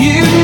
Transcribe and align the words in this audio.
You 0.00 0.39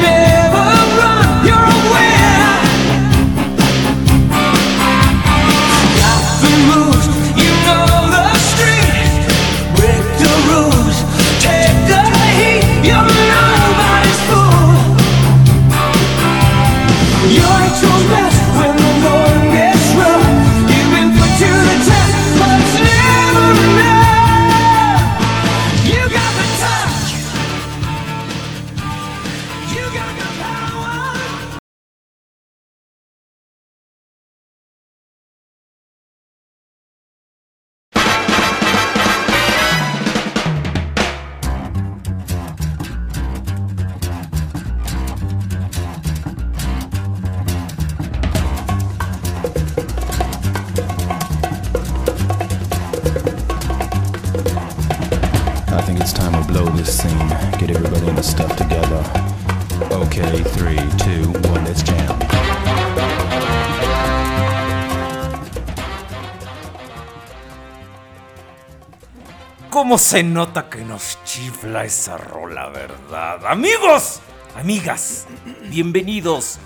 ¿Cómo 69.96 70.04
se 70.04 70.22
nota 70.22 70.68
que 70.68 70.84
nos 70.84 71.18
chifla 71.24 71.86
esa 71.86 72.18
rola, 72.18 72.68
verdad? 72.68 73.46
Amigos, 73.46 74.20
amigas, 74.54 75.26
bienvenidos 75.70 76.58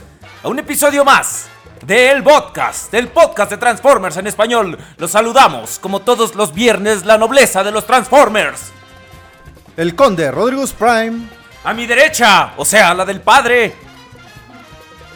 a 0.42 0.48
un 0.48 0.58
episodio 0.58 1.04
más 1.04 1.46
del 1.86 2.24
podcast, 2.24 2.90
del 2.90 3.06
podcast 3.06 3.52
de 3.52 3.58
Transformers 3.58 4.16
en 4.16 4.26
español. 4.26 4.76
Los 4.96 5.12
saludamos, 5.12 5.78
como 5.78 6.00
todos 6.00 6.34
los 6.34 6.52
viernes, 6.52 7.06
la 7.06 7.18
nobleza 7.18 7.62
de 7.62 7.70
los 7.70 7.86
Transformers. 7.86 8.72
El 9.76 9.94
conde 9.94 10.28
Rodrigus 10.32 10.72
Prime. 10.72 11.28
A 11.62 11.72
mi 11.72 11.86
derecha, 11.86 12.54
o 12.56 12.64
sea, 12.64 12.94
la 12.94 13.04
del 13.04 13.20
padre. 13.20 13.76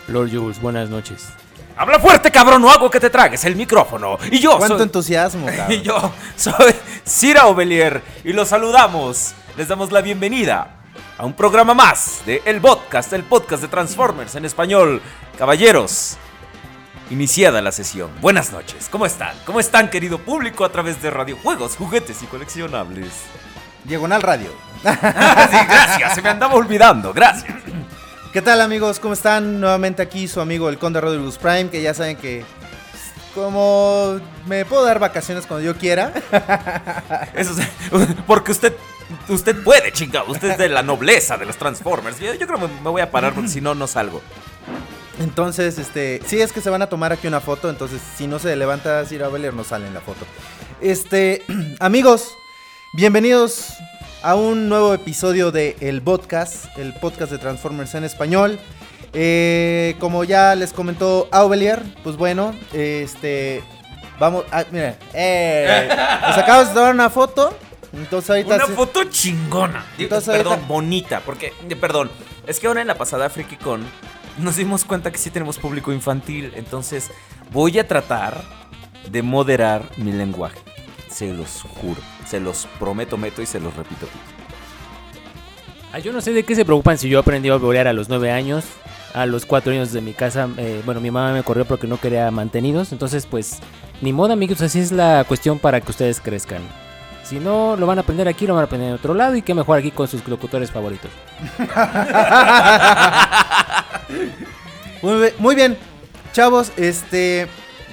Lord 0.06 0.30
Jules, 0.30 0.60
buenas 0.60 0.88
noches. 0.88 1.30
Habla 1.76 1.98
fuerte, 1.98 2.30
cabrón, 2.30 2.62
no 2.62 2.70
hago 2.70 2.88
que 2.90 3.00
te 3.00 3.10
tragues 3.10 3.44
el 3.44 3.56
micrófono. 3.56 4.16
Y 4.30 4.38
yo 4.38 4.56
Cuánto 4.58 4.76
soy... 4.76 4.84
entusiasmo, 4.84 5.48
Y 5.50 5.56
cabrón. 5.56 5.82
yo 5.82 6.12
soy 6.36 6.74
Cira 7.04 7.46
Ovelier 7.46 8.02
y 8.22 8.32
los 8.32 8.48
saludamos. 8.48 9.34
Les 9.56 9.66
damos 9.68 9.90
la 9.90 10.00
bienvenida 10.00 10.76
a 11.18 11.24
un 11.24 11.32
programa 11.32 11.74
más 11.74 12.22
de 12.26 12.42
El 12.44 12.60
Podcast, 12.60 13.12
el 13.12 13.24
podcast 13.24 13.62
de 13.62 13.68
Transformers 13.68 14.34
en 14.36 14.44
español. 14.44 15.02
Caballeros, 15.36 16.16
iniciada 17.10 17.60
la 17.60 17.72
sesión. 17.72 18.10
Buenas 18.20 18.52
noches, 18.52 18.88
¿cómo 18.88 19.04
están? 19.04 19.34
¿Cómo 19.44 19.58
están, 19.58 19.90
querido 19.90 20.18
público, 20.18 20.64
a 20.64 20.70
través 20.70 21.02
de 21.02 21.10
radiojuegos, 21.10 21.76
juguetes 21.76 22.22
y 22.22 22.26
coleccionables? 22.26 23.08
Diagonal 23.82 24.22
Radio. 24.22 24.50
Ah, 24.84 25.48
sí, 25.50 25.56
gracias, 25.68 26.14
se 26.14 26.22
me 26.22 26.28
andaba 26.30 26.54
olvidando, 26.54 27.12
gracias. 27.12 27.52
¿Qué 28.34 28.42
tal 28.42 28.60
amigos? 28.60 28.98
¿Cómo 28.98 29.14
están? 29.14 29.60
Nuevamente 29.60 30.02
aquí 30.02 30.26
su 30.26 30.40
amigo 30.40 30.68
el 30.68 30.76
conde 30.76 31.00
Rodrigus 31.00 31.38
Prime, 31.38 31.70
que 31.70 31.80
ya 31.80 31.94
saben 31.94 32.16
que 32.16 32.44
como 33.32 34.18
me 34.46 34.64
puedo 34.64 34.84
dar 34.84 34.98
vacaciones 34.98 35.46
cuando 35.46 35.64
yo 35.64 35.76
quiera. 35.78 36.12
Eso 37.36 37.52
es- 37.52 37.68
porque 38.26 38.50
usted, 38.50 38.74
usted 39.28 39.62
puede, 39.62 39.92
chinga, 39.92 40.24
usted 40.24 40.50
es 40.50 40.58
de 40.58 40.68
la 40.68 40.82
nobleza 40.82 41.36
de 41.36 41.46
los 41.46 41.56
Transformers. 41.56 42.18
Yo, 42.18 42.34
yo 42.34 42.44
creo 42.48 42.58
que 42.58 42.66
me, 42.66 42.80
voy 42.90 43.02
a 43.02 43.10
parar 43.12 43.34
porque 43.34 43.50
si 43.50 43.60
no, 43.60 43.76
no 43.76 43.86
salgo. 43.86 44.20
Entonces, 45.20 45.78
este, 45.78 46.20
sí 46.26 46.40
es 46.40 46.50
que 46.50 46.60
se 46.60 46.70
van 46.70 46.82
a 46.82 46.88
tomar 46.88 47.12
aquí 47.12 47.28
una 47.28 47.40
foto, 47.40 47.70
entonces 47.70 48.00
si 48.16 48.26
no 48.26 48.40
se 48.40 48.56
levanta 48.56 49.04
Sir 49.06 49.22
Aubelier 49.22 49.54
no 49.54 49.62
sale 49.62 49.86
en 49.86 49.94
la 49.94 50.00
foto. 50.00 50.26
Este, 50.80 51.44
amigos, 51.78 52.36
bienvenidos 52.94 53.68
a 54.24 54.36
un 54.36 54.70
nuevo 54.70 54.94
episodio 54.94 55.50
de 55.52 55.76
El 55.80 56.00
Podcast, 56.00 56.64
el 56.78 56.94
podcast 56.94 57.30
de 57.30 57.36
Transformers 57.36 57.94
en 57.94 58.04
español. 58.04 58.58
Eh, 59.12 59.96
como 60.00 60.24
ya 60.24 60.54
les 60.54 60.72
comentó 60.72 61.28
Aubelier, 61.30 61.82
pues 62.02 62.16
bueno, 62.16 62.54
este, 62.72 63.62
vamos, 64.18 64.44
ah, 64.50 64.64
mira, 64.72 64.96
eh, 65.12 65.88
nos 66.26 66.38
acabamos 66.38 66.68
de 66.68 66.74
tomar 66.74 66.94
una 66.94 67.10
foto, 67.10 67.54
entonces 67.92 68.30
ahorita 68.30 68.54
Una 68.56 68.66
foto 68.68 69.04
chingona. 69.04 69.84
Entonces, 69.98 70.34
perdón, 70.34 70.52
ahorita- 70.54 70.68
bonita. 70.68 71.20
Porque, 71.20 71.52
perdón, 71.78 72.10
es 72.46 72.58
que 72.58 72.66
ahora 72.66 72.80
en 72.80 72.86
la 72.86 72.96
pasada 72.96 73.28
FreakyCon 73.28 73.84
nos 74.38 74.56
dimos 74.56 74.86
cuenta 74.86 75.12
que 75.12 75.18
sí 75.18 75.28
tenemos 75.28 75.58
público 75.58 75.92
infantil. 75.92 76.50
Entonces, 76.56 77.10
voy 77.52 77.78
a 77.78 77.86
tratar 77.86 78.42
de 79.10 79.22
moderar 79.22 79.82
mi 79.98 80.12
lenguaje. 80.12 80.58
Se 81.10 81.30
los 81.32 81.60
juro. 81.78 82.00
Se 82.34 82.40
los 82.40 82.66
prometo, 82.80 83.16
meto 83.16 83.42
y 83.42 83.46
se 83.46 83.60
los 83.60 83.72
repito. 83.76 84.08
Ah, 85.92 86.00
yo 86.00 86.12
no 86.12 86.20
sé 86.20 86.32
de 86.32 86.42
qué 86.42 86.56
se 86.56 86.64
preocupan 86.64 86.98
si 86.98 87.08
yo 87.08 87.20
aprendí 87.20 87.48
a 87.48 87.54
volear 87.54 87.86
a 87.86 87.92
los 87.92 88.08
9 88.08 88.32
años. 88.32 88.64
A 89.12 89.24
los 89.24 89.46
4 89.46 89.72
años 89.72 89.92
de 89.92 90.00
mi 90.00 90.14
casa, 90.14 90.48
eh, 90.56 90.82
bueno, 90.84 91.00
mi 91.00 91.12
mamá 91.12 91.32
me 91.32 91.44
corrió 91.44 91.64
porque 91.64 91.86
no 91.86 92.00
quería 92.00 92.28
mantenidos. 92.32 92.90
Entonces, 92.90 93.26
pues, 93.26 93.60
ni 94.00 94.12
modo, 94.12 94.32
amigos, 94.32 94.60
así 94.62 94.80
es 94.80 94.90
la 94.90 95.24
cuestión 95.28 95.60
para 95.60 95.80
que 95.80 95.92
ustedes 95.92 96.20
crezcan. 96.20 96.62
Si 97.22 97.38
no 97.38 97.76
lo 97.76 97.86
van 97.86 97.98
a 97.98 98.00
aprender 98.00 98.26
aquí, 98.26 98.48
lo 98.48 98.54
van 98.54 98.62
a 98.62 98.66
aprender 98.66 98.88
en 98.88 98.94
otro 98.96 99.14
lado. 99.14 99.36
Y 99.36 99.42
qué 99.42 99.54
mejor 99.54 99.78
aquí 99.78 99.92
con 99.92 100.08
sus 100.08 100.26
locutores 100.26 100.72
favoritos. 100.72 101.12
Muy, 105.38 105.54
bien, 105.54 105.78
chavos, 106.32 106.72
este... 106.76 107.42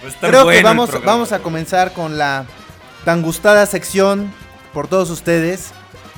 Estar 0.03 0.31
Creo 0.31 0.45
bueno 0.45 0.57
que 0.57 0.63
vamos, 0.63 0.89
vamos 1.05 1.31
a 1.31 1.37
comenzar 1.43 1.93
con 1.93 2.17
la 2.17 2.47
tan 3.05 3.21
gustada 3.21 3.65
sección 3.65 4.31
por 4.73 4.87
todos 4.87 5.09
ustedes. 5.09 5.71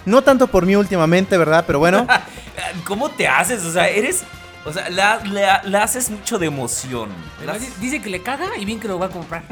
No 0.05 0.21
tanto 0.21 0.47
por 0.47 0.65
mí 0.65 0.75
últimamente, 0.75 1.37
¿verdad? 1.37 1.63
Pero 1.65 1.79
bueno, 1.79 2.05
¿Cómo 2.85 3.09
te 3.09 3.27
haces? 3.27 3.63
O 3.65 3.71
sea, 3.71 3.87
eres. 3.89 4.23
O 4.65 4.71
sea, 4.71 4.89
la, 4.89 5.19
la- 5.25 5.61
la 5.65 5.83
haces 5.83 6.09
mucho 6.09 6.39
de 6.39 6.45
emoción. 6.47 7.09
La 7.45 7.57
Dice 7.79 8.01
que 8.01 8.09
le 8.09 8.21
caga 8.21 8.57
y 8.57 8.63
bien 8.65 8.79
que 8.79 8.87
lo 8.87 8.97
va 8.99 9.07
a 9.07 9.09
comprar. 9.09 9.43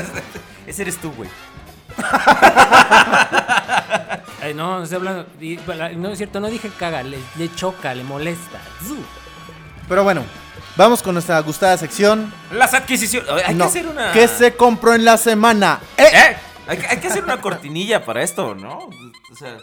Ese 0.66 0.82
eres 0.82 0.96
tú, 0.98 1.12
güey. 1.12 1.28
Ay, 4.42 4.54
no, 4.54 4.78
no 4.78 4.84
estoy 4.84 4.96
hablando. 4.96 5.26
No 5.96 6.08
es 6.10 6.18
cierto, 6.18 6.40
no 6.40 6.48
dije 6.48 6.70
caga, 6.78 7.02
le, 7.02 7.18
le 7.36 7.54
choca, 7.54 7.94
le 7.94 8.04
molesta. 8.04 8.58
Pero 9.88 10.04
bueno, 10.04 10.22
vamos 10.76 11.02
con 11.02 11.14
nuestra 11.14 11.38
gustada 11.40 11.76
sección. 11.76 12.32
Las 12.52 12.74
adquisiciones. 12.74 13.28
Hay 13.46 13.54
No, 13.54 13.64
que 13.64 13.68
hacer 13.70 13.86
una. 13.88 14.12
¿Qué 14.12 14.28
se 14.28 14.54
compró 14.54 14.94
en 14.94 15.04
la 15.04 15.16
semana? 15.16 15.80
¡Eh! 15.96 16.04
¿Eh? 16.12 16.36
Hay, 16.66 16.78
que- 16.78 17.08
hacer 17.08 17.22
una 17.24 17.40
cortinilla 17.40 18.04
para 18.04 18.22
esto, 18.22 18.54
¿no? 18.54 18.78
O 19.32 19.36
sea, 19.36 19.56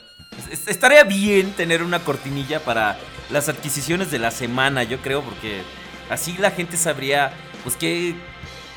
es- 0.52 0.68
estaría 0.68 1.04
bien 1.04 1.52
tener 1.54 1.84
una 1.84 2.00
cortinilla 2.00 2.60
para 2.64 2.98
las 3.30 3.50
adquisiciones 3.50 4.10
de 4.12 4.20
la 4.20 4.32
semana, 4.32 4.84
yo 4.84 5.00
creo, 5.00 5.22
porque 5.22 5.62
así 6.10 6.36
la 6.38 6.52
gente 6.52 6.78
sabría, 6.78 7.34
pues, 7.64 7.76
qué, 7.76 8.16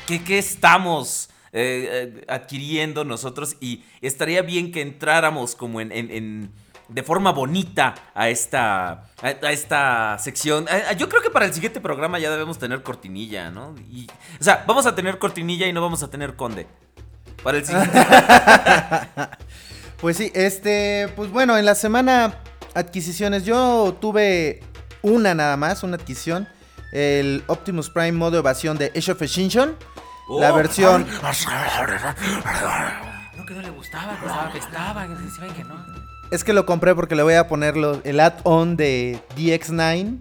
qué, 0.05 0.23
qué 0.23 0.37
estamos 0.37 1.29
eh, 1.53 2.13
eh, 2.19 2.25
adquiriendo 2.27 3.05
nosotros 3.05 3.55
y 3.61 3.83
estaría 4.01 4.41
bien 4.41 4.71
que 4.71 4.81
entráramos 4.81 5.55
como 5.55 5.81
en... 5.81 5.91
en- 5.91 6.51
de 6.89 7.03
forma 7.03 7.33
bonita 7.33 7.95
a 8.15 8.29
esta, 8.29 9.09
a, 9.21 9.29
esta 9.51 10.17
sección. 10.19 10.67
A- 10.69 10.93
yo 10.93 11.09
creo 11.09 11.21
que 11.21 11.29
para 11.29 11.45
el 11.45 11.53
siguiente 11.53 11.81
programa 11.81 12.17
ya 12.17 12.31
debemos 12.31 12.57
tener 12.59 12.81
cortinilla, 12.81 13.51
¿no? 13.51 13.75
O 14.39 14.43
sea, 14.43 14.63
vamos 14.65 14.85
a 14.85 14.95
tener 14.95 15.17
cortinilla 15.19 15.67
y 15.67 15.73
no 15.73 15.81
vamos 15.81 16.01
a 16.03 16.09
tener 16.09 16.37
conde. 16.37 16.65
Para 17.43 17.57
el 17.57 17.65
siguiente. 17.65 17.99
Pues 19.99 20.15
sí, 20.17 20.31
este, 20.35 21.11
pues 21.15 21.31
bueno, 21.31 21.57
en 21.57 21.65
la 21.65 21.73
semana 21.73 22.35
adquisiciones 22.75 23.45
yo 23.45 23.97
tuve 23.99 24.61
una 25.01 25.33
nada 25.33 25.57
más, 25.57 25.81
una 25.81 25.95
adquisición, 25.95 26.47
el 26.91 27.43
Optimus 27.47 27.89
Prime 27.89 28.11
modo 28.11 28.37
evasión 28.37 28.77
de 28.77 28.91
Age 28.95 29.11
of 29.13 29.21
Extinction, 29.23 29.75
la 30.39 30.53
Oh. 30.53 30.55
versión 30.55 31.07
No, 33.37 33.45
que 33.45 33.53
no 33.55 33.61
le 33.63 33.69
gustaba, 33.71 34.13
que 34.19 34.25
estaba, 34.27 34.43
apestaba, 34.47 35.07
que 35.07 35.15
se 35.31 35.41
ven 35.41 35.53
que 35.55 35.63
no. 35.63 35.83
es 36.31 36.43
que 36.43 36.53
lo 36.53 36.67
compré 36.67 36.93
porque 36.93 37.15
le 37.15 37.23
voy 37.23 37.33
a 37.33 37.47
poner 37.47 37.75
lo- 37.75 37.99
el 38.03 38.19
add-on 38.19 38.77
de 38.77 39.19
DX9 39.35 40.19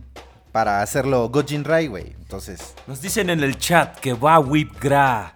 para 0.53 0.81
hacerlo 0.81 1.29
Gojin 1.29 1.65
Rai, 1.65 1.87
güey. 1.89 2.15
Entonces, 2.19 2.75
Nos 2.87 3.03
dicen 3.03 3.29
en 3.29 3.43
el 3.43 3.59
chat 3.59 3.99
que 4.01 4.15
va 4.15 4.39
Whip 4.39 4.73
Gra. 4.81 5.35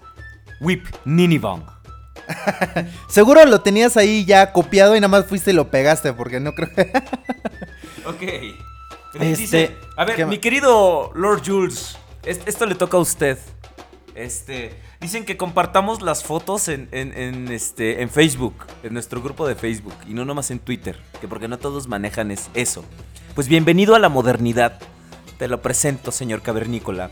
Whip 0.61 0.87
Ninibong. 1.05 1.63
seguro 3.09 3.45
lo 3.45 3.61
tenías 3.61 3.97
ahí 3.97 4.25
ya 4.25 4.53
copiado 4.53 4.95
y 4.95 5.01
nada 5.01 5.09
más 5.09 5.27
fuiste 5.27 5.51
y 5.51 5.55
lo 5.55 5.71
pegaste 5.71 6.13
porque 6.13 6.39
no 6.41 6.53
creo 6.55 6.69
Ok. 8.07 8.23
Este, 9.15 9.37
Dice, 9.37 9.77
a 9.97 10.05
ver, 10.05 10.17
¿qué 10.17 10.27
mi 10.27 10.39
querido 10.39 11.11
Lord 11.15 11.43
Jules, 11.45 11.97
es- 12.25 12.41
esto 12.47 12.67
le 12.67 12.75
toca 12.77 12.97
a 12.97 13.01
usted. 13.01 13.39
Este, 14.15 14.73
dicen 15.01 15.25
que 15.25 15.37
compartamos 15.37 16.01
las 16.03 16.23
fotos 16.25 16.69
en, 16.69 16.89
en- 16.93 17.17
en, 17.17 17.49
este, 17.51 18.03
en 18.03 18.11
Facebook, 18.11 18.55
en 18.83 18.93
nuestro 18.93 19.21
grupo 19.23 19.49
de 19.49 19.55
Facebook, 19.57 19.95
y 20.07 20.15
no 20.15 20.25
nomás 20.25 20.51
en 20.51 20.59
Twitter, 20.61 20.97
que 21.21 21.27
porque 21.29 21.49
no 21.49 21.59
todos 21.59 21.89
manejan 21.89 22.31
es 22.31 22.51
eso. 22.55 22.85
Pues 23.35 23.49
bienvenido 23.49 23.95
a 23.95 23.99
la 23.99 24.09
modernidad. 24.09 24.79
Te 25.39 25.49
lo 25.49 25.61
presento, 25.63 26.13
señor 26.13 26.43
cavernícola. 26.43 27.11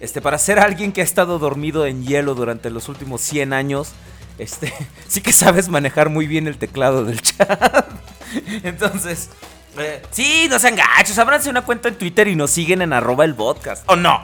Este, 0.00 0.20
para 0.20 0.38
ser 0.38 0.58
alguien 0.58 0.92
que 0.92 1.00
ha 1.00 1.04
estado 1.04 1.38
dormido 1.38 1.86
en 1.86 2.04
hielo 2.04 2.34
durante 2.34 2.68
los 2.70 2.88
últimos 2.88 3.20
100 3.22 3.52
años, 3.52 3.92
este, 4.38 4.72
sí 5.08 5.20
que 5.20 5.32
sabes 5.32 5.68
manejar 5.68 6.10
muy 6.10 6.26
bien 6.26 6.46
el 6.46 6.58
teclado 6.58 7.04
del 7.04 7.22
chat. 7.22 7.86
Entonces, 8.62 9.30
eh, 9.78 10.02
sí, 10.10 10.46
no 10.50 10.58
sean 10.58 10.76
gachos, 10.76 11.18
ábranse 11.18 11.48
una 11.48 11.62
cuenta 11.62 11.88
en 11.88 11.96
Twitter 11.96 12.28
y 12.28 12.36
nos 12.36 12.50
siguen 12.50 12.82
en 12.82 12.92
arroba 12.92 13.24
el 13.24 13.34
podcast. 13.34 13.84
¿O 13.88 13.96
no? 13.96 14.20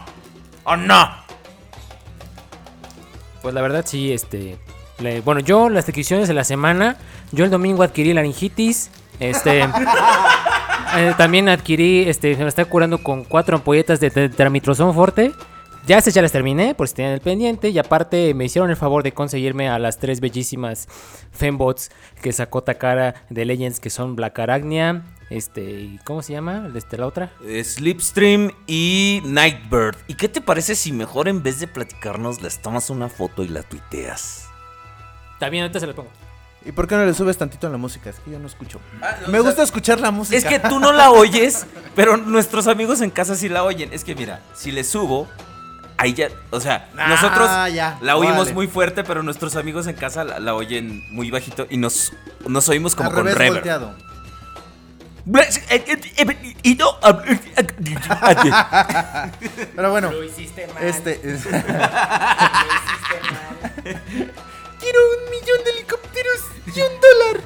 ¿O 0.64 0.76
no? 0.76 1.10
Pues 3.40 3.54
la 3.54 3.62
verdad 3.62 3.84
sí, 3.86 4.12
este... 4.12 4.58
le- 4.98 5.20
bueno, 5.20 5.40
yo 5.40 5.68
las 5.68 5.88
adquisiciones 5.88 6.28
de 6.28 6.34
la 6.34 6.44
semana, 6.44 6.96
yo 7.32 7.44
el 7.44 7.50
domingo 7.50 7.82
adquirí 7.82 8.12
laringitis, 8.12 8.90
este... 9.18 9.62
eh, 10.96 11.14
también 11.16 11.48
adquirí, 11.48 12.08
este, 12.08 12.36
se 12.36 12.42
me 12.42 12.48
está 12.48 12.64
curando 12.66 13.02
con 13.02 13.24
cuatro 13.24 13.56
ampolletas 13.56 13.98
de 14.00 14.28
tramitrozón 14.28 14.94
forte. 14.94 15.32
Ya 15.86 15.98
estas 15.98 16.14
ya 16.14 16.22
las 16.22 16.30
terminé, 16.30 16.74
por 16.74 16.86
si 16.86 16.94
tenían 16.94 17.14
el 17.14 17.20
pendiente. 17.20 17.68
Y 17.70 17.78
aparte 17.78 18.34
me 18.34 18.44
hicieron 18.44 18.70
el 18.70 18.76
favor 18.76 19.02
de 19.02 19.12
conseguirme 19.12 19.68
a 19.68 19.78
las 19.80 19.98
tres 19.98 20.20
bellísimas 20.20 20.86
fembots 21.32 21.90
que 22.22 22.32
sacó 22.32 22.62
Takara 22.62 23.14
de 23.30 23.44
Legends, 23.44 23.80
que 23.80 23.90
son 23.90 24.14
Black 24.14 24.38
Arachnia, 24.38 25.02
este, 25.28 25.62
y 25.62 25.98
¿cómo 26.04 26.22
se 26.22 26.34
llama? 26.34 26.68
Este, 26.74 26.98
la 26.98 27.06
otra. 27.06 27.32
Eh, 27.44 27.64
Slipstream 27.64 28.52
y 28.66 29.22
Nightbird. 29.24 29.96
¿Y 30.06 30.14
qué 30.14 30.28
te 30.28 30.40
parece 30.40 30.74
si 30.76 30.92
mejor 30.92 31.26
en 31.26 31.42
vez 31.42 31.58
de 31.58 31.66
platicarnos 31.66 32.42
les 32.42 32.60
tomas 32.60 32.90
una 32.90 33.08
foto 33.08 33.42
y 33.42 33.48
la 33.48 33.62
tuiteas? 33.62 34.46
También 35.40 35.62
ahorita 35.64 35.80
se 35.80 35.86
la 35.88 35.94
pongo. 35.94 36.10
¿Y 36.64 36.70
por 36.70 36.86
qué 36.86 36.94
no 36.94 37.04
le 37.04 37.12
subes 37.14 37.36
tantito 37.36 37.66
a 37.66 37.70
la 37.70 37.76
música? 37.76 38.10
Es 38.10 38.20
que 38.20 38.30
yo 38.30 38.38
no 38.38 38.46
escucho. 38.46 38.78
Ah, 39.00 39.16
Me 39.26 39.40
gusta 39.40 39.64
escuchar 39.64 40.00
la 40.00 40.12
música. 40.12 40.36
Es 40.36 40.44
que 40.44 40.60
tú 40.60 40.78
no 40.78 40.92
la 40.92 41.10
oyes, 41.10 41.66
pero 41.96 42.16
nuestros 42.16 42.68
amigos 42.68 43.00
en 43.00 43.10
casa 43.10 43.34
sí 43.34 43.48
la 43.48 43.64
oyen. 43.64 43.92
Es 43.92 44.04
que 44.04 44.14
mira, 44.14 44.40
si 44.54 44.70
le 44.70 44.84
subo, 44.84 45.26
ahí 45.98 46.14
ya, 46.14 46.28
o 46.50 46.60
sea, 46.60 46.88
Ah, 46.96 47.08
nosotros 47.08 47.48
ya, 47.74 47.98
la 48.00 48.16
oímos 48.16 48.38
órale. 48.40 48.54
muy 48.54 48.66
fuerte, 48.66 49.04
pero 49.04 49.22
nuestros 49.22 49.56
amigos 49.56 49.86
en 49.86 49.94
casa 49.96 50.24
la, 50.24 50.38
la 50.40 50.54
oyen 50.54 51.02
muy 51.14 51.30
bajito 51.30 51.66
y 51.70 51.76
nos, 51.76 52.12
nos 52.46 52.68
oímos 52.68 52.94
como 52.94 53.10
al 53.10 53.14
con 53.14 53.24
revés 53.24 53.38
reverb. 53.38 53.54
volteado. 53.54 53.94
Y 56.64 56.74
no- 56.74 56.98
Pero 59.76 59.90
bueno, 59.90 60.10
hiciste 60.24 60.66
mal. 60.74 60.82
este 60.82 61.20
es- 61.24 61.44
Quiero 64.80 64.98
un 65.10 65.30
millón 65.30 65.64
de 65.64 65.70
helicópteros 65.70 66.11
y 66.66 66.80
un 66.80 66.92
dólar. 67.00 67.40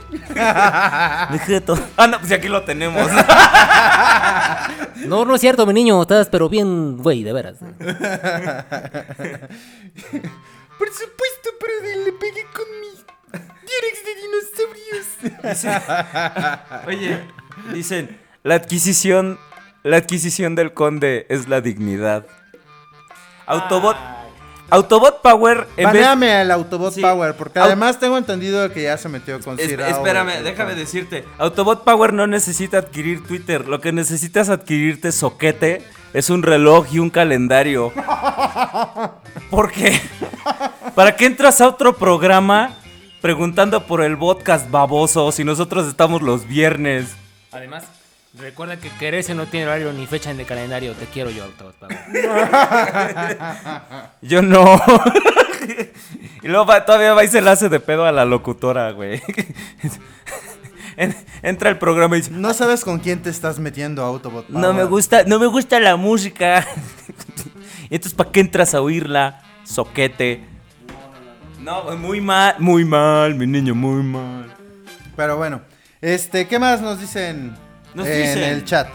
Dejé 1.32 1.60
todo. 1.60 1.78
Ah, 1.96 2.06
no, 2.06 2.18
pues 2.18 2.32
aquí 2.32 2.48
lo 2.48 2.62
tenemos. 2.64 3.10
No, 5.06 5.24
no 5.24 5.34
es 5.34 5.40
cierto, 5.40 5.66
mi 5.66 5.74
niño, 5.74 6.02
estás 6.02 6.28
pero 6.28 6.48
bien, 6.48 6.96
güey, 6.96 7.22
de 7.22 7.32
veras. 7.32 7.58
Por 7.58 7.68
supuesto, 10.90 11.50
pero 11.60 11.72
le 12.04 12.12
pegué 12.12 12.44
con 12.52 12.64
mi 12.80 12.88
T-Rex 13.30 14.04
de 14.04 14.14
dinosaurios. 15.44 16.06
Oye, 16.86 17.20
dicen, 17.72 18.18
la 18.42 18.54
adquisición, 18.56 19.38
la 19.82 19.98
adquisición 19.98 20.54
del 20.54 20.72
conde 20.72 21.26
es 21.28 21.46
la 21.48 21.60
dignidad. 21.60 22.26
Autobot, 23.46 23.96
Autobot 24.70 25.22
Power 25.22 25.66
vez- 25.76 25.84
Baneame 25.86 26.32
al 26.32 26.50
Autobot 26.50 26.92
Sí. 26.92 27.00
Power, 27.00 27.34
porque 27.36 27.58
además 27.60 27.98
tengo 28.00 28.18
entendido 28.18 28.70
que 28.72 28.82
ya 28.84 28.98
se 28.98 29.08
metió 29.08 29.38
con 29.40 29.58
Es- 29.60 29.66
Auer, 29.72 29.80
espérame, 29.80 30.42
déjame 30.42 30.74
decirte. 30.74 31.24
Autobot 31.38 31.84
Power 31.84 32.12
no 32.12 32.26
necesita 32.26 32.78
adquirir 32.78 33.24
Twitter. 33.26 33.66
Lo 33.68 33.80
que 33.80 33.92
necesitas 33.92 34.48
adquirirte 34.48 35.12
soquete 35.12 35.84
es 36.12 36.30
un 36.30 36.42
reloj 36.42 36.86
y 36.92 36.98
un 36.98 37.10
calendario. 37.10 37.92
¿Por 39.50 39.70
qué? 39.70 40.00
¿Para 40.94 41.14
qué 41.16 41.26
entras 41.26 41.60
a 41.60 41.68
otro 41.68 41.96
programa 41.96 42.70
preguntando 43.20 43.86
por 43.86 44.02
el 44.02 44.16
podcast 44.18 44.70
baboso 44.70 45.30
si 45.32 45.44
nosotros 45.44 45.86
estamos 45.88 46.22
los 46.22 46.46
viernes? 46.46 47.14
Además, 47.52 47.84
recuerda 48.38 48.76
que 48.78 48.88
quererse 48.90 49.34
no 49.34 49.46
tiene 49.46 49.66
horario 49.66 49.92
ni 49.92 50.06
fecha 50.06 50.30
en 50.30 50.40
el 50.40 50.46
calendario. 50.46 50.92
Te 50.94 51.06
quiero 51.06 51.30
yo, 51.30 51.44
Autobot 51.44 51.74
Power. 51.76 51.96
Yo 54.22 54.42
no. 54.42 54.64
y 56.42 56.48
luego 56.48 56.66
va- 56.66 56.84
todavía 56.84 57.14
va 57.14 57.24
y 57.24 57.28
se 57.28 57.40
le 57.40 57.50
hace 57.50 57.68
de 57.68 57.80
pedo 57.80 58.04
a 58.06 58.12
la 58.12 58.24
locutora, 58.24 58.90
güey. 58.92 59.22
En- 60.98 61.14
Entra 61.42 61.68
el 61.68 61.76
programa 61.76 62.16
y 62.16 62.20
dice, 62.22 62.30
No 62.32 62.54
sabes 62.54 62.82
con 62.82 63.00
quién 63.00 63.20
te 63.20 63.28
estás 63.28 63.58
metiendo, 63.58 64.02
Autobot 64.02 64.46
Power. 64.46 64.58
No 64.62 64.72
me 64.72 64.84
gusta, 64.84 65.24
no 65.24 65.38
me 65.38 65.44
gusta 65.46 65.78
la 65.78 65.96
música. 65.96 66.66
Y 67.90 67.96
Entonces, 67.96 68.14
¿para 68.14 68.30
qué 68.32 68.40
entras 68.40 68.74
a 68.74 68.80
oírla? 68.80 69.42
Soquete. 69.64 70.42
No, 71.60 71.94
muy 71.98 72.22
mal, 72.22 72.54
muy 72.60 72.86
mal, 72.86 73.34
mi 73.34 73.46
niño, 73.46 73.74
muy 73.74 74.02
mal. 74.02 74.54
Pero 75.16 75.36
bueno, 75.36 75.60
este, 76.00 76.48
¿qué 76.48 76.58
más 76.58 76.80
nos 76.80 76.98
dicen 76.98 77.54
Nos 77.96 78.06
en 78.06 78.22
dicen- 78.22 78.42
el 78.44 78.64
chat? 78.64 78.88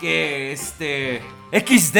Que 0.00 0.52
este. 0.52 1.22
XD. 1.52 1.98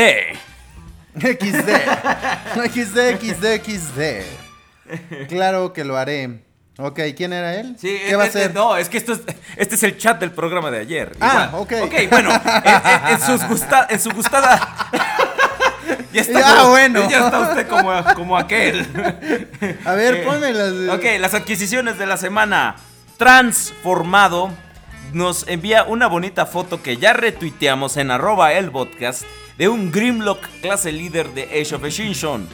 XD. 1.18 1.70
XD, 2.74 2.98
XD, 3.18 3.44
XD. 3.64 5.28
Claro 5.28 5.72
que 5.72 5.84
lo 5.84 5.96
haré. 5.96 6.42
Ok, 6.78 7.00
¿quién 7.16 7.32
era 7.32 7.54
él? 7.56 7.76
Sí, 7.78 7.98
¿Qué 8.06 8.14
va 8.14 8.24
a 8.24 8.30
ser? 8.30 8.54
No, 8.54 8.76
es 8.76 8.88
que 8.88 8.98
esto 8.98 9.12
es, 9.14 9.20
este 9.56 9.74
es 9.74 9.82
el 9.82 9.98
chat 9.98 10.20
del 10.20 10.30
programa 10.30 10.70
de 10.70 10.78
ayer. 10.78 11.16
Ah, 11.20 11.48
Igual. 11.52 11.62
ok. 11.62 11.72
Ok, 11.86 11.94
bueno, 12.10 12.30
en, 12.32 12.74
en- 12.74 13.08
en 13.14 13.20
sus 13.20 13.42
gusta- 13.48 13.86
en 13.90 13.98
su 14.00 14.10
gustada. 14.12 14.88
ya 16.12 16.20
está, 16.20 16.38
Ah, 16.44 16.56
como- 16.58 16.70
bueno. 16.70 17.08
Ya 17.10 17.24
está 17.26 17.40
usted 17.40 17.66
como, 17.66 18.04
como 18.14 18.36
aquel. 18.38 18.86
A 19.84 19.92
ver, 19.94 20.14
Eh, 20.18 20.22
ponme 20.24 20.52
las. 20.52 20.96
Ok, 20.96 21.04
las 21.18 21.34
adquisiciones 21.34 21.98
de 21.98 22.06
la 22.06 22.16
semana. 22.16 22.76
Transformado 23.16 24.52
nos 25.12 25.46
envía 25.48 25.84
una 25.84 26.06
bonita 26.06 26.46
foto 26.46 26.82
que 26.82 26.96
ya 26.96 27.12
retuiteamos 27.12 27.96
en 27.96 28.10
arroba 28.10 28.52
el 28.52 28.70
podcast 28.70 29.22
de 29.56 29.68
un 29.68 29.90
Grimlock 29.90 30.40
clase 30.60 30.92
líder 30.92 31.32
de 31.34 31.44
Age 31.44 31.74
of 31.74 31.84
Extinction, 31.84 32.46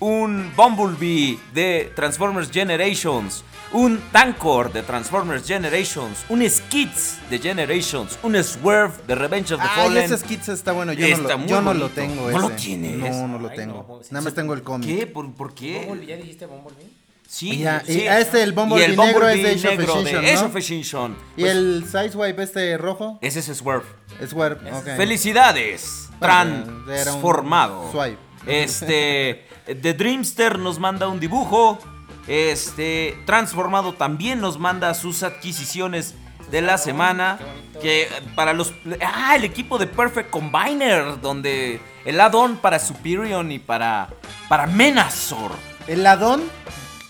un 0.00 0.50
Bumblebee 0.56 1.38
de 1.52 1.92
Transformers 1.94 2.50
Generations, 2.50 3.44
un 3.72 4.00
Tankor 4.12 4.72
de 4.72 4.82
Transformers 4.82 5.46
Generations, 5.46 6.24
un 6.30 6.48
Skids 6.48 7.18
de 7.28 7.38
Generations, 7.38 8.18
un 8.22 8.42
Swerve 8.42 8.94
de 9.06 9.14
Revenge 9.14 9.52
of 9.54 9.60
the 9.60 9.68
Ay, 9.70 9.76
Fallen. 9.88 10.04
ese 10.04 10.16
skits 10.18 10.48
está 10.48 10.72
bueno. 10.72 10.92
Yo, 10.94 11.04
Está 11.06 11.22
no, 11.22 11.28
lo, 11.28 11.38
muy 11.38 11.48
yo 11.48 11.60
no 11.60 11.74
lo 11.74 11.80
bonito. 11.88 12.00
tengo. 12.00 12.30
¿No 12.30 12.38
lo 12.38 12.50
tienes? 12.50 12.96
No, 13.16 13.28
no 13.28 13.38
lo 13.38 13.48
Ay, 13.50 13.56
tengo. 13.56 13.84
no, 13.86 14.00
Nada 14.10 14.24
más 14.24 14.34
tengo 14.34 14.54
el 14.54 14.62
cómic. 14.62 14.88
¿Qué? 14.88 15.06
¿Por, 15.06 15.32
por 15.34 15.54
qué? 15.54 15.86
¿Ya 16.06 16.16
dijiste 16.16 16.46
Bumblebee? 16.46 16.97
Sí, 17.30 17.58
ya, 17.58 17.82
sí. 17.84 18.04
y 18.04 18.06
a 18.08 18.20
este, 18.20 18.42
el 18.42 18.52
Bumblebee 18.52 18.94
Y 18.94 18.96
negro 18.96 19.28
es 19.28 19.42
de 19.42 19.50
Age 19.50 19.68
of 19.68 19.78
negro 19.78 20.02
de 20.02 20.36
of 20.38 20.56
Extinction. 20.56 21.14
¿Y 21.36 21.42
Pues, 21.42 21.52
el 21.52 21.84
Sideswipe 21.86 22.42
este 22.42 22.78
rojo? 22.78 23.18
Ese 23.20 23.40
es 23.40 23.46
Swerve. 23.58 23.84
Warp. 24.32 24.60
ok. 24.72 24.96
Felicidades, 24.96 26.08
Bueno, 26.18 26.84
transformado. 26.86 27.92
swipe. 27.92 28.16
Este, 28.46 29.46
The 29.66 29.92
Dreamster 29.92 30.58
nos 30.58 30.78
manda 30.78 31.06
un 31.06 31.20
dibujo. 31.20 31.78
Este, 32.26 33.18
transformado 33.26 33.92
también 33.92 34.40
nos 34.40 34.58
manda 34.58 34.94
sus 34.94 35.22
adquisiciones 35.22 36.14
de 36.50 36.62
la 36.62 36.78
semana. 36.78 37.38
Que 37.82 38.08
para 38.36 38.54
los. 38.54 38.72
Ah, 39.02 39.36
el 39.36 39.44
equipo 39.44 39.76
de 39.76 39.86
Perfect 39.86 40.30
Combiner. 40.30 41.20
Donde 41.20 41.78
el 42.06 42.18
add-on 42.20 42.56
para 42.56 42.78
Superior 42.78 43.44
y 43.52 43.58
para. 43.58 44.08
Para 44.48 44.66
Menazor. 44.66 45.52
El 45.86 46.02
ladón 46.04 46.42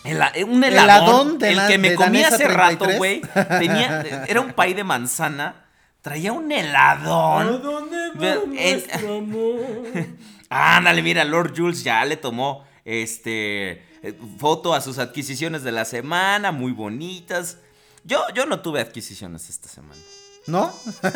Hela- 0.05 0.33
eh, 0.35 0.45
un 0.45 0.62
Heladón 0.64 1.38
el 1.43 1.67
que 1.67 1.78
me 1.78 1.95
comí 1.95 2.23
hace 2.23 2.47
rato, 2.49 2.85
33. 2.87 2.99
güey. 2.99 3.21
Tenía. 3.59 4.00
Era 4.28 4.40
un 4.40 4.52
pay 4.52 4.75
de 4.75 4.85
manzana. 4.85 5.64
Traía 6.02 6.33
un 6.33 6.50
heladón. 6.52 7.61
Ve- 8.14 8.40
en- 8.57 10.19
Ándale, 10.50 11.02
mira, 11.02 11.25
Lord 11.25 11.52
Jules 11.57 11.83
ya 11.85 12.05
le 12.05 12.17
tomó 12.17 12.64
este 12.85 13.85
eh, 14.02 14.19
foto 14.38 14.73
a 14.75 14.81
sus 14.81 14.99
adquisiciones 14.99 15.62
de 15.64 15.73
la 15.73 15.85
semana, 15.85 16.52
muy 16.52 16.73
bonitas. 16.73 17.59
Yo, 18.05 18.23
yo 18.35 18.47
no 18.47 18.61
tuve 18.61 18.81
adquisiciones 18.81 19.50
esta 19.50 19.69
semana. 19.69 20.00
¿No? 20.47 20.73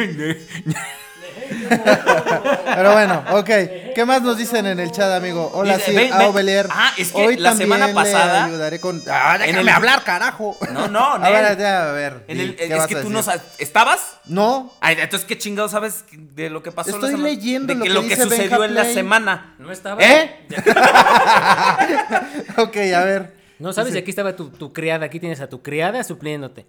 Pero 2.74 2.92
bueno, 2.92 3.22
ok. 3.32 3.50
¿Qué 3.94 4.04
más 4.06 4.22
nos 4.22 4.38
dicen 4.38 4.66
en 4.66 4.80
el 4.80 4.90
chat, 4.90 5.12
amigo? 5.12 5.50
Hola, 5.54 5.76
Dice, 5.76 5.90
sí, 5.90 5.96
ven, 5.96 6.12
a 6.12 6.18
ven. 6.18 6.28
Ovelier. 6.28 6.66
Ah, 6.70 6.92
es 6.96 7.12
que 7.12 7.26
Hoy 7.26 7.36
la 7.36 7.50
también 7.50 7.70
semana 7.70 8.02
le 8.02 8.46
ayudaré 8.52 8.80
con. 8.80 9.02
Ah, 9.08 9.34
En 9.34 9.40
déjame 9.42 9.60
el- 9.60 9.68
hablar, 9.68 10.04
carajo. 10.04 10.56
No, 10.72 10.88
no, 10.88 11.04
A 11.14 11.18
Nel. 11.18 11.32
ver, 11.32 11.58
ya, 11.58 11.88
a 11.90 11.92
ver. 11.92 12.24
En 12.28 12.38
di, 12.38 12.44
el- 12.44 12.56
¿qué 12.56 12.64
es 12.64 12.76
vas 12.78 12.86
que 12.86 12.96
a 12.96 13.02
tú 13.02 13.10
no 13.10 13.22
sabes. 13.22 13.42
¿Estabas? 13.58 14.00
No. 14.26 14.72
Ay, 14.80 14.96
entonces, 14.98 15.26
¿qué 15.28 15.36
chingado 15.36 15.68
sabes 15.68 16.04
de 16.12 16.48
lo 16.50 16.62
que 16.62 16.72
pasó? 16.72 16.90
la 16.90 16.96
Estoy 16.96 17.10
semana? 17.10 17.28
leyendo 17.28 17.66
de 17.68 17.74
lo 17.78 17.84
que 17.84 17.90
lo 17.90 18.00
que 18.02 18.08
dice 18.08 18.22
sucedió 18.22 18.58
Benja 18.58 18.64
en 18.66 18.74
la 18.74 18.84
semana. 18.84 19.54
No 19.58 19.70
estaba. 19.72 20.02
¿Eh? 20.02 20.46
Ok, 22.56 22.76
a 22.94 23.04
ver. 23.04 23.34
No 23.58 23.72
sabes, 23.72 23.94
y 23.94 23.98
aquí 23.98 24.10
estaba 24.10 24.34
tu, 24.34 24.50
tu 24.50 24.72
criada. 24.72 25.06
Aquí 25.06 25.20
tienes 25.20 25.40
a 25.40 25.48
tu 25.48 25.62
criada 25.62 26.02
supliéndote. 26.04 26.66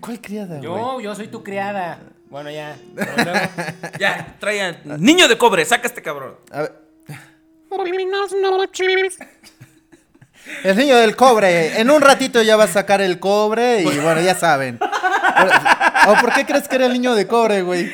¿Cuál 0.00 0.20
criada? 0.20 0.60
Yo, 0.60 1.00
yo 1.00 1.14
soy 1.14 1.28
tu 1.28 1.42
criada. 1.42 1.98
Bueno, 2.34 2.50
ya. 2.50 2.76
Ya, 4.00 4.34
traía. 4.40 4.80
Niño 4.84 5.28
de 5.28 5.38
cobre, 5.38 5.64
saca 5.64 5.86
este 5.86 6.02
cabrón. 6.02 6.34
A 6.50 6.62
ver. 6.62 6.72
El 10.64 10.76
niño 10.76 10.96
del 10.96 11.14
cobre. 11.14 11.80
En 11.80 11.92
un 11.92 12.02
ratito 12.02 12.42
ya 12.42 12.56
va 12.56 12.64
a 12.64 12.66
sacar 12.66 13.00
el 13.00 13.20
cobre 13.20 13.82
y 13.82 13.98
bueno, 14.00 14.20
ya 14.20 14.34
saben. 14.34 14.80
¿O 16.08 16.14
por 16.20 16.34
qué 16.34 16.44
crees 16.44 16.66
que 16.66 16.74
era 16.74 16.86
el 16.86 16.92
niño 16.92 17.14
de 17.14 17.28
cobre, 17.28 17.62
güey? 17.62 17.92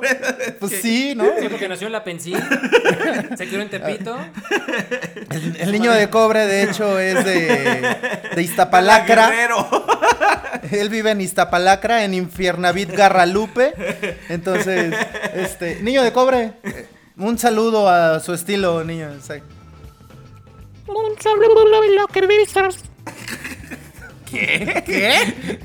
Pues 0.60 0.72
sí, 0.80 1.14
¿no? 1.14 1.24
Sí, 1.40 1.48
porque 1.48 1.68
nació 1.68 1.86
en 1.86 1.92
la 1.92 2.04
pensil. 2.04 2.36
Se 3.36 3.46
crió 3.46 3.60
en 3.60 3.68
Tepito. 3.68 4.16
El, 5.30 5.56
el 5.60 5.72
niño 5.72 5.92
de 5.92 6.08
cobre, 6.10 6.46
de 6.46 6.62
hecho, 6.62 6.98
es 6.98 7.24
de, 7.24 7.96
de 8.34 8.42
Iztapalacra. 8.42 9.32
Él 10.70 10.88
vive 10.88 11.10
en 11.10 11.20
Iztapalacra, 11.20 12.04
en 12.04 12.14
Infiernavit 12.14 12.90
Garralupe. 12.90 13.74
Entonces, 14.28 14.94
este, 15.34 15.82
niño 15.82 16.02
de 16.02 16.12
cobre, 16.12 16.52
eh, 16.62 16.86
un 17.16 17.38
saludo 17.38 17.88
a 17.88 18.20
su 18.20 18.32
estilo, 18.34 18.82
niño. 18.84 19.10
sí. 19.20 19.34
¿Qué? 24.30 24.82
¿Qué 24.84 25.58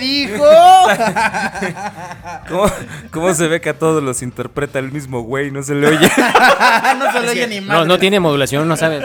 dijo? 0.00 0.44
¿Cómo, 2.48 2.66
cómo 3.10 3.34
se 3.34 3.48
ve 3.48 3.60
que 3.60 3.70
a 3.70 3.78
todos 3.78 4.02
los 4.02 4.22
interpreta 4.22 4.78
el 4.78 4.92
mismo 4.92 5.22
güey? 5.22 5.50
No 5.50 5.62
se 5.62 5.74
le 5.74 5.86
oye. 5.88 5.98
no 6.98 7.12
se 7.12 7.20
le 7.20 7.30
oye 7.30 7.46
ni 7.46 7.60
No, 7.60 7.66
madre. 7.66 7.88
no 7.88 7.98
tiene 7.98 8.20
modulación, 8.20 8.66
no 8.68 8.76
sabes. 8.76 9.02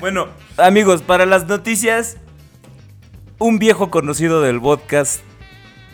Bueno, 0.00 0.28
amigos, 0.56 1.02
para 1.02 1.26
las 1.26 1.46
noticias, 1.46 2.16
un 3.38 3.58
viejo 3.58 3.90
conocido 3.90 4.42
del 4.42 4.60
podcast 4.60 5.20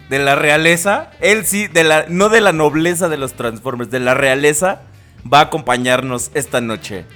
de 0.08 0.18
la 0.18 0.34
realeza, 0.34 1.10
él 1.20 1.46
sí, 1.46 1.66
de 1.66 1.84
la, 1.84 2.04
no 2.08 2.28
de 2.28 2.40
la 2.40 2.52
nobleza 2.52 3.08
de 3.08 3.16
los 3.16 3.34
Transformers, 3.34 3.90
de 3.90 4.00
la 4.00 4.14
realeza, 4.14 4.82
va 5.30 5.38
a 5.38 5.42
acompañarnos 5.44 6.30
esta 6.34 6.60
noche. 6.60 7.06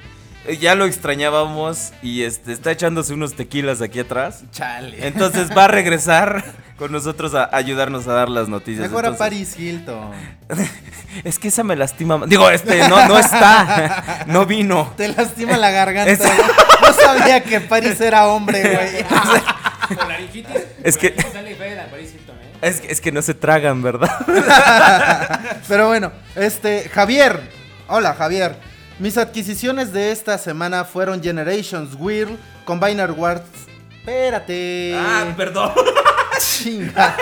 Eh, 0.49 0.57
Ya 0.57 0.75
lo 0.75 0.85
extrañábamos 0.87 1.93
y 2.03 2.23
este, 2.25 2.53
está 2.53 2.73
echándose 2.73 3.13
unos 3.15 3.35
tequilas 3.35 3.81
aquí 3.83 4.01
atrás. 4.01 4.43
Chale. 4.51 5.07
Entonces 5.07 5.49
va 5.57 5.65
a 5.65 5.69
regresar 5.69 6.43
con 6.79 6.91
nosotros 6.91 7.35
a 7.35 7.49
ayudarnos 7.55 8.09
a 8.09 8.13
dar 8.15 8.29
las 8.29 8.49
noticias. 8.49 8.89
Mejor 8.89 9.05
a 9.05 9.09
Entonces- 9.09 9.19
Paris 9.19 9.57
Hilton. 9.59 10.11
Es 11.25 11.39
que 11.39 11.49
esa 11.49 11.65
me 11.65 11.75
lastima. 11.75 12.19
ma- 12.19 12.27
Digo, 12.27 12.49
este, 12.51 12.87
no, 12.89 13.07
no 13.09 13.19
está. 13.19 14.25
No 14.27 14.45
vino. 14.47 14.93
Te 14.97 15.09
lastima 15.09 15.57
la 15.57 15.71
garganta. 15.71 16.13
No 16.83 16.93
sabía 16.93 17.43
que 17.43 17.61
Paris 17.61 18.01
era 18.01 18.27
hombre, 18.29 18.61
güey. 18.63 19.99
Laringitis. 20.09 20.53
Es 20.85 20.97
que- 20.99 21.09
¿eh? 21.09 21.17
Es, 22.61 22.81
que- 22.81 22.93
es 22.93 23.01
que 23.01 23.11
no 23.13 23.23
se 23.23 23.35
tragan, 23.35 23.83
¿verdad? 23.83 24.11
Pero 25.67 25.89
bueno, 25.89 26.13
este, 26.37 26.89
Javier. 26.89 27.41
Hola, 27.89 28.15
Javier. 28.15 28.57
Mis 28.99 29.17
adquisiciones 29.17 29.93
de 29.93 30.11
esta 30.11 30.37
semana 30.39 30.85
fueron 30.85 31.23
Generations 31.23 31.95
Wheel, 31.99 32.37
Combiner 32.65 33.13
Wars. 33.13 33.43
Espérate. 34.01 34.95
Ah, 34.97 35.33
perdón. 35.37 35.73
Chinga. 36.41 37.17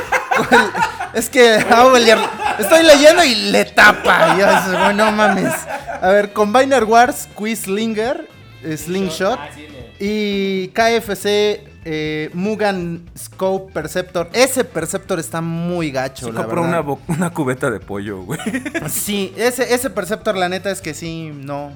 Es 1.12 1.28
que 1.28 1.64
Aurelier, 1.70 2.18
estoy 2.58 2.82
leyendo 2.82 3.24
y 3.24 3.34
le 3.50 3.64
tapa. 3.66 4.34
Güey, 4.34 4.94
no 4.94 5.12
mames. 5.12 5.52
A 6.00 6.08
ver, 6.08 6.32
Combiner 6.32 6.84
Wars, 6.84 7.28
Quizlinger, 7.36 8.26
eh, 8.62 8.76
Slingshot 8.76 9.38
Ah, 9.38 9.48
sí, 9.54 9.66
y 9.98 10.68
KFC 10.68 11.62
eh, 11.88 12.30
Mugan 12.34 13.08
Scope 13.16 13.72
Perceptor. 13.72 14.28
Ese 14.32 14.64
Perceptor 14.64 15.20
está 15.20 15.40
muy 15.40 15.92
gacho, 15.92 16.26
Se 16.26 16.32
la 16.32 16.40
compró 16.42 16.62
verdad. 16.62 16.84
una, 17.08 17.30
cubeta 17.30 17.70
de 17.70 17.78
pollo, 17.80 18.22
güey. 18.22 18.40
Sí, 18.88 19.32
ese, 19.36 19.72
ese 19.72 19.88
Perceptor, 19.90 20.36
la 20.36 20.48
neta 20.48 20.70
es 20.72 20.80
que 20.80 20.94
sí, 20.94 21.30
no. 21.32 21.72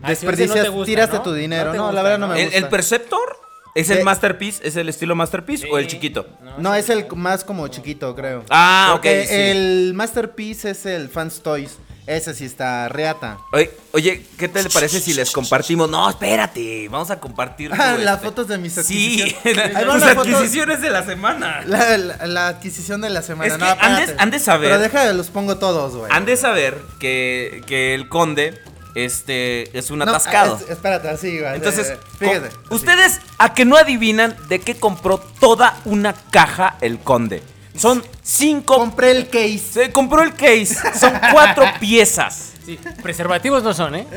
Ah, 0.00 0.08
sí, 0.14 0.26
Desperdicias, 0.26 0.56
no 0.58 0.62
te 0.62 0.68
gusta, 0.68 0.86
tiraste 0.86 1.16
¿no? 1.16 1.22
tu 1.22 1.32
dinero. 1.34 1.74
No 1.74 1.90
la 1.90 2.02
verdad 2.02 2.18
no 2.18 2.28
¿no? 2.28 2.34
me 2.34 2.40
¿El, 2.40 2.46
gusta. 2.46 2.58
el 2.60 2.68
Perceptor 2.68 3.36
es 3.74 3.90
el 3.90 3.98
Eh, 3.98 4.04
Masterpiece? 4.04 4.66
¿Es 4.68 4.76
el 4.76 4.88
estilo 4.88 5.14
Masterpiece 5.16 5.66
o 5.70 5.78
el 5.78 5.84
Sí. 5.86 5.90
chiquito? 5.96 6.28
No, 6.58 6.74
es 6.74 6.88
el 6.90 7.06
más 7.16 7.42
como 7.42 7.66
chiquito, 7.68 8.14
creo. 8.14 8.44
Ah, 8.50 8.90
Porque 8.92 9.22
ok. 9.22 9.26
sí. 9.26 9.34
el 9.34 9.92
Masterpiece 9.94 10.70
es 10.70 10.86
el 10.86 11.08
Fans 11.08 11.40
Toys. 11.42 11.78
Ese 12.06 12.34
sí 12.34 12.44
está 12.44 12.88
reata. 12.90 13.38
Oye, 13.52 13.70
oye, 13.92 14.26
¿qué 14.36 14.46
te 14.48 14.62
le 14.62 14.68
parece 14.68 15.00
si 15.00 15.14
les 15.14 15.30
compartimos? 15.30 15.88
No, 15.88 16.08
espérate, 16.10 16.86
vamos 16.90 17.10
a 17.10 17.18
compartir. 17.18 17.70
Ah, 17.72 17.96
las 17.98 18.16
este- 18.16 18.26
fotos 18.26 18.48
de 18.48 18.58
mis 18.58 18.74
Sí, 18.74 19.22
adquisiciones. 19.22 19.74
Ahí 19.76 19.84
va 19.86 19.94
tus 19.94 20.02
una 20.02 20.14
foto- 20.14 20.20
adquisiciones 20.36 20.80
de 20.82 20.90
la 20.90 21.02
semana. 21.04 21.62
La, 21.66 21.96
la- 21.96 22.26
la 22.26 22.48
adquisición 22.48 23.00
de 23.00 23.08
la 23.08 23.22
semana. 23.22 23.46
Es 23.46 23.54
que 23.54 23.58
no, 23.64 23.70
han 23.70 24.20
han 24.20 24.30
de 24.30 24.38
saber- 24.38 24.68
Pero 24.70 24.82
deja 24.82 25.06
de 25.06 25.14
los 25.14 25.28
pongo 25.28 25.56
todos, 25.56 25.96
güey. 25.96 26.12
Han 26.12 26.26
de 26.26 26.36
saber 26.36 26.78
que, 27.00 27.62
que 27.66 27.94
el 27.94 28.10
conde 28.10 28.60
este, 28.94 29.76
es 29.76 29.90
un 29.90 29.98
No, 30.00 30.04
atascado. 30.04 30.56
es- 30.62 30.70
espérate, 30.70 31.08
así, 31.08 31.38
güey. 31.40 31.54
Entonces, 31.54 31.88
eh, 31.90 31.98
fíjate. 32.18 32.50
ustedes 32.70 33.20
a 33.38 33.54
que 33.54 33.64
no 33.64 33.76
adivinan 33.76 34.36
de 34.48 34.60
qué 34.60 34.74
compró 34.76 35.18
toda 35.40 35.80
una 35.86 36.12
caja 36.12 36.76
el 36.80 36.98
conde. 36.98 37.42
Son 37.76 38.02
cinco. 38.22 38.76
Compré 38.76 39.10
el 39.10 39.28
case. 39.28 39.58
se 39.58 39.90
compró 39.90 40.22
el 40.22 40.34
case. 40.34 40.76
Son 40.98 41.12
cuatro 41.32 41.64
piezas. 41.80 42.52
Sí, 42.64 42.78
preservativos 43.02 43.62
no 43.62 43.74
son, 43.74 43.94
¿eh? 43.96 44.06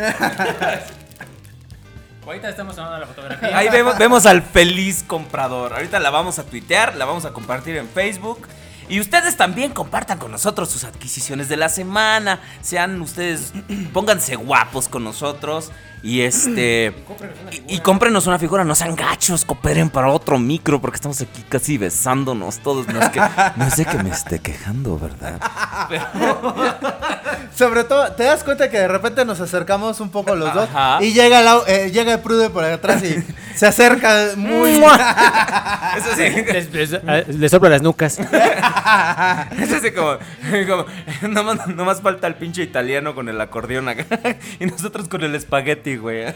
Ahorita 2.25 2.49
estamos 2.49 2.77
hablando 2.77 2.95
de 2.95 3.01
la 3.01 3.07
fotografía. 3.07 3.57
Ahí 3.57 3.69
vemos, 3.69 3.97
vemos 3.97 4.25
al 4.25 4.41
feliz 4.41 5.03
comprador. 5.07 5.73
Ahorita 5.73 5.99
la 5.99 6.09
vamos 6.09 6.39
a 6.39 6.43
tuitear, 6.43 6.95
la 6.95 7.05
vamos 7.05 7.23
a 7.23 7.31
compartir 7.31 7.77
en 7.77 7.87
Facebook. 7.87 8.47
Y 8.89 8.99
ustedes 9.01 9.35
también 9.35 9.73
compartan 9.73 10.17
con 10.17 10.31
nosotros 10.31 10.69
sus 10.69 10.83
adquisiciones 10.83 11.49
de 11.49 11.57
la 11.57 11.69
semana. 11.69 12.39
Sean 12.61 13.01
ustedes, 13.01 13.53
pónganse 13.93 14.35
guapos 14.35 14.87
con 14.87 15.03
nosotros. 15.03 15.71
Y 16.04 16.22
este. 16.22 16.94
Y, 17.68 17.75
y 17.75 17.80
cómprenos 17.80 18.27
una 18.27 18.38
figura, 18.39 18.63
no 18.63 18.75
sean 18.75 18.96
gachos, 18.96 19.44
cooperen 19.46 19.89
para 19.89 20.10
otro 20.10 20.38
micro, 20.39 20.80
porque 20.80 20.96
estamos 20.96 21.20
aquí 21.22 21.44
casi 21.50 21.77
besándonos 21.77 22.60
todos. 22.60 22.88
No 22.88 23.01
es, 23.01 23.10
que, 23.10 23.20
no 23.56 23.66
es 23.66 23.75
de 23.75 23.86
que 23.86 23.98
me 24.04 24.10
esté 24.12 24.39
quejando, 24.39 25.00
¿verdad? 25.00 25.39
Sobre 27.56 27.84
todo, 27.84 28.12
te 28.13 28.24
das 28.24 28.44
cuenta 28.44 28.70
que 28.70 28.77
de 28.77 28.88
repente 28.88 29.25
nos 29.25 29.39
acercamos 29.42 30.00
un 30.00 30.10
poco 30.12 30.36
los 30.36 30.54
dos. 30.54 30.70
Ajá. 30.70 31.04
Y 31.04 31.13
llega 31.13 31.42
eh, 31.68 31.89
llega 31.92 32.13
el 32.13 32.20
Prude 32.20 32.50
por 32.50 32.63
atrás 32.63 33.04
y. 33.04 33.24
Se 33.56 33.66
acerca 33.66 34.27
muy. 34.36 34.74
Eso 35.98 36.10
sí. 36.16 36.30
Les, 36.54 36.72
les- 36.72 36.94
a- 36.94 37.24
les 37.27 37.50
sopla 37.51 37.70
las 37.70 37.82
nucas. 37.82 38.20
Es 38.20 39.74
así 39.74 39.92
como, 39.92 40.18
como 40.68 40.86
nomás, 41.30 41.68
nomás 41.68 42.01
falta 42.01 42.27
el 42.27 42.36
pinche 42.36 42.62
italiano 42.62 43.16
con 43.16 43.30
el 43.30 43.42
acordeón 43.42 43.89
acá. 43.89 44.06
Y 44.60 44.66
nosotros 44.68 45.08
con 45.08 45.24
el 45.24 45.34
espagueti, 45.34 45.87
güey. 45.96 46.25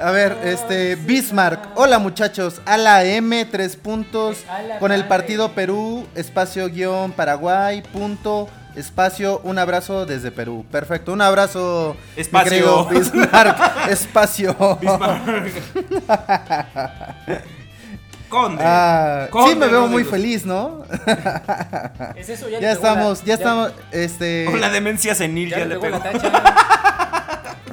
A 0.00 0.10
ver, 0.12 0.36
este, 0.44 0.96
Bismarck. 0.96 1.60
Hola 1.74 1.98
muchachos, 1.98 2.62
a 2.64 2.78
la 2.78 3.04
M, 3.04 3.44
tres 3.46 3.76
puntos. 3.76 4.44
Con 4.78 4.92
el 4.92 5.06
partido 5.06 5.52
Perú, 5.52 6.06
espacio 6.14 6.68
guion 6.70 7.12
Paraguay, 7.12 7.82
punto, 7.82 8.48
espacio, 8.76 9.40
un 9.44 9.58
abrazo 9.58 10.06
desde 10.06 10.30
Perú. 10.30 10.64
Perfecto, 10.70 11.12
un 11.12 11.20
abrazo. 11.20 11.96
Espacio. 12.16 12.86
Bismarck, 12.86 13.88
espacio. 13.90 14.56
Conde. 18.30 18.62
Ah, 18.64 19.28
sí, 19.48 19.56
me 19.56 19.66
veo 19.66 19.88
muy 19.88 20.04
feliz, 20.04 20.46
¿no? 20.46 20.84
Es 22.14 22.28
eso, 22.28 22.48
Ya 22.48 22.70
estamos, 22.72 23.24
ya 23.24 23.34
estamos, 23.34 23.72
este. 23.90 24.46
Con 24.48 24.60
la 24.60 24.70
demencia 24.70 25.16
senil 25.16 25.50
ya, 25.50 25.64
le 25.64 25.78
pegó. 25.78 26.00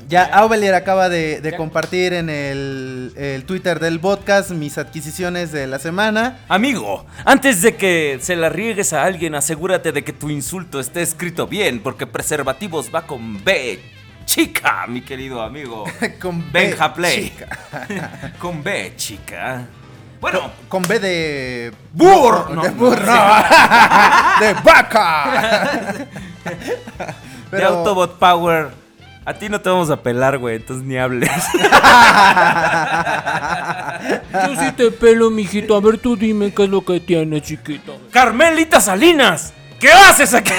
Ya 0.08 0.24
Aubelier 0.24 0.74
acaba 0.74 1.10
de, 1.10 1.42
de 1.42 1.56
compartir 1.58 2.14
en 2.14 2.30
el, 2.30 3.12
el 3.18 3.44
Twitter 3.44 3.80
del 3.82 4.00
podcast 4.00 4.52
mis 4.52 4.78
adquisiciones 4.78 5.52
de 5.52 5.68
la 5.68 5.80
semana. 5.80 6.40
Amigo, 6.48 7.06
antes 7.26 7.62
de 7.62 7.76
que 7.76 8.18
se 8.22 8.38
la 8.38 8.48
riegues 8.48 8.94
a 8.94 9.04
alguien, 9.04 9.36
asegúrate 9.36 9.92
de 9.92 10.06
que 10.06 10.14
tu 10.14 10.30
insulto 10.30 10.80
esté 10.80 11.02
escrito 11.02 11.46
bien, 11.48 11.82
porque 11.82 12.08
preservativos 12.08 12.90
va 12.94 13.02
con 13.06 13.44
B. 13.44 13.82
Chica, 14.26 14.86
mi 14.88 15.02
querido 15.02 15.42
amigo. 15.42 15.84
Con 16.22 16.40
B, 16.52 16.60
Benja 16.68 16.94
Play. 16.94 17.30
chica. 17.32 18.34
con 18.40 18.62
B, 18.62 18.92
chica. 18.98 19.66
Bueno, 20.20 20.52
Con 20.68 20.84
B 20.84 21.00
de. 21.00 21.72
burro. 21.94 22.48
de 22.50 22.56
No, 22.56 22.72
burro. 22.76 22.96
de 24.42 24.54
vaca. 24.66 25.94
De 27.52 27.64
Autobot 27.64 28.20
Power. 28.20 28.87
A 29.28 29.34
ti 29.34 29.50
no 29.50 29.60
te 29.60 29.70
vamos 29.70 29.90
a 29.90 30.02
pelar, 30.02 30.38
güey, 30.38 30.56
entonces 30.56 30.86
ni 30.86 30.98
hables. 30.98 31.30
Yo 34.32 34.56
sí 34.56 34.72
te 34.72 34.90
pelo, 34.90 35.30
mijito. 35.30 35.76
A 35.76 35.82
ver, 35.82 35.98
tú 35.98 36.16
dime 36.16 36.54
qué 36.54 36.64
es 36.64 36.70
lo 36.70 36.86
que 36.86 37.02
tienes, 37.02 37.42
chiquito. 37.42 38.00
Carmelita 38.10 38.80
Salinas, 38.80 39.52
¿qué 39.82 39.92
haces 39.92 40.34
aquí? 40.34 40.54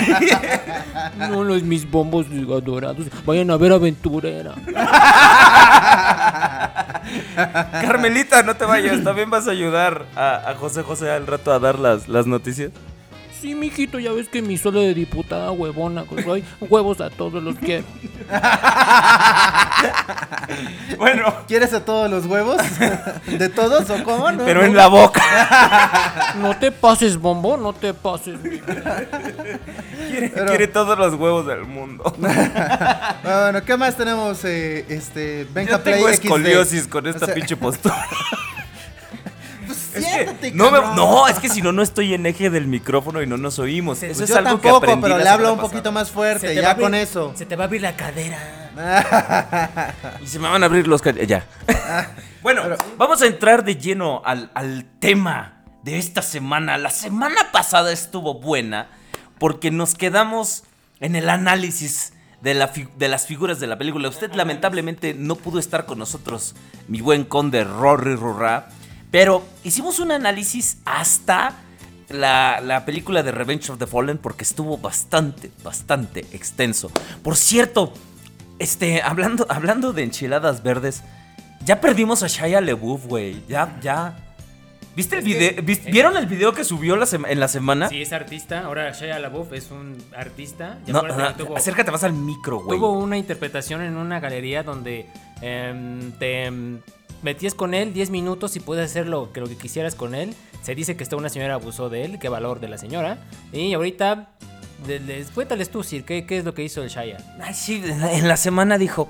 No 1.30 1.44
los 1.44 1.62
mis 1.62 1.90
bombos 1.90 2.26
adorados. 2.26 3.06
Vayan 3.25 3.50
a 3.50 3.56
ver 3.56 3.72
aventurera. 3.72 4.52
Carmelita, 7.72 8.42
no 8.42 8.54
te 8.54 8.66
vayas, 8.66 9.02
también 9.02 9.30
vas 9.30 9.48
a 9.48 9.52
ayudar 9.52 10.04
a, 10.14 10.50
a 10.50 10.54
José 10.56 10.82
José 10.82 11.10
al 11.10 11.26
rato 11.26 11.54
a 11.54 11.58
dar 11.58 11.78
las, 11.78 12.06
las 12.06 12.26
noticias. 12.26 12.70
Sí, 13.40 13.54
mijito, 13.54 13.99
ya 14.00 14.11
ves 14.12 14.28
que 14.28 14.42
mi 14.42 14.59
suelo 14.59 14.80
de 14.80 14.95
diputada 14.95 15.52
huevona, 15.52 16.02
pues, 16.04 16.26
huevos 16.61 17.00
a 17.00 17.09
todos 17.11 17.42
los 17.42 17.57
quiero. 17.57 17.85
Bueno, 20.99 21.33
¿Quieres 21.47 21.73
a 21.73 21.85
todos 21.85 22.11
los 22.11 22.26
huevos? 22.26 22.57
¿De 23.26 23.49
todos 23.49 23.88
o 23.90 24.02
cómo? 24.02 24.30
No, 24.33 24.45
pero 24.45 24.61
no. 24.61 24.66
en 24.66 24.76
la 24.76 24.88
boca. 24.88 25.23
No 26.38 26.57
te 26.57 26.71
pases, 26.73 27.16
bombo, 27.16 27.57
no 27.57 27.73
te 27.73 27.95
pases. 27.95 28.38
Quiere, 28.40 30.28
Pero- 30.30 30.47
quiere 30.47 30.66
todos 30.68 30.99
los 30.99 31.14
huevos 31.14 31.47
del 31.47 31.64
mundo. 31.64 32.04
Bueno, 33.23 33.62
¿qué 33.64 33.76
más 33.76 33.97
tenemos? 33.97 34.45
Eh, 34.45 34.85
este, 34.88 35.47
Benja 35.52 35.73
Yo 35.73 35.80
tengo 35.80 36.04
Play 36.04 36.16
XD. 36.16 36.25
escoliosis 36.25 36.87
con 36.88 37.07
esta 37.07 37.25
O 37.25 37.26
sea, 37.26 37.35
pinche 37.35 37.57
postura. 37.57 37.97
Es 39.95 40.04
que 40.04 40.11
siéntate, 40.11 40.52
no, 40.52 40.71
me- 40.71 40.80
no, 40.97 41.28
es 41.28 41.38
que 41.38 41.49
si 41.49 41.62
no, 41.62 41.73
no 41.73 41.83
estoy 41.83 42.14
en 42.14 42.26
eje 42.26 42.50
del 42.50 42.66
micrófono 42.66 43.23
y 43.23 43.26
no 43.26 43.37
nos 43.37 43.59
oímos. 43.59 44.02
Eso 44.02 44.07
Pues 44.18 44.21
es 44.21 44.28
yo 44.30 44.38
algo 44.38 44.61
que 44.61 44.68
tampoco, 44.68 44.76
aprendí 44.76 45.02
pero 45.02 45.18
le 45.18 45.28
hablo 45.28 45.50
un 45.52 45.57
pasada. 45.59 45.71
poquito 45.73 45.92
más 45.92 46.11
fuerte, 46.11 46.54
ya 46.54 46.68
a 46.68 46.75
abrir- 46.75 46.83
con 46.83 46.95
eso. 46.95 47.33
Se 47.37 47.47
te 47.47 47.57
va 47.57 47.64
a 47.64 47.66
abrir 47.66 47.83
la 47.83 47.97
cadera. 47.97 48.38
Y 50.22 50.27
se 50.27 50.38
me 50.38 50.48
van 50.48 50.62
a 50.62 50.66
abrir 50.66 50.87
los 50.87 51.03
Ya. 51.27 51.44
bueno, 52.42 52.62
vamos 52.96 53.22
a 53.22 53.27
entrar 53.27 53.64
de 53.64 53.77
lleno 53.77 54.22
al, 54.24 54.51
al 54.55 54.85
tema 55.01 55.64
de 55.83 55.98
esta 55.98 56.22
semana. 56.22 56.79
La 56.79 56.90
semana 56.90 57.51
pasada 57.53 57.92
estuvo 57.92 58.35
buena 58.35 58.88
porque 59.38 59.70
nos 59.70 59.94
quedamos 59.94 60.64
en 61.01 61.16
el 61.16 61.29
análisis 61.29 62.12
de, 62.40 62.55
la 62.55 62.70
de 62.96 63.09
las 63.09 63.27
figuras 63.27 63.59
de 63.59 63.66
la 63.66 63.79
película. 63.79 64.09
Usted 64.09 64.33
lamentablemente 64.35 65.14
no 65.14 65.35
pudo 65.37 65.59
estar 65.59 65.87
con 65.87 65.98
nosotros, 65.98 66.55
mi 66.87 67.01
buen 67.01 67.24
conde 67.24 67.64
Rory 67.64 68.14
Rurra. 68.14 68.68
Pero 69.11 69.44
hicimos 69.64 69.99
un 69.99 70.12
análisis 70.12 70.79
hasta 70.85 71.55
la, 72.09 72.61
la 72.61 72.85
película 72.85 73.23
de 73.23 73.33
Revenge 73.33 73.71
of 73.71 73.79
the 73.79 73.87
Fallen 73.87 74.18
porque 74.18 74.44
estuvo 74.44 74.79
bastante, 74.79 75.51
bastante 75.62 76.21
extenso. 76.33 76.90
Por 77.23 77.37
cierto, 77.37 77.92
este, 78.59 79.03
hablando, 79.03 79.47
hablando 79.49 79.92
de 79.92 80.03
enchiladas 80.03 80.62
verdes, 80.62 81.03
ya 81.64 81.81
perdimos 81.81 82.23
a 82.23 82.29
Shia 82.29 82.61
LeBouf, 82.61 83.07
güey. 83.07 83.42
Ya, 83.49 83.79
ya. 83.83 84.16
¿Viste 84.99 85.18
el 85.18 85.23
video? 85.25 85.62
¿Vieron 85.92 86.16
el 86.16 86.27
video 86.27 86.53
que 86.53 86.64
subió 86.64 86.97
la 86.97 87.07
en 87.29 87.38
la 87.38 87.47
semana? 87.47 87.88
Sí, 87.88 88.03
es 88.03 88.12
artista. 88.12 88.64
Ahora 88.64 88.90
Shia 88.90 89.21
LaBeouf 89.21 89.53
es 89.53 89.71
un 89.71 89.97
artista. 90.16 90.79
Ya 90.87 90.92
No, 90.92 91.03
no, 91.03 91.35
tuvo- 91.37 91.57
acércate 91.57 91.92
más 91.92 92.03
al 92.03 92.14
micro, 92.14 92.61
güey. 92.64 92.77
Tuvo 92.81 92.99
una 92.99 93.16
interpretación 93.16 93.83
en 93.83 93.97
una 93.97 94.18
galería 94.18 94.64
donde 94.64 95.07
em, 95.40 96.11
te 96.18 96.47
em, 96.47 96.81
metías 97.22 97.54
con 97.54 97.74
él 97.74 97.92
10 97.92 98.11
minutos 98.11 98.57
y 98.57 98.61
puedes 98.61 98.90
hacer 98.90 99.07
lo 99.07 99.33
que, 99.33 99.40
lo 99.40 99.48
que 99.48 99.57
quisieras 99.57 99.94
con 99.94 100.14
él. 100.14 100.35
Se 100.62 100.74
dice 100.74 100.96
que 100.96 101.02
esta 101.02 101.16
una 101.16 101.28
señora 101.28 101.54
abusó 101.54 101.88
de 101.88 102.04
él, 102.04 102.18
qué 102.18 102.28
valor 102.28 102.61
de 102.61 102.68
la 102.68 102.78
señora. 102.78 103.18
Y 103.52 103.72
ahorita, 103.74 104.28
de- 104.87 104.98
de- 104.98 105.24
cuéntales 105.35 105.70
tú, 105.70 105.83
Sir, 105.83 106.04
¿qué, 106.04 106.26
¿qué 106.26 106.38
es 106.38 106.44
lo 106.44 106.54
que 106.54 106.62
hizo 106.64 106.83
el 106.83 106.88
Shaya? 106.88 107.18
Ay, 107.42 107.54
sí, 107.54 107.83
en 107.85 108.00
la- 108.00 108.12
en 108.12 108.28
la 108.28 108.37
semana 108.37 108.78
dijo, 108.78 109.09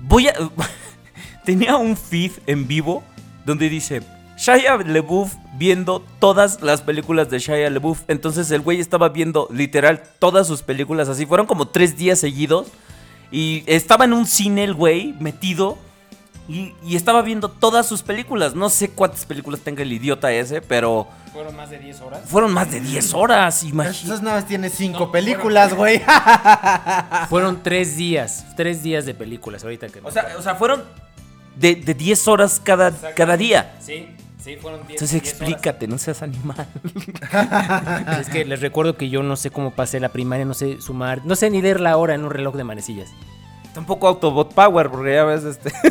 voy 0.00 0.28
a... 0.28 0.34
Tenía 1.44 1.76
un 1.76 1.96
feed 1.96 2.32
en 2.46 2.68
vivo 2.68 3.02
donde 3.44 3.68
dice, 3.68 4.00
Shia 4.38 4.76
LeBouf 4.76 5.34
viendo 5.56 6.00
todas 6.20 6.62
las 6.62 6.82
películas 6.82 7.30
de 7.30 7.38
Shia 7.40 7.68
LeBouf. 7.68 8.02
Entonces 8.08 8.50
el 8.52 8.60
güey 8.60 8.78
estaba 8.80 9.08
viendo 9.08 9.48
literal 9.52 10.02
todas 10.20 10.46
sus 10.46 10.62
películas 10.62 11.08
así. 11.08 11.26
Fueron 11.26 11.46
como 11.46 11.66
tres 11.68 11.96
días 11.96 12.20
seguidos. 12.20 12.68
Y 13.32 13.64
estaba 13.66 14.04
en 14.04 14.12
un 14.12 14.26
cine 14.26 14.62
el 14.64 14.74
güey 14.74 15.14
metido. 15.18 15.78
Y, 16.48 16.74
y 16.84 16.96
estaba 16.96 17.22
viendo 17.22 17.48
todas 17.48 17.86
sus 17.86 18.02
películas. 18.02 18.54
No 18.54 18.68
sé 18.68 18.90
cuántas 18.90 19.24
películas 19.24 19.60
tenga 19.60 19.82
el 19.82 19.92
idiota 19.92 20.32
ese, 20.32 20.60
pero 20.60 21.06
Fueron 21.32 21.56
más 21.56 21.70
de 21.70 21.78
10 21.78 22.00
horas. 22.02 22.20
fueron 22.26 22.52
más 22.52 22.70
de 22.70 22.80
10 22.80 23.14
horas. 23.14 23.62
Imagínate. 23.62 24.00
Entonces 24.02 24.22
nada 24.22 24.36
más 24.40 24.46
tiene 24.46 24.68
cinco 24.68 25.10
películas, 25.10 25.72
güey. 25.74 26.02
Fueron 27.30 27.62
3 27.62 27.96
días, 27.96 28.44
3 28.56 28.82
días 28.82 29.06
de 29.06 29.14
películas 29.14 29.62
ahorita 29.64 29.88
que... 29.88 30.00
O 30.02 30.10
sea, 30.10 30.26
o 30.38 30.42
sea, 30.42 30.56
fueron 30.56 30.82
de, 31.56 31.76
de 31.76 31.94
10 31.94 32.28
horas 32.28 32.60
cada, 32.62 32.90
cada 33.14 33.36
día. 33.38 33.74
Sí, 33.80 34.08
sí, 34.42 34.56
fueron 34.56 34.80
10 34.86 34.90
Entonces 35.00 35.14
explícate, 35.16 35.88
no 35.88 35.96
seas 35.96 36.20
animal. 36.22 36.66
Es 38.20 38.28
que 38.28 38.44
les 38.44 38.60
recuerdo 38.60 38.96
que 38.98 39.08
yo 39.08 39.22
no 39.22 39.36
sé 39.36 39.50
cómo 39.50 39.70
pasé 39.70 40.00
la 40.00 40.10
primaria, 40.10 40.44
no 40.44 40.54
sé 40.54 40.82
sumar, 40.82 41.24
no 41.24 41.34
sé 41.34 41.48
ni 41.48 41.62
leer 41.62 41.80
la 41.80 41.96
hora 41.96 42.14
en 42.14 42.24
un 42.24 42.30
reloj 42.30 42.56
de 42.56 42.64
manecillas. 42.64 43.08
Tampoco 43.74 44.06
Autobot 44.08 44.52
Power, 44.54 44.90
porque 44.90 45.14
ya 45.14 45.24
ves 45.24 45.44
este. 45.44 45.72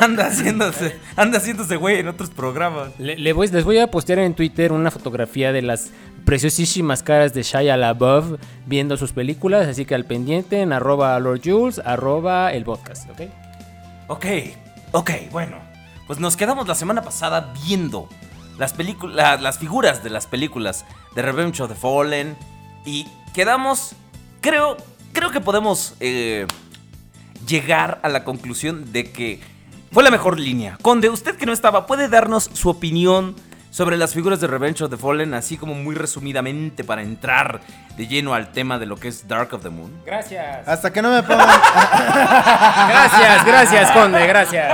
anda 0.00 0.26
haciéndose, 0.26 0.98
anda 1.16 1.38
haciéndose 1.38 1.76
güey 1.76 2.00
en 2.00 2.08
otros 2.08 2.30
programas. 2.30 2.88
Le, 2.98 3.16
le 3.16 3.32
voy- 3.32 3.48
les 3.48 3.64
voy 3.64 3.78
a 3.78 3.86
postear 3.90 4.18
en 4.18 4.34
Twitter 4.34 4.72
una 4.72 4.90
fotografía 4.90 5.52
de 5.52 5.62
las 5.62 5.90
preciosísimas 6.24 7.02
caras 7.02 7.34
de 7.34 7.42
Shia 7.42 7.76
LaBeouf 7.76 8.40
viendo 8.66 8.96
sus 8.96 9.12
películas, 9.12 9.68
así 9.68 9.84
que 9.84 9.94
al 9.94 10.04
pendiente 10.06 10.60
en 10.60 10.72
arroba 10.72 11.18
Lord 11.20 11.40
Jules, 11.44 11.80
arroba 11.84 12.52
el 12.52 12.64
podcast, 12.64 13.08
¿ok? 13.10 13.20
Ok, 14.08 14.26
ok, 14.92 15.10
bueno. 15.30 15.56
Pues 16.06 16.18
nos 16.18 16.36
quedamos 16.36 16.68
la 16.68 16.74
semana 16.74 17.02
pasada 17.02 17.54
viendo 17.66 18.08
las 18.58 18.72
películas, 18.74 19.40
las 19.40 19.58
figuras 19.58 20.02
de 20.04 20.10
las 20.10 20.26
películas 20.26 20.84
de 21.14 21.22
Revenge 21.22 21.62
of 21.62 21.70
the 21.70 21.74
Fallen. 21.74 22.36
Y 22.84 23.06
quedamos, 23.32 23.94
creo, 24.44 24.76
creo 25.14 25.30
que 25.30 25.40
podemos 25.40 25.94
eh, 26.00 26.46
llegar 27.46 27.98
a 28.02 28.10
la 28.10 28.24
conclusión 28.24 28.92
de 28.92 29.10
que 29.10 29.40
fue 29.90 30.02
la 30.02 30.10
mejor 30.10 30.38
línea. 30.38 30.76
Conde, 30.82 31.08
usted 31.08 31.36
que 31.36 31.46
no 31.46 31.52
estaba, 31.54 31.86
¿puede 31.86 32.08
darnos 32.08 32.50
su 32.52 32.68
opinión 32.68 33.34
sobre 33.70 33.96
las 33.96 34.12
figuras 34.12 34.40
de 34.40 34.46
Revenge 34.46 34.84
of 34.84 34.90
the 34.90 34.98
Fallen, 34.98 35.32
así 35.32 35.56
como 35.56 35.72
muy 35.74 35.94
resumidamente 35.94 36.84
para 36.84 37.00
entrar 37.00 37.62
de 37.96 38.06
lleno 38.06 38.34
al 38.34 38.52
tema 38.52 38.78
de 38.78 38.84
lo 38.84 38.96
que 38.96 39.08
es 39.08 39.26
Dark 39.26 39.54
of 39.54 39.62
the 39.62 39.70
Moon? 39.70 39.90
Gracias. 40.04 40.68
Hasta 40.68 40.92
que 40.92 41.00
no 41.00 41.10
me 41.10 41.22
pongan. 41.22 41.48
Gracias, 42.88 43.46
gracias, 43.46 43.90
Conde, 43.92 44.26
gracias. 44.26 44.72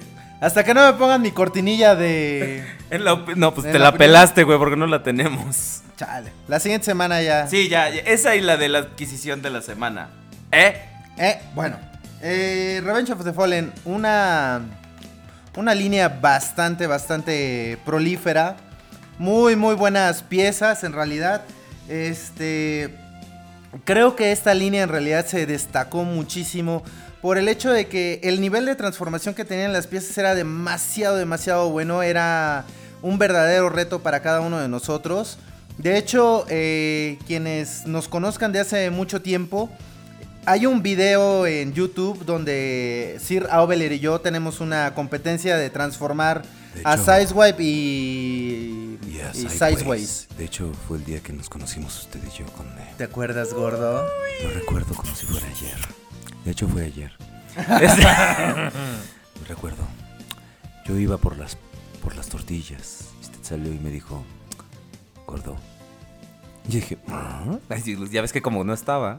Hasta 0.40 0.64
que 0.64 0.72
no 0.72 0.90
me 0.90 0.98
pongan 0.98 1.20
mi 1.20 1.32
cortinilla 1.32 1.94
de. 1.94 2.64
La 2.90 3.24
no, 3.36 3.54
pues 3.54 3.70
te 3.70 3.78
la 3.78 3.92
pelaste, 3.92 4.42
güey, 4.42 4.58
porque 4.58 4.76
no 4.76 4.86
la 4.86 5.02
tenemos. 5.02 5.82
Chale. 5.96 6.32
La 6.48 6.58
siguiente 6.58 6.86
semana 6.86 7.22
ya. 7.22 7.46
Sí, 7.46 7.68
ya, 7.68 7.88
ya, 7.90 8.00
esa 8.00 8.34
y 8.34 8.40
la 8.40 8.56
de 8.56 8.68
la 8.68 8.78
adquisición 8.78 9.42
de 9.42 9.50
la 9.50 9.60
semana. 9.62 10.08
¿Eh? 10.50 10.82
Eh, 11.18 11.38
bueno, 11.54 11.76
eh, 12.22 12.80
Revenge 12.82 13.12
of 13.12 13.22
the 13.22 13.32
Fallen, 13.32 13.72
una, 13.84 14.62
una 15.56 15.74
línea 15.74 16.08
bastante, 16.08 16.86
bastante 16.86 17.78
prolífera. 17.84 18.56
Muy, 19.18 19.54
muy 19.54 19.74
buenas 19.74 20.22
piezas 20.22 20.82
en 20.82 20.94
realidad. 20.94 21.42
Este, 21.88 22.94
creo 23.84 24.16
que 24.16 24.32
esta 24.32 24.54
línea 24.54 24.82
en 24.82 24.88
realidad 24.88 25.26
se 25.26 25.44
destacó 25.44 26.04
muchísimo 26.04 26.82
por 27.22 27.38
el 27.38 27.48
hecho 27.48 27.70
de 27.70 27.86
que 27.86 28.20
el 28.22 28.40
nivel 28.40 28.66
de 28.66 28.74
transformación 28.74 29.34
que 29.34 29.44
tenían 29.44 29.72
las 29.72 29.86
piezas 29.86 30.16
era 30.16 30.34
demasiado, 30.34 31.16
demasiado 31.16 31.70
bueno. 31.70 32.02
Era 32.02 32.64
un 33.02 33.18
verdadero 33.18 33.68
reto 33.68 34.00
para 34.00 34.20
cada 34.20 34.40
uno 34.40 34.58
de 34.58 34.68
nosotros. 34.68 35.38
De 35.78 35.96
hecho, 35.96 36.44
eh, 36.48 37.18
quienes 37.26 37.86
nos 37.86 38.08
conozcan 38.08 38.52
de 38.52 38.60
hace 38.60 38.90
mucho 38.90 39.22
tiempo, 39.22 39.70
hay 40.46 40.66
un 40.66 40.82
video 40.82 41.46
en 41.46 41.72
YouTube 41.72 42.24
donde 42.24 43.18
Sir 43.22 43.46
Aubeler 43.50 43.92
y 43.92 43.98
yo 44.00 44.20
tenemos 44.20 44.60
una 44.60 44.94
competencia 44.94 45.56
de 45.56 45.70
transformar 45.70 46.42
De 46.74 46.82
a 46.84 46.96
Sizewipe 46.96 47.62
y, 47.62 48.98
Y. 49.34 49.48
Sideways. 49.48 50.28
De 50.36 50.44
hecho, 50.44 50.72
fue 50.88 50.98
el 50.98 51.04
día 51.04 51.20
que 51.20 51.32
nos 51.32 51.48
conocimos 51.48 51.98
usted 52.00 52.20
y 52.26 52.38
yo 52.38 52.46
con 52.52 52.66
él. 52.66 52.96
¿Te 52.96 53.04
acuerdas, 53.04 53.52
gordo? 53.54 54.06
Lo 54.42 54.50
recuerdo 54.50 54.94
como 54.94 55.14
si 55.14 55.26
fuera 55.26 55.46
ayer. 55.46 55.99
De 56.44 56.50
hecho, 56.52 56.68
fue 56.68 56.84
ayer. 56.84 57.12
recuerdo. 59.48 59.84
Yo 60.86 60.96
iba 60.98 61.18
por 61.18 61.36
las, 61.36 61.56
por 62.02 62.16
las 62.16 62.28
tortillas. 62.28 63.10
y 63.18 63.24
Usted 63.24 63.38
salió 63.42 63.72
y 63.72 63.78
me 63.78 63.90
dijo, 63.90 64.24
gordo. 65.26 65.56
Y 66.68 66.72
dije, 66.76 66.98
"¿Ah?". 67.08 67.58
Sí, 67.84 67.96
ya 68.10 68.22
ves 68.22 68.32
que 68.32 68.42
como 68.42 68.64
no 68.64 68.72
estaba. 68.72 69.16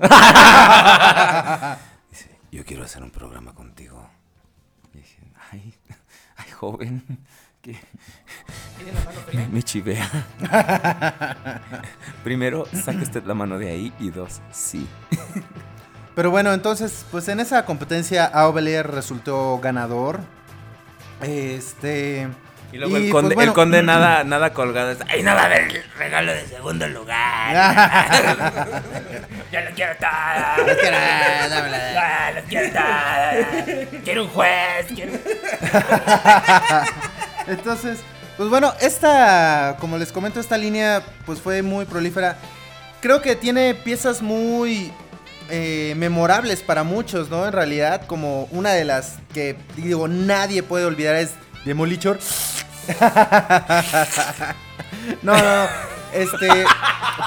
Dice, 2.10 2.30
yo 2.52 2.66
quiero 2.66 2.84
hacer 2.84 3.04
un 3.04 3.12
programa 3.12 3.54
contigo. 3.54 4.10
Y 4.94 4.98
dije, 5.00 5.22
ay, 5.52 5.74
ay, 6.38 6.52
joven. 6.52 7.04
que 7.62 7.78
me, 9.34 9.48
me 9.50 9.64
chivea. 9.64 10.10
Primero, 12.24 12.66
saque 12.74 13.04
usted 13.04 13.24
la 13.26 13.34
mano 13.34 13.58
de 13.60 13.70
ahí. 13.70 13.94
Y 14.00 14.10
dos, 14.10 14.42
sí. 14.52 14.88
Pero 16.16 16.30
bueno, 16.30 16.54
entonces, 16.54 17.06
pues 17.12 17.28
en 17.30 17.40
esa 17.40 17.66
competencia 17.66 18.26
Aubelier 18.26 18.90
resultó 18.90 19.60
ganador. 19.60 20.20
Este. 21.22 22.28
Y 22.72 22.78
luego 22.78 22.98
el, 22.98 23.10
pues, 23.10 23.34
bueno, 23.34 23.52
el 23.52 23.54
conde 23.54 23.84
nada, 23.84 24.24
nada 24.24 24.54
colgado. 24.54 24.96
Ay, 25.10 25.24
no 25.24 25.34
va 25.36 25.42
a 25.42 25.46
haber 25.46 25.64
el 25.64 25.84
regalo 25.98 26.32
de 26.32 26.46
segundo 26.48 26.88
lugar. 26.88 27.54
Yo 29.52 29.60
lo 29.62 29.72
quiero 29.72 29.94
todo. 29.98 30.10
Ah, 30.10 30.56
lo 32.34 32.42
quiero 32.44 32.72
todo. 32.72 34.02
Quiero 34.04 34.24
un 34.24 34.30
juez. 34.30 34.86
Quiero... 34.96 35.14
Entonces, 37.48 38.00
pues 38.38 38.50
bueno, 38.50 38.74
esta, 38.80 39.76
como 39.80 39.98
les 39.98 40.12
comento, 40.12 40.40
esta 40.40 40.58
línea 40.58 41.04
pues 41.26 41.42
fue 41.42 41.62
muy 41.62 41.86
prolífera. 41.86 42.38
Creo 43.02 43.22
que 43.22 43.36
tiene 43.36 43.76
piezas 43.76 44.22
muy 44.22 44.94
eh, 45.54 45.94
memorables 45.98 46.62
para 46.62 46.84
muchos, 46.84 47.30
¿no? 47.30 47.46
En 47.46 47.52
realidad, 47.52 48.06
como 48.08 48.46
una 48.52 48.72
de 48.72 48.86
las 48.86 49.18
que 49.34 49.58
digo 49.76 50.08
nadie 50.08 50.64
puede 50.64 50.86
olvidar 50.86 51.18
es 51.18 51.32
Demolition. 51.66 52.18
no, 55.22 55.36
no, 55.36 55.44
no. 55.44 55.68
Este, 56.14 56.48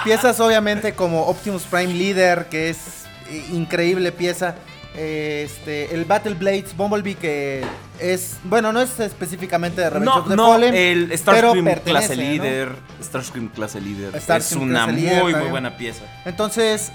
piezas 0.04 0.40
obviamente 0.40 0.94
como 0.94 1.26
Optimus 1.26 1.64
Prime 1.64 1.92
Leader, 1.92 2.46
que 2.48 2.70
es 2.70 3.04
increíble 3.52 4.10
pieza. 4.10 4.54
Este, 4.96 5.92
el 5.94 6.04
Battle 6.06 6.34
Blades 6.34 6.74
Bumblebee 6.76 7.16
que 7.16 7.62
es, 7.98 8.36
bueno, 8.44 8.72
no 8.72 8.80
es 8.80 9.00
específicamente 9.00 9.80
de 9.80 9.90
Revenge 9.90 10.06
No, 10.06 10.20
of 10.20 10.28
the 10.28 10.36
no, 10.36 10.46
Fallen, 10.52 10.74
el 10.74 11.18
Starscream 11.18 11.80
clase 11.80 12.16
¿no? 12.16 12.22
líder. 12.22 12.76
Starscream 13.02 13.48
clase 13.48 13.80
líder. 13.80 14.14
Es 14.14 14.52
una 14.52 14.86
muy, 14.86 15.34
muy 15.34 15.50
buena 15.50 15.76
pieza. 15.76 16.04
Entonces, 16.24 16.90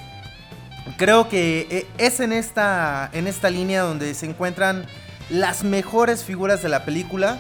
creo 0.98 1.30
que 1.30 1.68
eh, 1.70 1.88
es 1.98 2.20
en 2.20 2.34
esta, 2.34 3.10
en 3.14 3.28
esta 3.28 3.50
línea 3.50 3.82
donde 3.82 4.14
se 4.14 4.26
encuentran 4.26 4.86
las 5.30 5.64
mejores 5.64 6.24
figuras 6.24 6.62
de 6.62 6.70
la 6.70 6.86
película. 6.86 7.40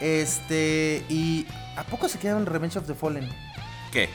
Este, 0.00 1.04
y 1.08 1.46
¿a 1.76 1.84
poco 1.84 2.08
se 2.08 2.18
quedaron 2.18 2.46
Revenge 2.46 2.78
of 2.78 2.86
the 2.86 2.94
Fallen? 2.94 3.28
¿Qué? 3.92 4.10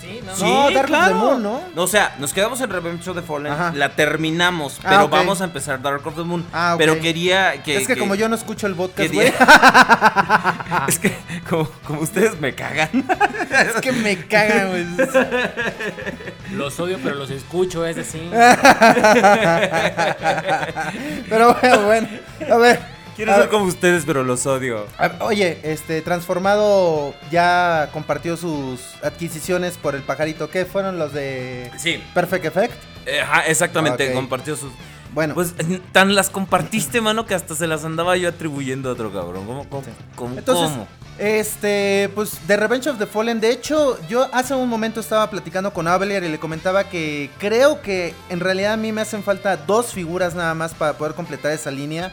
Sí, 0.00 0.20
no, 0.24 0.36
No, 0.36 0.70
Dark 0.70 0.90
of 0.92 1.08
the 1.08 1.14
Moon, 1.14 1.42
¿no? 1.42 1.60
O 1.76 1.86
sea, 1.86 2.14
nos 2.18 2.32
quedamos 2.32 2.60
en 2.60 2.70
Revenge 2.70 3.06
of 3.08 3.16
the 3.16 3.22
Fallen, 3.22 3.52
Ajá. 3.52 3.72
la 3.74 3.90
terminamos, 3.90 4.78
Ah, 4.82 4.88
pero 4.88 5.08
vamos 5.08 5.40
a 5.40 5.44
empezar 5.44 5.80
Dark 5.82 6.06
of 6.06 6.14
the 6.14 6.22
Moon. 6.22 6.44
Ah, 6.52 6.72
ok. 6.74 6.78
Pero 6.78 7.00
quería 7.00 7.62
que... 7.62 7.76
es 7.78 7.86
que, 7.86 7.96
como 7.96 8.14
yo 8.14 8.28
no 8.28 8.34
escucho 8.36 8.66
el 8.66 8.74
podcast, 8.74 9.10
quería- 9.10 9.32
güey. 9.32 10.88
es 10.88 10.98
que 10.98 11.14
como, 11.48 11.68
como 11.86 12.00
ustedes 12.00 12.38
me 12.40 12.54
cagan. 12.54 13.04
es 13.50 13.80
que 13.80 13.92
me 13.92 14.16
cagan, 14.26 14.68
güey. 14.70 14.86
Los 16.52 16.78
odio, 16.80 16.98
pero 17.02 17.14
los 17.16 17.30
escucho, 17.30 17.84
es 17.86 17.96
decir. 17.96 18.30
Pero 21.28 21.54
bueno, 21.60 21.82
bueno. 21.84 22.08
A 22.50 22.56
ver. 22.56 22.93
Quiero 23.16 23.34
ser 23.36 23.48
como 23.48 23.64
ustedes, 23.66 24.04
pero 24.06 24.24
los 24.24 24.44
odio. 24.46 24.86
Oye, 25.20 25.58
este, 25.62 26.02
Transformado 26.02 27.14
ya 27.30 27.90
compartió 27.92 28.36
sus 28.36 28.80
adquisiciones 29.02 29.76
por 29.76 29.94
el 29.94 30.02
pajarito. 30.02 30.50
¿Qué 30.50 30.64
fueron 30.64 30.98
los 30.98 31.12
de 31.12 31.70
Sí, 31.78 32.02
Perfect 32.12 32.44
Effect? 32.46 32.74
ajá, 33.22 33.46
exactamente, 33.46 34.12
compartió 34.12 34.56
sus... 34.56 34.72
Bueno, 35.12 35.34
Pues 35.34 35.54
tan 35.92 36.16
las 36.16 36.28
compartiste, 36.28 37.00
mano, 37.00 37.24
que 37.24 37.34
hasta 37.34 37.54
se 37.54 37.68
las 37.68 37.84
andaba 37.84 38.16
yo 38.16 38.28
atribuyendo 38.28 38.88
a 38.88 38.92
otro 38.94 39.12
cabrón. 39.12 39.46
¿Cómo? 39.46 39.68
¿Cómo? 39.68 39.84
Sí. 39.84 39.90
cómo- 40.16 40.36
Entonces, 40.36 40.70
cómo? 40.70 40.88
este, 41.18 42.10
pues, 42.16 42.32
The 42.48 42.56
Revenge 42.56 42.88
of 42.88 42.98
the 42.98 43.06
Fallen. 43.06 43.38
De 43.40 43.50
hecho, 43.50 43.96
yo 44.08 44.28
hace 44.32 44.54
un 44.56 44.68
momento 44.68 44.98
estaba 44.98 45.30
platicando 45.30 45.72
con 45.72 45.86
Avelier 45.86 46.24
y 46.24 46.28
le 46.30 46.40
comentaba 46.40 46.84
que 46.84 47.30
creo 47.38 47.80
que 47.80 48.12
en 48.28 48.40
realidad 48.40 48.72
a 48.72 48.76
mí 48.76 48.90
me 48.90 49.02
hacen 49.02 49.22
falta 49.22 49.56
dos 49.56 49.92
figuras 49.92 50.34
nada 50.34 50.52
más 50.54 50.74
para 50.74 50.94
poder 50.94 51.14
completar 51.14 51.52
esa 51.52 51.70
línea. 51.70 52.10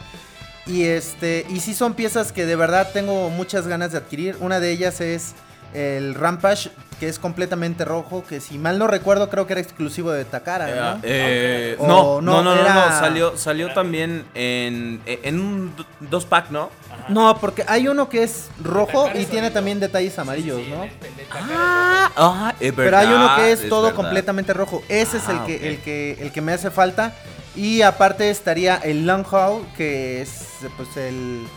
Y 0.67 0.83
este, 0.83 1.45
y 1.49 1.59
sí 1.59 1.73
son 1.73 1.93
piezas 1.95 2.31
que 2.31 2.45
de 2.45 2.55
verdad 2.55 2.89
tengo 2.93 3.29
muchas 3.29 3.67
ganas 3.67 3.91
de 3.91 3.97
adquirir. 3.97 4.37
Una 4.39 4.59
de 4.59 4.71
ellas 4.71 5.01
es 5.01 5.33
el 5.73 6.13
Rampage, 6.15 6.69
que 6.99 7.07
es 7.07 7.17
completamente 7.17 7.83
rojo, 7.85 8.23
que 8.27 8.39
si 8.41 8.57
mal 8.59 8.77
no 8.77 8.85
recuerdo 8.87 9.29
creo 9.29 9.47
que 9.47 9.53
era 9.53 9.61
exclusivo 9.61 10.11
de 10.11 10.23
Takara, 10.25 10.67
¿no? 10.95 10.99
Eh, 11.03 11.75
O 11.79 11.87
no, 11.87 12.21
no, 12.21 12.43
no, 12.43 12.43
no, 12.43 12.55
no, 12.55 12.61
era- 12.61 12.73
no, 12.91 12.99
salió, 12.99 13.37
salió 13.37 13.73
también 13.73 14.25
en, 14.35 15.01
en 15.05 15.39
un 15.39 15.75
do- 15.75 15.85
dos 16.01 16.25
pack, 16.25 16.51
¿no? 16.51 16.69
No, 17.09 17.37
porque 17.39 17.63
hay 17.67 17.87
uno 17.87 18.07
que 18.09 18.21
es 18.23 18.49
rojo 18.61 19.09
y 19.15 19.25
tiene 19.25 19.49
también 19.49 19.79
detalles 19.79 20.19
amarillos, 20.19 20.61
¿no? 20.67 20.85
Ah, 21.31 22.11
ah, 22.17 22.53
es 22.59 22.73
Pero 22.73 22.97
hay 22.97 23.07
uno 23.07 23.35
que 23.37 23.51
es, 23.53 23.67
todo 23.67 23.83
verdad. 23.83 23.95
completamente 23.95 24.53
rojo. 24.53 24.83
Ese 24.89 25.17
es 25.17 25.27
el 25.29 25.37
Ah, 25.37 25.43
que, 25.47 25.69
el 25.69 25.77
que, 25.79 26.17
el 26.19 26.31
que 26.31 26.41
me 26.41 26.51
hace 26.53 26.69
falta. 26.69 27.13
Y 27.55 27.81
aparte 27.81 28.29
estaría 28.29 28.75
el 28.77 29.05
Long 29.07 29.25
Haul, 29.31 29.65
que 29.75 30.21
es 30.21 30.45
pues 30.77 30.95
el, 30.97 31.47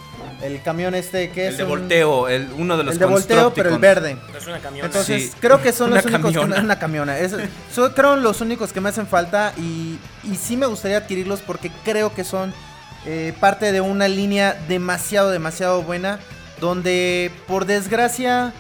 el 0.43 0.63
camión 0.63 0.95
este 0.95 1.31
que 1.31 1.45
es 1.49 1.51
El 1.53 1.57
de 1.59 1.63
un- 1.65 1.69
volteo, 1.71 2.29
el, 2.29 2.49
uno 2.57 2.77
de 2.77 2.85
los 2.85 2.95
el 2.95 2.99
de 3.01 3.05
volteo, 3.07 3.53
pero 3.55 3.71
el 3.71 3.79
verde. 3.79 4.17
Es 4.37 4.47
una 4.47 4.59
camión. 4.61 4.87
Entonces, 4.87 5.23
Sí. 5.25 5.33
creo 5.41 5.61
que 5.63 5.73
son 5.73 5.91
los 5.91 6.05
Una 6.05 6.17
únicos 6.17 6.33
que 6.33 6.61
una 6.61 6.79
camiona. 6.79 7.19
Es- 7.19 7.35
son 7.75 7.93
creo 7.93 8.17
los 8.17 8.41
únicos 8.41 8.73
que 8.73 8.81
me 8.81 8.89
hacen 8.89 9.07
falta 9.07 9.53
y, 9.57 9.99
y 10.23 10.37
sí 10.37 10.57
me 10.57 10.67
gustaría 10.67 10.99
adquirirlos 10.99 11.41
porque 11.41 11.71
creo 11.85 12.15
que 12.15 12.25
son 12.25 12.53
eh, 13.07 13.35
parte 13.39 13.71
de 13.73 13.81
una 13.81 14.09
línea 14.09 14.55
demasiado, 14.69 15.31
demasiado 15.31 15.83
buena. 15.83 16.19
Donde, 16.61 17.31
por 17.47 17.67
desgracia, 17.67 18.53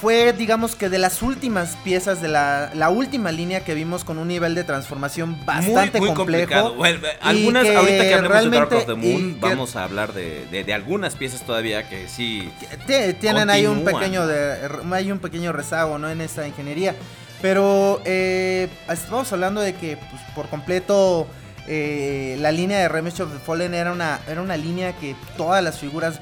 fue, 0.00 0.32
digamos 0.32 0.76
que 0.76 0.88
de 0.88 0.98
las 0.98 1.22
últimas 1.22 1.76
piezas 1.84 2.22
de 2.22 2.28
la, 2.28 2.70
la 2.74 2.88
última 2.90 3.32
línea 3.32 3.64
que 3.64 3.74
vimos 3.74 4.04
con 4.04 4.18
un 4.18 4.28
nivel 4.28 4.54
de 4.54 4.64
transformación 4.64 5.44
bastante 5.44 5.98
muy, 5.98 6.08
muy 6.08 6.16
complejo. 6.16 6.42
complicado. 6.46 6.74
Bueno, 6.74 7.00
algunas, 7.20 7.64
que 7.64 7.76
ahorita 7.76 8.04
que 8.04 8.14
hablemos 8.14 8.50
de 8.50 8.56
Dark 8.58 8.72
of 8.72 8.86
the 8.86 8.94
Moon, 8.94 9.38
vamos 9.40 9.76
a 9.76 9.84
hablar 9.84 10.12
de, 10.12 10.46
de, 10.50 10.64
de 10.64 10.72
algunas 10.72 11.16
piezas 11.16 11.42
todavía 11.42 11.88
que 11.88 12.08
sí. 12.08 12.50
Tie- 12.86 13.18
tienen 13.18 13.50
ahí 13.50 13.66
un 13.66 13.84
pequeño 13.84 14.26
de, 14.26 14.56
hay 14.92 15.12
un 15.12 15.18
pequeño 15.18 15.52
rezago 15.52 15.98
no 15.98 16.08
en 16.08 16.20
esta 16.20 16.46
ingeniería 16.46 16.94
pero 17.40 18.00
eh, 18.04 18.68
estamos 18.88 19.32
hablando 19.32 19.60
de 19.60 19.74
que 19.74 19.96
pues, 19.96 20.22
por 20.34 20.48
completo 20.48 21.28
eh, 21.66 22.36
la 22.40 22.50
línea 22.50 22.78
de 22.78 22.88
Revenge 22.88 23.22
of 23.22 23.32
the 23.32 23.38
Fallen 23.38 23.74
era 23.74 23.92
una 23.92 24.20
era 24.28 24.42
una 24.42 24.56
línea 24.56 24.92
que 24.94 25.14
todas 25.36 25.62
las 25.62 25.78
figuras 25.78 26.18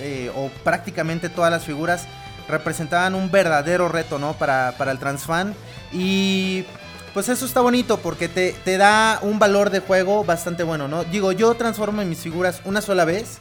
eh, 0.00 0.30
o 0.36 0.50
prácticamente 0.62 1.28
todas 1.28 1.50
las 1.50 1.64
figuras 1.64 2.06
representaban 2.48 3.14
un 3.14 3.30
verdadero 3.30 3.88
reto 3.88 4.18
no 4.18 4.34
para, 4.34 4.74
para 4.78 4.92
el 4.92 4.98
transfan 4.98 5.54
y 5.92 6.64
pues 7.14 7.28
eso 7.28 7.44
está 7.46 7.60
bonito 7.60 7.98
porque 7.98 8.28
te, 8.28 8.52
te 8.64 8.76
da 8.78 9.18
un 9.22 9.38
valor 9.38 9.70
de 9.70 9.80
juego 9.80 10.24
bastante 10.24 10.62
bueno 10.62 10.88
no 10.88 11.04
digo 11.04 11.32
yo 11.32 11.54
transformo 11.54 12.02
mis 12.04 12.18
figuras 12.18 12.60
una 12.64 12.80
sola 12.80 13.04
vez 13.04 13.40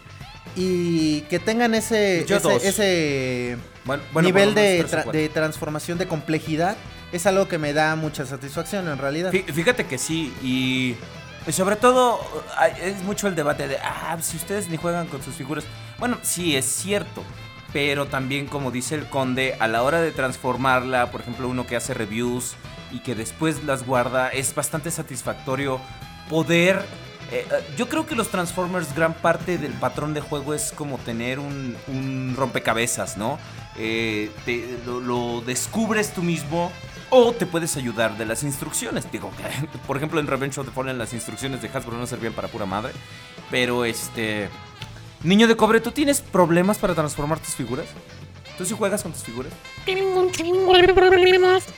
y 0.56 1.22
que 1.22 1.40
tengan 1.40 1.74
ese, 1.76 2.26
Yo 2.28 2.36
ese, 2.38 2.68
ese 2.68 3.58
Bueno, 3.86 4.04
bueno, 4.12 4.28
nivel 4.28 4.54
de, 4.54 4.86
tra- 4.86 5.10
de 5.10 5.30
transformación 5.30 5.98
de 5.98 6.08
complejidad 6.08 6.76
es 7.14 7.26
algo 7.26 7.48
que 7.48 7.58
me 7.58 7.72
da 7.74 7.96
mucha 7.96 8.26
satisfacción 8.26 8.88
en 8.90 8.98
realidad. 8.98 9.32
Fí- 9.32 9.46
Fíjate 9.46 9.86
que 9.86 9.98
sí, 9.98 10.34
y 10.44 10.96
y 11.48 11.52
sobre 11.54 11.76
todo 11.76 12.20
es 12.84 13.02
mucho 13.04 13.28
el 13.28 13.36
debate 13.36 13.68
de, 13.68 13.78
ah, 13.78 14.18
si 14.22 14.38
ustedes 14.38 14.68
ni 14.70 14.78
juegan 14.78 15.08
con 15.08 15.24
sus 15.24 15.36
figuras. 15.36 15.64
Bueno, 15.98 16.18
sí, 16.22 16.56
es 16.56 16.66
cierto, 16.66 17.24
pero 17.74 18.08
también 18.08 18.48
como 18.48 18.72
dice 18.72 18.96
el 18.96 19.08
conde, 19.08 19.56
a 19.60 19.68
la 19.68 19.84
hora 19.84 20.02
de 20.02 20.12
transformarla, 20.12 21.12
por 21.12 21.22
ejemplo, 21.22 21.48
uno 21.48 21.66
que 21.66 21.76
hace 21.76 21.94
reviews 21.94 22.56
y 22.92 23.00
que 23.00 23.16
después 23.16 23.64
las 23.64 23.86
guarda, 23.86 24.30
es 24.30 24.54
bastante 24.54 24.92
satisfactorio 24.92 25.80
poder... 26.30 26.86
eh, 27.32 27.46
eh, 27.50 27.64
yo 27.78 27.88
creo 27.88 28.06
que 28.06 28.16
los 28.16 28.30
Transformers, 28.30 28.94
gran 28.94 29.14
parte 29.14 29.58
del 29.58 29.72
patrón 29.74 30.14
de 30.14 30.22
juego 30.22 30.54
es 30.54 30.74
como 30.74 30.98
tener 30.98 31.40
un, 31.40 31.78
un 31.88 32.34
rompecabezas, 32.38 33.18
¿no? 33.18 33.40
Eh, 33.78 34.30
lo, 34.86 35.00
lo 35.00 35.42
descubres 35.42 36.14
tú 36.14 36.22
mismo 36.24 36.72
o 37.10 37.32
te 37.32 37.46
puedes 37.46 37.78
ayudar 37.78 38.18
de 38.18 38.26
las 38.26 38.44
instrucciones. 38.44 39.10
Digo, 39.12 39.32
por 39.88 39.96
ejemplo, 39.96 40.20
en 40.20 40.28
Revenge 40.28 40.60
of 40.60 40.66
the 40.66 40.74
Fallen 40.74 40.98
las 40.98 41.14
instrucciones 41.14 41.62
de 41.62 41.70
Hasbro 41.70 41.98
no 41.98 42.06
servían 42.08 42.34
para 42.34 42.50
pura 42.50 42.66
madre. 42.66 42.92
Pero 43.50 43.86
este. 43.86 44.50
Niño 45.24 45.48
de 45.48 45.56
cobre, 45.56 45.80
¿tú 45.82 45.92
tienes 45.92 46.22
problemas 46.22 46.78
para 46.78 46.94
transformar 46.96 47.40
tus 47.40 47.56
figuras? 47.56 47.86
¿Tú 48.58 48.66
sí 48.66 48.74
juegas 48.78 49.04
con 49.04 49.12
tus 49.14 49.24
figuras? 49.24 49.52
Tengo 49.86 50.20
un 50.22 50.32
chingo 50.32 50.74
de 50.78 50.94
problemas. 50.94 51.64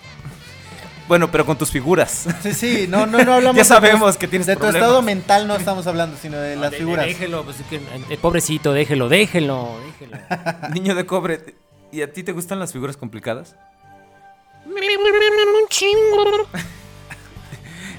Bueno, 1.06 1.30
pero 1.30 1.46
con 1.46 1.58
tus 1.58 1.70
figuras. 1.70 2.26
Sí, 2.42 2.54
sí, 2.54 2.86
no, 2.88 3.06
no, 3.06 3.22
no 3.26 3.34
hablamos 3.36 3.58
Ya 3.58 3.64
de 3.64 3.68
sabemos 3.68 4.16
que 4.16 4.26
tienes 4.26 4.48
de 4.48 4.56
tu 4.56 4.66
estado 4.68 5.02
mental 5.02 5.48
no 5.48 5.56
estamos 5.58 5.86
hablando, 5.86 6.16
sino 6.20 6.38
de 6.38 6.56
las 6.56 6.72
De- 6.72 6.78
de- 6.78 6.84
figuras. 6.84 7.06
Déjelo, 7.06 7.44
pues 7.44 7.60
es 7.60 7.66
que, 7.66 7.76
eh, 7.76 8.18
pobrecito, 8.22 8.72
déjelo, 8.72 9.10
déjelo, 9.10 9.78
déjelo. 9.86 10.18
Niño 10.74 10.96
de 10.96 11.06
cobre, 11.06 11.56
¿y 11.92 12.04
a 12.04 12.14
ti 12.14 12.24
te 12.24 12.32
gustan 12.32 12.58
las 12.58 12.72
figuras 12.72 12.96
complicadas? 12.96 13.58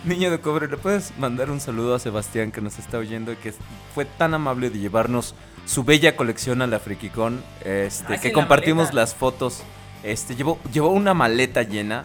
Niño 0.05 0.31
de 0.31 0.39
cobre, 0.39 0.69
¿le 0.69 0.77
puedes 0.77 1.17
mandar 1.19 1.51
un 1.51 1.61
saludo 1.61 1.95
a 1.95 1.99
Sebastián 1.99 2.53
que 2.53 2.61
nos 2.61 2.79
está 2.79 2.99
oyendo 2.99 3.33
y 3.33 3.37
que 3.37 3.55
fue 3.95 4.05
tan 4.05 4.35
amable 4.35 4.69
de 4.69 4.79
llevarnos 4.79 5.35
su 5.65 5.83
bella 5.83 6.15
colección 6.15 6.61
a 6.61 6.67
la 6.67 6.79
FrikiCon? 6.79 7.43
Este, 7.65 8.15
Ah, 8.15 8.21
que 8.21 8.31
compartimos 8.33 8.93
las 8.93 9.15
fotos. 9.15 9.63
Este, 10.03 10.37
llevó, 10.37 10.59
llevó 10.73 10.91
una 10.91 11.15
maleta 11.15 11.63
llena. 11.63 12.05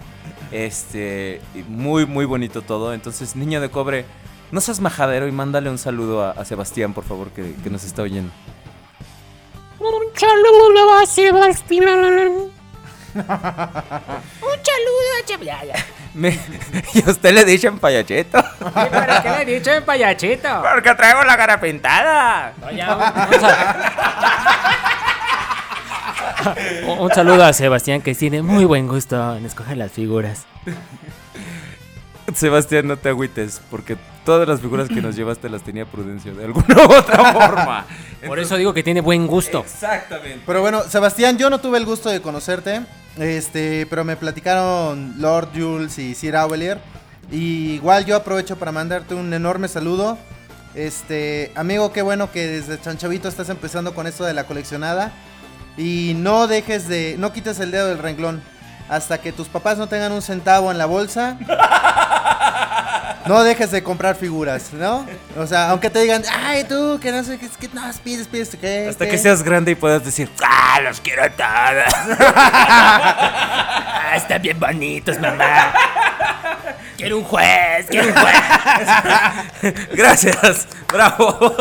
Este, 0.52 1.42
muy, 1.68 2.06
muy 2.06 2.24
bonito 2.24 2.62
todo. 2.62 2.94
Entonces, 2.94 3.36
niño 3.36 3.60
de 3.60 3.70
cobre, 3.70 4.06
no 4.52 4.62
seas 4.62 4.80
majadero 4.80 5.28
y 5.28 5.34
mándale 5.34 5.70
un 5.70 5.78
saludo 5.78 6.24
a, 6.24 6.32
a 6.32 6.46
Sebastián, 6.46 6.94
por 6.94 7.04
favor, 7.04 7.32
que, 7.32 7.54
que 7.62 7.70
nos 7.70 7.84
está 7.84 8.02
oyendo. 8.04 8.32
Un 9.80 10.18
saludo 10.18 10.94
a 11.00 11.06
Sebastián. 11.06 12.52
Un 13.14 13.20
saludo 13.20 15.10
a 15.22 15.28
Sebastián. 15.28 15.86
Me- 16.14 16.40
y 16.94 17.04
a 17.08 17.12
usted 17.12 17.34
le 17.34 17.46
dicen 17.46 17.78
payacheto. 17.80 18.44
¿Para 18.74 19.22
qué 19.22 19.30
le 19.30 19.42
he 19.42 19.60
dicho 19.60 19.72
en 19.72 19.84
payachito? 19.84 20.62
Porque 20.74 20.94
traigo 20.96 21.24
la 21.24 21.38
cara 21.38 21.60
pintada. 21.60 22.54
Oye, 22.68 22.84
vamos 22.86 23.44
a- 23.44 24.50
Un- 26.88 27.00
Un 27.00 27.12
saludo 27.14 27.46
a 27.46 27.54
Sebastián 27.54 28.02
que 28.02 28.16
tiene 28.16 28.42
muy 28.42 28.66
buen 28.66 28.88
gusto 28.88 29.36
en 29.36 29.46
escoger 29.46 29.78
las 29.78 29.92
figuras. 29.92 30.46
Sebastián, 32.34 32.88
no 32.88 32.98
te 32.98 33.10
agüites, 33.10 33.62
porque 33.72 33.98
todas 34.24 34.48
las 34.48 34.62
figuras 34.62 34.88
que 34.88 35.02
nos 35.02 35.16
llevaste 35.16 35.50
las 35.50 35.64
tenía 35.64 35.86
Prudencio 35.86 36.34
de 36.36 36.46
alguna 36.46 36.76
u 36.88 36.94
otra 36.94 37.34
forma. 37.34 37.86
Por 38.26 38.40
eso 38.40 38.58
digo 38.58 38.74
que 38.74 38.84
tiene 38.84 39.02
buen 39.02 39.28
gusto. 39.28 39.62
Exactamente. 39.62 40.42
Pero 40.46 40.62
bueno, 40.62 40.84
Sebastián, 40.84 41.38
yo 41.38 41.50
no 41.50 41.60
tuve 41.60 41.78
el 41.78 41.86
gusto 41.86 42.10
de 42.10 42.22
conocerte, 42.22 42.82
este, 43.18 43.88
pero 43.90 44.04
me 44.04 44.18
platicaron 44.18 45.16
Lord 45.18 45.50
Jules 45.56 45.98
y 45.98 46.16
Sir 46.16 46.36
Aubelier. 46.36 46.80
Y 47.32 47.74
igual 47.74 48.06
yo 48.06 48.16
aprovecho 48.16 48.58
para 48.58 48.72
mandarte 48.72 49.14
un 49.16 49.34
enorme 49.34 49.68
saludo. 49.68 50.18
Este, 50.76 51.52
amigo, 51.56 51.92
qué 51.92 52.02
bueno 52.02 52.32
que 52.32 52.48
desde 52.48 52.80
Chanchavito 52.80 53.28
estás 53.28 53.50
empezando 53.50 53.94
con 53.94 54.08
esto 54.08 54.26
de 54.26 54.34
la 54.34 54.46
coleccionada. 54.46 55.12
Y 55.78 56.14
no 56.18 56.48
dejes 56.48 56.88
de, 56.88 57.16
no 57.18 57.32
quites 57.32 57.60
el 57.60 57.72
dedo 57.72 57.88
del 57.88 58.00
renglón. 58.00 58.42
Hasta 58.90 59.20
que 59.20 59.32
tus 59.32 59.48
papás 59.48 59.78
no 59.78 59.88
tengan 59.88 60.12
un 60.12 60.22
centavo 60.22 60.72
en 60.72 60.78
la 60.78 60.86
bolsa. 60.88 61.38
No 63.28 63.44
dejes 63.44 63.70
de 63.70 63.84
comprar 63.84 64.16
figuras, 64.16 64.74
¿no? 64.74 65.06
O 65.38 65.46
sea, 65.46 65.70
aunque 65.70 65.90
te 65.92 66.00
digan, 66.00 66.24
ay, 66.44 66.64
tú, 66.64 66.98
que 67.00 67.12
no 67.12 67.24
sé, 67.24 67.38
qué, 67.38 67.48
que 67.50 67.68
no, 67.74 67.82
pides, 68.04 68.28
pides, 68.28 68.58
¿qué? 68.60 68.88
Hasta 68.90 69.06
qué?". 69.06 69.12
que 69.12 69.18
seas 69.20 69.44
grande 69.44 69.72
y 69.72 69.76
puedas 69.76 70.04
decir, 70.04 70.32
¡ah, 70.44 70.80
los 70.82 71.00
quiero 71.02 71.24
todas! 71.32 71.94
Ah, 74.12 74.16
están 74.16 74.42
bien 74.42 74.60
bonitos, 74.60 75.20
mamá. 75.20 75.72
Quiero 76.98 77.20
un 77.20 77.24
juez, 77.24 77.86
quiero 77.90 78.08
un 78.08 78.14
juez. 78.16 79.76
Gracias, 79.94 80.68
bravo. 80.92 81.56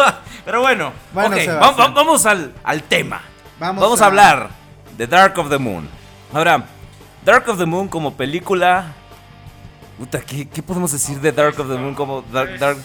Pero 0.47 0.63
bueno, 0.63 0.93
Bueno, 1.13 1.37
ok, 1.37 1.43
Sebastián. 1.43 1.61
va- 1.79 1.89
va- 1.89 1.93
vamos 1.95 2.25
al, 2.25 2.55
al 2.65 2.83
tema. 2.85 3.21
Vamos 3.59 3.83
Vamos, 3.83 4.01
a... 4.01 4.05
a- 4.05 4.07
hablar 4.07 4.49
de 4.97 5.07
Dark 5.07 5.39
of 5.39 5.51
the 5.51 5.59
Moon. 5.59 5.87
Ahora, 6.33 6.65
Dark 7.29 7.47
of 7.51 7.59
the 7.59 7.67
Moon 7.67 7.89
como 7.89 8.15
película... 8.15 8.95
Puta, 9.99 10.19
¿qué, 10.19 10.49
qué 10.49 10.63
podemos 10.63 10.93
decir 10.93 11.21
de 11.21 11.31
Dark 11.31 11.61
of 11.61 11.69
the 11.69 11.77
Moon 11.77 11.95
como 11.95 12.23
Dark... 12.23 12.59
Dark... 12.59 12.79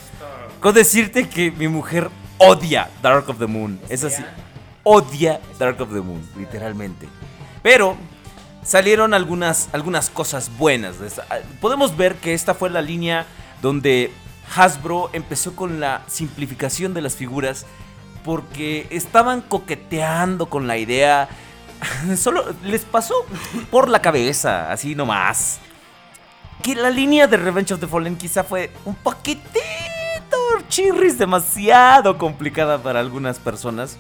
Con 0.60 0.74
decirte 0.76 1.30
que 1.30 1.50
mi 1.50 1.70
mujer 1.70 2.10
odia 2.40 2.90
Dark 3.02 3.30
of 3.30 3.40
the 3.40 3.48
Moon. 3.48 3.80
Es 3.88 4.04
así. 4.04 4.22
Odia 4.84 5.40
Dark 5.58 5.80
of 5.80 5.94
the 5.94 6.02
Moon, 6.02 6.22
literalmente. 6.38 7.08
Pero 7.62 7.96
salieron 8.64 9.14
algunas, 9.14 9.70
algunas 9.72 10.10
cosas 10.10 10.52
buenas. 10.58 11.00
esta- 11.00 11.26
Podemos 11.62 11.96
ver 11.96 12.16
que 12.16 12.34
esta 12.34 12.54
fue 12.54 12.70
la 12.70 12.82
línea 12.82 13.26
donde 13.62 14.12
Hasbro 14.54 15.10
empezó 15.14 15.56
con 15.56 15.80
la 15.80 16.02
simplificación 16.08 16.94
de 16.94 17.00
las 17.00 17.16
figuras 17.16 17.66
porque 18.26 18.88
estaban 18.90 19.40
coqueteando 19.40 20.48
con 20.48 20.68
la 20.68 20.78
idea. 20.78 21.30
Solo 22.18 22.46
les 22.64 22.86
pasó 22.86 23.14
por 23.72 23.90
la 23.90 24.02
cabeza, 24.02 24.72
así 24.72 24.96
nomás. 24.96 25.60
Que 26.62 26.76
la 26.76 26.90
línea 26.90 27.28
de 27.28 27.38
Revenge 27.38 27.74
of 27.74 27.80
the 27.80 27.88
Fallen 27.88 28.16
quizá 28.16 28.44
fue 28.44 28.72
un 28.86 28.96
poquitito 28.96 29.58
chirris, 30.70 31.18
demasiado 31.18 32.18
complicada 32.18 32.78
para 32.82 33.00
algunas 33.00 33.40
personas. 33.40 33.98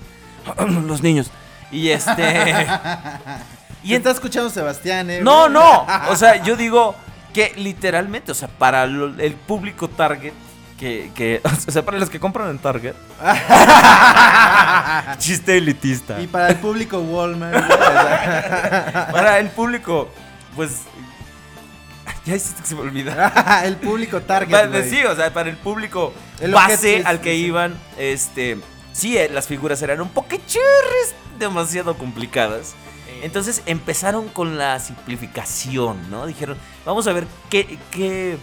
Los 0.87 1.01
niños. 1.01 1.31
Y 1.71 1.89
este. 1.89 2.67
Y 3.83 3.95
está 3.95 4.11
escuchando 4.11 4.49
Sebastián, 4.49 5.09
eh. 5.09 5.19
No, 5.21 5.49
no. 5.49 5.85
O 6.09 6.15
sea, 6.15 6.41
yo 6.41 6.55
digo 6.55 6.95
que 7.33 7.53
literalmente, 7.57 8.31
o 8.31 8.35
sea, 8.35 8.47
para 8.47 8.85
el 8.85 9.35
público 9.45 9.89
target, 9.89 10.33
que, 10.77 11.11
que- 11.15 11.41
o 11.67 11.71
sea, 11.71 11.83
para 11.83 11.97
los 11.99 12.09
que 12.09 12.19
compran 12.19 12.49
en 12.49 12.59
Target. 12.59 12.93
Chiste 15.19 15.57
elitista. 15.57 16.19
Y 16.21 16.27
para 16.27 16.49
el 16.49 16.55
público 16.57 16.99
Walmart. 16.99 17.67
Para 19.11 19.39
el 19.39 19.49
público, 19.49 20.09
pues. 20.55 20.81
Ya 22.25 22.35
hiciste 22.37 22.61
que 22.61 22.67
se 22.69 22.75
me 22.75 22.81
olvida. 22.81 23.63
el 23.65 23.75
público 23.77 24.21
target. 24.21 24.51
Para- 24.51 24.83
sí, 24.83 25.03
o 25.03 25.13
sea, 25.15 25.33
para 25.33 25.49
el 25.49 25.57
público 25.57 26.13
El 26.39 26.51
base 26.53 26.73
objeto, 26.73 27.09
al 27.09 27.19
que 27.21 27.31
sí. 27.33 27.37
iban, 27.45 27.75
este. 27.97 28.57
Sí, 28.93 29.17
eh, 29.17 29.29
las 29.29 29.47
figuras 29.47 29.81
eran 29.81 29.99
un 29.99 30.07
poquechirres 30.09 31.15
demasiado 31.39 31.97
complicadas. 31.97 32.75
Entonces 33.23 33.61
empezaron 33.65 34.27
con 34.29 34.57
la 34.57 34.79
simplificación, 34.79 36.09
¿no? 36.09 36.25
Dijeron, 36.25 36.57
vamos 36.85 37.07
a 37.07 37.13
ver 37.13 37.25
qué, 37.49 37.77
qué, 37.91 38.37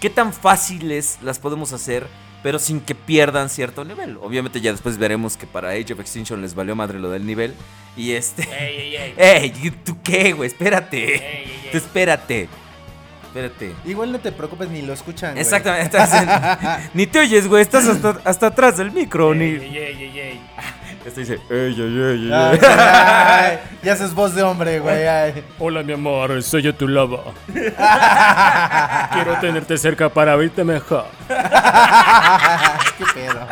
qué 0.00 0.10
tan 0.10 0.32
fáciles 0.32 1.18
las 1.22 1.38
podemos 1.38 1.72
hacer, 1.72 2.06
pero 2.42 2.58
sin 2.58 2.80
que 2.80 2.94
pierdan 2.94 3.48
cierto 3.50 3.84
nivel. 3.84 4.16
Obviamente 4.22 4.60
ya 4.60 4.72
después 4.72 4.96
veremos 4.98 5.36
que 5.36 5.46
para 5.46 5.70
Age 5.70 5.92
of 5.92 6.00
Extinction 6.00 6.40
les 6.42 6.54
valió 6.54 6.74
madre 6.74 6.98
lo 6.98 7.10
del 7.10 7.26
nivel. 7.26 7.54
Y 7.96 8.12
este... 8.12 8.42
Ey, 8.42 8.76
ey, 8.76 8.96
ey. 8.96 9.14
¡Ey! 9.18 9.70
¿Tú 9.84 9.98
qué, 10.02 10.32
güey? 10.32 10.48
Espérate. 10.48 10.96
Ey, 11.14 11.20
ey, 11.44 11.60
ey. 11.64 11.68
Tú 11.72 11.78
espérate. 11.78 12.48
Espérate. 13.24 13.74
Igual 13.84 14.10
no 14.10 14.18
te 14.20 14.32
preocupes 14.32 14.68
ni 14.70 14.82
lo 14.82 14.92
escuchan. 14.92 15.32
güey. 15.32 15.42
Exactamente. 15.42 15.84
estás 15.98 16.12
en- 16.82 16.90
ni 16.94 17.06
te 17.06 17.20
oyes, 17.20 17.46
güey. 17.46 17.62
Estás 17.62 17.86
hasta, 17.86 18.20
hasta 18.24 18.46
atrás 18.48 18.76
del 18.78 18.90
micro. 18.92 19.34
Ni... 19.34 19.58
Este 21.04 21.20
dice, 21.20 21.40
ey, 21.48 21.74
ey, 21.74 21.80
ey, 21.80 21.98
ey, 22.26 22.30
Ay, 22.32 22.58
ey". 22.60 22.68
ay, 22.68 23.58
ya 23.82 23.94
haces 23.94 24.14
voz 24.14 24.34
de 24.34 24.42
hombre, 24.42 24.80
güey. 24.80 25.06
ay. 25.06 25.42
Hola, 25.58 25.82
mi 25.82 25.94
amor, 25.94 26.42
soy 26.42 26.60
yo 26.62 26.74
tu 26.74 26.86
lobo. 26.86 27.32
Quiero 27.52 29.38
tenerte 29.40 29.78
cerca 29.78 30.10
para 30.10 30.36
oírte 30.36 30.62
mejor. 30.62 31.06
Qué 32.98 33.04
pedo. 33.14 33.46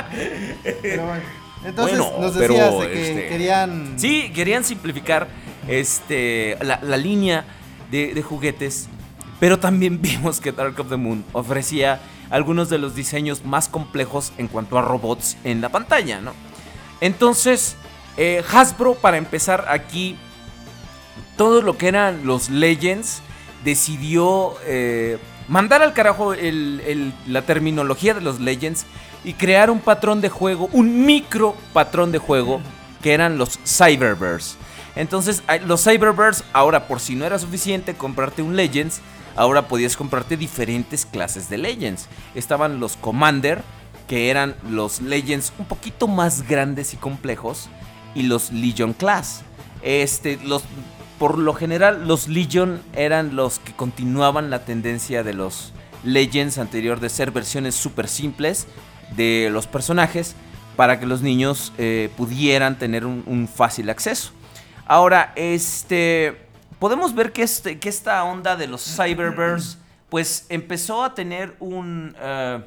Pero 0.82 1.06
bueno. 1.06 1.22
Entonces 1.64 1.98
Bueno, 1.98 2.20
nos 2.20 2.36
pero, 2.36 2.54
decías 2.54 2.80
de 2.80 2.90
que 2.90 3.08
este, 3.10 3.28
querían. 3.28 3.94
Sí, 3.96 4.30
querían 4.34 4.62
simplificar 4.64 5.26
este, 5.66 6.56
la, 6.60 6.78
la 6.82 6.96
línea 6.96 7.44
de, 7.90 8.14
de 8.14 8.22
juguetes, 8.22 8.88
pero 9.40 9.58
también 9.58 10.00
vimos 10.02 10.40
que 10.40 10.52
Dark 10.52 10.78
of 10.78 10.88
the 10.90 10.96
Moon 10.96 11.24
ofrecía 11.32 11.98
algunos 12.30 12.68
de 12.68 12.76
los 12.78 12.94
diseños 12.94 13.44
más 13.44 13.68
complejos 13.68 14.32
en 14.36 14.48
cuanto 14.48 14.78
a 14.78 14.82
robots 14.82 15.36
en 15.44 15.60
la 15.62 15.70
pantalla, 15.70 16.20
¿no? 16.20 16.32
Entonces, 17.00 17.76
eh, 18.16 18.42
Hasbro, 18.52 18.94
para 18.94 19.16
empezar 19.16 19.66
aquí, 19.68 20.16
todo 21.36 21.62
lo 21.62 21.78
que 21.78 21.88
eran 21.88 22.26
los 22.26 22.50
Legends, 22.50 23.22
decidió 23.64 24.54
eh, 24.64 25.18
mandar 25.48 25.82
al 25.82 25.92
carajo 25.92 26.34
la 26.34 27.42
terminología 27.42 28.14
de 28.14 28.20
los 28.20 28.40
Legends 28.40 28.86
y 29.24 29.34
crear 29.34 29.70
un 29.70 29.80
patrón 29.80 30.20
de 30.20 30.28
juego, 30.28 30.68
un 30.72 31.04
micro 31.04 31.56
patrón 31.72 32.12
de 32.12 32.18
juego, 32.18 32.60
que 33.02 33.14
eran 33.14 33.38
los 33.38 33.58
Cyberverse. 33.64 34.56
Entonces, 34.96 35.42
los 35.66 35.84
Cyberverse, 35.84 36.44
ahora 36.52 36.88
por 36.88 37.00
si 37.00 37.14
no 37.14 37.24
era 37.24 37.38
suficiente 37.38 37.94
comprarte 37.94 38.42
un 38.42 38.56
Legends, 38.56 39.00
ahora 39.36 39.68
podías 39.68 39.96
comprarte 39.96 40.36
diferentes 40.36 41.06
clases 41.06 41.48
de 41.48 41.58
Legends. 41.58 42.08
Estaban 42.34 42.80
los 42.80 42.96
Commander, 42.96 43.62
que 44.08 44.30
eran 44.30 44.56
los 44.68 45.00
Legends 45.00 45.52
un 45.58 45.66
poquito 45.66 46.08
más 46.08 46.48
grandes 46.48 46.94
y 46.94 46.96
complejos, 46.96 47.68
y 48.14 48.22
los 48.22 48.50
Legion 48.50 48.94
Class. 48.94 49.42
Este, 49.82 50.38
los, 50.42 50.64
por 51.18 51.38
lo 51.38 51.54
general, 51.54 52.08
los 52.08 52.26
Legion 52.26 52.80
eran 52.94 53.36
los 53.36 53.60
que 53.60 53.74
continuaban 53.74 54.50
la 54.50 54.64
tendencia 54.64 55.22
de 55.22 55.34
los 55.34 55.72
Legends 56.04 56.58
anterior 56.58 57.00
de 57.00 57.08
ser 57.10 57.30
versiones 57.30 57.74
súper 57.74 58.08
simples 58.08 58.66
de 59.16 59.48
los 59.52 59.66
personajes 59.66 60.34
para 60.76 60.98
que 61.00 61.06
los 61.06 61.22
niños 61.22 61.72
eh, 61.76 62.10
pudieran 62.16 62.78
tener 62.78 63.04
un, 63.04 63.48
fácil 63.52 63.90
acceso. 63.90 64.32
Ahora, 64.86 65.32
este. 65.36 66.46
Podemos 66.78 67.12
ver 67.12 67.32
que, 67.32 67.42
este, 67.42 67.80
que 67.80 67.88
esta 67.88 68.22
onda 68.22 68.54
de 68.54 68.68
los 68.68 68.84
Cyberverse, 68.84 69.78
pues 70.08 70.46
empezó 70.48 71.02
a 71.02 71.12
tener 71.12 71.56
un 71.58 72.14
eh, 72.20 72.60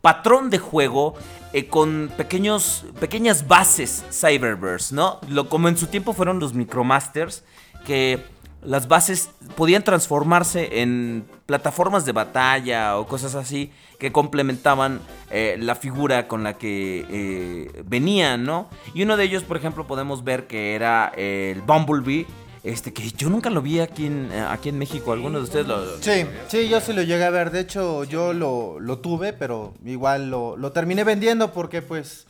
patrón 0.00 0.50
de 0.50 0.58
juego 0.58 1.14
eh, 1.52 1.66
con 1.66 2.10
pequeños, 2.16 2.84
pequeñas 3.00 3.48
bases 3.48 4.04
Cyberverse, 4.10 4.94
¿no? 4.94 5.20
Lo, 5.28 5.48
como 5.48 5.68
en 5.68 5.76
su 5.76 5.88
tiempo 5.88 6.12
fueron 6.12 6.38
los 6.38 6.54
Micromasters, 6.54 7.44
que 7.84 8.22
las 8.62 8.88
bases 8.88 9.30
podían 9.56 9.82
transformarse 9.82 10.82
en 10.82 11.24
plataformas 11.46 12.04
de 12.04 12.12
batalla 12.12 12.98
o 12.98 13.06
cosas 13.06 13.34
así 13.34 13.72
que 13.98 14.12
complementaban 14.12 15.00
eh, 15.30 15.56
la 15.58 15.74
figura 15.74 16.28
con 16.28 16.42
la 16.42 16.54
que 16.54 17.06
eh, 17.10 17.82
venían, 17.86 18.44
¿no? 18.44 18.68
Y 18.94 19.02
uno 19.02 19.16
de 19.16 19.24
ellos, 19.24 19.42
por 19.42 19.56
ejemplo, 19.56 19.86
podemos 19.86 20.24
ver 20.24 20.46
que 20.46 20.74
era 20.74 21.12
el 21.16 21.60
Bumblebee, 21.62 22.26
este 22.62 22.92
que 22.92 23.10
yo 23.12 23.30
nunca 23.30 23.48
lo 23.50 23.62
vi 23.62 23.80
aquí 23.80 24.06
en, 24.06 24.30
eh, 24.32 24.40
aquí 24.48 24.68
en 24.68 24.78
México. 24.78 25.12
¿Alguno 25.12 25.38
de 25.38 25.44
ustedes 25.44 25.66
lo...? 25.66 25.96
Sí, 26.00 26.26
sí, 26.48 26.68
yo 26.68 26.80
sí 26.80 26.92
lo 26.92 27.02
llegué 27.02 27.24
a 27.24 27.30
ver. 27.30 27.50
De 27.50 27.60
hecho, 27.60 28.04
yo 28.04 28.32
lo, 28.32 28.78
lo 28.80 28.98
tuve, 28.98 29.32
pero 29.32 29.74
igual 29.84 30.30
lo, 30.30 30.56
lo 30.56 30.72
terminé 30.72 31.04
vendiendo 31.04 31.52
porque 31.52 31.80
pues 31.82 32.26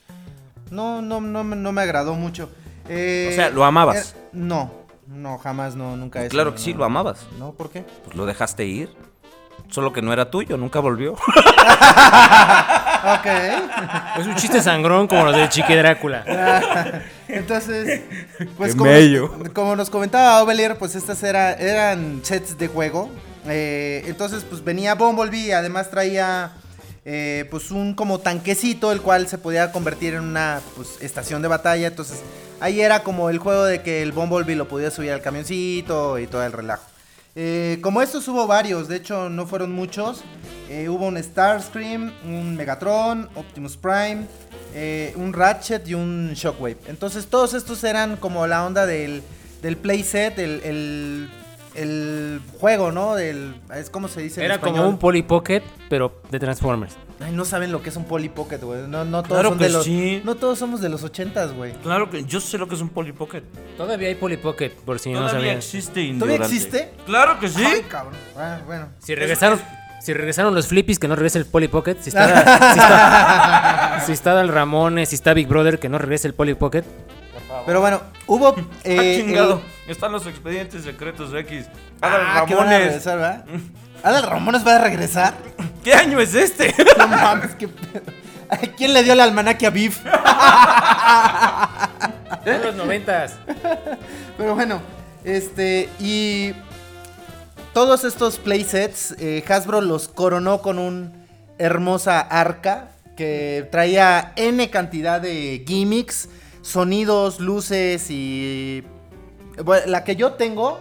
no, 0.71 1.03
no, 1.03 1.21
no, 1.21 1.43
me- 1.45 1.57
no 1.57 1.73
me 1.73 1.83
agradó 1.83 2.15
mucho. 2.15 2.49
Eh, 2.89 3.29
O 3.33 3.35
sea, 3.35 3.51
¿lo 3.51 3.65
amabas? 3.65 4.15
eh, 4.15 4.21
no, 4.33 4.71
no, 5.09 5.39
jamás, 5.39 5.75
no, 5.77 5.97
nunca. 5.97 6.21
eso, 6.23 6.31
Claro 6.31 6.53
que 6.55 6.61
sí, 6.61 6.73
no. 6.73 6.79
lo 6.81 6.85
amabas. 6.85 7.27
No, 7.39 7.53
¿por 7.53 7.71
qué? 7.71 7.85
Pues 8.05 8.17
lo 8.17 8.25
dejaste 8.27 8.65
ir. 8.67 8.91
Solo 9.69 9.93
que 9.93 10.03
no 10.03 10.13
era 10.13 10.31
tuyo, 10.31 10.57
nunca 10.57 10.81
volvió. 10.81 11.15
Ok. 13.05 13.27
Es 14.19 14.27
un 14.27 14.35
chiste 14.37 14.63
sangrón 14.63 15.09
como 15.09 15.25
los 15.25 15.37
de 15.37 15.49
Chique 15.49 15.77
Drácula. 15.77 16.25
Entonces, 17.29 18.03
pues 18.57 18.73
Qué 18.73 18.79
como, 19.19 19.53
como 19.53 19.77
nos 19.77 19.89
comentaba 19.91 20.43
Ovelier, 20.43 20.77
pues 20.77 20.95
estas 20.95 21.23
era, 21.23 21.53
eran 21.55 22.21
sets 22.23 22.59
de 22.59 22.69
juego. 22.69 23.11
Eh, 23.47 24.03
entonces, 24.07 24.45
pues 24.45 24.63
venía 24.63 24.95
Bumblebee, 24.95 25.55
además 25.55 25.91
traía 25.91 26.53
eh, 27.05 27.47
pues 27.51 27.71
un 27.71 27.95
como 27.95 28.19
tanquecito, 28.19 28.93
el 28.93 29.01
cual 29.01 29.29
se 29.29 29.39
podía 29.39 29.73
convertir 29.73 30.15
en 30.15 30.25
una 30.25 30.61
pues, 30.77 31.01
estación 31.01 31.41
de 31.41 31.49
batalla. 31.49 31.87
Entonces, 31.87 32.21
ahí 32.61 32.81
era 32.81 33.03
como 33.03 33.31
el 33.31 33.39
juego 33.39 33.65
de 33.65 33.83
que 33.83 34.03
el 34.03 34.13
Bumblebee 34.13 34.57
lo 34.57 34.69
podía 34.69 34.91
subir 34.91 35.13
al 35.13 35.23
camioncito 35.23 36.19
y 36.19 36.27
todo 36.27 36.45
el 36.45 36.53
relajo. 36.53 36.90
Eh, 37.37 37.79
como 37.81 38.03
estos 38.03 38.27
hubo 38.29 38.47
varios, 38.47 38.89
de 38.89 38.97
hecho 38.97 39.29
no 39.29 39.47
fueron 39.47 39.73
muchos. 39.73 40.23
Eh, 40.69 40.89
hubo 40.89 41.07
un 41.07 41.17
Starscream, 41.23 42.13
un 42.25 42.57
Megatron, 42.57 43.29
Optimus 43.35 43.77
Prime, 43.77 44.27
eh, 44.75 45.13
un 45.17 45.33
Ratchet 45.33 45.87
y 45.89 45.95
un 45.95 46.33
Shockwave. 46.35 46.79
Entonces 46.89 47.27
todos 47.27 47.55
estos 47.55 47.83
eran 47.85 48.17
como 48.17 48.47
la 48.47 48.65
onda 48.65 48.87
del, 48.87 49.23
del 49.63 49.77
playset, 49.77 50.39
el, 50.39 50.61
el, 50.65 51.31
el 51.75 52.41
juego, 52.59 52.93
¿no? 52.93 53.15
Del, 53.15 53.55
es 53.75 53.91
como 53.91 54.09
se 54.09 54.23
dice 54.23 54.45
Era 54.45 54.61
como 54.61 54.89
un 54.89 54.99
Polly 54.99 55.23
Pocket, 55.23 55.63
pero 55.89 56.21
de 56.31 56.39
Transformers. 56.39 56.97
Ay, 57.23 57.33
no 57.33 57.45
saben 57.45 57.71
lo 57.71 57.83
que 57.83 57.91
es 57.91 57.97
un 57.97 58.05
Polly 58.05 58.31
Pocket, 58.31 58.59
güey. 58.63 58.81
No, 58.89 59.05
no 59.05 59.23
todos 59.23 59.29
Claro 59.29 59.49
son 59.51 59.59
que 59.59 59.65
de 59.65 59.71
los, 59.71 59.85
sí. 59.85 60.23
No 60.25 60.37
todos 60.37 60.59
somos 60.59 60.81
de 60.81 60.89
los 60.89 61.03
ochentas, 61.05 61.53
güey. 61.53 61.75
Claro 61.83 62.09
que 62.09 62.25
yo 62.25 62.41
sé 62.41 62.57
lo 62.57 62.67
que 62.67 62.75
es 62.77 62.81
un 62.81 62.89
Polly 62.89 63.13
Pocket. 63.13 63.43
Todavía 63.77 64.09
hay 64.09 64.15
Polly 64.15 64.39
Pocket, 64.39 64.71
por 64.71 64.99
si 64.99 65.11
no 65.13 65.19
Todavía 65.19 65.39
sabían. 65.39 65.57
existe 65.59 66.15
¿Todavía 66.19 66.37
existe? 66.39 66.93
Claro 67.05 67.39
que 67.39 67.49
sí. 67.51 67.63
Ay, 67.63 67.83
cabrón. 67.89 68.15
Ah, 68.39 68.61
bueno. 68.65 68.89
Si 69.01 69.15
regresaron, 69.15 69.61
si 70.01 70.15
regresaron 70.15 70.55
los 70.55 70.67
flippies, 70.67 70.99
que 70.99 71.09
no 71.09 71.15
regrese 71.15 71.39
el 71.39 71.45
Polly 71.45 71.69
Pocket. 71.69 71.97
Si 72.01 72.09
está, 72.09 72.27
si 72.73 72.79
está, 72.81 74.03
si 74.07 74.13
está 74.13 74.33
Dal 74.33 74.49
Ramones, 74.49 75.11
si 75.11 75.15
está 75.17 75.35
Big 75.35 75.47
Brother, 75.47 75.79
que 75.79 75.91
no 75.91 75.99
regrese 75.99 76.27
el 76.27 76.33
Polly 76.35 76.55
Pocket. 76.55 76.85
Pero 77.67 77.81
bueno, 77.83 78.01
hubo... 78.27 78.55
Ah, 78.57 78.63
eh, 78.85 79.23
chingado. 79.23 79.61
Están 79.87 80.13
los 80.13 80.27
expedientes 80.27 80.85
secretos 80.85 81.35
X. 81.35 81.67
Ah, 82.01 82.45
que 82.49 82.55
van 82.55 82.69
a 82.69 82.71
Ramones. 82.71 82.87
regresar, 82.87 83.19
¿verdad? 83.19 83.45
¿Adal 84.03 84.23
Ramones 84.23 84.67
va 84.67 84.77
a 84.77 84.79
regresar? 84.79 85.35
¿Qué 85.85 85.95
año 85.95 86.21
es 86.21 86.35
este? 86.35 86.75
No 86.99 87.09
mames, 87.09 87.55
qué 87.55 87.69
pedo. 87.69 88.03
¿Quién 88.77 88.95
le 88.95 89.03
dio 89.03 89.13
el 89.13 89.21
almanaque 89.21 89.67
a 89.67 89.71
Beef? 89.71 90.01
En 92.45 92.63
los 92.63 92.75
noventas. 92.75 93.35
Pero 94.37 94.55
bueno, 94.55 94.81
este, 95.25 95.89
y 95.99 96.53
todos 97.73 98.05
estos 98.05 98.39
playsets, 98.39 99.15
eh, 99.19 99.45
Hasbro 99.49 99.81
los 99.81 100.09
coronó 100.09 100.61
con 100.63 100.79
un 100.79 101.13
hermosa 101.59 102.21
arca 102.21 102.89
que 103.17 103.69
traía 103.71 104.33
N 104.37 104.71
cantidad 104.71 105.21
de 105.21 105.65
gimmicks, 105.67 106.29
sonidos, 106.63 107.41
luces 107.41 108.11
y... 108.11 108.83
Bueno, 109.63 109.87
la 109.87 110.05
que 110.05 110.17
yo 110.17 110.33
tengo, 110.33 110.81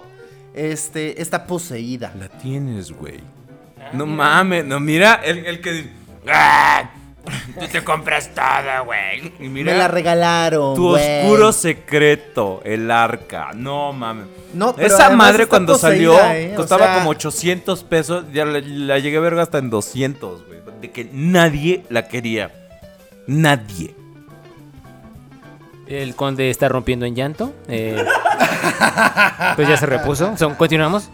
este, 0.72 1.22
está 1.22 1.46
poseída. 1.48 2.14
La 2.18 2.28
tienes, 2.30 2.92
güey. 2.92 3.20
No 3.94 4.06
mames, 4.06 4.66
no, 4.66 4.80
mira, 4.80 5.16
el, 5.24 5.46
el 5.46 5.62
que. 5.62 5.90
¡Ah! 6.28 6.92
Tú 7.60 7.68
te 7.72 7.84
compras 7.84 8.30
todo, 8.34 8.86
güey. 8.86 9.34
Y 9.40 9.50
mira. 9.50 9.72
Me 9.74 9.78
la 9.78 9.88
regalaron. 9.88 10.76
Tu 10.76 10.96
oscuro 10.96 11.52
secreto, 11.52 12.62
el 12.66 12.90
arca. 12.90 13.52
No 13.56 13.94
mames. 13.94 14.26
No, 14.54 14.76
pero 14.76 14.88
Esa 14.88 15.10
madre 15.12 15.46
cuando 15.46 15.74
poseída, 15.74 16.18
salió 16.18 16.34
¿eh? 16.34 16.54
O 16.54 16.56
costaba 16.56 16.86
sea- 16.86 16.98
como 17.00 17.10
800 17.12 17.84
pesos. 17.84 18.26
Ya 18.34 18.46
la, 18.46 18.60
la 18.62 18.98
llegué 19.00 19.18
a 19.18 19.22
ver 19.22 19.38
hasta 19.38 19.60
en 19.60 19.70
200, 19.70 20.46
güey. 20.48 20.60
De 20.82 20.92
que 20.92 21.08
nadie 21.12 21.84
la 21.90 22.08
quería. 22.08 22.52
Nadie. 23.28 23.96
El 25.90 26.16
conde 26.16 26.52
está 26.52 26.70
rompiendo 26.70 27.08
en 27.08 27.16
llanto. 27.16 27.52
eh, 27.68 28.06
pues 29.56 29.68
ya 29.68 29.76
se 29.76 29.88
repuso. 29.88 30.36
Continuamos. 30.56 31.10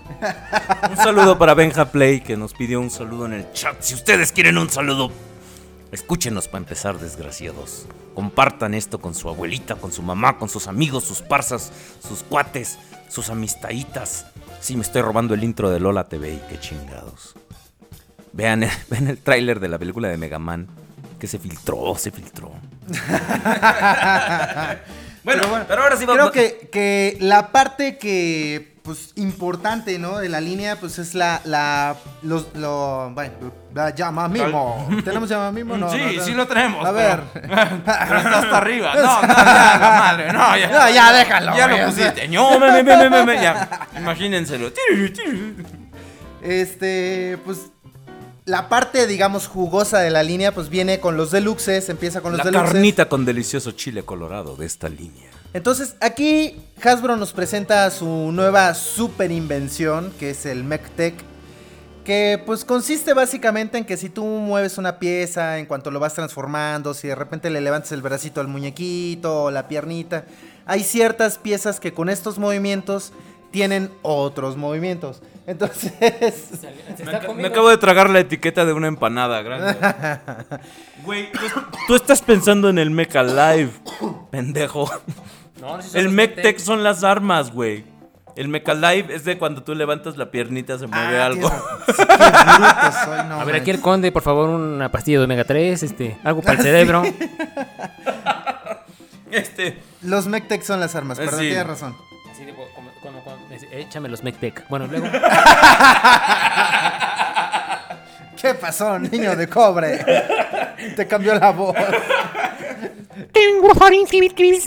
Un 0.89 0.97
saludo 0.97 1.37
para 1.37 1.53
Benja 1.53 1.85
Play 1.91 2.19
que 2.19 2.35
nos 2.35 2.53
pidió 2.53 2.81
un 2.81 2.89
saludo 2.89 3.25
en 3.25 3.33
el 3.33 3.51
chat. 3.53 3.77
Si 3.79 3.93
ustedes 3.93 4.33
quieren 4.33 4.57
un 4.57 4.69
saludo, 4.69 5.11
escúchenos 5.93 6.49
para 6.49 6.57
empezar, 6.63 6.99
desgraciados. 6.99 7.87
Compartan 8.13 8.73
esto 8.73 8.99
con 8.99 9.15
su 9.15 9.29
abuelita, 9.29 9.75
con 9.75 9.93
su 9.93 10.03
mamá, 10.03 10.37
con 10.37 10.49
sus 10.49 10.67
amigos, 10.67 11.05
sus 11.05 11.21
parsas, 11.21 11.71
sus 12.05 12.23
cuates, 12.23 12.77
sus 13.07 13.29
amistaditas. 13.29 14.25
Sí, 14.59 14.75
me 14.75 14.81
estoy 14.81 15.03
robando 15.03 15.35
el 15.35 15.43
intro 15.45 15.69
de 15.69 15.79
Lola 15.79 16.09
TV 16.09 16.33
y 16.33 16.41
qué 16.49 16.59
chingados. 16.59 17.35
Vean, 18.33 18.65
vean 18.89 19.07
el 19.07 19.19
tráiler 19.19 19.61
de 19.61 19.69
la 19.69 19.79
película 19.79 20.09
de 20.09 20.17
Mega 20.17 20.37
Man 20.37 20.67
que 21.19 21.27
se 21.27 21.39
filtró, 21.39 21.95
se 21.97 22.11
filtró. 22.11 22.51
bueno, 25.23 25.43
pero, 25.67 25.81
ahora 25.83 25.95
sí 25.97 26.05
Creo 26.05 26.17
vamos. 26.17 26.31
que, 26.31 26.69
que 26.71 27.17
la 27.19 27.51
parte 27.51 27.97
que, 27.97 28.75
pues, 28.83 29.11
importante, 29.15 29.97
¿no? 29.97 30.17
De 30.19 30.29
la 30.29 30.39
línea, 30.41 30.75
pues, 30.79 30.99
es 30.99 31.15
la, 31.15 31.41
la, 31.45 31.95
los, 32.21 32.47
lo, 32.55 33.09
bueno, 33.13 33.33
la 33.73 33.89
llama 33.95 34.27
mimo. 34.27 34.87
¿Tenemos 35.03 35.27
llama 35.29 35.51
mimo? 35.51 35.77
No, 35.77 35.89
sí, 35.89 35.97
no, 35.97 36.11
no. 36.11 36.21
sí 36.23 36.31
lo 36.33 36.47
tenemos. 36.47 36.85
A 36.85 36.93
pero- 36.93 37.23
ver. 37.33 37.41
Pero 37.41 38.17
está 38.19 38.39
hasta 38.39 38.57
arriba. 38.57 38.93
No, 38.95 39.21
no, 39.21 39.27
ya, 39.27 39.77
la 39.79 39.89
madre. 39.99 40.33
No, 40.33 40.57
ya. 40.57 40.67
No, 40.69 40.89
ya 40.89 41.11
déjalo, 41.11 41.57
Ya 41.57 41.67
lo 41.67 41.85
pusiste. 41.87 42.27
No, 42.27 42.59
me, 42.59 42.83
me, 42.83 42.83
me, 42.83 43.09
me, 43.09 43.25
me, 43.25 43.35
ya. 43.41 43.87
Imagínenselo. 43.97 44.69
Este, 46.41 47.39
pues, 47.43 47.71
la 48.45 48.69
parte, 48.69 49.07
digamos, 49.07 49.47
jugosa 49.47 49.99
de 49.99 50.11
la 50.11 50.21
línea, 50.23 50.53
pues, 50.53 50.69
viene 50.69 50.99
con 50.99 51.17
los 51.17 51.31
deluxes, 51.31 51.89
empieza 51.89 52.21
con 52.21 52.31
los 52.31 52.39
La 52.39 52.45
deluxes. 52.45 52.71
carnita 52.73 53.09
con 53.09 53.25
delicioso 53.25 53.71
chile 53.71 54.03
colorado 54.03 54.55
de 54.55 54.65
esta 54.65 54.87
línea. 54.87 55.31
Entonces, 55.53 55.95
aquí 55.99 56.61
Hasbro 56.83 57.15
nos 57.15 57.33
presenta 57.33 57.89
su 57.89 58.05
nueva 58.31 58.73
super 58.75 59.31
invención, 59.31 60.13
que 60.19 60.31
es 60.31 60.45
el 60.45 60.63
MechTech. 60.63 61.15
Que 62.03 62.39
pues 62.45 62.65
consiste 62.65 63.15
básicamente 63.15 63.79
en 63.79 63.85
que 63.85 63.97
si 63.97 64.09
tú 64.09 64.23
mueves 64.25 64.77
una 64.77 64.99
pieza, 64.99 65.57
en 65.57 65.65
cuanto 65.65 65.89
lo 65.89 65.99
vas 65.99 66.13
transformando, 66.13 66.93
si 66.93 67.07
de 67.07 67.15
repente 67.15 67.49
le 67.49 67.61
levantas 67.61 67.93
el 67.93 68.03
bracito 68.03 68.41
al 68.41 68.47
muñequito 68.47 69.45
o 69.45 69.49
la 69.51 69.67
piernita, 69.67 70.25
hay 70.67 70.83
ciertas 70.83 71.39
piezas 71.39 71.79
que 71.79 71.93
con 71.93 72.09
estos 72.09 72.37
movimientos 72.37 73.11
tienen 73.49 73.89
otros 74.03 74.55
movimientos. 74.55 75.21
Entonces, 75.47 75.93
Me, 77.05 77.11
aca- 77.15 77.33
me 77.33 77.47
acabo 77.47 77.69
de 77.69 77.77
tragar 77.77 78.09
la 78.09 78.19
etiqueta 78.19 78.65
de 78.65 78.73
una 78.73 78.87
empanada 78.87 79.41
grande. 79.41 79.75
Güey, 81.03 81.31
tú, 81.31 81.39
tú 81.87 81.95
estás 81.95 82.21
pensando 82.23 82.67
en 82.69 82.79
el 82.79 82.89
Mecha 82.89 83.21
Live, 83.21 83.69
pendejo. 84.31 84.89
El 85.93 86.09
Mectec 86.09 86.57
son 86.57 86.83
las 86.83 87.03
armas, 87.03 87.51
güey. 87.51 87.83
El 88.35 88.47
Mecha 88.47 88.73
Live 88.73 89.13
es 89.13 89.23
de 89.23 89.37
cuando 89.37 89.61
tú 89.63 89.75
levantas 89.75 90.17
la 90.17 90.31
piernita, 90.31 90.77
se 90.79 90.87
mueve 90.87 91.19
Ah, 91.21 91.25
algo. 91.27 91.47
tienes- 91.49 91.85
sí, 91.95 92.03
qué 92.07 92.15
bruto 92.57 92.91
soy, 93.05 93.23
no 93.29 93.39
A 93.39 93.43
ver, 93.45 93.55
aquí 93.57 93.69
el 93.71 93.81
conde, 93.81 94.11
por 94.11 94.23
favor, 94.23 94.49
una 94.49 94.91
pastilla 94.91 95.19
de 95.19 95.25
omega 95.25 95.43
3, 95.43 95.83
este, 95.83 96.17
algo 96.23 96.41
para 96.41 96.57
el 96.57 96.63
cerebro. 96.63 97.03
Este, 99.31 99.77
Los 100.01 100.27
Mectec 100.27 100.61
son 100.63 100.79
las 100.79 100.95
armas, 100.95 101.19
Eh, 101.19 101.25
perdón, 101.25 101.39
sí. 101.41 101.47
tienes 101.47 101.67
razón. 101.67 101.95
Como, 103.05 103.21
échame 103.71 104.09
los 104.09 104.23
Mectec. 104.23 104.67
Bueno, 104.67 104.87
luego. 104.87 105.05
¿Qué 108.41 108.55
pasó, 108.55 108.97
niño 108.97 109.35
de 109.35 109.47
cobre? 109.47 110.03
Te 110.95 111.05
cambió 111.05 111.35
la 111.35 111.51
voz. 111.51 111.75
Tengo 113.31 113.75
faringitis. 113.75 114.65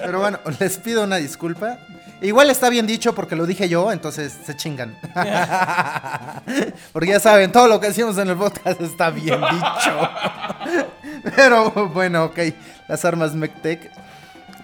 Pero 0.00 0.20
bueno, 0.20 0.38
les 0.58 0.78
pido 0.78 1.04
una 1.04 1.16
disculpa. 1.16 1.76
Igual 2.22 2.48
está 2.48 2.70
bien 2.70 2.86
dicho 2.86 3.14
porque 3.14 3.36
lo 3.36 3.44
dije 3.44 3.68
yo, 3.68 3.92
entonces 3.92 4.32
se 4.46 4.56
chingan. 4.56 4.96
porque 6.94 7.10
ya 7.10 7.20
saben, 7.20 7.52
todo 7.52 7.68
lo 7.68 7.78
que 7.78 7.88
decimos 7.88 8.16
en 8.16 8.30
el 8.30 8.38
podcast 8.38 8.80
está 8.80 9.10
bien 9.10 9.38
dicho. 9.38 10.10
Pero 11.36 11.88
bueno, 11.88 12.24
ok. 12.24 12.38
Las 12.88 13.04
armas 13.04 13.34
Mectec, 13.34 13.90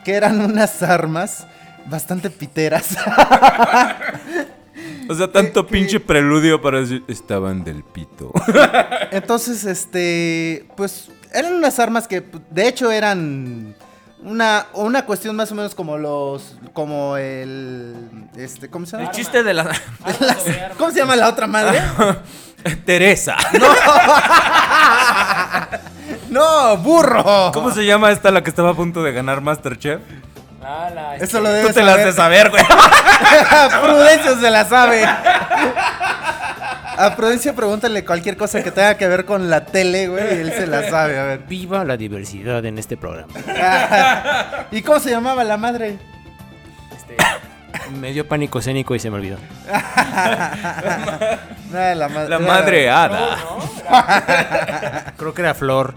que 0.02 0.14
eran 0.14 0.40
unas 0.40 0.82
armas 0.82 1.46
bastante 1.88 2.30
piteras. 2.30 2.90
o 5.08 5.14
sea, 5.14 5.30
tanto 5.32 5.66
que- 5.66 5.72
pinche 5.72 6.00
preludio 6.00 6.60
para 6.60 6.80
decir. 6.80 7.04
Estaban 7.08 7.64
del 7.64 7.82
pito. 7.84 8.32
Entonces, 9.10 9.64
este, 9.64 10.66
pues 10.76 11.10
eran 11.32 11.54
unas 11.54 11.78
armas 11.78 12.08
que 12.08 12.22
pues, 12.22 12.42
de 12.50 12.68
hecho 12.68 12.90
eran 12.90 13.74
una, 14.22 14.66
una 14.74 15.04
cuestión 15.04 15.36
más 15.36 15.50
o 15.52 15.54
menos 15.54 15.74
como 15.74 15.96
los, 15.98 16.56
como 16.72 17.16
el, 17.16 17.94
este, 18.36 18.68
¿cómo 18.68 18.86
se 18.86 18.96
llama? 18.96 19.10
El 19.10 19.16
chiste 19.16 19.42
de 19.42 19.54
la. 19.54 19.64
Las- 20.20 20.44
¿Cómo 20.76 20.90
se 20.90 20.98
llama 20.98 21.16
la 21.16 21.28
otra 21.28 21.46
madre? 21.46 21.80
Teresa. 22.84 23.36
No, 26.30 26.76
burro. 26.78 27.50
¿Cómo 27.54 27.70
se 27.70 27.86
llama 27.86 28.10
esta 28.10 28.30
la 28.30 28.42
que 28.42 28.50
estaba 28.50 28.70
a 28.70 28.74
punto 28.74 29.02
de 29.02 29.12
ganar 29.12 29.40
Masterchef? 29.40 30.00
Eso 31.20 31.40
lo 31.40 31.48
Tú 31.48 31.54
debes 31.54 31.74
te 31.74 31.82
la 31.82 31.94
has 31.94 32.04
de 32.04 32.12
saber, 32.12 32.50
güey. 32.50 32.62
Prudencio 33.82 34.38
se 34.40 34.50
la 34.50 34.64
sabe. 34.64 35.04
A 37.00 37.14
Prudencio 37.16 37.54
pregúntale 37.54 38.04
cualquier 38.04 38.36
cosa 38.36 38.62
que 38.62 38.70
tenga 38.70 38.96
que 38.96 39.06
ver 39.08 39.24
con 39.24 39.48
la 39.50 39.64
tele, 39.64 40.08
güey, 40.08 40.24
y 40.36 40.40
él 40.40 40.52
se 40.52 40.66
la 40.66 40.88
sabe, 40.90 41.18
a 41.18 41.24
ver. 41.24 41.38
Viva 41.48 41.84
la 41.84 41.96
diversidad 41.96 42.64
en 42.64 42.76
este 42.78 42.96
programa. 42.96 43.32
¿Y 44.72 44.82
cómo 44.82 44.98
se 45.00 45.10
llamaba 45.10 45.44
la 45.44 45.56
madre? 45.56 45.96
Me 48.00 48.12
dio 48.12 48.26
pánico 48.28 48.58
escénico 48.58 48.94
y 48.94 48.98
se 48.98 49.10
me 49.10 49.16
olvidó. 49.16 49.38
La, 51.72 52.08
ma- 52.08 52.24
La 52.24 52.36
era- 52.36 52.38
madre 52.40 52.90
hada. 52.90 53.36
Creo 55.16 55.32
que 55.34 55.42
era 55.42 55.54
Flor. 55.54 55.94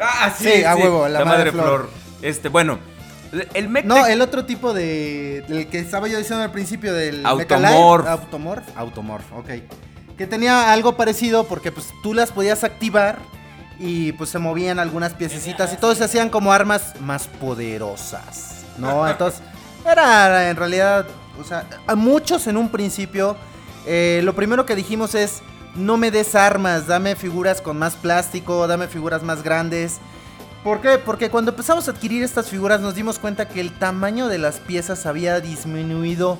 Ah, 0.00 0.30
Sí, 0.36 0.64
a 0.64 0.74
huevo, 0.76 1.08
la 1.08 1.24
madre 1.24 1.38
madre 1.38 1.52
Flor. 1.52 1.64
Flor. 1.64 1.90
Este, 2.22 2.48
bueno. 2.48 2.78
El 3.54 3.68
Mectec. 3.68 3.88
No, 3.88 4.06
el 4.06 4.20
otro 4.20 4.44
tipo 4.44 4.74
de. 4.74 5.44
Del 5.48 5.66
que 5.68 5.78
estaba 5.78 6.06
yo 6.08 6.18
diciendo 6.18 6.44
al 6.44 6.52
principio 6.52 6.92
del. 6.92 7.24
Automorph. 7.24 8.04
Mechalite. 8.04 8.10
Automorph. 8.10 8.68
Automorph, 8.76 9.32
ok. 9.32 9.48
Que 10.16 10.26
tenía 10.26 10.72
algo 10.72 10.96
parecido 10.96 11.44
porque 11.44 11.72
pues 11.72 11.88
tú 12.02 12.12
las 12.12 12.30
podías 12.30 12.62
activar 12.64 13.18
y 13.78 14.12
pues 14.12 14.30
se 14.30 14.38
movían 14.38 14.78
algunas 14.78 15.14
piececitas 15.14 15.72
y 15.72 15.76
todos 15.76 15.98
se 15.98 16.04
hacían 16.04 16.28
como 16.28 16.52
armas 16.52 17.00
más 17.00 17.26
poderosas. 17.26 18.64
¿No? 18.78 19.08
Entonces, 19.10 19.40
era 19.90 20.50
en 20.50 20.56
realidad. 20.56 21.06
O 21.40 21.44
sea, 21.44 21.66
a 21.86 21.94
muchos 21.94 22.46
en 22.46 22.58
un 22.58 22.68
principio. 22.68 23.36
eh, 23.86 24.20
lo 24.24 24.34
primero 24.34 24.66
que 24.66 24.76
dijimos 24.76 25.14
es. 25.14 25.42
No 25.74 25.96
me 25.96 26.10
des 26.10 26.34
armas, 26.34 26.86
dame 26.86 27.16
figuras 27.16 27.62
con 27.62 27.78
más 27.78 27.94
plástico, 27.96 28.66
dame 28.66 28.88
figuras 28.88 29.22
más 29.22 29.42
grandes. 29.42 30.00
¿Por 30.64 30.80
qué? 30.80 30.98
Porque 30.98 31.28
cuando 31.28 31.50
empezamos 31.50 31.88
a 31.88 31.90
adquirir 31.90 32.22
estas 32.22 32.48
figuras 32.48 32.80
nos 32.80 32.94
dimos 32.94 33.18
cuenta 33.18 33.48
que 33.48 33.60
el 33.60 33.72
tamaño 33.72 34.28
de 34.28 34.38
las 34.38 34.58
piezas 34.60 35.06
había 35.06 35.40
disminuido 35.40 36.38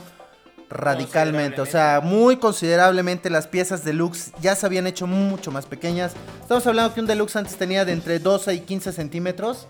radicalmente. 0.70 1.60
O 1.60 1.66
sea, 1.66 2.00
muy 2.02 2.36
considerablemente 2.36 3.30
las 3.30 3.48
piezas 3.48 3.84
deluxe 3.84 4.32
ya 4.40 4.54
se 4.54 4.64
habían 4.64 4.86
hecho 4.86 5.06
mucho 5.08 5.50
más 5.50 5.66
pequeñas. 5.66 6.12
Estamos 6.40 6.64
hablando 6.68 6.94
que 6.94 7.00
un 7.00 7.06
deluxe 7.06 7.36
antes 7.36 7.56
tenía 7.56 7.84
de 7.84 7.92
entre 7.92 8.20
12 8.20 8.54
y 8.54 8.60
15 8.60 8.92
centímetros. 8.92 9.66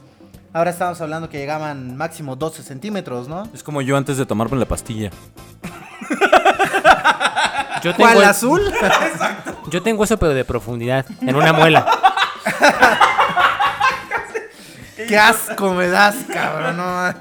Ahora 0.53 0.71
estamos 0.71 1.01
hablando 1.01 1.31
que 1.31 1.39
llegaban 1.39 1.97
máximo 1.97 2.37
12 2.37 2.63
centímetros, 2.63 3.27
¿no? 3.29 3.49
Es 3.55 3.63
como 3.63 3.81
yo 3.81 3.97
antes 3.97 4.19
de 4.19 4.27
tomarme 4.27 4.59
la 4.59 4.67
pastilla. 4.67 5.11
Yo 7.83 7.93
tengo, 7.95 8.11
¿Cuál 8.11 8.19
el- 8.19 8.25
azul? 8.25 8.61
yo 9.71 9.83
tengo 9.83 10.05
eso, 10.05 10.19
pero 10.19 10.35
de 10.35 10.45
profundidad, 10.45 11.07
en 11.23 11.35
una 11.35 11.55
muela. 11.55 11.87
¡Qué 15.13 15.19
asco 15.19 15.75
me 15.75 15.89
das, 15.89 16.17
cabrón! 16.33 16.79
No. 16.79 17.15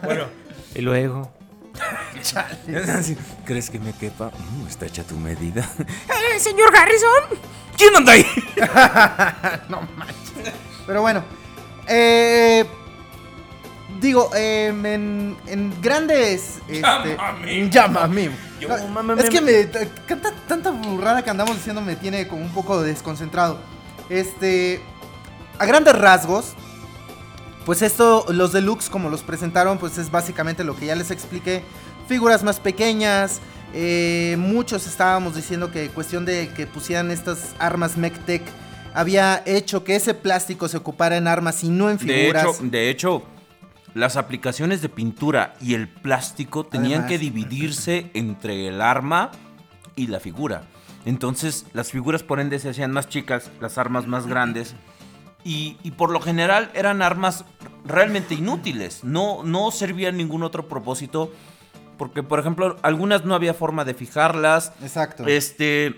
Y 0.74 0.80
luego. 0.80 1.30
¿Crees 3.46 3.70
que 3.70 3.80
me 3.80 3.92
quepa? 3.92 4.32
Mm, 4.32 4.68
está 4.68 4.86
hecha 4.86 5.04
tu 5.04 5.18
medida. 5.18 5.68
Eh, 5.78 6.40
señor 6.40 6.74
Harrison. 6.74 7.38
¿Quién 7.78 7.94
anda 7.94 8.14
ahí? 8.14 8.26
Pero 10.88 11.02
bueno, 11.02 11.26
eh, 11.86 12.66
digo, 14.00 14.32
eh, 14.38 14.68
en, 14.68 15.36
en 15.48 15.82
grandes... 15.82 16.60
Este, 16.70 17.18
llama 17.70 18.04
a 18.04 18.08
mí. 18.08 18.30
No, 18.66 19.14
es 19.16 19.30
que 19.30 19.42
me, 19.42 19.66
tanta, 19.66 20.32
tanta 20.48 20.72
burrada 20.72 21.24
que 21.24 21.30
andamos 21.30 21.58
diciendo 21.58 21.82
me 21.82 21.98
tiene 21.98 22.26
como 22.26 22.42
un 22.42 22.54
poco 22.54 22.82
desconcentrado. 22.82 23.60
Este, 24.10 24.82
a 25.60 25.66
grandes 25.66 25.98
rasgos, 25.98 26.56
pues 27.66 27.82
esto, 27.82 28.26
los 28.30 28.52
deluxe 28.54 28.90
como 28.90 29.10
los 29.10 29.22
presentaron, 29.22 29.78
pues 29.78 29.98
es 29.98 30.12
básicamente 30.12 30.64
lo 30.64 30.76
que 30.76 30.88
ya 30.88 30.96
les 30.96 31.12
expliqué. 31.12 31.64
Figuras 32.08 32.44
más 32.44 32.60
pequeñas. 32.60 33.40
eh, 33.74 34.36
muchos 34.38 34.86
estábamos 34.88 35.36
diciendo 35.36 35.72
que 35.72 35.88
cuestión 35.90 36.26
de 36.26 36.50
que 36.50 36.68
pusieran 36.68 37.10
estas 37.10 37.56
armas 37.58 37.96
MechTech 37.98 38.42
había 38.94 39.42
hecho 39.46 39.86
que 39.86 39.96
ese 39.96 40.14
plástico 40.14 40.68
se 40.68 40.76
ocupara 40.76 41.16
en 41.16 41.26
armas 41.28 41.64
y 41.64 41.70
no 41.70 41.90
en 41.90 41.98
De 41.98 42.06
figuras. 42.06 42.44
hecho, 42.44 42.58
de 42.70 42.90
hecho, 42.90 43.24
las 43.94 44.18
aplicaciones 44.18 44.82
de 44.82 44.90
pintura 44.90 45.54
y 45.62 45.74
el 45.76 45.88
plástico 45.88 46.66
tenían 46.66 47.04
Además. 47.04 47.10
que 47.12 47.18
dividirse 47.20 48.12
entre 48.14 48.68
el 48.68 48.82
arma 48.82 49.32
y 49.96 50.08
la 50.08 50.20
figura. 50.20 50.64
Entonces, 51.06 51.66
las 51.74 51.92
figuras 51.92 52.24
por 52.24 52.40
ende 52.42 52.60
se 52.60 52.70
hacían 52.70 52.92
más 52.92 53.08
chicas, 53.08 53.50
las 53.62 53.78
armas 53.78 54.06
más 54.08 54.28
grandes. 54.28 54.76
Y, 55.44 55.78
y 55.84 55.92
por 55.92 56.12
lo 56.12 56.22
general 56.22 56.72
eran 56.74 57.02
armas 57.02 57.46
realmente 57.86 58.36
inútiles. 58.36 59.04
No, 59.04 59.44
no 59.44 59.72
servían 59.72 60.18
ningún 60.18 60.44
otro 60.44 60.68
propósito. 60.68 61.32
Porque, 61.98 62.24
por 62.24 62.40
ejemplo, 62.40 62.78
algunas 62.82 63.26
no 63.26 63.36
había 63.36 63.54
forma 63.54 63.86
de 63.86 63.94
fijarlas. 63.94 64.74
Exacto. 64.82 65.26
Este. 65.28 65.96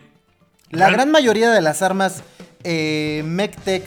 La 0.69 0.89
gran 0.89 1.11
mayoría 1.11 1.51
de 1.51 1.61
las 1.61 1.81
armas 1.81 2.23
eh, 2.63 3.21
MechTech 3.25 3.83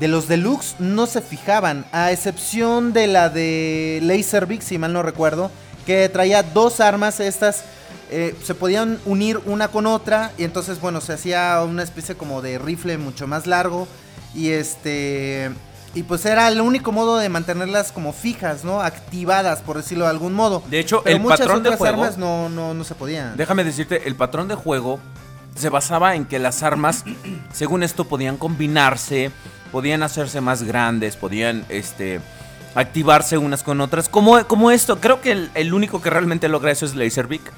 de 0.00 0.08
los 0.08 0.28
deluxe 0.28 0.76
no 0.78 1.06
se 1.06 1.22
fijaban, 1.22 1.86
a 1.92 2.12
excepción 2.12 2.92
de 2.92 3.06
la 3.06 3.28
de 3.28 4.00
Laserbeak, 4.02 4.60
si 4.60 4.76
mal 4.76 4.92
no 4.92 5.02
recuerdo, 5.02 5.50
que 5.86 6.08
traía 6.08 6.42
dos 6.42 6.80
armas, 6.80 7.20
estas 7.20 7.64
eh, 8.10 8.34
se 8.42 8.54
podían 8.54 8.98
unir 9.06 9.40
una 9.46 9.68
con 9.68 9.86
otra 9.86 10.32
y 10.36 10.44
entonces, 10.44 10.80
bueno, 10.80 11.00
se 11.00 11.12
hacía 11.14 11.62
una 11.62 11.82
especie 11.82 12.16
como 12.16 12.42
de 12.42 12.58
rifle 12.58 12.98
mucho 12.98 13.26
más 13.26 13.46
largo 13.46 13.88
y 14.34 14.50
este... 14.50 15.50
Y 15.96 16.02
pues 16.02 16.26
era 16.26 16.48
el 16.48 16.60
único 16.60 16.90
modo 16.90 17.18
de 17.18 17.28
mantenerlas 17.28 17.92
como 17.92 18.12
fijas, 18.12 18.64
¿no? 18.64 18.80
Activadas, 18.80 19.60
por 19.60 19.76
decirlo 19.76 20.06
de 20.06 20.10
algún 20.10 20.34
modo. 20.34 20.60
De 20.68 20.80
hecho, 20.80 21.02
Pero 21.04 21.16
el 21.16 21.22
muchas 21.22 21.38
patrón 21.40 21.62
de 21.62 21.68
otras 21.68 21.78
juego- 21.78 22.02
armas 22.02 22.18
no, 22.18 22.48
no, 22.48 22.74
no 22.74 22.82
se 22.82 22.96
podían. 22.96 23.36
Déjame 23.36 23.62
decirte, 23.62 24.08
el 24.08 24.16
patrón 24.16 24.48
de 24.48 24.56
juego 24.56 24.98
se 25.54 25.68
basaba 25.68 26.16
en 26.16 26.24
que 26.24 26.40
las 26.40 26.64
armas, 26.64 27.04
según 27.52 27.84
esto, 27.84 28.06
podían 28.06 28.36
combinarse, 28.38 29.30
podían 29.70 30.02
hacerse 30.02 30.40
más 30.40 30.64
grandes, 30.64 31.14
podían 31.14 31.64
este, 31.68 32.20
activarse 32.74 33.38
unas 33.38 33.62
con 33.62 33.80
otras. 33.80 34.08
Como, 34.08 34.44
como 34.48 34.72
esto, 34.72 35.00
creo 35.00 35.20
que 35.20 35.30
el, 35.30 35.50
el 35.54 35.72
único 35.74 36.02
que 36.02 36.10
realmente 36.10 36.48
logra 36.48 36.72
eso 36.72 36.86
es 36.86 36.96
Laserbeak. 36.96 37.52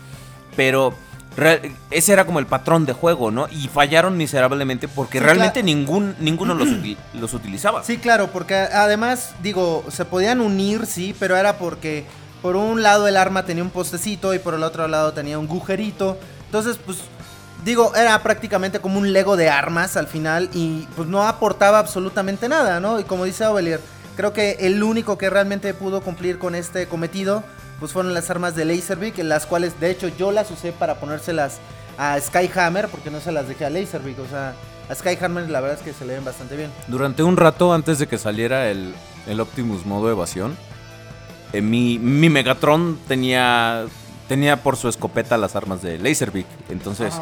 Pero 0.57 0.93
real- 1.37 1.61
ese 1.91 2.13
era 2.13 2.25
como 2.25 2.39
el 2.39 2.47
patrón 2.47 2.87
de 2.87 2.93
juego, 2.93 3.31
¿no? 3.31 3.47
Y 3.51 3.69
fallaron 3.69 4.17
miserablemente 4.17 4.89
porque 4.89 5.19
Sí, 5.19 5.25
realmente 5.25 5.63
ningún, 5.63 6.15
ninguno 6.19 6.55
los, 6.55 6.69
los 7.15 7.35
utilizaba. 7.35 7.83
Sí, 7.85 7.99
claro, 7.99 8.29
porque 8.33 8.55
además, 8.55 9.35
digo, 9.43 9.85
se 9.91 10.05
podían 10.05 10.41
unir, 10.41 10.87
sí, 10.87 11.15
pero 11.19 11.37
era 11.37 11.59
porque 11.59 12.05
por 12.43 12.57
un 12.57 12.83
lado 12.83 13.09
el 13.09 13.17
arma 13.17 13.45
tenía 13.45 13.63
un 13.63 13.71
postecito 13.71 14.35
y 14.35 14.39
por 14.39 14.55
el 14.55 14.63
otro 14.63 14.87
lado 14.89 15.13
tenía 15.13 15.39
un 15.39 15.47
agujerito. 15.47 16.17
Entonces, 16.47 16.79
pues, 16.85 16.99
digo, 17.65 17.95
era 17.97 18.23
prácticamente 18.23 18.79
como 18.81 18.99
un 18.99 19.13
Lego 19.13 19.37
de 19.37 19.49
armas 19.51 19.97
al 19.97 20.07
final 20.07 20.49
y 20.53 20.87
pues 20.95 21.09
no 21.09 21.23
aportaba 21.27 21.79
absolutamente 21.79 22.49
nada, 22.49 22.79
¿no? 22.79 23.01
Y 23.01 23.05
como 23.05 23.25
dice 23.25 23.45
Ovelier, 23.47 23.81
creo 24.17 24.33
que 24.33 24.53
el 24.61 24.83
único 24.83 25.19
que 25.19 25.29
realmente 25.29 25.75
pudo 25.75 26.01
cumplir 26.03 26.39
con 26.39 26.55
este 26.55 26.87
cometido, 26.87 27.43
pues 27.79 27.93
fueron 27.93 28.15
las 28.15 28.31
armas 28.31 28.55
de 28.55 28.65
Laserbeak, 28.65 29.19
en 29.19 29.29
las 29.29 29.47
cuales 29.47 29.79
de 29.81 29.91
hecho 29.91 30.09
yo 30.09 30.33
las 30.33 30.51
usé 30.51 30.73
para 30.73 30.97
ponérselas 30.97 31.59
a 31.99 32.19
Skyhammer, 32.21 32.89
porque 32.89 33.11
no 33.11 33.21
se 33.21 33.33
las 33.33 33.49
dejé 33.49 33.65
a 33.65 33.71
Laserbeak, 33.71 34.19
o 34.19 34.29
sea, 34.29 34.55
a 34.89 34.95
Skyhammer 34.95 35.49
la 35.51 35.61
verdad 35.61 35.79
es 35.79 35.85
que 35.85 35.93
se 35.93 36.05
le 36.05 36.15
ven 36.15 36.25
bastante 36.25 36.57
bien. 36.57 36.71
Durante 36.89 37.23
un 37.23 37.37
rato 37.37 37.73
antes 37.73 37.99
de 37.99 38.07
que 38.07 38.19
saliera 38.19 38.71
el, 38.71 38.95
el 39.27 39.41
Optimus 39.41 39.85
modo 39.85 40.11
evasión, 40.11 40.57
eh, 41.53 41.61
mi, 41.61 41.99
mi 41.99 42.29
Megatron 42.29 42.99
tenía, 43.09 43.87
tenía 44.29 44.63
por 44.63 44.77
su 44.77 44.89
escopeta 44.89 45.37
las 45.37 45.57
armas 45.57 45.83
de 45.83 45.99
Laserbeak. 45.99 46.47
Entonces, 46.69 47.15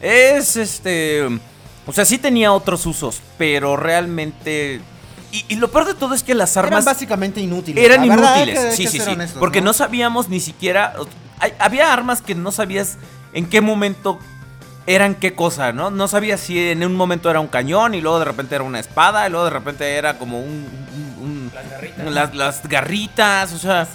es 0.00 0.56
este... 0.56 1.26
O 1.86 1.92
sea, 1.92 2.04
sí 2.04 2.18
tenía 2.18 2.52
otros 2.52 2.84
usos, 2.86 3.20
pero 3.36 3.76
realmente... 3.76 4.80
Y, 5.30 5.44
y 5.48 5.56
lo 5.56 5.70
peor 5.70 5.84
de 5.86 5.94
todo 5.94 6.14
es 6.14 6.22
que 6.22 6.34
las 6.34 6.56
Eran 6.56 6.66
armas 6.66 6.84
básicamente 6.86 7.40
inútiles. 7.40 7.84
eran 7.84 8.00
La 8.08 8.14
inútiles. 8.14 8.58
que- 8.58 8.72
sí, 8.72 8.84
que 8.84 8.90
sí, 8.90 9.00
sí. 9.00 9.10
honestos, 9.10 9.38
porque 9.38 9.60
¿no? 9.60 9.72
sabíamos 9.72 10.28
ni 10.28 10.40
siquiera... 10.40 10.94
hay- 11.38 11.52
había 11.58 11.92
armas 11.92 12.22
que 12.22 12.34
no 12.34 12.50
sabías 12.50 12.96
en 13.34 13.46
qué 13.46 13.60
momento 13.60 14.18
eran 14.86 15.14
qué 15.14 15.34
cosa, 15.34 15.72
¿no? 15.72 15.90
No 15.90 16.08
sabías 16.08 16.40
si 16.40 16.58
en 16.70 16.82
un 16.82 16.96
momento 16.96 17.28
era 17.28 17.40
un 17.40 17.48
cañón 17.48 17.94
y 17.94 18.00
luego 18.00 18.18
de 18.20 18.24
repente 18.24 18.54
era 18.54 18.64
una 18.64 18.80
espada 18.80 19.26
y 19.26 19.30
luego 19.30 19.44
de 19.44 19.50
repente 19.50 19.96
era 19.96 20.18
como 20.18 20.40
un... 20.40 20.46
un- 20.46 21.24
un- 21.24 21.50
Las 21.54 21.70
garritas. 21.70 22.06
las, 22.12 22.34
las 22.34 22.62
garritas, 22.68 23.52
o 23.52 23.58
sea, 23.58 23.86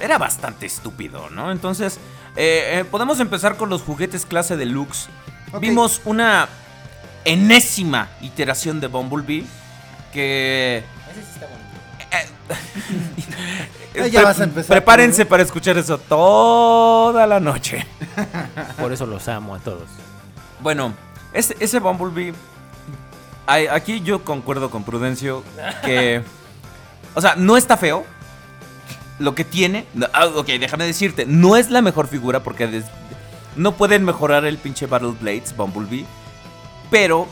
era 0.00 0.18
bastante 0.18 0.66
estúpido, 0.66 1.30
¿no? 1.30 1.50
Entonces, 1.50 1.98
eh, 2.36 2.78
eh, 2.80 2.84
podemos 2.88 3.18
empezar 3.18 3.56
con 3.56 3.70
los 3.70 3.82
juguetes 3.82 4.24
clase 4.24 4.56
deluxe. 4.56 5.08
Vimos 5.60 6.00
una 6.04 6.48
enésima 7.24 8.08
iteración 8.20 8.78
de 8.80 8.86
Bumblebee 8.86 9.44
que... 10.16 10.82
Eh, 13.94 14.10
ya 14.10 14.20
Pre- 14.20 14.22
vas 14.24 14.40
a 14.40 14.44
empezar, 14.44 14.68
Prepárense 14.76 15.24
¿no? 15.24 15.28
para 15.28 15.42
escuchar 15.42 15.76
eso 15.78 15.98
toda 15.98 17.26
la 17.26 17.40
noche. 17.40 17.86
Por 18.80 18.92
eso 18.92 19.06
los 19.06 19.26
amo 19.28 19.54
a 19.54 19.58
todos. 19.58 19.88
Bueno, 20.60 20.94
ese, 21.32 21.56
ese 21.60 21.78
Bumblebee. 21.80 22.34
aquí 23.70 24.00
yo 24.00 24.24
concuerdo 24.24 24.70
con 24.70 24.84
Prudencio 24.84 25.42
que. 25.84 26.22
O 27.14 27.20
sea, 27.20 27.34
no 27.36 27.56
está 27.56 27.76
feo. 27.76 28.04
Lo 29.18 29.34
que 29.34 29.44
tiene. 29.44 29.86
no, 29.94 30.06
ah, 30.12 30.26
ok, 30.26 30.46
déjame 30.46 30.84
decirte. 30.84 31.24
No 31.26 31.56
es 31.56 31.70
la 31.70 31.80
mejor 31.82 32.06
figura 32.06 32.42
porque 32.42 32.66
des- 32.66 32.84
no 33.56 33.72
pueden 33.72 34.04
mejorar 34.04 34.44
el 34.44 34.58
pinche 34.58 34.86
Battle 34.86 35.14
Blades 35.20 35.56
Bumblebee. 35.56 36.04
Pero. 36.90 37.26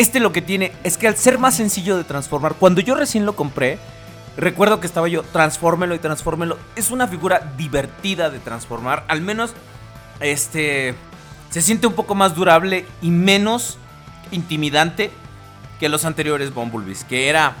Este 0.00 0.18
lo 0.18 0.32
que 0.32 0.40
tiene 0.40 0.72
es 0.82 0.96
que 0.96 1.08
al 1.08 1.18
ser 1.18 1.36
más 1.36 1.54
sencillo 1.54 1.98
de 1.98 2.04
transformar, 2.04 2.54
cuando 2.54 2.80
yo 2.80 2.94
recién 2.94 3.26
lo 3.26 3.36
compré, 3.36 3.78
recuerdo 4.34 4.80
que 4.80 4.86
estaba 4.86 5.08
yo, 5.08 5.22
transfórmelo 5.24 5.94
y 5.94 5.98
transfórmelo. 5.98 6.56
Es 6.74 6.90
una 6.90 7.06
figura 7.06 7.52
divertida 7.58 8.30
de 8.30 8.38
transformar. 8.38 9.04
Al 9.08 9.20
menos, 9.20 9.52
este, 10.20 10.94
se 11.50 11.60
siente 11.60 11.86
un 11.86 11.92
poco 11.92 12.14
más 12.14 12.34
durable 12.34 12.86
y 13.02 13.10
menos 13.10 13.76
intimidante 14.30 15.10
que 15.78 15.90
los 15.90 16.06
anteriores 16.06 16.54
Bumblebees, 16.54 17.04
que 17.04 17.28
era 17.28 17.56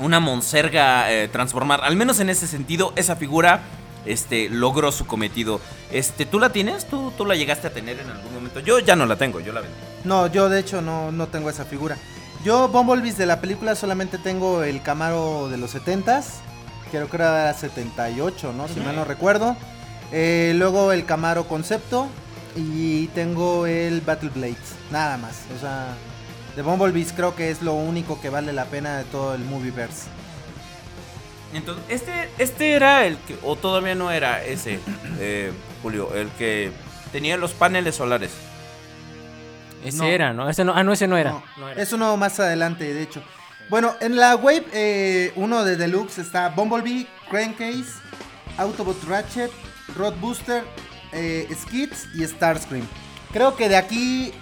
una 0.00 0.20
monserga 0.20 1.12
eh, 1.12 1.28
transformar. 1.28 1.80
Al 1.84 1.96
menos 1.96 2.20
en 2.20 2.30
ese 2.30 2.46
sentido, 2.46 2.94
esa 2.96 3.16
figura 3.16 3.60
este, 4.06 4.48
logró 4.48 4.92
su 4.92 5.06
cometido. 5.06 5.60
Este, 5.92 6.24
¿Tú 6.24 6.40
la 6.40 6.48
tienes? 6.52 6.88
¿Tú, 6.88 7.12
¿Tú 7.18 7.26
la 7.26 7.34
llegaste 7.34 7.66
a 7.66 7.70
tener 7.74 8.00
en 8.00 8.08
algún 8.08 8.32
momento? 8.32 8.60
Yo 8.60 8.78
ya 8.78 8.96
no 8.96 9.04
la 9.04 9.16
tengo, 9.16 9.40
yo 9.40 9.52
la 9.52 9.60
vendí. 9.60 9.93
No, 10.04 10.26
yo 10.26 10.48
de 10.48 10.60
hecho 10.60 10.82
no, 10.82 11.10
no 11.10 11.28
tengo 11.28 11.50
esa 11.50 11.64
figura. 11.64 11.96
Yo, 12.44 12.68
Bumblebees 12.68 13.16
de 13.16 13.26
la 13.26 13.40
película, 13.40 13.74
solamente 13.74 14.18
tengo 14.18 14.62
el 14.62 14.82
Camaro 14.82 15.48
de 15.48 15.56
los 15.56 15.74
70s. 15.74 16.24
Creo 16.90 17.08
que 17.08 17.16
era 17.16 17.52
78, 17.54 18.52
¿no? 18.52 18.68
Si 18.68 18.80
mal 18.80 18.94
no 18.94 19.04
recuerdo. 19.04 19.56
Eh, 20.12 20.52
luego 20.56 20.92
el 20.92 21.06
Camaro 21.06 21.48
Concepto. 21.48 22.08
Y 22.54 23.08
tengo 23.08 23.66
el 23.66 24.02
Battle 24.02 24.28
Blades. 24.28 24.76
Nada 24.90 25.16
más. 25.16 25.44
O 25.56 25.58
sea, 25.58 25.88
de 26.54 26.62
Bumblebees 26.62 27.12
creo 27.12 27.34
que 27.34 27.50
es 27.50 27.62
lo 27.62 27.72
único 27.72 28.20
que 28.20 28.28
vale 28.28 28.52
la 28.52 28.66
pena 28.66 28.98
de 28.98 29.04
todo 29.04 29.34
el 29.34 29.44
Movieverse. 29.44 30.06
Entonces, 31.54 31.84
este, 31.88 32.28
este 32.38 32.72
era 32.72 33.06
el 33.06 33.16
que, 33.18 33.38
o 33.42 33.56
todavía 33.56 33.94
no 33.94 34.10
era 34.10 34.44
ese, 34.44 34.80
eh, 35.18 35.52
Julio, 35.82 36.12
el 36.14 36.28
que 36.30 36.72
tenía 37.12 37.36
los 37.36 37.52
paneles 37.52 37.94
solares. 37.94 38.32
Ese 39.84 39.98
No. 39.98 40.04
era, 40.04 40.32
¿no? 40.32 40.48
Ese 40.48 40.64
no. 40.64 40.72
Ah, 40.74 40.82
no, 40.82 40.92
ese 40.92 41.06
no 41.06 41.16
era. 41.16 41.30
No, 41.32 41.42
No 41.58 41.68
era. 41.68 41.82
Es 41.82 41.92
uno 41.92 42.16
más 42.16 42.40
adelante, 42.40 42.92
de 42.92 43.02
hecho. 43.02 43.22
Bueno, 43.68 43.94
en 44.00 44.16
la 44.16 44.36
Wave 44.36 45.32
1 45.36 45.64
de 45.64 45.76
Deluxe 45.76 46.18
está 46.18 46.48
Bumblebee, 46.50 47.06
Crankcase, 47.30 47.92
Autobot 48.58 49.02
Ratchet, 49.04 49.50
Rod 49.96 50.14
Booster, 50.20 50.64
eh, 51.12 51.48
Skids 51.54 52.08
y 52.14 52.24
Starscream. 52.26 52.86
Creo 53.32 53.56
que 53.56 53.68
de 53.68 53.76
aquí 53.76 54.32
eh, 54.32 54.34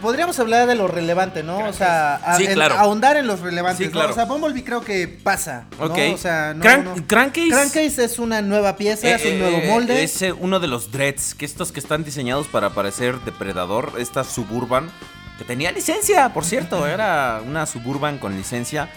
podríamos 0.00 0.38
hablar 0.38 0.66
de 0.66 0.74
lo 0.74 0.86
relevante, 0.88 1.42
¿no? 1.42 1.58
O 1.68 1.72
sea, 1.72 2.16
a- 2.16 2.36
Sí, 2.36 2.44
en- 2.46 2.54
claro. 2.54 2.76
ahondar 2.78 3.16
en 3.16 3.26
los 3.26 3.40
relevantes. 3.40 3.78
Sí, 3.78 3.84
¿no? 3.86 3.92
claro. 3.92 4.10
O 4.12 4.14
sea, 4.14 4.24
Bumblebee 4.26 4.64
creo 4.64 4.82
que 4.82 5.08
pasa. 5.08 5.64
¿no? 5.78 5.86
Ok. 5.86 5.98
O 6.14 6.18
sea, 6.18 6.54
no, 6.54 6.62
Crank- 6.62 6.84
no. 6.84 6.94
Crankcase- 7.06 7.50
Crankcase 7.50 8.04
es 8.04 8.18
una 8.18 8.42
nueva 8.42 8.76
pieza, 8.76 9.08
es 9.14 9.22
un 9.24 9.32
Eh, 9.32 9.38
nuevo 9.38 9.56
eh, 9.58 9.68
molde. 9.68 10.02
Es 10.04 10.20
eh, 10.22 10.32
uno 10.32 10.60
de 10.60 10.68
los 10.68 10.92
dreads, 10.92 11.34
que 11.34 11.44
estos 11.44 11.72
que 11.72 11.80
están 11.80 12.04
diseñados 12.04 12.46
para 12.48 12.70
parecer 12.70 13.18
depredador, 13.20 13.92
esta 13.98 14.24
Suburban, 14.24 14.90
que 15.38 15.44
tenía 15.44 15.72
licencia, 15.72 16.32
por 16.32 16.44
cierto, 16.44 16.86
era 16.86 17.40
una 17.46 17.66
Suburban 17.66 18.18
con 18.18 18.36
licencia. 18.36 18.88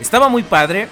Estaba 0.00 0.28
muy 0.28 0.42
padre. 0.42 0.88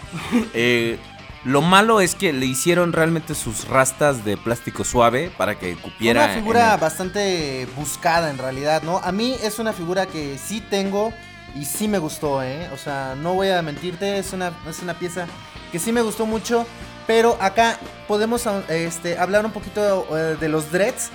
eh, 0.54 0.98
lo 1.44 1.62
malo 1.62 2.00
es 2.00 2.14
que 2.14 2.32
le 2.32 2.46
hicieron 2.46 2.92
realmente 2.92 3.34
sus 3.34 3.68
rastas 3.68 4.24
de 4.24 4.36
plástico 4.36 4.84
suave 4.84 5.30
para 5.36 5.58
que 5.58 5.76
cupiera. 5.76 6.24
una 6.24 6.34
figura 6.34 6.74
el- 6.74 6.80
bastante 6.80 7.66
buscada 7.76 8.30
en 8.30 8.38
realidad, 8.38 8.82
¿no? 8.82 8.98
A 8.98 9.12
mí 9.12 9.36
es 9.42 9.58
una 9.58 9.72
figura 9.72 10.06
que 10.06 10.36
sí 10.38 10.60
tengo 10.60 11.12
y 11.54 11.64
sí 11.64 11.88
me 11.88 11.98
gustó, 11.98 12.42
¿eh? 12.42 12.68
O 12.72 12.76
sea, 12.76 13.14
no 13.16 13.34
voy 13.34 13.48
a 13.50 13.62
mentirte, 13.62 14.18
es 14.18 14.32
una, 14.32 14.52
es 14.68 14.80
una 14.80 14.94
pieza 14.98 15.26
que 15.72 15.78
sí 15.78 15.92
me 15.92 16.02
gustó 16.02 16.26
mucho, 16.26 16.66
pero 17.06 17.36
acá 17.40 17.78
podemos 18.06 18.46
ah, 18.46 18.62
este, 18.68 19.18
hablar 19.18 19.44
un 19.46 19.52
poquito 19.52 20.06
eh, 20.16 20.36
de 20.38 20.48
los 20.48 20.70
dreads. 20.72 21.10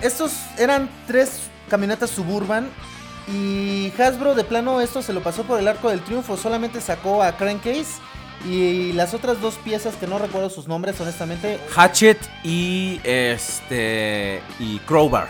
Estos 0.00 0.32
eran 0.58 0.88
tres 1.06 1.40
camionetas 1.68 2.10
suburban 2.10 2.68
y 3.26 3.92
Hasbro 3.98 4.34
de 4.34 4.44
plano 4.44 4.80
esto 4.80 5.02
se 5.02 5.12
lo 5.12 5.22
pasó 5.22 5.44
por 5.44 5.58
el 5.58 5.66
arco 5.66 5.88
del 5.90 6.00
triunfo, 6.02 6.36
solamente 6.36 6.80
sacó 6.80 7.22
a 7.22 7.36
Crankcase 7.36 7.86
y 8.46 8.92
las 8.92 9.14
otras 9.14 9.40
dos 9.40 9.54
piezas 9.56 9.94
que 9.96 10.06
no 10.06 10.18
recuerdo 10.18 10.50
sus 10.50 10.68
nombres 10.68 11.00
honestamente 11.00 11.58
Hatchet 11.74 12.18
y 12.42 13.00
este. 13.04 14.42
y 14.58 14.78
Crowbar. 14.80 15.28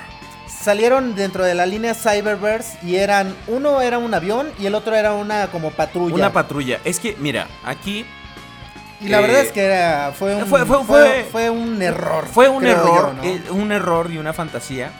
salieron 0.48 1.14
dentro 1.14 1.44
de 1.44 1.54
la 1.54 1.64
línea 1.66 1.94
Cyberverse 1.94 2.78
y 2.82 2.96
eran 2.96 3.34
uno 3.46 3.80
era 3.82 3.98
un 3.98 4.12
avión 4.14 4.50
y 4.58 4.66
el 4.66 4.74
otro 4.74 4.94
era 4.96 5.12
una 5.12 5.46
como 5.48 5.70
patrulla. 5.70 6.14
Una 6.14 6.32
patrulla. 6.32 6.80
Es 6.84 6.98
que, 6.98 7.14
mira, 7.20 7.46
aquí 7.64 8.04
y 9.00 9.08
la 9.08 9.18
eh, 9.18 9.22
verdad 9.22 9.40
es 9.42 9.52
que 9.52 9.62
era 9.64 10.12
fue 10.16 10.34
un 10.34 10.46
fue- 10.46 10.64
fue- 10.64 11.24
fue, 11.30 11.50
un 11.50 11.80
error. 11.82 12.26
Fue 12.32 12.48
un 12.48 12.66
error, 12.66 13.14
yo, 13.16 13.22
¿no? 13.22 13.24
eh, 13.24 13.42
un 13.50 13.70
error 13.72 14.10
y 14.10 14.18
una 14.18 14.32
fantasía. 14.32 14.90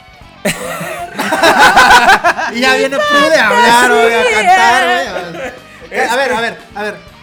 y 2.55 2.61
ya 2.61 2.75
viene 2.77 2.97
Prude 2.99 3.37
a 3.41 3.49
hablar, 3.49 3.91
güey, 3.91 4.15
a 4.15 4.25
cantar. 4.31 5.55
Eh, 5.91 6.07
A 6.11 6.17
ver, 6.17 6.33
a 6.33 6.41
ver, 6.41 6.59
a 6.75 6.83
ver. 6.83 7.14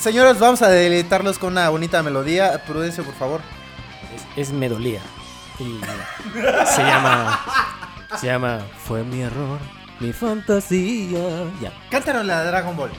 Señores, 0.00 0.38
vamos 0.38 0.62
a 0.62 0.70
deleitarlos 0.70 1.38
con 1.38 1.52
una 1.52 1.68
bonita 1.68 2.02
melodía. 2.02 2.64
Prudencio, 2.66 3.04
por 3.04 3.14
favor. 3.14 3.40
Es, 4.34 4.48
es 4.48 4.52
Medolía. 4.54 5.02
Y 5.58 5.78
se 6.66 6.82
llama. 6.82 7.38
Se 8.18 8.26
llama. 8.26 8.60
Fue 8.82 9.04
mi 9.04 9.20
error, 9.20 9.58
mi 10.00 10.14
fantasía. 10.14 11.44
Ya. 11.60 11.70
Cántanos 11.90 12.24
la 12.24 12.40
de 12.40 12.46
Dragon 12.46 12.74
Ball. 12.76 12.90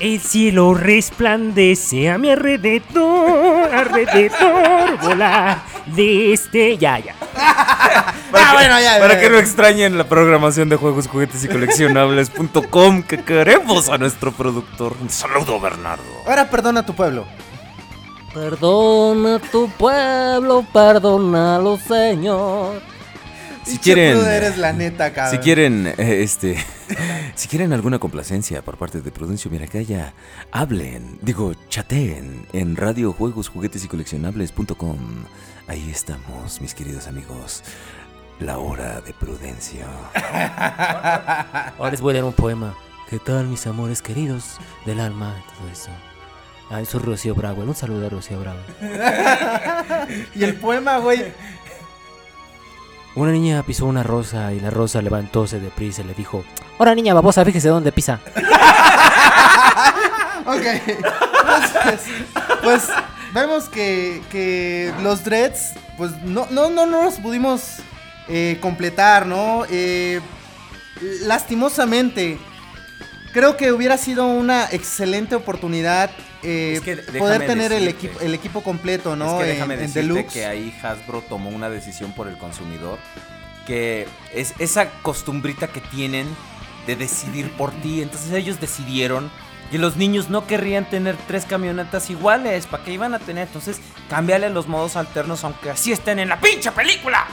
El 0.00 0.18
cielo 0.18 0.72
resplandece 0.72 2.08
a 2.08 2.16
mi 2.16 2.30
alrededor, 2.30 3.72
alrededor, 3.74 4.98
volar 5.02 5.62
desde 5.86 6.78
ya, 6.78 6.98
ya. 6.98 7.14
Ah, 8.32 8.52
bueno, 8.54 8.80
ya, 8.80 8.98
Para 9.00 9.14
ya, 9.14 9.20
que 9.20 9.26
ya. 9.26 9.32
no 9.32 9.38
extrañen 9.38 9.98
la 9.98 10.04
programación 10.08 10.68
de 10.68 10.76
juegos, 10.76 11.08
juguetes 11.08 11.42
y 11.44 11.48
coleccionables.com 11.48 13.02
que 13.02 13.24
queremos 13.24 13.88
a 13.88 13.98
nuestro 13.98 14.30
productor. 14.32 14.94
Un 15.00 15.10
saludo, 15.10 15.58
Bernardo. 15.58 16.04
Ahora 16.26 16.48
perdona 16.48 16.80
a 16.80 16.86
tu 16.86 16.94
pueblo. 16.94 17.26
Perdona 18.32 19.40
tu 19.50 19.68
pueblo, 19.70 20.64
perdónalo, 20.72 21.76
Señor. 21.78 22.80
Si 23.72 23.78
quieren- 23.78 24.18
Prude, 24.18 24.36
eres 24.36 24.58
la 24.58 24.72
neta, 24.72 25.12
cabrón. 25.12 25.34
Si 25.36 25.38
quieren, 25.42 25.86
eh, 25.98 26.22
este, 26.22 26.56
si 27.34 27.48
quieren 27.48 27.72
alguna 27.72 27.98
complacencia 27.98 28.62
por 28.62 28.76
parte 28.76 29.00
de 29.00 29.10
Prudencio 29.10 29.50
Miracaya, 29.50 30.12
hablen, 30.52 31.18
digo, 31.22 31.52
chateen 31.68 32.46
en 32.52 32.76
Radio 32.76 33.12
Juegos, 33.12 33.48
Juguetes 33.48 33.84
y 33.84 33.88
Coleccionables.com. 33.88 34.98
Ahí 35.68 35.90
estamos, 35.90 36.60
mis 36.60 36.74
queridos 36.74 37.06
amigos. 37.06 37.62
La 38.40 38.58
hora 38.58 39.00
de 39.02 39.12
Prudencio. 39.12 39.84
Ahora 41.78 41.90
les 41.90 42.00
voy 42.00 42.10
a 42.10 42.14
leer 42.14 42.24
un 42.24 42.32
poema. 42.32 42.74
¿Qué 43.08 43.18
tal, 43.18 43.46
mis 43.48 43.66
amores 43.66 44.02
queridos 44.02 44.56
del 44.86 45.00
alma 45.00 45.34
todo 45.58 45.68
eso? 45.70 45.90
Ay, 46.70 46.86
soy 46.86 47.00
Rocío 47.00 47.34
Bravo. 47.34 47.62
Un 47.62 47.74
saludo 47.74 48.06
a 48.06 48.10
Rocío 48.10 48.38
Bravo. 48.40 48.60
Y 50.34 50.44
el 50.44 50.54
poema, 50.54 50.98
güey. 50.98 51.32
Una 53.20 53.32
niña 53.32 53.62
pisó 53.64 53.84
una 53.84 54.02
rosa 54.02 54.50
y 54.54 54.60
la 54.60 54.70
rosa 54.70 55.02
levantóse 55.02 55.60
deprisa 55.60 56.00
y 56.00 56.04
le 56.06 56.14
dijo: 56.14 56.42
Ahora, 56.78 56.94
niña 56.94 57.12
babosa, 57.12 57.44
fíjese 57.44 57.68
dónde 57.68 57.92
pisa. 57.92 58.18
Ok. 60.46 60.64
Entonces, 60.64 62.00
pues 62.62 62.88
vemos 63.34 63.68
que, 63.68 64.22
que 64.32 64.92
los 65.02 65.22
dreads, 65.22 65.74
pues 65.98 66.10
no, 66.22 66.46
no, 66.50 66.70
no, 66.70 66.86
no 66.86 67.04
los 67.04 67.16
pudimos 67.16 67.76
eh, 68.26 68.56
completar, 68.60 69.26
¿no? 69.26 69.64
Eh, 69.70 70.20
lastimosamente, 71.26 72.38
creo 73.32 73.58
que 73.58 73.70
hubiera 73.70 73.98
sido 73.98 74.26
una 74.26 74.64
excelente 74.72 75.36
oportunidad 75.36 76.10
eh, 76.42 76.74
Es 76.76 76.80
que 76.80 76.96
déjame 76.96 77.18
poder 77.18 77.46
tener 77.46 77.72
el 77.72 77.88
equipo, 77.88 78.20
el 78.20 78.34
equipo 78.34 78.62
completo, 78.62 79.16
¿no? 79.16 79.40
Es 79.40 79.44
que 79.44 79.52
déjame 79.52 79.74
en, 79.74 79.80
decirte 79.80 80.00
Deluxe. 80.00 80.32
que 80.32 80.46
ahí 80.46 80.74
Hasbro 80.82 81.22
tomó 81.22 81.50
una 81.50 81.70
decisión 81.70 82.12
por 82.12 82.28
el 82.28 82.36
consumidor. 82.38 82.98
Que 83.66 84.06
es 84.34 84.54
esa 84.58 84.90
costumbrita 85.02 85.68
que 85.68 85.80
tienen 85.80 86.26
de 86.86 86.96
decidir 86.96 87.50
por 87.52 87.70
ti. 87.82 88.02
Entonces 88.02 88.32
ellos 88.32 88.60
decidieron 88.60 89.30
que 89.70 89.78
los 89.78 89.96
niños 89.96 90.30
no 90.30 90.46
querrían 90.46 90.88
tener 90.88 91.16
tres 91.28 91.44
camionetas 91.44 92.10
iguales. 92.10 92.66
¿Para 92.66 92.84
qué 92.84 92.92
iban 92.92 93.14
a 93.14 93.18
tener? 93.18 93.46
Entonces 93.46 93.80
cámbiale 94.08 94.50
los 94.50 94.66
modos 94.66 94.96
alternos 94.96 95.44
aunque 95.44 95.70
así 95.70 95.92
estén 95.92 96.18
en 96.18 96.28
la 96.28 96.40
pinche 96.40 96.72
película. 96.72 97.26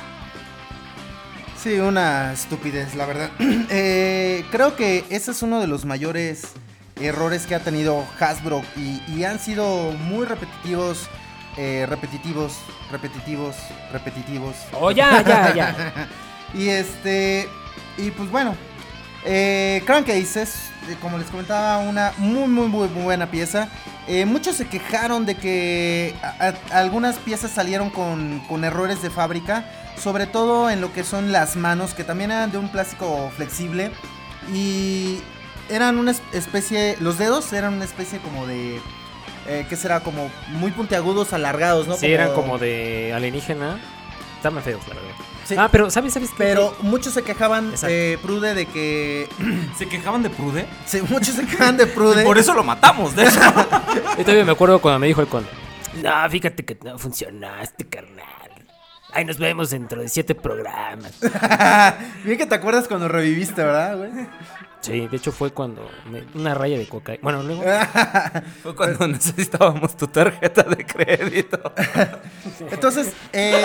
Sí, 1.62 1.80
una 1.80 2.34
estupidez, 2.34 2.95
la 2.95 3.05
verdad. 3.05 3.32
Eh, 3.70 4.45
creo 4.51 4.76
que 4.76 5.03
ese 5.10 5.32
es 5.32 5.41
uno 5.41 5.60
de 5.60 5.68
los 5.68 5.86
mayores 5.86 6.53
errores 7.02 7.45
que 7.45 7.56
ha 7.56 7.60
tenido 7.60 8.06
Hasbro 8.20 8.62
y, 8.76 9.02
y 9.12 9.24
han 9.24 9.39
sido 9.39 9.91
muy 9.91 10.26
repetitivos, 10.26 11.08
eh, 11.58 11.86
repetitivos, 11.89 12.54
repetitivos, 12.91 13.56
repetitivos. 13.91 14.56
Oh, 14.74 14.91
ya, 14.91 15.22
ya, 15.24 15.54
ya. 15.54 16.08
Y 16.54 16.70
este, 16.70 17.48
y 17.98 18.10
pues 18.12 18.32
bueno, 18.32 18.56
eh, 19.26 19.84
Crankcase 19.86 20.41
es, 20.43 20.56
eh, 20.89 20.95
como 21.02 21.18
les 21.18 21.28
comentaba, 21.28 21.80
una 21.80 22.14
muy, 22.18 22.48
muy, 22.48 22.68
muy, 22.68 22.88
muy 22.88 23.04
buena 23.04 23.30
pieza. 23.30 23.68
Eh, 24.08 24.26
muchos 24.26 24.56
se 24.56 24.66
quejaron 24.66 25.26
de 25.26 25.36
que 25.36 26.16
a- 26.24 26.54
a- 26.72 26.80
algunas 26.80 27.18
piezas 27.18 27.52
salieron 27.52 27.89
con, 27.89 28.39
con 28.48 28.64
errores 28.64 29.02
de 29.02 29.10
fábrica, 29.10 29.66
sobre 30.02 30.26
todo 30.26 30.70
en 30.70 30.80
lo 30.80 30.93
que 30.93 31.04
son 31.04 31.34
las 31.34 31.58
manos, 31.58 31.93
que 31.93 32.06
también 32.06 32.32
eran 32.32 32.50
de 32.52 32.58
un 32.60 32.70
plástico 32.70 33.30
flexible 33.36 33.91
y 34.54 35.20
eran 35.70 35.97
una 35.97 36.11
es- 36.11 36.22
especie, 36.34 36.97
los 36.99 37.18
dedos 37.18 37.51
eran 37.53 37.74
una 37.76 37.86
especie 37.86 38.20
como 38.20 38.45
de, 38.47 38.80
eh, 39.47 39.65
¿qué 39.70 39.76
será? 39.76 39.99
Como 40.01 40.30
muy 40.49 40.72
puntiagudos, 40.72 41.34
alargados, 41.34 41.88
¿no? 41.88 41.95
Sí, 41.95 42.07
eran 42.07 42.34
como 42.34 42.57
de 42.57 43.13
alienígena. 43.15 43.80
Estaban 44.38 44.61
feos, 44.63 44.82
la 44.88 44.93
verdad. 44.95 45.09
Sí. 45.45 45.55
Ah, 45.57 45.70
pero 45.72 45.89
¿sabes, 45.89 46.13
sabes 46.13 46.30
qué? 46.30 46.36
Pero 46.38 46.76
muchos 46.82 47.13
se 47.13 47.24
quejaban, 47.24 47.74
eh, 47.88 48.18
Prude, 48.22 48.53
de 48.53 48.65
que 48.65 49.28
¿Se 49.78 49.88
quejaban 49.88 50.22
de 50.22 50.30
Prude? 50.30 50.65
Sí, 50.86 51.01
muchos 51.09 51.36
se 51.36 51.45
quejan 51.45 51.78
de 51.78 51.88
Prude. 51.88 52.24
Por 52.26 52.38
eso 52.38 52.53
lo 52.53 52.63
matamos, 52.63 53.15
de 53.15 53.24
hecho. 53.24 53.39
Yo 54.18 54.24
todavía 54.24 54.45
me 54.45 54.51
acuerdo 54.51 54.80
cuando 54.80 54.99
me 54.99 55.07
dijo 55.07 55.22
el 55.22 55.28
conde. 55.28 55.49
No, 56.03 56.30
fíjate 56.30 56.63
que 56.65 56.78
no 56.84 56.99
funcionaste, 56.99 57.88
carnal. 57.88 58.26
Ahí 59.13 59.24
nos 59.26 59.38
vemos 59.39 59.70
dentro 59.72 60.01
de 60.01 60.09
siete 60.09 60.36
programas. 60.36 61.13
Bien 62.24 62.38
que 62.38 62.45
te 62.45 62.53
acuerdas 62.53 62.88
cuando 62.88 63.07
reviviste, 63.07 63.63
¿verdad, 63.63 63.97
güey? 63.97 64.11
Sí, 64.88 65.07
de 65.07 65.17
hecho 65.17 65.31
fue 65.31 65.51
cuando 65.51 65.88
me- 66.09 66.23
una 66.33 66.53
raya 66.53 66.77
de 66.77 66.88
coca. 66.88 67.13
Bueno, 67.21 67.43
luego. 67.43 67.63
Fue 68.63 68.75
cuando 68.75 69.07
necesitábamos 69.07 69.95
tu 69.97 70.07
tarjeta 70.07 70.63
de 70.63 70.85
crédito. 70.85 71.59
Entonces, 72.71 73.11
eh, 73.33 73.61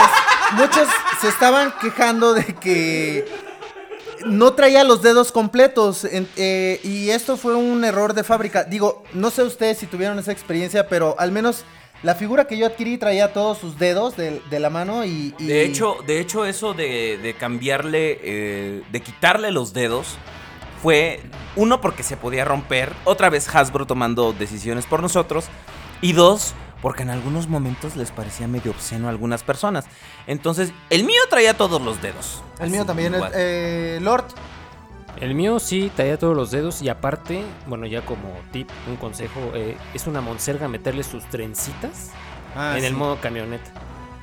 muchos 0.55 0.89
se 1.21 1.29
estaban 1.29 1.73
quejando 1.81 2.35
de 2.35 2.45
que 2.45 3.25
no 4.27 4.53
traía 4.55 4.85
los 4.85 5.03
dedos 5.03 5.33
completos. 5.33 6.05
en- 6.05 6.29
eh, 6.37 6.81
y 6.85 7.11
esto 7.11 7.37
fue 7.37 7.55
un 7.55 7.85
error 7.85 8.15
de 8.15 8.25
fábrica. 8.25 8.65
Digo, 8.65 9.05
no 9.15 9.31
sé 9.31 9.43
ustedes 9.43 9.79
si 9.79 9.87
tuvieron 9.87 10.19
esa 10.19 10.33
experiencia, 10.33 10.89
pero 10.89 11.15
al 11.19 11.33
menos 11.33 11.65
la 12.03 12.15
figura 12.17 12.47
que 12.47 12.57
yo 12.59 12.67
adquirí 12.67 12.99
traía 12.99 13.33
todos 13.33 13.59
sus 13.59 13.79
dedos 13.79 14.17
de, 14.17 14.41
de 14.51 14.61
la 14.61 14.71
mano 14.71 15.05
y, 15.05 15.35
y- 15.39 15.47
De 15.47 15.65
hecho, 15.65 15.97
de 16.07 16.19
hecho 16.21 16.45
eso 16.45 16.75
de, 16.75 17.19
de 17.23 17.35
cambiarle, 17.35 18.19
eh, 18.23 18.83
de 18.91 19.01
quitarle 19.03 19.51
los 19.53 19.73
dedos, 19.73 20.17
fue 20.83 21.21
uno 21.57 21.81
porque 21.81 22.03
se 22.03 22.17
podía 22.17 22.45
romper, 22.45 22.93
otra 23.05 23.31
vez 23.31 23.49
Hasbro 23.55 23.87
tomando 23.87 24.33
decisiones 24.33 24.85
por 24.87 25.01
nosotros, 25.01 25.47
y 26.01 26.13
dos, 26.13 26.55
porque 26.81 27.03
en 27.05 27.11
algunos 27.11 27.49
momentos 27.49 27.95
les 27.95 28.11
parecía 28.11 28.49
medio 28.49 28.73
obsceno 28.73 29.07
a 29.07 29.11
algunas 29.11 29.45
personas. 29.45 29.85
Entonces, 30.27 30.73
el 30.91 31.05
mío 31.05 31.21
traía 31.31 31.55
todos 31.57 31.81
los 31.81 32.03
dedos. 32.03 32.43
el 32.59 32.71
mío 32.71 32.85
también, 32.85 33.15
eh, 33.35 33.99
Lord. 34.03 34.25
El 35.21 35.35
mío 35.37 35.61
sí 35.61 35.93
traía 35.95 36.19
todos 36.19 36.35
los 36.35 36.51
dedos 36.51 36.83
y 36.83 36.89
aparte, 36.89 37.45
bueno, 37.67 37.87
ya 37.87 38.01
como 38.05 38.31
tip, 38.51 38.69
un 38.89 38.97
consejo, 38.97 39.39
eh, 39.55 39.77
es 39.95 40.09
una 40.09 40.21
monserga 40.21 40.67
meterle 40.67 41.05
sus 41.05 41.23
trencitas 41.27 42.11
Ah, 42.57 42.73
en 42.75 42.81
sí. 42.81 42.87
el 42.87 42.95
modo 42.95 43.21
camioneta. 43.21 43.71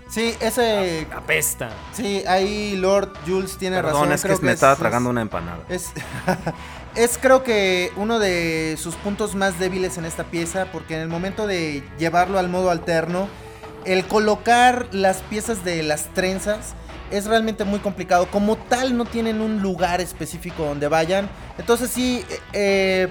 Sí, 0.09 0.33
ese. 0.39 1.07
Apesta. 1.15 1.69
Sí, 1.93 2.23
ahí 2.27 2.75
Lord 2.75 3.13
Jules 3.27 3.57
tiene 3.57 3.75
Perdón, 3.77 3.93
razón. 3.93 4.11
es 4.13 4.21
que 4.21 4.27
creo 4.29 4.39
me 4.41 4.51
estaba 4.53 4.73
es- 4.73 4.79
tragando 4.79 5.09
una 5.09 5.21
empanada. 5.21 5.59
Es, 5.69 5.91
es 6.95 7.17
creo 7.21 7.43
que 7.43 7.91
uno 7.95 8.17
de 8.19 8.75
sus 8.79 8.95
puntos 8.95 9.35
más 9.35 9.59
débiles 9.59 9.97
en 9.97 10.05
esta 10.05 10.23
pieza, 10.23 10.65
porque 10.71 10.95
en 10.95 11.01
el 11.01 11.09
momento 11.09 11.45
de 11.45 11.83
llevarlo 11.99 12.39
al 12.39 12.49
modo 12.49 12.71
alterno, 12.71 13.27
el 13.85 14.05
colocar 14.05 14.87
las 14.91 15.17
piezas 15.17 15.63
de 15.63 15.83
las 15.83 16.05
trenzas 16.13 16.73
es 17.11 17.25
realmente 17.25 17.63
muy 17.63 17.79
complicado. 17.79 18.27
Como 18.31 18.55
tal, 18.57 18.97
no 18.97 19.05
tienen 19.05 19.41
un 19.41 19.61
lugar 19.61 20.01
específico 20.01 20.63
donde 20.63 20.87
vayan. 20.87 21.29
Entonces 21.57 21.89
sí, 21.91 22.25
eh, 22.53 23.09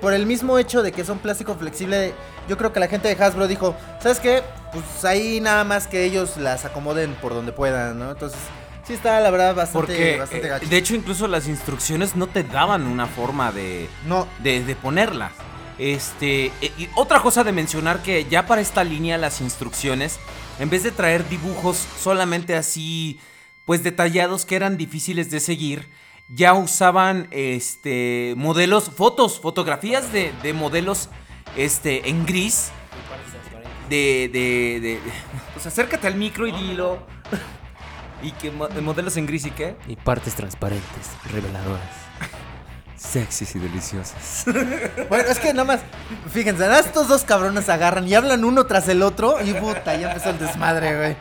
por 0.00 0.12
el 0.12 0.26
mismo 0.26 0.58
hecho 0.58 0.82
de 0.82 0.92
que 0.92 1.04
son 1.04 1.18
plástico 1.18 1.54
flexible, 1.54 2.14
yo 2.48 2.56
creo 2.56 2.72
que 2.72 2.80
la 2.80 2.88
gente 2.88 3.14
de 3.14 3.22
Hasbro 3.22 3.46
dijo, 3.48 3.74
¿sabes 4.00 4.20
qué? 4.20 4.42
Pues 4.72 5.04
ahí 5.04 5.40
nada 5.40 5.64
más 5.64 5.86
que 5.86 6.04
ellos 6.04 6.36
las 6.36 6.64
acomoden 6.64 7.14
por 7.14 7.34
donde 7.34 7.52
puedan, 7.52 7.98
¿no? 7.98 8.10
Entonces... 8.10 8.38
Sí 8.86 8.92
está, 8.92 9.18
la 9.18 9.30
verdad, 9.30 9.52
bastante, 9.52 9.72
Porque, 9.86 10.16
bastante 10.16 10.46
eh, 10.46 10.50
gacho. 10.50 10.66
de 10.68 10.76
hecho, 10.76 10.94
incluso 10.94 11.26
las 11.26 11.48
instrucciones 11.48 12.14
no 12.14 12.28
te 12.28 12.44
daban 12.44 12.86
una 12.86 13.06
forma 13.08 13.50
de, 13.50 13.88
No, 14.06 14.28
de, 14.38 14.62
de 14.62 14.76
ponerlas. 14.76 15.32
Este, 15.76 16.46
e- 16.62 16.72
y 16.78 16.88
otra 16.94 17.20
cosa 17.20 17.42
de 17.42 17.50
mencionar 17.52 18.00
que 18.02 18.26
ya 18.26 18.46
para 18.46 18.60
esta 18.60 18.84
línea 18.84 19.18
las 19.18 19.40
instrucciones, 19.40 20.18
en 20.60 20.70
vez 20.70 20.84
de 20.84 20.92
traer 20.92 21.28
dibujos 21.28 21.84
solamente 22.00 22.54
así, 22.54 23.18
pues 23.64 23.82
detallados 23.82 24.46
que 24.46 24.54
eran 24.54 24.76
difíciles 24.76 25.30
de 25.32 25.40
seguir, 25.40 25.88
ya 26.28 26.54
usaban 26.54 27.28
este 27.30 28.34
modelos, 28.36 28.90
fotos, 28.90 29.40
fotografías 29.40 30.12
de, 30.12 30.32
de 30.42 30.52
modelos 30.52 31.08
este 31.56 32.08
en 32.08 32.26
gris. 32.26 32.70
De, 33.88 34.28
de, 34.32 34.80
de, 34.80 35.00
pues 35.54 35.64
acércate 35.66 36.06
al 36.08 36.16
micro 36.16 36.46
y 36.46 36.52
dilo. 36.52 37.06
Y 38.22 38.32
que 38.32 38.50
mo- 38.50 38.68
modelos 38.82 39.16
en 39.16 39.26
gris 39.26 39.46
y 39.46 39.50
qué? 39.52 39.76
Y 39.86 39.94
partes 39.94 40.34
transparentes, 40.34 41.10
reveladoras. 41.30 41.82
Sexys 42.96 43.54
y 43.54 43.58
deliciosas. 43.60 44.44
Bueno, 45.08 45.28
es 45.28 45.38
que 45.38 45.52
nada 45.52 45.64
más, 45.64 45.80
fíjense, 46.32 46.62
nada 46.62 46.78
más 46.78 46.86
estos 46.86 47.06
dos 47.08 47.22
cabrones 47.22 47.68
agarran 47.68 48.08
y 48.08 48.14
hablan 48.14 48.42
uno 48.44 48.66
tras 48.66 48.88
el 48.88 49.02
otro 49.02 49.36
y 49.44 49.52
puta, 49.52 49.94
ya 49.94 50.08
empezó 50.08 50.30
el 50.30 50.38
desmadre, 50.38 50.96
güey. 50.96 51.16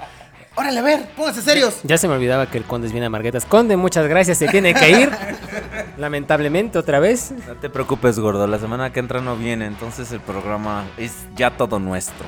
Órale, 0.56 0.80
a 0.80 0.84
ver, 0.84 1.10
pónganse 1.16 1.42
serios. 1.42 1.80
Ya 1.84 1.98
se 1.98 2.08
me 2.08 2.14
olvidaba 2.14 2.50
que 2.50 2.58
el 2.58 2.64
conde 2.64 2.88
es 2.88 2.94
bien 2.94 3.04
amarguetas. 3.04 3.46
Conde, 3.46 3.76
muchas 3.76 4.08
gracias, 4.08 4.38
se 4.38 4.48
tiene 4.48 4.74
que 4.74 4.90
ir. 4.90 5.12
Lamentablemente, 5.98 6.80
otra 6.80 7.00
vez. 7.00 7.34
No 7.48 7.56
te 7.56 7.70
preocupes, 7.70 8.20
gordo. 8.20 8.48
La 8.48 8.58
semana 8.58 8.94
que 8.94 9.02
entra 9.02 9.20
no 9.20 9.36
viene, 9.36 9.66
entonces 9.66 10.12
el 10.14 10.22
programa 10.22 10.86
es 10.98 11.26
ya 11.36 11.52
todo 11.52 11.80
nuestro. 11.80 12.26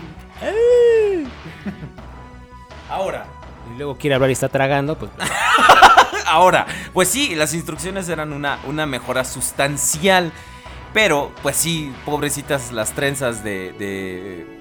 Ahora. 2.89 3.25
Y 3.73 3.78
luego 3.78 3.97
quiere 3.97 4.15
hablar 4.15 4.30
y 4.30 4.34
está 4.34 4.49
tragando, 4.49 4.97
pues. 4.97 5.11
Ahora, 6.28 6.65
pues 6.93 7.07
sí, 7.07 7.36
las 7.36 7.53
instrucciones 7.53 8.09
eran 8.09 8.34
una, 8.34 8.59
una 8.67 8.86
mejora 8.86 9.23
sustancial. 9.23 10.34
Pero, 10.93 11.32
pues 11.43 11.55
sí, 11.55 11.93
pobrecitas 12.05 12.71
las 12.71 12.91
trenzas 12.91 13.43
de, 13.43 13.73
de, 13.73 14.57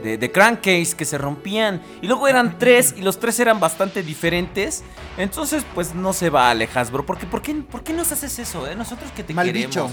de, 0.00 0.18
de 0.18 0.32
crankcase 0.32 0.96
que 0.96 1.04
se 1.04 1.16
rompían. 1.18 1.80
Y 2.02 2.06
luego 2.06 2.26
eran 2.28 2.58
tres 2.58 2.94
y 2.96 3.02
los 3.02 3.18
tres 3.20 3.38
eran 3.40 3.60
bastante 3.60 4.02
diferentes. 4.02 4.82
Entonces, 5.16 5.64
pues 5.74 5.94
no 5.94 6.12
se 6.12 6.30
vale, 6.30 6.68
Hasbro. 6.74 7.06
Porque, 7.06 7.26
¿por, 7.26 7.42
qué, 7.42 7.54
¿Por 7.54 7.82
qué 7.84 7.92
nos 7.92 8.10
haces 8.12 8.38
eso? 8.38 8.66
eh? 8.66 8.74
Nosotros 8.74 9.10
que 9.12 9.22
te 9.22 9.34
Mal 9.34 9.46
queremos. 9.46 9.68
bicho. 9.68 9.90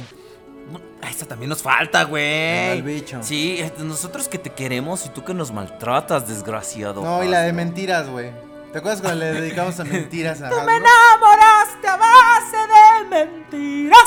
No, 0.72 0.82
esta 1.08 1.26
también 1.26 1.49
nos 1.49 1.62
falta, 1.62 2.03
güey. 2.03 2.82
Bicho. 2.82 3.20
Sí, 3.22 3.58
eh, 3.60 3.72
nosotros 3.80 4.28
que 4.28 4.38
te 4.38 4.49
queremos 4.49 5.05
y 5.05 5.10
tú 5.10 5.24
que 5.24 5.34
nos 5.34 5.51
maltratas, 5.51 6.28
desgraciado. 6.28 7.03
No, 7.03 7.24
y 7.24 7.28
la 7.28 7.41
de 7.41 7.53
mentiras, 7.53 8.10
güey. 8.10 8.32
¿Te 8.74 8.80
acuerdas 8.80 9.01
cuando 9.01 9.20
le 9.22 9.32
dedicamos 9.41 9.80
a 9.80 9.86
mentiras 9.86 10.41
a 10.41 10.47
Hasbro? 10.49 10.62
enamoraste 10.64 11.88
a 11.88 11.95
base 11.95 12.58
de 12.58 13.10
mentiras. 13.26 13.97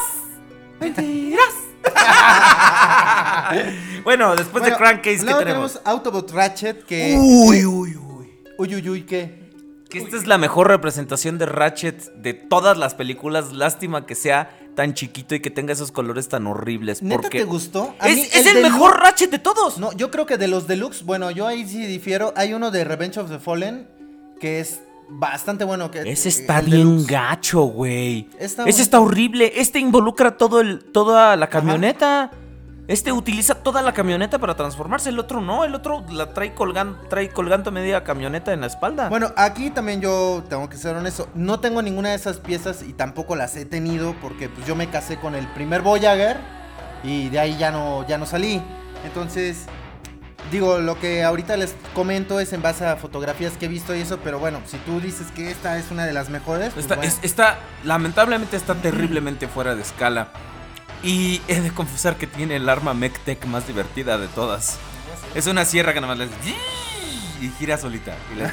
Mentiras. 0.78 1.54
bueno, 4.04 4.36
después 4.36 4.62
Bueno, 4.62 4.66
de 4.66 4.76
Crankcase, 4.76 5.18
¿qué 5.18 5.24
luego 5.24 5.38
tenemos? 5.40 5.80
Autobot 5.84 6.30
Ratchet 6.30 6.84
que... 6.84 7.16
Uy, 7.18 7.64
uy, 7.64 7.96
uy. 7.96 8.30
Uy, 8.58 8.74
uy, 8.74 8.88
uy, 8.90 9.02
¿qué? 9.02 9.40
Que 9.88 9.98
esta 9.98 10.16
es 10.16 10.26
la 10.26 10.38
mejor 10.38 10.68
representación 10.68 11.38
de 11.38 11.46
Ratchet 11.46 12.12
de 12.14 12.34
todas 12.34 12.76
las 12.78 12.94
películas. 12.94 13.52
Lástima 13.52 14.06
que 14.06 14.14
sea 14.14 14.56
tan 14.76 14.94
chiquito 14.94 15.34
y 15.34 15.40
que 15.40 15.50
tenga 15.50 15.72
esos 15.72 15.90
colores 15.90 16.28
tan 16.28 16.46
horribles. 16.46 17.02
¿Neta 17.02 17.22
porque 17.22 17.38
te 17.40 17.44
gustó? 17.44 17.94
A 17.98 18.08
Es, 18.08 18.16
mí 18.16 18.22
es 18.32 18.46
el, 18.46 18.58
deluxe- 18.58 18.62
mejor 18.62 19.00
Ratchet 19.00 19.30
de 19.32 19.38
todos. 19.40 19.78
No, 19.78 19.90
yo 19.92 20.10
creo 20.12 20.26
que 20.26 20.36
de 20.36 20.46
los 20.46 20.68
deluxe, 20.68 21.02
bueno, 21.04 21.32
yo 21.32 21.46
ahí 21.48 21.66
sí 21.68 21.84
difiero. 21.86 22.32
Hay 22.36 22.54
uno 22.54 22.70
de 22.70 22.84
Revenge 22.84 23.18
of 23.18 23.30
the 23.30 23.40
Fallen 23.40 23.88
que 24.38 24.60
es 24.60 24.80
bastante 25.10 25.64
bueno. 25.64 25.90
Que, 25.90 26.10
Ese 26.10 26.28
está 26.28 26.60
bien 26.60 27.06
gacho, 27.06 27.62
güey. 27.62 28.28
Ese 28.38 28.62
bueno. 28.62 28.70
está 28.76 29.00
horrible. 29.00 29.52
Este 29.56 29.78
involucra 29.78 30.36
todo 30.36 30.60
el, 30.60 30.84
toda 30.84 31.36
la 31.36 31.48
camioneta. 31.48 32.30
Este 32.88 33.12
utiliza 33.12 33.54
toda 33.54 33.82
la 33.82 33.92
camioneta 33.92 34.38
para 34.38 34.56
transformarse. 34.56 35.10
El 35.10 35.18
otro 35.18 35.40
no. 35.40 35.64
El 35.64 35.74
otro 35.74 36.04
la 36.10 36.32
trae, 36.32 36.54
colgan, 36.54 36.96
trae 37.08 37.28
colgando 37.28 37.70
media 37.70 38.02
camioneta 38.02 38.52
en 38.52 38.62
la 38.62 38.66
espalda. 38.66 39.08
Bueno, 39.08 39.32
aquí 39.36 39.70
también 39.70 40.00
yo 40.00 40.42
tengo 40.48 40.68
que 40.68 40.76
ser 40.76 40.96
honesto. 40.96 41.28
No 41.34 41.60
tengo 41.60 41.82
ninguna 41.82 42.10
de 42.10 42.16
esas 42.16 42.38
piezas 42.38 42.82
y 42.82 42.92
tampoco 42.92 43.36
las 43.36 43.54
he 43.56 43.64
tenido 43.64 44.14
porque 44.20 44.48
pues 44.48 44.66
yo 44.66 44.74
me 44.74 44.88
casé 44.88 45.18
con 45.18 45.34
el 45.34 45.46
primer 45.48 45.82
Voyager 45.82 46.38
y 47.04 47.28
de 47.28 47.38
ahí 47.38 47.56
ya 47.56 47.70
no, 47.70 48.06
ya 48.08 48.18
no 48.18 48.26
salí. 48.26 48.60
Entonces, 49.04 49.66
digo, 50.50 50.78
lo 50.78 50.98
que 50.98 51.22
ahorita 51.22 51.56
les 51.56 51.74
comento 51.94 52.40
es 52.40 52.52
en 52.52 52.62
base 52.62 52.84
a 52.86 52.96
fotografías 52.96 53.52
que 53.58 53.66
he 53.66 53.68
visto 53.68 53.94
y 53.94 54.00
eso, 54.00 54.18
pero 54.22 54.38
bueno, 54.38 54.60
si 54.66 54.76
tú 54.78 55.00
dices 55.00 55.28
que 55.34 55.50
esta 55.50 55.78
es 55.78 55.90
una 55.90 56.04
de 56.06 56.12
las 56.12 56.28
mejores, 56.30 56.72
pues 56.72 56.84
Está, 56.84 56.96
bueno. 56.96 57.10
es- 57.10 57.18
está- 57.22 57.58
lamentablemente 57.84 58.56
está 58.56 58.74
terriblemente 58.74 59.48
fuera 59.48 59.74
de 59.74 59.82
escala. 59.82 60.28
Y 61.02 61.40
he 61.48 61.60
de 61.60 61.70
confesar 61.70 62.16
que 62.16 62.26
tiene 62.26 62.56
el 62.56 62.68
arma 62.68 62.92
MechTech 62.92 63.44
más 63.46 63.66
divertida 63.66 64.18
de 64.18 64.28
todas. 64.28 64.78
Es 65.34 65.46
una 65.46 65.64
sierra 65.64 65.94
que 65.94 66.00
nada 66.00 66.14
más 66.14 66.28
le 66.28 67.46
y 67.46 67.48
gira 67.58 67.78
solita. 67.78 68.14
Y 68.34 68.36
le- 68.38 68.50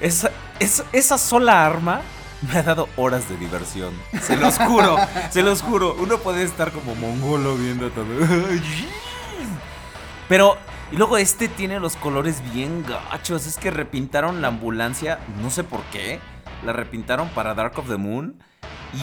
esa, 0.00 0.30
esa, 0.58 0.84
esa 0.92 1.18
sola 1.18 1.64
arma 1.66 2.00
me 2.50 2.58
ha 2.58 2.62
dado 2.62 2.88
horas 2.96 3.28
de 3.28 3.36
diversión. 3.36 3.92
Se 4.22 4.36
los 4.36 4.58
juro, 4.58 4.96
se 5.30 5.42
los 5.42 5.62
juro. 5.62 5.94
Uno 5.98 6.18
puede 6.18 6.42
estar 6.44 6.72
como 6.72 6.94
mongolo 6.94 7.56
viendo 7.56 7.90
todo. 7.90 8.06
Pero, 10.28 10.56
y 10.92 10.96
luego 10.96 11.16
este 11.16 11.48
tiene 11.48 11.80
los 11.80 11.96
colores 11.96 12.42
bien 12.52 12.84
gachos. 12.86 13.46
Es 13.46 13.56
que 13.56 13.70
repintaron 13.70 14.42
la 14.42 14.48
ambulancia, 14.48 15.18
no 15.42 15.50
sé 15.50 15.64
por 15.64 15.82
qué. 15.84 16.20
La 16.64 16.72
repintaron 16.72 17.28
para 17.30 17.54
Dark 17.54 17.78
of 17.78 17.88
the 17.88 17.96
Moon. 17.96 18.38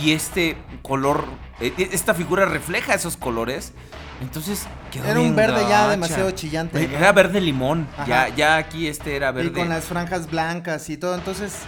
Y 0.02 0.12
este 0.12 0.58
color, 0.82 1.26
e- 1.60 1.74
e- 1.78 1.90
esta 1.92 2.14
figura 2.14 2.46
refleja 2.46 2.94
esos 2.94 3.18
colores. 3.18 3.74
Entonces 4.22 4.68
quedó 4.92 5.06
Era 5.06 5.20
un 5.20 5.36
verde 5.36 5.66
ya 5.68 5.90
demasiado 5.90 6.32
chillante, 6.32 6.88
¿no? 6.88 6.98
Era 6.98 7.12
verde 7.12 7.42
limón. 7.42 7.88
Ajá. 7.98 8.06
Ya, 8.08 8.30
ya 8.30 8.58
aquí 8.58 8.88
este 8.88 9.16
era 9.16 9.32
verde. 9.32 9.50
Y 9.50 9.52
con 9.52 9.70
las 9.70 9.86
franjas 9.86 10.30
blancas 10.30 10.90
y 10.90 10.98
todo. 10.98 11.16
Entonces, 11.16 11.60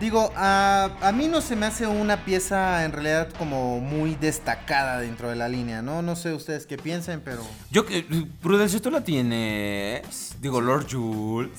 digo, 0.00 0.32
a, 0.36 0.90
a 1.02 1.12
mí 1.12 1.28
no 1.28 1.40
se 1.40 1.54
me 1.56 1.66
hace 1.66 1.86
una 1.86 2.24
pieza 2.24 2.84
en 2.84 2.92
realidad 2.92 3.28
como 3.38 3.80
muy 3.80 4.14
destacada 4.16 4.98
dentro 5.00 5.28
de 5.28 5.36
la 5.36 5.48
línea, 5.48 5.82
¿no? 5.82 6.02
No 6.02 6.16
sé 6.16 6.32
ustedes 6.32 6.66
qué 6.66 6.76
piensen, 6.78 7.20
pero... 7.24 7.42
Yo, 7.70 7.84
que- 7.86 8.04
Prudencio, 8.42 8.80
tú 8.80 8.90
la 8.90 9.02
tienes. 9.02 10.36
Digo, 10.40 10.60
Lord 10.60 10.86
Jules. 10.90 11.50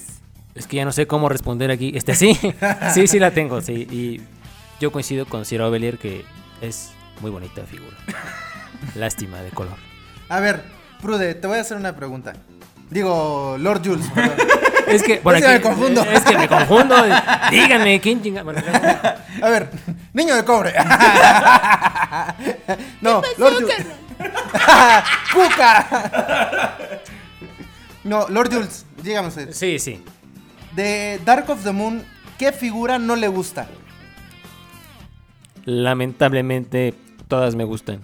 Es 0.55 0.67
que 0.67 0.77
ya 0.77 0.85
no 0.85 0.91
sé 0.91 1.07
cómo 1.07 1.29
responder 1.29 1.71
aquí. 1.71 1.91
Este 1.95 2.15
sí, 2.15 2.37
sí, 2.93 3.07
sí 3.07 3.19
la 3.19 3.31
tengo, 3.31 3.61
sí. 3.61 3.87
Y 3.89 4.21
yo 4.81 4.91
coincido 4.91 5.25
con 5.25 5.45
Ciro 5.45 5.69
Belier 5.71 5.97
que 5.97 6.25
es 6.61 6.91
muy 7.21 7.31
bonita 7.31 7.63
figura. 7.65 7.95
Lástima 8.95 9.41
de 9.41 9.51
color. 9.51 9.77
A 10.27 10.39
ver, 10.39 10.63
Prude, 11.01 11.35
te 11.35 11.47
voy 11.47 11.57
a 11.57 11.61
hacer 11.61 11.77
una 11.77 11.95
pregunta. 11.95 12.33
Digo, 12.91 13.55
Lord 13.59 13.81
Jules. 13.83 14.05
Es 14.87 15.03
que, 15.03 15.19
bueno, 15.21 15.37
aquí- 15.37 15.47
me 15.47 15.61
confundo. 15.61 16.01
Es 16.03 16.21
que 16.21 16.37
me 16.37 16.49
confundo. 16.49 16.95
Díganme, 17.49 18.01
¿quién 18.01 18.21
chinga? 18.21 18.43
Bueno, 18.43 18.61
A 19.41 19.49
ver, 19.49 19.69
niño 20.11 20.35
de 20.35 20.43
cobre. 20.43 20.73
no, 23.01 23.21
Lord 23.37 23.53
Jules. 23.53 23.85
¡Cuca! 25.33 26.89
no, 28.03 28.27
Lord 28.27 28.51
Jules, 28.53 28.85
dígame 29.01 29.29
usted. 29.29 29.53
sí, 29.53 29.79
sí. 29.79 30.03
De 30.75 31.21
Dark 31.23 31.49
of 31.49 31.63
the 31.63 31.71
Moon, 31.71 32.03
¿qué 32.37 32.51
figura 32.51 32.99
no 32.99 33.15
le 33.15 33.29
gusta? 33.29 33.69
Lamentablemente, 35.63 36.93
todas 37.29 37.55
me 37.55 37.63
gustan. 37.63 38.01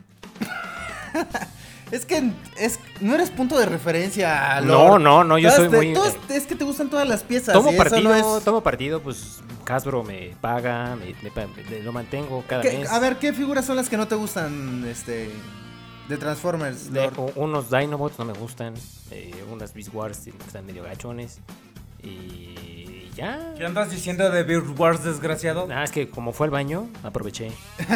Es 1.91 2.05
que 2.05 2.31
es, 2.57 2.79
no 2.99 3.15
eres 3.15 3.29
punto 3.29 3.57
de 3.57 3.65
referencia, 3.65 4.59
No, 4.61 4.89
Lord. 4.89 5.01
no, 5.01 5.23
no, 5.23 5.37
yo 5.37 5.47
Todas 5.49 5.61
soy 5.63 5.69
te- 5.69 5.77
muy- 5.77 5.93
todas- 5.93 6.17
es 6.29 6.45
que 6.45 6.55
te 6.55 6.65
gustan 6.65 6.89
todas 6.89 7.07
las 7.07 7.23
piezas. 7.23 7.53
Tomo 7.53 7.71
partido, 7.77 8.01
no 8.01 8.37
es- 8.37 8.43
tomo 8.43 8.61
partido, 8.61 9.01
pues 9.01 9.39
Hasbro 9.69 10.03
me 10.03 10.35
paga, 10.41 10.95
me, 10.97 11.15
me 11.31 11.79
lo 11.81 11.93
mantengo 11.93 12.43
cada 12.47 12.61
¿Qué- 12.61 12.79
mes. 12.79 12.89
a 12.91 12.99
ver, 12.99 13.17
¿qué 13.19 13.31
figuras 13.33 13.65
son 13.65 13.77
las 13.77 13.87
que 13.89 13.95
no 13.97 14.07
te 14.07 14.15
gustan 14.15 14.85
este, 14.85 15.29
de 16.09 16.17
Transformers, 16.17 16.91
De- 16.91 17.09
unos 17.35 17.69
Dinobots 17.69 18.19
no 18.19 18.25
me 18.25 18.33
gustan, 18.33 18.73
eh, 19.11 19.31
unas 19.51 19.73
Beast 19.73 19.93
Wars 19.93 20.27
están 20.27 20.65
medio 20.65 20.83
gachones. 20.83 21.39
Y 22.03 23.09
ya. 23.15 23.53
¿Qué 23.57 23.65
andas 23.65 23.89
diciendo 23.91 24.29
de 24.29 24.43
Beer 24.43 24.61
Wars, 24.77 25.03
desgraciado? 25.05 25.67
Nada, 25.67 25.83
es 25.85 25.91
que 25.91 26.09
como 26.09 26.31
fue 26.33 26.47
al 26.47 26.51
baño, 26.51 26.89
aproveché. 27.03 27.51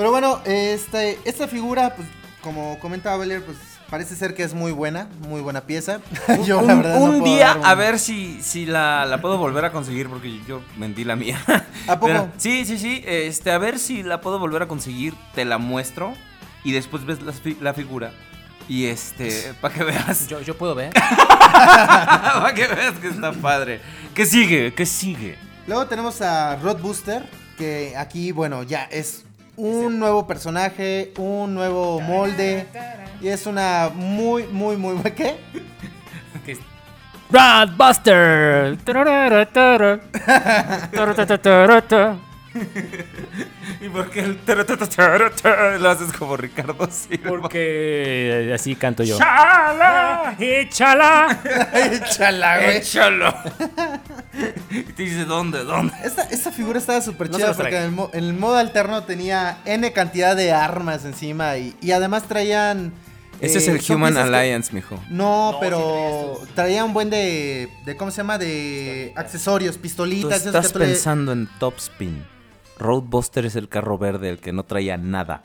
Pero 0.00 0.12
bueno, 0.12 0.40
este, 0.46 1.18
esta 1.26 1.46
figura, 1.46 1.94
pues, 1.94 2.08
como 2.40 2.78
comentaba 2.78 3.18
Belier, 3.18 3.44
pues 3.44 3.58
parece 3.90 4.16
ser 4.16 4.32
que 4.32 4.42
es 4.42 4.54
muy 4.54 4.72
buena, 4.72 5.10
muy 5.28 5.42
buena 5.42 5.60
pieza. 5.60 6.00
Yo, 6.46 6.60
un 6.60 6.66
la 6.68 6.74
verdad, 6.76 6.94
no 6.94 7.04
un 7.04 7.18
puedo 7.18 7.24
día 7.36 7.50
a 7.62 7.74
ver 7.74 7.98
si, 7.98 8.40
si 8.40 8.64
la, 8.64 9.04
la 9.04 9.20
puedo 9.20 9.36
volver 9.36 9.66
a 9.66 9.72
conseguir 9.72 10.08
porque 10.08 10.40
yo 10.48 10.62
vendí 10.78 11.04
la 11.04 11.16
mía. 11.16 11.38
¿A 11.86 11.96
poco? 12.00 12.06
Pero- 12.06 12.28
sí, 12.38 12.64
sí, 12.64 12.78
sí. 12.78 13.04
Este, 13.06 13.50
a 13.50 13.58
ver 13.58 13.78
si 13.78 14.02
la 14.02 14.22
puedo 14.22 14.38
volver 14.38 14.62
a 14.62 14.68
conseguir. 14.68 15.12
Te 15.34 15.44
la 15.44 15.58
muestro 15.58 16.14
y 16.64 16.72
después 16.72 17.04
ves 17.04 17.20
la, 17.20 17.34
la 17.60 17.74
figura. 17.74 18.12
Y 18.70 18.86
este, 18.86 19.52
para 19.60 19.74
que 19.74 19.84
veas. 19.84 20.28
Yo, 20.28 20.40
yo 20.40 20.56
puedo 20.56 20.74
ver. 20.74 20.94
para 20.94 22.54
que 22.54 22.66
veas 22.68 22.98
que 22.98 23.08
está 23.08 23.32
padre. 23.32 23.82
¿Qué 24.14 24.24
sigue? 24.24 24.72
¿Qué 24.72 24.86
sigue? 24.86 25.36
Luego 25.66 25.86
tenemos 25.88 26.22
a 26.22 26.56
Rod 26.56 26.78
Booster, 26.80 27.28
que 27.58 27.94
aquí, 27.98 28.32
bueno, 28.32 28.62
ya 28.62 28.84
es 28.84 29.24
un 29.60 29.98
nuevo 29.98 30.26
personaje, 30.26 31.12
un 31.18 31.54
nuevo 31.54 32.00
molde. 32.00 32.66
Y 33.20 33.28
es 33.28 33.46
una 33.46 33.90
muy, 33.94 34.44
muy, 34.44 34.76
muy 34.76 34.94
buena. 34.94 35.10
¿Qué? 35.14 35.36
Buster. 41.76 42.29
¿Y 43.80 43.88
por 43.88 44.10
qué 44.10 44.20
el 44.20 44.38
lo 45.80 45.90
haces 45.90 46.12
como 46.12 46.36
Ricardo 46.36 46.88
Silva? 46.90 47.28
Porque 47.30 48.50
así 48.54 48.74
canto 48.74 49.02
yo. 49.04 49.16
¡Chala! 49.18 50.34
¡Échala! 50.38 51.38
Échala, 51.74 52.58
güey. 52.58 52.76
¡Échalo! 52.78 53.34
y 54.70 54.82
te 54.82 55.02
dice, 55.02 55.24
¿dónde? 55.24 55.64
¿Dónde? 55.64 55.94
Esta, 56.04 56.22
esta 56.22 56.50
figura 56.52 56.78
estaba 56.78 57.00
súper 57.00 57.30
No 57.30 57.38
chida 57.38 57.54
porque 57.54 57.76
en 57.76 57.82
el, 57.84 57.90
mo- 57.92 58.10
en 58.12 58.24
el 58.24 58.34
modo 58.34 58.56
alterno 58.56 59.04
tenía 59.04 59.58
N 59.64 59.92
cantidad 59.92 60.34
de 60.36 60.52
armas 60.52 61.04
encima 61.04 61.56
y, 61.56 61.76
y 61.80 61.92
además 61.92 62.24
traían... 62.24 62.92
Ese 63.40 63.56
es 63.58 63.68
eh, 63.68 63.70
el 63.70 63.94
Human 63.94 64.12
piezas 64.12 64.28
que- 64.30 64.36
Alliance, 64.36 64.72
mijo. 64.74 65.02
No, 65.08 65.56
pero 65.60 66.42
traía 66.54 66.84
un 66.84 66.92
buen 66.92 67.08
de, 67.08 67.70
de 67.86 67.96
¿cómo 67.96 68.10
se 68.10 68.18
llama? 68.18 68.36
De 68.36 69.12
accesorios, 69.16 69.76
Tú 69.76 69.82
pistolitas. 69.82 70.32
esos 70.42 70.46
estás 70.48 70.66
que 70.66 70.72
tú 70.74 70.78
le- 70.80 70.86
pensando 70.86 71.32
en 71.32 71.48
Topspin. 71.58 72.22
Roadbuster 72.80 73.44
es 73.46 73.56
el 73.56 73.68
carro 73.68 73.98
verde, 73.98 74.30
el 74.30 74.38
que 74.38 74.52
no 74.52 74.64
traía 74.64 74.96
nada. 74.96 75.42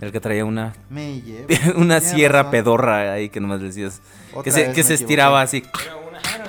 El 0.00 0.10
que 0.10 0.20
traía 0.20 0.44
una, 0.44 0.74
Me 0.90 1.20
llevo. 1.20 1.46
una 1.76 2.00
sierra 2.00 2.40
razón. 2.40 2.50
pedorra 2.50 3.12
ahí 3.12 3.28
que 3.28 3.40
nomás 3.40 3.60
decías. 3.60 4.02
Otra 4.32 4.42
Que 4.42 4.50
se, 4.50 4.72
que 4.72 4.82
se 4.82 4.94
estiraba 4.94 5.40
así. 5.40 5.62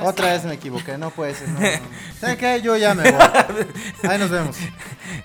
Otra 0.02 0.34
vez 0.34 0.44
me 0.44 0.56
equivoqué, 0.56 0.98
no 0.98 1.12
puede 1.12 1.36
ser. 1.36 1.50
No, 1.50 1.60
no. 1.60 2.58
Yo 2.64 2.76
ya 2.76 2.94
me 2.94 3.10
voy. 3.12 3.22
Ahí 4.10 4.18
nos 4.18 4.30
vemos. 4.32 4.58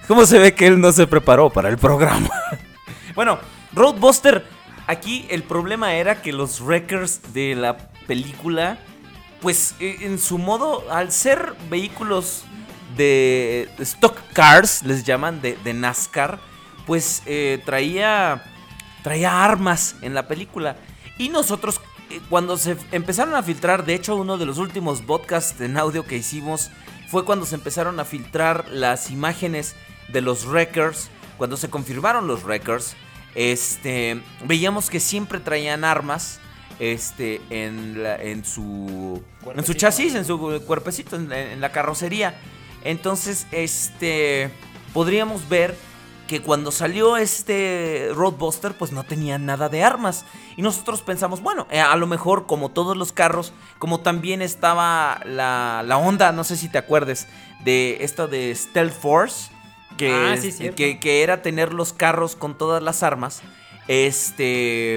¿Cómo 0.06 0.26
se 0.26 0.38
ve 0.38 0.54
que 0.54 0.66
él 0.66 0.80
no 0.80 0.92
se 0.92 1.06
preparó 1.06 1.50
para 1.50 1.68
el 1.68 1.78
programa? 1.78 2.28
bueno, 3.14 3.38
Roadbuster 3.72 4.44
aquí 4.86 5.26
el 5.30 5.42
problema 5.42 5.94
era 5.94 6.20
que 6.20 6.32
los 6.32 6.60
wreckers 6.60 7.32
de 7.32 7.54
la 7.54 7.76
película, 8.06 8.78
pues 9.40 9.74
eh, 9.80 9.98
en 10.02 10.18
su 10.18 10.38
modo, 10.38 10.90
al 10.90 11.12
ser 11.12 11.54
vehículos 11.70 12.44
de 12.96 13.68
stock 13.80 14.16
cars, 14.32 14.82
les 14.82 15.04
llaman, 15.04 15.40
de, 15.40 15.56
de 15.64 15.74
NASCAR, 15.74 16.38
pues 16.86 17.22
eh, 17.26 17.60
traía, 17.64 18.42
traía 19.02 19.44
armas 19.44 19.96
en 20.02 20.14
la 20.14 20.26
película. 20.28 20.76
Y 21.18 21.28
nosotros, 21.28 21.80
eh, 22.10 22.20
cuando 22.30 22.56
se 22.56 22.76
empezaron 22.92 23.34
a 23.34 23.42
filtrar, 23.42 23.84
de 23.84 23.94
hecho 23.94 24.16
uno 24.16 24.38
de 24.38 24.46
los 24.46 24.58
últimos 24.58 25.02
podcasts 25.02 25.60
en 25.60 25.76
audio 25.76 26.04
que 26.04 26.16
hicimos 26.16 26.70
fue 27.10 27.24
cuando 27.24 27.46
se 27.46 27.54
empezaron 27.56 27.98
a 28.00 28.04
filtrar 28.04 28.66
las 28.70 29.10
imágenes 29.10 29.74
de 30.08 30.20
los 30.20 30.46
wreckers, 30.46 31.10
cuando 31.36 31.56
se 31.56 31.68
confirmaron 31.70 32.26
los 32.26 32.42
wreckers, 32.44 32.94
este, 33.34 34.20
veíamos 34.44 34.90
que 34.90 35.00
siempre 35.00 35.38
traían 35.40 35.84
armas 35.84 36.40
este, 36.80 37.40
en, 37.50 38.02
la- 38.02 38.16
en 38.22 38.44
su 38.44 39.22
en 39.54 39.64
su 39.64 39.74
chasis, 39.74 40.14
en 40.14 40.24
su 40.24 40.62
cuerpecito, 40.66 41.16
en, 41.16 41.30
en 41.32 41.60
la 41.60 41.70
carrocería. 41.72 42.34
Entonces, 42.84 43.46
este, 43.52 44.50
podríamos 44.92 45.48
ver 45.48 45.76
que 46.26 46.42
cuando 46.42 46.70
salió 46.70 47.16
este 47.16 48.10
Roadbuster, 48.14 48.74
pues 48.74 48.92
no 48.92 49.02
tenía 49.02 49.38
nada 49.38 49.68
de 49.70 49.82
armas. 49.82 50.26
Y 50.56 50.62
nosotros 50.62 51.00
pensamos, 51.00 51.40
bueno, 51.40 51.66
eh, 51.70 51.80
a 51.80 51.96
lo 51.96 52.06
mejor 52.06 52.46
como 52.46 52.68
todos 52.70 52.96
los 52.96 53.12
carros, 53.12 53.52
como 53.78 54.00
también 54.00 54.42
estaba 54.42 55.20
la, 55.24 55.82
la 55.86 55.96
onda, 55.96 56.32
no 56.32 56.44
sé 56.44 56.56
si 56.56 56.68
te 56.68 56.76
acuerdes, 56.76 57.26
de 57.64 57.98
esta 58.02 58.26
de 58.26 58.54
Stealth 58.54 58.92
Force, 58.92 59.50
que, 59.96 60.10
Ah, 60.12 60.36
sí, 60.36 60.52
que, 60.76 61.00
que 61.00 61.22
era 61.22 61.40
tener 61.42 61.72
los 61.72 61.92
carros 61.94 62.36
con 62.36 62.56
todas 62.58 62.82
las 62.82 63.02
armas. 63.02 63.40
Este, 63.88 64.96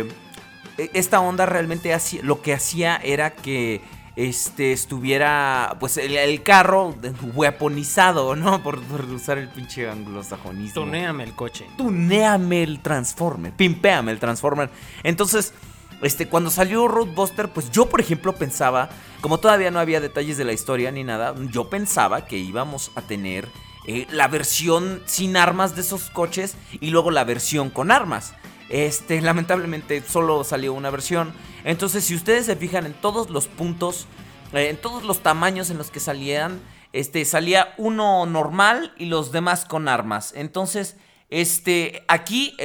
e- 0.78 0.90
esta 0.94 1.22
onda 1.22 1.46
realmente 1.46 1.94
hacía, 1.94 2.22
lo 2.24 2.42
que 2.42 2.54
hacía 2.54 2.98
era 2.98 3.32
que 3.32 3.82
este 4.16 4.72
estuviera 4.74 5.78
pues 5.80 5.97
el, 5.97 6.16
el 6.16 6.43
carro 6.43 6.95
weaponizado, 7.34 8.36
¿no? 8.36 8.62
Por, 8.64 8.82
por 8.84 9.05
usar 9.05 9.38
el 9.38 9.49
pinche 9.49 9.89
anglosajonismo. 9.89 10.84
Tuneame 10.84 11.24
el 11.24 11.36
coche. 11.36 11.68
Tuneame 11.78 12.64
el 12.64 12.82
Transformer, 12.82 13.53
pimpéame 13.53 14.12
el 14.12 14.20
Transformer. 14.20 14.70
Entonces, 15.03 15.53
este, 16.01 16.28
cuando 16.28 16.49
salió 16.49 16.88
Roadbuster, 16.88 17.49
pues 17.49 17.72
yo, 17.72 17.88
por 17.88 18.01
ejemplo, 18.01 18.34
pensaba, 18.34 18.89
como 19.22 19.39
todavía 19.39 19.72
no 19.72 19.80
había 19.80 20.01
detalles 20.01 20.38
de 20.38 20.45
la 20.45 20.53
historia 20.53 20.91
ni 20.91 21.03
nada, 21.03 21.36
yo 21.51 21.70
pensaba 21.70 22.26
que 22.26 22.38
íbamos 22.38 22.91
a 22.95 23.01
tener 23.01 23.47
eh, 23.88 24.07
la 24.12 24.28
versión 24.28 25.01
sin 25.05 25.38
armas 25.38 25.76
de 25.76 25.82
esos 25.82 26.09
coches 26.09 26.55
y 26.80 26.89
luego 26.89 27.12
la 27.12 27.24
versión 27.24 27.70
con 27.70 27.91
armas. 27.91 28.34
Este, 28.72 29.19
lamentablemente 29.22 30.01
solo 30.01 30.45
salió 30.45 30.74
una 30.74 30.89
versión. 30.89 31.34
Entonces, 31.65 32.05
si 32.05 32.15
ustedes 32.15 32.45
se 32.45 32.55
fijan 32.55 32.86
en 32.86 32.93
todos 32.93 33.30
los 33.30 33.47
puntos, 33.47 34.07
eh, 34.53 34.69
en 34.69 34.78
todos 34.78 35.03
los 35.03 35.22
tamaños 35.22 35.69
en 35.69 35.78
los 35.78 35.91
que 35.91 35.99
salían, 35.99 36.61
este, 36.93 37.26
salía 37.26 37.74
uno 37.78 38.26
normal 38.26 38.93
y 38.97 39.05
los 39.05 39.34
demás 39.34 39.65
con 39.65 39.89
armas. 39.89 40.32
Entonces, 40.38 40.95
este, 41.30 42.05
aquí, 42.07 42.55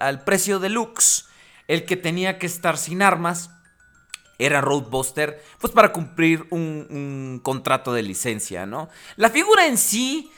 al 0.00 0.22
precio 0.24 0.58
deluxe, 0.58 1.24
el 1.66 1.86
que 1.86 1.96
tenía 1.96 2.38
que 2.38 2.46
estar 2.46 2.76
sin 2.76 3.00
armas 3.00 3.50
era 4.38 4.60
Roadbuster, 4.60 5.42
pues 5.58 5.72
para 5.72 5.92
cumplir 5.92 6.46
un, 6.50 6.86
un 6.90 7.40
contrato 7.42 7.94
de 7.94 8.02
licencia, 8.02 8.66
¿no? 8.66 8.90
La 9.16 9.30
figura 9.30 9.66
en 9.66 9.78
sí, 9.78 10.30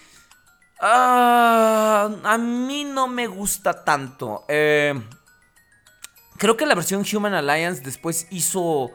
ah, 0.85 2.11
a 2.23 2.39
mí 2.39 2.85
no 2.85 3.09
me 3.09 3.27
gusta 3.27 3.85
tanto. 3.85 4.45
Eh, 4.49 4.95
creo 6.37 6.57
que 6.57 6.67
la 6.67 6.75
versión 6.75 7.05
Human 7.11 7.35
Alliance 7.35 7.83
después 7.83 8.27
hizo, 8.31 8.91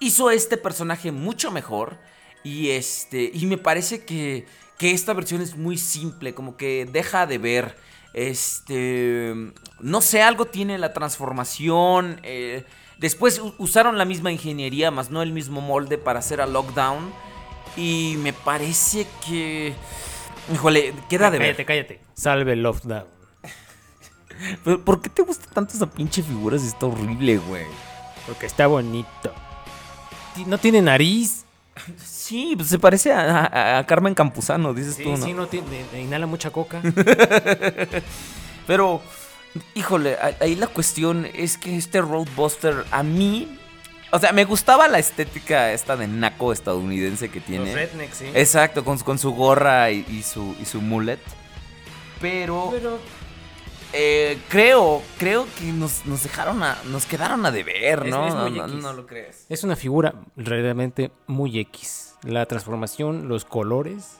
hizo 0.00 0.30
este 0.30 0.56
personaje 0.56 1.12
mucho 1.12 1.50
mejor. 1.50 1.98
Y 2.42 2.70
este. 2.70 3.30
Y 3.32 3.46
me 3.46 3.58
parece 3.58 4.04
que. 4.04 4.46
Que 4.78 4.90
esta 4.90 5.12
versión 5.12 5.40
es 5.40 5.56
muy 5.56 5.78
simple. 5.78 6.34
Como 6.34 6.56
que 6.56 6.86
deja 6.90 7.26
de 7.26 7.38
ver. 7.38 7.76
Este. 8.12 9.34
No 9.80 10.00
sé, 10.00 10.22
algo 10.22 10.46
tiene 10.46 10.78
la 10.78 10.92
transformación. 10.92 12.20
eh, 12.22 12.64
después 12.98 13.40
usaron 13.58 13.98
la 13.98 14.04
misma 14.04 14.30
ingeniería, 14.30 14.90
más 14.90 15.10
no 15.10 15.22
el 15.22 15.32
mismo 15.32 15.60
molde 15.60 15.98
para 15.98 16.18
hacer 16.18 16.40
a 16.40 16.46
Lockdown. 16.46 17.12
Y 17.76 18.16
me 18.18 18.32
parece 18.32 19.06
que. 19.26 19.74
Híjole, 20.52 20.94
queda 21.08 21.30
de 21.30 21.38
ver. 21.38 21.56
Cállate, 21.56 21.64
cállate. 21.64 22.00
Salve 22.14 22.56
Lockdown. 22.56 23.04
Pero, 24.64 24.84
¿Por 24.84 25.00
qué 25.00 25.08
te 25.08 25.22
gusta 25.22 25.46
tanto 25.52 25.74
esa 25.74 25.86
pinche 25.86 26.22
figura 26.22 26.58
si 26.58 26.66
está 26.66 26.86
horrible, 26.86 27.38
güey? 27.38 27.64
Porque 28.26 28.46
está 28.46 28.66
bonito. 28.66 29.32
Ti- 30.34 30.44
No 30.46 30.58
tiene 30.58 30.82
nariz. 30.82 31.44
Sí, 32.04 32.54
pues 32.56 32.68
se 32.68 32.78
parece 32.78 33.12
a, 33.12 33.44
a- 33.46 33.78
a 33.78 33.86
Carmen 33.86 34.14
Campuzano, 34.14 34.72
dices 34.74 34.96
tú, 35.02 35.10
¿no? 35.16 35.24
sí, 35.24 35.32
no 35.32 35.46
tiene. 35.48 35.84
Inhala 36.00 36.26
mucha 36.26 36.50
coca. 36.50 36.80
Pero, 38.66 39.02
híjole, 39.74 40.14
a- 40.14 40.36
ahí 40.40 40.54
la 40.54 40.66
cuestión 40.68 41.26
es 41.34 41.58
que 41.58 41.76
este 41.76 42.00
Roadbuster 42.00 42.84
a 42.90 43.02
mí... 43.02 43.58
O 44.14 44.18
sea, 44.20 44.32
me 44.32 44.44
gustaba 44.44 44.86
la 44.86 44.98
estética 45.00 45.72
esta 45.72 45.96
de 45.96 46.06
naco 46.06 46.52
estadounidense 46.52 47.30
que 47.30 47.40
tiene. 47.40 47.66
Los 47.66 47.74
rednecks, 47.74 48.16
sí. 48.18 48.26
Exacto, 48.32 48.84
con, 48.84 48.96
con 48.98 49.18
su 49.18 49.32
gorra 49.32 49.90
y, 49.90 50.04
y 50.08 50.22
su, 50.22 50.54
y 50.60 50.64
su 50.66 50.80
mullet. 50.80 51.18
Pero, 52.20 52.68
Pero 52.70 52.98
eh, 53.92 54.38
creo, 54.48 55.02
creo 55.18 55.46
que 55.58 55.64
nos, 55.66 56.06
nos 56.06 56.22
dejaron 56.22 56.62
a, 56.62 56.78
nos 56.84 57.06
quedaron 57.06 57.44
a 57.44 57.50
deber, 57.50 58.06
¿no? 58.06 58.26
es 58.28 58.34
no, 58.34 58.42
muy 58.42 58.50
no- 58.58 58.64
X. 58.66 58.74
no 58.82 58.92
lo 58.92 59.06
crees. 59.06 59.46
es 59.48 59.64
una 59.64 59.76
figura 59.76 60.14
realmente 60.36 61.10
muy 61.26 61.58
X. 61.58 62.14
La 62.22 62.46
transformación, 62.46 63.28
los 63.28 63.44
colores, 63.44 64.18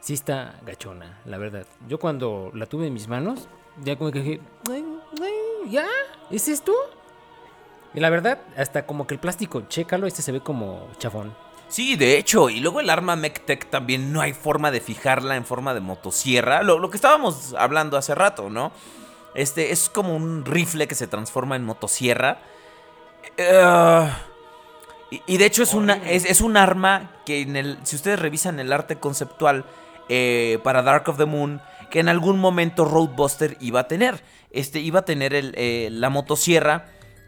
sí 0.00 0.14
está 0.14 0.54
gachona, 0.64 1.20
la 1.24 1.38
verdad. 1.38 1.66
Yo 1.88 1.98
cuando 1.98 2.50
la 2.54 2.66
tuve 2.66 2.86
en 2.86 2.94
mis 2.94 3.08
manos, 3.08 3.48
ya 3.82 3.96
como 3.96 4.10
que 4.12 4.20
dije, 4.20 4.40
"Ay, 4.70 4.84
ay, 5.22 5.70
¿ya? 5.70 5.86
¿Es 6.30 6.48
esto? 6.48 6.72
Y 7.94 8.00
la 8.00 8.10
verdad, 8.10 8.38
hasta 8.56 8.86
como 8.86 9.06
que 9.06 9.14
el 9.14 9.20
plástico, 9.20 9.62
chécalo, 9.68 10.06
este 10.06 10.22
se 10.22 10.32
ve 10.32 10.40
como 10.40 10.88
chafón. 10.98 11.34
Sí, 11.68 11.96
de 11.96 12.18
hecho, 12.18 12.50
y 12.50 12.60
luego 12.60 12.80
el 12.80 12.90
arma 12.90 13.16
MechTech 13.16 13.70
también 13.70 14.12
no 14.12 14.20
hay 14.20 14.32
forma 14.32 14.70
de 14.70 14.80
fijarla 14.80 15.36
en 15.36 15.44
forma 15.44 15.74
de 15.74 15.80
motosierra. 15.80 16.62
Lo, 16.62 16.78
lo 16.78 16.90
que 16.90 16.96
estábamos 16.96 17.54
hablando 17.58 17.96
hace 17.96 18.14
rato, 18.14 18.50
¿no? 18.50 18.72
Este 19.34 19.72
es 19.72 19.88
como 19.88 20.14
un 20.14 20.44
rifle 20.44 20.86
que 20.86 20.94
se 20.94 21.06
transforma 21.06 21.56
en 21.56 21.64
motosierra. 21.64 22.38
Eh, 23.36 24.08
y, 25.10 25.22
y 25.26 25.36
de 25.36 25.46
hecho 25.46 25.62
es, 25.62 25.74
una, 25.74 25.94
es, 26.08 26.24
es 26.24 26.40
un 26.40 26.56
arma 26.56 27.10
que 27.24 27.40
en 27.40 27.56
el, 27.56 27.78
si 27.82 27.96
ustedes 27.96 28.18
revisan 28.18 28.60
el 28.60 28.72
arte 28.72 28.96
conceptual 28.96 29.64
eh, 30.08 30.58
para 30.62 30.82
Dark 30.82 31.08
of 31.08 31.16
the 31.16 31.24
Moon, 31.24 31.60
que 31.90 32.00
en 32.00 32.08
algún 32.08 32.38
momento 32.38 32.84
Roadbuster 32.84 33.56
iba 33.60 33.80
a 33.80 33.88
tener. 33.88 34.22
Este 34.50 34.78
iba 34.78 35.00
a 35.00 35.04
tener 35.04 35.34
el, 35.34 35.54
eh, 35.56 35.88
la 35.90 36.10
motosierra 36.10 36.86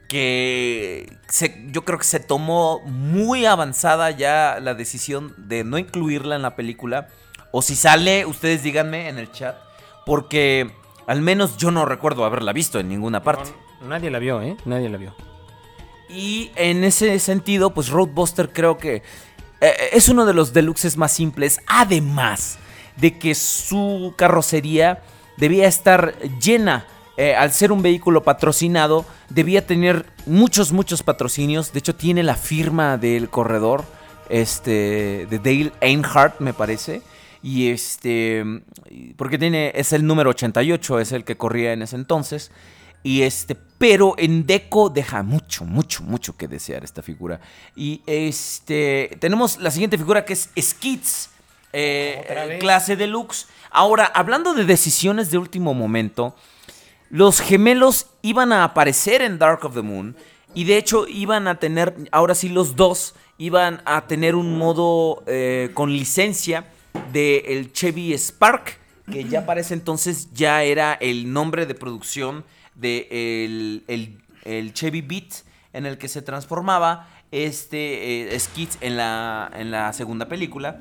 que 0.08 1.16
se- 1.28 1.64
yo 1.70 1.84
creo 1.84 1.98
que 1.98 2.04
se 2.04 2.20
tomó 2.20 2.80
muy 2.84 3.46
avanzada 3.46 4.10
ya 4.10 4.58
la 4.60 4.74
decisión 4.74 5.34
de 5.36 5.64
no 5.64 5.78
incluirla 5.78 6.36
en 6.36 6.42
la 6.42 6.56
película. 6.56 7.08
O 7.52 7.62
si 7.62 7.74
sale, 7.76 8.26
ustedes 8.26 8.62
díganme 8.62 9.08
en 9.08 9.18
el 9.18 9.30
chat. 9.32 9.56
Porque 10.04 10.70
al 11.06 11.20
menos 11.22 11.56
yo 11.56 11.70
no 11.70 11.84
recuerdo 11.84 12.24
haberla 12.24 12.52
visto 12.52 12.78
en 12.78 12.88
ninguna 12.88 13.22
parte. 13.22 13.50
Nadie 13.82 14.10
la 14.10 14.18
vio, 14.18 14.40
¿eh? 14.42 14.56
Nadie 14.64 14.88
la 14.88 14.98
vio. 14.98 15.14
Y 16.08 16.50
en 16.56 16.84
ese 16.84 17.18
sentido, 17.18 17.74
pues 17.74 17.88
Roadbuster 17.88 18.52
creo 18.52 18.78
que 18.78 19.02
eh, 19.60 19.72
es 19.92 20.08
uno 20.08 20.24
de 20.26 20.34
los 20.34 20.52
deluxes 20.52 20.96
más 20.96 21.12
simples. 21.12 21.60
Además 21.66 22.58
de 22.96 23.18
que 23.18 23.34
su 23.34 24.14
carrocería 24.16 25.02
debía 25.36 25.66
estar 25.66 26.16
llena. 26.40 26.86
Eh, 27.16 27.34
al 27.34 27.52
ser 27.52 27.72
un 27.72 27.82
vehículo 27.82 28.22
patrocinado, 28.22 29.06
debía 29.30 29.66
tener 29.66 30.06
muchos, 30.26 30.72
muchos 30.72 31.02
patrocinios. 31.02 31.72
De 31.72 31.78
hecho, 31.78 31.94
tiene 31.94 32.22
la 32.22 32.34
firma 32.34 32.98
del 32.98 33.30
corredor, 33.30 33.84
este, 34.28 35.26
de 35.30 35.38
Dale 35.38 35.72
Earnhardt, 35.80 36.40
me 36.40 36.52
parece. 36.52 37.02
Y 37.42 37.70
este, 37.70 38.44
porque 39.16 39.38
tiene, 39.38 39.72
es 39.74 39.92
el 39.92 40.06
número 40.06 40.30
88, 40.30 41.00
es 41.00 41.12
el 41.12 41.24
que 41.24 41.36
corría 41.36 41.72
en 41.72 41.82
ese 41.82 41.96
entonces. 41.96 42.50
Y 43.02 43.22
este, 43.22 43.56
pero 43.78 44.14
en 44.18 44.46
Deco 44.46 44.90
deja 44.90 45.22
mucho, 45.22 45.64
mucho, 45.64 46.02
mucho 46.02 46.36
que 46.36 46.48
desear 46.48 46.82
esta 46.82 47.02
figura. 47.02 47.40
Y 47.76 48.02
este, 48.06 49.16
tenemos 49.20 49.58
la 49.58 49.70
siguiente 49.70 49.96
figura 49.96 50.24
que 50.24 50.32
es 50.32 50.50
Skids, 50.58 51.30
eh, 51.72 52.56
clase 52.58 52.96
deluxe. 52.96 53.46
Ahora, 53.70 54.06
hablando 54.06 54.54
de 54.54 54.64
decisiones 54.64 55.30
de 55.30 55.38
último 55.38 55.72
momento, 55.72 56.34
los 57.10 57.40
gemelos 57.40 58.06
iban 58.22 58.52
a 58.52 58.64
aparecer 58.64 59.22
en 59.22 59.38
Dark 59.38 59.64
of 59.64 59.74
the 59.74 59.82
Moon. 59.82 60.16
Y 60.54 60.64
de 60.64 60.78
hecho 60.78 61.06
iban 61.06 61.48
a 61.48 61.58
tener, 61.58 61.94
ahora 62.12 62.34
sí 62.34 62.48
los 62.48 62.76
dos, 62.76 63.14
iban 63.36 63.82
a 63.84 64.06
tener 64.06 64.34
un 64.34 64.56
modo 64.56 65.22
eh, 65.26 65.70
con 65.74 65.92
licencia 65.92 66.64
del 67.12 67.72
Chevy 67.72 68.14
Spark, 68.16 68.78
que 69.12 69.24
ya 69.24 69.44
para 69.44 69.60
ese 69.60 69.74
entonces 69.74 70.32
ya 70.32 70.62
era 70.62 70.94
el 70.94 71.30
nombre 71.32 71.66
de 71.66 71.74
producción 71.74 72.44
de 72.74 73.06
el, 73.10 73.84
el- 73.88 74.22
el 74.44 74.72
Chevy 74.72 75.00
Beat 75.02 75.42
en 75.72 75.86
el 75.86 75.98
que 75.98 76.08
se 76.08 76.22
transformaba 76.22 77.08
este 77.32 78.32
eh, 78.34 78.38
en 78.80 78.96
la, 78.96 79.50
en 79.54 79.70
la 79.70 79.92
segunda 79.92 80.26
película. 80.28 80.80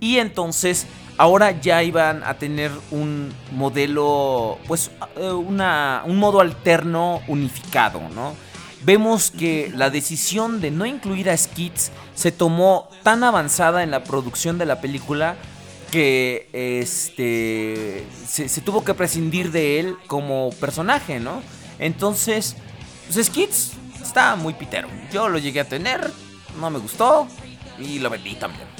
Y 0.00 0.18
entonces 0.18 0.86
ahora 1.18 1.60
ya 1.60 1.82
iban 1.82 2.22
a 2.24 2.34
tener 2.34 2.70
un 2.90 3.32
modelo, 3.52 4.58
pues 4.66 4.90
eh, 5.16 5.30
una, 5.30 6.02
un 6.04 6.18
modo 6.18 6.40
alterno 6.40 7.20
unificado, 7.28 8.00
¿no? 8.14 8.34
Vemos 8.82 9.30
que 9.30 9.72
la 9.74 9.90
decisión 9.90 10.60
de 10.60 10.70
no 10.70 10.86
incluir 10.86 11.30
a 11.30 11.36
Skids 11.36 11.90
se 12.14 12.30
tomó 12.30 12.88
tan 13.02 13.24
avanzada 13.24 13.82
en 13.82 13.90
la 13.90 14.04
producción 14.04 14.58
de 14.58 14.66
la 14.66 14.80
película 14.80 15.36
que 15.90 16.48
este 16.52 18.06
se, 18.26 18.48
se 18.48 18.60
tuvo 18.60 18.84
que 18.84 18.94
prescindir 18.94 19.50
de 19.50 19.80
él 19.80 19.96
como 20.06 20.50
personaje, 20.60 21.18
¿no? 21.18 21.42
Entonces, 21.78 22.56
pues 23.12 23.26
Skids 23.26 23.72
está 24.00 24.36
muy 24.36 24.54
pitero. 24.54 24.88
Yo 25.12 25.28
lo 25.28 25.38
llegué 25.38 25.60
a 25.60 25.68
tener, 25.68 26.10
no 26.60 26.70
me 26.70 26.78
gustó 26.78 27.26
y 27.78 27.98
lo 27.98 28.10
vendí 28.10 28.34
también. 28.34 28.75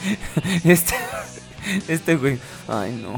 Este, 0.64 0.94
este 1.88 2.16
güey, 2.16 2.38
ay 2.68 2.92
no, 2.92 3.14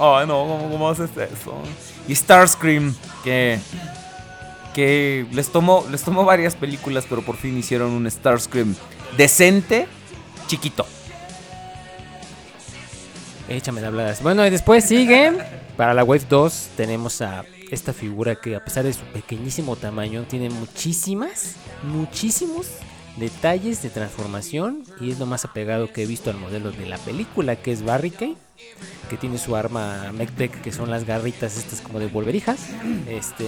ay 0.00 0.26
no, 0.26 0.68
¿cómo, 0.70 0.88
haces 0.88 1.10
eso? 1.16 1.62
Y 2.06 2.14
Starscream, 2.14 2.94
que, 3.22 3.58
que 4.74 5.26
les 5.32 5.50
tomó, 5.50 5.84
les 5.90 6.02
tomó 6.02 6.24
varias 6.24 6.56
películas, 6.56 7.04
pero 7.08 7.22
por 7.22 7.36
fin 7.36 7.56
hicieron 7.58 7.90
un 7.90 8.10
Starscream 8.10 8.74
decente, 9.16 9.86
chiquito. 10.46 10.86
Échame 13.48 13.80
de 13.80 13.86
habladas. 13.86 14.22
Bueno, 14.22 14.46
y 14.46 14.50
después 14.50 14.84
sigue. 14.84 15.32
Para 15.76 15.94
la 15.94 16.04
Wave 16.04 16.24
2 16.28 16.70
tenemos 16.76 17.22
a 17.22 17.44
esta 17.70 17.92
figura 17.92 18.36
que 18.36 18.56
a 18.56 18.64
pesar 18.64 18.84
de 18.84 18.92
su 18.92 19.04
pequeñísimo 19.04 19.76
tamaño 19.76 20.24
tiene 20.24 20.50
muchísimas, 20.50 21.54
muchísimos 21.84 22.66
detalles 23.18 23.82
de 23.82 23.90
transformación 23.90 24.84
y 25.00 25.10
es 25.10 25.18
lo 25.18 25.26
más 25.26 25.44
apegado 25.44 25.92
que 25.92 26.02
he 26.02 26.06
visto 26.06 26.30
al 26.30 26.36
modelo 26.36 26.70
de 26.70 26.86
la 26.86 26.98
película 26.98 27.56
que 27.56 27.72
es 27.72 27.84
Barricade, 27.84 28.36
que 29.10 29.16
tiene 29.16 29.38
su 29.38 29.56
arma 29.56 30.12
Mech 30.12 30.30
que 30.62 30.72
son 30.72 30.90
las 30.90 31.04
garritas 31.04 31.56
estas 31.56 31.80
como 31.80 31.98
de 31.98 32.06
volverijas. 32.06 32.60
Este 33.08 33.46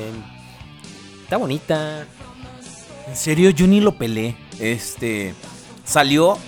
está 1.23 1.37
bonita. 1.37 2.07
En 3.09 3.17
serio, 3.17 3.51
yo 3.51 3.67
ni 3.67 3.81
lo 3.81 3.97
pelé. 3.97 4.37
Este 4.59 5.35
salió 5.85 6.39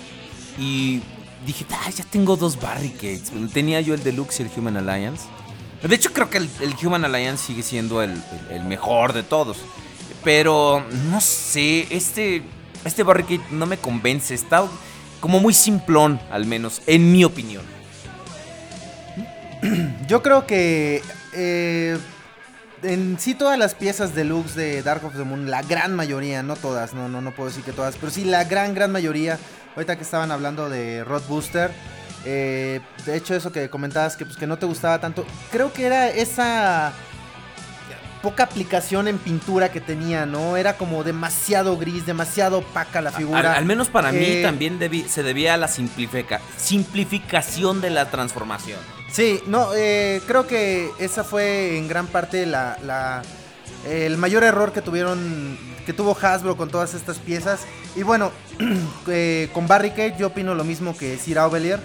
y 0.58 1.00
dije, 1.46 1.66
ah, 1.70 1.90
ya 1.90 2.04
tengo 2.04 2.36
dos 2.36 2.60
barricades. 2.60 3.32
Tenía 3.52 3.80
yo 3.80 3.94
el 3.94 4.02
Deluxe 4.02 4.40
y 4.40 4.42
el 4.44 4.50
Human 4.56 4.76
Alliance. 4.76 5.24
De 5.82 5.94
hecho, 5.94 6.12
creo 6.12 6.30
que 6.30 6.38
el, 6.38 6.48
Human 6.82 7.04
Alliance 7.04 7.46
sigue 7.46 7.62
siendo 7.62 8.02
el 8.02 8.64
mejor 8.66 9.12
de 9.12 9.22
todos. 9.22 9.58
Pero 10.22 10.84
no 11.10 11.20
sé, 11.20 11.88
este, 11.90 12.42
este 12.84 13.02
barricade 13.02 13.40
no 13.50 13.66
me 13.66 13.76
convence. 13.78 14.34
Está 14.34 14.64
como 15.20 15.40
muy 15.40 15.54
simplón, 15.54 16.20
al 16.30 16.46
menos, 16.46 16.82
en 16.86 17.12
mi 17.12 17.24
opinión. 17.24 17.64
Yo 20.08 20.22
creo 20.22 20.46
que 20.46 21.02
eh, 21.32 21.96
en 22.82 23.18
sí 23.18 23.34
todas 23.34 23.58
las 23.58 23.74
piezas 23.74 24.14
deluxe 24.14 24.54
de 24.54 24.82
Dark 24.82 25.04
of 25.04 25.16
the 25.16 25.24
Moon, 25.24 25.50
la 25.50 25.62
gran 25.62 25.94
mayoría, 25.94 26.42
no 26.42 26.56
todas, 26.56 26.94
no, 26.94 27.08
no, 27.08 27.20
no 27.20 27.32
puedo 27.32 27.48
decir 27.48 27.64
que 27.64 27.72
todas, 27.72 27.96
pero 27.96 28.10
sí 28.10 28.24
la 28.24 28.44
gran, 28.44 28.74
gran 28.74 28.90
mayoría, 28.90 29.38
ahorita 29.76 29.96
que 29.96 30.02
estaban 30.02 30.32
hablando 30.32 30.68
de 30.68 31.04
Rod 31.04 31.22
Booster, 31.28 31.70
eh, 32.24 32.80
de 33.06 33.16
hecho 33.16 33.34
eso 33.34 33.52
que 33.52 33.70
comentabas 33.70 34.16
que, 34.16 34.24
pues, 34.24 34.36
que 34.36 34.46
no 34.46 34.58
te 34.58 34.66
gustaba 34.66 35.00
tanto, 35.00 35.24
creo 35.50 35.72
que 35.72 35.86
era 35.86 36.08
esa 36.08 36.92
poca 38.22 38.44
aplicación 38.44 39.08
en 39.08 39.18
pintura 39.18 39.70
que 39.72 39.80
tenía, 39.80 40.26
¿no? 40.26 40.56
Era 40.56 40.76
como 40.76 41.02
demasiado 41.04 41.76
gris, 41.76 42.06
demasiado 42.06 42.58
opaca 42.58 43.00
la 43.00 43.10
figura. 43.12 43.54
al 43.54 43.64
menos 43.64 43.88
para 43.88 44.12
mí 44.12 44.24
Eh, 44.24 44.42
también 44.42 44.78
debi- 44.78 45.06
se 45.08 45.22
debía 45.22 45.54
a 45.54 45.56
la 45.56 45.66
simplifica- 45.68 46.40
simplificación 46.56 47.80
de 47.80 47.90
la 47.90 48.10
transformación. 48.10 48.78
Sí, 49.10 49.40
no, 49.46 49.68
eh, 49.74 50.20
creo 50.26 50.46
que 50.46 50.90
esa 50.98 51.24
fue 51.24 51.76
en 51.76 51.88
gran 51.88 52.06
parte 52.06 52.46
la, 52.46 52.78
la- 52.84 53.22
el 53.88 54.16
mayor 54.18 54.44
error 54.44 54.72
que 54.72 54.80
tuvieron, 54.82 55.58
que 55.84 55.92
tuvo 55.92 56.16
Hasbro 56.20 56.56
con 56.56 56.70
todas 56.70 56.94
estas 56.94 57.18
piezas. 57.18 57.60
Y 57.96 58.04
bueno, 58.04 58.30
eh, 59.08 59.48
con 59.52 59.66
Barricade 59.66 60.14
yo 60.18 60.28
opino 60.28 60.54
lo 60.54 60.64
mismo 60.64 60.96
que 60.96 61.18
Sir 61.18 61.38
Aubelier. 61.40 61.80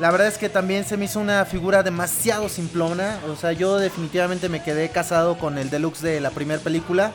La 0.00 0.10
verdad 0.10 0.28
es 0.28 0.38
que 0.38 0.48
también 0.48 0.86
se 0.86 0.96
me 0.96 1.04
hizo 1.04 1.20
una 1.20 1.44
figura 1.44 1.82
demasiado 1.82 2.48
simplona. 2.48 3.20
O 3.28 3.36
sea, 3.36 3.52
yo 3.52 3.76
definitivamente 3.76 4.48
me 4.48 4.62
quedé 4.62 4.88
casado 4.88 5.36
con 5.36 5.58
el 5.58 5.68
deluxe 5.68 6.00
de 6.00 6.20
la 6.20 6.30
primera 6.30 6.58
película, 6.58 7.12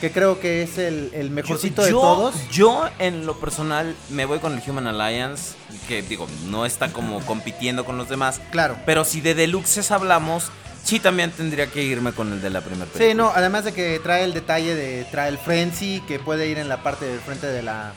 que 0.00 0.12
creo 0.12 0.38
que 0.38 0.62
es 0.62 0.78
el, 0.78 1.10
el 1.14 1.30
mejorcito 1.30 1.82
de 1.82 1.90
yo, 1.90 2.00
todos. 2.00 2.48
Yo, 2.48 2.88
en 3.00 3.26
lo 3.26 3.40
personal, 3.40 3.92
me 4.10 4.24
voy 4.24 4.38
con 4.38 4.56
el 4.56 4.62
Human 4.64 4.86
Alliance, 4.86 5.56
que 5.88 6.00
digo, 6.02 6.28
no 6.46 6.64
está 6.64 6.92
como 6.92 7.18
compitiendo 7.26 7.84
con 7.84 7.98
los 7.98 8.08
demás. 8.08 8.40
Claro. 8.52 8.76
Pero 8.86 9.04
si 9.04 9.20
de 9.20 9.34
deluxes 9.34 9.90
hablamos, 9.90 10.52
sí 10.84 11.00
también 11.00 11.32
tendría 11.32 11.66
que 11.66 11.82
irme 11.82 12.12
con 12.12 12.32
el 12.32 12.40
de 12.40 12.50
la 12.50 12.60
primera 12.60 12.84
película. 12.84 13.08
Sí, 13.10 13.16
no, 13.16 13.32
además 13.34 13.64
de 13.64 13.72
que 13.72 13.98
trae 13.98 14.22
el 14.22 14.32
detalle 14.32 14.76
de 14.76 15.04
trae 15.10 15.28
el 15.28 15.38
frenzy 15.38 16.04
que 16.06 16.20
puede 16.20 16.46
ir 16.46 16.58
en 16.58 16.68
la 16.68 16.84
parte 16.84 17.04
del 17.04 17.18
frente 17.18 17.48
de 17.48 17.64
la 17.64 17.94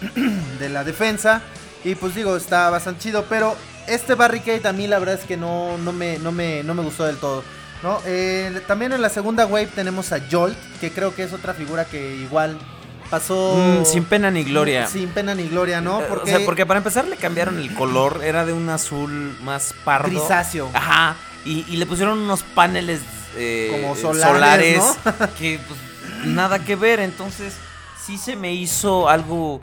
de 0.58 0.70
la 0.70 0.84
defensa 0.84 1.42
y 1.84 1.94
pues 1.96 2.14
digo, 2.14 2.34
está 2.34 2.70
bastante 2.70 3.02
chido, 3.02 3.26
pero 3.28 3.54
este 3.86 4.14
barricade 4.14 4.66
a 4.68 4.72
mí 4.72 4.86
la 4.86 4.98
verdad 4.98 5.16
es 5.20 5.24
que 5.26 5.36
no, 5.36 5.76
no, 5.78 5.92
me, 5.92 6.18
no, 6.18 6.32
me, 6.32 6.62
no 6.62 6.74
me 6.74 6.82
gustó 6.82 7.04
del 7.04 7.16
todo. 7.16 7.42
¿no? 7.82 8.00
Eh, 8.06 8.62
también 8.66 8.92
en 8.92 9.02
la 9.02 9.10
segunda 9.10 9.44
wave 9.46 9.66
tenemos 9.74 10.12
a 10.12 10.20
Jolt, 10.30 10.56
que 10.80 10.90
creo 10.90 11.14
que 11.14 11.22
es 11.24 11.32
otra 11.34 11.52
figura 11.52 11.84
que 11.84 12.16
igual 12.16 12.56
pasó 13.10 13.54
Mm, 13.56 13.84
sin 13.84 14.04
pena 14.04 14.30
ni 14.30 14.42
gloria. 14.44 14.86
Sin 14.86 15.10
pena 15.10 15.34
ni 15.34 15.48
gloria, 15.48 15.80
¿no? 15.82 16.00
Eh, 16.00 16.06
Porque, 16.08 16.32
O 16.34 16.36
sea, 16.38 16.46
porque 16.46 16.64
para 16.66 16.78
empezar 16.78 17.06
le 17.06 17.16
cambiaron 17.16 17.58
el 17.58 17.74
color, 17.74 18.22
era 18.24 18.46
de 18.46 18.52
un 18.54 18.68
azul 18.70 19.36
más 19.42 19.74
pardo. 19.84 20.08
grisáceo. 20.08 20.70
Ajá. 20.72 21.16
Y, 21.44 21.66
y 21.68 21.76
le 21.76 21.84
pusieron 21.84 22.18
unos 22.18 22.42
paneles 22.42 23.00
eh, 23.36 23.68
Como 23.70 23.94
eh, 23.94 24.00
solares, 24.00 24.82
que 25.38 25.60
pues, 25.68 25.78
nada 26.26 26.58
que 26.64 26.76
ver. 26.76 27.00
Entonces, 27.00 27.54
sí 28.02 28.16
se 28.16 28.34
me 28.36 28.54
hizo 28.54 29.08
algo, 29.10 29.60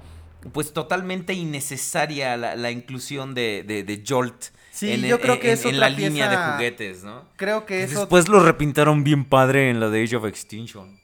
pues 0.53 0.73
totalmente 0.73 1.33
innecesaria 1.33 2.35
la, 2.37 2.55
la 2.55 2.71
inclusión 2.71 3.33
de, 3.33 3.63
de, 3.67 3.83
de 3.83 4.03
Jolt. 4.07 4.45
Sí, 4.71 4.91
en, 4.93 5.01
yo 5.01 5.19
creo 5.19 5.35
en- 5.35 5.39
que 5.41 5.51
es 5.51 5.63
en 5.65 5.75
otra 5.75 5.89
la 5.89 5.95
línea 5.95 6.29
de 6.29 6.37
juguetes, 6.53 7.03
¿no? 7.03 7.23
creo 7.35 7.65
que 7.65 7.83
eso... 7.83 7.99
Después 8.01 8.27
lo 8.29 8.39
repintaron 8.41 9.03
bien 9.03 9.25
padre 9.25 9.69
en 9.69 9.79
la 9.79 9.89
de 9.89 10.03
Age 10.03 10.15
of 10.15 10.25
Extinction. 10.25 10.99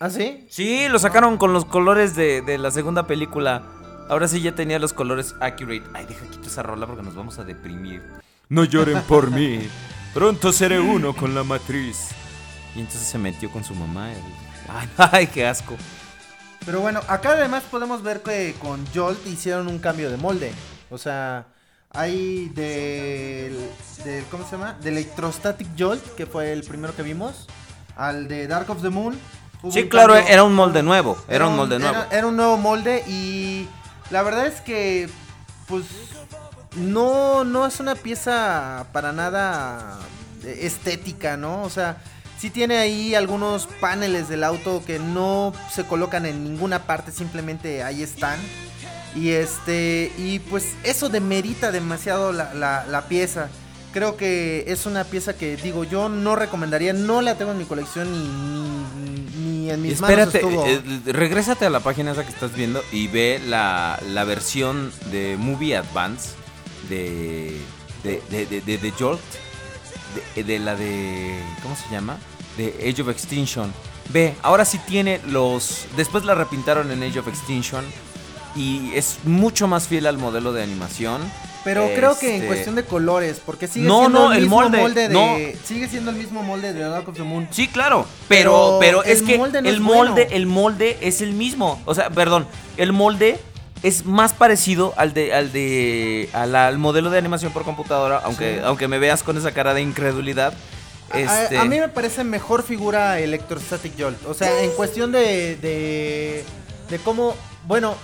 ¿Ah, 0.00 0.10
sí? 0.10 0.44
Sí, 0.50 0.88
lo 0.88 0.98
sacaron 0.98 1.38
con 1.38 1.52
los 1.52 1.64
colores 1.64 2.14
de, 2.16 2.42
de 2.42 2.58
la 2.58 2.70
segunda 2.70 3.06
película. 3.06 3.62
Ahora 4.10 4.28
sí 4.28 4.42
ya 4.42 4.54
tenía 4.54 4.78
los 4.78 4.92
colores 4.92 5.34
accurate. 5.40 5.82
Ay, 5.94 6.04
deja 6.06 6.26
quito 6.26 6.48
esa 6.48 6.62
rola 6.62 6.86
porque 6.86 7.02
nos 7.02 7.14
vamos 7.14 7.38
a 7.38 7.44
deprimir. 7.44 8.02
No 8.48 8.64
lloren 8.64 9.00
por 9.02 9.30
mí. 9.30 9.66
Pronto 10.12 10.52
seré 10.52 10.78
uno 10.80 11.14
con 11.16 11.34
la 11.34 11.44
matriz. 11.44 12.08
Y 12.74 12.80
entonces 12.80 13.02
se 13.08 13.16
metió 13.18 13.50
con 13.50 13.64
su 13.64 13.74
mamá. 13.74 14.10
y- 14.12 14.68
Ay, 14.68 14.88
ay, 15.12 15.26
qué 15.28 15.46
asco. 15.46 15.76
Pero 16.64 16.80
bueno, 16.80 17.00
acá 17.08 17.30
además 17.32 17.62
podemos 17.70 18.02
ver 18.02 18.22
que 18.22 18.54
con 18.60 18.84
Jolt 18.94 19.24
hicieron 19.26 19.68
un 19.68 19.78
cambio 19.78 20.10
de 20.10 20.16
molde. 20.16 20.52
O 20.90 20.98
sea, 20.98 21.46
hay 21.90 22.48
del, 22.50 23.56
del 24.04 24.24
¿cómo 24.30 24.44
se 24.44 24.52
llama? 24.52 24.74
Del 24.80 24.98
Electrostatic 24.98 25.68
Jolt, 25.78 26.04
que 26.16 26.26
fue 26.26 26.52
el 26.52 26.62
primero 26.64 26.94
que 26.96 27.02
vimos, 27.02 27.46
al 27.96 28.26
de 28.28 28.46
Dark 28.48 28.68
of 28.70 28.82
the 28.82 28.90
Moon. 28.90 29.18
Sí, 29.70 29.82
un 29.82 29.88
claro, 29.88 30.14
cambio- 30.14 30.32
era 30.32 30.42
un 30.44 30.54
molde 30.54 30.82
nuevo. 30.82 31.16
Era 31.28 31.46
un 31.46 31.56
molde 31.56 31.78
nuevo. 31.78 31.94
Era, 31.96 32.08
era 32.18 32.26
un 32.26 32.36
nuevo 32.36 32.56
molde 32.56 33.02
y 33.08 33.68
la 34.10 34.22
verdad 34.22 34.46
es 34.46 34.60
que, 34.60 35.08
pues, 35.66 35.84
no, 36.76 37.44
no 37.44 37.66
es 37.66 37.80
una 37.80 37.94
pieza 37.94 38.86
para 38.92 39.12
nada 39.12 39.98
estética, 40.44 41.36
¿no? 41.36 41.62
O 41.62 41.70
sea, 41.70 41.96
sí 42.38 42.50
tiene 42.50 42.76
ahí 42.78 43.14
algunos 43.14 43.66
paneles 43.80 44.28
del 44.28 44.44
auto 44.44 44.82
que 44.86 44.98
no 44.98 45.52
se 45.74 45.84
colocan 45.84 46.26
en 46.26 46.44
ninguna 46.44 46.84
parte, 46.86 47.12
simplemente 47.12 47.82
ahí 47.82 48.02
están. 48.02 48.38
Y 49.14 49.30
este, 49.30 50.12
y 50.18 50.40
pues 50.40 50.74
eso 50.84 51.08
demerita 51.08 51.72
demasiado 51.72 52.32
la, 52.32 52.52
la- 52.54 52.84
la 52.86 53.08
pieza. 53.08 53.48
Creo 53.92 54.18
que 54.18 54.64
es 54.68 54.84
una 54.84 55.04
pieza 55.04 55.34
que 55.34 55.56
digo, 55.56 55.84
yo 55.84 56.10
no 56.10 56.36
recomendaría, 56.36 56.92
no 56.92 57.22
la 57.22 57.36
tengo 57.38 57.52
en 57.52 57.58
mi 57.58 57.64
colección 57.64 58.12
ni, 58.12 59.00
ni, 59.00 59.20
ni 59.62 59.70
en 59.70 59.80
mis 59.80 59.92
Espérate, 59.94 60.42
manos 60.42 60.68
estuvo. 60.68 61.06
eh, 61.06 61.12
regrésate 61.12 61.64
a 61.64 61.70
la 61.70 61.80
página 61.80 62.12
esa 62.12 62.22
que 62.24 62.28
estás 62.30 62.54
viendo 62.54 62.82
y 62.92 63.08
ve 63.08 63.40
la, 63.46 63.98
la 64.10 64.24
versión 64.24 64.92
de 65.10 65.36
Movie 65.38 65.78
Advance 65.78 66.32
de, 66.90 67.56
de, 68.04 68.20
de, 68.30 68.44
de, 68.44 68.60
de- 68.60 68.76
de 68.78 68.90
Jolt, 68.98 69.20
de, 70.34 70.44
de 70.44 70.58
la 70.58 70.74
de, 70.76 71.38
¿cómo 71.62 71.76
se 71.76 71.88
llama? 71.90 72.18
De 72.56 72.74
Age 72.90 73.02
of 73.02 73.08
Extinction. 73.08 73.72
Ve, 74.10 74.34
ahora 74.42 74.64
sí 74.64 74.78
tiene 74.86 75.20
los, 75.26 75.86
después 75.96 76.24
la 76.24 76.34
repintaron 76.34 76.90
en 76.90 77.02
Age 77.02 77.18
of 77.18 77.28
Extinction 77.28 77.84
y 78.54 78.92
es 78.94 79.18
mucho 79.24 79.66
más 79.68 79.88
fiel 79.88 80.06
al 80.06 80.18
modelo 80.18 80.52
de 80.52 80.62
animación. 80.62 81.20
Pero 81.64 81.84
creo 81.96 82.16
que 82.16 82.28
en 82.28 82.34
Este, 82.36 82.46
cuestión 82.46 82.74
de 82.76 82.84
colores, 82.84 83.42
porque 83.44 83.66
sigue 83.66 83.88
No, 83.88 84.02
siendo 84.02 84.18
no, 84.20 84.30
el 84.30 84.36
el 84.38 84.42
mismo 84.44 84.68
molde, 84.68 85.08
de, 85.08 85.12
no. 85.12 85.36
sigue 85.64 85.88
siendo 85.88 86.12
el 86.12 86.16
mismo 86.16 86.44
molde 86.44 86.72
de 86.72 86.80
Dark 86.80 87.08
of 87.08 87.16
the 87.16 87.24
Moon. 87.24 87.48
Sí, 87.50 87.66
claro. 87.66 88.06
Pero, 88.28 88.76
Pero 88.80 89.00
pero, 89.00 89.04
es 89.04 89.20
el 89.22 89.26
que 89.26 89.36
molde 89.36 89.58
el 89.58 89.80
molde, 89.80 90.12
bueno. 90.12 90.30
el 90.36 90.46
molde 90.46 90.96
es 91.00 91.20
el 91.22 91.32
mismo. 91.32 91.82
O 91.84 91.92
sea, 91.96 92.08
perdón, 92.10 92.46
el 92.76 92.92
molde 92.92 93.40
es 93.86 94.04
más 94.04 94.32
parecido 94.32 94.92
al 94.96 95.12
de, 95.14 95.32
al 95.34 95.52
de, 95.52 96.28
al, 96.32 96.54
al 96.56 96.78
modelo 96.78 97.10
de 97.10 97.18
animación 97.18 97.52
por 97.52 97.64
computadora, 97.64 98.20
aunque, 98.24 98.56
Sí. 98.56 98.60
aunque 98.64 98.88
me 98.88 98.98
veas 98.98 99.22
con 99.22 99.36
esa 99.38 99.52
cara 99.52 99.74
de 99.74 99.82
incredulidad. 99.82 100.54
A- 101.12 101.20
Este, 101.20 101.56
A, 101.58 101.62
a 101.62 101.64
mí 101.66 101.78
me 101.78 101.88
parece 101.88 102.24
mejor 102.24 102.62
figura 102.64 103.20
Electrostatic 103.20 103.92
Jolt. 103.98 104.24
O 104.26 104.34
sea, 104.34 104.62
en 104.62 104.70
cuestión 104.72 105.12
de, 105.12 105.56
de, 105.56 106.44
de 106.90 106.98
cómo... 106.98 107.36
Bueno, 107.66 107.94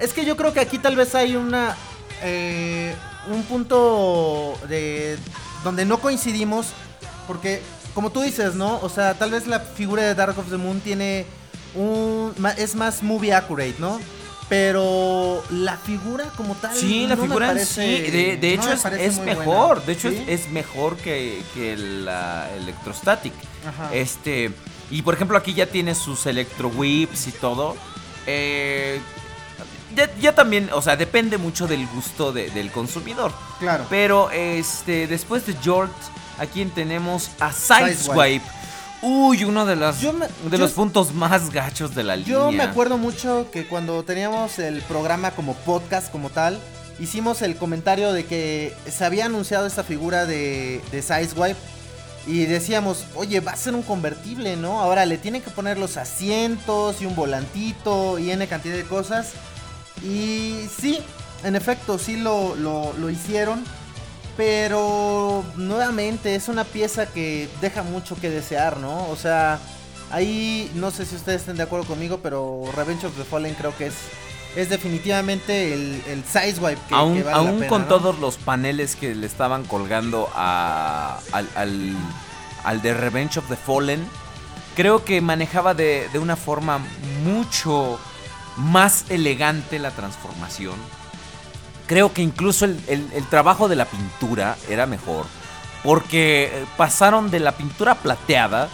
es 0.00 0.12
que 0.12 0.24
yo 0.24 0.36
creo 0.36 0.52
que 0.52 0.60
aquí 0.60 0.78
tal 0.78 0.96
vez 0.96 1.14
hay 1.14 1.36
una... 1.36 1.76
eh, 2.22 2.94
un 3.30 3.42
punto 3.44 4.54
de 4.68 5.18
donde 5.62 5.84
no 5.84 5.98
coincidimos. 6.00 6.68
Porque, 7.28 7.60
como 7.94 8.10
tú 8.10 8.22
dices, 8.22 8.54
¿no? 8.54 8.80
O 8.82 8.88
sea, 8.88 9.14
tal 9.14 9.30
vez 9.30 9.46
la 9.46 9.60
figura 9.60 10.02
de 10.02 10.14
Dark 10.14 10.36
of 10.38 10.50
the 10.50 10.56
Moon 10.56 10.80
tiene 10.80 11.26
un... 11.76 12.34
Es 12.56 12.74
más 12.74 13.02
movie 13.04 13.32
accurate, 13.32 13.76
¿no? 13.78 14.00
Pero 14.48 15.42
la 15.50 15.76
figura 15.76 16.24
como 16.36 16.54
tal... 16.54 16.74
Sí, 16.74 17.06
la 17.06 17.16
no 17.16 17.22
me 17.22 17.28
figura 17.28 17.46
parece- 17.48 17.66
sí, 18.04 18.10
de, 18.10 18.36
de 18.38 18.56
no 18.56 18.62
hecho 18.72 18.88
me 18.90 19.04
es, 19.04 19.18
mejor, 19.18 19.44
buena. 19.76 19.84
de 19.86 19.92
hecho 19.92 20.10
¿Sí? 20.10 20.24
es, 20.26 20.40
es 20.46 20.50
mejor 20.50 20.96
que, 20.96 21.42
que 21.54 21.76
la 21.76 22.48
Electrostatic. 22.56 23.34
Ajá. 23.66 23.94
Este, 23.94 24.50
y 24.90 25.02
por 25.02 25.14
ejemplo 25.14 25.36
aquí 25.36 25.52
ya 25.52 25.66
tiene 25.66 25.94
sus 25.94 26.24
Electro 26.26 26.68
Whips 26.68 27.26
y 27.26 27.32
todo. 27.32 27.76
Eh, 28.26 29.00
ya, 29.94 30.10
ya 30.18 30.34
también, 30.34 30.70
o 30.72 30.80
sea, 30.80 30.96
depende 30.96 31.36
mucho 31.38 31.66
del 31.66 31.86
gusto 31.88 32.32
de- 32.32 32.50
del 32.50 32.70
consumidor. 32.70 33.32
Claro. 33.58 33.84
Pero 33.90 34.30
este, 34.30 35.06
después 35.06 35.44
de 35.46 35.54
Jolt, 35.62 35.92
aquí 36.38 36.64
tenemos 36.66 37.30
a 37.40 37.52
Sideswipe. 37.52 38.44
Uy, 39.02 39.44
uno 39.44 39.64
de, 39.64 39.76
las, 39.76 40.02
me- 40.02 40.26
de 40.26 40.50
yo- 40.50 40.58
los 40.58 40.72
puntos 40.72 41.14
más 41.14 41.50
gachos 41.50 41.94
de 41.94 42.02
la 42.04 42.16
línea. 42.16 42.32
Yo 42.32 42.50
me 42.50 42.62
acuerdo 42.64 42.98
mucho 42.98 43.48
que 43.52 43.66
cuando 43.66 44.02
teníamos 44.02 44.58
el 44.58 44.82
programa 44.82 45.30
como 45.32 45.54
podcast 45.54 46.10
como 46.10 46.30
tal, 46.30 46.58
hicimos 46.98 47.42
el 47.42 47.56
comentario 47.56 48.12
de 48.12 48.24
que 48.24 48.74
se 48.90 49.04
había 49.04 49.26
anunciado 49.26 49.66
esta 49.66 49.84
figura 49.84 50.26
de, 50.26 50.80
de 50.90 51.02
Sideswipe 51.02 51.56
y 52.26 52.44
decíamos, 52.46 53.04
oye, 53.14 53.38
va 53.40 53.52
a 53.52 53.56
ser 53.56 53.74
un 53.74 53.82
convertible, 53.82 54.56
¿no? 54.56 54.80
Ahora 54.80 55.06
le 55.06 55.16
tienen 55.16 55.42
que 55.42 55.50
poner 55.50 55.78
los 55.78 55.96
asientos 55.96 57.00
y 57.00 57.06
un 57.06 57.14
volantito 57.14 58.18
y 58.18 58.32
N 58.32 58.46
cantidad 58.48 58.74
de 58.76 58.82
cosas. 58.84 59.30
Y 60.02 60.66
sí, 60.80 60.98
en 61.44 61.56
efecto, 61.56 61.98
sí 61.98 62.16
lo, 62.16 62.54
lo, 62.56 62.92
lo 62.98 63.10
hicieron. 63.10 63.64
Pero 64.38 65.44
nuevamente 65.56 66.36
es 66.36 66.46
una 66.46 66.62
pieza 66.62 67.06
que 67.06 67.48
deja 67.60 67.82
mucho 67.82 68.14
que 68.14 68.30
desear, 68.30 68.76
¿no? 68.76 69.08
O 69.08 69.16
sea, 69.16 69.58
ahí 70.12 70.70
no 70.76 70.92
sé 70.92 71.04
si 71.06 71.16
ustedes 71.16 71.40
estén 71.40 71.56
de 71.56 71.64
acuerdo 71.64 71.86
conmigo, 71.86 72.20
pero 72.22 72.62
Revenge 72.76 73.04
of 73.06 73.16
the 73.16 73.24
Fallen 73.24 73.54
creo 73.54 73.76
que 73.76 73.88
es, 73.88 73.94
es 74.54 74.68
definitivamente 74.70 75.74
el, 75.74 76.00
el 76.06 76.22
Sideswipe 76.24 76.80
que, 76.88 76.94
aún 76.94 77.16
que 77.16 77.24
vale 77.24 77.34
la 77.36 77.36
aún 77.50 77.58
pena, 77.58 77.68
con 77.68 77.82
¿no? 77.82 77.88
todos 77.88 78.20
los 78.20 78.36
paneles 78.36 78.94
que 78.94 79.12
le 79.16 79.26
estaban 79.26 79.64
colgando 79.64 80.30
a, 80.32 81.18
al, 81.32 81.48
al, 81.56 81.96
al 82.62 82.80
de 82.80 82.94
Revenge 82.94 83.40
of 83.40 83.48
the 83.48 83.56
Fallen, 83.56 84.06
creo 84.76 85.04
que 85.04 85.20
manejaba 85.20 85.74
de, 85.74 86.08
de 86.12 86.18
una 86.20 86.36
forma 86.36 86.78
mucho 87.24 87.98
más 88.56 89.04
elegante 89.08 89.80
la 89.80 89.90
transformación. 89.90 90.76
Creo 91.88 92.12
que 92.12 92.20
incluso 92.20 92.66
el, 92.66 93.26
trabajo 93.30 93.66
de 93.66 93.74
la 93.74 93.86
pintura 93.86 94.58
era 94.68 94.84
mejor. 94.84 95.24
Porque 95.82 96.50
eh, 96.52 96.64
pasaron 96.76 97.30
de 97.30 97.40
la 97.40 97.52
pintura 97.52 97.94
plateada 97.94 98.68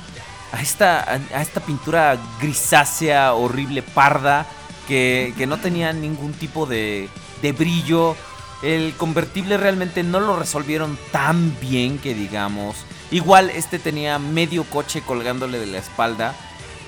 a 0.52 0.60
esta, 0.60 1.00
a, 1.08 1.40
esta 1.40 1.60
pintura 1.60 2.18
grisácea, 2.40 3.34
horrible, 3.34 3.82
parda, 3.82 4.46
que, 4.88 5.32
no 5.46 5.58
tenía 5.58 5.92
ningún 5.92 6.32
tipo 6.32 6.66
de, 6.66 7.08
brillo. 7.56 8.16
El 8.62 8.94
convertible 8.94 9.58
realmente 9.58 10.02
no 10.02 10.18
lo 10.18 10.36
resolvieron 10.36 10.98
tan 11.12 11.56
bien 11.60 11.98
que 11.98 12.14
digamos. 12.14 12.74
Igual 13.12 13.50
este 13.50 13.78
tenía 13.78 14.18
medio 14.18 14.64
coche 14.64 15.02
colgándole 15.02 15.60
de 15.60 15.66
la 15.66 15.78
espalda. 15.78 16.34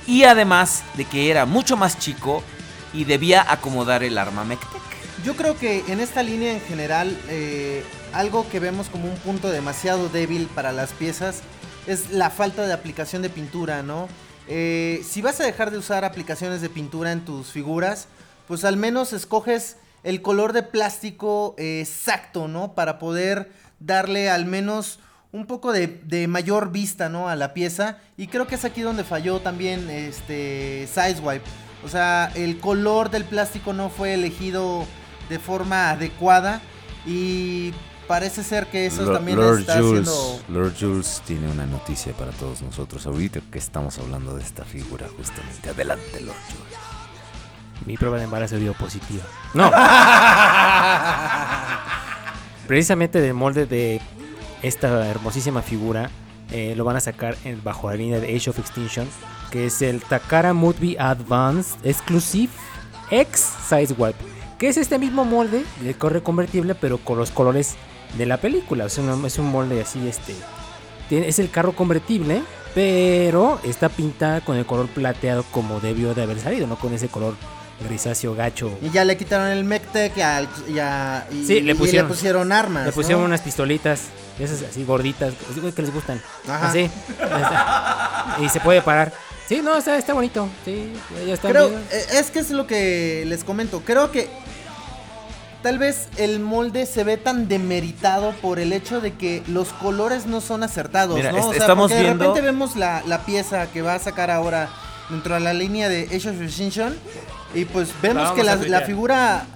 Y 0.08 0.24
además 0.24 0.82
de 0.94 1.04
que 1.04 1.30
era 1.30 1.46
mucho 1.46 1.76
más 1.76 2.00
chico 2.00 2.42
y 2.92 3.04
debía 3.04 3.44
acomodar 3.48 4.02
el 4.02 4.18
arma. 4.18 4.44
Yo 5.24 5.34
creo 5.34 5.58
que 5.58 5.82
en 5.88 6.00
esta 6.00 6.22
línea 6.22 6.52
en 6.52 6.60
general, 6.60 7.16
eh, 7.28 7.82
algo 8.12 8.48
que 8.48 8.60
vemos 8.60 8.88
como 8.88 9.08
un 9.08 9.16
punto 9.16 9.50
demasiado 9.50 10.08
débil 10.08 10.46
para 10.54 10.72
las 10.72 10.92
piezas 10.92 11.40
es 11.86 12.10
la 12.10 12.30
falta 12.30 12.66
de 12.66 12.72
aplicación 12.72 13.22
de 13.22 13.30
pintura, 13.30 13.82
¿no? 13.82 14.08
Eh, 14.48 15.02
si 15.08 15.22
vas 15.22 15.40
a 15.40 15.44
dejar 15.44 15.70
de 15.70 15.78
usar 15.78 16.04
aplicaciones 16.04 16.60
de 16.60 16.68
pintura 16.68 17.12
en 17.12 17.24
tus 17.24 17.48
figuras, 17.48 18.08
pues 18.46 18.64
al 18.64 18.76
menos 18.76 19.12
escoges 19.12 19.76
el 20.04 20.22
color 20.22 20.52
de 20.52 20.62
plástico 20.62 21.54
eh, 21.58 21.80
exacto, 21.80 22.46
¿no? 22.46 22.74
Para 22.74 22.98
poder 22.98 23.50
darle 23.80 24.30
al 24.30 24.44
menos 24.44 25.00
un 25.32 25.46
poco 25.46 25.72
de, 25.72 26.26
mayor 26.28 26.70
vista, 26.70 27.08
¿no? 27.08 27.28
A 27.28 27.36
la 27.36 27.54
pieza. 27.54 27.98
Y 28.16 28.28
creo 28.28 28.46
que 28.46 28.54
es 28.54 28.64
aquí 28.64 28.82
donde 28.82 29.02
falló 29.02 29.40
también 29.40 29.90
este 29.90 30.88
Sideswipe. 30.92 31.44
O 31.84 31.88
sea, 31.88 32.30
el 32.34 32.58
color 32.58 33.10
del 33.10 33.24
plástico 33.24 33.72
no 33.72 33.90
fue 33.90 34.14
elegido 34.14 34.86
de 35.28 35.38
forma 35.38 35.90
adecuada. 35.90 36.60
Y 37.06 37.72
parece 38.08 38.42
ser 38.44 38.66
que 38.68 38.86
eso 38.86 39.02
Lo- 39.04 39.12
también 39.12 39.38
Lord 39.38 39.60
está 39.60 39.78
Jules, 39.80 40.08
haciendo... 40.08 40.42
Lord 40.48 40.74
Jules 40.78 41.22
tiene 41.26 41.48
una 41.50 41.66
noticia 41.66 42.12
para 42.12 42.30
todos 42.32 42.62
nosotros 42.62 43.06
ahorita 43.06 43.40
que 43.50 43.58
estamos 43.58 43.98
hablando 43.98 44.36
de 44.36 44.42
esta 44.42 44.64
figura 44.64 45.06
justamente. 45.16 45.70
Adelante, 45.70 46.20
Lord 46.20 46.36
Jules. 46.48 46.78
Mi 47.84 47.96
prueba 47.96 48.16
de 48.18 48.24
embarazo 48.24 48.56
dio 48.56 48.72
positiva. 48.74 49.24
No. 49.54 49.70
Precisamente 52.66 53.20
del 53.20 53.34
molde 53.34 53.66
de 53.66 54.00
esta 54.62 55.06
hermosísima 55.08 55.62
figura 55.62 56.10
eh, 56.50 56.74
lo 56.76 56.84
van 56.84 56.96
a 56.96 57.00
sacar 57.00 57.36
en- 57.44 57.62
bajo 57.62 57.90
la 57.90 57.96
línea 57.96 58.18
de 58.18 58.34
Age 58.34 58.50
of 58.50 58.58
Extinction, 58.58 59.08
que 59.50 59.66
es 59.66 59.82
el 59.82 60.02
Takara 60.02 60.52
Movie 60.52 60.96
Advanced 60.98 61.76
Exclusive 61.84 62.52
X 63.10 63.52
Sizewipe, 63.68 64.16
que 64.58 64.68
es 64.68 64.76
este 64.76 64.98
mismo 64.98 65.24
molde 65.24 65.64
de 65.80 65.94
corre 65.94 66.22
convertible, 66.22 66.74
pero 66.74 66.98
con 66.98 67.18
los 67.18 67.30
colores 67.30 67.74
de 68.16 68.26
la 68.26 68.38
película. 68.38 68.84
O 68.86 68.88
sea, 68.88 69.04
es 69.26 69.38
un 69.38 69.46
molde 69.50 69.80
así, 69.82 70.06
este. 70.08 70.34
tiene- 71.08 71.28
es 71.28 71.38
el 71.38 71.50
carro 71.50 71.72
convertible, 71.72 72.42
pero 72.74 73.60
está 73.62 73.88
pintada 73.88 74.40
con 74.40 74.56
el 74.56 74.66
color 74.66 74.88
plateado 74.88 75.44
como 75.52 75.78
debió 75.80 76.14
de 76.14 76.22
haber 76.22 76.40
salido, 76.40 76.66
no 76.66 76.76
con 76.76 76.92
ese 76.94 77.08
color 77.08 77.34
grisáceo 77.86 78.34
gacho. 78.34 78.70
Y 78.82 78.88
ya 78.90 79.04
le 79.04 79.16
quitaron 79.18 79.48
el 79.48 79.62
Mectec 79.64 80.16
y, 80.16 80.20
al- 80.22 80.48
y 80.68 80.78
a- 80.78 81.26
y- 81.30 81.46
Sí, 81.46 81.60
le 81.60 81.72
y 81.72 81.74
pusieron- 81.74 82.08
pusieron 82.08 82.50
armas. 82.52 82.86
Le 82.86 82.92
pusieron 82.92 83.20
¿no? 83.20 83.26
unas 83.26 83.42
pistolitas, 83.42 84.04
esas 84.38 84.62
así 84.62 84.82
gorditas, 84.84 85.34
que 85.74 85.82
les 85.82 85.92
gustan. 85.92 86.20
Ajá. 86.48 86.68
Así. 86.70 86.90
Y 88.44 88.48
se 88.48 88.60
puede 88.60 88.82
parar. 88.82 89.12
Sí, 89.48 89.60
no, 89.62 89.76
está, 89.76 89.96
está 89.96 90.12
bonito. 90.12 90.48
Sí, 90.64 90.92
ya 91.26 91.34
está. 91.34 91.48
Creo, 91.50 91.68
bien. 91.68 91.80
eh, 91.92 92.04
es 92.14 92.30
que 92.30 92.40
es 92.40 92.50
lo 92.50 92.66
que 92.66 93.24
les 93.26 93.44
comento. 93.44 93.80
Creo 93.84 94.10
que 94.10 94.28
tal 95.62 95.78
vez 95.78 96.08
el 96.16 96.40
molde 96.40 96.84
se 96.86 97.04
ve 97.04 97.16
tan 97.16 97.48
demeritado 97.48 98.32
por 98.42 98.58
el 98.58 98.72
hecho 98.72 99.00
de 99.00 99.14
que 99.14 99.42
los 99.48 99.68
colores 99.68 100.26
no 100.26 100.40
son 100.40 100.62
acertados, 100.62 101.16
Mira, 101.16 101.32
¿no? 101.32 101.38
est- 101.38 101.46
O 101.46 101.52
sea, 101.52 101.60
estamos 101.60 101.90
porque 101.90 102.02
viendo- 102.04 102.24
de 102.24 102.28
repente 102.30 102.46
vemos 102.46 102.76
la, 102.76 103.02
la 103.06 103.24
pieza 103.24 103.66
que 103.72 103.82
va 103.82 103.94
a 103.94 103.98
sacar 103.98 104.30
ahora 104.30 104.68
dentro 105.10 105.34
de 105.34 105.40
la 105.40 105.52
línea 105.52 105.88
de 105.88 106.04
Age 106.14 106.30
of 106.30 106.40
Extinction 106.40 106.96
y 107.54 107.64
pues 107.66 107.88
vemos 108.02 108.32
que 108.32 108.42
la 108.42 108.80
figura 108.82 109.46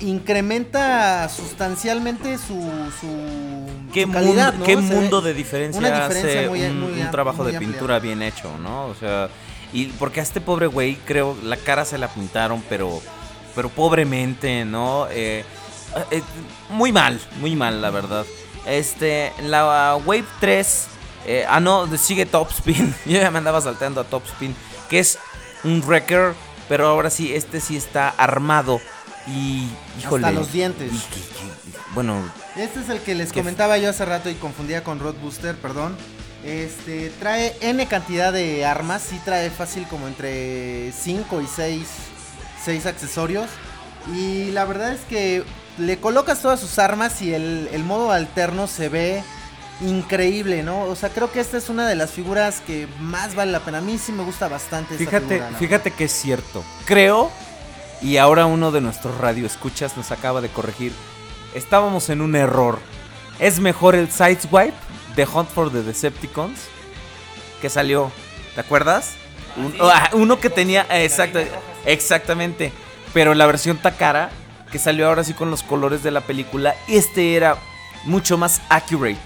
incrementa 0.00 1.28
sustancialmente 1.28 2.36
su, 2.38 2.54
su, 3.00 3.66
¿Qué, 3.92 4.04
su 4.04 4.10
calidad, 4.12 4.52
mundo, 4.54 4.58
¿no? 4.58 4.64
qué 4.64 4.76
mundo 4.76 5.20
de 5.20 5.34
diferencia, 5.34 5.78
una 5.78 5.90
diferencia 5.90 6.40
hace 6.40 6.48
muy- 6.48 6.62
un, 6.62 6.80
muy 6.80 6.92
un 6.94 7.02
am- 7.02 7.10
trabajo 7.10 7.42
muy 7.42 7.52
de 7.52 7.56
amplia. 7.58 7.70
pintura 7.72 7.98
bien 8.00 8.22
hecho, 8.22 8.50
¿no? 8.58 8.86
O 8.86 8.94
sea, 8.94 9.28
y 9.72 9.86
porque 9.86 10.20
a 10.20 10.22
este 10.22 10.40
pobre 10.40 10.66
güey, 10.66 10.96
creo, 11.04 11.36
la 11.42 11.56
cara 11.56 11.84
se 11.84 11.98
la 11.98 12.08
pintaron, 12.08 12.62
pero, 12.68 13.00
pero 13.54 13.68
pobremente, 13.68 14.64
¿no? 14.64 15.06
Eh, 15.10 15.44
eh, 16.10 16.22
muy 16.70 16.92
mal, 16.92 17.20
muy 17.40 17.54
mal, 17.56 17.80
la 17.82 17.90
verdad. 17.90 18.24
Este, 18.66 19.32
la 19.42 19.96
Wave 20.04 20.24
3, 20.40 20.86
eh, 21.26 21.44
ah, 21.48 21.60
no, 21.60 21.86
sigue 21.96 22.26
Topspin. 22.26 22.94
Yo 23.06 23.18
ya 23.20 23.30
me 23.30 23.38
andaba 23.38 23.60
saltando 23.60 24.00
a 24.00 24.04
Topspin, 24.04 24.54
que 24.90 24.98
es 24.98 25.18
un 25.64 25.82
wrecker, 25.86 26.34
pero 26.68 26.86
ahora 26.88 27.10
sí, 27.10 27.34
este 27.34 27.60
sí 27.60 27.76
está 27.76 28.08
armado. 28.08 28.80
Y, 29.26 29.68
híjole. 30.00 30.32
los 30.32 30.52
dientes. 30.52 30.92
y- 30.92 30.94
y- 30.96 30.98
y- 30.98 31.74
bueno, 31.94 32.22
Este 32.56 32.80
es 32.80 32.88
el 32.88 33.00
que 33.00 33.14
les 33.14 33.32
comentaba 33.32 33.78
yo 33.78 33.90
hace 33.90 34.04
rato 34.04 34.28
y 34.30 34.34
confundía 34.34 34.84
con 34.84 34.98
Road 35.00 35.14
Booster, 35.22 35.56
perdón. 35.56 35.96
Este 36.44 37.10
trae 37.20 37.56
N 37.62 37.86
cantidad 37.86 38.32
de 38.32 38.66
armas, 38.66 39.02
sí 39.08 39.18
trae 39.24 39.48
fácil 39.50 39.86
como 39.88 40.06
entre 40.08 40.92
5 40.92 41.40
y 41.40 41.46
6, 41.46 42.86
accesorios. 42.86 43.48
Y 44.14 44.50
la 44.50 44.66
verdad 44.66 44.92
es 44.92 45.00
que 45.08 45.42
le 45.78 45.98
colocas 45.98 46.42
todas 46.42 46.60
sus 46.60 46.78
armas 46.78 47.22
y 47.22 47.32
el, 47.32 47.68
el 47.72 47.82
modo 47.84 48.10
alterno 48.12 48.66
se 48.66 48.90
ve 48.90 49.22
increíble, 49.80 50.62
¿no? 50.62 50.82
O 50.82 50.94
sea, 50.96 51.08
creo 51.08 51.32
que 51.32 51.40
esta 51.40 51.56
es 51.56 51.68
una 51.68 51.88
de 51.88 51.94
las 51.96 52.10
figuras 52.10 52.60
que 52.66 52.86
más 53.00 53.34
vale 53.34 53.50
la 53.52 53.60
pena. 53.60 53.78
A 53.78 53.80
mí 53.80 53.98
sí 53.98 54.12
me 54.12 54.22
gusta 54.22 54.48
bastante 54.48 54.94
esta 54.94 55.04
Fíjate, 55.06 55.26
figura, 55.26 55.50
¿no? 55.50 55.58
fíjate 55.58 55.90
que 55.90 56.04
es 56.04 56.12
cierto. 56.12 56.62
Creo, 56.84 57.30
y 58.04 58.18
ahora 58.18 58.46
uno 58.46 58.70
de 58.70 58.80
nuestros 58.80 59.18
radioescuchas 59.18 59.96
nos 59.96 60.12
acaba 60.12 60.40
de 60.40 60.48
corregir. 60.50 60.92
Estábamos 61.54 62.10
en 62.10 62.20
un 62.20 62.36
error. 62.36 62.78
Es 63.38 63.58
mejor 63.58 63.94
el 63.96 64.10
Sideswipe 64.12 64.74
de 65.16 65.24
Hunt 65.26 65.48
for 65.48 65.72
the 65.72 65.82
Decepticons 65.82 66.60
que 67.60 67.70
salió. 67.70 68.12
¿Te 68.54 68.60
acuerdas? 68.60 69.14
Un- 69.56 69.74
ah, 69.80 70.10
uno 70.12 70.38
que 70.38 70.50
tenía. 70.50 70.86
exacto, 70.90 71.40
exactamente. 71.86 72.72
Pero 73.12 73.34
la 73.34 73.46
versión 73.46 73.78
Takara, 73.78 74.30
que 74.70 74.78
salió 74.78 75.08
ahora 75.08 75.24
sí 75.24 75.32
con 75.34 75.50
los 75.50 75.62
colores 75.62 76.02
de 76.02 76.10
la 76.10 76.20
película, 76.20 76.74
este 76.88 77.34
era 77.36 77.56
mucho 78.04 78.36
más 78.36 78.60
accurate 78.68 79.18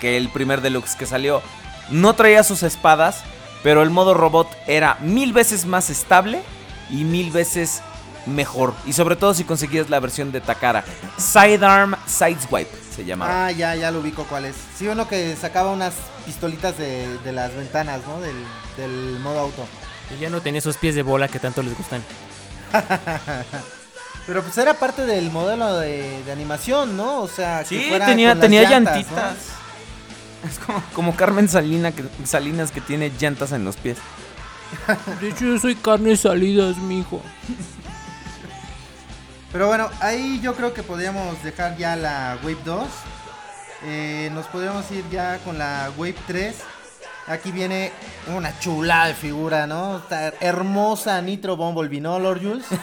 que 0.00 0.16
el 0.16 0.28
primer 0.30 0.60
deluxe 0.62 0.96
que 0.96 1.06
salió. 1.06 1.42
No 1.90 2.14
traía 2.14 2.44
sus 2.44 2.62
espadas, 2.62 3.22
pero 3.62 3.82
el 3.82 3.90
modo 3.90 4.14
robot 4.14 4.48
era 4.66 4.96
mil 5.00 5.32
veces 5.32 5.66
más 5.66 5.90
estable 5.90 6.40
y 6.90 7.04
mil 7.04 7.30
veces 7.30 7.82
mejor. 8.26 8.74
Y 8.86 8.92
sobre 8.92 9.16
todo 9.16 9.34
si 9.34 9.44
conseguías 9.44 9.90
la 9.90 10.00
versión 10.00 10.32
de 10.32 10.40
Takara. 10.40 10.84
Sidearm 11.16 11.96
Sideswipe 12.06 12.70
se 12.94 13.04
llamaba. 13.04 13.46
Ah, 13.46 13.50
ya, 13.50 13.74
ya 13.74 13.90
lo 13.90 14.00
ubico 14.00 14.24
cuál 14.24 14.44
es. 14.44 14.56
Sí, 14.76 14.86
uno 14.88 15.08
que 15.08 15.34
sacaba 15.36 15.70
unas 15.72 15.94
pistolitas 16.26 16.76
de, 16.78 17.18
de 17.18 17.32
las 17.32 17.54
ventanas, 17.54 18.00
¿no? 18.06 18.20
Del, 18.20 18.36
del 18.76 19.18
modo 19.20 19.40
auto. 19.40 19.66
Y 20.16 20.20
ya 20.20 20.30
no 20.30 20.40
tenía 20.40 20.58
esos 20.58 20.76
pies 20.76 20.94
de 20.94 21.02
bola 21.02 21.28
que 21.28 21.38
tanto 21.38 21.62
les 21.62 21.76
gustan. 21.76 22.02
Pero 24.26 24.42
pues 24.42 24.56
era 24.58 24.74
parte 24.74 25.04
del 25.04 25.30
modelo 25.30 25.78
de, 25.78 26.22
de 26.24 26.32
animación, 26.32 26.96
¿no? 26.96 27.22
O 27.22 27.28
sea, 27.28 27.60
que 27.64 27.80
Sí, 27.80 27.88
fuera 27.88 28.06
tenía, 28.06 28.30
con 28.30 28.38
las 28.38 28.44
tenía 28.46 28.62
llantas, 28.70 28.94
llantitas. 28.94 29.36
Es 30.48 30.58
como, 30.58 30.82
como 30.94 31.16
Carmen 31.16 31.48
Salina 31.48 31.92
que, 31.92 32.04
Salinas 32.24 32.70
que 32.70 32.80
tiene 32.80 33.10
llantas 33.18 33.52
en 33.52 33.64
los 33.64 33.76
pies. 33.76 33.98
De 35.20 35.28
hecho, 35.28 35.44
yo 35.44 35.58
soy 35.58 35.74
carne 35.74 36.16
salidas, 36.16 36.76
mijo. 36.78 37.20
Pero 39.52 39.66
bueno, 39.66 39.90
ahí 40.00 40.40
yo 40.42 40.54
creo 40.54 40.72
que 40.72 40.82
podríamos 40.82 41.42
dejar 41.44 41.76
ya 41.76 41.94
la 41.94 42.38
Wave 42.42 42.56
2. 42.64 42.88
Eh, 43.84 44.30
nos 44.32 44.46
podríamos 44.46 44.90
ir 44.90 45.04
ya 45.10 45.38
con 45.44 45.58
la 45.58 45.90
Wave 45.98 46.16
3. 46.26 46.56
Aquí 47.26 47.52
viene 47.52 47.92
una 48.34 48.58
chulada 48.58 49.08
de 49.08 49.14
figura, 49.14 49.66
¿no? 49.66 49.98
Está 49.98 50.32
hermosa 50.40 51.20
Nitro 51.20 51.56
Bumblebee, 51.56 52.00
¿no, 52.00 52.18
Lord 52.18 52.42
Jules? 52.42 52.64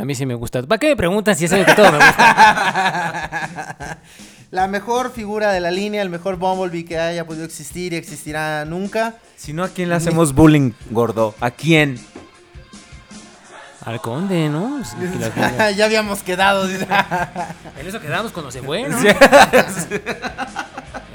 A 0.00 0.04
mí 0.04 0.14
sí 0.14 0.24
me 0.24 0.34
gusta. 0.34 0.62
¿Para 0.62 0.78
qué 0.78 0.88
me 0.88 0.96
preguntan 0.96 1.36
si 1.36 1.44
es 1.44 1.52
algo 1.52 1.66
que 1.66 1.74
todo 1.74 1.92
me 1.92 1.98
gusta? 1.98 3.98
La 4.52 4.68
mejor 4.68 5.12
figura 5.12 5.50
de 5.50 5.60
la 5.60 5.70
línea, 5.70 6.02
el 6.02 6.10
mejor 6.10 6.36
Bumblebee 6.36 6.84
que 6.84 6.98
haya 6.98 7.26
podido 7.26 7.46
existir 7.46 7.94
y 7.94 7.96
existirá 7.96 8.66
nunca. 8.66 9.14
Si 9.34 9.54
no, 9.54 9.64
¿a 9.64 9.70
quién 9.70 9.88
le 9.88 9.94
hacemos 9.94 10.34
bullying, 10.34 10.72
gordo? 10.90 11.34
¿A 11.40 11.50
quién? 11.50 11.98
Al 13.84 14.00
conde, 14.00 14.48
¿no? 14.48 14.82
Sí, 14.84 14.96
que 14.96 15.74
ya 15.76 15.84
habíamos 15.84 16.22
quedado. 16.22 16.68
En 16.68 17.86
eso 17.86 18.00
quedamos 18.00 18.32
cuando 18.32 18.50
se 18.50 18.62
fue, 18.62 18.88
¿no? 18.88 18.98
En 18.98 19.06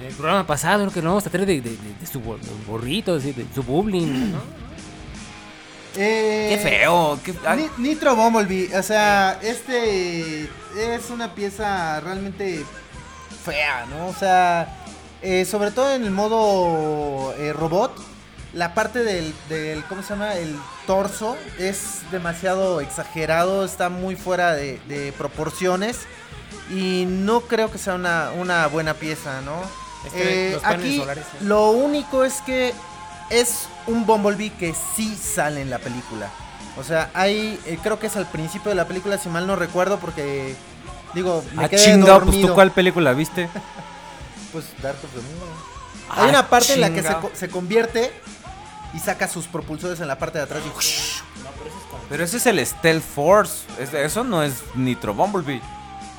el 0.06 0.14
programa 0.16 0.46
pasado, 0.46 0.86
¿no? 0.86 0.92
que 0.92 1.02
lo 1.02 1.10
vamos 1.10 1.26
a 1.26 1.30
traer 1.30 1.46
de, 1.46 1.62
de- 1.62 1.70
de- 1.72 1.94
de 2.00 2.06
su 2.06 2.22
bor- 2.22 2.40
borrito, 2.66 3.20
de 3.20 3.46
su 3.54 3.64
bubbling, 3.64 4.34
¿no? 4.34 4.40
Eh, 6.00 6.48
Qué 6.52 6.58
feo. 6.70 7.20
qué- 7.24 7.34
Nitro 7.78 8.16
Bumblebee, 8.16 8.76
o 8.78 8.84
sea, 8.84 9.40
este 9.42 10.44
es 10.44 11.10
una 11.10 11.34
pieza 11.34 12.00
realmente 12.02 12.64
fea, 13.44 13.86
¿no? 13.90 14.08
O 14.08 14.14
sea, 14.14 14.68
eh, 15.24 15.44
sobre 15.46 15.72
todo 15.72 15.94
en 15.96 16.04
el 16.04 16.12
modo 16.12 17.34
eh, 17.40 17.52
robot, 17.52 17.96
la 18.54 18.74
parte 18.74 19.04
del, 19.04 19.34
del, 19.50 19.84
¿cómo 19.86 20.02
se 20.04 20.10
llama? 20.10 20.36
El 20.36 20.56
torso 20.86 21.36
es 21.60 22.00
demasiado 22.12 22.82
exagerado, 22.82 23.66
está 23.66 23.90
muy 23.90 24.16
fuera 24.16 24.54
de, 24.54 24.80
de 24.88 25.12
proporciones 25.14 26.00
y 26.70 27.06
no 27.08 27.42
creo 27.42 27.72
que 27.72 27.78
sea 27.78 27.96
una, 27.96 28.32
una 28.38 28.68
buena 28.68 28.94
pieza, 28.94 29.42
¿no? 29.42 29.62
Este, 30.06 30.50
Eh, 30.50 30.54
los 30.54 30.64
aquí 30.64 30.98
solares, 30.98 31.26
¿eh? 31.26 31.38
lo 31.42 31.72
único 31.72 32.24
es 32.24 32.42
que 32.42 32.74
es 33.30 33.68
un 33.88 34.06
Bumblebee 34.06 34.52
que 34.52 34.74
sí 34.96 35.16
sale 35.16 35.62
en 35.62 35.70
la 35.70 35.80
película. 35.80 36.30
O 36.78 36.84
sea, 36.84 37.10
hay, 37.14 37.60
eh, 37.66 37.78
creo 37.82 38.00
que 38.00 38.08
es 38.08 38.16
al 38.16 38.28
principio 38.28 38.70
de 38.70 38.76
la 38.76 38.88
película, 38.88 39.18
si 39.18 39.30
mal 39.30 39.48
no 39.48 39.56
recuerdo, 39.56 39.98
porque 40.00 40.56
digo, 41.14 41.44
me 41.54 41.66
Ah, 41.66 41.70
quedé 41.70 41.84
chingado, 41.86 42.22
pues 42.22 42.40
tú 42.42 42.54
cuál 42.54 42.72
película 42.72 43.14
viste? 43.14 43.50
Pues 44.54 44.66
Dark 44.82 44.96
of 45.04 45.12
the 45.12 45.20
Moon. 45.20 45.50
Ah, 46.10 46.24
Hay 46.24 46.30
una 46.30 46.48
parte 46.48 46.74
en 46.74 46.82
la 46.82 46.90
que 46.90 47.04
se, 47.04 47.14
se 47.34 47.50
convierte 47.50 48.14
y 48.94 49.00
saca 49.00 49.28
sus 49.28 49.46
propulsores 49.48 50.00
en 50.00 50.08
la 50.08 50.18
parte 50.18 50.38
de 50.38 50.44
atrás 50.46 50.62
y 50.66 50.70
Pero 52.10 52.24
ese 52.24 52.38
es 52.38 52.46
el 52.46 52.66
Stealth 52.66 53.04
Force. 53.04 53.64
Es- 53.80 53.94
eso 53.94 54.24
no 54.24 54.44
es 54.44 54.54
Nitro 54.76 55.14
Bumblebee. 55.14 55.62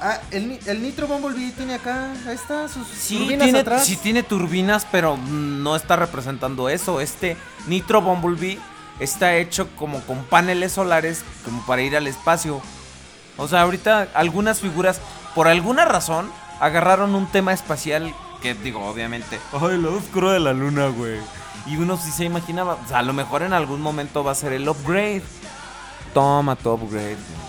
Ah, 0.01 0.21
el, 0.31 0.61
el 0.67 0.83
Nitro 0.83 1.09
Bumblebee 1.09 1.51
tiene 1.53 1.75
acá, 1.75 2.13
ahí 2.27 2.35
está, 2.35 2.69
sus 2.69 2.87
Sí 2.87 3.19
turbinas 3.19 3.45
tiene, 3.47 3.59
atrás. 3.59 3.85
sí 3.85 3.97
tiene 3.97 4.23
turbinas, 4.23 4.87
pero 4.93 5.17
no 5.17 5.75
está 5.75 5.97
representando 5.97 6.69
eso. 6.69 7.01
Este 7.01 7.37
Nitro 7.67 8.01
Bumblebee 8.01 8.61
está 9.01 9.35
hecho 9.35 9.69
como 9.77 10.01
con 10.03 10.23
paneles 10.25 10.73
solares, 10.73 11.25
como 11.45 11.65
para 11.67 11.83
ir 11.83 11.97
al 11.97 12.07
espacio. 12.07 12.61
O 13.37 13.49
sea, 13.49 13.63
ahorita 13.63 14.09
algunas 14.15 14.61
figuras, 14.61 15.01
por 15.35 15.49
alguna 15.49 15.85
razón, 15.85 16.31
agarraron 16.61 17.15
un 17.17 17.27
tema 17.31 17.53
espacial 17.53 18.15
que 18.43 18.55
digo, 18.55 18.85
obviamente, 18.87 19.41
ay, 19.53 19.79
lado 19.79 19.97
oscuro 19.97 20.31
de 20.31 20.39
la 20.39 20.53
luna, 20.53 20.89
güey. 20.89 21.19
Y 21.69 21.77
uno 21.77 21.97
sí 21.97 22.11
se 22.11 22.25
imaginaba, 22.25 22.75
o 22.85 22.89
sea, 22.89 22.99
a 22.99 23.03
lo 23.03 23.13
mejor 23.13 23.43
en 23.43 23.53
algún 23.53 23.81
momento 23.81 24.25
va 24.25 24.33
a 24.33 24.35
ser 24.35 24.53
el 24.53 24.69
upgrade. 24.69 25.23
Toma 26.15 26.57
tu 26.57 26.71
upgrade. 26.71 27.15
güey. 27.15 27.49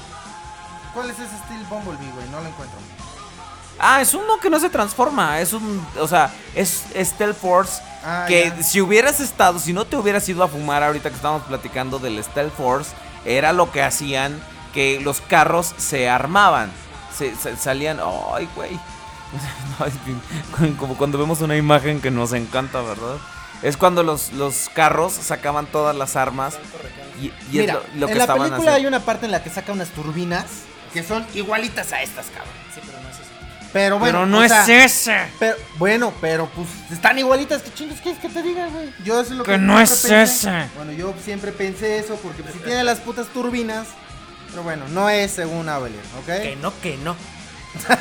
¿Cuál 0.94 1.10
es 1.10 1.20
ese 1.20 1.38
Steel 1.46 1.64
Bumblebee, 1.70 2.12
güey? 2.14 2.28
No 2.30 2.42
lo 2.42 2.48
encuentro. 2.50 2.78
Ah, 3.80 4.02
es 4.02 4.14
uno 4.14 4.38
que 4.42 4.50
no 4.50 4.60
se 4.60 4.70
transforma. 4.70 5.40
Es 5.40 5.54
un. 5.54 5.86
O 6.02 6.08
sea, 6.08 6.34
es 6.54 6.84
Stealth 6.96 7.38
Force. 7.38 7.82
Ah, 8.04 8.26
que 8.28 8.50
ya. 8.58 8.64
si 8.64 8.82
hubieras 8.82 9.20
estado, 9.22 9.60
si 9.60 9.72
no 9.72 9.86
te 9.86 9.96
hubieras 9.96 10.28
ido 10.28 10.44
a 10.44 10.48
fumar 10.50 10.84
ahorita 10.84 11.10
que 11.10 11.16
estamos 11.16 11.44
platicando 11.44 12.00
del 12.00 12.22
Stealth 12.24 12.54
Force, 12.54 12.92
era 13.24 13.54
lo 13.54 13.72
que 13.72 13.82
hacían 13.84 14.42
que 14.74 15.00
los 15.00 15.22
carros 15.22 15.74
se 15.78 16.10
armaban. 16.10 16.72
Se, 17.18 17.34
se- 17.36 17.56
salían. 17.56 18.00
Ay, 18.36 18.50
güey. 18.56 18.78
Como 20.80 20.98
cuando 20.98 21.18
vemos 21.18 21.40
una 21.42 21.56
imagen 21.56 22.02
que 22.02 22.12
nos 22.12 22.34
encanta, 22.34 22.82
¿verdad? 22.82 23.18
Es 23.62 23.76
cuando 23.78 24.04
los, 24.04 24.32
los 24.34 24.70
carros 24.74 25.14
sacaban 25.14 25.66
todas 25.68 25.96
las 25.96 26.16
armas. 26.16 26.58
Y, 27.22 27.26
y 27.28 27.34
Mira, 27.52 27.74
es 27.74 27.74
lo, 27.96 28.00
lo 28.00 28.06
que 28.08 28.12
en 28.14 28.18
la 28.18 28.24
estaban 28.24 28.50
película 28.50 28.74
hay 28.74 28.86
una 28.86 29.02
parte 29.02 29.26
en 29.26 29.32
la 29.34 29.44
que 29.44 29.50
saca 29.50 29.74
unas 29.74 29.90
turbinas 29.90 30.46
que 30.94 31.04
son 31.04 31.26
igualitas 31.34 31.92
a 31.92 32.02
estas, 32.02 32.28
cabrón. 32.28 32.54
pero 33.74 34.00
bueno. 34.00 34.20
Pero 34.20 34.26
no 34.26 34.40
o 34.40 34.44
es 34.44 34.52
sea, 34.52 34.86
ese. 34.86 35.18
Pero, 35.40 35.56
bueno, 35.78 36.14
pero 36.22 36.48
pues 36.50 36.68
están 36.92 37.20
igualitas. 37.20 37.62
¿Qué 37.62 37.74
chingos 37.74 38.00
quieres 38.00 38.20
que 38.22 38.30
te 38.30 38.42
diga, 38.42 38.68
güey? 38.68 38.92
Yo 39.04 39.20
eso 39.20 39.32
es 39.34 39.38
lo 39.38 39.44
que, 39.44 39.52
Que 39.52 39.58
no 39.58 39.80
es 39.80 39.90
pensé. 39.90 40.22
ese. 40.22 40.70
Bueno, 40.76 40.94
yo 40.94 41.14
siempre 41.24 41.52
pensé 41.52 42.00
eso 42.00 42.16
porque 42.24 42.42
pues, 42.42 42.56
si 42.56 42.62
tiene 42.62 42.84
las 42.84 43.00
putas 43.00 43.28
turbinas. 43.28 43.88
Pero 44.50 44.64
bueno, 44.64 44.88
no 44.88 45.10
es 45.10 45.32
según 45.32 45.70
Avelier, 45.70 46.02
¿ok? 46.22 46.26
Que 46.26 46.56
no, 46.60 46.74
que 46.82 46.98
no. 46.98 47.16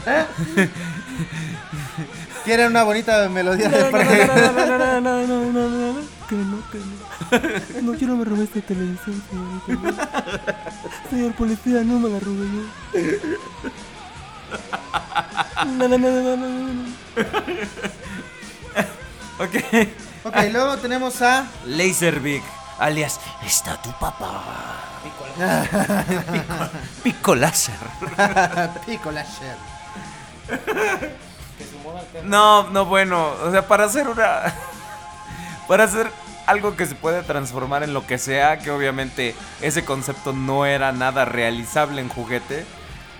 Quieren 2.44 2.68
una 2.68 2.82
bonita 2.84 3.28
melodía 3.28 3.68
de 3.68 3.84
parte. 3.86 4.28
Que 6.28 6.36
no, 6.36 6.62
que 6.70 6.78
no. 6.78 7.82
No, 7.82 7.94
yo 7.94 8.06
no 8.06 8.16
me 8.16 8.24
robé 8.24 8.44
esta 8.44 8.60
televisión, 8.60 9.22
señorita. 9.30 10.10
Señor 11.10 11.32
policía, 11.34 11.82
no 11.84 11.98
me 11.98 12.08
la 12.08 12.20
robé 12.20 12.46
yo. 12.46 12.62
No, 15.66 15.88
no, 15.88 15.98
no, 15.98 15.98
no, 15.98 16.22
no, 16.22 16.36
no, 16.36 16.72
no. 16.72 16.84
Ok. 19.38 19.54
Ok, 20.24 20.36
luego 20.52 20.76
tenemos 20.78 21.20
a. 21.22 21.46
Laserbeak, 21.66 22.42
alias 22.78 23.20
está 23.44 23.80
tu 23.82 23.90
papá. 23.98 24.80
Pico 27.02 27.34
láser. 27.34 27.74
Pico 28.86 29.10
Lasher. 29.10 29.56
No, 32.24 32.68
no, 32.70 32.84
bueno, 32.84 33.32
o 33.44 33.50
sea, 33.50 33.66
para 33.66 33.84
hacer 33.84 34.08
una. 34.08 34.54
Para 35.68 35.84
hacer 35.84 36.10
algo 36.46 36.74
que 36.74 36.84
se 36.84 36.96
puede 36.96 37.22
transformar 37.22 37.84
en 37.84 37.94
lo 37.94 38.04
que 38.04 38.18
sea, 38.18 38.58
que 38.58 38.72
obviamente 38.72 39.36
ese 39.60 39.84
concepto 39.84 40.32
no 40.32 40.66
era 40.66 40.90
nada 40.90 41.24
realizable 41.24 42.00
en 42.00 42.08
juguete, 42.08 42.66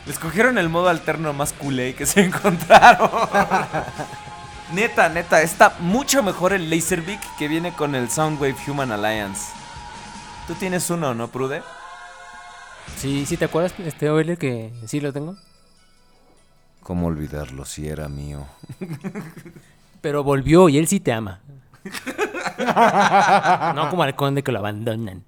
les 0.06 0.18
cogieron 0.18 0.59
el 0.59 0.68
modo 0.68 0.88
alterno 0.88 1.32
más 1.32 1.52
culé 1.52 1.94
que 1.94 2.06
se 2.06 2.20
encontraron. 2.24 3.09
neta, 4.72 5.09
neta, 5.09 5.42
está 5.42 5.74
mucho 5.78 6.24
mejor 6.24 6.52
el 6.52 6.68
Laserbeak 6.70 7.20
que 7.38 7.47
viene 7.47 7.72
con 7.72 7.94
el 7.94 8.10
Soundwave 8.10 8.56
Human 8.66 8.90
Alliance. 8.90 9.52
Tú 10.48 10.55
tienes 10.55 10.90
uno, 10.90 11.14
¿no, 11.14 11.28
Prude? 11.28 11.62
Sí, 12.97 13.24
sí, 13.26 13.36
¿te 13.36 13.44
acuerdas, 13.44 13.72
este 13.78 14.10
Oiler, 14.10 14.36
que 14.36 14.72
sí 14.86 15.01
lo 15.01 15.12
tengo? 15.12 15.36
¿Cómo 16.82 17.07
olvidarlo 17.07 17.65
si 17.65 17.89
era 17.89 18.09
mío? 18.09 18.47
Pero 20.01 20.24
volvió 20.24 20.69
y 20.69 20.78
él 20.78 20.89
sí 20.89 21.01
te 21.01 21.12
ama. 21.12 21.40
no 23.74 23.90
como 23.90 24.02
al 24.02 24.16
conde 24.16 24.43
que 24.43 24.52
lo 24.52 24.59
abandonan. 24.59 25.24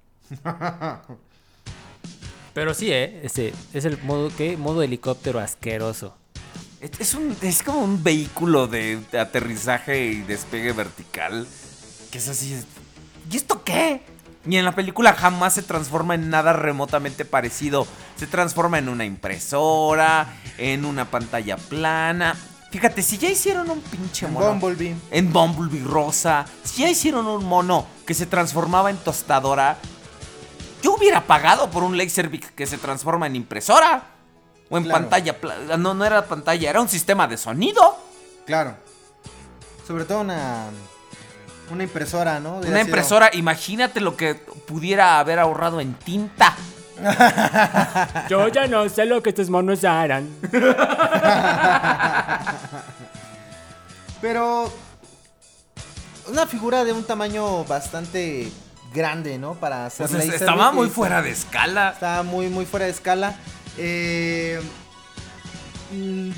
Pero 2.53 2.73
sí, 2.73 2.91
¿eh? 2.91 3.21
Este, 3.23 3.53
es 3.73 3.85
el 3.85 4.01
modo, 4.03 4.31
¿qué? 4.35 4.57
Modo 4.57 4.83
helicóptero 4.83 5.39
asqueroso. 5.39 6.15
Es, 6.81 6.91
es 6.99 7.13
un, 7.15 7.35
es 7.41 7.63
como 7.63 7.79
un 7.79 8.03
vehículo 8.03 8.67
de, 8.67 8.99
aterrizaje 9.19 10.07
y 10.07 10.21
despegue 10.21 10.71
vertical. 10.73 11.47
Que 12.11 12.17
es 12.19 12.27
así. 12.29 12.63
¿Y 13.31 13.37
esto 13.37 13.63
qué? 13.63 14.01
Y 14.45 14.57
en 14.57 14.65
la 14.65 14.75
película 14.75 15.13
jamás 15.13 15.53
se 15.53 15.63
transforma 15.63 16.15
en 16.15 16.29
nada 16.29 16.53
remotamente 16.53 17.25
parecido. 17.25 17.87
Se 18.23 18.27
transforma 18.27 18.77
en 18.77 18.87
una 18.87 19.03
impresora, 19.03 20.25
en 20.57 20.85
una 20.85 21.03
pantalla 21.03 21.57
plana. 21.57 22.33
Fíjate, 22.71 23.01
si 23.01 23.17
ya 23.17 23.27
hicieron 23.27 23.69
un 23.69 23.81
pinche 23.81 24.27
mono. 24.27 24.47
Bumblebee. 24.47 24.95
En 25.11 25.33
Bumblebee 25.33 25.83
Rosa. 25.83 26.45
Si 26.63 26.83
ya 26.83 26.89
hicieron 26.89 27.27
un 27.27 27.43
mono 27.43 27.85
que 28.07 28.13
se 28.13 28.25
transformaba 28.25 28.89
en 28.91 28.95
tostadora. 28.95 29.75
Yo 30.81 30.95
hubiera 30.95 31.27
pagado 31.27 31.69
por 31.69 31.83
un 31.83 31.97
Laserbeak 31.97 32.55
que 32.55 32.65
se 32.65 32.77
transforma 32.77 33.27
en 33.27 33.35
impresora. 33.35 34.03
O 34.69 34.77
en 34.77 34.85
Claro. 34.85 35.01
pantalla. 35.01 35.35
No, 35.77 35.93
no 35.93 36.05
era 36.05 36.25
pantalla, 36.25 36.69
era 36.69 36.79
un 36.79 36.87
sistema 36.87 37.27
de 37.27 37.35
sonido. 37.35 37.97
Claro. 38.45 38.77
Sobre 39.85 40.05
todo 40.05 40.21
una. 40.21 40.67
Una 41.69 41.83
impresora, 41.83 42.39
¿no? 42.39 42.51
Hubiera 42.59 42.69
Una 42.69 42.77
sido- 42.79 42.87
impresora, 42.87 43.29
imagínate 43.33 43.99
lo 43.99 44.15
que 44.15 44.35
pudiera 44.35 45.19
haber 45.19 45.39
ahorrado 45.39 45.81
en 45.81 45.93
tinta. 45.95 46.55
Yo 48.29 48.47
ya 48.47 48.67
no 48.67 48.87
sé 48.89 49.05
lo 49.05 49.21
que 49.21 49.29
estos 49.29 49.49
monos 49.49 49.83
harán. 49.83 50.29
Pero. 54.21 54.71
Una 56.27 56.47
figura 56.47 56.85
de 56.85 56.93
un 56.93 57.03
tamaño 57.03 57.65
bastante 57.65 58.49
grande, 58.93 59.37
¿no? 59.37 59.55
Para 59.55 59.87
hacer 59.87 60.09
Laserbeak 60.09 60.39
estaba 60.41 60.71
muy 60.71 60.89
fuera 60.89 61.21
de 61.21 61.31
escala. 61.31 61.91
Está 61.91 62.23
muy, 62.23 62.47
muy 62.47 62.65
fuera 62.65 62.85
de 62.85 62.91
escala. 62.91 63.35
Eh, 63.77 64.61
mm, 65.91 66.29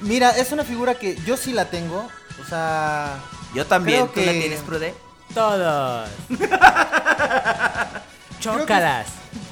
mira, 0.00 0.30
es 0.30 0.50
una 0.50 0.64
figura 0.64 0.96
que 0.96 1.16
yo 1.24 1.36
sí 1.36 1.52
la 1.52 1.66
tengo. 1.66 2.08
O 2.42 2.44
sea. 2.48 3.20
Yo 3.54 3.64
también. 3.66 4.08
Creo 4.08 4.24
¿Tú 4.24 4.32
la 4.32 4.32
tienes, 4.32 4.60
Prude? 4.60 4.94
Todos. 5.32 6.08
Chócalas. 8.42 9.06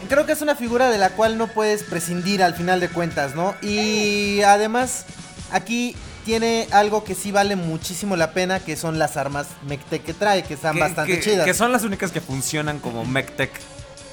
Creo 0.09 0.27
que 0.27 0.33
es 0.33 0.43
una 0.43 0.57
figura 0.57 0.91
de 0.91 0.99
la 0.99 1.11
cual 1.11 1.39
no 1.39 1.47
puedes 1.47 1.83
prescindir 1.85 2.43
al 2.43 2.55
final 2.55 2.81
de 2.81 2.89
cuentas, 2.89 3.35
¿no? 3.35 3.55
Y 3.63 4.43
además, 4.43 5.05
aquí 5.53 5.97
tiene 6.25 6.67
algo 6.73 7.05
que 7.05 7.15
sí 7.15 7.31
vale 7.33 7.57
muchísimo 7.57 8.17
la 8.17 8.33
pena, 8.33 8.61
que 8.61 8.77
son 8.77 8.99
las 8.99 9.17
armas 9.17 9.47
Mectec 9.67 10.05
que 10.05 10.13
trae, 10.15 10.43
que 10.43 10.55
están 10.55 10.75
Que- 10.75 10.81
bastante 10.81 11.15
que- 11.15 11.21
chidas. 11.21 11.45
Que 11.47 11.55
son 11.55 11.73
las 11.73 11.83
únicas 11.85 12.11
que 12.11 12.21
funcionan 12.21 12.79
como 12.81 13.05
Mectec 13.05 13.51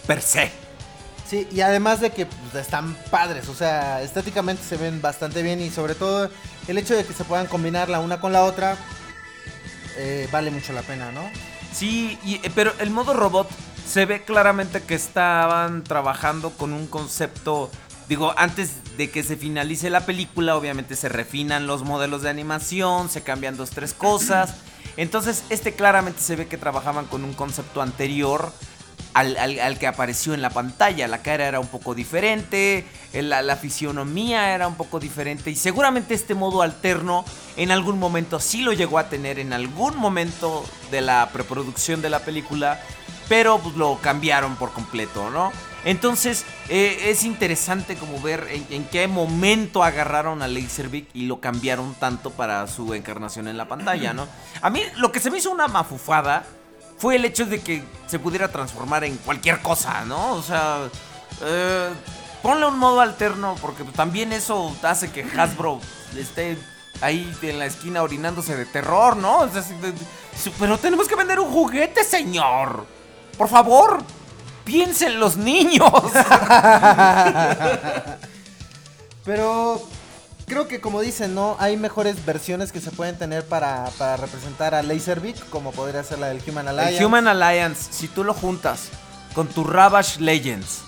per 0.05 0.21
se. 0.21 0.51
Sí, 1.29 1.45
y 1.51 1.59
además 1.61 1.99
de 1.99 2.11
que 2.11 2.25
pues, 2.25 2.63
están 2.63 2.95
padres, 3.11 3.49
o 3.49 3.53
sea, 3.55 4.01
estéticamente 4.01 4.63
se 4.63 4.77
ven 4.77 5.01
bastante 5.01 5.41
bien 5.43 5.59
y 5.59 5.69
sobre 5.69 5.93
todo 5.95 6.29
el 6.69 6.77
hecho 6.77 6.95
de 6.95 7.03
que 7.03 7.13
se 7.13 7.25
puedan 7.25 7.47
combinar 7.47 7.89
la 7.89 7.99
una 7.99 8.21
con 8.21 8.31
la 8.31 8.43
otra 8.43 8.77
eh, 9.97 10.29
vale 10.31 10.51
mucho 10.51 10.71
la 10.73 10.83
pena, 10.83 11.11
¿no? 11.11 11.29
Sí, 11.73 12.17
y- 12.23 12.35
eh, 12.35 12.51
pero 12.55 12.71
el 12.79 12.91
modo 12.91 13.13
robot 13.13 13.49
se 13.87 14.05
ve 14.05 14.23
claramente 14.23 14.81
que 14.83 14.95
estaban 14.95 15.83
trabajando 15.83 16.51
con 16.51 16.73
un 16.73 16.87
concepto. 16.87 17.71
Digo, 18.09 18.33
antes 18.37 18.71
de 18.97 19.09
que 19.09 19.23
se 19.23 19.35
finalice 19.35 19.89
la 19.89 20.05
película, 20.05 20.55
obviamente 20.55 20.95
se 20.95 21.09
refinan 21.09 21.67
los 21.67 21.83
modelos 21.83 22.21
de 22.21 22.29
animación, 22.29 23.09
se 23.09 23.21
cambian 23.23 23.57
dos, 23.57 23.69
tres 23.71 23.93
cosas. 23.93 24.55
Entonces, 24.95 25.43
este 25.49 25.73
claramente 25.73 26.21
se 26.21 26.35
ve 26.35 26.47
que 26.47 26.57
trabajaban 26.57 27.05
con 27.05 27.23
un 27.23 27.33
concepto 27.33 27.81
anterior 27.81 28.51
al, 29.13 29.35
al- 29.37 29.77
que 29.79 29.87
apareció 29.87 30.33
en 30.33 30.41
la 30.41 30.49
pantalla. 30.51 31.07
La 31.07 31.21
cara 31.21 31.47
era 31.47 31.59
un 31.59 31.67
poco 31.67 31.93
diferente, 31.95 32.85
el- 33.13 33.29
la, 33.29 33.41
la 33.41 33.55
fisionomía 33.57 34.53
era 34.55 34.67
un 34.67 34.75
poco 34.75 34.99
diferente 34.99 35.49
y 35.51 35.55
seguramente 35.55 36.13
este 36.13 36.33
modo 36.33 36.61
alterno 36.61 37.25
en 37.57 37.71
algún 37.71 37.99
momento 37.99 38.39
sí 38.39 38.61
lo 38.61 38.73
llegó 38.73 38.99
a 38.99 39.09
tener 39.09 39.37
en 39.39 39.53
algún 39.53 39.97
momento 39.97 40.63
de 40.91 41.01
la 41.01 41.29
preproducción 41.33 42.01
de 42.01 42.09
la 42.09 42.19
película, 42.19 42.79
pero 43.27 43.59
pues, 43.59 43.75
lo 43.75 43.97
cambiaron 44.01 44.55
por 44.55 44.71
completo, 44.71 45.29
¿no? 45.29 45.51
Entonces 45.85 46.45
eh, 46.69 47.05
es 47.05 47.23
interesante 47.23 47.95
como 47.95 48.19
ver 48.21 48.47
en, 48.69 48.83
qué 48.85 49.07
momento 49.07 49.83
agarraron 49.83 50.41
a 50.41 50.47
Laserbeak 50.47 51.07
y 51.13 51.27
lo 51.27 51.39
cambiaron 51.39 51.93
tanto 51.95 52.31
para 52.31 52.67
su 52.67 52.93
encarnación 52.93 53.47
en 53.47 53.57
la 53.57 53.67
pantalla, 53.67 54.13
¿no? 54.13 54.27
A 54.61 54.69
mí 54.69 54.81
lo 54.97 55.11
que 55.11 55.19
se 55.19 55.31
me 55.31 55.37
hizo 55.37 55.49
una 55.49 55.67
mafufada 55.67 56.45
fue 56.97 57.15
el 57.15 57.25
hecho 57.25 57.45
de 57.45 57.61
que 57.61 57.83
se 58.07 58.19
pudiera 58.19 58.49
transformar 58.49 59.03
en 59.03 59.15
cualquier 59.17 59.61
cosa, 59.61 60.03
¿no? 60.03 60.33
O 60.33 60.41
sea, 60.41 60.89
eh, 61.41 61.89
ponle 62.41 62.65
un 62.65 62.77
modo 62.77 62.99
alterno 62.99 63.55
porque 63.61 63.83
también 63.83 64.33
eso 64.33 64.75
hace 64.81 65.11
que 65.11 65.23
Hasbro 65.23 65.79
esté 66.17 66.57
ahí 67.01 67.33
en 67.43 67.59
la 67.59 67.65
esquina 67.65 68.03
orinándose 68.03 68.57
de 68.57 68.65
terror, 68.65 69.15
¿no? 69.15 69.39
O 69.39 69.49
sea, 69.49 69.63
pero 70.59 70.77
tenemos 70.77 71.07
que 71.07 71.15
vender 71.15 71.39
un 71.39 71.51
juguete, 71.51 72.03
señor. 72.03 72.96
Por 73.37 73.49
favor, 73.49 73.99
piensen 74.63 75.19
los 75.19 75.37
niños. 75.37 75.91
Pero 79.23 79.81
creo 80.45 80.67
que 80.67 80.81
como 80.81 81.01
dicen, 81.01 81.35
¿no? 81.35 81.55
Hay 81.59 81.77
mejores 81.77 82.25
versiones 82.25 82.71
que 82.71 82.81
se 82.81 82.91
pueden 82.91 83.17
tener 83.17 83.45
para, 83.45 83.85
para 83.97 84.17
representar 84.17 84.73
a 84.73 84.81
Laserbeak, 84.81 85.49
como 85.49 85.71
podría 85.71 86.03
ser 86.03 86.19
la 86.19 86.27
del 86.27 86.41
Human 86.47 86.67
Alliance. 86.67 86.97
El 86.97 87.05
Human 87.05 87.27
Alliance, 87.27 87.89
si 87.91 88.07
tú 88.07 88.23
lo 88.23 88.33
juntas 88.33 88.89
con 89.35 89.47
tu 89.47 89.63
Ravage 89.63 90.19
Legends 90.19 90.79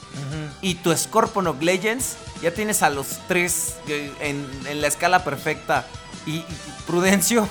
y 0.62 0.76
tu 0.76 0.96
Scorponok 0.96 1.62
Legends, 1.62 2.16
ya 2.42 2.52
tienes 2.54 2.82
a 2.82 2.90
los 2.90 3.20
tres 3.28 3.76
en, 3.88 4.50
en 4.68 4.82
la 4.82 4.88
escala 4.88 5.24
perfecta. 5.24 5.86
Y, 6.26 6.38
y 6.38 6.46
Prudencio, 6.88 7.48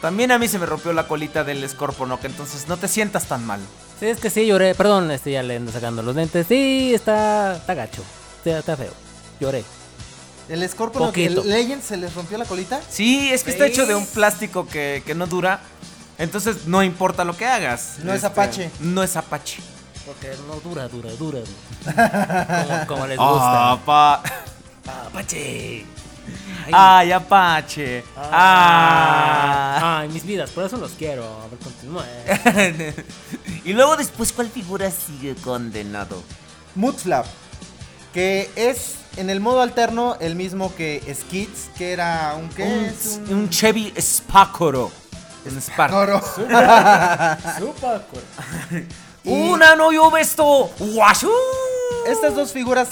también 0.00 0.30
a 0.30 0.38
mí 0.38 0.48
se 0.48 0.58
me 0.58 0.66
rompió 0.66 0.92
la 0.92 1.08
colita 1.08 1.44
del 1.44 1.68
Scorponok, 1.68 2.24
entonces 2.24 2.68
no 2.68 2.76
te 2.76 2.88
sientas 2.88 3.24
tan 3.24 3.44
mal. 3.44 3.60
Sí, 4.00 4.06
es 4.06 4.18
que 4.18 4.30
sí, 4.30 4.46
lloré. 4.46 4.74
Perdón, 4.74 5.10
este 5.10 5.32
ya 5.32 5.42
le 5.42 5.56
ando 5.56 5.70
sacando 5.72 6.02
los 6.02 6.14
lentes. 6.16 6.46
Sí, 6.46 6.92
está, 6.94 7.56
está 7.56 7.74
gacho. 7.74 8.02
Está, 8.44 8.58
está 8.58 8.76
feo. 8.76 8.92
Lloré. 9.40 9.64
El 10.48 10.68
Scorpion, 10.68 11.10
el 11.14 11.48
Legend 11.48 11.82
se 11.82 11.96
les 11.96 12.12
rompió 12.14 12.36
la 12.36 12.44
colita. 12.44 12.80
Sí, 12.88 13.30
es 13.32 13.42
que 13.44 13.50
está 13.52 13.66
hecho 13.66 13.86
de 13.86 13.94
un 13.94 14.04
plástico 14.06 14.66
que, 14.66 15.02
que 15.06 15.14
no 15.14 15.26
dura. 15.26 15.60
Entonces 16.18 16.66
no 16.66 16.82
importa 16.82 17.24
lo 17.24 17.36
que 17.36 17.46
hagas. 17.46 17.92
Este, 17.92 18.04
No 18.04 18.12
es 18.14 18.24
Apache. 18.24 18.70
No 18.80 19.02
es 19.02 19.16
Apache. 19.16 19.62
Porque 20.04 20.30
no 20.46 20.56
dura, 20.60 20.86
dura, 20.88 21.10
dura. 21.12 21.40
como, 22.68 22.86
como 22.86 23.06
les 23.06 23.16
gusta. 23.16 23.70
Ah, 23.70 23.72
Apa- 23.72 24.22
Apache. 25.06 25.86
Ay, 26.72 27.12
Apache. 27.12 28.04
Ah. 28.16 30.00
Ay, 30.00 30.08
mis 30.08 30.24
vidas, 30.24 30.50
por 30.50 30.64
eso 30.64 30.76
los 30.76 30.92
quiero. 30.92 31.24
A 31.42 31.46
ver, 31.48 31.58
continúa. 31.58 32.04
y 33.64 33.72
luego 33.72 33.96
después, 33.96 34.32
¿cuál 34.32 34.48
figura 34.48 34.90
sigue 34.90 35.34
condenado? 35.36 36.22
Mudflap, 36.74 37.26
que 38.12 38.50
es 38.56 38.96
en 39.16 39.30
el 39.30 39.40
modo 39.40 39.60
alterno 39.62 40.16
el 40.20 40.34
mismo 40.36 40.74
que 40.74 41.00
Skids, 41.14 41.70
que 41.76 41.92
era 41.92 42.34
un 42.38 42.48
¿qué 42.50 42.64
Un, 42.64 42.84
es? 42.84 43.20
un 43.30 43.50
Chevy 43.50 43.92
Spacoro. 44.00 44.90
Un. 45.46 45.60
Toro. 45.90 46.22
Y- 49.24 49.30
Una 49.30 49.76
no 49.76 49.92
yo 49.92 50.16
esto. 50.16 50.70
Estas 52.06 52.34
dos 52.34 52.50
figuras 52.52 52.88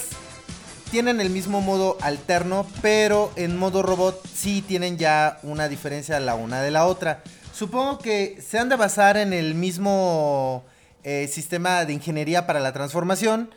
tienen 0.92 1.22
el 1.22 1.30
mismo 1.30 1.62
modo 1.62 1.96
alterno, 2.02 2.66
pero 2.82 3.32
en 3.36 3.56
modo 3.56 3.82
robot 3.82 4.22
sí 4.32 4.60
tienen 4.60 4.98
ya 4.98 5.38
una 5.42 5.66
diferencia 5.66 6.20
la 6.20 6.34
una 6.34 6.60
de 6.60 6.70
la 6.70 6.84
otra. 6.84 7.22
Supongo 7.54 7.98
que 7.98 8.38
se 8.46 8.58
han 8.58 8.68
de 8.68 8.76
basar 8.76 9.16
en 9.16 9.32
el 9.32 9.54
mismo 9.54 10.64
eh, 11.02 11.28
sistema 11.32 11.86
de 11.86 11.94
ingeniería 11.94 12.46
para 12.46 12.60
la 12.60 12.74
transformación, 12.74 13.50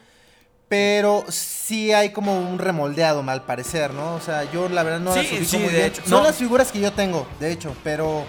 pero 0.69 1.25
sí 1.27 1.91
hay 1.91 2.13
como 2.13 2.39
un 2.39 2.57
remoldeado, 2.57 3.21
mal 3.21 3.43
parecer, 3.43 3.93
¿no? 3.93 4.15
O 4.15 4.21
sea, 4.21 4.49
yo 4.53 4.69
la 4.69 4.83
verdad 4.83 5.01
no 5.01 5.11
Sí, 5.13 5.19
las 5.23 5.31
ubico 5.33 5.45
sí, 5.45 5.57
muy 5.57 5.67
de 5.67 5.73
bien. 5.73 5.85
hecho, 5.87 6.01
Son 6.03 6.19
no. 6.19 6.23
las 6.23 6.37
figuras 6.37 6.71
que 6.71 6.79
yo 6.79 6.93
tengo, 6.93 7.27
de 7.41 7.51
hecho, 7.51 7.75
pero 7.83 8.23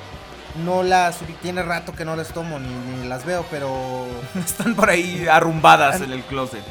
no 0.65 0.83
las. 0.83 1.19
Tiene 1.43 1.63
rato 1.63 1.93
que 1.93 2.05
no 2.05 2.17
las 2.17 2.29
tomo 2.35 2.59
ni, 2.59 2.69
ni 2.69 3.07
las 3.09 3.25
veo, 3.25 3.47
pero... 3.53 4.05
Están 4.45 4.75
por 4.75 4.91
ahí 4.91 5.29
arrumbadas 5.31 6.01
en 6.01 6.11
el 6.11 6.25
closet. 6.25 6.65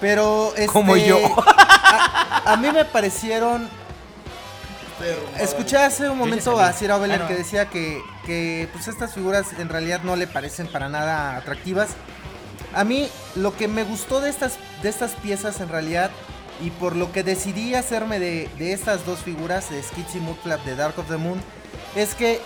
Pero 0.00 0.52
este, 0.54 0.66
Como 0.68 0.96
yo. 0.96 1.18
A, 1.90 2.52
a 2.52 2.56
mí 2.56 2.70
me 2.70 2.84
parecieron. 2.84 3.68
Escuché 5.38 5.78
hace 5.78 6.08
un 6.10 6.18
momento 6.18 6.58
a 6.60 6.72
Sir 6.74 6.92
Oveler 6.92 7.20
que 7.28 7.34
decía 7.34 7.66
que, 7.66 8.02
que 8.26 8.68
pues 8.72 8.86
estas 8.88 9.14
figuras 9.14 9.46
en 9.58 9.68
realidad 9.70 10.00
no 10.02 10.14
le 10.14 10.26
parecen 10.26 10.66
para 10.66 10.88
nada 10.90 11.36
atractivas. 11.36 11.90
A 12.74 12.84
mí 12.84 13.08
lo 13.34 13.56
que 13.56 13.66
me 13.66 13.84
gustó 13.84 14.20
de 14.20 14.28
estas, 14.28 14.58
de 14.82 14.88
estas 14.90 15.12
piezas 15.12 15.60
en 15.60 15.70
realidad 15.70 16.10
y 16.62 16.68
por 16.70 16.94
lo 16.96 17.10
que 17.12 17.22
decidí 17.22 17.74
hacerme 17.74 18.18
de, 18.20 18.50
de 18.58 18.72
estas 18.74 19.06
dos 19.06 19.20
figuras 19.20 19.70
de 19.70 19.82
Skits 19.82 20.16
y 20.16 20.18
Mudflap 20.20 20.62
de 20.64 20.76
Dark 20.76 20.98
of 20.98 21.08
the 21.08 21.16
Moon 21.16 21.40
es 21.96 22.14
que 22.14 22.40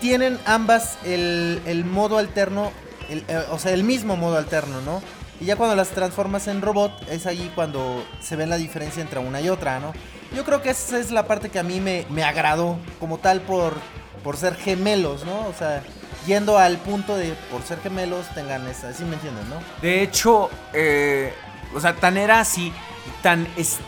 tienen 0.00 0.40
ambas 0.46 0.96
el, 1.04 1.60
el 1.66 1.84
modo 1.84 2.16
alterno, 2.16 2.72
el- 3.10 3.24
eh, 3.28 3.44
o 3.50 3.58
sea, 3.58 3.72
el 3.72 3.84
mismo 3.84 4.16
modo 4.16 4.38
alterno, 4.38 4.80
¿no? 4.80 5.02
Y 5.42 5.46
ya 5.46 5.56
cuando 5.56 5.74
las 5.74 5.88
transformas 5.88 6.46
en 6.46 6.62
robot 6.62 6.92
es 7.10 7.26
allí 7.26 7.50
cuando 7.56 8.06
se 8.20 8.36
ve 8.36 8.46
la 8.46 8.56
diferencia 8.56 9.02
entre 9.02 9.18
una 9.18 9.40
y 9.40 9.48
otra, 9.48 9.80
¿no? 9.80 9.92
Yo 10.36 10.44
creo 10.44 10.62
que 10.62 10.70
esa 10.70 11.00
es 11.00 11.10
la 11.10 11.26
parte 11.26 11.48
que 11.48 11.58
a 11.58 11.64
mí 11.64 11.80
me, 11.80 12.06
me 12.10 12.22
agradó 12.22 12.78
como 13.00 13.18
tal 13.18 13.40
por, 13.40 13.74
por 14.22 14.36
ser 14.36 14.54
gemelos, 14.54 15.24
¿no? 15.24 15.48
O 15.48 15.52
sea, 15.52 15.82
yendo 16.28 16.58
al 16.58 16.76
punto 16.76 17.16
de 17.16 17.34
por 17.50 17.62
ser 17.62 17.80
gemelos 17.80 18.28
tengan 18.36 18.68
esa, 18.68 18.92
¿sí 18.92 19.02
me 19.02 19.14
entienden, 19.14 19.50
no? 19.50 19.56
De 19.82 20.04
hecho, 20.04 20.48
eh, 20.74 21.34
o 21.74 21.80
sea, 21.80 21.96
tan 21.96 22.18
era 22.18 22.38
así, 22.38 22.72
tan, 23.20 23.48
es, 23.56 23.78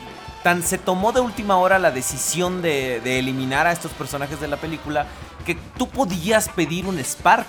tan 0.43 0.61
se 0.61 0.77
tomó 0.77 1.13
de 1.13 1.21
última 1.21 1.57
hora 1.59 1.79
la 1.79 1.93
decisión 1.93 2.63
de, 2.63 3.01
de 3.05 3.21
eliminar 3.21 3.69
a 3.69 3.73
estos 3.73 3.93
personajes 3.93 4.41
de 4.41 4.49
la 4.49 4.57
película 4.57 5.07
que 5.47 5.55
tú 5.79 5.89
podías 5.89 6.49
pedir 6.49 6.85
un 6.85 6.99
Spark 6.99 7.47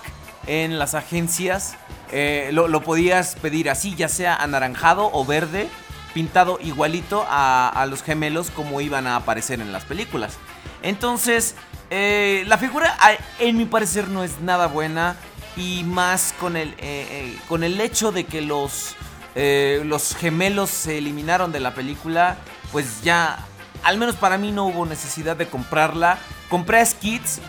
en 0.48 0.80
las 0.80 0.94
agencias. 0.94 1.76
eh, 2.12 2.50
lo, 2.54 2.82
podías 2.82 3.36
pedir 3.36 3.70
así, 3.70 3.96
ya 3.96 4.08
sea 4.08 4.36
anaranjado 4.36 5.10
o 5.12 5.26
verde, 5.26 5.68
pintado 6.14 6.60
igualito 6.62 7.26
a, 7.28 7.68
a 7.68 7.86
los 7.88 8.04
gemelos 8.04 8.52
como 8.52 8.80
iban 8.80 9.08
a 9.08 9.16
aparecer 9.18 9.60
en 9.60 9.74
las 9.74 9.84
películas. 9.84 10.38
Entonces, 10.82 11.56
eh, 11.90 12.44
la 12.48 12.58
figura, 12.58 12.96
en 13.40 13.58
mi 13.58 13.66
parecer, 13.66 14.08
no 14.08 14.24
es 14.24 14.40
nada 14.42 14.68
buena. 14.68 15.16
Y 15.58 15.84
más 15.86 16.34
con 16.40 16.58
el, 16.58 16.76
eh, 16.80 17.38
con 17.48 17.64
el 17.64 17.80
hecho 17.80 18.12
de 18.12 18.26
que 18.26 18.42
los, 18.42 18.96
los 19.36 20.16
gemelos 20.16 20.70
se 20.70 20.98
eliminaron 20.98 21.54
de 21.54 21.62
la 21.62 21.74
película, 21.74 22.38
pues 22.74 23.02
ya, 23.04 23.40
al 23.82 23.98
menos 23.98 24.16
para 24.16 24.38
mí 24.38 24.52
no 24.52 24.66
hubo 24.66 24.86
necesidad 24.86 25.38
de 25.38 25.48
comprarla. 25.48 26.18
Compré 26.50 26.82
a 26.82 26.86
Skids 26.86 27.40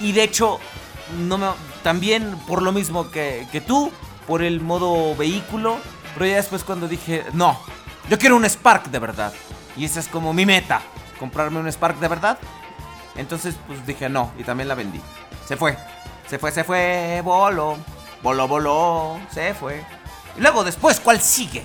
y 0.00 0.10
de 0.10 0.24
hecho, 0.24 0.58
no 1.18 1.38
me, 1.38 1.46
también 1.86 2.36
por 2.48 2.62
lo 2.62 2.72
mismo 2.72 3.12
que, 3.12 3.46
que 3.52 3.60
tú, 3.60 3.92
por 4.26 4.42
el 4.42 4.60
modo 4.60 5.14
vehículo. 5.14 5.78
Pero 6.14 6.26
ya 6.26 6.34
después 6.34 6.64
cuando 6.64 6.88
dije, 6.88 7.22
no, 7.32 7.56
yo 8.10 8.18
quiero 8.18 8.34
un 8.34 8.44
Spark 8.44 8.90
de 8.90 8.98
verdad. 8.98 9.32
Y 9.76 9.84
esa 9.84 10.00
es 10.00 10.08
como 10.08 10.32
mi 10.32 10.44
meta, 10.44 10.82
comprarme 11.20 11.60
un 11.60 11.70
Spark 11.70 12.00
de 12.00 12.08
verdad. 12.08 12.38
Entonces 13.14 13.54
pues 13.68 13.86
dije 13.86 14.08
no 14.08 14.32
y 14.36 14.42
también 14.42 14.66
la 14.66 14.74
vendí. 14.74 15.00
Se 15.46 15.56
fue, 15.56 15.78
se 16.28 16.40
fue, 16.40 16.50
se 16.50 16.64
fue, 16.64 17.20
voló, 17.22 17.76
voló, 18.20 18.48
voló, 18.48 19.20
se 19.30 19.54
fue. 19.54 19.84
Y 20.36 20.40
luego 20.40 20.64
después, 20.64 20.98
¿cuál 20.98 21.20
sigue? 21.20 21.64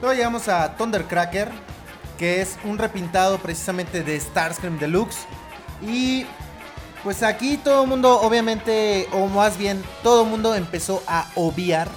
Luego 0.00 0.16
llegamos 0.16 0.48
a 0.48 0.74
Thundercracker, 0.74 1.48
que 2.18 2.42
es 2.42 2.58
un 2.64 2.78
repintado 2.78 3.38
precisamente 3.38 4.02
de 4.02 4.18
Starscream 4.18 4.80
Deluxe. 4.80 5.28
Y 5.80 6.26
pues 7.04 7.22
aquí 7.22 7.58
todo 7.58 7.84
el 7.84 7.88
mundo, 7.88 8.20
obviamente, 8.20 9.06
o 9.12 9.26
más 9.26 9.58
bien, 9.58 9.84
todo 10.02 10.24
el 10.24 10.30
mundo 10.30 10.54
empezó 10.54 11.02
a 11.06 11.28
obviar 11.34 11.88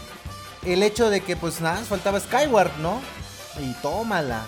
el 0.66 0.84
hecho 0.84 1.10
de 1.10 1.22
que 1.22 1.36
pues 1.36 1.62
nada, 1.62 1.78
faltaba 1.78 2.20
Skyward, 2.20 2.78
¿no? 2.80 3.02
Y 3.60 3.74
tómala, 3.82 4.46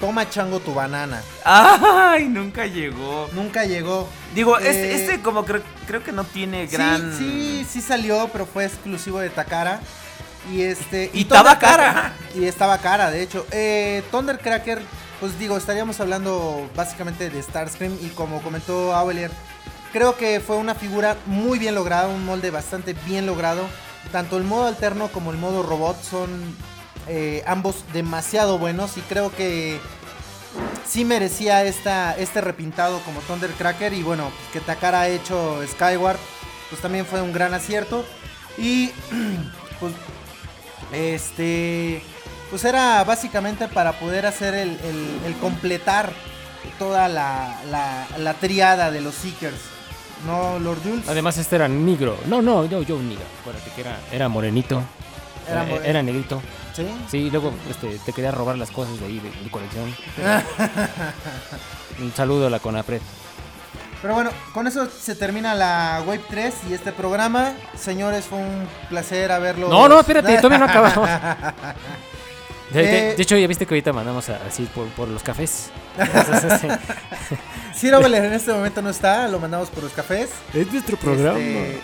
toma 0.00 0.30
chango 0.30 0.60
tu 0.60 0.72
banana. 0.72 1.22
Ay, 1.44 2.28
nunca 2.28 2.66
llegó. 2.66 3.28
Nunca 3.32 3.64
llegó. 3.64 4.08
Digo, 4.34 4.58
este, 4.58 4.92
Eh, 4.92 4.94
este 4.94 5.22
como 5.22 5.44
creo, 5.44 5.62
creo 5.86 6.02
que 6.04 6.12
no 6.12 6.24
tiene 6.24 6.66
gran... 6.66 7.12
Sí, 7.18 7.64
sí, 7.64 7.66
sí 7.68 7.80
salió, 7.82 8.28
pero 8.32 8.46
fue 8.46 8.64
exclusivo 8.64 9.18
de 9.18 9.30
Takara. 9.30 9.80
Y 10.52 10.62
este. 10.62 11.10
Y 11.12 11.22
estaba 11.22 11.58
cara. 11.58 12.14
Y 12.34 12.44
estaba 12.44 12.78
cara, 12.78 13.10
de 13.10 13.22
hecho. 13.22 13.44
Eh, 13.50 14.04
Thundercracker, 14.12 14.80
pues 15.18 15.36
digo, 15.38 15.56
estaríamos 15.56 15.98
hablando 15.98 16.70
básicamente 16.76 17.28
de 17.28 17.42
Starscream. 17.42 17.98
Y 18.00 18.10
como 18.10 18.40
comentó 18.42 18.94
Avelier, 18.94 19.32
creo 19.96 20.14
que 20.14 20.40
fue 20.40 20.56
una 20.56 20.74
figura 20.74 21.16
muy 21.24 21.58
bien 21.58 21.74
lograda, 21.74 22.08
un 22.08 22.22
molde 22.22 22.50
bastante 22.50 22.94
bien 23.06 23.24
logrado. 23.24 23.66
Tanto 24.12 24.36
el 24.36 24.44
modo 24.44 24.66
alterno 24.66 25.08
como 25.08 25.30
el 25.30 25.38
modo 25.38 25.62
robot 25.62 25.96
son 26.02 26.28
eh, 27.08 27.42
ambos 27.46 27.76
demasiado 27.94 28.58
buenos. 28.58 28.98
Y 28.98 29.00
creo 29.00 29.34
que 29.34 29.80
sí 30.86 31.06
merecía 31.06 31.64
esta, 31.64 32.14
este 32.18 32.42
repintado 32.42 33.00
como 33.06 33.20
Thundercracker. 33.20 33.94
Y 33.94 34.02
bueno, 34.02 34.30
que 34.52 34.60
Takara 34.60 35.00
ha 35.00 35.08
hecho 35.08 35.62
Skyward, 35.66 36.18
pues 36.68 36.82
también 36.82 37.06
fue 37.06 37.22
un 37.22 37.32
gran 37.32 37.54
acierto. 37.54 38.04
Y 38.58 38.90
pues, 39.80 39.94
este, 40.92 42.02
pues 42.50 42.62
era 42.66 43.02
básicamente 43.04 43.66
para 43.66 43.92
poder 43.92 44.26
hacer 44.26 44.52
el, 44.52 45.36
completar 45.40 46.12
toda 46.78 47.08
la, 47.08 47.58
la 48.18 48.34
triada 48.34 48.90
de 48.90 49.00
los 49.00 49.14
Seekers. 49.14 49.75
¿No, 50.26 50.58
Lord 50.58 50.80
Jules? 50.82 51.08
Además, 51.08 51.38
este 51.38 51.56
era 51.56 51.68
negro. 51.68 52.16
No, 52.26 52.42
no, 52.42 52.64
yo, 52.66 52.82
yo 52.82 52.98
negro. 52.98 53.24
Acuérdate 53.40 53.70
que 53.74 53.80
era, 53.80 53.98
era 54.12 54.28
morenito. 54.28 54.82
Era 55.48 55.62
Era, 55.62 55.70
more- 55.74 55.88
era 55.90 56.02
negrito. 56.02 56.42
¿Sí? 56.74 56.86
Sí, 57.10 57.30
luego 57.30 57.52
este, 57.70 57.98
te 58.04 58.12
quería 58.12 58.32
robar 58.32 58.58
las 58.58 58.70
cosas 58.70 58.98
de 59.00 59.06
ahí, 59.06 59.18
de 59.20 59.30
mi 59.42 59.48
colección. 59.48 59.94
Un 62.00 62.12
saludo 62.14 62.48
a 62.48 62.50
la 62.50 62.58
Conapred. 62.58 63.00
Pero 64.02 64.14
bueno, 64.14 64.30
con 64.52 64.66
eso 64.66 64.86
se 64.90 65.14
termina 65.14 65.54
la 65.54 66.02
Wave 66.06 66.20
3 66.28 66.54
y 66.70 66.74
este 66.74 66.92
programa. 66.92 67.54
Señores, 67.78 68.26
fue 68.26 68.38
un 68.38 68.68
placer 68.90 69.32
haberlo. 69.32 69.68
No, 69.68 69.88
no, 69.88 69.98
espérate, 70.00 70.36
todavía 70.36 70.58
no 70.58 70.64
acabamos. 70.66 71.08
De, 72.72 72.82
de- 72.82 73.10
Eh, 73.12 73.14
de 73.16 73.22
hecho, 73.22 73.36
ya 73.36 73.46
viste 73.46 73.64
que 73.66 73.74
ahorita 73.74 73.92
mandamos 73.92 74.28
a- 74.28 74.40
así 74.46 74.64
por, 74.74 74.86
por 74.88 75.08
los 75.08 75.22
cafés. 75.22 75.70
Ciro 77.74 78.00
Beller 78.02 78.24
en 78.24 78.32
este 78.32 78.52
momento 78.52 78.82
no 78.82 78.90
está, 78.90 79.28
lo 79.28 79.38
mandamos 79.38 79.68
por 79.70 79.84
los 79.84 79.92
cafés. 79.92 80.30
es 80.52 80.72
nuestro 80.72 80.96
programa. 80.96 81.38
Este-. 81.38 81.80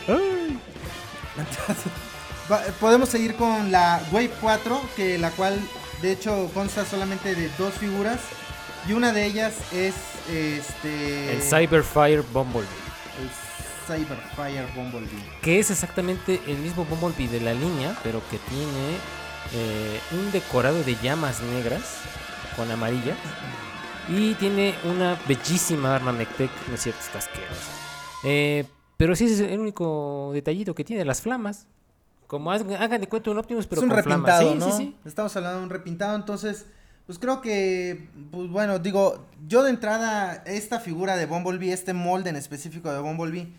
Va- 2.50 2.62
podemos 2.80 3.08
seguir 3.08 3.34
con 3.36 3.70
la 3.70 4.02
Wave 4.10 4.30
4, 4.40 4.80
que 4.96 5.18
la 5.18 5.30
cual 5.30 5.58
de 6.02 6.12
hecho 6.12 6.50
consta 6.52 6.84
solamente 6.84 7.34
de 7.34 7.48
dos 7.58 7.74
figuras. 7.74 8.18
Y 8.88 8.92
una 8.94 9.12
de 9.12 9.24
ellas 9.26 9.52
es 9.72 9.94
este. 10.28 11.36
El 11.36 11.42
Cyberfire 11.42 12.22
Bumblebee. 12.32 12.66
el 13.20 13.30
Cyberfire 13.86 14.66
Bumblebee. 14.74 15.22
Que 15.40 15.60
es 15.60 15.70
exactamente 15.70 16.40
el 16.48 16.58
mismo 16.58 16.84
Bumblebee 16.84 17.28
de 17.28 17.40
la 17.40 17.54
línea, 17.54 17.96
pero 18.02 18.20
que 18.28 18.38
tiene 18.38 18.96
eh, 19.54 20.00
un 20.12 20.30
decorado 20.32 20.82
de 20.82 20.96
llamas 21.02 21.40
negras 21.42 21.98
con 22.56 22.70
amarillas. 22.70 23.16
Y 24.08 24.34
tiene 24.34 24.74
una 24.84 25.16
bellísima 25.28 25.94
arma 25.94 26.12
Mectec, 26.12 26.50
no 26.68 26.74
es 26.74 26.82
cierto, 26.82 27.00
está 27.00 27.18
asquerosa. 27.18 27.70
Eh, 28.24 28.64
pero 28.96 29.14
sí 29.14 29.26
es 29.26 29.38
el 29.40 29.60
único 29.60 30.30
detallito 30.32 30.74
que 30.74 30.84
tiene, 30.84 31.04
las 31.04 31.20
flamas. 31.22 31.66
Como 32.26 32.50
hagan 32.50 33.00
de 33.00 33.08
cuenta 33.08 33.30
un 33.30 33.38
Optimus, 33.38 33.66
pero 33.66 33.80
es 33.80 33.84
un 33.84 33.90
con 33.90 34.02
flamas. 34.02 34.38
repintado, 34.40 34.52
Sí, 34.52 34.58
¿no? 34.58 34.76
sí, 34.78 34.84
sí. 34.84 34.96
Estamos 35.04 35.36
hablando 35.36 35.58
de 35.58 35.64
un 35.64 35.70
repintado, 35.70 36.16
entonces, 36.16 36.66
pues 37.06 37.18
creo 37.18 37.40
que, 37.42 38.08
pues 38.30 38.48
bueno, 38.48 38.78
digo, 38.78 39.26
yo 39.46 39.62
de 39.62 39.70
entrada, 39.70 40.42
esta 40.46 40.80
figura 40.80 41.16
de 41.16 41.26
Bumblebee, 41.26 41.72
este 41.72 41.92
molde 41.92 42.30
en 42.30 42.36
específico 42.36 42.90
de 42.92 43.00
Bumblebee, 43.00 43.52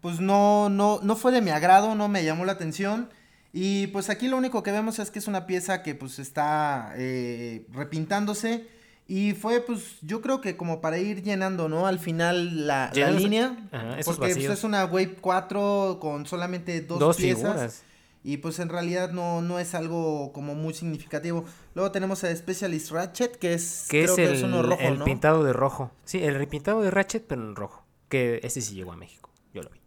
pues 0.00 0.20
no, 0.20 0.70
no, 0.70 1.00
no 1.02 1.16
fue 1.16 1.32
de 1.32 1.40
mi 1.42 1.50
agrado, 1.50 1.94
no 1.94 2.08
me 2.08 2.24
llamó 2.24 2.44
la 2.44 2.52
atención. 2.52 3.10
Y 3.56 3.86
pues 3.88 4.10
aquí 4.10 4.26
lo 4.26 4.36
único 4.36 4.64
que 4.64 4.72
vemos 4.72 4.98
es 4.98 5.12
que 5.12 5.20
es 5.20 5.28
una 5.28 5.46
pieza 5.46 5.84
que 5.84 5.94
pues 5.94 6.18
está 6.18 6.92
eh, 6.96 7.64
repintándose. 7.72 8.66
Y 9.06 9.32
fue 9.34 9.60
pues 9.60 9.98
yo 10.02 10.20
creo 10.20 10.40
que 10.40 10.56
como 10.56 10.80
para 10.80 10.98
ir 10.98 11.22
llenando, 11.22 11.68
¿no? 11.68 11.86
Al 11.86 12.00
final 12.00 12.66
la, 12.66 12.90
la 12.92 13.10
línea. 13.12 13.56
Ajá, 13.70 13.98
porque 14.04 14.34
pues, 14.34 14.50
es 14.50 14.64
una 14.64 14.84
Wave 14.86 15.16
4 15.20 15.98
con 16.00 16.26
solamente 16.26 16.80
dos, 16.80 16.98
Dos 16.98 17.16
piezas. 17.16 17.42
figuras. 17.52 17.82
Y 18.24 18.38
pues 18.38 18.58
en 18.58 18.70
realidad 18.70 19.12
no, 19.12 19.40
no 19.40 19.58
es 19.60 19.74
algo 19.74 20.32
como 20.32 20.54
muy 20.56 20.74
significativo. 20.74 21.44
Luego 21.74 21.92
tenemos 21.92 22.24
a 22.24 22.34
Specialist 22.34 22.90
Ratchet, 22.90 23.36
que 23.36 23.52
es, 23.54 23.86
Que 23.88 24.04
creo 24.04 24.14
es 24.14 24.18
el, 24.18 24.28
que 24.30 24.34
es 24.38 24.42
uno 24.42 24.62
rojo, 24.62 24.80
el 24.82 24.98
¿no? 24.98 25.04
pintado 25.04 25.44
de 25.44 25.52
rojo. 25.52 25.92
Sí, 26.04 26.24
el 26.24 26.34
repintado 26.34 26.80
de 26.82 26.90
Ratchet, 26.90 27.24
pero 27.28 27.42
en 27.42 27.54
rojo. 27.54 27.84
Que 28.08 28.40
ese 28.42 28.62
sí 28.62 28.74
llegó 28.74 28.92
a 28.92 28.96
México. 28.96 29.30
Yo 29.52 29.62
lo 29.62 29.68
vi. 29.70 29.78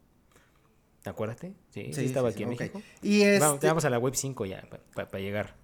¿Te 1.08 1.12
acuerdas? 1.12 1.38
Sí, 1.40 1.56
sí, 1.70 1.94
Sí, 1.94 2.06
estaba 2.06 2.28
aquí 2.28 2.44
en. 2.44 2.50
México. 2.50 2.82
Y 3.02 3.22
Vamos, 3.40 3.56
este, 3.56 3.68
vamos 3.68 3.86
a 3.86 3.90
la 3.90 3.98
web 3.98 4.14
5 4.14 4.46
ya, 4.46 4.62
para 4.94 5.20
llegar. 5.20 5.56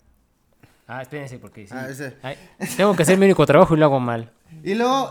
Ah, 0.88 1.02
espérense, 1.02 1.38
porque 1.38 1.68
sí. 1.68 1.74
Ah, 1.76 1.90
ese. 1.90 2.16
Ay, 2.22 2.38
tengo 2.78 2.96
que 2.96 3.04
hacer 3.04 3.18
mi 3.18 3.26
único 3.26 3.46
trabajo 3.46 3.76
y 3.76 3.78
lo 3.78 3.84
hago 3.84 4.00
mal. 4.00 4.32
y 4.64 4.74
luego, 4.74 5.10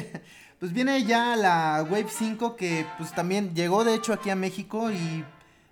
pues 0.58 0.72
viene 0.72 1.04
ya 1.04 1.36
la 1.36 1.86
Wave 1.86 2.06
5 2.08 2.56
que 2.56 2.86
pues 2.96 3.12
también 3.12 3.54
llegó 3.54 3.84
de 3.84 3.94
hecho 3.94 4.14
aquí 4.14 4.30
a 4.30 4.36
México 4.36 4.90
y 4.90 5.22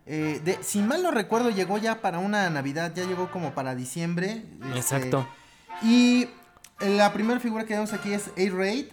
eh, 0.05 0.43
de, 0.45 0.59
si 0.63 0.83
mal 0.83 1.03
no 1.03 1.11
recuerdo 1.11 1.49
llegó 1.49 1.79
ya 1.79 2.03
para 2.03 2.19
una 2.19 2.51
Navidad, 2.51 2.93
ya 2.95 3.07
llegó 3.07 3.31
como 3.31 3.55
para 3.55 3.75
diciembre. 3.75 4.43
este, 4.75 4.79
Exacto. 4.79 5.27
Y 5.81 6.29
la 6.81 7.15
primera 7.15 7.41
figura 7.41 7.65
que 7.65 7.73
vemos 7.73 7.95
aquí 7.95 8.13
es 8.13 8.29
A-Raid. 8.37 8.89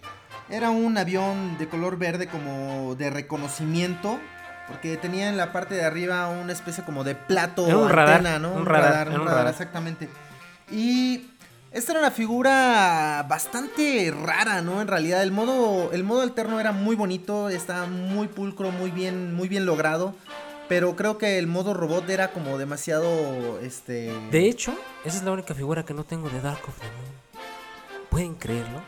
Era 0.49 0.69
un 0.69 0.97
avión 0.97 1.57
de 1.57 1.67
color 1.67 1.97
verde 1.97 2.27
como 2.27 2.95
de 2.95 3.09
reconocimiento. 3.09 4.17
Porque 4.69 4.97
tenía 4.97 5.29
en 5.29 5.37
la 5.37 5.51
parte 5.51 5.75
de 5.75 5.83
arriba 5.83 6.27
una 6.29 6.53
especie 6.53 6.83
como 6.83 7.03
de 7.03 7.15
plato 7.15 7.67
Era 7.67 7.77
un 7.77 7.89
radar, 7.89 8.17
antena, 8.17 8.39
¿no? 8.39 8.53
un 8.53 8.65
radar, 8.65 9.07
era 9.07 9.19
un 9.19 9.27
radar. 9.27 9.47
exactamente. 9.47 10.07
Y 10.71 11.29
esta 11.71 11.91
era 11.91 12.01
una 12.01 12.11
figura 12.11 13.25
bastante 13.27 14.13
rara, 14.15 14.61
¿no? 14.61 14.81
En 14.81 14.87
realidad, 14.87 15.21
el 15.23 15.31
modo, 15.31 15.91
el 15.91 16.03
modo 16.03 16.21
alterno 16.21 16.59
era 16.59 16.71
muy 16.71 16.95
bonito, 16.95 17.49
estaba 17.49 17.85
muy 17.85 18.27
pulcro, 18.27 18.71
muy 18.71 18.91
bien, 18.91 19.35
muy 19.35 19.47
bien 19.47 19.65
logrado. 19.65 20.15
Pero 20.67 20.95
creo 20.95 21.17
que 21.17 21.39
el 21.39 21.47
modo 21.47 21.73
robot 21.73 22.07
era 22.09 22.31
como 22.31 22.59
demasiado, 22.59 23.59
este... 23.59 24.13
De 24.29 24.47
hecho, 24.47 24.71
esa 25.03 25.17
es 25.17 25.23
la 25.23 25.31
única 25.31 25.55
figura 25.55 25.83
que 25.83 25.95
no 25.95 26.03
tengo 26.03 26.29
de 26.29 26.41
Dark 26.41 26.61
of 26.67 26.77
the 26.79 26.85
Moon. 26.85 28.05
¿Pueden 28.09 28.35
creerlo? 28.35 28.81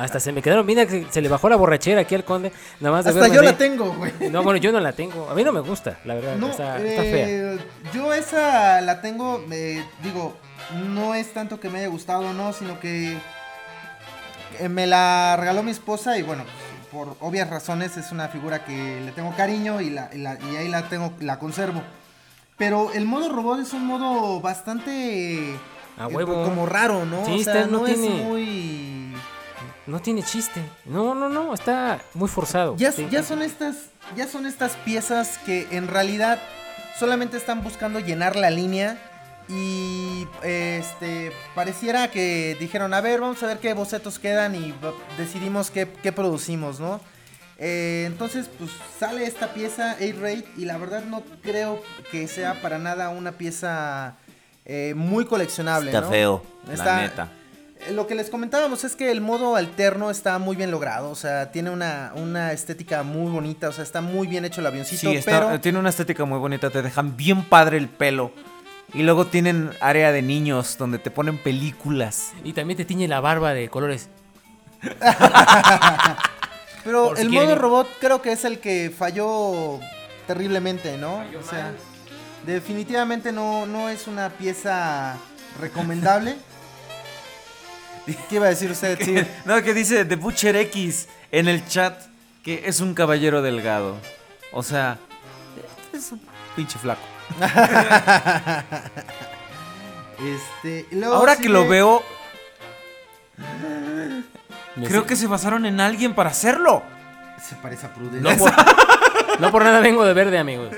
Hasta 0.00 0.18
se 0.20 0.32
me 0.32 0.40
quedaron, 0.42 0.64
mira 0.64 0.86
que 0.86 1.06
se 1.10 1.20
le 1.20 1.28
bajó 1.28 1.48
la 1.48 1.56
borrachera 1.56 2.00
aquí 2.00 2.14
al 2.14 2.24
conde. 2.24 2.52
Nada 2.80 2.96
más 2.96 3.04
de 3.04 3.10
Hasta 3.10 3.28
yo 3.28 3.42
la 3.42 3.56
tengo, 3.56 3.92
güey. 3.94 4.12
No, 4.30 4.42
bueno, 4.42 4.58
yo 4.58 4.72
no 4.72 4.80
la 4.80 4.92
tengo. 4.92 5.28
A 5.30 5.34
mí 5.34 5.44
no 5.44 5.52
me 5.52 5.60
gusta, 5.60 5.98
la 6.04 6.14
verdad. 6.14 6.36
No, 6.36 6.48
está, 6.48 6.78
está 6.80 7.02
fea. 7.02 7.28
eh, 7.28 7.58
yo 7.92 8.12
esa 8.14 8.80
la 8.80 9.00
tengo, 9.02 9.44
eh, 9.52 9.84
digo, 10.02 10.36
no 10.88 11.14
es 11.14 11.32
tanto 11.32 11.60
que 11.60 11.68
me 11.68 11.80
haya 11.80 11.88
gustado 11.88 12.30
o 12.30 12.32
no, 12.32 12.52
sino 12.52 12.80
que 12.80 13.18
eh, 14.58 14.68
me 14.68 14.86
la 14.86 15.36
regaló 15.38 15.62
mi 15.62 15.70
esposa 15.70 16.16
y 16.18 16.22
bueno, 16.22 16.44
por 16.90 17.16
obvias 17.20 17.48
razones 17.50 17.96
es 17.96 18.10
una 18.10 18.28
figura 18.28 18.64
que 18.64 19.00
le 19.04 19.12
tengo 19.12 19.34
cariño 19.36 19.80
y, 19.80 19.90
la, 19.90 20.10
y, 20.12 20.18
la- 20.18 20.38
y 20.50 20.56
ahí 20.56 20.68
la 20.68 20.88
tengo, 20.88 21.12
la 21.20 21.38
conservo. 21.38 21.82
Pero 22.56 22.90
el 22.92 23.04
modo 23.06 23.30
robot 23.30 23.60
es 23.60 23.72
un 23.72 23.86
modo 23.86 24.40
bastante 24.40 25.54
A 25.98 26.04
eh, 26.08 26.14
huevo. 26.14 26.42
como 26.44 26.66
raro, 26.66 27.06
¿no? 27.06 27.24
Sí, 27.24 27.40
o 27.40 27.44
sea, 27.44 27.66
no 27.66 27.78
no 27.80 27.84
tiene- 27.84 28.06
es 28.20 28.24
muy 28.24 28.79
No 29.90 30.00
tiene 30.00 30.22
chiste. 30.22 30.62
No, 30.84 31.14
no, 31.14 31.28
no, 31.28 31.52
está 31.52 32.00
muy 32.14 32.28
forzado. 32.28 32.76
Ya, 32.76 32.92
Sí. 32.92 33.08
ya 33.10 33.22
son 33.22 33.42
estas, 33.42 33.76
ya 34.16 34.26
son 34.28 34.46
estas 34.46 34.72
piezas 34.84 35.38
que 35.44 35.66
en 35.72 35.88
realidad 35.88 36.38
solamente 36.98 37.36
están 37.36 37.62
buscando 37.64 37.98
llenar 37.98 38.36
la 38.36 38.50
línea 38.50 38.98
y 39.48 40.26
este 40.42 41.32
pareciera 41.54 42.10
que 42.10 42.56
dijeron 42.60 42.94
a 42.94 43.00
ver 43.00 43.20
vamos 43.20 43.42
a 43.42 43.46
ver 43.46 43.58
qué 43.58 43.72
bocetos 43.74 44.18
quedan 44.18 44.54
y 44.54 44.72
decidimos 45.18 45.70
qué, 45.70 45.88
qué 46.02 46.12
producimos, 46.12 46.78
¿no? 46.78 47.00
Eh, 47.58 48.04
entonces 48.06 48.48
pues 48.58 48.70
sale 48.98 49.24
esta 49.26 49.52
pieza 49.52 49.96
8-Rate 49.98 50.44
y 50.56 50.64
la 50.66 50.78
verdad 50.78 51.02
no 51.04 51.22
creo 51.42 51.82
que 52.12 52.28
sea 52.28 52.62
para 52.62 52.78
nada 52.78 53.08
una 53.10 53.32
pieza 53.32 54.14
eh, 54.64 54.94
muy 54.96 55.24
coleccionable. 55.26 55.90
Está 55.90 56.02
¿no? 56.02 56.10
feo, 56.10 56.42
Está- 56.70 56.84
la 56.96 57.02
neta. 57.02 57.28
Eh, 57.86 57.92
Lo 57.92 58.06
que 58.06 58.14
les 58.14 58.30
comentábamos 58.30 58.84
es 58.84 58.96
que 58.96 59.10
el 59.10 59.20
modo 59.20 59.56
alterno 59.56 60.10
está 60.10 60.38
muy 60.38 60.56
bien 60.56 60.70
logrado, 60.70 61.10
o 61.10 61.14
sea, 61.14 61.50
tiene 61.52 61.70
una, 61.70 62.12
una 62.14 62.52
estética 62.52 63.02
muy 63.02 63.30
bonita, 63.30 63.68
o 63.68 63.72
sea, 63.72 63.84
está 63.84 64.00
muy 64.00 64.26
bien 64.26 64.44
hecho 64.44 64.60
el 64.60 64.66
avioncito, 64.66 65.10
Sí, 65.10 65.16
está- 65.16 65.46
pero 65.48 65.60
tiene 65.60 65.78
una 65.78 65.90
estética 65.90 66.24
muy 66.24 66.38
bonita, 66.38 66.70
te 66.70 66.82
dejan 66.82 67.16
bien 67.16 67.44
padre 67.44 67.76
el 67.78 67.88
pelo. 67.88 68.32
Y 68.92 69.04
luego 69.04 69.24
tienen 69.26 69.70
área 69.80 70.10
de 70.10 70.20
niños 70.20 70.76
donde 70.76 70.98
te 70.98 71.12
ponen 71.12 71.38
películas. 71.38 72.32
Y 72.42 72.54
también 72.54 72.76
te 72.76 72.84
tiñe 72.84 73.06
la 73.06 73.20
barba 73.20 73.54
de 73.54 73.68
colores. 73.68 74.08
pero 76.84 77.08
por 77.08 77.18
el 77.20 77.28
quieren 77.28 77.48
modo 77.50 77.58
robot 77.58 77.88
creo 78.00 78.20
que 78.22 78.32
es 78.32 78.44
el 78.44 78.58
que 78.58 78.92
falló 78.96 79.78
terriblemente, 80.26 80.96
¿no? 80.96 81.22
o 81.38 81.42
sea, 81.48 81.72
definitivamente 82.46 83.30
no, 83.32 83.66
no 83.66 83.88
es 83.88 84.06
una 84.06 84.30
pieza 84.30 85.16
recomendable. 85.60 86.36
¿Qué 88.28 88.36
iba 88.36 88.46
a 88.46 88.50
decir 88.50 88.70
usted? 88.70 88.98
Sí. 89.04 89.14
No, 89.44 89.60
que 89.62 89.74
dice 89.74 90.04
The 90.04 90.16
Butcher 90.16 90.56
X 90.56 91.08
en 91.32 91.48
el 91.48 91.66
chat 91.66 92.00
que 92.44 92.62
es 92.66 92.80
un 92.80 92.94
caballero 92.94 93.42
delgado. 93.42 93.96
O 94.52 94.62
sea, 94.62 94.98
es 95.92 96.12
un 96.12 96.20
pinche 96.56 96.78
flaco. 96.78 97.02
Este, 100.20 100.84
luego 100.90 101.14
Ahora 101.14 101.36
que 101.36 101.48
lo 101.48 101.66
veo, 101.66 102.02
creo 104.86 105.06
que 105.06 105.16
se 105.16 105.26
basaron 105.26 105.64
en 105.64 105.80
alguien 105.80 106.14
para 106.14 106.28
hacerlo. 106.28 106.82
se 107.42 107.56
parece 107.56 107.86
a 107.86 107.94
Prudence. 107.94 108.20
No 108.20 108.36
por, 108.36 108.52
no 109.40 109.50
por 109.50 109.64
nada 109.64 109.80
vengo 109.80 110.04
de 110.04 110.12
verde, 110.12 110.36
amigos. 110.36 110.74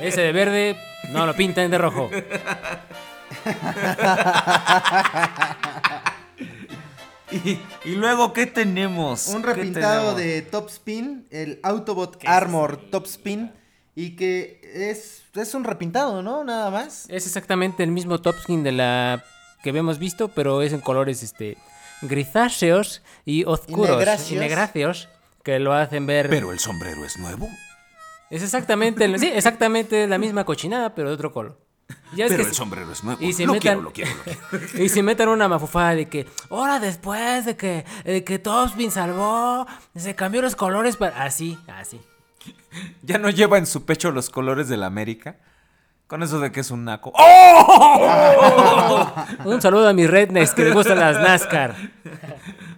Ese 0.00 0.20
de 0.20 0.30
verde 0.30 0.76
no 1.08 1.26
lo 1.26 1.34
pintan 1.34 1.68
de 1.68 1.78
rojo. 1.78 2.10
Y, 7.44 7.60
y 7.84 7.94
luego, 7.94 8.32
¿qué 8.32 8.46
tenemos? 8.46 9.28
Un 9.28 9.42
¿Qué 9.42 9.54
repintado 9.54 10.14
tenemos? 10.14 10.16
de 10.18 10.42
Top 10.42 10.68
Spin, 10.68 11.26
el 11.30 11.60
Autobot 11.62 12.20
Armor 12.26 12.76
Top 12.90 13.06
Spin, 13.06 13.50
y 13.94 14.16
que 14.16 14.60
es, 14.74 15.22
es 15.34 15.54
un 15.54 15.64
repintado, 15.64 16.22
¿no? 16.22 16.44
Nada 16.44 16.70
más. 16.70 17.06
Es 17.08 17.26
exactamente 17.26 17.82
el 17.82 17.90
mismo 17.90 18.20
top 18.20 18.36
skin 18.40 18.62
de 18.62 18.72
la 18.72 19.24
que 19.62 19.70
habíamos 19.70 19.98
visto, 19.98 20.28
pero 20.28 20.62
es 20.62 20.72
en 20.72 20.80
colores 20.80 21.22
este 21.22 21.56
grisáceos 22.02 23.02
y 23.24 23.44
oscuros. 23.44 23.96
negráceos. 23.96 24.30
Y 24.32 24.36
negráceos, 24.36 25.08
que 25.42 25.58
lo 25.58 25.72
hacen 25.72 26.06
ver. 26.06 26.28
Pero 26.28 26.52
el 26.52 26.58
sombrero 26.58 27.04
es 27.04 27.16
nuevo. 27.18 27.48
Es 28.30 28.42
exactamente, 28.42 29.04
el- 29.04 29.18
sí, 29.18 29.30
exactamente 29.32 30.06
la 30.06 30.18
misma 30.18 30.44
cochinada, 30.44 30.94
pero 30.94 31.08
de 31.08 31.14
otro 31.14 31.32
color. 31.32 31.58
Ya 32.14 32.26
Pero 32.26 32.36
que 32.36 32.42
el 32.42 32.48
se- 32.50 32.54
sombrero 32.54 32.92
es 32.92 33.02
nuevo. 33.04 33.22
y 33.22 33.32
se 33.32 33.46
lo 33.46 33.54
metan- 33.54 33.60
quiero, 33.60 33.80
lo 33.82 33.92
quiero, 33.92 34.10
lo 34.14 34.22
quiero. 34.22 34.66
Y 34.84 34.88
se 34.88 35.02
metan 35.02 35.28
una 35.28 35.48
mafufada 35.48 35.94
de 35.94 36.08
que, 36.08 36.26
ahora 36.50 36.78
después 36.78 37.44
de 37.46 37.56
que, 37.56 37.84
de 38.04 38.22
que 38.24 38.38
Topspin 38.38 38.90
salvó, 38.90 39.66
se 39.96 40.14
cambió 40.14 40.42
los 40.42 40.54
colores 40.56 40.96
para. 40.96 41.22
Así, 41.24 41.58
así. 41.68 42.00
¿Ya 43.02 43.18
no 43.18 43.30
lleva 43.30 43.56
en 43.58 43.66
su 43.66 43.84
pecho 43.84 44.10
los 44.10 44.28
colores 44.30 44.68
de 44.68 44.76
la 44.76 44.86
América? 44.86 45.36
Con 46.06 46.22
eso 46.22 46.40
de 46.40 46.52
que 46.52 46.60
es 46.60 46.70
un 46.70 46.84
naco. 46.84 47.12
¡Oh! 47.14 49.12
Un 49.46 49.62
saludo 49.62 49.88
a 49.88 49.92
mis 49.94 50.10
rednecks 50.10 50.52
que 50.52 50.64
les 50.64 50.74
gustan 50.74 50.98
las 50.98 51.16
NASCAR. 51.18 51.74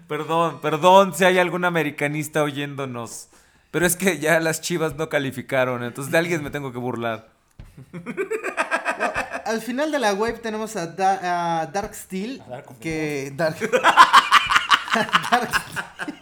Perdón, 0.06 0.60
perdón 0.60 1.14
si 1.14 1.24
hay 1.24 1.38
algún 1.40 1.64
americanista 1.64 2.44
oyéndonos. 2.44 3.28
Pero 3.72 3.86
es 3.86 3.96
que 3.96 4.18
ya 4.20 4.38
las 4.38 4.60
chivas 4.60 4.94
no 4.94 5.08
calificaron, 5.08 5.82
entonces 5.82 6.12
de 6.12 6.18
alguien 6.18 6.44
me 6.44 6.50
tengo 6.50 6.70
que 6.70 6.78
burlar. 6.78 7.28
Al 9.44 9.60
final 9.60 9.90
de 9.92 9.98
la 9.98 10.12
web 10.14 10.40
tenemos 10.40 10.76
a, 10.76 10.86
Da- 10.86 11.60
a 11.62 11.66
Dark 11.66 11.94
Steel, 11.94 12.42
que... 12.80 13.32
Dark... 13.36 13.56
Dark- 15.30 15.62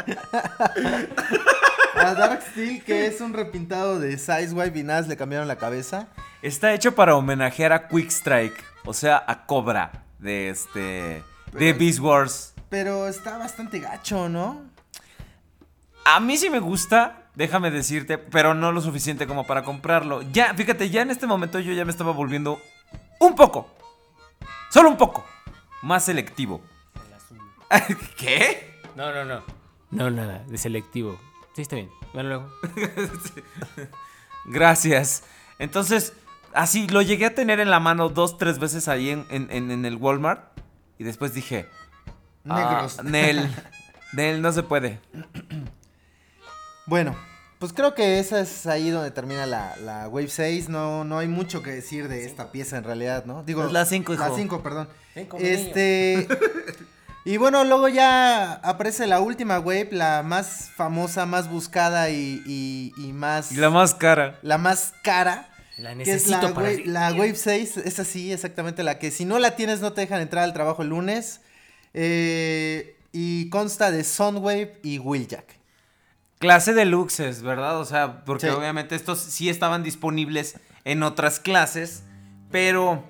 a 1.94 2.14
Dark 2.14 2.42
Steel, 2.50 2.82
que 2.84 3.06
es 3.06 3.20
un 3.20 3.32
repintado 3.32 3.98
de 4.00 4.18
Sizewave 4.18 4.78
y 4.80 4.82
nada, 4.82 5.02
le 5.02 5.16
cambiaron 5.16 5.46
la 5.48 5.56
cabeza. 5.56 6.08
Está 6.42 6.72
hecho 6.74 6.94
para 6.94 7.14
homenajear 7.16 7.72
a 7.72 7.88
Quick 7.88 8.10
Strike, 8.10 8.64
o 8.84 8.94
sea, 8.94 9.22
a 9.26 9.46
Cobra 9.46 10.04
de 10.18 10.50
este 10.50 11.22
de 11.52 11.72
Beast 11.72 12.00
Wars. 12.00 12.54
Pero 12.68 13.06
está 13.06 13.36
bastante 13.38 13.78
gacho, 13.80 14.28
¿no? 14.28 14.62
A 16.04 16.18
mí 16.20 16.36
sí 16.36 16.50
me 16.50 16.58
gusta, 16.58 17.26
déjame 17.34 17.70
decirte, 17.70 18.18
pero 18.18 18.54
no 18.54 18.72
lo 18.72 18.80
suficiente 18.80 19.26
como 19.26 19.46
para 19.46 19.62
comprarlo. 19.62 20.22
Ya, 20.32 20.54
fíjate, 20.54 20.90
ya 20.90 21.02
en 21.02 21.10
este 21.10 21.26
momento 21.26 21.60
yo 21.60 21.72
ya 21.72 21.84
me 21.84 21.90
estaba 21.92 22.12
volviendo 22.12 22.60
un 23.26 23.34
poco, 23.34 23.68
solo 24.70 24.88
un 24.90 24.96
poco, 24.96 25.24
más 25.82 26.04
selectivo. 26.04 26.60
¿Qué? 28.16 28.80
No, 28.96 29.12
no, 29.12 29.24
no. 29.24 29.42
No, 29.90 30.10
nada, 30.10 30.44
de 30.46 30.58
selectivo. 30.58 31.18
Sí, 31.54 31.62
está 31.62 31.76
bien. 31.76 31.90
Bueno, 32.14 32.28
luego. 32.30 32.52
Gracias. 34.46 35.24
Entonces, 35.58 36.14
así 36.54 36.88
lo 36.88 37.02
llegué 37.02 37.26
a 37.26 37.34
tener 37.34 37.60
en 37.60 37.70
la 37.70 37.80
mano 37.80 38.08
dos, 38.08 38.38
tres 38.38 38.58
veces 38.58 38.88
ahí 38.88 39.10
en, 39.10 39.26
en- 39.30 39.48
en- 39.50 39.70
en 39.70 39.84
el 39.84 39.96
Walmart. 39.96 40.58
Y 40.98 41.04
después 41.04 41.34
dije, 41.34 41.68
Negros. 42.44 42.98
ah, 42.98 43.02
Nel, 43.02 43.54
Nel, 44.12 44.42
no 44.42 44.52
se 44.52 44.62
puede. 44.62 45.00
Bueno, 46.86 47.16
pues 47.62 47.72
creo 47.72 47.94
que 47.94 48.18
esa 48.18 48.40
es 48.40 48.66
ahí 48.66 48.90
donde 48.90 49.12
termina 49.12 49.46
la, 49.46 49.76
la 49.76 50.08
Wave 50.08 50.26
6. 50.28 50.68
No, 50.68 51.04
no 51.04 51.18
hay 51.20 51.28
mucho 51.28 51.62
que 51.62 51.70
decir 51.70 52.08
de 52.08 52.24
esta 52.24 52.50
pieza 52.50 52.76
en 52.76 52.82
realidad, 52.82 53.24
¿no? 53.24 53.44
Digo, 53.44 53.64
Es 53.64 53.70
la 53.70 53.86
cinco, 53.86 54.14
La 54.14 54.26
hijo. 54.26 54.36
5, 54.36 54.62
perdón. 54.64 54.88
Cinco, 55.14 55.36
este. 55.40 56.26
y 57.24 57.36
bueno, 57.36 57.62
luego 57.62 57.86
ya 57.86 58.54
aparece 58.54 59.06
la 59.06 59.20
última 59.20 59.60
wave, 59.60 59.90
la 59.92 60.24
más 60.24 60.70
famosa, 60.74 61.24
más 61.24 61.48
buscada 61.48 62.10
y, 62.10 62.42
y- 62.46 62.92
y 62.96 63.12
más. 63.12 63.52
Y 63.52 63.56
la 63.58 63.70
más 63.70 63.94
cara. 63.94 64.40
la 64.42 64.58
más 64.58 64.92
cara. 65.04 65.48
La 65.78 65.94
Que 65.94 66.02
es 66.02 66.26
la 66.28 66.38
necesito 66.38 66.54
para. 66.54 66.66
wave, 66.68 66.82
la 66.86 67.12
wave 67.12 67.36
6, 67.36 67.76
es 67.76 68.00
así, 68.00 68.32
exactamente 68.32 68.82
la 68.82 68.98
que 68.98 69.12
si 69.12 69.24
no 69.24 69.38
la 69.38 69.54
tienes 69.54 69.78
no 69.80 69.92
te 69.92 70.00
dejan 70.00 70.20
entrar 70.20 70.42
al 70.42 70.52
trabajo 70.52 70.82
el 70.82 70.88
lunes. 70.88 71.40
Eh, 71.94 72.96
y 73.12 73.48
consta 73.50 73.90
de 73.92 74.02
Soundwave 74.02 74.80
y 74.82 74.98
Wheeljack. 74.98 75.61
Clase 76.42 76.74
de 76.74 76.84
luxes, 76.84 77.42
¿verdad? 77.42 77.78
O 77.78 77.84
sea, 77.84 78.24
porque 78.24 78.48
Sí. 78.48 78.52
obviamente 78.52 78.94
estos 78.96 79.18
sí 79.20 79.48
estaban 79.48 79.82
disponibles 79.82 80.58
en 80.84 81.02
otras 81.02 81.40
clases, 81.40 82.02
pero 82.50 83.04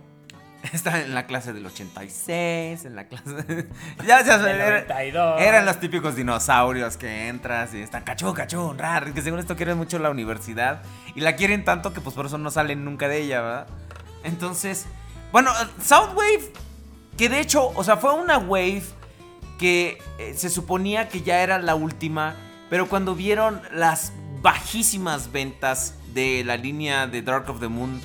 Está 0.72 1.00
en 1.02 1.12
la 1.12 1.26
clase 1.26 1.52
del 1.52 1.66
86, 1.66 2.84
en 2.84 2.94
la 2.94 3.08
clase... 3.08 3.66
ya, 4.06 4.22
ya, 4.24 4.38
Del 4.38 4.60
era- 4.60 4.80
92. 4.82 5.40
eran 5.40 5.66
los 5.66 5.80
típicos 5.80 6.14
dinosaurios 6.14 6.96
que 6.96 7.26
entras 7.26 7.74
y 7.74 7.80
están 7.80 8.04
cachón, 8.04 8.32
cachón, 8.32 8.78
rar, 8.78 9.12
que 9.12 9.22
según 9.22 9.40
esto 9.40 9.56
quieren 9.56 9.76
mucho 9.76 9.98
la 9.98 10.08
universidad 10.10 10.82
y 11.16 11.20
la 11.20 11.34
quieren 11.34 11.64
tanto 11.64 11.92
que 11.92 12.00
pues 12.00 12.14
por 12.14 12.26
eso 12.26 12.38
no 12.38 12.48
salen 12.52 12.84
nunca 12.84 13.08
de 13.08 13.22
ella, 13.22 13.40
¿verdad? 13.40 13.66
Entonces, 14.22 14.86
bueno, 15.32 15.50
Soundwave, 15.82 16.52
que 17.18 17.28
de 17.28 17.40
hecho, 17.40 17.72
o 17.74 17.82
sea, 17.82 17.96
fue 17.96 18.12
una 18.14 18.38
wave 18.38 18.84
que 19.58 19.98
eh, 20.20 20.34
se 20.36 20.48
suponía 20.48 21.08
que 21.08 21.22
ya 21.22 21.42
era 21.42 21.58
la 21.58 21.74
última, 21.74 22.36
pero 22.72 22.88
cuando 22.88 23.14
vieron 23.14 23.60
las 23.70 24.14
bajísimas 24.40 25.30
ventas 25.30 25.94
de 26.14 26.42
la 26.42 26.56
línea 26.56 27.06
de 27.06 27.20
Dark 27.20 27.50
of 27.50 27.60
the 27.60 27.68
Moon 27.68 28.00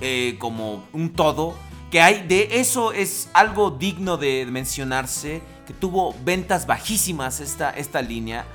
eh, 0.00 0.34
como 0.40 0.82
un 0.92 1.12
todo, 1.12 1.54
que 1.92 2.00
hay 2.00 2.26
de 2.26 2.58
eso 2.58 2.90
es 2.90 3.28
algo 3.34 3.70
digno 3.70 4.16
de 4.16 4.48
mencionarse, 4.50 5.42
que 5.64 5.72
tuvo 5.72 6.12
ventas 6.24 6.66
bajísimas 6.66 7.38
esta, 7.38 7.70
esta 7.70 8.02
línea. 8.02 8.46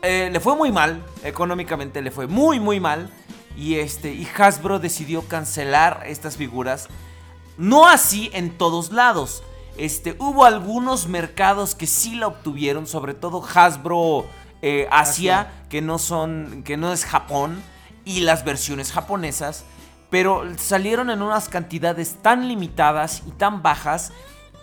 Eh, 0.00 0.30
le 0.32 0.40
fue 0.40 0.56
muy 0.56 0.72
mal, 0.72 1.02
económicamente 1.22 2.00
le 2.00 2.10
fue 2.10 2.26
muy 2.26 2.58
muy 2.58 2.80
mal. 2.80 3.10
Y, 3.54 3.74
este, 3.74 4.14
y 4.14 4.26
Hasbro 4.38 4.78
decidió 4.78 5.28
cancelar 5.28 6.04
estas 6.06 6.38
figuras. 6.38 6.88
No 7.58 7.86
así 7.86 8.30
en 8.32 8.56
todos 8.56 8.92
lados. 8.92 9.42
Este, 9.76 10.16
hubo 10.18 10.46
algunos 10.46 11.06
mercados 11.06 11.74
que 11.74 11.86
sí 11.86 12.14
la 12.14 12.28
obtuvieron, 12.28 12.86
sobre 12.86 13.12
todo 13.12 13.46
Hasbro 13.54 14.24
eh, 14.68 14.88
Asia, 14.90 15.46
que 15.70 15.80
no 15.80 15.98
son, 15.98 16.62
que 16.64 16.76
no 16.76 16.92
es 16.92 17.04
Japón, 17.04 17.62
y 18.04 18.20
las 18.20 18.44
versiones 18.44 18.90
japonesas, 18.92 19.64
pero 20.10 20.42
salieron 20.58 21.10
en 21.10 21.22
unas 21.22 21.48
cantidades 21.48 22.16
tan 22.22 22.48
limitadas 22.48 23.22
y 23.26 23.30
tan 23.32 23.62
bajas 23.62 24.12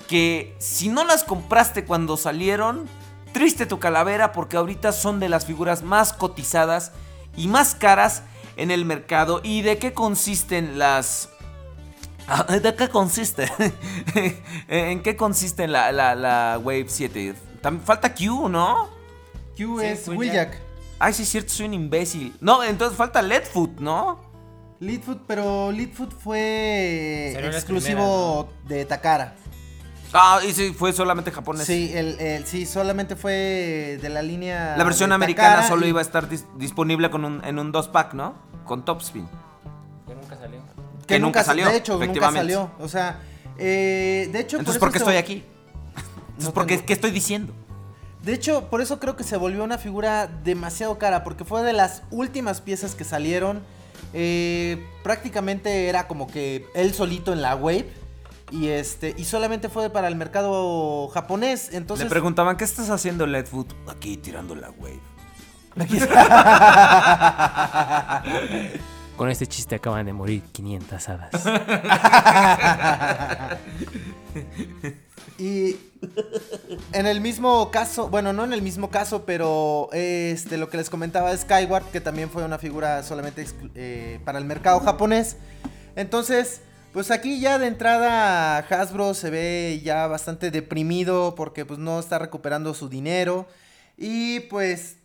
que 0.07 0.55
si 0.59 0.89
no 0.89 1.03
las 1.03 1.23
compraste 1.23 1.85
cuando 1.85 2.17
salieron, 2.17 2.87
triste 3.33 3.65
tu 3.65 3.79
calavera 3.79 4.31
porque 4.31 4.57
ahorita 4.57 4.91
son 4.91 5.19
de 5.19 5.29
las 5.29 5.45
figuras 5.45 5.83
más 5.83 6.13
cotizadas 6.13 6.91
y 7.35 7.47
más 7.47 7.75
caras 7.75 8.23
en 8.57 8.71
el 8.71 8.85
mercado. 8.85 9.41
¿Y 9.43 9.61
de 9.61 9.77
qué 9.77 9.93
consisten 9.93 10.77
las... 10.79 11.29
Ah, 12.27 12.43
¿De 12.61 12.75
qué 12.75 12.87
consiste? 12.89 13.49
¿En 14.67 15.01
qué 15.01 15.15
consiste 15.15 15.67
la, 15.67 15.91
la, 15.91 16.15
la 16.15 16.59
Wave 16.63 16.85
7? 16.87 17.35
Tam- 17.61 17.81
Falta 17.81 18.13
Q, 18.13 18.49
¿no? 18.49 18.89
Q 19.57 19.79
Sí, 19.79 19.85
es 19.85 20.07
Wheeljack. 20.07 20.59
Ay, 20.99 21.13
sí 21.13 21.23
es 21.23 21.29
cierto, 21.29 21.49
soy 21.53 21.65
un 21.67 21.73
imbécil. 21.73 22.35
No, 22.39 22.63
entonces 22.63 22.97
falta 22.97 23.21
Leadfoot, 23.21 23.79
¿no? 23.79 24.19
Leadfoot, 24.79 25.21
pero 25.27 25.71
Leadfoot 25.71 26.11
fue 26.17 27.33
exclusivo 27.53 28.49
de 28.67 28.85
Takara. 28.85 29.35
Ah, 30.15 30.39
y 30.47 30.53
sí, 30.53 30.73
fue 30.77 30.93
solamente 30.93 31.31
japonés. 31.31 31.65
Sí, 31.65 31.91
el, 31.93 32.19
el- 32.19 32.45
sí, 32.45 32.65
solamente 32.67 33.15
fue 33.15 33.97
de 34.01 34.09
la 34.09 34.21
línea. 34.21 34.75
La 34.77 34.83
versión 34.83 35.09
de 35.09 35.15
americana 35.15 35.49
Takara 35.55 35.67
solo 35.67 35.85
y- 35.85 35.89
iba 35.89 35.99
a 35.99 36.03
estar 36.03 36.29
dis- 36.29 36.45
disponible 36.57 37.09
con 37.09 37.25
un, 37.25 37.43
en 37.43 37.57
un 37.57 37.73
2-pack, 37.73 38.13
¿no? 38.13 38.35
Con 38.65 38.85
Topspin. 38.85 39.27
Que 40.07 40.13
nunca 40.15 40.37
salió. 40.37 40.59
Que, 41.01 41.07
que 41.15 41.19
nunca, 41.19 41.43
salió, 41.43 41.67
De 41.67 41.77
hecho, 41.77 41.97
nunca 41.97 42.31
salió. 42.31 42.71
O 42.79 42.87
sea, 42.87 43.19
eh, 43.57 44.29
de 44.31 44.39
hecho. 44.39 44.57
Entonces, 44.59 44.79
por 44.79 44.89
¿por 44.89 44.93
qué 44.93 44.97
estoy 44.99 45.15
aquí? 45.15 45.43
Entonces, 45.95 46.45
No 46.45 46.53
¿por 46.53 46.67
qué, 46.67 46.83
qué 46.85 46.93
estoy 46.93 47.11
diciendo? 47.11 47.53
De 48.23 48.33
hecho, 48.33 48.69
por 48.69 48.81
eso 48.81 48.99
creo 48.99 49.17
que 49.17 49.23
se 49.23 49.35
volvió 49.35 49.63
una 49.63 49.77
figura 49.77 50.27
demasiado 50.27 50.97
cara, 50.97 51.25
porque 51.25 51.43
fue 51.43 51.61
de 51.61 51.73
las 51.73 52.03
últimas 52.09 52.61
piezas 52.61 52.95
que 52.95 53.03
salieron. 53.03 53.61
Eh, 54.13 54.85
prácticamente 55.03 55.89
era 55.89 56.07
como 56.07 56.27
que 56.27 56.65
él 56.73 56.93
solito 56.93 57.33
en 57.33 57.41
la 57.41 57.55
wave. 57.55 57.91
Y 58.49 58.69
este. 58.69 59.13
Y 59.17 59.25
solamente 59.25 59.67
fue 59.67 59.89
para 59.89 60.07
el 60.07 60.15
mercado 60.15 61.09
japonés. 61.09 61.73
Entonces. 61.73 62.05
Le 62.05 62.09
preguntaban, 62.09 62.55
¿qué 62.55 62.63
estás 62.63 62.89
haciendo, 62.89 63.27
Leadfoot? 63.27 63.73
Aquí 63.89 64.15
tirando 64.15 64.55
la 64.55 64.71
wave. 64.71 65.01
Con 69.17 69.29
este 69.29 69.47
chiste 69.47 69.75
acaban 69.75 70.05
de 70.05 70.13
morir 70.13 70.43
500 70.51 71.09
hadas. 71.09 71.43
Y 75.37 75.77
en 76.91 77.05
el 77.05 77.21
mismo 77.21 77.71
caso, 77.71 78.09
bueno, 78.09 78.33
no 78.33 78.43
en 78.43 78.53
el 78.53 78.61
mismo 78.61 78.89
caso, 78.89 79.25
pero 79.25 79.89
este 79.93 80.57
lo 80.57 80.69
que 80.69 80.77
les 80.77 80.89
comentaba 80.89 81.35
Skyward, 81.35 81.85
que 81.91 82.01
también 82.01 82.29
fue 82.29 82.43
una 82.43 82.57
figura 82.57 83.03
solamente 83.03 83.45
eh, 83.75 84.19
para 84.25 84.39
el 84.39 84.45
mercado 84.45 84.79
japonés. 84.79 85.37
Entonces, 85.95 86.61
pues 86.93 87.09
aquí 87.09 87.39
ya 87.39 87.57
de 87.57 87.67
entrada 87.67 88.59
Hasbro 88.59 89.13
se 89.15 89.29
ve 89.29 89.81
ya 89.83 90.07
bastante 90.07 90.51
deprimido 90.51 91.33
porque 91.35 91.65
pues 91.65 91.79
no 91.79 91.99
está 91.99 92.19
recuperando 92.19 92.73
su 92.73 92.89
dinero. 92.89 93.47
Y 93.97 94.41
pues 94.41 94.97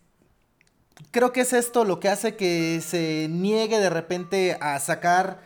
creo 1.10 1.32
que 1.32 1.40
es 1.40 1.52
esto 1.52 1.84
lo 1.84 2.00
que 2.00 2.08
hace 2.08 2.36
que 2.36 2.82
se 2.82 3.28
niegue 3.30 3.78
de 3.80 3.90
repente 3.90 4.58
a 4.60 4.78
sacar 4.80 5.42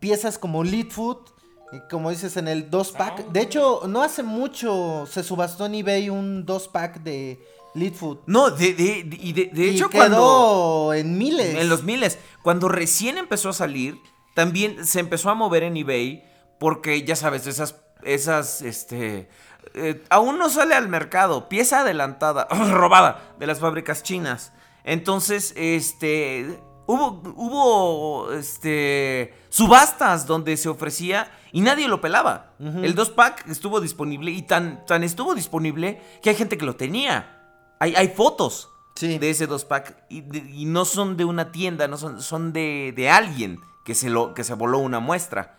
piezas 0.00 0.38
como 0.38 0.64
Leadfoot. 0.64 1.30
Y 1.72 1.80
Como 1.88 2.10
dices, 2.10 2.36
en 2.36 2.48
el 2.48 2.70
2-pack. 2.70 3.28
De 3.30 3.40
hecho, 3.40 3.82
no 3.86 4.02
hace 4.02 4.22
mucho 4.22 5.06
se 5.10 5.22
subastó 5.22 5.66
en 5.66 5.74
eBay 5.76 6.10
un 6.10 6.44
2-pack 6.46 7.00
de 7.02 7.38
Leadfoot. 7.74 8.22
No, 8.26 8.50
de, 8.50 8.74
de, 8.74 9.04
de- 9.04 9.18
y 9.20 9.32
de, 9.32 9.46
de 9.52 9.66
y 9.66 9.76
hecho, 9.76 9.88
quedó 9.88 9.98
cuando. 10.00 10.92
en 10.94 11.16
miles. 11.18 11.54
En 11.56 11.68
los 11.68 11.84
miles. 11.84 12.18
Cuando 12.42 12.68
recién 12.68 13.18
empezó 13.18 13.50
a 13.50 13.52
salir, 13.52 13.96
también 14.34 14.84
se 14.84 14.98
empezó 15.00 15.30
a 15.30 15.34
mover 15.34 15.62
en 15.62 15.76
eBay. 15.76 16.24
Porque 16.58 17.02
ya 17.04 17.14
sabes, 17.16 17.46
esas. 17.46 17.76
Esas. 18.02 18.62
Este. 18.62 19.28
eh, 19.74 20.02
aún 20.10 20.38
no 20.38 20.48
sale 20.50 20.74
al 20.74 20.88
mercado. 20.88 21.48
Pieza 21.48 21.80
adelantada. 21.80 22.48
robada. 22.72 23.34
De 23.38 23.46
las 23.46 23.60
fábricas 23.60 24.02
chinas. 24.02 24.52
Entonces, 24.82 25.52
este. 25.56 26.58
Hubo. 26.92 27.22
Hubo. 27.36 28.32
Este. 28.32 29.34
Subastas 29.48 30.26
donde 30.26 30.56
se 30.56 30.68
ofrecía. 30.68 31.30
Y 31.52 31.60
nadie 31.62 31.88
lo 31.88 32.00
pelaba. 32.00 32.52
El 32.58 32.94
2-pack 32.94 33.48
estuvo 33.48 33.80
disponible. 33.80 34.30
Y 34.30 34.42
tan, 34.42 34.84
tan 34.86 35.02
estuvo 35.02 35.34
disponible. 35.34 36.00
Que 36.22 36.30
hay 36.30 36.36
gente 36.36 36.56
que 36.58 36.64
lo 36.66 36.76
tenía. 36.76 37.36
Hay, 37.80 37.94
hay 37.96 38.08
fotos 38.08 38.68
Sí. 38.96 39.18
de 39.18 39.30
ese 39.30 39.46
dos 39.46 39.64
pack 39.64 39.96
y, 40.10 40.20
de- 40.20 40.50
y 40.50 40.64
no 40.66 40.84
son 40.84 41.16
de 41.16 41.24
una 41.24 41.52
tienda, 41.52 41.88
no 41.88 41.96
son, 41.96 42.20
son 42.20 42.52
de, 42.52 42.92
de 42.94 43.08
alguien 43.08 43.58
que 43.84 43.94
se, 43.94 44.10
lo, 44.10 44.34
que 44.34 44.44
se 44.44 44.52
voló 44.52 44.78
una 44.78 44.98
muestra, 45.00 45.56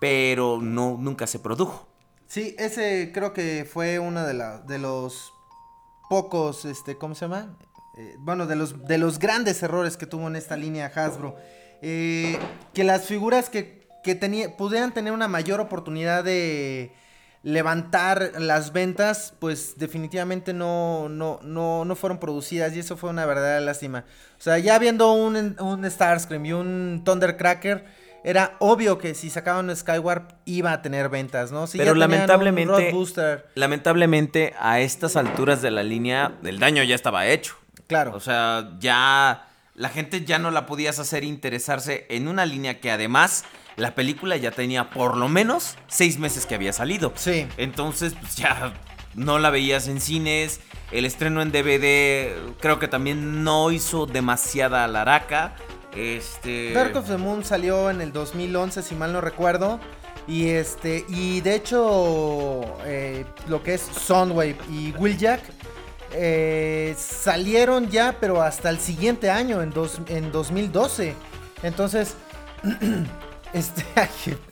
pero 0.00 0.58
no, 0.60 0.96
nunca 0.98 1.26
se 1.28 1.38
produjo. 1.38 1.86
Sí, 2.26 2.56
ese 2.58 3.12
creo 3.14 3.32
que 3.32 3.68
fue 3.70 3.98
uno 4.00 4.24
de, 4.24 4.34
la- 4.34 4.58
de 4.58 4.78
los 4.78 5.32
pocos, 6.08 6.64
este, 6.64 6.96
¿cómo 6.98 7.14
se 7.14 7.26
llama? 7.26 7.54
Eh, 7.96 8.14
bueno, 8.18 8.46
de 8.46 8.56
los, 8.56 8.84
de 8.86 8.98
los 8.98 9.18
grandes 9.18 9.62
errores 9.62 9.96
que 9.96 10.06
tuvo 10.06 10.26
en 10.28 10.36
esta 10.36 10.56
línea 10.56 10.90
Hasbro. 10.94 11.36
Eh, 11.82 12.38
que 12.74 12.84
las 12.84 13.06
figuras 13.06 13.48
que, 13.50 13.86
que 14.02 14.14
tenía, 14.14 14.56
pudieran 14.56 14.92
tener 14.92 15.12
una 15.12 15.28
mayor 15.28 15.60
oportunidad 15.60 16.24
de 16.24 16.92
levantar 17.42 18.32
las 18.40 18.72
ventas, 18.72 19.32
pues 19.38 19.78
definitivamente 19.78 20.52
no, 20.52 21.08
no, 21.08 21.38
no, 21.42 21.84
no 21.84 21.94
fueron 21.96 22.18
producidas 22.18 22.74
y 22.74 22.80
eso 22.80 22.96
fue 22.96 23.10
una 23.10 23.24
verdadera 23.24 23.60
lástima. 23.60 24.04
O 24.38 24.42
sea, 24.42 24.58
ya 24.58 24.78
viendo 24.78 25.12
un, 25.12 25.56
un 25.60 25.90
Starscream 25.90 26.44
y 26.44 26.52
un 26.52 27.02
Thundercracker, 27.04 27.84
era 28.24 28.56
obvio 28.58 28.98
que 28.98 29.14
si 29.14 29.30
sacaban 29.30 29.70
un 29.70 29.76
Skyward 29.76 30.34
iba 30.44 30.72
a 30.72 30.82
tener 30.82 31.08
ventas, 31.08 31.52
¿no? 31.52 31.68
Si 31.68 31.78
Pero 31.78 31.94
ya 31.94 32.06
tenían 32.06 32.10
un 32.10 32.26
lamentablemente- 32.26 32.90
Lamentablemente 33.54 34.54
a 34.58 34.80
estas 34.80 35.14
alturas 35.14 35.62
de 35.62 35.70
la 35.70 35.84
línea 35.84 36.32
el 36.42 36.58
daño 36.58 36.82
ya 36.82 36.96
estaba 36.96 37.26
hecho. 37.28 37.54
Claro. 37.86 38.12
O 38.14 38.20
sea, 38.20 38.70
ya 38.78 39.48
la 39.74 39.88
gente 39.90 40.24
ya 40.24 40.38
no 40.38 40.50
la 40.50 40.66
podías 40.66 40.98
hacer 40.98 41.24
interesarse 41.24 42.06
en 42.08 42.28
una 42.28 42.46
línea 42.46 42.80
que 42.80 42.90
además 42.90 43.44
la 43.76 43.94
película 43.94 44.36
ya 44.36 44.50
tenía 44.50 44.90
por 44.90 45.16
lo 45.16 45.28
menos 45.28 45.76
seis 45.86 46.18
meses 46.18 46.46
que 46.46 46.54
había 46.54 46.72
salido. 46.72 47.12
Sí. 47.14 47.46
Entonces, 47.58 48.14
pues 48.18 48.36
ya 48.36 48.72
no 49.14 49.38
la 49.38 49.50
veías 49.50 49.88
en 49.88 50.00
cines. 50.00 50.60
El 50.90 51.04
estreno 51.04 51.42
en 51.42 51.52
DVD 51.52 52.32
creo 52.60 52.78
que 52.78 52.88
también 52.88 53.44
no 53.44 53.70
hizo 53.70 54.06
demasiada 54.06 54.86
laraca. 54.88 55.54
Este. 55.94 56.72
Dark 56.72 56.96
of 56.96 57.08
the 57.08 57.16
Moon 57.16 57.44
salió 57.44 57.90
en 57.90 58.00
el 58.00 58.12
2011, 58.12 58.82
si 58.82 58.94
mal 58.94 59.12
no 59.12 59.20
recuerdo. 59.20 59.80
Y 60.28 60.48
este, 60.48 61.04
y 61.08 61.40
de 61.40 61.54
hecho, 61.54 62.62
eh, 62.84 63.24
lo 63.48 63.62
que 63.62 63.74
es 63.74 63.82
Soundwave 63.82 64.56
y 64.70 64.92
Wheeljack 64.92 65.42
eh, 66.16 66.94
salieron 66.98 67.90
ya, 67.90 68.16
pero 68.18 68.42
hasta 68.42 68.70
el 68.70 68.78
siguiente 68.78 69.30
año, 69.30 69.62
en, 69.62 69.70
dos, 69.70 70.00
en 70.08 70.32
2012. 70.32 71.14
Entonces, 71.62 72.14
este. 73.52 73.84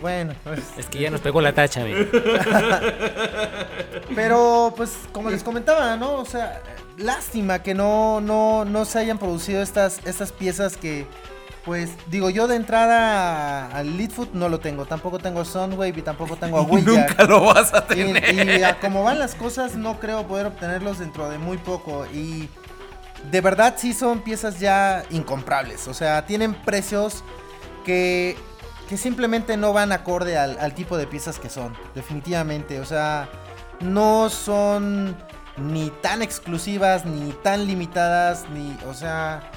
Bueno, 0.00 0.34
pues, 0.44 0.60
Es 0.76 0.84
que 0.84 0.98
ya 0.98 1.10
nos 1.10 1.22
pegó 1.22 1.40
la 1.40 1.54
tacha, 1.54 1.80
amigo. 1.80 2.00
Pero, 4.14 4.74
pues, 4.76 4.98
como 5.12 5.30
les 5.30 5.42
comentaba, 5.42 5.96
¿no? 5.96 6.16
O 6.16 6.26
sea, 6.26 6.62
lástima 6.98 7.62
que 7.62 7.72
no, 7.72 8.20
no, 8.20 8.66
no 8.66 8.84
se 8.84 8.98
hayan 8.98 9.16
producido 9.16 9.62
estas, 9.62 10.00
estas 10.04 10.30
piezas 10.30 10.76
que, 10.76 11.06
pues 11.64 11.92
digo, 12.10 12.28
yo 12.30 12.46
de 12.46 12.56
entrada 12.56 13.68
al 13.68 13.96
Leadfoot 13.96 14.32
no 14.34 14.48
lo 14.48 14.60
tengo. 14.60 14.84
Tampoco 14.84 15.18
tengo 15.18 15.44
Soundwave 15.44 15.98
y 15.98 16.02
tampoco 16.02 16.36
tengo 16.36 16.58
a 16.60 16.62
Wheeljack. 16.62 17.18
Nunca 17.18 17.24
lo 17.24 17.44
vas 17.44 17.72
a 17.72 17.84
Y, 17.90 18.12
tener. 18.12 18.60
y 18.60 18.62
a 18.62 18.78
como 18.80 19.02
van 19.02 19.18
las 19.18 19.34
cosas, 19.34 19.74
no 19.74 19.98
creo 19.98 20.26
poder 20.26 20.46
obtenerlos 20.46 20.98
dentro 20.98 21.30
de 21.30 21.38
muy 21.38 21.56
poco. 21.58 22.04
Y 22.12 22.48
de 23.30 23.40
verdad 23.40 23.74
sí 23.78 23.94
son 23.94 24.20
piezas 24.20 24.60
ya 24.60 25.04
incomprables. 25.10 25.88
O 25.88 25.94
sea, 25.94 26.26
tienen 26.26 26.54
precios 26.54 27.24
que, 27.84 28.36
que 28.88 28.96
simplemente 28.98 29.56
no 29.56 29.72
van 29.72 29.92
acorde 29.92 30.36
al, 30.36 30.58
al 30.58 30.74
tipo 30.74 30.98
de 30.98 31.06
piezas 31.06 31.38
que 31.38 31.48
son. 31.48 31.74
Definitivamente. 31.94 32.80
O 32.80 32.84
sea, 32.84 33.28
no 33.80 34.28
son 34.28 35.16
ni 35.56 35.88
tan 36.02 36.20
exclusivas, 36.20 37.06
ni 37.06 37.32
tan 37.32 37.66
limitadas, 37.66 38.44
ni... 38.50 38.76
O 38.86 38.92
sea... 38.92 39.50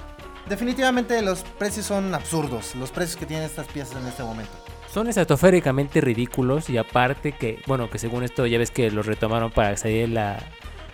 Definitivamente 0.50 1.22
los 1.22 1.42
precios 1.42 1.86
son 1.86 2.14
absurdos, 2.14 2.76
los 2.76 2.92
precios 2.92 3.18
que 3.18 3.26
tienen 3.26 3.46
estas 3.46 3.68
piezas 3.68 4.02
en 4.02 4.08
este 4.08 4.24
momento. 4.24 4.52
Son 4.92 5.08
estratosféricamente 5.08 6.00
ridículos 6.00 6.70
y 6.70 6.78
aparte 6.78 7.34
que, 7.34 7.62
bueno, 7.68 7.90
que 7.90 8.00
según 8.00 8.24
esto 8.24 8.46
ya 8.46 8.58
ves 8.58 8.72
que 8.72 8.90
los 8.90 9.06
retomaron 9.06 9.52
para 9.52 9.76
salir 9.76 10.10
la 10.10 10.40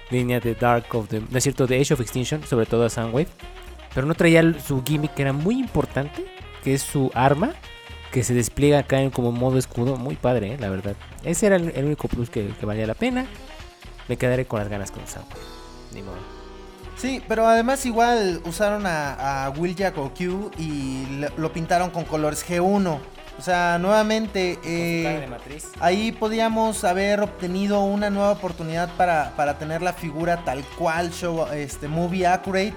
línea 0.09 0.39
de 0.39 0.55
Dark 0.55 0.85
of 0.95 1.07
the, 1.09 1.21
no 1.21 1.37
es 1.37 1.43
cierto, 1.43 1.67
de 1.67 1.79
Age 1.79 1.93
of 1.93 2.01
Extinction, 2.01 2.43
sobre 2.43 2.65
todo 2.65 2.85
a 2.85 2.89
Soundwave. 2.89 3.27
Pero 3.93 4.07
no 4.07 4.15
traía 4.15 4.41
su 4.59 4.83
gimmick 4.83 5.13
que 5.13 5.21
era 5.21 5.33
muy 5.33 5.59
importante, 5.59 6.25
que 6.63 6.73
es 6.73 6.81
su 6.81 7.11
arma, 7.13 7.53
que 8.11 8.23
se 8.23 8.33
despliega 8.33 8.79
acá 8.79 9.01
en 9.01 9.11
como 9.11 9.31
modo 9.31 9.59
escudo, 9.59 9.97
muy 9.97 10.15
padre, 10.15 10.53
eh, 10.53 10.57
la 10.59 10.69
verdad. 10.69 10.95
Ese 11.23 11.45
era 11.45 11.57
el, 11.57 11.71
el 11.75 11.85
único 11.85 12.07
plus 12.07 12.31
que, 12.31 12.47
que 12.59 12.65
valía 12.65 12.87
la 12.87 12.95
pena. 12.95 13.27
Me 14.07 14.17
quedaré 14.17 14.45
con 14.45 14.59
las 14.59 14.67
ganas 14.67 14.89
con 14.89 15.07
Soundwave. 15.07 15.41
Ni 15.93 16.01
modo. 16.01 16.32
Sí, 17.03 17.21
pero 17.27 17.45
además 17.45 17.85
igual 17.85 18.41
usaron 18.45 18.85
a, 18.85 19.43
a 19.43 19.49
Wheeljack 19.49 19.97
o 19.97 20.13
Q 20.13 20.51
y 20.57 21.05
lo 21.35 21.51
pintaron 21.51 21.89
con 21.89 22.05
colores 22.05 22.47
G1. 22.47 22.97
O 23.37 23.41
sea, 23.41 23.77
nuevamente 23.77 24.57
eh, 24.63 25.27
ahí 25.81 26.13
podíamos 26.13 26.85
haber 26.85 27.19
obtenido 27.19 27.81
una 27.81 28.09
nueva 28.09 28.31
oportunidad 28.31 28.89
para, 28.95 29.33
para 29.35 29.57
tener 29.57 29.81
la 29.81 29.91
figura 29.91 30.45
tal 30.45 30.63
cual, 30.77 31.11
show, 31.11 31.45
este, 31.51 31.89
movie 31.89 32.25
accurate. 32.25 32.73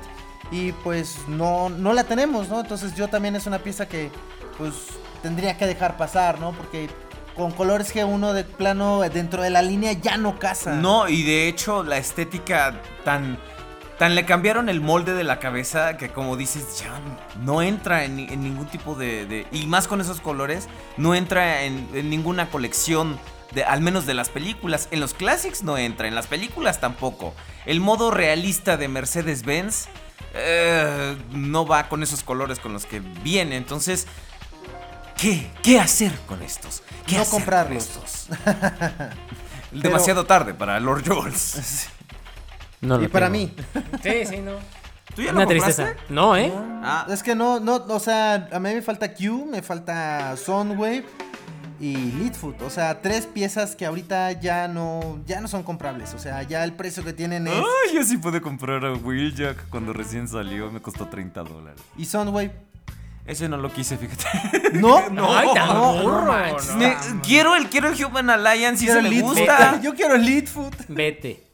Y 0.50 0.72
pues 0.72 1.18
no, 1.28 1.68
no 1.68 1.92
la 1.92 2.02
tenemos, 2.02 2.48
¿no? 2.48 2.58
Entonces 2.58 2.96
yo 2.96 3.06
también 3.06 3.36
es 3.36 3.46
una 3.46 3.60
pieza 3.60 3.86
que 3.86 4.10
pues 4.58 4.72
tendría 5.22 5.56
que 5.56 5.68
dejar 5.68 5.96
pasar, 5.96 6.40
¿no? 6.40 6.50
Porque 6.50 6.88
con 7.36 7.52
colores 7.52 7.94
G1 7.94 8.32
de 8.32 8.42
plano 8.42 9.02
dentro 9.02 9.40
de 9.40 9.50
la 9.50 9.62
línea 9.62 9.92
ya 9.92 10.16
no 10.16 10.36
casa. 10.40 10.74
No, 10.74 11.08
y 11.08 11.22
de 11.22 11.46
hecho 11.46 11.84
la 11.84 11.98
estética 11.98 12.80
tan... 13.04 13.38
Tan 13.98 14.14
le 14.14 14.26
cambiaron 14.26 14.68
el 14.68 14.80
molde 14.82 15.14
de 15.14 15.24
la 15.24 15.38
cabeza 15.38 15.96
que 15.96 16.10
como 16.10 16.36
dices, 16.36 16.80
ya 16.80 17.00
no 17.40 17.62
entra 17.62 18.04
en, 18.04 18.16
ni- 18.16 18.24
en 18.28 18.42
ningún 18.42 18.66
tipo 18.66 18.94
de, 18.94 19.24
de- 19.26 19.46
Y 19.52 19.66
más 19.66 19.88
con 19.88 20.00
esos 20.02 20.20
colores, 20.20 20.68
no 20.98 21.14
entra 21.14 21.62
en, 21.62 21.88
en 21.94 22.10
ninguna 22.10 22.50
colección, 22.50 23.18
de, 23.52 23.64
al 23.64 23.80
menos 23.80 24.04
de 24.04 24.12
las 24.12 24.28
películas. 24.28 24.88
En 24.90 25.00
los 25.00 25.14
classics 25.14 25.62
no 25.62 25.78
entra, 25.78 26.08
en 26.08 26.14
las 26.14 26.26
películas 26.26 26.78
tampoco. 26.78 27.32
El 27.64 27.80
modo 27.80 28.10
realista 28.10 28.76
de 28.76 28.88
Mercedes-Benz 28.88 29.86
eh, 30.34 31.16
no 31.30 31.64
va 31.66 31.88
con 31.88 32.02
esos 32.02 32.22
colores 32.22 32.58
con 32.58 32.74
los 32.74 32.84
que 32.84 33.00
viene. 33.00 33.56
Entonces, 33.56 34.06
¿qué? 35.16 35.50
¿Qué 35.62 35.80
hacer 35.80 36.12
con 36.26 36.42
estos? 36.42 36.82
¿Qué 37.06 37.16
No 37.16 37.22
hacer 37.22 37.30
con 37.30 37.40
comprarlos. 37.40 37.84
estos? 37.84 38.26
Demasiado 39.72 40.26
tarde 40.26 40.52
para 40.52 40.78
Lord 40.80 41.04
Jules. 41.08 41.88
No 42.80 42.98
y 42.98 43.04
lo 43.04 43.10
para 43.10 43.30
tengo. 43.30 43.46
mí. 43.46 43.54
Sí, 44.02 44.26
sí, 44.26 44.36
no. 44.38 44.52
¿Tú 45.14 45.22
ya 45.22 45.30
Una 45.32 45.44
compraste? 45.46 45.82
tristeza. 45.84 45.94
No, 46.10 46.36
¿eh? 46.36 46.52
Ah, 46.82 47.06
Es 47.10 47.22
que 47.22 47.34
no, 47.34 47.58
no, 47.60 47.76
o 47.76 48.00
sea, 48.00 48.48
a 48.52 48.58
mí 48.60 48.74
me 48.74 48.82
falta 48.82 49.14
Q, 49.14 49.46
me 49.50 49.62
falta 49.62 50.36
Soundwave 50.36 51.04
y 51.80 51.96
Leadfoot. 51.96 52.60
O 52.62 52.70
sea, 52.70 53.00
tres 53.00 53.26
piezas 53.26 53.76
que 53.76 53.86
ahorita 53.86 54.32
ya 54.32 54.68
no, 54.68 55.20
ya 55.26 55.40
no 55.40 55.48
son 55.48 55.62
comprables. 55.62 56.12
O 56.14 56.18
sea, 56.18 56.42
ya 56.42 56.64
el 56.64 56.72
precio 56.74 57.02
que 57.02 57.12
tienen 57.14 57.46
es. 57.48 57.54
Ay, 57.54 57.94
yo 57.94 58.02
sí 58.04 58.18
pude 58.18 58.40
comprar 58.42 58.84
a 58.84 58.92
Wheeljack 58.92 59.68
cuando 59.70 59.92
recién 59.94 60.28
salió, 60.28 60.70
me 60.70 60.80
costó 60.82 61.06
30 61.08 61.42
dólares. 61.44 61.80
Y 61.96 62.04
Soundwave. 62.04 62.52
Ese 63.26 63.48
no 63.48 63.56
lo 63.56 63.72
quise, 63.72 63.96
fíjate. 63.96 64.24
No, 64.74 65.08
No, 65.10 65.34
Ay, 65.36 65.48
tan 65.54 65.68
no, 65.68 65.94
burro, 66.02 66.20
no 66.20 66.26
manches. 66.26 66.68
no. 66.72 66.76
me- 66.76 66.96
quiero 67.22 67.56
el 67.56 67.68
quiero 67.68 67.88
el 67.88 68.04
Human 68.04 68.28
Alliance 68.30 68.84
y 68.84 68.86
Quiero 68.86 69.00
se 69.00 69.08
me 69.08 69.14
Leadfoot. 69.14 69.36
gusta. 69.38 69.80
Yo 69.82 69.94
quiero 69.94 70.16
Leadfoot. 70.18 70.74
Vete. 70.88 71.45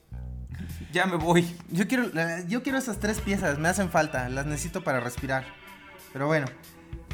Ya 0.93 1.07
me 1.07 1.17
voy. 1.17 1.57
Yo 1.71 1.89
quiero, 1.89 2.09
la- 2.13 2.41
yo 2.47 2.63
quiero 2.63 2.79
esas 2.79 2.99
tres 2.99 3.21
piezas, 3.21 3.59
me 3.59 3.69
hacen 3.69 3.91
falta, 3.91 4.29
las 4.29 4.47
necesito 4.47 4.83
para 4.85 5.01
respirar. 5.01 5.45
Pero 6.13 6.27
bueno, 6.27 6.47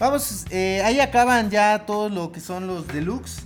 vamos, 0.00 0.46
eh, 0.50 0.82
ahí 0.84 0.98
acaban 1.00 1.50
ya 1.50 1.86
todo 1.86 2.09
lo 2.09 2.32
que 2.32 2.40
son 2.40 2.66
los 2.66 2.88
deluxe. 2.88 3.42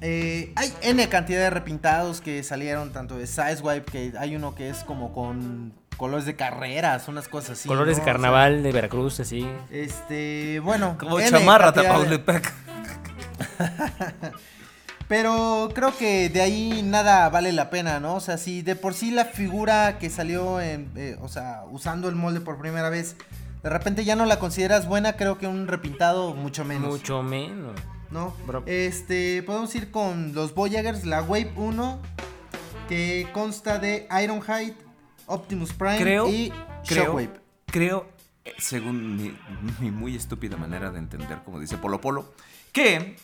Eh, 0.00 0.52
hay 0.56 0.72
N 0.82 1.08
cantidad 1.08 1.40
de 1.40 1.50
repintados 1.50 2.20
que 2.20 2.42
salieron, 2.42 2.92
tanto 2.92 3.16
de 3.16 3.26
Sizewipe, 3.26 3.90
que 3.90 4.12
hay 4.18 4.34
uno 4.36 4.54
que 4.54 4.68
es 4.68 4.78
como 4.84 5.12
con 5.12 5.72
colores 5.96 6.26
de 6.26 6.34
carreras, 6.36 7.06
unas 7.08 7.28
cosas 7.28 7.58
así. 7.58 7.68
Colores 7.68 7.96
¿no? 7.96 7.96
de 7.96 8.02
O 8.02 8.04
sea, 8.04 8.12
carnaval 8.12 8.62
de 8.62 8.72
Veracruz, 8.72 9.20
así. 9.20 9.46
este, 9.70 10.60
bueno. 10.60 10.96
Como 10.98 11.18
N 11.20 11.30
chamarra 11.30 11.70
de- 11.72 11.82
Tapaultepec. 11.82 12.52
Pero 15.12 15.68
creo 15.74 15.94
que 15.94 16.30
de 16.30 16.40
ahí 16.40 16.80
nada 16.82 17.28
vale 17.28 17.52
la 17.52 17.68
pena, 17.68 18.00
¿no? 18.00 18.14
O 18.14 18.20
sea, 18.20 18.38
si 18.38 18.62
de 18.62 18.76
por 18.76 18.94
sí 18.94 19.10
la 19.10 19.26
figura 19.26 19.98
que 19.98 20.08
salió, 20.08 20.58
en, 20.58 20.90
eh, 20.96 21.18
o 21.20 21.28
sea, 21.28 21.64
usando 21.70 22.08
el 22.08 22.14
molde 22.14 22.40
por 22.40 22.56
primera 22.58 22.88
vez, 22.88 23.16
de 23.62 23.68
repente 23.68 24.06
ya 24.06 24.16
no 24.16 24.24
la 24.24 24.38
consideras 24.38 24.88
buena, 24.88 25.16
creo 25.16 25.36
que 25.36 25.46
un 25.46 25.68
repintado 25.68 26.32
mucho 26.32 26.64
menos. 26.64 26.88
Mucho 26.88 27.22
menos. 27.22 27.78
¿No? 28.10 28.34
Bro. 28.46 28.62
Este, 28.64 29.42
podemos 29.42 29.74
ir 29.74 29.90
con 29.90 30.32
los 30.32 30.54
Voyagers, 30.54 31.04
la 31.04 31.20
Wave 31.20 31.52
1, 31.56 31.98
que 32.88 33.28
consta 33.34 33.78
de 33.78 34.08
Ironhide, 34.24 34.76
Optimus 35.26 35.74
Prime 35.74 35.98
Creo, 35.98 36.26
y 36.26 36.50
creo, 36.86 37.04
Shockwave. 37.04 37.40
creo, 37.66 38.06
eh, 38.46 38.54
según 38.56 39.16
mi, 39.16 39.36
mi 39.78 39.90
muy 39.90 40.16
estúpida 40.16 40.56
manera 40.56 40.90
de 40.90 41.00
entender, 41.00 41.40
como 41.44 41.60
dice 41.60 41.76
Polo 41.76 42.00
Polo, 42.00 42.32
que 42.72 43.14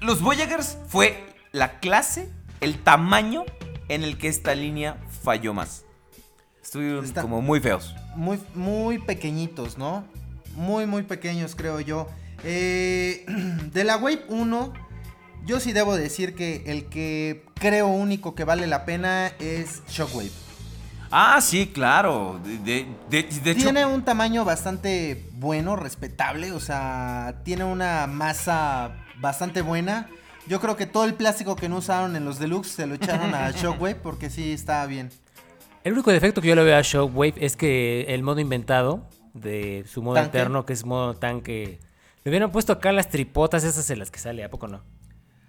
los 0.00 0.20
Voyagers 0.20 0.78
fue 0.88 1.26
la 1.52 1.78
clase, 1.80 2.28
el 2.60 2.78
tamaño 2.82 3.44
en 3.88 4.02
el 4.02 4.18
que 4.18 4.28
esta 4.28 4.54
línea 4.54 4.96
falló 5.22 5.54
más. 5.54 5.84
Estuvieron 6.62 7.04
Está- 7.04 7.22
como 7.22 7.40
muy 7.42 7.60
feos. 7.60 7.94
muy, 8.16 8.40
muy 8.54 8.98
pequeñitos, 8.98 9.78
¿no? 9.78 10.04
Muy, 10.54 10.86
muy 10.86 11.02
pequeños, 11.02 11.54
creo 11.54 11.80
yo. 11.80 12.08
Eh, 12.44 13.24
de 13.72 13.84
la 13.84 13.96
Wave 13.96 14.24
1, 14.28 14.72
yo 15.44 15.60
sí 15.60 15.72
debo 15.72 15.96
decir 15.96 16.34
que 16.34 16.64
el 16.66 16.86
que 16.86 17.44
creo 17.54 17.86
único 17.86 18.34
que 18.34 18.44
vale 18.44 18.66
la 18.66 18.84
pena 18.84 19.28
es 19.38 19.82
Shockwave. 19.88 20.30
Ah, 21.10 21.40
sí, 21.40 21.68
claro. 21.72 22.40
De, 22.42 22.58
de- 22.58 22.86
de- 23.10 23.22
de 23.40 23.50
hecho, 23.52 23.62
Tiene 23.62 23.86
un 23.86 24.02
tamaño 24.04 24.44
bastante 24.44 25.30
bueno, 25.34 25.76
respetable, 25.76 26.50
o 26.52 26.58
sea, 26.58 27.42
tiene 27.44 27.62
una 27.64 28.08
masa 28.08 29.05
bastante 29.20 29.62
buena. 29.62 30.08
Yo 30.46 30.60
creo 30.60 30.76
que 30.76 30.86
todo 30.86 31.04
el 31.04 31.14
plástico 31.14 31.56
que 31.56 31.68
no 31.68 31.78
usaron 31.78 32.14
en 32.16 32.24
los 32.24 32.38
deluxe 32.38 32.70
se 32.70 32.86
lo 32.86 32.94
echaron 32.94 33.34
a 33.34 33.50
Shockwave 33.52 33.96
porque 33.96 34.30
sí 34.30 34.52
está 34.52 34.84
bien. 34.86 35.10
El 35.84 35.92
único 35.92 36.10
defecto 36.10 36.40
que 36.40 36.48
yo 36.48 36.54
le 36.54 36.64
veo 36.64 36.76
a 36.76 36.82
Shockwave 36.82 37.34
es 37.38 37.56
que 37.56 38.06
el 38.08 38.22
modo 38.22 38.40
inventado 38.40 39.08
de 39.34 39.84
su 39.86 40.02
modo 40.02 40.14
¿Tanque? 40.14 40.38
alterno, 40.38 40.64
que 40.66 40.72
es 40.72 40.84
modo 40.84 41.14
tanque, 41.14 41.78
le 42.24 42.30
hubieran 42.30 42.50
puesto 42.50 42.72
acá 42.72 42.90
las 42.92 43.08
tripotas 43.08 43.64
esas 43.64 43.88
en 43.90 43.98
las 43.98 44.10
que 44.10 44.18
sale, 44.18 44.42
¿a 44.42 44.50
poco 44.50 44.66
no? 44.66 44.82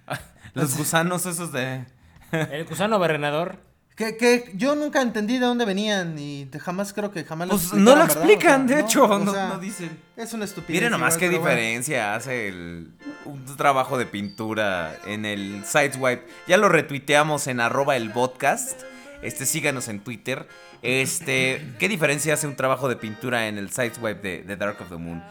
los 0.53 0.77
gusanos 0.77 1.25
esos 1.25 1.51
de... 1.51 1.85
El 2.31 2.65
gusano 2.65 2.99
barrenador. 2.99 3.59
Que, 3.97 4.15
que 4.15 4.51
yo 4.53 4.75
nunca 4.75 5.01
entendí 5.01 5.39
de 5.39 5.45
dónde 5.47 5.65
venían 5.65 6.19
y 6.19 6.47
jamás 6.59 6.93
creo 6.93 7.11
que 7.11 7.23
jamás 7.23 7.49
Pues 7.49 7.73
lo 7.73 7.79
no 7.79 7.95
lo 7.95 8.03
explican, 8.03 8.65
O 8.65 8.67
sea, 8.67 8.75
de 8.77 8.81
no, 8.83 8.87
hecho, 8.87 9.07
no, 9.07 9.33
sea, 9.33 9.47
no 9.47 9.57
dicen. 9.57 9.99
Es 10.15 10.33
una 10.33 10.45
estupidez. 10.45 10.81
Miren 10.81 10.91
nomás 10.91 11.17
qué 11.17 11.27
bueno. 11.29 11.43
diferencia 11.43 12.13
hace 12.13 12.47
el, 12.47 12.91
un 13.25 13.57
trabajo 13.57 13.97
de 13.97 14.05
pintura 14.05 14.95
en 15.07 15.25
el 15.25 15.65
Sideswipe. 15.65 16.27
Ya 16.47 16.57
lo 16.57 16.69
retuiteamos 16.69 17.47
en 17.47 17.59
arroba 17.59 17.95
el 17.95 18.11
podcast. 18.11 18.79
Este, 19.23 19.47
síganos 19.47 19.87
en 19.87 20.01
Twitter. 20.01 20.47
Este, 20.83 21.65
¿qué 21.79 21.89
diferencia 21.89 22.35
hace 22.35 22.45
un 22.45 22.55
trabajo 22.55 22.87
de 22.89 22.97
pintura 22.97 23.47
en 23.47 23.57
el 23.57 23.71
Sideswipe 23.71 24.21
de, 24.21 24.43
de 24.43 24.55
Dark 24.57 24.79
of 24.79 24.89
the 24.89 24.97
Moon? 24.97 25.23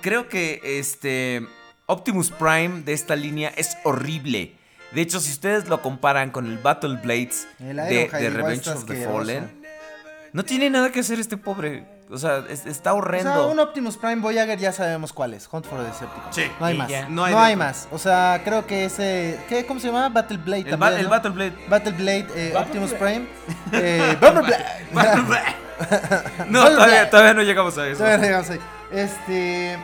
Creo 0.00 0.30
que 0.30 0.62
este 0.64 1.46
Optimus 1.84 2.30
Prime 2.30 2.80
de 2.84 2.94
esta 2.94 3.16
línea 3.16 3.52
es 3.54 3.76
horrible. 3.84 4.56
De 4.94 5.00
hecho, 5.00 5.20
si 5.20 5.32
ustedes 5.32 5.68
lo 5.68 5.82
comparan 5.82 6.30
con 6.30 6.46
el 6.46 6.58
Battle 6.58 6.96
Blades 7.02 7.46
El 7.60 7.76
de, 7.76 8.08
Revenge 8.30 8.68
of 8.68 8.84
the. 8.86 9.04
Fallen, 9.04 9.50
no 10.32 10.44
tiene 10.44 10.70
nada 10.70 10.90
que 10.90 11.00
hacer 11.00 11.18
este 11.20 11.36
pobre. 11.36 11.86
O 12.10 12.18
sea, 12.18 12.44
es- 12.50 12.66
está 12.66 12.92
O 12.92 12.98
horrendo. 12.98 13.32
sea, 13.32 13.42
un 13.46 13.58
Optimus 13.58 13.96
Prime 13.96 14.16
Voyager 14.20 14.58
ya 14.58 14.72
sabemos 14.72 15.12
cuál 15.12 15.32
es. 15.34 15.48
Hunt 15.50 15.64
for 15.66 15.78
the 15.80 15.86
Decepticons. 15.86 16.36
Sí. 16.36 16.42
No 16.60 16.66
hay 16.66 16.76
más. 16.76 16.88
ya. 16.88 17.08
No 17.08 17.26
No 17.28 17.38
hay, 17.40 17.56
más. 17.56 17.88
O 17.90 17.98
sea, 17.98 18.42
creo 18.44 18.66
que 18.66 18.84
ese. 18.84 19.40
¿qué, 19.48 19.64
¿Cómo 19.64 19.80
se 19.80 19.86
llama? 19.86 20.08
Battle 20.10 20.36
Blade 20.36 20.62
el, 20.64 20.70
también. 20.70 20.80
ba- 20.92 20.96
el 20.98 21.04
¿no? 21.04 21.08
Battle 21.10 21.30
Blade. 21.30 21.54
Battle 21.68 21.92
Blade, 21.92 22.26
eh, 22.36 22.54
Optimus 22.56 22.92
Prime. 22.92 23.26
Eh, 23.72 24.16
Battle 24.20 24.42
Blade. 24.42 24.64
no, 26.48 26.60
Battle 26.60 26.74
todavía, 26.76 26.86
Blade. 26.86 27.06
todavía 27.06 27.34
no 27.34 27.42
llegamos 27.42 27.78
a 27.78 27.88
eso. 27.88 27.98
Todavía 27.98 28.18
llegamos 28.26 28.50
ahí. 28.50 28.60
Este. 28.92 29.78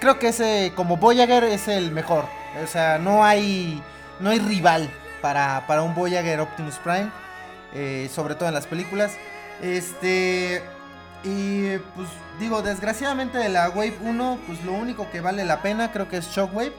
creo 0.00 0.18
que 0.18 0.28
ese, 0.28 0.72
como 0.74 0.96
Voyager, 0.96 1.44
es 1.44 1.68
el 1.68 1.92
mejor. 1.92 2.24
O 2.62 2.66
sea, 2.66 2.98
no 2.98 3.24
hay, 3.24 3.80
no 4.20 4.30
hay 4.30 4.38
rival 4.38 4.90
para, 5.22 5.66
para 5.66 5.82
un 5.82 5.94
Voyager 5.94 6.40
Optimus 6.40 6.76
Prime. 6.76 7.10
eh, 7.74 8.10
sobre 8.12 8.34
todo 8.34 8.48
en 8.48 8.54
las 8.54 8.66
películas. 8.66 9.12
Este. 9.62 10.62
Y 11.22 11.76
pues 11.94 12.08
digo, 12.38 12.62
desgraciadamente 12.62 13.36
de 13.38 13.50
la 13.50 13.68
Wave 13.68 13.98
1, 14.00 14.38
pues 14.46 14.64
lo 14.64 14.72
único 14.72 15.10
que 15.10 15.20
vale 15.20 15.44
la 15.44 15.60
pena 15.60 15.92
creo 15.92 16.08
que 16.08 16.16
es 16.16 16.28
Shockwave. 16.28 16.72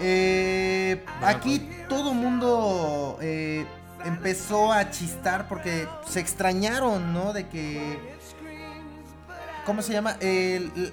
Eh, 0.00 1.04
aquí 1.22 1.70
todo 1.88 2.12
mundo 2.12 3.18
eh, 3.20 3.64
empezó 4.04 4.72
a 4.72 4.90
chistar 4.90 5.46
porque 5.46 5.86
se 6.08 6.18
extrañaron, 6.18 7.12
¿no? 7.12 7.32
De 7.32 7.46
que 7.48 7.98
¿cómo 9.64 9.82
se 9.82 9.92
llama? 9.92 10.16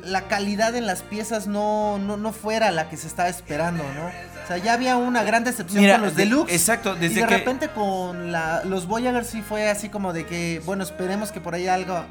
La 0.04 0.28
calidad 0.28 0.76
en 0.76 0.86
las 0.86 1.02
piezas 1.02 1.48
no, 1.48 1.98
no, 1.98 2.18
no 2.18 2.32
fuera 2.32 2.70
la 2.70 2.88
que 2.88 2.98
se 2.98 3.08
estaba 3.08 3.30
esperando, 3.30 3.84
¿no? 3.84 4.12
Sea, 4.50 4.58
ya 4.58 4.74
había 4.74 4.98
una 4.98 5.24
gran 5.24 5.44
decepción 5.44 5.82
Mira, 5.82 5.94
con 5.96 6.06
los 6.08 6.16
de- 6.16 6.24
deluxe. 6.26 6.52
exacto, 6.54 6.96
y 6.96 7.00
desde 7.00 7.22
de 7.22 7.28
que- 7.28 7.38
repente 7.38 7.70
con 7.70 8.32
la, 8.32 8.64
los 8.66 8.88
Voyager 8.88 9.24
sí 9.24 9.42
fue 9.42 9.70
así 9.70 9.90
como 9.90 10.12
de 10.12 10.26
que, 10.26 10.62
bueno, 10.66 10.84
esperemos 10.84 11.32
que 11.32 11.40
por 11.40 11.54
ahí 11.56 11.68
algo... 11.68 12.04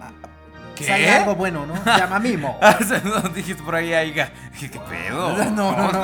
¿Qué? 0.77 0.85
Salga 0.85 1.17
algo 1.17 1.35
bueno, 1.35 1.67
¿no? 1.67 1.75
Llama 1.85 2.21
mimo. 2.21 2.57
Ah, 2.63 2.79
no, 3.05 3.29
dijiste 3.31 3.61
por 3.65 3.75
ahí, 3.75 3.93
aiga. 3.93 4.31
¿Qué, 4.59 4.71
qué 4.71 4.79
pedo? 4.79 5.37
No, 5.51 5.73
no, 5.93 6.03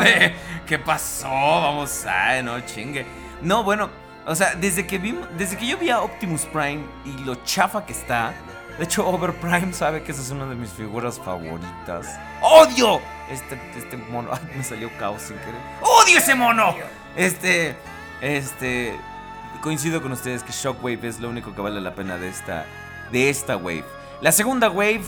¿Qué 0.67 0.79
pasó? 0.81 1.29
Vamos 1.29 2.05
a, 2.07 2.43
no 2.43 2.59
chingue. 2.63 3.07
No, 3.41 3.63
bueno, 3.63 3.89
o 4.27 4.35
sea, 4.35 4.55
desde 4.57 4.85
que 4.89 4.99
vi, 4.99 5.17
desde 5.39 5.57
que 5.57 5.67
yo 5.69 5.79
vi 5.79 5.91
a 5.91 6.01
Optimus 6.01 6.47
Prime 6.47 6.83
y 7.05 7.17
lo 7.25 7.37
chafa 7.45 7.87
que 7.87 7.93
está. 7.93 8.33
De 8.79 8.85
hecho, 8.85 9.07
Overprime 9.07 9.73
sabe 9.73 10.03
que 10.03 10.11
esa 10.11 10.21
es 10.21 10.31
una 10.31 10.47
de 10.47 10.57
mis 10.57 10.71
figuras 10.71 11.21
favoritas. 11.21 12.19
¡Odio! 12.41 13.01
Este, 13.31 13.61
este 13.77 13.97
mono. 13.97 14.31
Ay, 14.33 14.57
me 14.57 14.65
salió 14.65 14.91
caos 14.99 15.23
sin 15.23 15.37
querer. 15.39 15.55
¡Odio 15.81 16.19
ese 16.19 16.35
mono! 16.35 16.75
Este. 17.15 17.77
Este. 18.21 18.99
Coincido 19.63 20.03
con 20.03 20.13
ustedes 20.13 20.43
que 20.43 20.53
Shockwave 20.53 21.07
es 21.07 21.21
lo 21.21 21.29
único 21.29 21.55
que 21.55 21.61
vale 21.61 21.81
la 21.81 21.95
pena 21.95 22.17
de 22.17 22.29
esta. 22.29 22.67
De 23.13 23.31
esta 23.31 23.57
wave. 23.57 23.85
La 24.21 24.33
segunda 24.33 24.69
wave. 24.71 25.05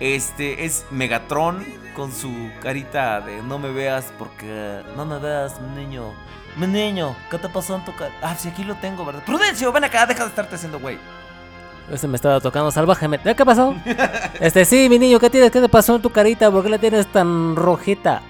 Este 0.00 0.64
es 0.64 0.86
Megatron 0.90 1.62
con 1.94 2.10
su 2.10 2.50
carita 2.62 3.20
de 3.20 3.42
no 3.42 3.58
me 3.58 3.70
veas 3.70 4.14
porque 4.18 4.82
no 4.96 5.04
me 5.04 5.18
veas, 5.18 5.60
mi 5.60 5.84
niño. 5.84 6.14
Mi 6.56 6.66
niño, 6.66 7.14
¿qué 7.30 7.36
te 7.36 7.50
pasó 7.50 7.76
en 7.76 7.84
tu 7.84 7.94
cara? 7.94 8.10
Ah, 8.22 8.34
si 8.34 8.48
aquí 8.48 8.64
lo 8.64 8.76
tengo, 8.76 9.04
¿verdad? 9.04 9.22
Prudencio, 9.24 9.70
ven 9.72 9.84
acá, 9.84 10.06
deja 10.06 10.24
de 10.24 10.30
estarte 10.30 10.54
haciendo 10.54 10.80
güey. 10.80 10.98
Ese 11.90 12.06
me 12.06 12.16
estaba 12.16 12.40
tocando 12.40 12.70
salvajemente. 12.70 13.34
¿Qué 13.34 13.44
pasó? 13.44 13.74
Este, 14.38 14.64
sí, 14.64 14.88
mi 14.88 14.98
niño, 14.98 15.18
¿qué 15.18 15.28
tienes? 15.28 15.50
¿Qué 15.50 15.60
te 15.60 15.68
pasó 15.68 15.96
en 15.96 16.02
tu 16.02 16.10
carita? 16.10 16.50
¿Por 16.50 16.62
qué 16.62 16.70
la 16.70 16.78
tienes 16.78 17.06
tan 17.08 17.56
rojita? 17.56 18.22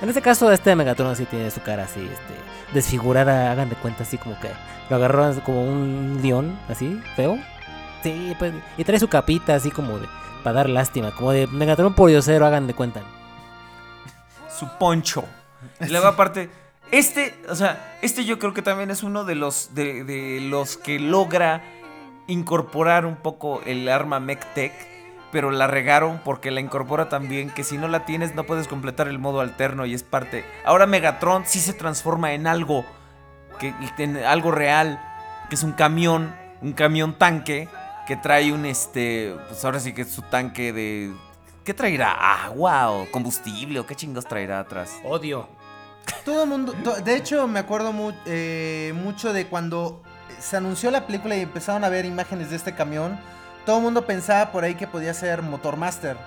En 0.00 0.08
este 0.08 0.22
caso, 0.22 0.50
este 0.50 0.74
Megatron 0.74 1.10
así 1.10 1.24
tiene 1.24 1.50
su 1.50 1.60
cara 1.62 1.84
así, 1.84 2.00
este, 2.00 2.74
desfigurada, 2.74 3.52
hagan 3.52 3.68
de 3.68 3.76
cuenta, 3.76 4.02
así 4.02 4.18
como 4.18 4.38
que 4.40 4.50
lo 4.90 4.96
agarraron 4.96 5.40
como 5.40 5.62
un 5.62 6.18
león, 6.22 6.58
así, 6.68 7.00
feo. 7.14 7.38
Sí, 8.02 8.34
pues, 8.38 8.52
y 8.76 8.84
trae 8.84 8.98
su 8.98 9.08
capita 9.08 9.54
así 9.54 9.70
como 9.70 9.98
de, 9.98 10.06
para 10.42 10.56
dar 10.56 10.68
lástima, 10.68 11.14
como 11.14 11.30
de 11.32 11.46
Megatron 11.46 11.94
por 11.94 12.10
diosero, 12.10 12.44
hagan 12.44 12.66
de 12.66 12.74
cuenta. 12.74 13.02
Su 14.58 14.68
poncho. 14.78 15.24
Y 15.80 15.88
luego 15.88 16.06
aparte, 16.06 16.50
este, 16.90 17.34
o 17.48 17.54
sea, 17.54 17.98
este 18.02 18.24
yo 18.24 18.38
creo 18.38 18.52
que 18.52 18.62
también 18.62 18.90
es 18.90 19.02
uno 19.02 19.24
de 19.24 19.36
los, 19.36 19.74
de, 19.74 20.04
de 20.04 20.40
los 20.42 20.76
que 20.76 20.98
logra 20.98 21.62
incorporar 22.26 23.06
un 23.06 23.16
poco 23.16 23.60
el 23.66 23.88
arma 23.88 24.20
MechTech. 24.20 24.72
Pero 25.32 25.50
la 25.50 25.66
regaron 25.66 26.20
porque 26.24 26.52
la 26.52 26.60
incorpora 26.60 27.08
también 27.08 27.50
que 27.50 27.64
si 27.64 27.76
no 27.76 27.88
la 27.88 28.04
tienes 28.04 28.36
no 28.36 28.44
puedes 28.44 28.68
completar 28.68 29.08
el 29.08 29.18
modo 29.18 29.40
alterno 29.40 29.84
y 29.84 29.92
es 29.92 30.04
parte. 30.04 30.44
Ahora 30.64 30.86
Megatron 30.86 31.44
sí 31.44 31.58
se 31.58 31.72
transforma 31.72 32.34
en 32.34 32.46
algo 32.46 32.84
que 33.58 33.74
en 33.98 34.16
algo 34.18 34.52
real, 34.52 35.00
que 35.48 35.56
es 35.56 35.64
un 35.64 35.72
camión, 35.72 36.34
un 36.62 36.72
camión 36.72 37.18
tanque 37.18 37.68
que 38.06 38.16
trae 38.16 38.52
un 38.52 38.64
este, 38.66 39.34
pues 39.48 39.64
ahora 39.64 39.80
sí 39.80 39.92
que 39.92 40.02
es 40.02 40.12
su 40.12 40.22
tanque 40.22 40.72
de 40.72 41.12
¿qué 41.64 41.74
traerá? 41.74 42.44
¿Agua 42.44 42.90
o 42.90 43.10
combustible 43.10 43.80
o 43.80 43.86
qué 43.86 43.94
chingos 43.94 44.26
traerá 44.26 44.60
atrás? 44.60 44.92
Odio. 45.04 45.48
Todo 46.24 46.42
el 46.42 46.48
mundo, 46.48 46.72
de 46.72 47.16
hecho 47.16 47.48
me 47.48 47.58
acuerdo 47.58 47.92
eh, 48.26 48.92
mucho 48.94 49.32
de 49.32 49.46
cuando 49.46 50.02
se 50.44 50.58
anunció 50.58 50.90
la 50.90 51.06
película 51.06 51.36
y 51.36 51.40
empezaron 51.40 51.84
a 51.84 51.88
ver 51.88 52.04
imágenes 52.04 52.50
de 52.50 52.56
este 52.56 52.74
camión. 52.74 53.18
Todo 53.64 53.78
el 53.78 53.82
mundo 53.82 54.04
pensaba 54.04 54.52
por 54.52 54.62
ahí 54.62 54.74
que 54.74 54.86
podía 54.86 55.14
ser 55.14 55.40
Motormaster. 55.40 56.18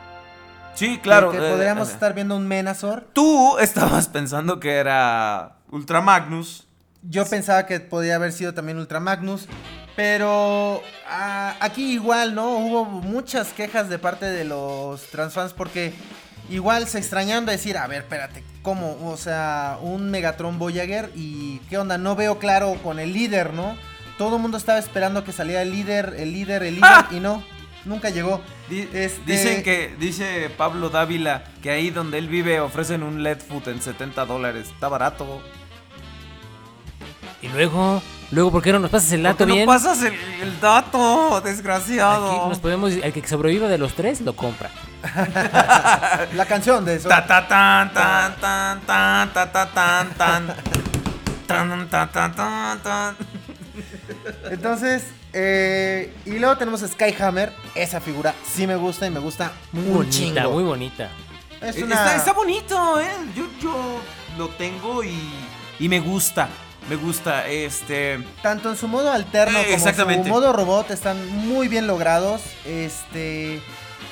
Sí, 0.74 0.98
claro. 0.98 1.32
Que, 1.32 1.38
eh, 1.38 1.52
podríamos 1.52 1.90
eh, 1.90 1.94
estar 1.94 2.16
viendo 2.16 2.36
un 2.36 2.48
Menazor. 2.48 3.08
Tú 3.14 3.58
estabas 3.60 4.08
pensando 4.08 4.60
que 4.60 4.76
era 4.78 5.58
Ultra 5.70 6.02
Magnus. 6.02 6.68
Yo 7.04 7.26
pensaba 7.28 7.68
que 7.68 7.80
podía 7.80 8.16
haber 8.16 8.34
sido 8.34 8.56
también 8.56 8.80
Ultra 8.80 9.00
Magnus. 9.00 9.48
Pero 9.96 10.82
ah, 11.08 11.56
aquí 11.60 11.94
igual, 11.94 12.34
¿no? 12.34 12.58
Hubo 12.58 12.86
muchas 12.86 13.50
quejas 13.50 13.88
de 13.88 14.00
parte 14.00 14.26
de 14.26 14.46
los 14.46 15.04
transfans 15.12 15.54
porque 15.54 15.94
igual 16.50 16.88
se 16.88 16.98
extrañaron 16.98 17.46
de 17.46 17.52
decir, 17.52 17.78
a 17.78 17.86
ver, 17.86 18.02
espérate, 18.02 18.44
¿cómo? 18.64 18.98
O 19.04 19.18
sea, 19.18 19.78
un 19.82 20.10
Megatron 20.10 20.58
Voyager 20.58 21.12
y 21.16 21.60
¿qué 21.70 21.78
onda? 21.78 22.00
No 22.00 22.16
veo 22.16 22.40
claro 22.40 22.78
con 22.84 23.00
el 23.00 23.14
líder, 23.14 23.54
¿no? 23.54 23.76
Todo 24.18 24.36
el 24.38 24.42
mundo 24.42 24.58
estaba 24.58 24.80
esperando 24.80 25.24
que 25.24 25.32
saliera 25.32 25.62
el 25.62 25.72
líder, 25.72 26.16
el 26.18 26.34
líder, 26.34 26.64
el 26.64 26.76
líder 26.76 27.06
y 27.12 27.20
no, 27.20 27.44
nunca 27.86 28.10
llegó. 28.10 28.42
Este- 28.70 29.22
Dicen 29.26 29.64
que, 29.64 29.96
dice 30.00 30.50
Pablo 30.58 30.90
Dávila, 30.90 31.44
que 31.62 31.70
ahí 31.72 31.90
donde 31.90 32.18
él 32.18 32.28
vive 32.28 32.60
ofrecen 32.60 33.04
un 33.04 33.24
LED 33.24 33.40
Foot 33.48 33.68
en 33.68 33.82
70 33.82 34.26
dólares. 34.26 34.68
Está 34.74 34.88
barato. 34.90 35.42
Y 37.42 37.50
luego, 37.50 38.02
luego, 38.32 38.52
¿por 38.52 38.64
qué 38.64 38.74
no 38.74 38.80
nos 38.80 38.90
pasas 38.90 39.12
el 39.12 39.22
¿Por 39.22 39.32
dato 39.32 39.46
qué 39.46 39.52
bien? 39.54 39.66
no 39.68 39.72
pasas 39.72 40.02
el, 40.02 40.14
el 40.42 40.60
dato, 40.60 41.40
desgraciado? 41.42 42.32
Aquí 42.32 42.50
nos 42.50 42.60
podemos, 42.60 42.92
el 42.92 43.14
que 43.14 43.26
sobreviva 43.28 43.68
de 43.68 43.78
los 43.78 43.94
tres 43.94 44.22
lo 44.22 44.36
compra. 44.36 44.72
La 46.34 46.46
canción 46.48 46.84
de 46.84 46.96
eso. 46.96 47.08
Ta 47.10 47.26
ta 47.28 47.48
tan 47.48 47.94
tan 47.94 48.36
tan 48.38 48.82
tan 48.82 49.34
ta 49.34 49.52
ta 49.52 49.70
tan 49.72 50.10
tan 50.16 50.48
tan 51.48 51.90
tan 51.90 52.12
tan 52.12 52.36
tan 52.36 52.80
tan 52.82 53.16
Entonces, 54.50 55.04
eh, 55.34 56.14
y 56.26 56.32
luego 56.40 56.58
tenemos 56.58 56.84
a 56.84 56.88
Skyhammer. 56.88 57.54
Esa 57.76 58.00
figura 58.02 58.34
sí 58.54 58.66
me 58.68 58.76
gusta 58.76 59.08
y 59.08 59.10
me 59.10 59.20
gusta 59.20 59.52
Muy 59.72 59.86
un 59.88 59.94
bonita, 59.94 60.12
chingo. 60.18 60.52
muy 60.52 60.64
bonita. 60.64 61.10
Es 61.62 61.78
Eh, 61.78 61.84
una... 61.84 61.96
Está, 61.96 62.16
está 62.18 62.34
bonito, 62.34 63.00
¿eh? 63.00 63.08
Yo, 63.36 63.46
yo 63.62 64.00
lo 64.38 64.50
tengo 64.50 65.04
y, 65.04 65.18
y 65.80 65.90
me 65.90 66.00
gusta. 66.00 66.48
Me 66.90 66.96
gusta, 66.96 67.46
este... 67.48 68.24
Tanto 68.42 68.70
en 68.70 68.78
su 68.78 68.88
modo 68.88 69.12
alterno 69.12 69.60
Eh, 69.60 69.78
como 69.78 70.10
en 70.12 70.24
su 70.24 70.30
modo 70.30 70.54
robot 70.54 70.90
están 70.92 71.28
muy 71.48 71.68
bien 71.68 71.86
logrados. 71.86 72.42
Este, 72.66 73.62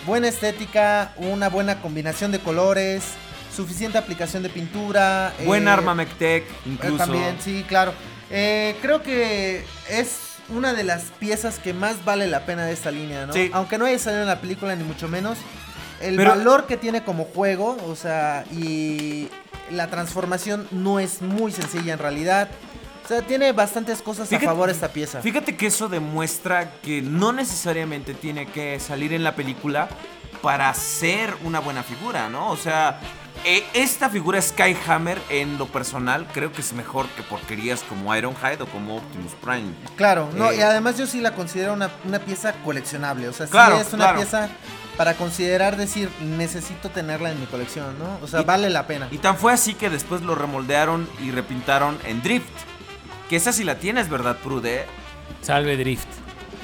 buena 0.06 0.28
estética, 0.28 1.14
una 1.16 1.48
buena 1.48 1.82
combinación 1.82 2.32
de 2.34 2.40
colores, 2.40 3.04
suficiente 3.56 3.98
aplicación 3.98 4.44
de 4.44 4.50
pintura. 4.50 5.34
Buen 5.46 5.68
eh, 5.68 5.72
arma 5.72 5.96
Mectec, 5.96 6.44
eh, 6.44 6.54
incluso. 6.66 6.98
También, 6.98 7.38
sí, 7.40 7.64
claro. 7.66 7.94
Eh, 8.32 8.76
creo 8.82 9.02
que 9.04 9.64
es 9.90 10.20
una 10.50 10.74
de 10.74 10.84
las 10.84 11.04
piezas 11.20 11.60
que 11.60 11.74
más 11.74 12.04
vale 12.06 12.28
la 12.28 12.46
pena 12.46 12.66
de 12.66 12.74
esta 12.74 12.92
línea, 12.92 13.26
¿no? 13.26 13.34
Sí. 13.34 13.50
Aunque 13.54 13.78
no 13.78 13.86
haya 13.86 13.98
salido 14.00 14.22
en 14.24 14.28
la 14.28 14.42
película 14.42 14.76
ni 14.76 14.84
mucho 14.84 15.08
menos. 15.08 15.38
El 16.02 16.16
Pero- 16.18 16.32
valor 16.32 16.68
que 16.68 16.78
tiene 16.78 17.04
como 17.04 17.24
juego, 17.26 17.78
o 17.88 17.96
sea, 17.96 18.44
y 18.52 19.30
la 19.72 19.88
transformación 19.88 20.68
no 20.72 21.00
es 21.00 21.22
muy 21.22 21.52
sencilla 21.52 21.94
en 21.94 22.00
realidad. 22.00 22.50
O 23.04 23.08
sea, 23.08 23.22
tiene 23.22 23.52
bastantes 23.52 24.02
cosas 24.02 24.28
Fíjate- 24.28 24.46
a 24.46 24.50
favor 24.50 24.70
esta 24.70 24.90
pieza. 24.90 25.22
Fíjate 25.22 25.56
que 25.56 25.68
eso 25.68 25.88
demuestra 25.88 26.72
que 26.82 27.02
no 27.02 27.32
necesariamente 27.32 28.14
tiene 28.16 28.48
que 28.48 28.80
salir 28.80 29.14
en 29.14 29.24
la 29.24 29.36
película 29.36 29.88
para 30.42 30.74
ser 30.74 31.34
una 31.44 31.60
buena 31.60 31.84
figura, 31.84 32.30
¿no? 32.30 32.50
O 32.50 32.58
sea, 32.58 33.00
eh, 33.46 33.64
esta 33.74 34.10
figura 34.10 34.42
Skyhammer 34.42 35.22
en 35.30 35.58
lo 35.58 35.68
personal 35.68 36.28
creo 36.34 36.52
que 36.52 36.62
es 36.62 36.74
mejor 36.74 37.08
que 37.10 37.22
porquerías 37.24 37.84
como 37.84 38.14
Ironhide 38.16 38.62
o 38.62 38.66
como 38.66 38.98
Optimus 38.98 39.34
Prime. 39.42 39.72
Claro, 39.96 40.30
no, 40.36 40.52
Eh, 40.52 40.58
y 40.58 40.62
además 40.62 40.98
yo 40.98 41.06
sí 41.08 41.22
la 41.22 41.34
considero 41.36 41.74
una, 41.74 41.90
una 42.06 42.20
pieza 42.20 42.54
coleccionable. 42.64 43.28
O 43.30 43.34
sea, 43.34 43.48
Claro, 43.48 43.76
sí 43.76 43.82
es 43.88 43.94
una 43.94 44.06
claro. 44.06 44.18
pieza 44.20 44.50
para 44.98 45.14
considerar 45.16 45.76
decir, 45.78 46.10
necesito 46.22 46.90
tenerla 46.90 47.30
en 47.32 47.40
mi 47.40 47.46
colección, 47.48 47.98
¿no? 48.00 48.18
O 48.22 48.28
sea, 48.28 48.42
Y- 48.42 48.46
vale 48.46 48.70
la 48.70 48.88
pena. 48.88 49.08
Y 49.12 49.18
tan 49.20 49.38
fue 49.38 49.54
así 49.54 49.74
que 49.74 49.90
después 49.90 50.22
lo 50.22 50.36
remoldearon 50.36 51.08
y 51.22 51.32
repintaron 51.32 51.98
en 52.06 52.22
Drift. 52.22 52.48
Que 53.30 53.36
esa 53.36 53.52
sí 53.54 53.64
la 53.64 53.76
tienes, 53.76 54.10
¿verdad, 54.10 54.38
Prude? 54.38 54.86
Salve 55.42 55.78
Drift. 55.78 56.08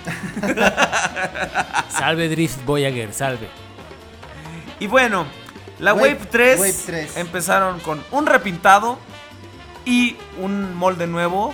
salve 1.89 2.29
Drift 2.29 2.63
Voyager, 2.65 3.13
salve. 3.13 3.47
Y 4.79 4.87
bueno, 4.87 5.25
la 5.81 5.93
Wave- 5.93 6.13
Wave, 6.13 6.19
3, 6.31 6.59
Wave 6.59 6.73
3. 6.85 7.17
empezaron 7.17 7.79
con 7.81 8.01
un 8.11 8.25
repintado 8.25 8.97
y 9.85 10.15
un 10.41 10.75
molde 10.75 11.07
nuevo 11.07 11.53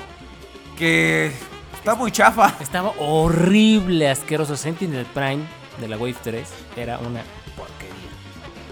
que 0.78 1.32
está 1.76 1.96
muy 1.96 2.12
chafa. 2.12 2.54
Estaba 2.60 2.92
horrible, 3.00 4.10
asqueroso. 4.10 4.56
Sentinel 4.56 5.06
Prime 5.06 5.44
de 5.80 5.88
la 5.88 5.98
Wave 5.98 6.16
3 6.22 6.48
era 6.76 6.98
una 7.00 7.22
porquería. 7.56 7.96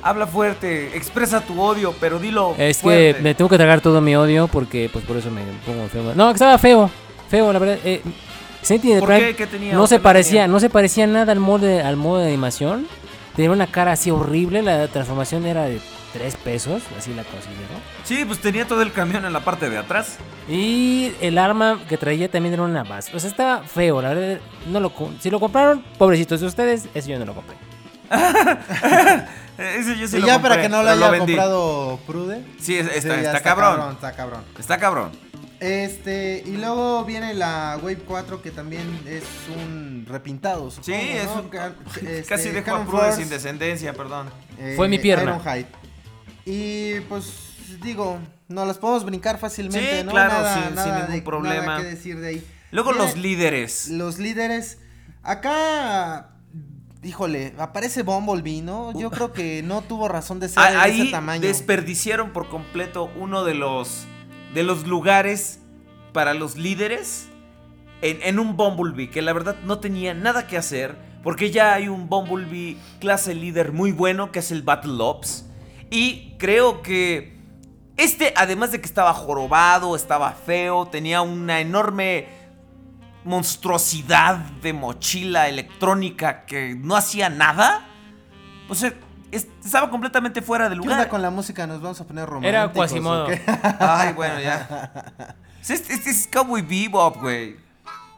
Habla 0.03 0.27
fuerte, 0.27 0.95
expresa 0.95 1.41
tu 1.41 1.59
odio, 1.61 1.95
pero 1.99 2.19
dilo 2.19 2.53
Es 2.57 2.77
fuerte. 2.79 3.15
que 3.17 3.21
me 3.23 3.33
tengo 3.33 3.49
que 3.49 3.57
tragar 3.57 3.81
todo 3.81 4.01
mi 4.01 4.15
odio 4.15 4.47
porque, 4.47 4.89
pues 4.91 5.03
por 5.05 5.17
eso 5.17 5.31
me 5.31 5.41
pongo 5.65 5.87
feo. 5.87 6.13
No, 6.15 6.31
estaba 6.31 6.57
feo. 6.57 6.89
Feo, 7.29 7.51
la 7.51 7.59
verdad. 7.59 7.79
Eh, 7.83 8.01
Sentinel 8.61 8.99
¿Por 8.99 9.09
Prime 9.09 9.27
qué? 9.29 9.35
¿Qué 9.35 9.47
tenía? 9.47 9.73
no 9.73 9.83
¿O 9.83 9.87
se 9.87 9.99
parecía, 9.99 10.31
tenía? 10.41 10.47
no 10.47 10.59
se 10.59 10.69
parecía 10.69 11.07
nada 11.07 11.31
al 11.31 11.39
modo 11.39 11.65
de, 11.65 11.81
al 11.81 11.95
modo 11.95 12.19
de 12.19 12.27
animación. 12.27 12.87
Tenía 13.35 13.51
una 13.51 13.67
cara 13.67 13.91
así 13.93 14.11
horrible. 14.11 14.61
La 14.61 14.87
transformación 14.87 15.45
era 15.45 15.63
de 15.65 15.81
3 16.13 16.35
pesos, 16.37 16.83
así 16.97 17.13
la 17.13 17.23
considero. 17.23 17.73
Sí, 18.03 18.23
pues 18.25 18.39
tenía 18.39 18.65
todo 18.65 18.81
el 18.81 18.91
camión 18.93 19.25
en 19.25 19.33
la 19.33 19.41
parte 19.41 19.69
de 19.69 19.77
atrás. 19.77 20.17
Y 20.47 21.11
el 21.21 21.37
arma 21.37 21.79
que 21.89 21.97
traía 21.97 22.29
también 22.31 22.53
era 22.53 22.63
una 22.63 22.83
base. 22.83 23.15
O 23.15 23.19
sea, 23.19 23.29
estaba 23.29 23.63
feo, 23.63 24.01
la 24.01 24.13
verdad. 24.13 24.39
No 24.67 24.79
lo, 24.79 24.91
si 25.19 25.29
lo 25.29 25.39
compraron, 25.39 25.83
pobrecitos 25.97 26.39
de 26.41 26.47
ustedes, 26.47 26.87
eso 26.93 27.09
yo 27.09 27.19
no 27.19 27.25
lo 27.25 27.33
compré. 27.35 27.57
Ese 29.57 29.97
yo 29.97 30.07
sí 30.07 30.17
y 30.17 30.19
lo 30.19 30.27
ya 30.27 30.33
compré, 30.33 30.49
para 30.49 30.61
que 30.61 30.69
no 30.69 30.83
lo 30.83 30.89
haya 30.89 31.17
comprado 31.17 31.99
Prude. 32.05 32.43
Sí, 32.59 32.77
es- 32.77 32.87
está, 32.87 33.15
Sí, 33.15 33.21
ya 33.23 33.31
está 33.31 33.41
cabrón. 33.41 33.91
Está 33.93 34.11
cabrón. 34.13 34.41
Está 34.59 34.77
cabrón. 34.77 35.11
Este, 35.59 36.43
y 36.45 36.57
luego 36.57 37.05
viene 37.05 37.33
la 37.33 37.79
Wave 37.81 37.99
4 38.05 38.41
que 38.41 38.51
también 38.51 38.81
es 39.07 39.23
un 39.57 40.05
repintado, 40.07 40.69
Sí, 40.69 40.91
es 40.93 41.25
¿no? 41.25 41.41
un- 41.43 41.49
Ca- 41.49 41.73
este, 41.95 42.23
Casi 42.23 42.49
dejó 42.49 42.59
a 42.59 42.63
Cannon 42.73 42.87
Prude 42.87 43.01
Force, 43.03 43.17
sin 43.21 43.29
descendencia, 43.29 43.93
perdón. 43.93 44.29
eh, 44.59 44.73
Fue 44.75 44.87
mi 44.87 44.99
pierna. 44.99 45.39
Ironhide. 45.41 45.67
Y 46.45 46.99
pues 47.01 47.25
digo, 47.81 48.19
nos 48.47 48.67
las 48.67 48.77
podemos 48.77 49.05
brincar 49.05 49.39
fácilmente, 49.39 49.99
Sí, 49.99 50.03
¿no? 50.05 50.11
claro, 50.11 50.33
nada, 50.33 50.83
sin- 50.83 50.93
ningún 50.93 51.11
de- 51.15 51.21
problema. 51.21 51.65
Nada 51.65 51.81
que 51.81 51.87
decir 51.87 52.19
de 52.19 52.27
ahí. 52.27 52.47
Luego 52.71 52.91
Viene- 52.91 53.05
los 53.05 53.17
líderes. 53.17 53.87
Los 53.89 54.19
líderes. 54.19 54.77
Acá, 55.23 56.29
híjole, 57.01 57.53
aparece 57.57 58.03
Bumblebee, 58.03 58.61
¿no? 58.61 58.97
Yo 58.99 59.09
creo 59.09 59.31
que 59.33 59.63
no 59.63 59.81
tuvo 59.81 60.07
razón 60.07 60.39
de 60.39 60.49
ser 60.49 60.59
A- 60.63 60.71
de 60.71 60.77
Ahí 60.77 61.01
ese 61.01 61.11
tamaño. 61.11 61.41
desperdiciaron 61.41 62.31
por 62.31 62.49
completo 62.49 63.09
uno 63.17 63.43
de 63.43 63.55
los 63.55 64.05
de 64.55 64.63
los 64.63 64.87
lugares 64.87 65.59
para 66.13 66.33
los 66.33 66.55
líderes 66.55 67.27
en, 68.01 68.39
un 68.39 68.55
Bumblebee 68.55 69.09
que 69.09 69.21
la 69.21 69.33
verdad 69.33 69.57
no 69.65 69.79
tenía 69.79 70.13
nada 70.13 70.47
que 70.47 70.57
hacer 70.57 70.95
porque 71.23 71.51
ya 71.51 71.73
hay 71.73 71.89
un 71.89 72.07
Bumblebee 72.07 72.77
clase 73.01 73.35
líder 73.35 73.73
muy 73.73 73.91
bueno 73.91 74.31
que 74.31 74.39
es 74.39 74.51
el 74.51 74.61
Battle 74.61 74.95
Ops. 74.99 75.45
Y 75.91 76.35
creo 76.37 76.81
que 76.81 77.37
este 77.97 78.33
además 78.37 78.71
de 78.71 78.79
que 78.79 78.85
estaba 78.85 79.13
jorobado, 79.13 79.93
estaba 79.95 80.31
feo, 80.31 80.85
tenía 80.85 81.21
una 81.21 81.59
enorme 81.59 82.27
monstruosidad 83.25 84.37
de 84.37 84.71
mochila 84.71 85.49
electrónica 85.49 86.45
que 86.45 86.75
no 86.75 86.95
hacía 86.95 87.29
nada, 87.29 87.87
pues 88.67 88.83
eh, 88.83 88.93
estaba 89.35 89.89
completamente 89.89 90.41
fuera 90.41 90.69
de 90.69 90.75
¿Qué 90.75 90.81
onda 90.81 90.95
lugar. 90.95 91.09
con 91.09 91.21
la 91.21 91.29
música? 91.29 91.67
¿Nos 91.67 91.81
vamos 91.81 91.99
a 92.01 92.03
poner 92.05 92.25
románticos? 92.27 92.49
Era 92.49 92.71
Quasimodo. 92.71 93.27
Ay, 93.79 94.13
bueno, 94.13 94.39
ya. 94.39 94.91
Este, 95.67 95.93
este 95.93 96.11
es 96.11 96.29
Cowboy 96.31 96.61
Bebop, 96.61 97.17
güey. 97.21 97.55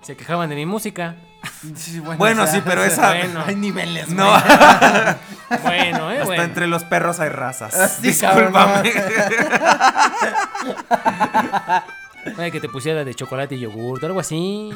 Se 0.01 0.17
quejaban 0.17 0.49
de 0.49 0.55
mi 0.55 0.65
música. 0.65 1.15
Sí, 1.75 1.99
Bueno, 2.01 2.45
sí, 2.45 2.61
pero 2.65 2.83
esa- 2.85 3.13
Bueno, 3.13 3.41
Hay 3.45 3.55
niveles, 3.55 4.09
No, 4.09 4.29
güey. 4.29 4.41
bueno, 5.63 6.11
eh, 6.11 6.15
hasta 6.15 6.25
bueno. 6.25 6.43
entre 6.43 6.67
los 6.67 6.83
perros 6.83 7.21
hay 7.21 7.29
razas. 7.29 7.73
Ah, 7.73 7.87
sí, 7.87 8.01
Discúlpame. 8.07 8.91
Ay, 12.37 12.51
que 12.51 12.59
te 12.59 12.67
pusiera 12.67 13.03
de 13.05 13.15
chocolate 13.15 13.55
y 13.55 13.59
yogur, 13.61 14.03
algo 14.03 14.19
así. 14.19 14.71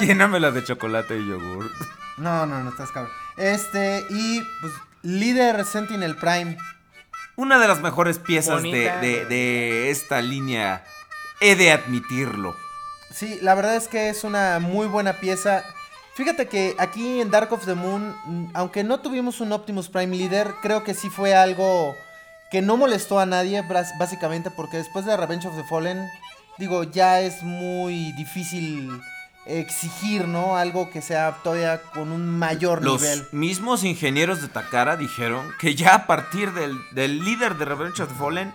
Llénamela 0.00 0.50
de 0.50 0.62
chocolate 0.62 1.16
y 1.18 1.26
yogur. 1.28 1.70
No, 2.18 2.44
no, 2.46 2.62
no 2.62 2.70
estás 2.70 2.90
cabrón. 2.90 3.12
Este, 3.38 4.04
y 4.10 4.42
pues, 4.60 4.72
líder 5.02 5.64
Sentinel 5.64 6.16
Prime. 6.16 6.56
Una 7.36 7.58
de 7.58 7.68
las 7.68 7.80
mejores 7.80 8.18
piezas 8.18 8.62
de, 8.62 8.70
de- 9.00 9.24
de 9.26 9.90
esta 9.90 10.20
línea. 10.20 10.84
He 11.40 11.56
de 11.56 11.72
admitirlo. 11.72 12.54
Sí, 13.12 13.38
la 13.42 13.54
verdad 13.54 13.76
es 13.76 13.88
que 13.88 14.08
es 14.08 14.24
una 14.24 14.58
muy 14.58 14.86
buena 14.86 15.14
pieza. 15.14 15.64
Fíjate 16.14 16.46
que 16.46 16.74
aquí 16.78 17.20
en 17.20 17.30
Dark 17.30 17.52
of 17.52 17.64
the 17.64 17.74
Moon, 17.74 18.14
mm, 18.26 18.50
aunque 18.54 18.84
no 18.84 19.00
tuvimos 19.00 19.40
un 19.40 19.52
Optimus 19.52 19.88
Prime 19.88 20.14
líder, 20.16 20.54
creo 20.62 20.84
que 20.84 20.94
sí 20.94 21.08
fue 21.10 21.34
algo 21.34 21.94
que 22.50 22.60
no 22.62 22.76
molestó 22.76 23.18
a 23.18 23.24
nadie, 23.26 23.62
básicamente, 23.98 24.50
porque 24.50 24.76
después 24.76 25.06
de 25.06 25.16
Revenge 25.16 25.46
of 25.48 25.56
the 25.56 25.64
Fallen, 25.64 26.06
digo, 26.58 26.84
ya 26.84 27.20
es 27.20 27.42
muy 27.42 28.12
difícil 28.12 28.90
exigir, 29.46 30.28
¿no? 30.28 30.56
Algo 30.56 30.90
que 30.90 31.02
sea 31.02 31.38
todavía 31.42 31.82
con 31.94 32.12
un 32.12 32.28
mayor 32.38 32.82
Los 32.84 33.02
nivel. 33.02 33.26
mismos 33.32 33.82
ingenieros 33.84 34.40
de 34.40 34.48
Takara 34.48 34.96
dijeron 34.96 35.46
que 35.58 35.74
ya 35.74 35.94
a 35.94 36.06
partir 36.06 36.52
del, 36.52 36.76
del 36.92 37.24
líder 37.24 37.56
de 37.56 37.64
Revenge 37.64 38.00
of 38.02 38.08
the 38.08 38.14
Fallen, 38.14 38.54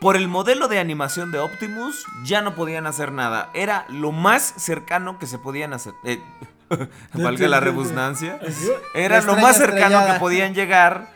por 0.00 0.16
el 0.16 0.28
modelo 0.28 0.68
de 0.68 0.78
animación 0.78 1.32
de 1.32 1.38
Optimus, 1.40 2.04
ya 2.24 2.40
no 2.42 2.54
podían 2.54 2.86
hacer 2.86 3.10
nada. 3.10 3.50
Era 3.54 3.84
lo 3.88 4.12
más 4.12 4.54
cercano 4.56 5.18
que 5.18 5.26
se 5.26 5.38
podían 5.38 5.72
hacer. 5.72 5.92
eh, 6.04 6.20
valga 7.14 7.48
la 7.48 7.60
redundancia. 7.60 8.38
Era 8.94 9.22
lo 9.22 9.34
más 9.36 9.56
cercano 9.56 9.80
estrellada. 9.86 10.12
que 10.14 10.20
podían 10.20 10.54
llegar 10.54 11.10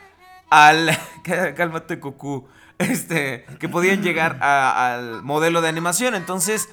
al. 0.51 0.99
Cálmate, 1.57 2.01
Cucú. 2.01 2.49
Este. 2.79 3.45
Que 3.61 3.69
podían 3.69 4.03
llegar 4.03 4.39
a- 4.41 4.95
al 4.95 5.23
modelo 5.23 5.61
de 5.61 5.69
animación. 5.69 6.15
Entonces. 6.15 6.69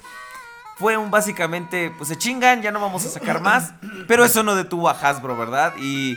Fue 0.80 0.96
un 0.96 1.10
básicamente, 1.10 1.92
pues 1.98 2.08
se 2.08 2.16
chingan, 2.16 2.62
ya 2.62 2.70
no 2.70 2.80
vamos 2.80 3.04
a 3.04 3.10
sacar 3.10 3.42
más. 3.42 3.74
Pero 4.08 4.24
eso 4.24 4.42
no 4.42 4.54
detuvo 4.54 4.88
a 4.88 4.92
Hasbro, 4.92 5.36
¿verdad? 5.36 5.74
Y, 5.78 6.16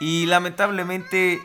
y 0.00 0.24
lamentablemente, 0.24 1.42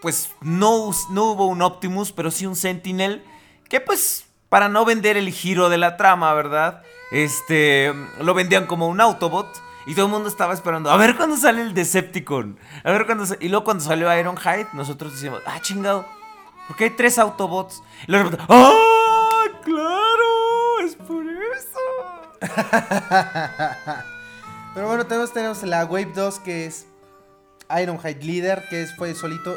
pues 0.00 0.30
no, 0.40 0.92
no 1.10 1.24
hubo 1.24 1.44
un 1.44 1.60
Optimus, 1.60 2.12
pero 2.12 2.30
sí 2.30 2.46
un 2.46 2.56
Sentinel. 2.56 3.22
Que 3.68 3.82
pues, 3.82 4.24
para 4.48 4.70
no 4.70 4.86
vender 4.86 5.18
el 5.18 5.28
giro 5.28 5.68
de 5.68 5.76
la 5.76 5.98
trama, 5.98 6.32
¿verdad? 6.32 6.82
Este, 7.12 7.92
lo 8.22 8.32
vendían 8.32 8.64
como 8.64 8.88
un 8.88 9.02
Autobot. 9.02 9.62
Y 9.86 9.94
todo 9.94 10.06
el 10.06 10.12
mundo 10.12 10.30
estaba 10.30 10.54
esperando, 10.54 10.90
a 10.90 10.96
ver 10.96 11.16
cuándo 11.16 11.36
sale 11.36 11.60
el 11.60 11.74
Decepticon. 11.74 12.58
A 12.82 12.92
ver 12.92 13.04
cuándo 13.04 13.26
Y 13.40 13.50
luego 13.50 13.64
cuando 13.64 13.84
salió 13.84 14.18
Ironhide, 14.18 14.68
nosotros 14.72 15.12
decíamos, 15.12 15.42
ah, 15.44 15.60
chingado. 15.60 16.06
Porque 16.66 16.84
hay 16.84 16.90
tres 16.90 17.18
Autobots. 17.18 17.82
Y 18.08 18.10
luego, 18.10 18.30
¡ah, 18.48 19.44
claro! 19.62 20.05
Pero 24.74 24.88
bueno, 24.88 25.06
tenemos, 25.06 25.32
tenemos 25.32 25.62
la 25.62 25.84
Wave 25.84 26.12
2 26.14 26.40
que 26.40 26.66
es 26.66 26.86
Ironhide 27.70 28.22
Leader, 28.22 28.62
que 28.68 28.82
es, 28.82 28.94
fue 28.94 29.14
solito. 29.14 29.56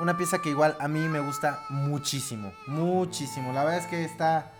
Una 0.00 0.16
pieza 0.16 0.40
que 0.40 0.50
igual 0.50 0.76
a 0.78 0.88
mí 0.88 1.08
me 1.08 1.20
gusta 1.20 1.60
muchísimo, 1.68 2.52
muchísimo. 2.66 3.52
La 3.52 3.64
verdad 3.64 3.80
es 3.80 3.86
que 3.86 4.04
está, 4.04 4.52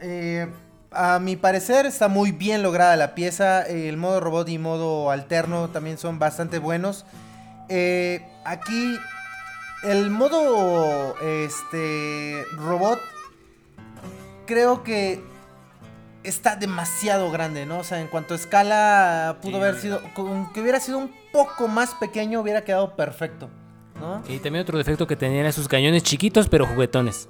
eh, 0.00 0.48
a 0.90 1.18
mi 1.18 1.36
parecer, 1.36 1.86
está 1.86 2.08
muy 2.08 2.32
bien 2.32 2.62
lograda 2.62 2.96
la 2.96 3.14
pieza. 3.14 3.62
El 3.62 3.96
modo 3.96 4.20
robot 4.20 4.48
y 4.48 4.58
modo 4.58 5.10
alterno 5.10 5.68
también 5.70 5.98
son 5.98 6.18
bastante 6.18 6.58
buenos. 6.58 7.04
Eh, 7.68 8.26
aquí, 8.44 8.98
el 9.82 10.10
modo 10.10 11.16
este, 11.20 12.44
robot, 12.56 13.00
creo 14.46 14.82
que 14.82 15.22
está 16.28 16.56
demasiado 16.56 17.30
grande, 17.30 17.66
¿no? 17.66 17.78
O 17.78 17.84
sea, 17.84 18.00
en 18.00 18.06
cuanto 18.08 18.34
a 18.34 18.36
escala, 18.36 19.38
pudo 19.42 19.56
haber 19.58 19.80
sido. 19.80 20.00
Con 20.14 20.52
que 20.52 20.60
hubiera 20.60 20.80
sido 20.80 20.98
un 20.98 21.12
poco 21.32 21.68
más 21.68 21.94
pequeño, 21.94 22.40
hubiera 22.40 22.64
quedado 22.64 22.96
perfecto, 22.96 23.48
¿no? 24.00 24.22
Y 24.28 24.38
también 24.38 24.62
otro 24.62 24.78
defecto 24.78 25.06
que 25.06 25.16
tenían 25.16 25.40
eran 25.40 25.52
sus 25.52 25.68
cañones 25.68 26.02
chiquitos 26.02 26.48
pero 26.48 26.66
juguetones. 26.66 27.28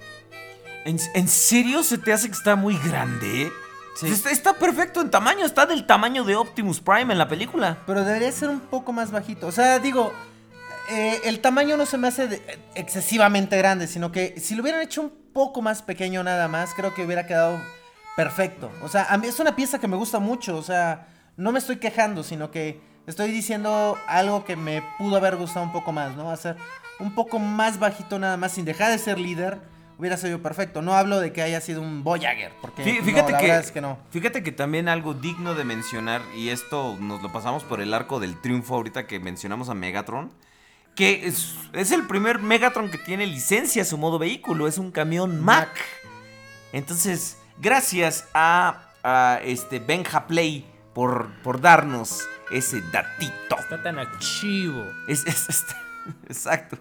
¿En, 0.84 0.98
en 1.14 1.28
serio 1.28 1.82
se 1.82 1.98
te 1.98 2.12
hace 2.12 2.28
que 2.28 2.34
está 2.34 2.54
muy 2.56 2.78
grande? 2.78 3.50
Sí. 3.96 4.08
Está, 4.08 4.30
está 4.30 4.52
perfecto 4.52 5.00
en 5.00 5.10
tamaño, 5.10 5.44
está 5.46 5.64
del 5.66 5.86
tamaño 5.86 6.22
de 6.22 6.36
Optimus 6.36 6.80
Prime 6.80 7.12
en 7.12 7.18
la 7.18 7.28
película. 7.28 7.78
Pero 7.86 8.04
debería 8.04 8.30
ser 8.30 8.50
un 8.50 8.60
poco 8.60 8.92
más 8.92 9.10
bajito. 9.10 9.46
O 9.46 9.52
sea, 9.52 9.78
digo, 9.78 10.12
eh, 10.90 11.20
el 11.24 11.40
tamaño 11.40 11.76
no 11.76 11.86
se 11.86 11.96
me 11.98 12.08
hace 12.08 12.28
de- 12.28 12.58
excesivamente 12.74 13.56
grande, 13.56 13.86
sino 13.88 14.12
que 14.12 14.38
si 14.38 14.54
lo 14.54 14.62
hubieran 14.62 14.82
hecho 14.82 15.00
un 15.00 15.12
poco 15.32 15.62
más 15.62 15.82
pequeño 15.82 16.22
nada 16.22 16.46
más, 16.46 16.72
creo 16.74 16.94
que 16.94 17.04
hubiera 17.04 17.26
quedado 17.26 17.58
perfecto. 18.16 18.70
O 18.82 18.88
sea, 18.88 19.04
a 19.04 19.18
mí 19.18 19.26
es 19.28 19.38
una 19.40 19.54
pieza 19.54 19.78
que 19.78 19.88
me 19.88 19.96
gusta 19.96 20.18
mucho. 20.18 20.56
O 20.56 20.62
sea, 20.62 21.08
no 21.36 21.52
me 21.52 21.58
estoy 21.58 21.76
quejando, 21.76 22.22
sino 22.22 22.50
que 22.50 22.80
estoy 23.06 23.30
diciendo 23.30 23.96
algo 24.08 24.44
que 24.44 24.56
me 24.56 24.82
pudo 24.98 25.16
haber 25.16 25.36
gustado 25.36 25.64
un 25.64 25.72
poco 25.72 25.92
más, 25.92 26.16
¿no? 26.16 26.30
Hacer 26.30 26.56
un 26.98 27.14
poco 27.14 27.38
más 27.38 27.78
bajito 27.78 28.18
nada 28.18 28.36
más, 28.36 28.52
sin 28.52 28.64
dejar 28.64 28.90
de 28.90 28.98
ser 28.98 29.18
líder, 29.18 29.58
hubiera 29.98 30.16
sido 30.16 30.40
perfecto. 30.42 30.80
No 30.82 30.94
hablo 30.94 31.20
de 31.20 31.32
que 31.32 31.42
haya 31.42 31.60
sido 31.60 31.82
un 31.82 32.02
Voyager, 32.02 32.52
porque 32.62 32.82
Fí- 32.84 32.98
no, 33.00 33.04
Fíjate 33.04 33.32
la 33.32 33.38
que, 33.38 33.46
verdad 33.46 33.60
es 33.60 33.70
que 33.70 33.80
no. 33.82 33.98
Fíjate 34.10 34.42
que 34.42 34.50
también 34.52 34.88
algo 34.88 35.12
digno 35.14 35.54
de 35.54 35.64
mencionar, 35.64 36.22
y 36.34 36.48
esto 36.48 36.96
nos 36.98 37.22
lo 37.22 37.30
pasamos 37.32 37.64
por 37.64 37.80
el 37.82 37.92
arco 37.92 38.18
del 38.18 38.40
triunfo 38.40 38.74
ahorita 38.76 39.06
que 39.06 39.20
mencionamos 39.20 39.68
a 39.68 39.74
Megatron, 39.74 40.32
que 40.94 41.26
es, 41.26 41.54
es 41.74 41.92
el 41.92 42.06
primer 42.06 42.38
Megatron 42.38 42.90
que 42.90 42.96
tiene 42.96 43.26
licencia 43.26 43.82
a 43.82 43.84
su 43.84 43.98
modo 43.98 44.18
vehículo, 44.18 44.66
es 44.66 44.78
un 44.78 44.90
camión 44.90 45.44
Mac. 45.44 45.68
Entonces, 46.72 47.36
gracias 47.58 48.24
a, 48.34 48.90
a 49.02 49.40
este 49.42 49.78
Benja 49.78 50.26
Play 50.26 50.66
por, 50.94 51.28
por 51.42 51.60
darnos 51.60 52.26
ese 52.50 52.80
datito. 52.92 53.56
Está 53.58 53.82
tan 53.82 53.98
archivo. 53.98 54.84
Es, 55.08 55.26
es- 55.26 55.48
está- 55.48 55.82
Exacto. 56.28 56.78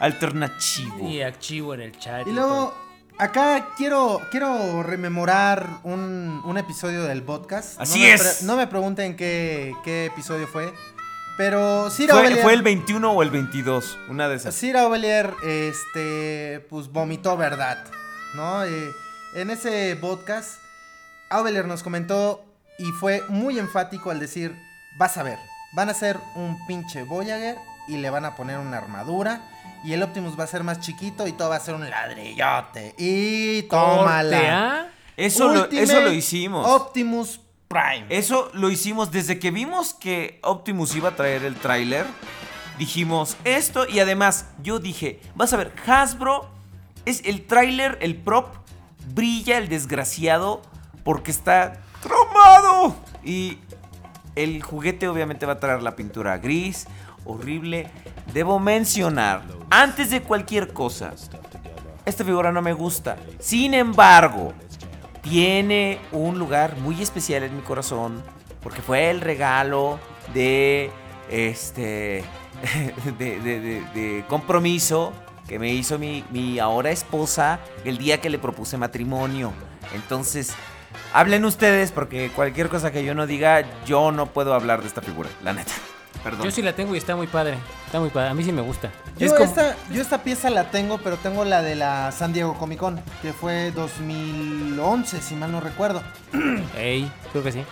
Alternativo. 0.00 1.08
Y 1.08 1.22
archivo 1.22 1.74
en 1.74 1.80
el 1.80 1.98
chat. 1.98 2.26
Y 2.26 2.32
luego, 2.32 2.74
acá 3.18 3.68
quiero, 3.76 4.20
quiero 4.30 4.82
rememorar 4.82 5.68
un, 5.84 6.40
un 6.44 6.58
episodio 6.58 7.04
del 7.04 7.22
podcast. 7.22 7.80
Así 7.80 8.00
no 8.00 8.06
es. 8.06 8.42
no 8.42 8.56
me 8.56 8.66
pregunten 8.66 9.16
qué, 9.16 9.72
qué 9.84 10.06
episodio 10.06 10.46
fue. 10.48 10.72
Pero 11.36 11.90
Sir 11.90 12.10
Fue, 12.10 12.18
Aubelier, 12.20 12.42
fue 12.42 12.52
el 12.52 12.62
21 12.62 13.10
o 13.12 13.22
el 13.22 13.30
22, 13.30 13.98
una 14.08 14.28
de 14.28 14.36
esas. 14.36 14.54
Sir 14.54 14.76
Aubelier, 14.76 15.34
este, 15.42 16.64
pues 16.70 16.88
vomitó 16.88 17.36
verdad, 17.36 17.84
¿no? 18.34 18.64
Eh, 18.64 18.92
en 19.34 19.50
ese 19.50 19.96
podcast, 20.00 20.60
Aubelier 21.28 21.66
nos 21.66 21.82
comentó 21.82 22.44
y 22.78 22.86
fue 22.92 23.22
muy 23.28 23.58
enfático 23.58 24.10
al 24.10 24.20
decir, 24.20 24.54
vas 24.96 25.16
a 25.16 25.22
ver, 25.22 25.38
van 25.72 25.88
a 25.88 25.92
hacer 25.92 26.18
un 26.36 26.64
pinche 26.66 27.02
Voyager 27.02 27.56
y 27.88 27.96
le 27.96 28.10
van 28.10 28.24
a 28.24 28.36
poner 28.36 28.58
una 28.58 28.78
armadura 28.78 29.42
y 29.84 29.92
el 29.92 30.02
Optimus 30.02 30.38
va 30.38 30.44
a 30.44 30.46
ser 30.46 30.62
más 30.62 30.80
chiquito 30.80 31.26
y 31.26 31.32
todo 31.32 31.50
va 31.50 31.56
a 31.56 31.60
ser 31.60 31.74
un 31.74 31.88
ladrillote. 31.88 32.94
Y 32.96 33.62
tómala. 33.64 34.88
Eso 35.16 35.52
lo, 35.52 35.70
eso 35.70 36.00
lo 36.00 36.12
hicimos. 36.12 36.66
Optimus 36.66 37.40
Prime. 37.68 38.06
Eso 38.08 38.50
lo 38.54 38.70
hicimos 38.70 39.10
desde 39.10 39.38
que 39.38 39.50
vimos 39.50 39.94
que 39.94 40.38
Optimus 40.42 40.94
iba 40.94 41.10
a 41.10 41.16
traer 41.16 41.44
el 41.44 41.56
tráiler. 41.56 42.06
Dijimos 42.78 43.36
esto 43.44 43.86
y 43.88 44.00
además 44.00 44.46
yo 44.62 44.78
dije, 44.78 45.20
vas 45.34 45.52
a 45.52 45.56
ver, 45.56 45.72
Hasbro 45.86 46.48
es 47.04 47.22
el 47.24 47.46
tráiler, 47.46 47.98
el 48.00 48.16
prop, 48.16 48.63
brilla 49.12 49.58
el 49.58 49.68
desgraciado 49.68 50.62
porque 51.04 51.30
está 51.30 51.80
cromado. 52.02 52.96
Y 53.22 53.58
el 54.34 54.62
juguete 54.62 55.08
obviamente 55.08 55.46
va 55.46 55.54
a 55.54 55.60
traer 55.60 55.82
la 55.82 55.96
pintura 55.96 56.38
gris, 56.38 56.86
horrible. 57.24 57.88
Debo 58.32 58.58
mencionar, 58.58 59.42
antes 59.70 60.10
de 60.10 60.22
cualquier 60.22 60.72
cosa, 60.72 61.12
esta 62.04 62.24
figura 62.24 62.52
no 62.52 62.62
me 62.62 62.72
gusta. 62.72 63.16
Sin 63.38 63.74
embargo, 63.74 64.52
tiene 65.22 65.98
un 66.12 66.38
lugar 66.38 66.76
muy 66.78 67.00
especial 67.02 67.42
en 67.44 67.56
mi 67.56 67.62
corazón 67.62 68.22
porque 68.62 68.82
fue 68.82 69.10
el 69.10 69.20
regalo 69.20 69.98
de 70.32 70.90
este 71.30 72.24
de- 73.18 73.40
de 73.94 74.24
compromiso 74.28 75.12
que 75.48 75.58
me 75.58 75.72
hizo 75.72 75.98
mi, 75.98 76.24
mi 76.30 76.58
ahora 76.58 76.90
esposa 76.90 77.60
el 77.84 77.98
día 77.98 78.20
que 78.20 78.30
le 78.30 78.38
propuse 78.38 78.76
matrimonio. 78.76 79.52
Entonces, 79.94 80.54
hablen 81.12 81.44
ustedes 81.44 81.92
porque 81.92 82.30
cualquier 82.34 82.68
cosa 82.68 82.90
que 82.90 83.04
yo 83.04 83.14
no 83.14 83.26
diga, 83.26 83.64
yo 83.84 84.10
no 84.12 84.26
puedo 84.26 84.54
hablar 84.54 84.80
de 84.82 84.88
esta 84.88 85.02
figura, 85.02 85.28
la 85.42 85.52
neta. 85.52 85.72
Perdón. 86.22 86.44
Yo 86.44 86.50
sí 86.50 86.62
la 86.62 86.74
tengo 86.74 86.94
y 86.94 86.98
está 86.98 87.14
muy 87.16 87.26
padre. 87.26 87.56
Está 87.84 88.00
muy 88.00 88.08
padre. 88.08 88.30
A 88.30 88.34
mí 88.34 88.42
sí 88.42 88.50
me 88.50 88.62
gusta. 88.62 88.90
Yo, 89.18 89.26
es 89.26 89.32
como- 89.34 89.44
esta, 89.44 89.76
yo 89.92 90.00
esta 90.00 90.22
pieza 90.22 90.48
la 90.48 90.70
tengo, 90.70 90.96
pero 90.96 91.18
tengo 91.18 91.44
la 91.44 91.60
de 91.60 91.74
la 91.74 92.12
San 92.12 92.32
Diego 92.32 92.54
Comic 92.54 92.78
Con, 92.78 92.98
que 93.20 93.34
fue 93.34 93.72
2011, 93.72 95.20
si 95.20 95.34
mal 95.34 95.52
no 95.52 95.60
recuerdo. 95.60 96.02
Ey, 96.78 97.12
creo 97.32 97.44
que 97.44 97.52
sí. 97.52 97.62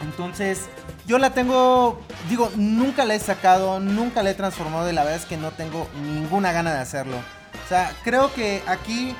Entonces, 0.00 0.68
yo 1.06 1.18
la 1.18 1.30
tengo, 1.30 2.00
digo, 2.28 2.50
nunca 2.56 3.04
la 3.04 3.14
he 3.14 3.18
sacado, 3.18 3.80
nunca 3.80 4.22
la 4.22 4.30
he 4.30 4.34
transformado 4.34 4.90
y 4.90 4.92
la 4.92 5.02
verdad 5.02 5.20
es 5.20 5.26
que 5.26 5.36
no 5.36 5.50
tengo 5.50 5.88
ninguna 6.02 6.52
gana 6.52 6.72
de 6.72 6.80
hacerlo. 6.80 7.16
O 7.16 7.68
sea, 7.68 7.92
creo 8.04 8.32
que 8.32 8.62
aquí 8.66 9.14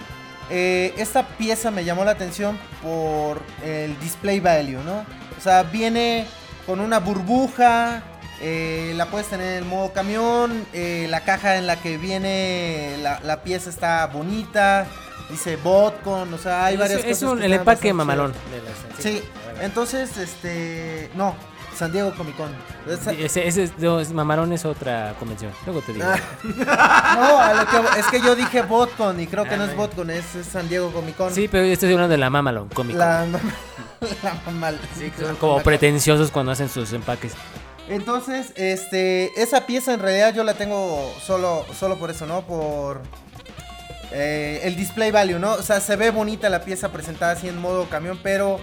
eh, 0.51 0.95
esta 0.97 1.27
pieza 1.27 1.71
me 1.71 1.85
llamó 1.85 2.05
la 2.05 2.13
atención 2.13 2.59
por 2.83 3.43
el 3.65 3.99
display 4.01 4.41
value, 4.41 4.83
¿no? 4.85 5.05
O 5.37 5.41
sea, 5.41 5.65
viene 5.65 6.27
con 6.67 6.81
una 6.81 7.01
burbuja, 7.01 8.03
eh, 8.41 8.93
la 8.97 9.07
puedes 9.07 9.29
tener 9.29 9.53
en 9.53 9.59
el 9.59 9.65
modo 9.65 9.93
camión, 9.93 10.67
eh, 10.73 11.07
la 11.11 11.23
caja 11.23 11.57
en 11.57 11.67
la 11.67 11.77
que 11.77 11.97
viene 11.99 12.97
la, 13.03 13.21
la 13.21 13.43
pieza 13.43 13.71
está 13.71 14.07
bonita, 14.07 14.87
dice 15.31 15.57
Botcon, 15.57 16.33
o 16.33 16.39
sea, 16.39 16.67
hay 16.67 16.75
es, 16.75 16.81
varias 16.81 17.01
es 17.01 17.07
cosas 17.07 17.23
un, 17.23 17.39
que 17.41 17.47
el 17.47 17.53
empaque 17.55 17.93
mamalón. 17.93 18.33
de 18.33 19.03
Sí, 19.03 19.23
entonces, 19.61 20.17
este. 20.17 21.11
No, 21.15 21.35
San 21.77 21.91
Diego 21.93 22.13
Comic 22.15 22.37
Con. 22.37 22.51
Esa- 22.89 23.13
Ese, 23.13 23.47
ese 23.49 23.63
es- 23.65 23.79
no, 23.79 24.01
mamalón 24.15 24.53
es 24.53 24.65
otra 24.65 25.15
convención. 25.19 25.53
Luego 25.67 25.81
te 25.83 25.93
digo. 25.93 26.07
Ah, 26.69 27.17
no, 27.17 27.39
a 27.39 27.55
lo 27.55 27.67
que- 27.67 28.01
es 28.01 28.07
que 28.07 28.21
yo 28.21 28.35
dije 28.37 28.63
BotCon 28.63 29.21
y 29.21 29.27
creo 29.27 29.45
que 29.45 29.55
Ah, 29.55 29.59
no 29.59 29.65
es. 29.65 29.77
BotCon, 29.77 30.11
es, 30.11 30.35
es 30.35 30.47
San 30.47 30.69
Diego 30.69 30.93
Comic 30.93 31.17
Con. 31.17 31.33
Sí, 31.35 31.49
pero 31.49 31.65
yo 31.65 31.73
estoy 31.73 31.91
hablando 31.93 32.13
de 32.13 32.19
la 32.19 32.31
mamalón 32.31 32.69
cómico. 32.69 32.99
La, 32.99 33.27
la 34.23 34.35
mamal. 34.47 34.79
Sí, 34.99 35.11
que 35.11 35.25
son 35.25 35.37
como 35.37 35.61
pretenciosos 35.63 36.31
cuando 36.31 36.53
hacen 36.53 36.69
sus 36.69 36.93
empaques. 36.93 37.33
Entonces, 37.89 38.53
este, 38.57 39.41
esa 39.43 39.67
pieza 39.67 39.93
en 39.93 40.01
realidad 40.01 40.33
yo 40.35 40.45
la 40.45 40.55
tengo 40.55 41.13
solo, 41.21 41.67
solo 41.79 41.99
por 41.99 42.11
eso, 42.11 42.27
¿no? 42.27 42.43
Por 42.43 43.03
eh, 44.13 44.61
el 44.65 44.77
display 44.77 45.11
value, 45.11 45.39
¿no? 45.39 45.53
O 45.55 45.63
sea, 45.63 45.81
se 45.81 45.97
ve 45.97 46.11
bonita 46.11 46.49
la 46.49 46.63
pieza 46.65 46.91
presentada 46.91 47.33
así 47.33 47.49
en 47.49 47.61
modo 47.61 47.87
camión, 47.89 48.19
pero 48.23 48.61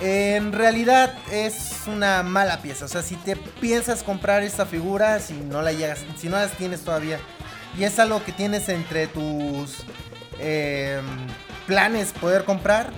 en 0.00 0.52
realidad 0.52 1.14
es 1.30 1.72
una 1.86 2.22
mala 2.22 2.58
pieza. 2.62 2.84
O 2.84 2.88
sea, 2.88 3.02
si 3.02 3.16
te 3.16 3.36
piensas 3.36 4.02
comprar 4.02 4.42
esta 4.42 4.66
figura, 4.66 5.18
si 5.20 5.34
no 5.34 5.62
la 5.62 5.72
llegas, 5.72 6.00
si 6.16 6.28
no 6.28 6.36
las 6.36 6.52
tienes 6.52 6.82
todavía, 6.82 7.18
y 7.78 7.84
es 7.84 7.98
algo 7.98 8.22
que 8.24 8.32
tienes 8.32 8.68
entre 8.68 9.06
tus 9.06 9.84
eh, 10.38 11.00
planes 11.66 12.12
poder 12.12 12.44
comprar, 12.44 12.90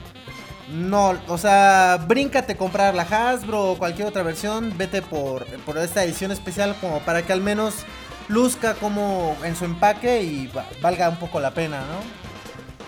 no, 0.71 1.19
o 1.29 1.39
sea, 1.39 1.99
bríncate 2.07 2.57
comprar 2.57 2.95
la 2.95 3.03
Hasbro 3.03 3.73
o 3.73 3.79
cualquier 3.79 4.07
otra 4.09 4.23
versión, 4.23 4.77
vete 4.77 5.01
por, 5.01 5.47
por 5.63 5.79
esta 5.79 6.05
edición 6.05 6.31
especial 6.31 6.77
como 6.81 7.01
para 7.01 7.23
que 7.23 7.33
al 7.33 7.41
menos 7.41 7.75
luzca 8.29 8.75
como 8.75 9.35
en 9.45 9.57
su 9.57 9.65
empaque 9.65 10.23
y 10.23 10.47
va- 10.49 10.67
valga 10.83 11.09
un 11.09 11.17
poco 11.17 11.41
la 11.41 11.53
pena, 11.53 11.79
¿no? 11.81 12.28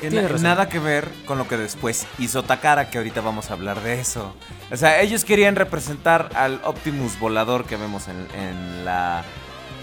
Razón. 0.03 0.43
nada 0.43 0.69
que 0.69 0.79
ver 0.79 1.09
con 1.27 1.39
lo 1.39 1.47
que 1.47 1.57
después 1.57 2.07
hizo 2.19 2.43
Takara, 2.43 2.91
que 2.91 2.99
ahorita 2.99 3.21
vamos 3.21 3.51
a 3.51 3.55
hablar 3.55 3.83
de 3.83 4.01
eso. 4.01 4.35
O 4.71 4.77
sea, 4.77 5.01
ellos 5.01 5.25
querían 5.25 5.57
representar 5.57 6.31
al 6.35 6.61
Optimus 6.65 7.19
volador 7.19 7.65
que 7.65 7.77
vemos 7.77 8.09
en, 8.09 8.27
en 8.39 8.85
la 8.85 9.25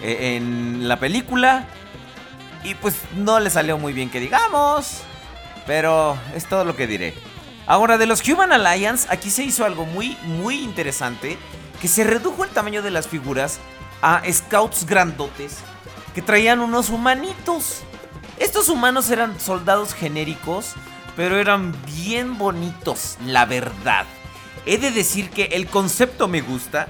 eh, 0.02 0.36
en 0.36 0.88
la 0.88 1.00
película 1.00 1.66
y 2.64 2.76
pues 2.76 2.96
no 3.16 3.40
le 3.40 3.50
salió 3.50 3.78
muy 3.80 3.94
bien 3.94 4.10
que 4.12 4.20
digamos, 4.20 5.02
pero 5.66 6.18
es 6.36 6.46
todo 6.46 6.66
lo 6.66 6.76
que 6.76 6.86
diré. 6.86 7.16
Ahora 7.66 7.98
de 7.98 8.06
los 8.06 8.28
Human 8.28 8.52
Alliance, 8.52 9.08
aquí 9.10 9.30
se 9.30 9.44
hizo 9.44 9.66
algo 9.66 9.86
muy 9.86 10.16
muy 10.24 10.60
interesante, 10.60 11.38
que 11.82 11.88
se 11.88 12.04
redujo 12.04 12.44
el 12.44 12.52
tamaño 12.52 12.82
de 12.84 12.92
las 12.92 13.08
figuras 13.08 13.60
a 14.02 14.22
scouts 14.32 14.86
grandotes 14.86 15.58
que 16.14 16.22
traían 16.22 16.60
unos 16.60 16.90
humanitos. 16.90 17.84
Estos 18.40 18.70
humanos 18.70 19.10
eran 19.10 19.40
soldados 19.40 19.94
genéricos, 19.94 20.74
pero 21.16 21.38
eran 21.38 21.74
bien 21.86 22.38
bonitos, 22.38 23.18
la 23.26 23.46
verdad. 23.46 24.06
He 24.66 24.78
de 24.78 24.92
decir 24.92 25.30
que 25.30 25.46
el 25.46 25.68
concepto 25.68 26.28
me 26.28 26.42
gusta. 26.42 26.88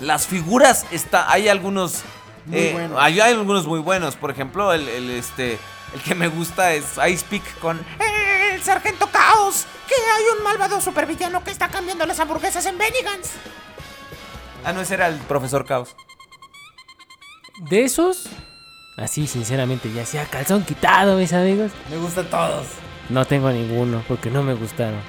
Las 0.00 0.26
figuras 0.26 0.86
está, 0.90 1.30
hay 1.30 1.48
algunos, 1.48 2.02
Muy 2.46 2.58
eh, 2.58 2.72
buenos. 2.72 2.98
hay, 3.00 3.20
hay 3.20 3.32
algunos 3.34 3.66
muy 3.66 3.80
buenos. 3.80 4.16
Por 4.16 4.30
ejemplo, 4.30 4.72
el, 4.72 4.88
el, 4.88 5.10
este, 5.10 5.58
el 5.94 6.00
que 6.02 6.14
me 6.14 6.28
gusta 6.28 6.72
es 6.72 6.84
Ice 7.08 7.24
Peak 7.28 7.58
con 7.60 7.78
¡Eh, 7.78 8.54
el 8.54 8.62
sargento 8.62 9.06
Caos! 9.12 9.66
Que 9.86 9.94
hay 9.94 10.24
un 10.38 10.42
malvado 10.44 10.80
supervillano 10.80 11.44
que 11.44 11.50
está 11.50 11.68
cambiando 11.68 12.06
las 12.06 12.18
hamburguesas 12.18 12.64
en 12.66 12.78
Bennigan's. 12.78 13.30
ah 14.64 14.72
no 14.72 14.80
ese 14.80 14.94
era 14.94 15.08
el 15.08 15.16
profesor 15.18 15.66
Caos. 15.66 15.94
De 17.58 17.84
esos, 17.84 18.24
así 19.00 19.26
sinceramente, 19.26 19.92
ya 19.92 20.06
sea 20.06 20.24
calzón 20.26 20.62
quitado, 20.64 21.16
mis 21.16 21.32
amigos. 21.32 21.72
Me 21.90 21.96
gustan 21.96 22.26
todos. 22.26 22.66
No 23.08 23.24
tengo 23.24 23.50
ninguno 23.50 24.04
porque 24.06 24.30
no 24.30 24.42
me 24.42 24.54
gustaron. 24.54 25.00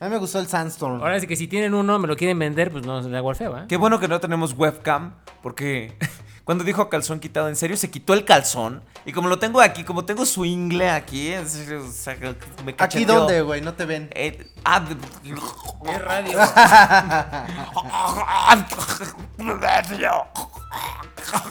A 0.00 0.06
mí 0.06 0.10
me 0.10 0.18
gustó 0.18 0.40
el 0.40 0.48
Sandstorm. 0.48 1.00
Ahora 1.00 1.20
sí 1.20 1.26
que 1.26 1.36
si 1.36 1.46
tienen 1.46 1.72
uno, 1.72 1.98
me 1.98 2.08
lo 2.08 2.16
quieren 2.16 2.38
vender, 2.38 2.72
pues 2.72 2.84
no 2.84 3.00
le 3.00 3.16
hago 3.16 3.30
al 3.30 3.36
feo, 3.36 3.56
¿eh? 3.56 3.64
Qué 3.68 3.76
bueno 3.76 4.00
que 4.00 4.08
no 4.08 4.18
tenemos 4.18 4.54
webcam, 4.54 5.14
porque 5.42 5.96
cuando 6.44 6.62
dijo 6.62 6.88
calzón 6.90 7.20
quitado, 7.20 7.48
en 7.48 7.56
serio 7.56 7.76
se 7.76 7.90
quitó 7.90 8.12
el 8.12 8.24
calzón. 8.24 8.82
Y 9.06 9.12
como 9.12 9.28
lo 9.28 9.38
tengo 9.38 9.60
aquí, 9.60 9.82
como 9.82 10.04
tengo 10.04 10.26
su 10.26 10.44
ingle 10.44 10.90
aquí, 10.90 11.32
en 11.32 11.48
serio, 11.48 11.84
o 11.84 11.90
sea, 11.90 12.16
me 12.64 12.74
¿Aquí 12.78 13.04
dónde, 13.06 13.40
güey? 13.42 13.62
No 13.62 13.72
te 13.74 13.86
ven. 13.86 14.10
Eh, 14.14 14.50
ah, 14.64 14.84
Es 15.86 16.02
radio. 16.02 16.38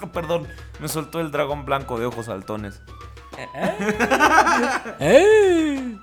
Perdón, 0.13 0.47
me 0.79 0.87
soltó 0.87 1.19
el 1.19 1.31
dragón 1.31 1.65
blanco 1.65 1.99
de 1.99 2.05
ojos 2.05 2.27
saltones. 2.27 2.79
¡Eh! 4.99 5.97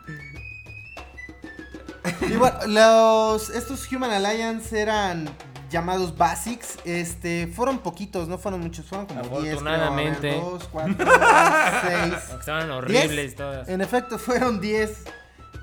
Y 2.23 2.33
bueno, 2.37 2.59
los, 2.67 3.51
estos 3.51 3.91
Human 3.93 4.11
Alliance 4.11 4.81
eran 4.81 5.31
llamados 5.71 6.17
Basics. 6.17 6.79
Este, 6.85 7.47
fueron 7.47 7.79
poquitos, 7.79 8.29
no 8.29 8.39
fueron 8.39 8.61
muchos, 8.61 8.87
fueron 8.87 9.07
como 9.07 9.23
10. 9.41 9.55
Afortunadamente. 9.55 10.39
2, 10.41 10.69
4, 10.71 10.97
6. 10.99 12.15
Estaban 12.39 12.71
horribles 12.71 13.35
todas. 13.35 13.69
En 13.69 13.81
efecto, 13.81 14.19
fueron 14.19 14.61
10. 14.61 14.91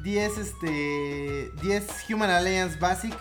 10, 0.03 0.37
este. 0.37 1.51
10 1.61 1.87
Human 2.09 2.29
Alliance 2.29 2.77
Basic. 2.79 3.13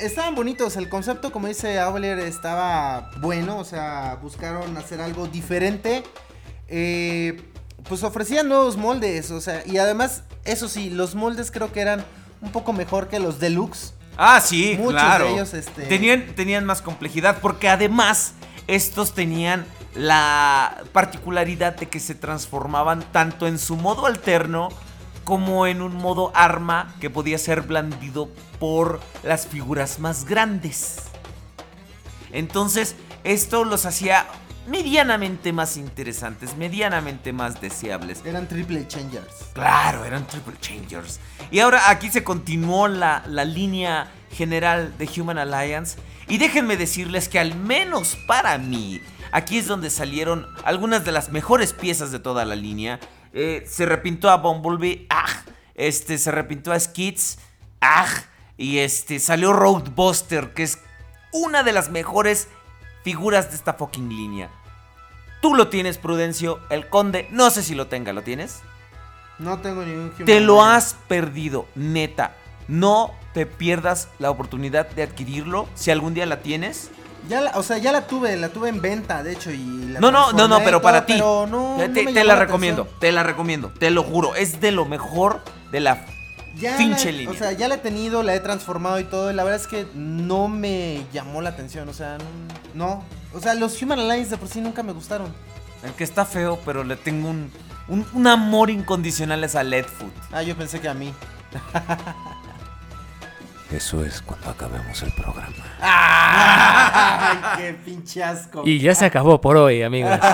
estaban 0.00 0.34
bonitos. 0.34 0.76
El 0.76 0.88
concepto, 0.88 1.30
como 1.32 1.46
dice 1.46 1.78
Auler, 1.78 2.18
estaba 2.18 3.10
bueno. 3.18 3.58
O 3.58 3.64
sea, 3.64 4.18
buscaron 4.20 4.76
hacer 4.76 5.00
algo 5.00 5.26
diferente. 5.26 6.02
Eh, 6.68 7.40
pues 7.88 8.02
ofrecían 8.02 8.48
nuevos 8.48 8.76
moldes. 8.76 9.30
O 9.30 9.40
sea, 9.40 9.62
y 9.66 9.78
además, 9.78 10.24
eso 10.44 10.68
sí, 10.68 10.90
los 10.90 11.14
moldes 11.14 11.50
creo 11.50 11.72
que 11.72 11.80
eran 11.80 12.04
un 12.42 12.52
poco 12.52 12.72
mejor 12.72 13.08
que 13.08 13.20
los 13.20 13.38
deluxe. 13.38 13.94
Ah, 14.22 14.38
sí, 14.42 14.74
Muchos 14.76 14.92
claro. 14.92 15.24
de 15.24 15.32
ellos, 15.32 15.54
este- 15.54 15.86
tenían, 15.86 16.34
tenían 16.34 16.66
más 16.66 16.82
complejidad 16.82 17.38
porque 17.40 17.70
además 17.70 18.34
estos 18.66 19.14
tenían 19.14 19.64
la 19.94 20.82
particularidad 20.92 21.74
de 21.76 21.88
que 21.88 22.00
se 22.00 22.14
transformaban 22.14 23.02
tanto 23.12 23.46
en 23.46 23.58
su 23.58 23.76
modo 23.76 24.04
alterno 24.04 24.68
como 25.24 25.66
en 25.66 25.80
un 25.80 25.94
modo 25.94 26.32
arma 26.34 26.94
que 27.00 27.08
podía 27.08 27.38
ser 27.38 27.62
blandido 27.62 28.28
por 28.58 29.00
las 29.22 29.46
figuras 29.46 29.98
más 30.00 30.26
grandes. 30.26 30.96
Entonces, 32.30 32.96
esto 33.24 33.64
los 33.64 33.86
hacía 33.86 34.26
medianamente 34.66 35.52
más 35.52 35.76
interesantes, 35.76 36.56
medianamente 36.56 37.32
más 37.32 37.60
deseables. 37.60 38.22
Eran 38.24 38.48
triple 38.48 38.86
changers. 38.86 39.50
Claro, 39.52 40.04
eran 40.04 40.26
Triple 40.26 40.56
Changers. 40.60 41.20
Y 41.50 41.60
ahora 41.60 41.90
aquí 41.90 42.10
se 42.10 42.22
continuó 42.22 42.88
la, 42.88 43.22
la 43.26 43.44
línea 43.44 44.10
general 44.32 44.96
de 44.98 45.08
Human 45.16 45.38
Alliance. 45.38 45.98
Y 46.28 46.38
déjenme 46.38 46.76
decirles 46.76 47.28
que 47.28 47.38
al 47.38 47.54
menos 47.56 48.16
para 48.26 48.56
mí, 48.58 49.00
aquí 49.32 49.58
es 49.58 49.66
donde 49.66 49.90
salieron 49.90 50.46
algunas 50.64 51.04
de 51.04 51.12
las 51.12 51.30
mejores 51.30 51.72
piezas 51.72 52.12
de 52.12 52.20
toda 52.20 52.44
la 52.44 52.54
línea. 52.54 53.00
Eh, 53.32 53.64
se 53.66 53.86
repintó 53.86 54.30
a 54.30 54.36
Bumblebee, 54.36 55.06
¡ah! 55.10 55.42
Este, 55.74 56.18
se 56.18 56.30
repintó 56.30 56.72
a 56.72 56.78
Skids, 56.78 57.38
¡ah! 57.80 58.06
Y 58.56 58.78
este, 58.78 59.18
salió 59.18 59.52
Roadbuster, 59.52 60.52
que 60.52 60.62
es 60.62 60.78
una 61.32 61.62
de 61.62 61.72
las 61.72 61.90
mejores 61.90 62.48
figuras 63.02 63.50
de 63.50 63.56
esta 63.56 63.74
fucking 63.74 64.08
línea. 64.08 64.50
Tú 65.42 65.54
lo 65.54 65.68
tienes, 65.68 65.98
Prudencio. 65.98 66.60
El 66.70 66.88
conde, 66.88 67.26
no 67.30 67.50
sé 67.50 67.62
si 67.62 67.74
lo 67.74 67.86
tenga, 67.86 68.12
¿lo 68.12 68.22
tienes? 68.22 68.60
No 69.38 69.58
tengo 69.58 69.82
ningún 69.82 70.12
Human 70.14 70.26
Te 70.26 70.40
lo 70.40 70.62
has 70.62 70.94
perdido, 71.08 71.66
neta. 71.74 72.34
No 72.68 73.14
te 73.32 73.46
pierdas 73.46 74.08
la 74.18 74.30
oportunidad 74.30 74.88
de 74.90 75.02
adquirirlo 75.02 75.66
si 75.74 75.90
algún 75.90 76.12
día 76.14 76.26
la 76.26 76.40
tienes. 76.40 76.90
Ya 77.28 77.40
la, 77.40 77.50
o 77.52 77.62
sea, 77.62 77.78
ya 77.78 77.92
la 77.92 78.06
tuve, 78.06 78.36
la 78.36 78.48
tuve 78.50 78.68
en 78.68 78.80
venta, 78.80 79.22
de 79.22 79.32
hecho, 79.32 79.50
y 79.50 79.88
la 79.88 80.00
No, 80.00 80.10
no, 80.10 80.32
no, 80.32 80.46
no, 80.48 80.58
pero 80.62 80.80
para 80.82 81.04
ti. 81.06 81.14
Pero 81.14 81.46
no, 81.46 81.76
te 81.78 81.88
no 81.88 81.94
te- 81.94 82.04
me 82.04 82.12
te 82.12 82.18
llamó 82.20 82.26
la 82.28 82.34
la 82.34 82.40
recomiendo, 82.40 82.86
te 82.98 83.12
la 83.12 83.22
recomiendo, 83.22 83.72
te 83.78 83.90
lo 83.90 84.02
juro. 84.02 84.34
Es 84.34 84.60
de 84.60 84.72
lo 84.72 84.84
mejor 84.84 85.42
de 85.70 85.80
la 85.80 86.04
Ya 86.60 86.76
pinche 86.76 87.12
la- 87.12 87.18
línea. 87.18 87.30
O 87.30 87.34
sea, 87.34 87.52
ya 87.52 87.68
la 87.68 87.76
he 87.76 87.78
tenido, 87.78 88.22
la 88.22 88.34
he 88.34 88.40
transformado 88.40 88.98
y 89.00 89.04
todo. 89.04 89.30
Y 89.30 89.34
la 89.34 89.44
verdad 89.44 89.60
es 89.60 89.66
que 89.66 89.86
no 89.94 90.48
me 90.48 91.04
llamó 91.12 91.40
la 91.42 91.50
atención. 91.50 91.88
O 91.88 91.94
sea, 91.94 92.18
no. 92.74 92.86
no. 92.96 93.04
O 93.32 93.40
sea, 93.40 93.54
los 93.54 93.80
Human 93.82 93.98
Alliance 94.00 94.30
de 94.30 94.36
por 94.36 94.48
sí 94.48 94.60
nunca 94.60 94.82
me 94.82 94.92
gustaron. 94.92 95.32
El 95.82 95.92
que 95.92 96.04
está 96.04 96.24
feo, 96.26 96.58
pero 96.64 96.84
le 96.84 96.96
tengo 96.96 97.30
un, 97.30 97.50
un, 97.88 98.06
un 98.12 98.26
amor 98.26 98.68
incondicional 98.70 99.42
es 99.44 99.54
a 99.56 99.62
Leadfoot. 99.62 100.12
Ah, 100.32 100.42
yo 100.42 100.56
pensé 100.56 100.80
que 100.80 100.88
a 100.88 100.94
mí. 100.94 101.12
Eso 103.70 104.04
es 104.04 104.20
cuando 104.20 104.50
acabemos 104.50 105.00
el 105.02 105.12
programa. 105.12 105.54
Ay, 105.80 107.38
qué 107.56 107.72
pinche 107.74 108.22
asco. 108.22 108.62
Y 108.66 108.80
ya 108.80 108.94
se 108.96 109.04
acabó 109.04 109.40
por 109.40 109.56
hoy, 109.56 109.82
amigos. 109.82 110.18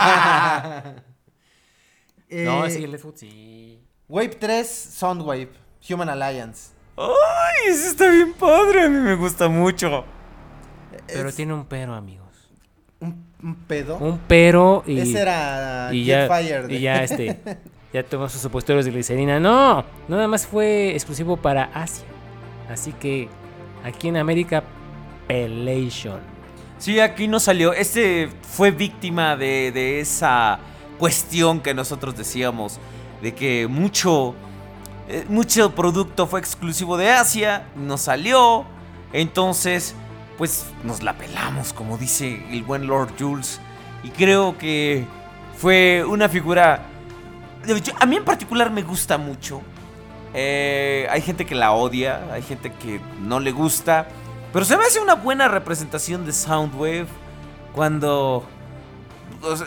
Eh, 2.28 2.44
No, 2.44 2.68
sí, 2.68 2.82
el 2.82 2.90
Leadfoot, 2.90 3.16
sí. 3.18 3.80
Wave 4.08 4.30
3, 4.30 4.68
Soundwave, 4.96 5.48
Human 5.88 6.08
Alliance. 6.08 6.70
¡Ay! 6.96 7.70
Ese 7.70 7.88
está 7.88 8.08
bien 8.08 8.32
padre, 8.34 8.84
a 8.84 8.88
mí 8.88 8.98
me 8.98 9.14
gusta 9.14 9.48
mucho. 9.48 10.04
Pero 11.06 11.28
Es 11.28 11.36
tiene 11.36 11.54
un 11.54 11.64
pero, 11.66 11.94
amigos. 11.94 12.26
un, 13.00 13.26
un 13.42 13.54
pedo. 13.54 13.96
Un 13.98 14.18
pero 14.26 14.82
y. 14.86 14.98
Ese 14.98 15.20
era 15.20 15.88
y 15.92 16.04
ya, 16.04 16.26
de- 16.28 16.74
y 16.74 16.80
ya 16.80 17.02
este. 17.02 17.40
Ya 17.92 18.02
tomó 18.02 18.28
sus 18.28 18.42
supositorios 18.42 18.84
de 18.84 18.90
glicerina. 18.90 19.40
No, 19.40 19.82
nada 20.08 20.28
más 20.28 20.46
fue 20.46 20.90
exclusivo 20.92 21.36
para 21.38 21.64
Asia. 21.72 22.04
Así 22.68 22.92
que 22.92 23.28
aquí 23.84 24.08
en 24.08 24.18
América, 24.18 24.64
Pelation. 25.26 26.20
Sí, 26.78 27.00
aquí 27.00 27.26
no 27.26 27.40
salió. 27.40 27.72
Este 27.72 28.28
fue 28.42 28.70
víctima 28.70 29.36
de, 29.36 29.70
de 29.72 30.00
esa 30.00 30.58
cuestión 30.98 31.60
que 31.60 31.72
nosotros 31.72 32.16
decíamos. 32.16 32.80
De 33.22 33.34
que 33.34 33.66
mucho, 33.66 34.34
eh, 35.08 35.24
mucho 35.28 35.74
producto 35.74 36.26
fue 36.26 36.40
exclusivo 36.40 36.96
de 36.96 37.10
Asia. 37.10 37.66
No 37.76 37.98
salió. 37.98 38.64
Entonces, 39.12 39.94
pues 40.36 40.66
nos 40.84 41.02
la 41.02 41.14
pelamos, 41.14 41.72
como 41.72 41.96
dice 41.96 42.44
el 42.50 42.62
buen 42.62 42.86
Lord 42.86 43.12
Jules. 43.18 43.60
Y 44.02 44.10
creo 44.10 44.58
que 44.58 45.06
fue 45.56 46.04
una 46.04 46.28
figura... 46.28 46.86
a 47.98 48.06
mí 48.06 48.16
en 48.16 48.24
particular 48.24 48.70
me 48.70 48.82
gusta 48.82 49.18
mucho. 49.18 49.62
Eh, 50.34 51.06
hay 51.10 51.22
gente 51.22 51.46
que 51.46 51.54
la 51.54 51.72
odia, 51.72 52.28
hay 52.32 52.42
gente 52.42 52.72
que 52.72 53.00
no 53.22 53.40
le 53.40 53.52
gusta. 53.52 54.08
Pero 54.52 54.64
se 54.64 54.76
me 54.76 54.84
hace 54.84 55.00
una 55.00 55.14
buena 55.14 55.48
representación 55.48 56.26
de 56.26 56.32
Soundwave 56.32 57.06
cuando... 57.74 58.44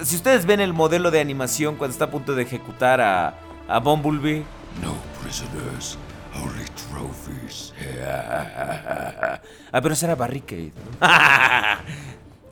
si 0.04 0.16
ustedes 0.16 0.46
ven 0.46 0.60
el 0.60 0.74
modelo 0.74 1.12
de 1.12 1.20
animación 1.20 1.76
cuando 1.76 1.94
está 1.94 2.06
a 2.06 2.12
punto 2.12 2.36
de 2.36 2.44
ejecutar 2.44 3.02
a, 3.02 3.40
a 3.68 3.80
Bumblebee. 3.80 4.44
No 4.82 4.96
prisoners, 5.22 5.98
only 6.36 6.66
trophies. 6.90 7.74
Ah, 9.72 9.82
pero 9.82 9.94
ese 9.94 10.06
era 10.06 10.16
Barricade. 10.16 10.72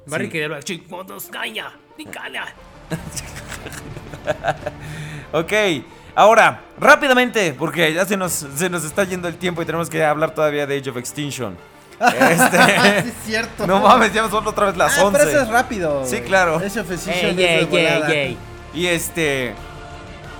Barry 0.05 0.29
que 0.29 0.45
habla, 0.45 0.61
"Chicos, 0.61 1.27
caña, 1.31 1.71
ni 1.97 2.05
caña". 2.05 2.45
Ok, 5.33 5.51
ahora, 6.15 6.61
rápidamente, 6.79 7.53
porque 7.57 7.93
ya 7.93 8.05
se 8.05 8.15
nos, 8.17 8.31
se 8.31 8.69
nos 8.69 8.83
está 8.85 9.03
yendo 9.03 9.27
el 9.27 9.35
tiempo 9.37 9.61
y 9.61 9.65
tenemos 9.65 9.89
que 9.89 10.03
hablar 10.03 10.31
todavía 10.31 10.65
de 10.65 10.77
Age 10.79 10.89
of 10.91 10.97
Extinction. 10.97 11.57
Este, 11.99 12.57
sí, 12.57 13.09
es 13.09 13.13
cierto. 13.25 13.65
no 13.65 13.79
mames, 13.81 14.13
ya 14.13 14.29
son 14.29 14.45
otra 14.47 14.67
vez 14.67 14.77
las 14.77 14.95
Ah, 14.99 15.05
11. 15.05 15.17
pero 15.17 15.29
eso 15.31 15.41
es 15.41 15.47
rápido. 15.49 16.05
Sí, 16.05 16.21
claro. 16.21 16.57
Age 16.57 16.79
of 16.81 16.91
Extinction 16.91 17.25
Ey, 17.25 17.31
es 17.31 17.37
de 17.37 17.59
ey, 17.59 17.65
volada. 17.65 18.13
ey, 18.13 18.19
ey. 18.19 18.37
Y 18.75 18.85
este. 18.87 19.55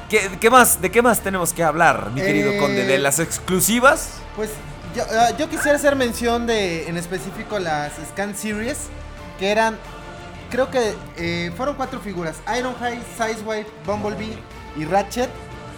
¿Qué, 0.10 0.30
qué 0.40 0.50
más? 0.50 0.82
¿De 0.82 0.92
qué 0.92 1.02
más 1.02 1.20
tenemos 1.22 1.54
que 1.54 1.64
hablar, 1.64 2.12
mi 2.12 2.22
querido 2.22 2.52
Eh, 2.52 2.58
Conde? 2.58 2.86
¿De 2.86 2.98
las 2.98 3.20
exclusivas? 3.20 4.10
Pues 4.36 4.50
yo, 4.96 5.04
ah, 5.12 5.30
yo 5.38 5.50
quisiera 5.50 5.78
hacer 5.78 5.96
mención 5.96 6.48
de, 6.48 6.88
en 6.88 6.98
específico, 6.98 7.60
las 7.60 7.94
Scan 8.12 8.36
Series, 8.36 8.78
que 9.40 9.50
eran, 9.52 9.78
creo 10.50 10.70
que 10.72 10.94
eh, 11.18 11.52
fueron 11.58 11.76
cuatro 11.76 12.00
figuras, 12.00 12.36
Ironhide, 12.58 13.02
Sizewave, 13.18 13.66
Bumblebee 13.86 14.38
y 14.76 14.86
Ratchet. 14.86 15.30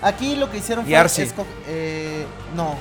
Aquí 0.01 0.35
lo 0.35 0.49
que 0.49 0.57
hicieron 0.59 0.85
Y 0.85 0.89
fue... 0.89 0.97
Arcee. 0.97 1.27
esco- 1.27 1.45
eh, 1.67 2.25
no, 2.55 2.75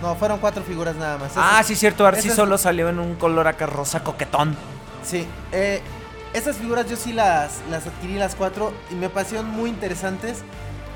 no, 0.00 0.14
fueron 0.14 0.38
cuatro 0.38 0.62
figuras 0.62 0.94
nada 0.94 1.18
más. 1.18 1.32
Ah, 1.36 1.54
Esas- 1.56 1.66
sí, 1.66 1.74
cierto. 1.74 2.06
Arcee 2.06 2.26
esas- 2.26 2.36
solo 2.36 2.56
salió 2.56 2.88
en 2.88 3.00
un 3.00 3.16
color 3.16 3.48
acá 3.48 3.66
rosa 3.66 4.04
coquetón. 4.04 4.56
Sí, 5.04 5.26
eh, 5.50 5.80
esas 6.34 6.56
figuras 6.56 6.88
yo 6.88 6.96
sí 6.96 7.12
las, 7.12 7.54
las 7.70 7.86
adquirí 7.86 8.14
las 8.14 8.36
cuatro 8.36 8.72
y 8.90 8.94
me 8.94 9.08
parecieron 9.08 9.48
muy 9.50 9.70
interesantes. 9.70 10.38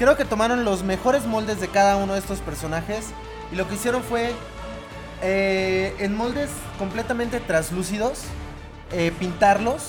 Creo 0.01 0.17
que 0.17 0.25
tomaron 0.25 0.65
los 0.65 0.83
mejores 0.83 1.27
moldes 1.27 1.61
de 1.61 1.69
cada 1.69 1.99
uno 1.99 2.15
de 2.15 2.21
estos 2.21 2.39
personajes 2.39 3.09
y 3.53 3.57
lo 3.57 3.69
que 3.69 3.75
hicieron 3.75 4.03
fue 4.03 4.33
eh, 5.21 5.95
en 5.99 6.17
moldes 6.17 6.49
completamente 6.79 7.39
translúcidos 7.39 8.23
eh, 8.93 9.13
pintarlos 9.19 9.89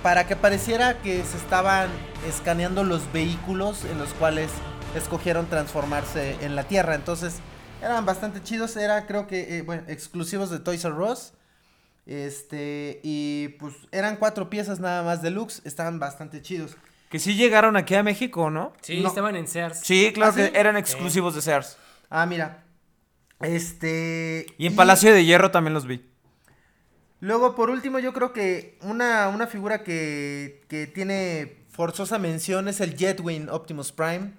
para 0.00 0.28
que 0.28 0.36
pareciera 0.36 1.02
que 1.02 1.24
se 1.24 1.36
estaban 1.38 1.90
escaneando 2.28 2.84
los 2.84 3.12
vehículos 3.12 3.84
en 3.84 3.98
los 3.98 4.14
cuales 4.14 4.48
escogieron 4.94 5.46
transformarse 5.46 6.36
en 6.40 6.54
la 6.54 6.62
Tierra. 6.62 6.94
Entonces 6.94 7.40
eran 7.82 8.06
bastante 8.06 8.40
chidos, 8.40 8.76
era 8.76 9.08
creo 9.08 9.26
que 9.26 9.58
eh, 9.58 9.62
bueno, 9.62 9.82
exclusivos 9.88 10.50
de 10.50 10.60
Toys 10.60 10.84
R 10.84 10.94
Us. 10.94 11.32
Este, 12.06 13.00
y 13.02 13.48
pues 13.58 13.74
eran 13.90 14.18
cuatro 14.18 14.48
piezas 14.48 14.78
nada 14.78 15.02
más 15.02 15.20
deluxe, 15.20 15.62
estaban 15.64 15.98
bastante 15.98 16.42
chidos. 16.42 16.76
Que 17.10 17.18
sí 17.18 17.34
llegaron 17.36 17.76
aquí 17.76 17.94
a 17.94 18.02
México, 18.02 18.50
¿no? 18.50 18.72
Sí, 18.82 19.00
No. 19.00 19.08
estaban 19.08 19.34
en 19.36 19.46
Sears. 19.48 19.80
Sí, 19.80 20.10
claro 20.12 20.32
¿Ah, 20.32 20.36
que 20.36 20.46
sí? 20.48 20.52
eran 20.54 20.76
exclusivos 20.76 21.34
de 21.34 21.42
Sears. 21.42 21.76
Ah, 22.10 22.26
mira. 22.26 22.64
Este. 23.40 24.46
Y 24.58 24.66
en 24.66 24.76
Palacio 24.76 25.12
de 25.14 25.24
Hierro 25.24 25.50
también 25.50 25.74
los 25.74 25.86
vi. 25.86 26.04
Luego, 27.20 27.54
por 27.54 27.70
último, 27.70 27.98
yo 27.98 28.12
creo 28.12 28.32
que 28.32 28.78
una, 28.82 29.28
una 29.28 29.46
figura 29.46 29.82
que, 29.82 30.62
que 30.68 30.86
tiene 30.86 31.64
forzosa 31.70 32.18
mención 32.18 32.68
es 32.68 32.80
el 32.80 32.96
Jetwing 32.96 33.48
Optimus 33.48 33.90
Prime. 33.92 34.32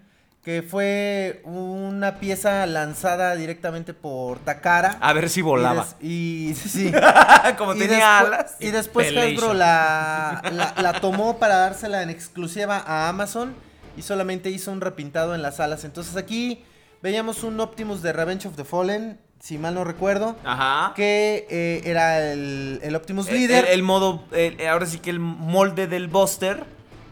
Que 0.50 0.64
fue 0.64 1.42
una 1.44 2.16
pieza 2.20 2.66
lanzada 2.66 3.36
directamente 3.36 3.94
por 3.94 4.40
Takara. 4.40 4.98
A 5.00 5.14
ver 5.14 5.30
si 5.30 5.44
volaba. 5.44 5.86
Y, 6.02 6.56
sí. 6.56 6.92
Como 7.60 7.76
Y 7.76 7.78
tenía 7.78 8.18
alas. 8.18 8.56
Y 8.60 8.72
después. 8.72 9.16
Hasbro 9.16 9.54
la, 9.54 10.42
la, 10.52 10.74
la 10.82 10.94
tomó 11.02 11.38
para 11.38 11.58
dársela 11.58 12.02
en 12.02 12.10
exclusiva 12.10 12.78
a 12.84 13.10
Amazon 13.10 13.54
y 13.96 14.02
solamente 14.02 14.50
hizo 14.50 14.72
un 14.72 14.82
repintado 14.82 15.36
en 15.36 15.44
las 15.44 15.60
alas. 15.60 15.84
Entonces 15.84 16.16
aquí 16.18 16.64
veíamos 17.04 17.44
un 17.44 17.60
Optimus 17.60 18.02
de 18.02 18.12
Revenge 18.12 18.48
of 18.48 18.56
the 18.56 18.64
Fallen 18.64 19.20
si 19.40 19.60
mal 19.60 19.76
no 19.76 19.84
recuerdo. 19.84 20.36
Ajá. 20.44 20.94
Que 20.96 21.46
eh, 21.52 21.84
era 21.86 22.32
el, 22.32 22.80
el 22.82 22.96
Optimus 22.96 23.28
El, 23.28 23.36
Leader. 23.36 23.66
el- 23.66 23.72
el 23.74 23.84
modo, 23.84 24.24
ahora 24.68 24.88
sí 24.88 24.98
que 24.98 25.12
el 25.12 25.20
molde 25.20 25.86
del 25.86 26.08
Buster 26.08 26.64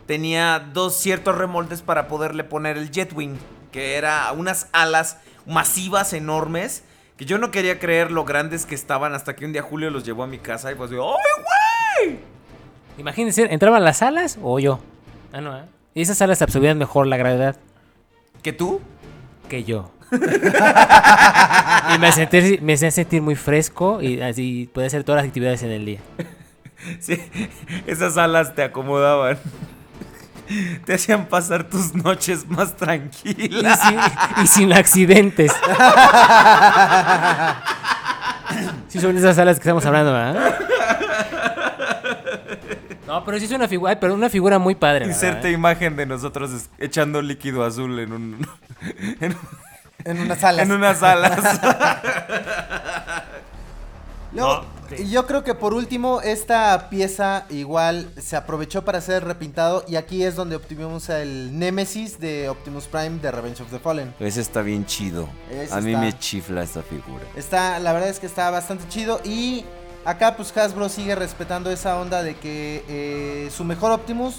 tenía 0.08 0.60
dos 0.74 0.96
ciertos 0.96 1.38
remoldes 1.38 1.82
para 1.82 2.08
poderle 2.08 2.44
poner 2.44 2.78
el 2.78 2.90
Jetwing, 2.90 3.38
que 3.72 3.96
era 3.96 4.32
unas 4.32 4.68
alas 4.72 5.18
masivas, 5.46 6.14
enormes, 6.14 6.84
que 7.18 7.26
yo 7.26 7.38
no 7.38 7.52
quería 7.52 7.78
creer 7.78 8.10
lo 8.12 8.26
grandes 8.26 8.66
que 8.66 8.76
estaban 8.76 9.14
hasta 9.14 9.36
que 9.36 9.46
un 9.46 9.54
día 9.54 9.62
Julio 9.62 9.90
los 9.92 10.04
llevó 10.06 10.24
a 10.24 10.28
mi 10.28 10.40
casa 10.40 10.72
y 10.72 10.76
pues 10.76 10.90
digo, 10.90 11.16
¡ay, 11.16 12.08
güey! 12.08 12.20
Imagínense, 12.98 13.44
¿entraban 13.54 13.84
las 13.84 14.02
alas 14.02 14.40
o 14.42 14.60
yo? 14.60 14.80
Ah, 15.32 15.42
no, 15.42 15.56
¿eh? 15.56 15.64
Y 15.94 16.02
esas 16.02 16.22
alas 16.22 16.42
absorbían 16.42 16.78
mejor 16.78 17.08
la 17.08 17.18
gravedad 17.18 17.58
¿Que 18.42 18.54
tú? 18.54 18.82
que 19.50 19.64
yo. 19.64 19.92
y 20.12 21.98
me 22.00 22.08
hacía, 22.08 22.30
me 22.62 22.74
hacía 22.74 22.92
sentir 22.92 23.22
muy 23.22 23.36
fresco 23.36 24.02
y 24.02 24.22
así 24.22 24.70
podía 24.74 24.88
hacer 24.88 25.04
todas 25.04 25.22
las 25.22 25.28
actividades 25.28 25.64
en 25.64 25.72
el 25.72 25.86
día. 25.86 26.00
Sí, 27.00 27.20
esas 27.88 28.18
alas 28.18 28.56
te 28.56 28.64
acomodaban. 28.64 29.38
Te 30.86 30.94
hacían 30.94 31.26
pasar 31.26 31.64
tus 31.66 31.94
noches 31.96 32.48
más 32.48 32.72
Y 32.72 32.76
tranquilas. 32.76 33.80
sin, 33.82 34.00
y 34.44 34.48
sin 34.48 34.74
accidentes. 34.74 35.52
Sí, 38.88 39.02
son 39.02 39.18
esas 39.18 39.38
alas 39.38 39.58
que 39.58 39.64
estamos 39.64 39.86
hablando, 39.86 40.14
¿verdad? 40.14 40.56
No, 43.06 43.24
pero 43.26 43.38
sí 43.40 43.46
es 43.46 43.52
una 43.52 43.68
figura, 43.68 44.00
pero 44.00 44.14
una 44.14 44.30
figura 44.30 44.58
muy 44.58 44.76
padre. 44.76 45.06
Inserte 45.06 45.36
verdad, 45.36 45.46
¿eh? 45.50 45.52
imagen 45.52 45.96
de 45.98 46.06
nosotros 46.06 46.52
echando 46.78 47.22
líquido 47.22 47.66
azul 47.66 48.00
en 48.00 48.14
un 48.14 48.48
en, 49.20 49.36
en 50.06 50.20
unas 50.22 50.44
alas. 50.44 50.66
en 50.66 50.72
unas 50.72 51.04
alas. 51.04 51.60
Luego, 54.34 54.66
y 54.98 55.10
Yo 55.10 55.26
creo 55.28 55.44
que 55.44 55.54
por 55.54 55.74
último, 55.74 56.22
esta 56.22 56.90
pieza 56.90 57.46
igual 57.50 58.10
se 58.22 58.36
aprovechó 58.36 58.84
para 58.86 59.02
ser 59.02 59.24
repintado. 59.26 59.84
Y 59.88 59.96
aquí 59.96 60.24
es 60.24 60.36
donde 60.36 60.56
obtuvimos 60.56 61.10
el 61.10 61.58
Nemesis 61.58 62.20
de 62.20 62.50
Optimus 62.50 62.86
Prime 62.86 63.20
de 63.20 63.32
Revenge 63.32 63.62
of 63.62 63.70
the 63.72 63.80
Fallen. 63.80 64.14
Ese 64.20 64.42
está 64.42 64.62
bien 64.62 64.86
chido. 64.86 65.28
Ese 65.52 65.74
A 65.74 65.82
mí 65.82 65.92
está- 65.92 66.02
me 66.02 66.18
chifla 66.18 66.64
esta 66.64 66.84
figura. 66.84 67.24
Está, 67.36 67.80
la 67.80 67.94
verdad 67.94 68.10
es 68.10 68.20
que 68.20 68.26
está 68.28 68.50
bastante 68.52 68.88
chido. 68.90 69.20
Y 69.24 69.66
acá, 70.06 70.36
pues 70.38 70.56
Hasbro 70.56 70.88
sigue 70.90 71.16
respetando 71.16 71.70
esa 71.72 72.00
onda 72.00 72.24
de 72.24 72.36
que 72.36 72.84
eh, 72.88 73.50
su 73.56 73.64
mejor 73.64 73.92
Optimus 73.92 74.36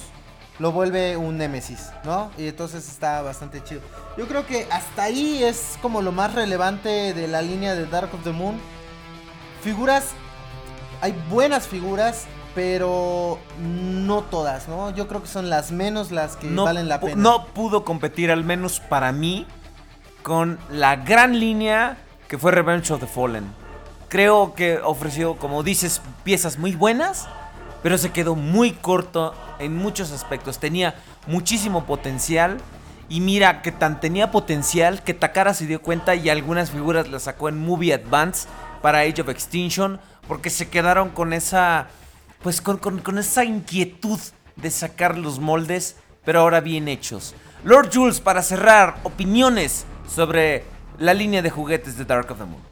lo 0.58 0.72
vuelve 0.72 1.16
un 1.16 1.36
Nemesis, 1.38 1.90
¿no? 2.04 2.30
Y 2.36 2.48
entonces 2.48 2.88
está 2.88 3.22
bastante 3.22 3.62
chido. 3.62 3.80
Yo 4.16 4.26
creo 4.26 4.44
que 4.46 4.66
hasta 4.72 5.04
ahí 5.04 5.44
es 5.44 5.78
como 5.80 6.02
lo 6.02 6.10
más 6.10 6.34
relevante 6.34 7.14
de 7.14 7.28
la 7.28 7.42
línea 7.42 7.74
de 7.74 7.86
Dark 7.86 8.12
of 8.14 8.24
the 8.24 8.32
Moon. 8.32 8.58
Figuras, 9.62 10.12
hay 11.00 11.12
buenas 11.30 11.66
figuras, 11.66 12.26
pero 12.54 13.38
no 13.60 14.22
todas, 14.22 14.68
¿no? 14.68 14.90
Yo 14.90 15.08
creo 15.08 15.22
que 15.22 15.28
son 15.28 15.50
las 15.50 15.70
menos 15.70 16.10
las 16.10 16.36
que 16.36 16.48
no, 16.48 16.64
valen 16.64 16.88
la 16.88 17.00
pena. 17.00 17.14
no 17.16 17.46
pudo 17.46 17.84
competir, 17.84 18.30
al 18.30 18.44
menos 18.44 18.80
para 18.80 19.12
mí, 19.12 19.46
con 20.22 20.58
la 20.70 20.96
gran 20.96 21.38
línea 21.38 21.96
que 22.28 22.38
fue 22.38 22.52
Revenge 22.52 22.90
of 22.92 23.00
the 23.00 23.06
Fallen. 23.06 23.46
Creo 24.08 24.54
que 24.54 24.78
ofreció, 24.78 25.36
como 25.36 25.62
dices, 25.62 26.00
piezas 26.24 26.58
muy 26.58 26.74
buenas, 26.74 27.28
pero 27.82 27.98
se 27.98 28.10
quedó 28.10 28.34
muy 28.34 28.72
corto 28.72 29.34
en 29.58 29.76
muchos 29.76 30.12
aspectos. 30.12 30.58
Tenía 30.58 30.94
muchísimo 31.26 31.84
potencial. 31.84 32.58
Y 33.10 33.20
mira 33.20 33.62
que 33.62 33.72
tan 33.72 34.00
tenía 34.00 34.30
potencial 34.30 35.02
que 35.02 35.14
Takara 35.14 35.54
se 35.54 35.64
dio 35.64 35.80
cuenta 35.80 36.14
y 36.14 36.28
algunas 36.28 36.70
figuras 36.70 37.08
las 37.08 37.22
sacó 37.22 37.48
en 37.48 37.58
Movie 37.58 37.94
Advance 37.94 38.46
para 38.80 39.00
Age 39.00 39.22
of 39.22 39.28
Extinction 39.28 40.00
porque 40.26 40.50
se 40.50 40.68
quedaron 40.68 41.10
con 41.10 41.32
esa 41.32 41.88
pues 42.42 42.60
con, 42.60 42.78
con- 42.78 43.00
con 43.00 43.18
esa 43.18 43.44
inquietud 43.44 44.18
de 44.56 44.70
sacar 44.70 45.16
los 45.18 45.38
moldes, 45.40 45.96
pero 46.24 46.40
ahora 46.40 46.60
bien 46.60 46.86
hechos. 46.88 47.34
Lord 47.64 47.90
Jules, 47.92 48.20
para 48.20 48.42
cerrar, 48.42 48.98
opiniones 49.02 49.86
sobre 50.08 50.62
la 50.98 51.14
línea 51.14 51.42
de 51.42 51.50
juguetes 51.50 51.96
de 51.98 52.04
Dark 52.04 52.30
of 52.30 52.38
the 52.38 52.44
Moon. 52.44 52.62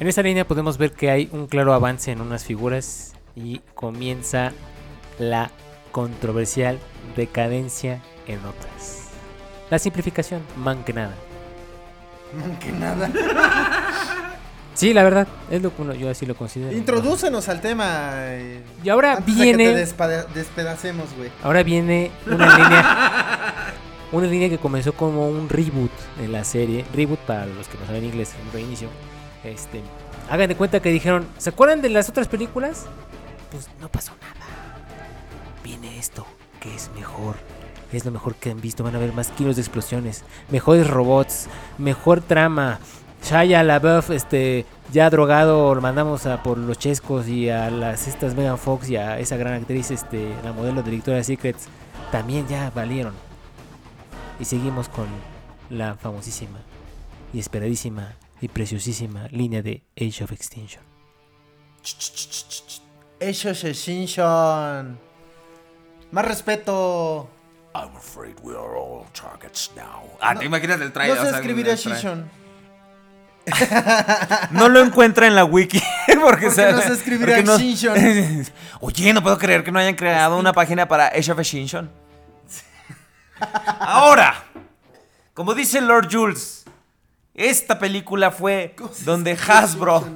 En 0.00 0.08
esta 0.08 0.22
línea 0.22 0.46
podemos 0.46 0.78
ver 0.78 0.92
que 0.92 1.10
hay 1.10 1.28
un 1.32 1.46
claro 1.46 1.74
avance 1.74 2.10
en 2.10 2.20
unas 2.20 2.44
figuras 2.44 3.14
y 3.36 3.60
comienza 3.74 4.52
la 5.18 5.50
controversial 5.92 6.78
decadencia 7.16 8.00
en 8.26 8.38
otras. 8.44 9.08
La 9.70 9.78
simplificación, 9.78 10.42
man 10.56 10.82
que 10.84 10.92
nada. 10.94 11.14
Que 12.60 12.72
nada. 12.72 13.08
Sí, 14.74 14.92
la 14.92 15.04
verdad, 15.04 15.28
es 15.50 15.62
lo 15.62 15.74
que 15.74 15.82
uno, 15.82 15.94
yo 15.94 16.10
así 16.10 16.26
lo 16.26 16.34
considero. 16.34 16.76
Introdúcenos 16.76 17.48
al 17.48 17.60
tema. 17.60 18.10
eh, 18.14 18.60
Y 18.82 18.88
ahora 18.88 19.12
antes 19.18 19.26
de 19.26 19.40
que 19.40 19.56
viene, 19.56 19.72
te 19.72 20.24
despedacemos, 20.34 21.06
güey. 21.16 21.30
ahora 21.44 21.62
viene 21.62 22.10
una 22.26 22.58
línea, 22.58 23.74
una 24.12 24.26
línea 24.26 24.48
que 24.48 24.58
comenzó 24.58 24.92
como 24.92 25.28
un 25.28 25.48
reboot 25.48 25.92
en 26.20 26.32
la 26.32 26.42
serie. 26.44 26.84
Reboot 26.92 27.20
para 27.20 27.46
los 27.46 27.68
que 27.68 27.78
no 27.78 27.86
saben 27.86 28.04
inglés, 28.04 28.32
un 28.44 28.52
reinicio. 28.52 28.88
Este, 29.44 29.80
hagan 30.28 30.48
de 30.48 30.56
cuenta 30.56 30.80
que 30.80 30.90
dijeron, 30.90 31.24
¿se 31.38 31.50
acuerdan 31.50 31.80
de 31.80 31.90
las 31.90 32.08
otras 32.08 32.26
películas? 32.26 32.86
Pues 33.52 33.68
no 33.80 33.88
pasó 33.88 34.10
nada. 34.20 34.44
Viene 35.62 35.98
esto, 35.98 36.26
que 36.60 36.74
es 36.74 36.90
mejor. 36.96 37.36
Es 37.92 38.04
lo 38.04 38.10
mejor 38.10 38.34
que 38.34 38.50
han 38.50 38.60
visto. 38.60 38.82
Van 38.82 38.96
a 38.96 38.98
ver 38.98 39.12
más 39.12 39.28
kilos 39.28 39.54
de 39.54 39.62
explosiones, 39.62 40.24
mejores 40.50 40.88
robots, 40.90 41.46
mejor 41.78 42.20
trama. 42.22 42.80
Shia 43.24 43.62
LaBeouf, 43.62 44.10
este, 44.10 44.66
ya 44.92 45.08
drogado, 45.08 45.74
lo 45.74 45.80
mandamos 45.80 46.26
a 46.26 46.42
por 46.42 46.58
los 46.58 46.78
chescos 46.78 47.26
y 47.26 47.48
a 47.48 47.70
las 47.70 48.06
estas 48.06 48.34
Megan 48.34 48.58
Fox 48.58 48.90
y 48.90 48.96
a 48.96 49.18
esa 49.18 49.38
gran 49.38 49.54
actriz, 49.54 49.90
este, 49.90 50.34
la 50.44 50.52
modelo 50.52 50.82
de 50.82 50.90
Victoria's 50.90 51.26
Secrets, 51.26 51.68
también 52.12 52.46
ya 52.48 52.70
valieron. 52.74 53.14
Y 54.38 54.44
seguimos 54.44 54.90
con 54.90 55.06
la 55.70 55.94
famosísima 55.94 56.58
y 57.32 57.38
esperadísima 57.40 58.14
y 58.42 58.48
preciosísima 58.48 59.26
línea 59.30 59.62
de 59.62 59.82
Age 59.96 60.24
of 60.24 60.32
Extinction. 60.32 60.82
Age 63.22 63.50
of 63.50 63.64
Extinction. 63.64 64.98
Más 66.10 66.24
respeto. 66.26 67.26
I'm 67.74 67.96
afraid 67.96 68.36
we 68.42 68.54
are 68.54 68.76
all 68.76 69.06
targets 69.14 69.70
now. 69.74 70.02
Ah, 70.20 70.34
te 70.34 70.44
imaginas 70.44 70.78
el 70.80 70.88
No 70.88 70.92
trailer. 70.92 71.18
sé 71.18 71.30
escribir 71.30 71.68
Extinction. 71.68 72.28
No 74.50 74.68
lo 74.68 74.80
encuentra 74.80 75.26
en 75.26 75.34
la 75.34 75.44
wiki. 75.44 75.78
Porque, 76.22 76.46
Porque 76.46 76.72
no 76.72 76.78
escribir 76.80 77.28
Extinction. 77.30 77.94
Oye, 78.80 79.12
no 79.12 79.22
puedo 79.22 79.38
creer 79.38 79.62
que 79.64 79.70
no 79.72 79.78
hayan 79.78 79.94
creado 79.94 80.38
una 80.38 80.52
página 80.52 80.86
para 80.88 81.08
Age 81.08 81.32
of 81.32 81.38
Extinction. 81.38 81.90
Ahora, 83.80 84.44
como 85.34 85.54
dice 85.54 85.80
Lord 85.80 86.08
Jules, 86.10 86.64
esta 87.34 87.78
película 87.78 88.30
fue 88.30 88.74
donde 89.04 89.32
Hasbro, 89.32 90.06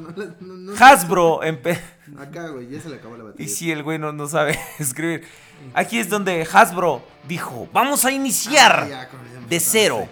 Hasbro 0.79 1.41
empe- 1.43 1.81
Acá, 2.19 2.49
güey, 2.49 2.71
ya 2.71 2.81
se 2.81 2.89
le 2.89 2.97
acabó 2.97 3.17
la 3.17 3.25
batería. 3.25 3.45
Y 3.47 3.49
si 3.51 3.71
el 3.71 3.83
güey 3.83 3.99
no, 3.99 4.13
no 4.13 4.29
sabe 4.29 4.59
escribir. 4.79 5.27
Aquí 5.75 5.99
es 5.99 6.09
donde 6.09 6.47
Hasbro 6.51 7.03
dijo, 7.27 7.69
vamos 7.73 8.05
a 8.05 8.13
iniciar 8.13 8.85
Ah, 8.85 8.89
ya, 8.89 9.09
de 9.49 9.61
cero. 9.61 10.09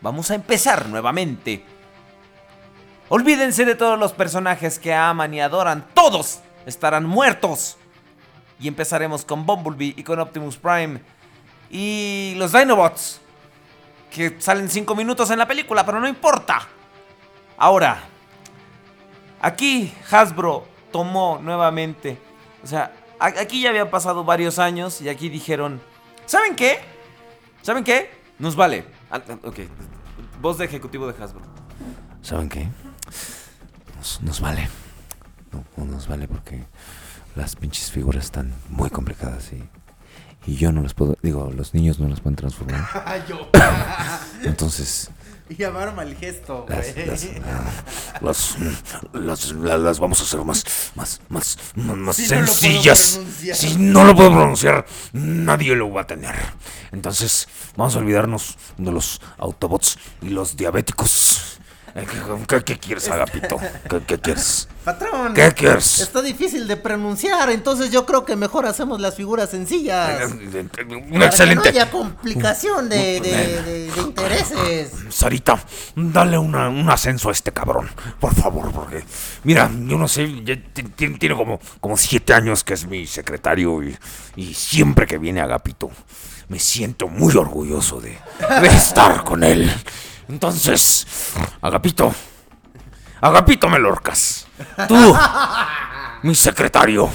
Vamos 0.00 0.30
a 0.30 0.34
empezar 0.36 0.86
nuevamente. 0.88 1.64
Olvídense 3.08 3.64
de 3.64 3.74
todos 3.74 3.98
los 3.98 4.12
personajes 4.12 4.78
que 4.78 4.92
aman 4.92 5.32
y 5.32 5.40
adoran. 5.40 5.86
Todos 5.94 6.40
estarán 6.66 7.04
muertos. 7.04 7.76
Y 8.58 8.68
empezaremos 8.68 9.24
con 9.24 9.46
Bumblebee 9.46 9.94
y 9.96 10.02
con 10.02 10.18
Optimus 10.18 10.56
Prime. 10.56 11.00
Y 11.70 12.34
los 12.36 12.52
Dinobots. 12.52 13.20
Que 14.10 14.36
salen 14.40 14.68
5 14.68 14.94
minutos 14.94 15.30
en 15.30 15.38
la 15.38 15.46
película, 15.46 15.84
pero 15.84 16.00
no 16.00 16.08
importa. 16.08 16.66
Ahora, 17.58 17.98
aquí 19.40 19.92
Hasbro 20.10 20.66
tomó 20.90 21.38
nuevamente. 21.42 22.18
O 22.64 22.66
sea, 22.66 22.92
aquí 23.18 23.62
ya 23.62 23.70
habían 23.70 23.90
pasado 23.90 24.24
varios 24.24 24.58
años 24.58 25.00
y 25.00 25.08
aquí 25.08 25.28
dijeron, 25.28 25.80
¿saben 26.24 26.56
qué? 26.56 26.80
¿Saben 27.62 27.84
qué? 27.84 28.10
Nos 28.38 28.56
vale. 28.56 28.86
Ah, 29.10 29.20
ok, 29.44 29.60
voz 30.40 30.58
de 30.58 30.64
ejecutivo 30.64 31.06
de 31.06 31.22
Hasbro. 31.22 31.42
¿Saben 32.22 32.48
qué? 32.48 32.68
Nos, 33.96 34.20
nos 34.22 34.40
vale. 34.40 34.68
No, 35.52 35.64
no 35.76 35.84
nos 35.92 36.08
vale 36.08 36.28
porque 36.28 36.64
las 37.34 37.56
pinches 37.56 37.90
figuras 37.90 38.24
están 38.24 38.52
muy 38.68 38.90
complicadas 38.90 39.50
y, 39.52 40.50
y 40.50 40.56
yo 40.56 40.72
no 40.72 40.82
las 40.82 40.94
puedo, 40.94 41.16
digo, 41.22 41.50
los 41.54 41.74
niños 41.74 41.98
no 41.98 42.08
las 42.08 42.20
pueden 42.20 42.36
transformar. 42.36 42.86
Entonces, 44.44 45.10
Y 45.48 45.54
llamaron 45.56 45.94
mal 45.94 46.14
gesto, 46.16 46.66
las, 46.68 46.92
güey. 46.94 47.06
las, 47.06 47.24
ah, 47.44 48.18
las, 48.20 48.56
las- 49.12 49.52
la- 49.52 49.78
las 49.78 49.98
vamos 50.00 50.20
a 50.20 50.24
hacer 50.24 50.44
más, 50.44 50.64
más, 50.96 51.20
más, 51.28 51.56
más, 51.76 52.16
Si 52.16 52.26
sencillas. 52.26 53.20
si 53.54 53.76
no 53.76 54.04
lo 54.04 54.14
puedo 54.16 54.30
pronunciar, 54.30 54.84
nadie 55.12 55.74
lo 55.76 55.90
va 55.92 56.02
a 56.02 56.06
tener. 56.06 56.34
Entonces, 56.92 57.48
vamos 57.76 57.94
a 57.94 57.98
olvidarnos 58.00 58.58
de 58.76 58.90
los 58.92 59.20
Autobots 59.38 59.98
y 60.20 60.30
los 60.30 60.56
diabéticos. 60.56 61.60
Eh, 61.96 62.06
¿Qué, 62.64 62.78
quieres, 62.78 63.08
Agapito? 63.08 63.56
¿Qué, 63.88 64.00
qué 64.06 64.18
quieres? 64.18 64.68
Patrón. 64.84 65.32
¿Qué 65.32 65.50
quieres? 65.52 66.00
Está 66.00 66.20
difícil 66.20 66.68
de 66.68 66.76
pronunciar, 66.76 67.48
entonces 67.50 67.90
yo 67.90 68.04
creo 68.04 68.24
que 68.26 68.36
mejor 68.36 68.66
hacemos 68.66 69.00
las 69.00 69.14
figuras 69.14 69.48
sencillas. 69.50 70.30
Un 70.30 70.68
Para 70.68 70.84
que 70.86 70.94
no 71.18 71.24
excelente. 71.24 71.68
haya 71.70 71.90
complicación 71.90 72.88
de, 72.90 73.20
de- 73.20 73.62
de- 73.62 73.90
de 73.90 74.00
intereses. 74.02 74.92
Sarita, 75.08 75.58
dale 75.94 76.36
una- 76.38 76.68
un 76.68 76.88
ascenso 76.90 77.30
a 77.30 77.32
este 77.32 77.50
cabrón, 77.50 77.88
por 78.20 78.34
favor, 78.34 78.70
porque 78.72 79.02
mira, 79.44 79.70
yo 79.72 79.96
no 79.96 80.06
sé, 80.06 80.42
ya 80.44 80.54
tiene 80.96 81.34
como, 81.34 81.58
como 81.80 81.96
siete 81.96 82.34
años 82.34 82.62
que 82.62 82.74
es 82.74 82.86
mi 82.86 83.06
secretario 83.06 83.82
y, 83.82 83.96
y 84.36 84.52
siempre 84.54 85.06
que 85.06 85.16
viene 85.18 85.40
Agapito 85.40 85.90
me 86.48 86.58
siento 86.60 87.08
muy 87.08 87.34
orgulloso 87.36 88.00
de, 88.00 88.18
de 88.60 88.68
estar 88.68 89.24
con 89.24 89.42
él. 89.42 89.72
Entonces, 90.28 91.06
Agapito, 91.60 92.12
Agapito 93.20 93.68
Melorcas, 93.68 94.46
tú, 94.88 95.16
mi 96.22 96.34
secretario, 96.34 97.08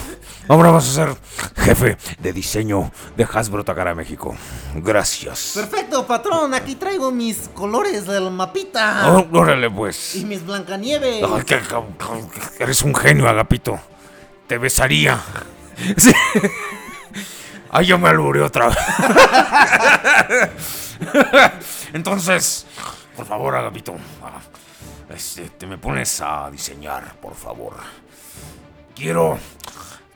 ahora 0.47 0.71
vas 0.71 0.87
a 0.89 0.91
ser 0.93 1.15
jefe 1.57 1.97
de 2.19 2.33
diseño 2.33 2.91
de 3.17 3.27
Hasbro 3.31 3.63
Takara 3.65 3.93
México. 3.95 4.35
Gracias. 4.75 5.51
Perfecto, 5.55 6.07
patrón. 6.07 6.53
Aquí 6.53 6.75
traigo 6.75 7.11
mis 7.11 7.49
colores 7.53 8.05
del 8.07 8.31
mapita. 8.31 9.11
Oh, 9.13 9.27
órale 9.37 9.69
pues. 9.69 10.15
Y 10.15 10.23
mis 10.25 10.45
Blancanieves. 10.45 11.23
Ay, 11.23 11.43
que- 11.43 11.59
que- 11.59 11.65
que- 12.57 12.63
eres 12.63 12.81
un 12.83 12.95
genio, 12.95 13.27
Agapito. 13.27 13.79
Te 14.47 14.57
besaría. 14.57 15.19
Sí. 15.97 16.13
Ay, 17.69 17.85
yo 17.85 17.97
me 17.97 18.09
alburé 18.09 18.41
otra 18.41 18.67
vez. 18.67 18.77
Entonces, 21.93 22.65
por 23.21 23.27
favor, 23.27 23.55
Agapito, 23.55 23.93
ah, 24.23 24.39
este, 25.13 25.51
te 25.51 25.67
me 25.67 25.77
pones 25.77 26.19
a 26.21 26.49
diseñar, 26.49 27.13
por 27.21 27.35
favor. 27.35 27.75
Quiero 28.95 29.37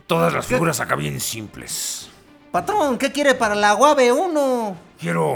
todas 0.08 0.34
las 0.34 0.48
figuras 0.48 0.80
acá 0.80 0.96
bien 0.96 1.20
simples. 1.20 2.10
Patrón, 2.52 2.98
¿qué 2.98 3.12
quiere 3.12 3.36
para 3.36 3.54
la 3.54 3.74
Guave 3.74 4.12
1? 4.12 4.78
Quiero. 5.00 5.36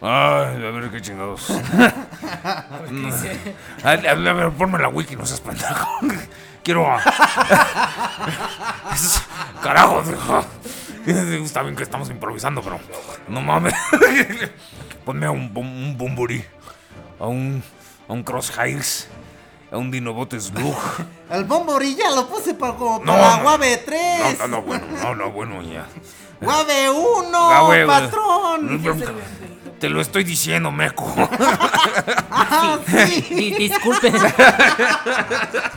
Ay, 0.00 0.64
a 0.64 0.70
ver 0.70 0.88
qué 0.92 1.00
chingados. 1.02 1.50
A, 3.82 3.88
a- 3.88 3.92
a 3.92 4.14
ver, 4.14 4.50
ponme 4.52 4.78
la 4.78 4.86
wiki, 4.88 5.16
no 5.16 5.26
seas 5.26 5.40
pendejo. 5.40 5.88
Quiero. 6.62 6.86
Es- 8.94 9.20
Carajo. 9.62 10.00
Está 11.06 11.62
bien 11.62 11.74
que 11.74 11.82
estamos 11.82 12.08
improvisando, 12.10 12.62
pero. 12.62 12.78
No 13.26 13.40
mames. 13.40 13.74
Ponme 15.04 15.28
un, 15.28 15.52
bum- 15.52 15.66
un 15.88 15.96
Bumburi. 15.98 16.44
A 17.24 17.26
un. 17.26 17.62
A 18.06 18.12
un 18.12 18.22
Crosshires. 18.22 19.08
A 19.72 19.78
un 19.78 19.90
Dinobot 19.90 20.38
Slug. 20.38 20.76
El 21.30 21.44
Bombori 21.44 21.96
ya 21.96 22.10
lo 22.10 22.28
puse 22.28 22.52
para, 22.52 22.74
como 22.74 22.98
No, 22.98 23.12
para 23.12 23.18
la 23.28 23.36
no. 23.38 23.42
Guave 23.44 23.76
3. 23.78 24.38
No, 24.40 24.46
no, 24.46 24.48
no, 24.48 24.62
bueno, 24.62 24.86
no, 25.02 25.14
no, 25.14 25.30
bueno, 25.32 25.62
ya. 25.62 25.86
Guave 26.40 26.90
1, 26.90 27.38
Ah, 27.50 27.62
güey, 27.62 27.84
güey. 27.84 27.86
patrón. 27.86 28.82
Te 29.80 29.88
lo 29.88 30.00
estoy 30.02 30.24
diciendo, 30.24 30.70
meco. 30.70 31.12
Ah, 32.36 32.78
sí. 32.86 33.54
Disculpe. 33.58 34.12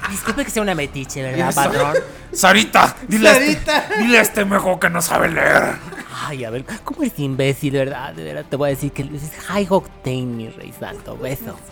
Disculpe 0.10 0.44
que 0.44 0.52
sea 0.52 0.62
una 0.62 0.76
metiche, 0.76 1.22
¿verdad, 1.24 1.54
patrón? 1.56 1.94
Sarita, 2.34 2.96
dile, 3.08 3.30
A 3.30 3.38
este, 3.38 3.72
dile 4.00 4.18
a 4.18 4.22
este 4.22 4.44
mejo 4.44 4.80
que 4.80 4.90
no 4.90 5.02
sabe 5.02 5.30
leer. 5.30 5.76
Ay, 6.20 6.46
a 6.46 6.50
ver, 6.50 6.66
¿cómo 6.84 7.04
eres 7.04 7.20
imbécil, 7.20 7.74
verdad? 7.74 8.14
De 8.14 8.24
verdad, 8.24 8.46
te 8.50 8.56
voy 8.56 8.68
a 8.68 8.70
decir 8.72 8.92
que 8.92 9.04
es 9.04 9.32
high 9.48 9.68
octane, 9.70 10.26
mi 10.26 10.50
rey 10.50 10.74
santo. 10.78 11.18
Beso. 11.18 11.58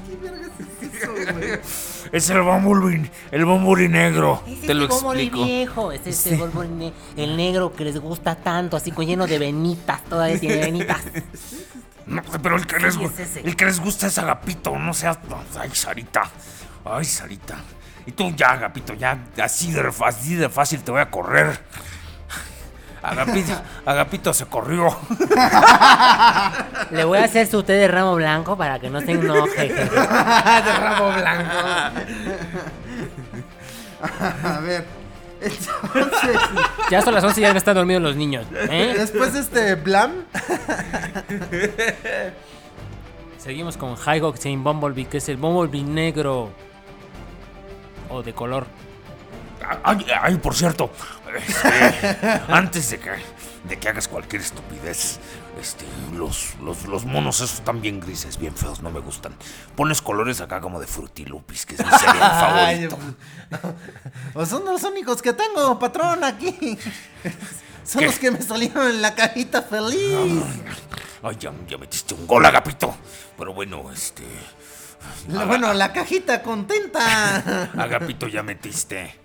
Es 2.12 2.30
el 2.30 2.42
Bumblebee, 2.42 3.10
el 3.32 3.46
Bumblebee 3.46 3.90
negro. 3.90 4.42
Ese 4.48 4.68
Te 4.68 4.74
lo 4.74 4.86
es 4.86 4.92
explico. 4.92 5.44
viejo, 5.44 5.92
ese 5.92 6.12
es 6.12 6.28
el, 6.28 6.38
Wolverine, 6.38 6.94
el 7.18 7.36
negro 7.36 7.74
que 7.74 7.84
les 7.84 8.00
gusta 8.00 8.36
tanto, 8.36 8.78
así 8.78 8.92
con 8.92 9.06
lleno 9.06 9.26
de 9.28 9.40
venitas, 9.40 10.04
todavía 10.04 10.40
tiene 10.40 10.58
venitas. 10.58 11.02
No, 12.08 12.22
pero 12.44 12.56
el 12.56 12.68
que, 12.68 12.78
les, 12.78 12.94
Sí, 12.94 13.04
es 13.04 13.20
ese. 13.20 13.40
el 13.40 13.56
que 13.56 13.66
les 13.66 13.80
gusta 13.80 14.06
es 14.06 14.18
Agapito, 14.20 14.78
no 14.78 14.94
seas. 14.94 15.18
Ay, 15.60 15.72
Sarita. 15.74 16.30
Ay, 16.86 17.04
Sarita. 17.04 17.58
Y 18.06 18.12
tú 18.12 18.32
ya, 18.36 18.52
Agapito, 18.52 18.94
ya 18.94 19.18
así 19.44 19.72
de, 19.72 19.92
así 20.06 20.36
de 20.36 20.48
fácil 20.48 20.84
te 20.84 20.92
voy 20.92 21.02
a 21.02 21.10
correr. 21.10 21.60
Agapito, 23.06 23.53
Agapito 23.86 24.34
se 24.34 24.45
corrió. 24.45 24.88
Le 26.91 27.03
voy 27.03 27.19
a 27.19 27.26
hacer 27.26 27.48
su 27.48 27.61
té 27.64 27.73
de 27.73 27.88
ramo 27.88 28.15
blanco 28.15 28.57
para 28.57 28.80
que 28.80 28.90
no 28.90 28.99
se 29.02 29.11
enoje. 29.11 29.73
de 29.73 29.86
rabo 30.80 31.11
blanco. 31.14 31.52
A 34.48 34.60
ver. 34.60 34.86
Entonces, 35.41 36.40
Ya 36.90 37.02
son 37.02 37.14
las 37.14 37.23
11 37.23 37.40
y 37.40 37.44
ya 37.44 37.52
no 37.52 37.57
están 37.57 37.76
dormidos 37.76 38.02
los 38.02 38.15
niños. 38.15 38.45
¿eh? 38.69 38.95
después 38.98 39.34
de 39.34 39.40
este 39.41 39.76
Blam, 39.76 40.23
Seguimos 43.38 43.77
con 43.77 43.95
High 43.95 44.22
Octane 44.22 44.57
Bumblebee, 44.57 45.06
que 45.06 45.18
es 45.18 45.30
el 45.30 45.38
Bumblebee 45.38 45.84
negro. 45.84 46.49
O 48.10 48.23
de 48.23 48.34
color. 48.34 48.65
Ay, 49.84 50.06
ay, 50.22 50.38
por 50.38 50.56
cierto, 50.56 50.90
este, 51.38 52.41
antes 52.48 52.90
de 52.90 52.99
que, 52.99 53.12
de 53.68 53.80
que 53.80 53.90
hagas 53.90 54.07
cualquier 54.07 54.41
estupidez, 54.41 55.20
este, 55.60 55.86
los, 56.14 56.56
los, 56.62 56.86
los 56.86 57.06
monos 57.06 57.38
esos 57.38 57.56
están 57.56 57.82
bien 57.82 57.99
grises, 57.99 58.38
bien 58.38 58.56
feos, 58.56 58.82
no 58.82 58.91
me 58.91 58.99
gustan. 58.99 59.34
Pones 59.76 60.02
colores 60.02 60.41
acá 60.41 60.62
como 60.62 60.80
de 60.80 60.88
frutilupis, 60.88 61.66
que 61.66 61.76
es 61.76 61.86
mi 61.86 61.91
cereal 61.91 62.18
favorito. 62.40 62.98
pues 64.34 64.49
son 64.49 64.66
los 64.66 64.84
únicos 64.84 65.22
que 65.22 65.34
tengo, 65.34 65.78
patrón, 65.80 66.24
aquí. 66.24 66.78
Son 67.84 67.99
¿Qué? 67.99 68.07
los 68.07 68.20
que 68.20 68.32
me 68.32 68.41
salieron 68.41 68.88
en 68.90 69.02
la 69.02 69.14
cajita 69.14 69.62
feliz. 69.62 70.44
Ay, 71.22 71.38
ya, 71.40 71.53
ya 71.68 71.78
metiste 71.78 72.14
un 72.14 72.26
gol, 72.28 72.45
Agapito. 72.45 72.95
Pero 73.38 73.53
bueno, 73.53 73.91
este, 73.91 74.24
bueno, 75.28 75.74
la 75.74 75.94
cajita 75.94 76.41
contenta. 76.41 77.70
Agapito, 77.78 78.28
ya 78.28 78.44
metiste 78.44 79.25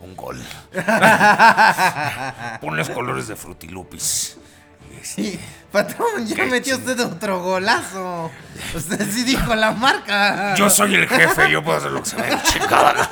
un 0.00 0.16
gol. 0.16 0.40
Pones 2.60 2.90
colores 2.90 3.28
de 3.28 3.36
frutilupis. 3.36 4.36
Este, 5.00 5.22
Sí, 5.22 5.40
patrón, 5.70 6.26
ya 6.26 6.36
Qué 6.36 6.46
metió 6.46 6.76
usted 6.76 6.98
otro 7.00 7.40
golazo. 7.40 8.30
Usted 8.74 9.08
sí 9.10 9.24
dijo 9.24 9.54
la 9.54 9.72
marca. 9.72 10.54
Yo 10.56 10.68
soy 10.70 10.94
el 10.94 11.08
jefe, 11.08 11.50
yo 11.50 11.62
puedo 11.62 11.78
hacer 11.78 11.92
lo 11.92 12.02
que 12.02 12.10
se 12.10 12.16
me 12.16 12.26
dé 12.26 12.36
chingada. 12.42 13.08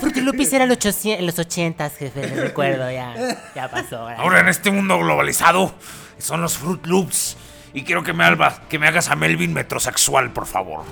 Fruity 0.00 0.20
Loops 0.20 0.52
era 0.52 0.64
en 0.64 0.70
los 0.70 0.78
800 0.78 1.20
en 1.20 1.26
los 1.26 1.38
80, 1.38 1.90
jefe, 1.90 2.26
le 2.28 2.42
recuerdo, 2.42 2.90
ya, 2.90 3.14
ya 3.54 3.68
pasó. 3.70 4.04
gracias. 4.04 4.20
Ahora 4.20 4.40
en 4.40 4.48
este 4.48 4.70
mundo 4.70 4.98
globalizado 4.98 5.74
son 6.18 6.42
los 6.42 6.56
Fruit 6.58 6.84
Loops. 6.86 7.36
Y 7.72 7.82
quiero 7.84 8.02
que 8.02 8.14
me, 8.14 8.24
alba, 8.24 8.62
que 8.70 8.78
me 8.78 8.88
hagas 8.88 9.10
a 9.10 9.16
Melvin 9.16 9.52
metrosexual, 9.52 10.32
por 10.32 10.46
favor. 10.46 10.84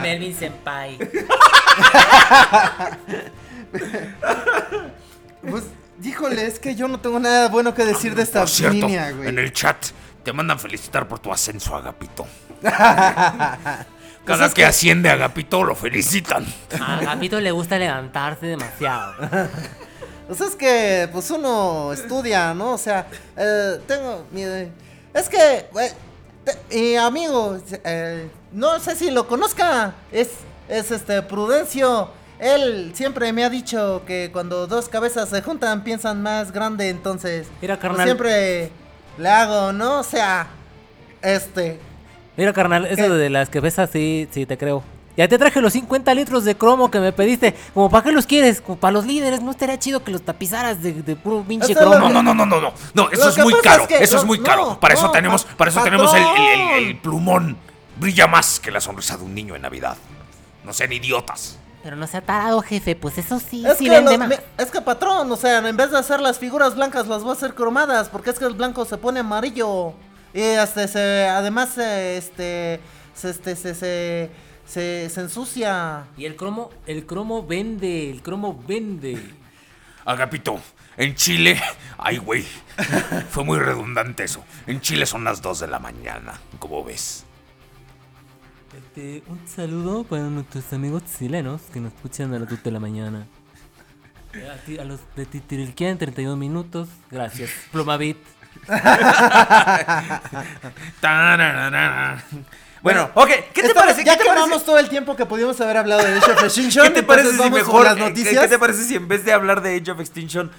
Melvin 0.00 0.34
Senpai. 0.34 0.98
Pues, 5.48 5.64
híjole, 6.02 6.46
es 6.46 6.58
que 6.58 6.74
yo 6.74 6.86
no 6.88 7.00
tengo 7.00 7.18
nada 7.18 7.48
bueno 7.48 7.74
que 7.74 7.84
decir 7.84 8.14
de 8.14 8.22
esta 8.22 8.40
Por 8.40 8.48
cierto, 8.48 8.74
línea, 8.86 9.10
güey. 9.10 9.28
en 9.28 9.38
el 9.38 9.52
chat 9.52 9.76
te 10.22 10.32
mandan 10.32 10.58
felicitar 10.58 11.08
por 11.08 11.18
tu 11.18 11.32
ascenso, 11.32 11.74
Agapito. 11.76 12.26
Pues 14.24 14.38
Cada 14.38 14.46
es 14.46 14.54
que 14.54 14.64
asciende 14.64 15.10
Agapito 15.10 15.64
lo 15.64 15.74
felicitan. 15.74 16.46
A 16.80 17.00
Gapito 17.00 17.40
le 17.40 17.50
gusta 17.50 17.76
levantarse 17.76 18.46
demasiado. 18.46 19.14
Pues 20.28 20.40
es 20.40 20.54
que, 20.54 21.08
pues 21.12 21.28
uno 21.32 21.92
estudia, 21.92 22.54
¿no? 22.54 22.74
O 22.74 22.78
sea, 22.78 23.04
eh, 23.36 23.80
tengo. 23.88 24.24
mi- 24.30 24.44
es 25.12 25.28
que, 25.28 25.66
güey, 25.72 25.90
te- 26.44 26.56
mi 26.74 26.96
amigo, 26.96 27.58
eh, 27.84 28.30
no 28.52 28.78
sé 28.78 28.94
si 28.94 29.10
lo 29.10 29.26
conozca, 29.26 29.92
es, 30.12 30.28
es 30.68 30.90
este 30.90 31.22
Prudencio. 31.22 32.10
Él 32.38 32.92
siempre 32.94 33.32
me 33.32 33.44
ha 33.44 33.50
dicho 33.50 34.02
que 34.06 34.30
cuando 34.32 34.66
dos 34.66 34.88
cabezas 34.88 35.28
se 35.28 35.42
juntan 35.42 35.84
piensan 35.84 36.22
más 36.22 36.50
grande, 36.52 36.88
entonces. 36.88 37.46
Mira, 37.60 37.76
pues, 37.76 37.82
carnal. 37.82 38.06
siempre 38.06 38.70
le 39.18 39.28
hago, 39.28 39.72
¿no? 39.72 40.00
O 40.00 40.02
sea, 40.02 40.48
este. 41.22 41.78
Mira, 42.36 42.52
carnal, 42.52 42.86
eso 42.86 42.96
¿Qué? 42.96 43.08
de 43.10 43.30
las 43.30 43.50
ves 43.50 43.78
así, 43.78 44.26
sí 44.32 44.46
te 44.46 44.56
creo. 44.58 44.82
Ya 45.14 45.28
te 45.28 45.36
traje 45.38 45.60
los 45.60 45.74
50 45.74 46.14
litros 46.14 46.42
de 46.44 46.56
cromo 46.56 46.90
que 46.90 46.98
me 46.98 47.12
pediste. 47.12 47.54
Como 47.74 47.90
para 47.90 48.02
qué 48.04 48.12
los 48.12 48.26
quieres, 48.26 48.62
como 48.62 48.78
para 48.78 48.92
los 48.92 49.04
líderes. 49.04 49.42
No 49.42 49.50
estaría 49.50 49.78
chido 49.78 50.02
que 50.02 50.10
los 50.10 50.22
tapizaras 50.22 50.82
de, 50.82 50.94
de 50.94 51.16
puro 51.16 51.44
pinche 51.46 51.74
cromo. 51.74 51.96
No, 51.98 52.08
no, 52.08 52.22
no, 52.22 52.34
no, 52.34 52.46
no, 52.46 52.60
no. 52.62 52.72
No, 52.94 53.10
eso 53.10 53.24
Lo 53.24 53.30
es 53.30 53.38
muy 53.38 53.54
caro. 53.62 53.82
es 53.82 53.88
que- 53.88 54.02
eso 54.02 54.16
es 54.16 54.24
muy 54.24 54.38
no, 54.38 54.44
caro. 54.44 54.80
Para 54.80 54.94
eso 54.94 55.04
no, 55.08 55.10
tenemos, 55.12 55.44
pa- 55.44 55.56
para 55.58 55.70
eso 55.70 55.82
tenemos 55.82 56.14
el, 56.14 56.22
el- 56.22 56.26
el- 56.26 56.34
patrón. 56.34 56.78
el 56.84 56.96
plumón. 56.98 57.56
Brilla 58.00 58.26
más 58.26 58.58
que 58.58 58.70
la 58.70 58.80
sonrisa 58.80 59.18
de 59.18 59.22
un 59.24 59.34
niño 59.34 59.54
en 59.54 59.60
Navidad. 59.62 59.98
No 60.64 60.72
sean 60.72 60.92
idiotas. 60.92 61.58
Pero 61.82 61.96
no 61.96 62.06
sea 62.06 62.20
tarado, 62.20 62.62
jefe. 62.62 62.94
Pues 62.94 63.18
eso 63.18 63.40
sí, 63.40 63.66
Es 63.66 63.78
sí 63.78 63.84
que, 63.84 63.90
vende 63.90 64.18
más. 64.18 64.40
es 64.56 64.70
que 64.70 64.80
patrón, 64.80 65.30
o 65.30 65.36
sea, 65.36 65.58
en 65.66 65.76
vez 65.76 65.90
de 65.90 65.98
hacer 65.98 66.20
las 66.20 66.38
figuras 66.38 66.76
blancas 66.76 67.08
las 67.08 67.22
voy 67.22 67.30
a 67.30 67.32
hacer 67.34 67.54
cromadas, 67.54 68.08
porque 68.08 68.30
es 68.30 68.38
que 68.38 68.44
el 68.44 68.54
blanco 68.54 68.84
se 68.84 68.96
pone 68.98 69.20
amarillo. 69.20 69.92
Y 70.32 70.40
este 70.40 70.86
se, 70.88 71.26
además 71.28 71.76
este 71.76 72.80
se, 73.14 73.30
este, 73.30 73.56
se, 73.56 73.74
se, 73.74 74.30
se, 74.64 75.10
se 75.10 75.20
ensucia. 75.20 76.04
Y 76.16 76.24
el 76.24 76.36
cromo, 76.36 76.70
el 76.86 77.04
cromo 77.04 77.44
vende, 77.44 78.10
el 78.10 78.22
cromo 78.22 78.62
vende. 78.66 79.18
Agapito, 80.04 80.60
en 80.96 81.14
Chile. 81.14 81.60
Ay, 81.98 82.18
güey. 82.18 82.46
Fue 83.30 83.44
muy 83.44 83.58
redundante 83.58 84.24
eso. 84.24 84.44
En 84.66 84.80
Chile 84.80 85.06
son 85.06 85.24
las 85.24 85.42
2 85.42 85.60
de 85.60 85.66
la 85.66 85.78
mañana. 85.78 86.40
¿Cómo 86.58 86.82
ves? 86.84 87.21
Este, 88.94 89.22
un 89.26 89.40
saludo 89.48 90.04
para 90.04 90.24
nuestros 90.24 90.70
amigos 90.74 91.02
chilenos 91.18 91.62
que 91.72 91.80
nos 91.80 91.94
escuchan 91.94 92.34
a 92.34 92.38
las 92.38 92.48
2 92.50 92.62
de 92.62 92.70
la 92.70 92.78
mañana. 92.78 93.26
A, 94.34 94.56
ti- 94.66 94.78
a 94.78 94.84
los 94.84 95.00
de 95.16 95.24
Titirquía 95.24 95.88
en 95.90 95.96
32 95.98 96.36
minutos. 96.36 96.88
Gracias. 97.10 97.50
Plumavit. 97.70 98.18
Bueno, 102.82 103.08
ok, 103.14 103.28
¿qué 103.54 103.60
te 103.62 103.68
Esta- 103.68 103.80
parece? 103.80 104.02
Ya 104.04 104.14
¿Qué 104.14 104.24
te 104.24 104.24
quemamos 104.24 104.48
parece? 104.48 104.66
todo 104.66 104.78
el 104.80 104.88
tiempo 104.88 105.14
que 105.14 105.24
pudimos 105.24 105.60
haber 105.60 105.76
hablado 105.76 106.02
de 106.02 106.16
Age 106.18 106.32
of 106.32 106.42
Extinction. 106.42 106.84
¿Qué 106.88 106.90
te 106.92 107.02
parece 107.04 107.30
si 107.38 107.48
mejor 107.50 107.84
las 107.84 107.96
eh, 107.96 108.00
noticias? 108.00 108.42
¿Qué 108.42 108.48
te 108.48 108.58
parece 108.58 108.82
si 108.82 108.96
en 108.96 109.06
vez 109.06 109.24
de 109.24 109.32
hablar 109.32 109.62
de 109.62 109.76
Age 109.76 109.92
of 109.92 110.00
Extinction, 110.00 110.50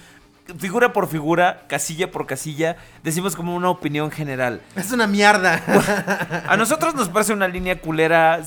figura 0.58 0.92
por 0.92 1.08
figura, 1.08 1.64
casilla 1.68 2.10
por 2.10 2.26
casilla, 2.26 2.76
decimos 3.02 3.34
como 3.34 3.54
una 3.54 3.70
opinión 3.70 4.10
general? 4.10 4.60
Es 4.76 4.92
una 4.92 5.06
mierda. 5.06 6.44
A 6.48 6.56
nosotros 6.56 6.94
nos 6.94 7.08
parece 7.08 7.32
una 7.32 7.48
línea 7.48 7.80
culera, 7.80 8.42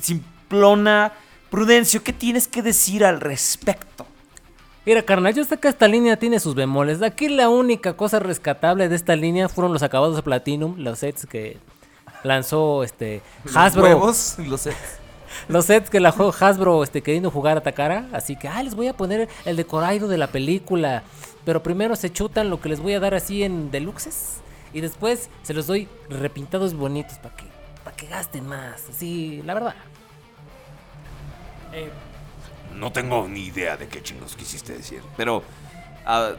simplona. 0.00 1.12
Prudencio, 1.50 2.02
¿qué 2.02 2.12
tienes 2.12 2.46
que 2.46 2.62
decir 2.62 3.04
al 3.04 3.20
respecto? 3.20 4.06
Mira, 4.84 5.02
carnal, 5.02 5.34
yo 5.34 5.44
sé 5.44 5.58
que 5.58 5.68
esta 5.68 5.88
línea 5.88 6.16
tiene 6.16 6.40
sus 6.40 6.54
bemoles. 6.54 7.02
Aquí 7.02 7.28
la 7.28 7.48
única 7.48 7.94
cosa 7.94 8.18
rescatable 8.20 8.88
de 8.88 8.96
esta 8.96 9.16
línea 9.16 9.48
fueron 9.48 9.72
los 9.72 9.82
acabados 9.82 10.16
de 10.16 10.22
Platinum, 10.22 10.76
los 10.78 11.00
sets 11.00 11.26
que 11.26 11.58
lanzó 12.22 12.82
este 12.84 13.22
Hasbro. 13.54 13.82
Los 13.82 13.90
huevos, 13.90 14.36
los 14.46 14.60
sets. 14.62 14.98
Los 15.48 15.64
sets 15.64 15.88
que 15.88 15.98
la 16.00 16.10
Hasbro 16.10 16.82
este, 16.84 17.02
queriendo 17.02 17.30
jugar 17.30 17.56
a 17.56 17.62
Takara. 17.62 18.06
Así 18.12 18.36
que, 18.36 18.48
ah, 18.48 18.62
les 18.62 18.74
voy 18.74 18.88
a 18.88 18.92
poner 18.92 19.28
el 19.46 19.56
decorado 19.56 20.06
de 20.06 20.18
la 20.18 20.26
película. 20.26 21.02
Pero 21.44 21.62
primero 21.62 21.96
se 21.96 22.12
chutan 22.12 22.50
lo 22.50 22.60
que 22.60 22.68
les 22.68 22.80
voy 22.80 22.92
a 22.92 23.00
dar 23.00 23.14
así 23.14 23.42
en 23.42 23.70
deluxes. 23.70 24.40
Y 24.74 24.82
después 24.82 25.30
se 25.42 25.54
los 25.54 25.66
doy 25.66 25.88
repintados 26.10 26.74
bonitos 26.74 27.16
para 27.18 27.34
que, 27.34 27.44
para 27.82 27.96
que 27.96 28.06
gasten 28.06 28.46
más. 28.46 28.88
Así, 28.90 29.42
la 29.44 29.54
verdad. 29.54 29.74
Eh, 31.72 31.90
No 32.74 32.92
tengo 32.92 33.26
ni 33.26 33.46
idea 33.46 33.76
de 33.78 33.88
qué 33.88 34.02
chingos 34.02 34.36
quisiste 34.36 34.74
decir. 34.74 35.02
Pero. 35.16 35.42
Ah, 36.04 36.32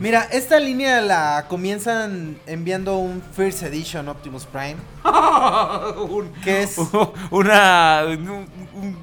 Mira, 0.00 0.22
esta 0.32 0.58
línea 0.58 1.00
la 1.02 1.44
comienzan 1.48 2.38
enviando 2.46 2.96
un 2.96 3.22
First 3.36 3.62
Edition 3.62 4.08
Optimus 4.08 4.46
Prime. 4.46 4.76
un- 6.08 6.32
Que 6.42 6.62
es- 6.62 6.78
una, 7.30 8.02
un- 8.08 8.48
un- 8.74 8.96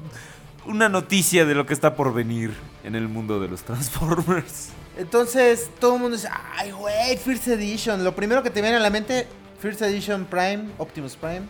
una 0.66 0.88
noticia 0.88 1.44
de 1.46 1.54
lo 1.54 1.64
que 1.66 1.72
está 1.74 1.94
por 1.94 2.12
venir 2.12 2.52
en 2.84 2.94
el 2.96 3.08
mundo 3.08 3.38
de 3.40 3.48
los 3.48 3.62
Transformers. 3.62 4.70
Entonces 4.98 5.70
todo 5.78 5.94
el 5.94 6.00
mundo 6.02 6.16
dice, 6.16 6.28
ay, 6.56 6.72
güey, 6.72 7.16
First 7.16 7.46
Edition. 7.48 8.02
Lo 8.02 8.14
primero 8.16 8.42
que 8.42 8.50
te 8.50 8.60
viene 8.60 8.76
a 8.76 8.80
la 8.80 8.90
mente, 8.90 9.28
First 9.60 9.80
Edition 9.82 10.24
Prime, 10.24 10.64
Optimus 10.78 11.14
Prime. 11.16 11.42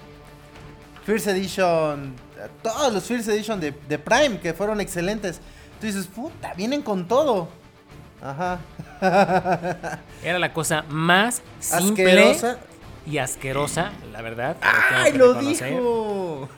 First 1.06 1.26
Edition, 1.26 2.14
todos 2.62 2.92
los 2.92 3.04
First 3.04 3.28
Edition 3.28 3.58
de, 3.60 3.72
de 3.88 3.98
Prime 3.98 4.38
que 4.40 4.52
fueron 4.52 4.78
excelentes. 4.82 5.40
Tú 5.80 5.86
dices, 5.86 6.06
puta, 6.06 6.52
vienen 6.54 6.82
con 6.82 7.08
todo. 7.08 7.48
Ajá. 8.22 8.58
Era 10.22 10.38
la 10.38 10.52
cosa 10.52 10.84
más 10.88 11.42
simple 11.60 12.04
Asquerosa. 12.30 12.58
y 13.06 13.18
asquerosa, 13.18 13.92
la 14.12 14.22
verdad. 14.22 14.56
¡Ay, 14.60 15.12
lo 15.12 15.34
reconocer. 15.34 15.70
dijo! 15.70 16.48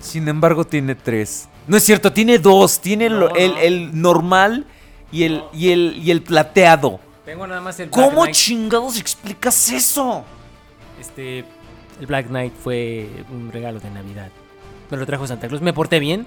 Sin 0.00 0.28
embargo, 0.28 0.64
tiene 0.64 0.94
tres. 0.94 1.48
No 1.66 1.76
es 1.76 1.84
cierto, 1.84 2.12
tiene 2.12 2.38
dos. 2.38 2.80
Tiene 2.80 3.08
No, 3.08 3.28
el, 3.36 3.52
no. 3.54 3.58
el 3.60 4.00
normal 4.02 4.66
y 5.12 5.22
el, 5.24 5.44
y, 5.52 5.70
el, 5.70 5.96
y 6.02 6.10
el 6.10 6.22
plateado. 6.22 6.98
Tengo 7.24 7.46
nada 7.46 7.60
más 7.60 7.78
el 7.78 7.88
Black 7.90 8.04
¿Cómo 8.08 8.22
Knight. 8.22 8.34
chingados 8.34 8.98
explicas 8.98 9.70
eso? 9.70 10.24
Este, 11.00 11.44
el 12.00 12.06
Black 12.06 12.26
Knight 12.26 12.52
fue 12.62 13.08
un 13.30 13.52
regalo 13.52 13.78
de 13.78 13.90
Navidad. 13.90 14.28
Me 14.90 14.96
lo 14.96 15.06
trajo 15.06 15.26
Santa 15.28 15.46
Claus. 15.46 15.62
Me 15.62 15.72
porté 15.72 16.00
bien. 16.00 16.26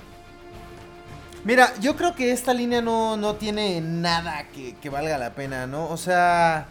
Mira, 1.45 1.73
yo 1.81 1.95
creo 1.95 2.15
que 2.15 2.31
esta 2.31 2.53
línea 2.53 2.81
no, 2.81 3.17
no 3.17 3.35
tiene 3.35 3.81
nada 3.81 4.47
que, 4.53 4.75
que 4.75 4.89
valga 4.89 5.17
la 5.17 5.33
pena, 5.33 5.67
¿no? 5.67 5.89
O 5.89 5.97
sea, 5.97 6.67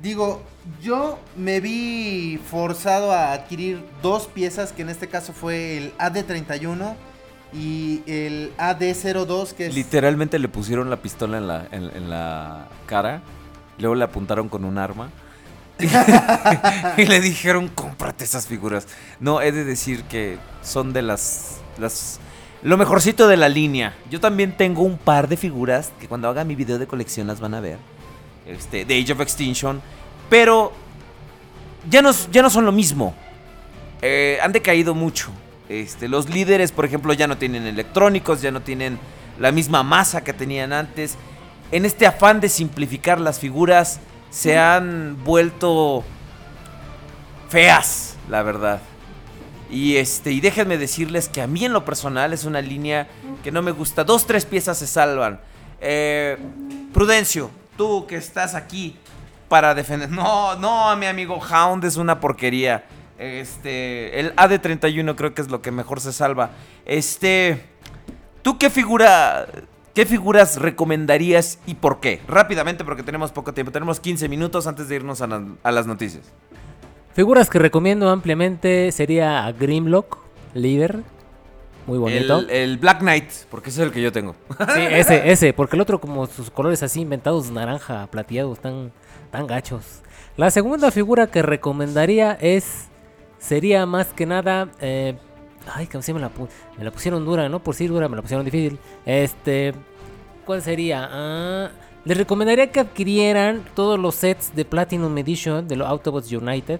digo, 0.00 0.42
yo 0.80 1.18
me 1.36 1.60
vi 1.60 2.38
forzado 2.48 3.12
a 3.12 3.32
adquirir 3.32 3.84
dos 4.02 4.26
piezas, 4.26 4.72
que 4.72 4.82
en 4.82 4.90
este 4.90 5.08
caso 5.08 5.32
fue 5.32 5.78
el 5.78 5.96
AD31 5.98 6.94
y 7.52 8.02
el 8.06 8.52
AD02, 8.58 9.52
que 9.52 9.66
es... 9.66 9.74
Literalmente 9.74 10.38
le 10.38 10.48
pusieron 10.48 10.90
la 10.90 10.98
pistola 10.98 11.38
en 11.38 11.48
la, 11.48 11.66
en, 11.72 11.84
en 11.84 12.10
la 12.10 12.68
cara. 12.86 13.22
Luego 13.78 13.94
le 13.94 14.04
apuntaron 14.04 14.48
con 14.48 14.64
un 14.64 14.78
arma. 14.78 15.10
y 16.96 17.04
le 17.04 17.20
dijeron, 17.20 17.68
cómprate 17.68 18.24
esas 18.24 18.46
figuras. 18.46 18.86
No, 19.20 19.40
he 19.40 19.52
de 19.52 19.64
decir 19.64 20.04
que 20.04 20.38
son 20.62 20.92
de 20.92 21.02
las, 21.02 21.56
las... 21.78 22.20
Lo 22.62 22.76
mejorcito 22.76 23.28
de 23.28 23.36
la 23.36 23.48
línea. 23.48 23.94
Yo 24.10 24.20
también 24.20 24.56
tengo 24.56 24.82
un 24.82 24.98
par 24.98 25.28
de 25.28 25.36
figuras 25.36 25.92
que 26.00 26.08
cuando 26.08 26.28
haga 26.28 26.44
mi 26.44 26.56
video 26.56 26.78
de 26.78 26.86
colección 26.86 27.26
las 27.26 27.40
van 27.40 27.54
a 27.54 27.60
ver. 27.60 27.78
Este, 28.46 28.84
de 28.84 29.00
Age 29.00 29.12
of 29.12 29.20
Extinction. 29.20 29.80
Pero 30.28 30.72
ya 31.88 32.02
no, 32.02 32.10
ya 32.32 32.42
no 32.42 32.50
son 32.50 32.64
lo 32.64 32.72
mismo. 32.72 33.14
Eh, 34.02 34.38
han 34.42 34.52
decaído 34.52 34.94
mucho. 34.94 35.30
Este, 35.68 36.08
los 36.08 36.28
líderes, 36.28 36.72
por 36.72 36.84
ejemplo, 36.84 37.12
ya 37.12 37.26
no 37.26 37.36
tienen 37.36 37.66
electrónicos, 37.66 38.42
ya 38.42 38.50
no 38.50 38.62
tienen 38.62 38.98
la 39.38 39.52
misma 39.52 39.82
masa 39.82 40.24
que 40.24 40.32
tenían 40.32 40.72
antes. 40.72 41.16
En 41.70 41.84
este 41.84 42.06
afán 42.06 42.40
de 42.40 42.48
simplificar 42.48 43.20
las 43.20 43.38
figuras, 43.38 44.00
se 44.30 44.58
han 44.58 45.22
vuelto 45.24 46.02
feas, 47.48 48.16
la 48.28 48.42
verdad. 48.42 48.80
Y 49.70 49.96
este, 49.96 50.32
y 50.32 50.40
déjenme 50.40 50.78
decirles 50.78 51.28
que 51.28 51.42
a 51.42 51.46
mí 51.46 51.64
en 51.64 51.72
lo 51.72 51.84
personal 51.84 52.32
es 52.32 52.44
una 52.44 52.60
línea 52.62 53.06
que 53.44 53.52
no 53.52 53.60
me 53.62 53.70
gusta. 53.70 54.02
Dos, 54.04 54.26
tres 54.26 54.44
piezas 54.46 54.78
se 54.78 54.86
salvan. 54.86 55.40
Eh, 55.80 56.38
Prudencio, 56.92 57.50
tú 57.76 58.06
que 58.06 58.16
estás 58.16 58.54
aquí 58.54 58.96
para 59.48 59.74
defender. 59.74 60.10
No, 60.10 60.56
no, 60.56 60.96
mi 60.96 61.06
amigo 61.06 61.38
Hound 61.38 61.84
es 61.84 61.96
una 61.96 62.18
porquería. 62.18 62.84
Este, 63.18 64.20
el 64.20 64.34
AD31 64.36 65.14
creo 65.16 65.34
que 65.34 65.42
es 65.42 65.50
lo 65.50 65.60
que 65.60 65.70
mejor 65.70 66.00
se 66.00 66.12
salva. 66.12 66.50
Este, 66.86 67.62
¿tú 68.42 68.56
qué 68.58 68.70
figura, 68.70 69.46
qué 69.94 70.06
figuras 70.06 70.56
recomendarías 70.56 71.58
y 71.66 71.74
por 71.74 72.00
qué? 72.00 72.20
Rápidamente 72.26 72.84
porque 72.84 73.02
tenemos 73.02 73.32
poco 73.32 73.52
tiempo. 73.52 73.70
Tenemos 73.72 74.00
15 74.00 74.28
minutos 74.28 74.66
antes 74.66 74.88
de 74.88 74.96
irnos 74.96 75.20
a, 75.20 75.26
la- 75.26 75.44
a 75.62 75.72
las 75.72 75.86
noticias. 75.86 76.24
Figuras 77.18 77.50
que 77.50 77.58
recomiendo 77.58 78.10
ampliamente 78.10 78.92
sería 78.92 79.44
a 79.44 79.50
Grimlock, 79.50 80.18
líder. 80.54 81.00
Muy 81.88 81.98
bonito. 81.98 82.38
El, 82.38 82.50
el 82.50 82.76
Black 82.78 83.00
Knight, 83.00 83.28
porque 83.50 83.70
ese 83.70 83.80
es 83.80 83.88
el 83.88 83.92
que 83.92 84.00
yo 84.00 84.12
tengo. 84.12 84.36
Sí, 84.72 84.82
ese, 84.88 85.28
ese, 85.28 85.52
porque 85.52 85.74
el 85.74 85.82
otro 85.82 86.00
como 86.00 86.28
sus 86.28 86.48
colores 86.48 86.80
así 86.84 87.00
inventados 87.00 87.50
naranja, 87.50 88.06
plateados, 88.06 88.60
tan, 88.60 88.92
tan 89.32 89.48
gachos. 89.48 90.02
La 90.36 90.52
segunda 90.52 90.92
figura 90.92 91.26
que 91.26 91.42
recomendaría 91.42 92.38
es, 92.40 92.86
sería 93.40 93.84
más 93.84 94.12
que 94.12 94.24
nada, 94.24 94.68
eh, 94.80 95.18
ay, 95.74 95.88
que 95.88 95.98
me 96.12 96.20
la, 96.20 96.30
me 96.78 96.84
la 96.84 96.92
pusieron 96.92 97.24
dura, 97.24 97.48
¿no? 97.48 97.58
Por 97.58 97.74
sí 97.74 97.88
dura, 97.88 98.08
me 98.08 98.14
la 98.14 98.22
pusieron 98.22 98.44
difícil. 98.44 98.78
Este, 99.04 99.74
¿cuál 100.46 100.62
sería? 100.62 101.08
Ah, 101.10 101.70
les 102.04 102.16
recomendaría 102.16 102.70
que 102.70 102.78
adquirieran 102.78 103.64
todos 103.74 103.98
los 103.98 104.14
sets 104.14 104.54
de 104.54 104.64
Platinum 104.64 105.18
Edition 105.18 105.66
de 105.66 105.74
los 105.74 105.88
Autobots 105.88 106.30
United 106.30 106.78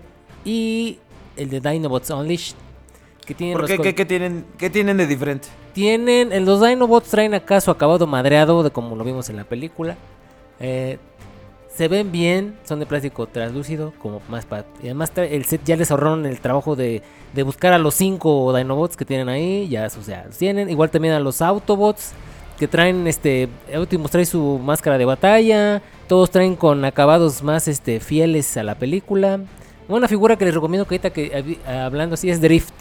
y 0.48 0.98
el 1.36 1.50
de 1.50 1.60
Dinobots 1.60 2.10
Unleashed. 2.10 2.56
Que 3.26 3.34
tienen 3.34 3.58
¿Por 3.58 3.66
qué, 3.66 3.78
qué- 3.78 3.94
qué 3.94 4.04
tienen, 4.06 4.46
¿Qué 4.56 4.70
tienen 4.70 4.96
de 4.96 5.06
diferente? 5.06 5.48
tienen, 5.74 6.32
en 6.32 6.44
los 6.46 6.60
Dinobots 6.66 7.08
traen 7.10 7.34
acaso 7.34 7.70
acabado 7.70 8.06
madreado 8.06 8.62
de 8.62 8.70
como 8.70 8.96
lo 8.96 9.04
vimos 9.04 9.28
en 9.28 9.36
la 9.36 9.44
película. 9.44 9.96
Eh, 10.60 10.98
se 11.72 11.86
ven 11.86 12.10
bien, 12.10 12.56
son 12.64 12.80
de 12.80 12.86
plástico 12.86 13.26
translúcido, 13.26 13.92
como 14.02 14.20
más 14.28 14.44
para... 14.46 14.64
Y 14.82 14.86
además 14.86 15.12
el 15.16 15.44
set 15.44 15.60
ya 15.64 15.76
les 15.76 15.90
ahorraron 15.90 16.26
el 16.26 16.40
trabajo 16.40 16.74
de, 16.74 17.02
de 17.34 17.42
buscar 17.44 17.72
a 17.74 17.78
los 17.78 17.94
cinco 17.94 18.52
Dinobots 18.56 18.96
que 18.96 19.04
tienen 19.04 19.28
ahí, 19.28 19.68
ya 19.68 19.86
o 19.86 20.02
sea, 20.02 20.24
los 20.26 20.36
tienen. 20.38 20.70
Igual 20.70 20.90
también 20.90 21.14
a 21.14 21.20
los 21.20 21.40
Autobots 21.42 22.12
que 22.58 22.66
traen 22.66 23.06
este 23.06 23.48
Optimus 23.76 24.10
trae 24.10 24.26
su 24.26 24.58
máscara 24.58 24.98
de 24.98 25.04
batalla, 25.04 25.80
todos 26.08 26.30
traen 26.30 26.56
con 26.56 26.84
acabados 26.84 27.42
más 27.44 27.68
este 27.68 28.00
fieles 28.00 28.56
a 28.56 28.64
la 28.64 28.74
película. 28.74 29.38
Una 29.88 30.06
figura 30.06 30.36
que 30.36 30.44
les 30.44 30.54
recomiendo 30.54 30.86
que 30.86 30.94
ahorita 30.96 31.10
que 31.10 31.58
hablando 31.66 32.14
así 32.14 32.28
es 32.30 32.40
Drift. 32.40 32.74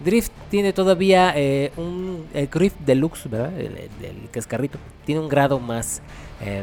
Drift 0.00 0.32
tiene 0.50 0.72
todavía 0.72 1.34
eh, 1.36 1.70
un 1.76 2.24
el 2.32 2.48
Drift 2.48 2.78
Deluxe, 2.80 3.28
¿verdad? 3.28 3.52
El, 3.58 3.76
el- 3.76 4.04
el 4.04 4.30
cascarrito. 4.30 4.78
Tiene 5.04 5.20
un 5.20 5.28
grado 5.28 5.58
más, 5.60 6.00
eh, 6.40 6.62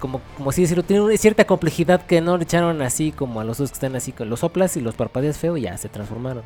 como, 0.00 0.22
como 0.38 0.48
así 0.50 0.62
decirlo, 0.62 0.82
tiene 0.82 1.02
una 1.02 1.16
cierta 1.18 1.44
complejidad 1.44 2.06
que 2.06 2.22
no 2.22 2.38
le 2.38 2.44
echaron 2.44 2.80
así 2.80 3.12
como 3.12 3.40
a 3.40 3.44
los 3.44 3.58
dos 3.58 3.70
que 3.70 3.74
están 3.74 3.94
así 3.96 4.12
con 4.12 4.30
los 4.30 4.40
soplas 4.40 4.76
y 4.78 4.80
los 4.80 4.94
parpadeas 4.94 5.36
feo 5.36 5.58
ya 5.58 5.76
se 5.76 5.90
transformaron. 5.90 6.42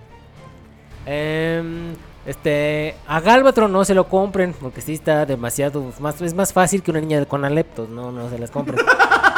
Em, 1.07 1.95
este, 2.27 2.95
a 3.07 3.21
Galvatron 3.21 3.73
no 3.73 3.85
se 3.85 3.95
lo 3.95 4.09
compren 4.09 4.53
porque 4.53 4.81
sí 4.81 4.93
está 4.95 5.25
demasiado 5.27 5.83
más 6.01 6.21
es 6.21 6.35
más 6.35 6.53
fácil 6.53 6.83
que 6.83 6.91
una 6.91 7.01
niña 7.01 7.25
con 7.25 7.45
aleptos, 7.45 7.89
no 7.89 8.11
no 8.13 8.29
se 8.29 8.39
las 8.39 8.51
compren. 8.51 8.81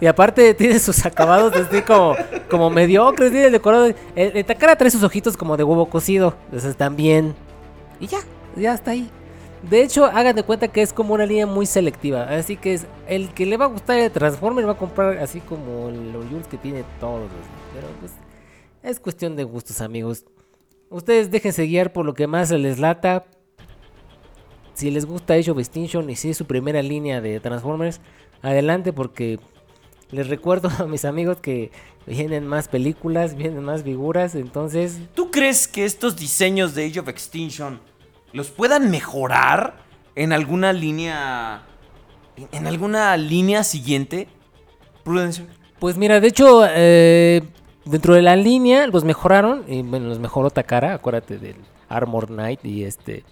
Y 0.00 0.06
aparte 0.06 0.54
tiene 0.54 0.78
sus 0.78 1.04
acabados 1.04 1.54
así 1.54 1.82
como, 1.82 2.14
como 2.48 2.70
mediocres, 2.70 3.30
tiene 3.30 3.46
el 3.46 3.52
decorado. 3.52 3.86
El, 3.86 3.96
el 4.36 4.44
Takara 4.44 4.76
trae 4.76 4.90
sus 4.90 5.02
ojitos 5.02 5.36
como 5.36 5.56
de 5.56 5.64
huevo 5.64 5.88
cocido. 5.88 6.34
Entonces 6.46 6.70
están 6.70 6.96
bien. 6.96 7.34
Y 8.00 8.06
ya, 8.06 8.18
ya 8.56 8.74
está 8.74 8.92
ahí. 8.92 9.10
De 9.62 9.82
hecho, 9.82 10.04
hagan 10.04 10.36
de 10.36 10.44
cuenta 10.44 10.68
que 10.68 10.82
es 10.82 10.92
como 10.92 11.14
una 11.14 11.26
línea 11.26 11.46
muy 11.46 11.66
selectiva. 11.66 12.24
Así 12.24 12.56
que 12.56 12.74
es 12.74 12.86
el 13.08 13.30
que 13.30 13.44
le 13.44 13.56
va 13.56 13.64
a 13.64 13.68
gustar 13.68 13.98
el 13.98 14.10
Transformer 14.10 14.66
va 14.66 14.72
a 14.72 14.78
comprar 14.78 15.18
así 15.18 15.40
como 15.40 15.90
los 15.90 16.26
Jules 16.26 16.46
que 16.46 16.58
tiene 16.58 16.84
todos. 17.00 17.28
Pero 17.74 17.88
pues 17.98 18.12
es 18.82 19.00
cuestión 19.00 19.34
de 19.34 19.44
gustos, 19.44 19.80
amigos. 19.80 20.24
Ustedes 20.90 21.30
déjense 21.30 21.66
guiar 21.66 21.92
por 21.92 22.06
lo 22.06 22.14
que 22.14 22.26
más 22.26 22.50
les 22.50 22.78
lata. 22.78 23.26
Si 24.74 24.92
les 24.92 25.06
gusta 25.06 25.34
Age 25.34 25.50
of 25.50 25.58
Extinction 25.58 26.08
y 26.08 26.14
si 26.14 26.30
es 26.30 26.36
su 26.36 26.46
primera 26.46 26.80
línea 26.82 27.20
de 27.20 27.40
Transformers, 27.40 28.00
adelante 28.42 28.92
porque 28.92 29.40
les 30.10 30.28
recuerdo 30.28 30.70
a 30.78 30.86
mis 30.86 31.04
amigos 31.04 31.38
que 31.38 31.70
vienen 32.06 32.46
más 32.46 32.68
películas, 32.68 33.34
vienen 33.36 33.64
más 33.64 33.82
figuras, 33.82 34.34
entonces 34.34 34.98
¿Tú 35.14 35.30
crees 35.30 35.68
que 35.68 35.84
estos 35.84 36.16
diseños 36.16 36.74
de 36.74 36.86
Age 36.86 37.00
of 37.00 37.08
Extinction 37.08 37.80
los 38.32 38.50
puedan 38.50 38.90
mejorar 38.90 39.84
en 40.14 40.32
alguna 40.32 40.72
línea. 40.72 41.62
en- 42.52 42.66
alguna 42.66 43.16
línea 43.16 43.62
siguiente? 43.64 44.28
Prudencio. 45.04 45.46
Pues 45.78 45.96
mira, 45.96 46.20
de 46.20 46.28
hecho, 46.28 46.62
eh, 46.68 47.42
dentro 47.84 48.14
de 48.14 48.22
la 48.22 48.36
línea 48.36 48.86
los 48.88 49.04
mejoraron. 49.04 49.64
Y 49.68 49.82
bueno, 49.82 50.08
los 50.08 50.18
mejoró 50.18 50.50
Takara. 50.50 50.94
Acuérdate 50.94 51.38
del 51.38 51.56
Armor 51.88 52.26
Knight 52.26 52.64
y 52.64 52.84
este. 52.84 53.24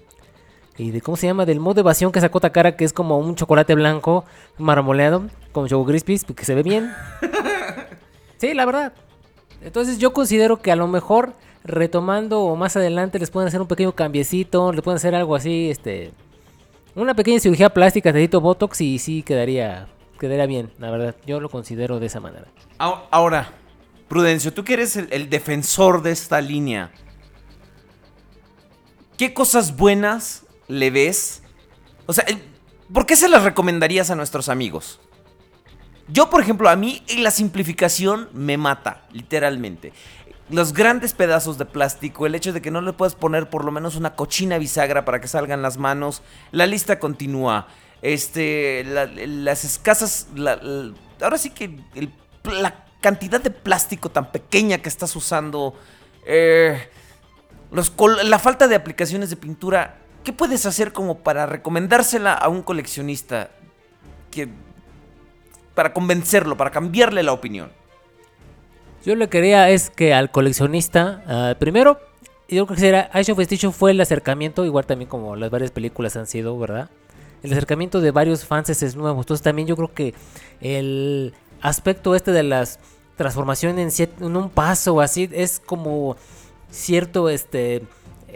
Y 0.79 0.91
de 0.91 1.01
cómo 1.01 1.17
se 1.17 1.27
llama, 1.27 1.47
del 1.47 1.59
modo 1.61 1.81
evasión 1.81 2.13
que 2.13 2.21
sacó 2.21 2.39
Takara, 2.41 2.77
que 2.77 2.85
es 2.85 2.93
como 2.93 3.19
un 3.19 3.35
chocolate 3.35 3.75
blanco 3.75 4.25
marmoleado 4.59 5.27
con 5.53 5.67
Choco 5.69 5.87
Crispies, 5.87 6.25
que 6.25 6.45
se 6.45 6.55
ve 6.55 6.63
bien. 6.63 6.93
sí, 8.39 8.53
la 8.53 8.67
verdad. 8.67 8.93
Entonces 9.63 9.99
yo 9.99 10.13
considero 10.13 10.61
que 10.61 10.71
a 10.71 10.77
lo 10.77 10.87
mejor 10.87 11.33
retomando 11.65 12.43
o 12.43 12.57
más 12.57 12.77
adelante 12.77 13.19
les 13.19 13.31
pueden 13.31 13.49
hacer 13.49 13.61
un 13.61 13.67
pequeño 13.67 13.93
cambiecito, 13.93 14.73
le 14.73 14.83
pueden 14.83 14.97
hacer 14.97 15.15
algo 15.15 15.35
así, 15.35 15.71
este. 15.71 16.13
Una 16.95 17.15
pequeña 17.15 17.41
cirugía 17.41 17.71
plástica, 17.71 18.13
dedito 18.13 18.41
Botox 18.41 18.81
y 18.83 18.99
sí 18.99 19.23
quedaría, 19.23 19.89
quedaría 20.21 20.47
bien, 20.47 20.71
la 20.79 20.91
verdad. 20.91 21.17
Yo 21.27 21.41
lo 21.41 21.49
considero 21.49 21.99
de 22.01 22.07
esa 22.07 22.21
manera. 22.21 22.47
Ahora- 22.79 23.03
Ahora, 23.11 23.53
Prudencio, 24.09 24.53
tú 24.53 24.63
que 24.63 24.75
eres 24.75 24.97
el, 24.97 25.09
el 25.11 25.29
defensor 25.31 26.03
de 26.03 26.13
esta 26.13 26.41
línea, 26.41 26.91
¿qué 29.17 29.35
cosas 29.35 29.77
buenas 29.77 30.46
le 30.69 30.91
ves? 30.91 31.43
O 32.07 32.13
sea, 32.13 32.25
eh, 32.29 32.39
¿por 32.93 33.07
qué 33.07 33.17
se 33.17 33.29
las 33.29 33.43
recomendarías 33.43 34.11
a 34.11 34.15
nuestros 34.15 34.49
amigos? 34.49 35.01
Yo, 36.09 36.31
por 36.31 36.41
ejemplo, 36.41 36.69
a 36.69 36.77
mí 36.77 37.03
la 37.19 37.31
simplificación 37.31 38.29
me 38.33 38.57
mata, 38.57 39.03
literalmente. 39.13 39.93
Los 40.49 40.73
grandes 40.73 41.13
pedazos 41.13 41.59
de 41.59 41.65
plástico, 41.65 42.27
el 42.27 42.37
hecho 42.37 42.53
de 42.53 42.63
que 42.63 42.71
no 42.71 42.81
le 42.81 42.93
puedas 42.93 43.17
poner 43.17 43.51
por 43.51 43.65
lo 43.65 43.73
menos 43.73 43.97
una 43.97 44.15
cochina 44.15 44.59
bisagra 44.59 45.05
para 45.05 45.21
que 45.21 45.27
salgan 45.27 45.63
las 45.63 45.77
manos, 45.79 46.23
la 46.53 46.67
lista 46.67 47.01
continúa. 47.01 47.67
Este, 48.03 48.85
la- 48.85 49.07
las 49.07 49.65
escasas, 49.65 50.29
ahora 51.21 51.39
sí 51.39 51.51
que 51.51 51.81
la 52.45 52.85
cantidad 53.01 53.41
de 53.41 53.51
plástico 53.51 54.11
tan 54.11 54.31
pequeña 54.31 54.79
que 54.79 54.89
estás 54.89 55.17
usando, 55.17 55.75
eh, 56.25 56.89
la 57.73 58.39
falta 58.39 58.69
de 58.69 58.77
aplicaciones 58.77 59.31
de 59.31 59.37
pintura, 59.37 59.99
¿qué 60.27 60.33
puedes 60.33 60.67
hacer 60.67 60.93
como 60.93 61.19
para 61.19 61.47
recomendársela 61.47 62.35
a 62.35 62.49
un 62.49 62.63
coleccionista 62.63 63.49
que 64.33 64.49
para 65.73 65.93
convencerlo, 65.93 66.57
para 66.57 66.73
cambiarle 66.73 67.23
la 67.23 67.33
opinión? 67.33 67.71
Yo 69.05 69.15
lo 69.15 69.27
que 69.27 69.39
quería 69.39 69.71
es 69.71 69.89
que 69.89 70.13
al 70.13 70.33
coleccionista, 70.33 71.23
ah, 71.29 71.55
primero, 71.61 72.01
yo 72.49 72.67
creo 72.67 72.75
que 72.75 72.81
será 72.81 73.09
Age 73.13 73.31
of 73.31 73.39
Extinction 73.39 73.73
fue 73.73 73.93
el 73.93 74.01
acercamiento, 74.01 74.65
igual 74.65 74.85
también 74.85 75.09
como 75.09 75.37
las 75.37 75.49
varias 75.49 75.71
películas 75.71 76.17
han 76.17 76.27
sido, 76.27 76.59
¿verdad? 76.59 76.91
El 77.45 77.53
acercamiento 77.53 78.01
de 78.01 78.11
varios 78.11 78.45
fans 78.45 78.69
es 78.71 78.97
nuevo. 78.97 79.21
Entonces 79.21 79.45
también 79.45 79.69
yo 79.69 79.77
creo 79.77 79.95
que 79.95 80.13
el 80.61 81.35
aspecto 81.61 82.17
este 82.17 82.33
de 82.33 82.43
las 82.43 82.81
transformaciones 83.17 84.01
en, 84.01 84.11
en 84.19 84.37
un 84.37 84.51
paso 84.51 85.01
así 85.01 85.31
es 85.31 85.61
como 85.65 86.17
cierto, 86.69 87.29
este, 87.29 87.83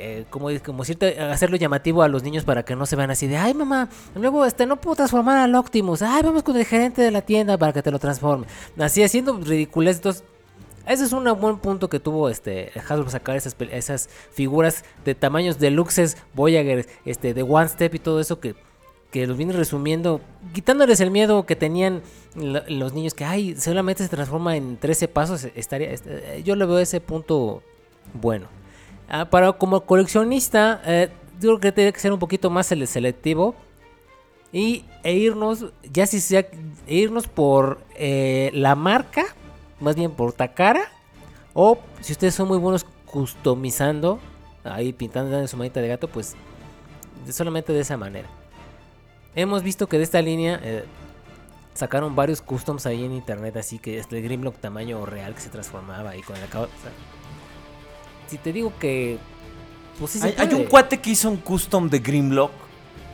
eh, 0.00 0.24
como, 0.30 0.48
como 0.64 0.84
cierto, 0.84 1.06
hacerlo 1.30 1.56
llamativo 1.56 2.02
a 2.02 2.08
los 2.08 2.22
niños 2.22 2.44
para 2.44 2.64
que 2.64 2.74
no 2.76 2.86
se 2.86 2.96
vean 2.96 3.10
así 3.10 3.26
de, 3.26 3.36
ay 3.36 3.54
mamá, 3.54 3.88
luego 4.14 4.44
este, 4.46 4.66
no 4.66 4.80
puedo 4.80 4.96
transformar 4.96 5.38
al 5.38 5.54
Optimus, 5.54 6.02
ay 6.02 6.22
vamos 6.22 6.42
con 6.42 6.56
el 6.56 6.64
gerente 6.64 7.02
de 7.02 7.10
la 7.10 7.22
tienda 7.22 7.56
para 7.58 7.72
que 7.72 7.82
te 7.82 7.90
lo 7.90 7.98
transforme. 7.98 8.46
Así 8.78 9.02
haciendo 9.02 9.36
ridiculez, 9.38 9.96
entonces 9.96 10.24
ese 10.86 11.04
es 11.04 11.12
un 11.12 11.24
buen 11.40 11.58
punto 11.58 11.88
que 11.88 12.00
tuvo 12.00 12.28
este 12.30 12.72
Hasbro 12.88 13.08
sacar 13.10 13.36
esas, 13.36 13.54
esas 13.70 14.08
figuras 14.32 14.84
de 15.04 15.14
tamaños 15.14 15.58
deluxes, 15.58 16.16
Voyager, 16.34 16.86
este, 17.04 17.34
de 17.34 17.42
One 17.42 17.68
Step 17.68 17.94
y 17.94 17.98
todo 18.00 18.18
eso 18.18 18.40
que, 18.40 18.56
que 19.12 19.26
los 19.26 19.36
viene 19.36 19.52
resumiendo, 19.52 20.20
quitándoles 20.52 21.00
el 21.00 21.10
miedo 21.10 21.44
que 21.46 21.54
tenían 21.54 22.02
lo- 22.34 22.62
los 22.68 22.92
niños 22.94 23.14
que 23.14 23.24
ay, 23.24 23.54
solamente 23.56 24.02
se 24.02 24.08
transforma 24.08 24.56
en 24.56 24.78
13 24.78 25.06
pasos, 25.08 25.46
estaría 25.54 25.90
este, 25.90 26.42
yo 26.44 26.56
le 26.56 26.64
veo 26.64 26.78
ese 26.78 27.00
punto 27.00 27.62
bueno. 28.14 28.46
Ah, 29.10 29.28
para 29.28 29.52
como 29.52 29.80
coleccionista, 29.82 30.80
eh, 30.86 31.10
yo 31.40 31.48
creo 31.50 31.60
que 31.60 31.72
tiene 31.72 31.92
que 31.92 31.98
ser 31.98 32.12
un 32.12 32.20
poquito 32.20 32.48
más 32.48 32.70
sele- 32.70 32.86
selectivo 32.86 33.56
y 34.52 34.84
e 35.02 35.14
irnos, 35.14 35.66
ya 35.82 36.06
si 36.06 36.20
sea, 36.20 36.40
e 36.86 36.94
irnos 36.94 37.26
por 37.26 37.80
eh, 37.96 38.50
la 38.54 38.76
marca, 38.76 39.24
más 39.80 39.96
bien 39.96 40.12
por 40.12 40.32
Takara, 40.32 40.82
o 41.54 41.78
si 42.00 42.12
ustedes 42.12 42.34
son 42.36 42.46
muy 42.46 42.58
buenos 42.58 42.86
customizando, 43.06 44.20
ahí 44.62 44.92
pintando 44.92 45.36
en 45.40 45.48
su 45.48 45.56
manita 45.56 45.80
de 45.80 45.88
gato, 45.88 46.06
pues 46.06 46.36
solamente 47.30 47.72
de 47.72 47.80
esa 47.80 47.96
manera. 47.96 48.28
Hemos 49.34 49.62
visto 49.64 49.88
que 49.88 49.96
de 49.98 50.04
esta 50.04 50.22
línea 50.22 50.60
eh, 50.62 50.84
sacaron 51.74 52.14
varios 52.14 52.42
customs 52.42 52.86
ahí 52.86 53.04
en 53.04 53.12
internet, 53.12 53.56
así 53.56 53.80
que 53.80 53.98
es 53.98 54.06
el 54.12 54.22
Grimlock 54.22 54.56
tamaño 54.58 55.04
real 55.04 55.34
que 55.34 55.40
se 55.40 55.48
transformaba 55.48 56.10
ahí 56.10 56.20
con 56.22 56.36
el 56.36 56.44
acabado. 56.44 56.70
Si 58.30 58.38
te 58.38 58.52
digo 58.52 58.72
que. 58.78 59.18
Pues 59.98 60.12
sí 60.12 60.20
Hay, 60.22 60.34
hay 60.38 60.54
un 60.54 60.64
cuate 60.64 60.98
que 61.00 61.10
hizo 61.10 61.28
un 61.28 61.36
custom 61.36 61.88
de 61.90 61.98
Grimlock. 61.98 62.52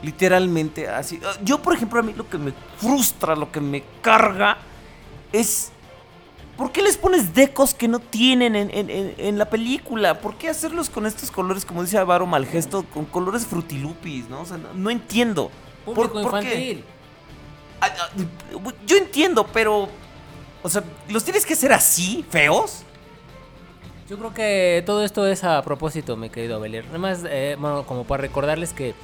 Literalmente 0.02 0.88
así. 0.88 1.18
Ah, 1.24 1.32
Yo, 1.42 1.60
por 1.62 1.74
ejemplo, 1.74 1.98
a 1.98 2.02
mí 2.02 2.12
lo 2.16 2.28
que 2.28 2.38
me 2.38 2.52
frustra, 2.78 3.34
lo 3.34 3.50
que 3.50 3.60
me 3.60 3.82
carga 4.02 4.58
es. 5.32 5.72
¿Por 6.56 6.72
qué 6.72 6.80
les 6.80 6.96
pones 6.96 7.34
decos 7.34 7.74
que 7.74 7.86
no 7.86 7.98
tienen 7.98 8.56
en, 8.56 8.70
en- 8.70 8.88
en- 8.88 9.14
en 9.18 9.38
la 9.38 9.50
película? 9.50 10.20
¿Por 10.20 10.36
qué 10.36 10.48
hacerlos 10.48 10.88
con 10.88 11.04
estos 11.06 11.30
colores, 11.30 11.66
como 11.66 11.82
dice 11.82 11.98
Avaro 11.98 12.24
Malgesto, 12.26 12.84
con 12.94 13.04
colores 13.04 13.44
frutilupis, 13.46 14.28
¿no? 14.30 14.40
O 14.40 14.46
sea, 14.46 14.56
no, 14.56 14.72
no 14.72 14.88
entiendo. 14.90 15.50
¿Por- 15.84 15.94
Público 15.94 16.22
por 16.22 16.40
qué? 16.40 16.46
infantil. 16.46 16.84
Ah, 17.80 17.88
ah, 18.00 18.72
Yo 18.86 18.96
entiendo, 18.96 19.46
pero. 19.52 19.88
O 20.62 20.68
sea, 20.70 20.82
¿los 21.10 21.22
tienes 21.24 21.44
que 21.44 21.52
hacer 21.52 21.72
así, 21.72 22.24
feos? 22.30 22.84
Yo 24.08 24.16
creo 24.18 24.32
que 24.32 24.82
todo 24.86 25.02
esto 25.04 25.26
es 25.26 25.42
a 25.42 25.60
propósito, 25.62 26.16
mi 26.16 26.30
querido 26.30 26.60
Belier. 26.60 26.84
Nada 26.86 26.98
más, 26.98 27.24
eh, 27.28 27.56
bueno, 27.58 27.84
como 27.84 28.04
para 28.04 28.20
recordarles 28.20 28.72
que 28.72 28.94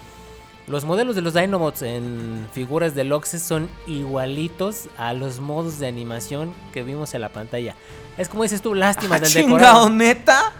los 0.68 0.84
modelos 0.84 1.16
de 1.16 1.22
los 1.22 1.34
Dinobots 1.34 1.82
en 1.82 2.46
figuras 2.52 2.94
de 2.94 3.02
Loxes 3.02 3.42
son 3.42 3.68
igualitos 3.88 4.88
a 4.96 5.12
los 5.12 5.40
modos 5.40 5.80
de 5.80 5.88
animación 5.88 6.54
que 6.72 6.84
vimos 6.84 7.14
en 7.14 7.20
la 7.22 7.30
pantalla. 7.30 7.74
Es 8.16 8.28
como 8.28 8.44
dices 8.44 8.62
tú, 8.62 8.74
lástima 8.74 9.16
Ah, 9.16 9.18
del 9.18 9.28
chingado, 9.28 9.56
decorado. 9.56 9.90
neta. 9.90 10.52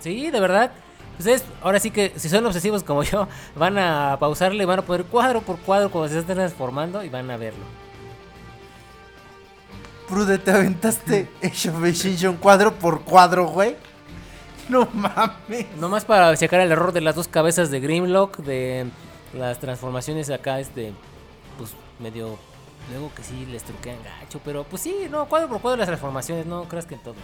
Sí, 0.00 0.30
de 0.30 0.40
verdad. 0.40 0.70
Ustedes, 1.18 1.44
ahora 1.62 1.78
sí 1.78 1.90
que 1.90 2.12
si 2.16 2.28
son 2.30 2.46
obsesivos 2.46 2.82
como 2.82 3.02
yo, 3.02 3.28
van 3.56 3.76
a 3.78 4.16
pausarle, 4.18 4.64
van 4.64 4.78
a 4.78 4.82
poner 4.82 5.04
cuadro 5.04 5.42
por 5.42 5.58
cuadro 5.58 5.90
cuando 5.90 6.08
se 6.08 6.18
estén 6.18 6.36
transformando 6.36 7.04
y 7.04 7.10
van 7.10 7.30
a 7.30 7.36
verlo. 7.36 7.64
Prude, 10.08 10.38
te 10.38 10.50
aventaste 10.52 11.28
Age 11.42 11.70
of 11.70 11.84
Extinction 11.84 12.36
cuadro 12.36 12.72
por 12.74 13.02
cuadro, 13.02 13.48
güey. 13.48 13.76
No 14.68 14.88
mames. 14.92 15.66
Nomás 15.78 16.04
para 16.04 16.36
checar 16.36 16.60
el 16.60 16.70
error 16.72 16.92
de 16.92 17.00
las 17.00 17.14
dos 17.14 17.28
cabezas 17.28 17.70
de 17.70 17.80
Grimlock, 17.80 18.38
de 18.38 18.86
las 19.32 19.58
transformaciones 19.58 20.30
acá, 20.30 20.60
este, 20.60 20.92
pues 21.58 21.72
medio. 21.98 22.38
Luego 22.90 23.12
que 23.16 23.24
sí 23.24 23.46
les 23.46 23.64
truquean 23.64 23.96
gacho, 24.20 24.40
pero 24.44 24.62
pues 24.62 24.82
sí, 24.82 25.08
no, 25.10 25.26
cuadro 25.26 25.48
por 25.48 25.60
cuadro 25.60 25.78
las 25.78 25.88
transformaciones, 25.88 26.46
no 26.46 26.68
creas 26.68 26.86
que 26.86 26.94
en 26.94 27.00
todo. 27.00 27.14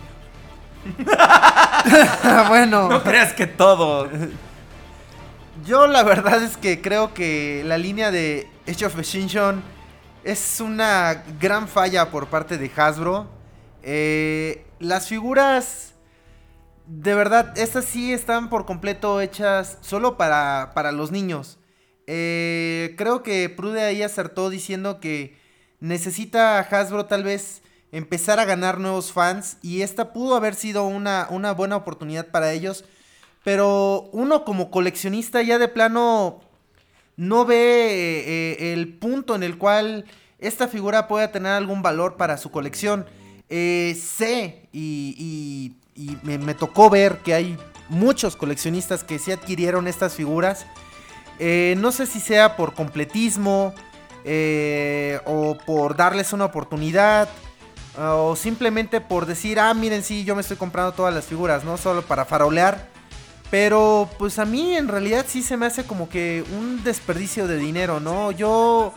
bueno. 2.49 2.89
No 2.89 3.03
creas 3.05 3.33
que 3.33 3.47
todo. 3.47 4.09
Yo 5.65 5.87
la 5.87 6.03
verdad 6.03 6.43
es 6.43 6.57
que 6.57 6.81
creo 6.81 7.15
que 7.15 7.63
la 7.65 7.79
línea 7.79 8.11
de 8.11 8.49
Age 8.67 8.87
of 8.87 8.99
Extinction 8.99 9.63
es 10.25 10.61
una 10.61 11.25
gran 11.41 11.69
falla 11.69 12.11
por 12.11 12.29
parte 12.29 12.59
de 12.59 12.71
Hasbro. 12.77 13.27
Eh, 13.83 14.65
las 14.79 15.09
figuras 15.09 15.93
de 16.87 17.15
verdad, 17.15 17.57
estas 17.57 17.85
sí 17.85 18.13
están 18.13 18.49
por 18.49 18.67
completo 18.67 19.21
hechas 19.21 19.79
solo 19.81 20.17
para, 20.17 20.73
para 20.75 20.93
los 20.93 21.11
niños. 21.11 21.59
Eh, 22.07 22.95
creo 22.99 23.23
que 23.23 23.49
Prude 23.49 23.83
ahí 23.83 24.03
acertó 24.03 24.51
diciendo 24.51 25.01
que 25.01 25.39
necesita 25.81 26.59
Hasbro 26.59 27.07
tal 27.07 27.23
vez 27.23 27.63
empezar 27.93 28.41
a 28.41 28.45
ganar 28.45 28.79
nuevos 28.79 29.13
fans 29.13 29.59
y 29.63 29.83
esta 29.83 30.13
pudo 30.13 30.35
haber 30.35 30.55
sido 30.55 30.85
una, 30.85 31.29
una 31.31 31.53
buena 31.53 31.77
oportunidad 31.77 32.29
para 32.29 32.53
ellos. 32.53 32.85
Pero 33.45 34.09
uno 34.13 34.45
como 34.45 34.71
coleccionista 34.71 35.43
ya 35.43 35.59
de 35.59 35.69
plano 35.69 36.41
no 37.17 37.45
ve 37.45 37.57
eh, 38.27 38.73
el 38.73 38.95
punto 38.95 39.35
en 39.35 39.43
el 39.43 39.59
cual 39.59 40.07
esta 40.43 40.69
figura 40.69 41.07
pueda 41.07 41.31
tener 41.31 41.53
algún 41.53 41.83
valor 41.83 42.17
para 42.17 42.37
su 42.37 42.51
colección. 42.51 43.07
Eh, 43.49 43.97
sé 44.01 44.69
y, 44.73 45.77
me, 46.23 46.55
tocó 46.55 46.91
ver 46.91 47.19
que 47.19 47.35
hay 47.35 47.57
muchos 47.89 48.35
coleccionistas 48.35 49.05
que 49.05 49.19
sí 49.19 49.31
adquirieron 49.31 49.87
estas 49.87 50.15
figuras. 50.15 50.67
Eh, 51.39 51.75
no 51.79 51.93
sé 51.93 52.07
si 52.07 52.19
sea 52.19 52.57
por 52.57 52.75
completismo 52.75 53.73
eh, 54.25 55.21
o 55.27 55.57
por 55.67 55.97
darles 55.97 56.33
una 56.33 56.47
oportunidad 56.47 57.29
o 57.99 58.37
simplemente 58.37 59.03
por 59.03 59.27
decir, 59.27 59.61
ah, 59.61 59.75
miren, 59.75 60.03
sí, 60.03 60.25
yo 60.25 60.35
me 60.35 60.41
estoy 60.41 60.57
comprando 60.57 60.93
todas 60.93 61.15
las 61.15 61.27
figuras, 61.27 61.63
¿no? 61.63 61.77
Solo 61.77 62.03
para 62.03 62.25
farolear. 62.25 62.92
Pero 63.53 64.09
pues 64.19 64.39
a 64.39 64.47
mí 64.47 64.75
en 64.75 64.89
realidad 64.89 65.27
sí 65.29 65.43
se 65.43 65.57
me 65.59 65.67
hace 65.67 65.85
como 65.85 66.09
que 66.09 66.43
un 66.59 66.83
desperdicio 66.83 67.47
de 67.47 67.59
dinero, 67.59 68.01
¿no? 68.01 68.33
Yo 68.33 68.95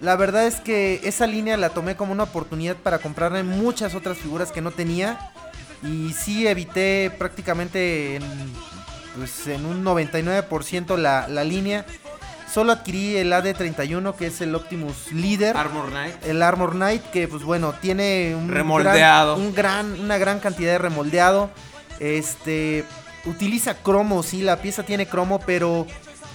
la 0.00 0.16
verdad 0.16 0.46
es 0.46 0.60
que 0.60 1.00
esa 1.04 1.26
línea 1.26 1.56
la 1.58 1.68
tomé 1.68 1.94
como 1.94 2.10
una 2.12 2.22
oportunidad 2.24 2.74
para 2.76 2.98
comprarme 3.00 3.42
muchas 3.42 3.94
otras 3.94 4.16
figuras 4.16 4.50
que 4.50 4.62
no 4.62 4.70
tenía. 4.70 5.30
Y 5.84 6.14
sí 6.14 6.46
evité 6.46 7.12
prácticamente 7.18 8.16
en, 8.16 8.22
pues, 9.16 9.46
en 9.48 9.66
un 9.66 9.84
99% 9.84 10.96
la, 10.96 11.28
la 11.28 11.44
línea. 11.44 11.84
Solo 12.50 12.72
adquirí 12.72 13.16
el 13.16 13.30
AD31 13.32 14.14
que 14.14 14.28
es 14.28 14.40
el 14.40 14.54
Optimus 14.54 15.12
Leader. 15.12 15.54
Armor 15.54 15.90
Knight. 15.90 16.14
El 16.24 16.42
Armor 16.42 16.70
Knight 16.72 17.02
que 17.10 17.28
pues 17.28 17.42
bueno, 17.42 17.74
tiene 17.80 18.34
un 18.36 18.48
Remoldeado. 18.48 19.34
gran- 19.36 19.46
un 19.46 19.54
gran, 19.54 20.00
una 20.00 20.16
gran 20.16 20.40
cantidad 20.40 20.72
de 20.72 20.78
remoldeado. 20.78 21.50
Este 22.00 22.84
utiliza 23.24 23.74
cromo, 23.74 24.22
sí, 24.22 24.42
la 24.42 24.56
pieza 24.56 24.82
tiene 24.82 25.06
cromo, 25.06 25.40
pero 25.44 25.86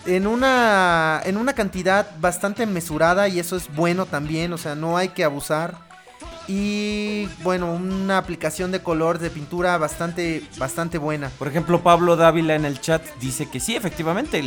en 0.05 0.25
una 0.25 1.21
en 1.25 1.37
una 1.37 1.53
cantidad 1.53 2.17
bastante 2.19 2.65
mesurada 2.65 3.27
y 3.27 3.39
eso 3.39 3.55
es 3.57 3.73
bueno 3.75 4.05
también, 4.05 4.53
o 4.53 4.57
sea, 4.57 4.75
no 4.75 4.97
hay 4.97 5.09
que 5.09 5.23
abusar. 5.23 5.85
Y 6.49 7.27
bueno, 7.43 7.73
una 7.73 8.17
aplicación 8.17 8.71
de 8.71 8.81
color 8.81 9.19
de 9.19 9.29
pintura 9.29 9.77
bastante 9.77 10.43
bastante 10.57 10.97
buena. 10.97 11.29
Por 11.37 11.49
ejemplo, 11.49 11.83
Pablo 11.83 12.15
Dávila 12.15 12.55
en 12.55 12.63
el 12.63 12.79
chat 12.79 13.03
dice 13.19 13.49
que 13.49 13.59
sí, 13.59 13.75
efectivamente, 13.75 14.41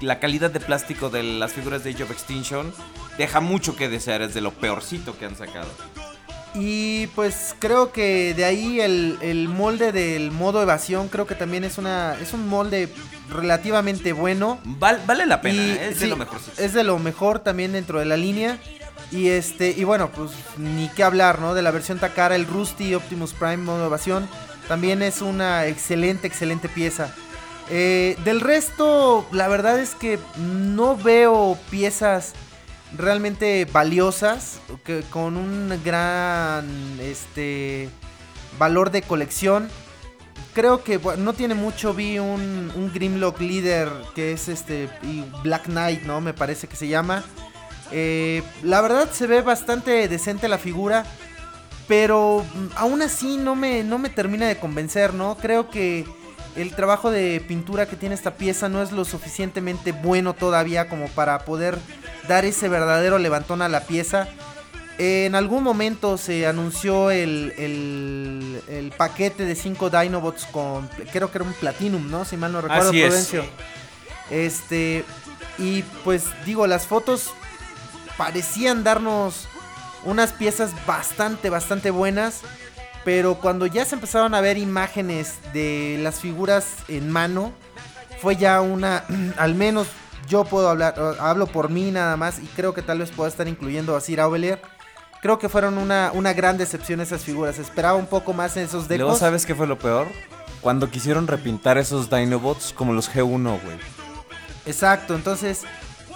la 0.00 0.20
calidad 0.20 0.52
de 0.52 0.60
plástico 0.60 1.10
de 1.10 1.24
las 1.24 1.52
figuras 1.52 1.82
de 1.82 1.90
Age 1.90 2.04
of 2.04 2.12
Extinction 2.12 2.72
deja 3.18 3.40
mucho 3.40 3.74
que 3.74 3.88
desear, 3.88 4.22
es 4.22 4.32
de 4.32 4.40
lo 4.40 4.52
peorcito 4.52 5.18
que 5.18 5.24
han 5.24 5.34
sacado. 5.34 5.68
Y 6.54 7.06
pues 7.08 7.54
creo 7.58 7.92
que 7.92 8.34
de 8.34 8.44
ahí 8.44 8.80
el, 8.80 9.18
el 9.22 9.48
molde 9.48 9.92
del 9.92 10.32
modo 10.32 10.60
evasión 10.62 11.08
creo 11.08 11.26
que 11.26 11.36
también 11.36 11.62
es 11.62 11.78
una 11.78 12.16
es 12.20 12.32
un 12.32 12.48
molde 12.48 12.88
relativamente 13.28 14.12
bueno. 14.12 14.58
Val- 14.64 15.00
vale 15.06 15.26
la 15.26 15.40
pena, 15.40 15.62
Y, 15.62 15.70
¿eh? 15.70 15.88
es 15.90 16.00
de 16.00 16.08
lo 16.08 16.16
mejor. 16.16 16.40
Es 16.58 16.72
de 16.74 16.82
lo 16.82 16.98
mejor 16.98 17.38
también 17.38 17.72
dentro 17.72 17.98
de 18.00 18.04
la 18.04 18.16
línea. 18.16 18.58
Y 19.12 19.28
este, 19.28 19.70
y 19.76 19.84
bueno, 19.84 20.10
pues 20.10 20.30
ni 20.56 20.88
qué 20.90 21.02
hablar, 21.04 21.40
¿no? 21.40 21.54
De 21.54 21.62
la 21.62 21.70
versión 21.70 21.98
Takara, 21.98 22.34
el 22.36 22.46
Rusty 22.46 22.94
Optimus 22.94 23.32
Prime 23.32 23.58
modo 23.58 23.86
evasión. 23.86 24.28
También 24.68 25.02
es 25.02 25.20
una 25.20 25.66
excelente, 25.66 26.26
excelente 26.26 26.68
pieza. 26.68 27.12
Eh, 27.70 28.16
del 28.24 28.40
resto, 28.40 29.26
la 29.32 29.46
verdad 29.48 29.78
es 29.78 29.94
que 29.94 30.18
no 30.38 30.96
veo 30.96 31.56
piezas 31.70 32.32
realmente 32.96 33.66
valiosas. 33.72 34.60
Que, 34.84 35.02
con 35.10 35.36
un 35.36 35.80
gran 35.84 36.66
este 37.00 37.88
valor 38.58 38.90
de 38.90 39.02
colección. 39.02 39.68
Creo 40.54 40.82
que 40.82 41.00
no 41.18 41.32
tiene 41.32 41.54
mucho. 41.54 41.94
Vi 41.94 42.18
un, 42.18 42.72
un 42.74 42.92
Grimlock 42.92 43.40
Leader 43.40 43.88
que 44.14 44.32
es 44.32 44.48
este. 44.48 44.88
Y 45.02 45.24
Black 45.42 45.64
Knight, 45.64 46.02
¿no? 46.02 46.20
Me 46.20 46.34
parece 46.34 46.66
que 46.66 46.76
se 46.76 46.88
llama. 46.88 47.24
Eh, 47.92 48.42
la 48.62 48.80
verdad 48.80 49.10
se 49.10 49.26
ve 49.26 49.42
bastante 49.42 50.08
decente 50.08 50.48
la 50.48 50.58
figura. 50.58 51.04
Pero 51.88 52.44
mm, 52.54 52.66
aún 52.76 53.02
así 53.02 53.36
no 53.36 53.56
me, 53.56 53.82
no 53.82 53.98
me 53.98 54.10
termina 54.10 54.46
de 54.46 54.58
convencer, 54.58 55.12
¿no? 55.12 55.36
Creo 55.36 55.70
que 55.70 56.06
el 56.56 56.74
trabajo 56.74 57.10
de 57.10 57.42
pintura 57.46 57.86
que 57.86 57.96
tiene 57.96 58.14
esta 58.14 58.34
pieza 58.34 58.68
no 58.68 58.82
es 58.82 58.92
lo 58.92 59.04
suficientemente 59.04 59.92
bueno 59.92 60.34
todavía 60.34 60.88
como 60.88 61.08
para 61.08 61.40
poder 61.44 61.78
dar 62.28 62.44
ese 62.44 62.68
verdadero 62.68 63.18
levantón 63.18 63.62
a 63.62 63.68
la 63.68 63.80
pieza. 63.80 64.28
En 64.98 65.34
algún 65.34 65.62
momento 65.62 66.18
se 66.18 66.46
anunció 66.46 67.10
el, 67.10 67.54
el- 67.56 68.62
el 68.68 68.92
paquete 68.92 69.44
de 69.46 69.54
5 69.54 69.88
Dinobots 69.90 70.44
con, 70.46 70.88
creo 71.12 71.30
que 71.30 71.38
era 71.38 71.44
un 71.44 71.54
Platinum, 71.54 72.10
¿no? 72.10 72.24
Si 72.24 72.36
mal 72.36 72.52
no 72.52 72.60
recuerdo, 72.60 72.90
Así 72.90 73.00
es. 73.02 73.08
Prudencio. 73.08 73.44
Este, 74.30 75.04
y 75.58 75.82
pues 76.04 76.24
digo, 76.44 76.66
las 76.66 76.86
fotos 76.86 77.30
parecían 78.16 78.84
darnos 78.84 79.48
unas 80.04 80.32
piezas 80.32 80.70
bastante, 80.86 81.50
bastante 81.50 81.90
buenas. 81.90 82.40
Pero 83.04 83.36
cuando 83.36 83.64
ya 83.64 83.86
se 83.86 83.94
empezaron 83.94 84.34
a 84.34 84.42
ver 84.42 84.58
imágenes 84.58 85.36
de 85.54 85.98
las 86.02 86.20
figuras 86.20 86.66
en 86.88 87.10
mano, 87.10 87.52
fue 88.20 88.36
ya 88.36 88.60
una, 88.60 89.04
al 89.38 89.54
menos 89.54 89.86
yo 90.30 90.44
puedo 90.44 90.70
hablar, 90.70 90.94
hablo 91.20 91.46
por 91.46 91.68
mí 91.68 91.90
nada 91.90 92.16
más 92.16 92.38
y 92.38 92.46
creo 92.56 92.72
que 92.72 92.80
tal 92.80 93.00
vez 93.00 93.10
pueda 93.10 93.28
estar 93.28 93.46
incluyendo 93.48 93.94
a 93.96 94.00
Sir 94.00 94.20
Aubelier. 94.20 94.62
Creo 95.20 95.38
que 95.38 95.50
fueron 95.50 95.76
una, 95.76 96.12
una 96.14 96.32
gran 96.32 96.56
decepción 96.56 97.00
esas 97.02 97.22
figuras. 97.22 97.58
Esperaba 97.58 97.98
un 97.98 98.06
poco 98.06 98.32
más 98.32 98.56
en 98.56 98.62
esos 98.64 98.88
Luego, 98.88 99.04
decos. 99.08 99.18
¿sabes 99.18 99.44
qué 99.44 99.54
fue 99.54 99.66
lo 99.66 99.78
peor? 99.78 100.06
Cuando 100.62 100.88
quisieron 100.90 101.26
repintar 101.26 101.76
esos 101.76 102.08
Dinobots 102.08 102.72
como 102.72 102.94
los 102.94 103.10
G1, 103.12 103.60
güey. 103.62 103.76
Exacto, 104.66 105.14
entonces 105.14 105.62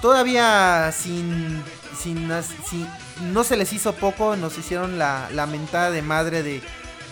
todavía 0.00 0.92
sin, 0.92 1.62
sin, 1.98 2.30
sin- 2.68 2.88
no 3.32 3.44
se 3.44 3.56
les 3.56 3.72
hizo 3.72 3.92
poco, 3.94 4.36
nos 4.36 4.56
hicieron 4.58 4.98
la, 4.98 5.28
la 5.32 5.46
mentada 5.46 5.90
de 5.90 6.02
madre 6.02 6.42
de, 6.42 6.62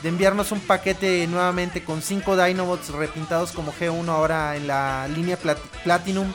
de 0.03 0.09
enviarnos 0.09 0.53
un 0.53 0.61
paquete 0.61 1.27
nuevamente 1.27 1.85
con 1.85 2.03
5 2.03 2.37
Dinobots 2.43 2.91
repintados 2.91 3.53
como 3.53 3.73
G1 3.73 4.09
ahora 4.09 4.57
en 4.57 4.67
la 4.67 5.09
línea 5.09 5.39
Plat- 5.39 5.59
Platinum, 5.85 6.33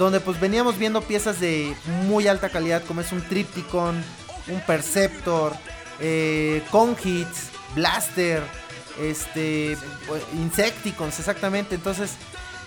donde 0.00 0.18
pues 0.18 0.40
veníamos 0.40 0.78
viendo 0.78 1.02
piezas 1.02 1.40
de 1.40 1.76
muy 2.06 2.26
alta 2.26 2.48
calidad 2.48 2.82
como 2.84 3.02
es 3.02 3.12
un 3.12 3.20
Tripticon, 3.20 4.02
un 4.48 4.60
Perceptor, 4.66 5.52
eh, 6.00 6.62
Conhits, 6.70 7.50
Blaster, 7.74 8.42
este, 8.98 9.76
pues, 10.08 10.22
Insecticons, 10.32 11.18
exactamente, 11.18 11.74
entonces 11.74 12.12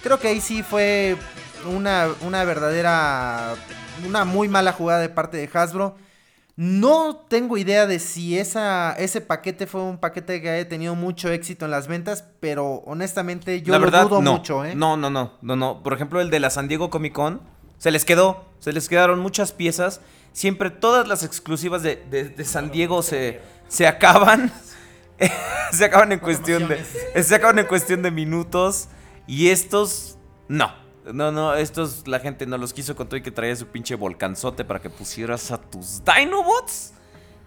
creo 0.03 0.19
que 0.19 0.27
ahí 0.27 0.41
sí 0.41 0.61
fue 0.61 1.17
una, 1.65 2.09
una 2.21 2.43
verdadera, 2.43 3.55
una 4.07 4.25
muy 4.25 4.47
mala 4.47 4.71
jugada 4.71 4.99
de 4.99 5.09
parte 5.09 5.37
de 5.37 5.49
Hasbro. 5.51 5.95
No 6.55 7.25
tengo 7.29 7.57
idea 7.57 7.87
de 7.87 7.97
si 7.97 8.37
esa, 8.37 8.93
ese 8.93 9.21
paquete 9.21 9.65
fue 9.65 9.81
un 9.81 9.97
paquete 9.97 10.39
que 10.39 10.49
haya 10.51 10.69
tenido 10.69 10.93
mucho 10.93 11.29
éxito 11.31 11.65
en 11.65 11.71
las 11.71 11.87
ventas, 11.87 12.25
pero 12.39 12.83
honestamente 12.85 13.63
yo 13.63 13.73
la 13.73 13.79
lo 13.79 13.89
dudo 13.89 14.21
no. 14.21 14.33
mucho, 14.33 14.63
¿eh? 14.63 14.75
No, 14.75 14.95
no, 14.95 15.09
no, 15.09 15.33
no, 15.41 15.55
no. 15.55 15.81
Por 15.81 15.93
ejemplo, 15.93 16.21
el 16.21 16.29
de 16.29 16.39
la 16.39 16.51
San 16.51 16.67
Diego 16.67 16.91
Comic 16.91 17.13
Con, 17.13 17.41
se 17.79 17.89
les 17.89 18.05
quedó, 18.05 18.45
se 18.59 18.71
les 18.71 18.87
quedaron 18.87 19.19
muchas 19.19 19.51
piezas. 19.51 20.01
Siempre 20.31 20.69
todas 20.69 21.07
las 21.07 21.23
exclusivas 21.23 21.81
de, 21.81 21.95
de- 22.09 22.29
de 22.29 22.45
San 22.45 22.71
Diego 22.71 23.01
se, 23.01 23.41
se 23.67 23.87
acaban. 23.87 24.51
se 25.71 25.85
acaban 25.85 26.11
en 26.11 26.19
cuestión 26.19 26.67
de. 26.67 26.83
Se 27.23 27.33
acaban 27.35 27.57
en 27.59 27.65
cuestión 27.65 28.03
de 28.03 28.11
minutos. 28.11 28.89
Y 29.25 29.49
estos. 29.49 30.17
No. 30.47 30.82
No, 31.11 31.31
no, 31.31 31.53
estos 31.55 32.07
la 32.07 32.19
gente 32.19 32.45
no 32.45 32.57
los 32.57 32.73
quiso 32.73 32.95
con 32.95 33.07
todo 33.07 33.17
y 33.17 33.21
que 33.21 33.31
traía 33.31 33.55
su 33.55 33.67
pinche 33.67 33.95
volcanzote 33.95 34.63
para 34.63 34.81
que 34.81 34.89
pusieras 34.89 35.51
a 35.51 35.57
tus 35.57 36.01
Dinobots. 36.05 36.93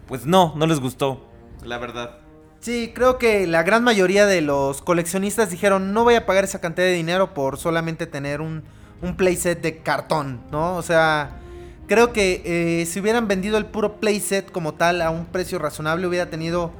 Pues 0.07 0.26
no, 0.26 0.52
no 0.57 0.67
les 0.67 0.78
gustó. 0.78 1.25
La 1.65 1.78
verdad. 1.78 2.18
Sí, 2.60 2.93
creo 2.94 3.18
que 3.18 3.47
la 3.47 3.62
gran 3.62 3.83
mayoría 3.83 4.26
de 4.26 4.41
los 4.41 4.83
coleccionistas 4.83 5.51
dijeron 5.51 5.93
no 5.93 6.05
voy 6.05 6.15
a 6.15 6.26
pagar 6.26 6.44
esa 6.44 6.60
cantidad 6.60 6.86
de 6.86 6.93
dinero 6.93 7.33
por 7.33 7.59
solamente 7.59 8.07
tener 8.07 8.41
un, 8.41 8.65
un 9.02 9.17
playset 9.17 9.60
de 9.60 9.78
cartón, 9.78 10.41
¿no? 10.51 10.76
O 10.76 10.83
sea, 10.83 11.41
creo 11.86 12.12
que 12.12 12.43
eh, 12.44 12.86
si 12.86 13.01
hubieran 13.01 13.28
vendido 13.28 13.57
el 13.57 13.67
puro 13.67 14.01
playset 14.01 14.51
como 14.51 14.75
tal 14.75 15.01
a 15.01 15.10
un 15.10 15.26
precio 15.26 15.59
razonable 15.59 16.07
hubiera 16.07 16.28
tenido 16.28 16.73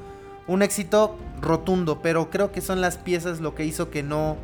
un 0.46 0.62
éxito 0.62 1.16
rotundo, 1.40 2.00
pero 2.02 2.30
creo 2.30 2.52
que 2.52 2.60
son 2.60 2.80
las 2.80 2.96
piezas 2.96 3.40
lo 3.40 3.55
que 3.55 3.64
hizo 3.64 3.90
que 3.90 4.02
no 4.02 4.36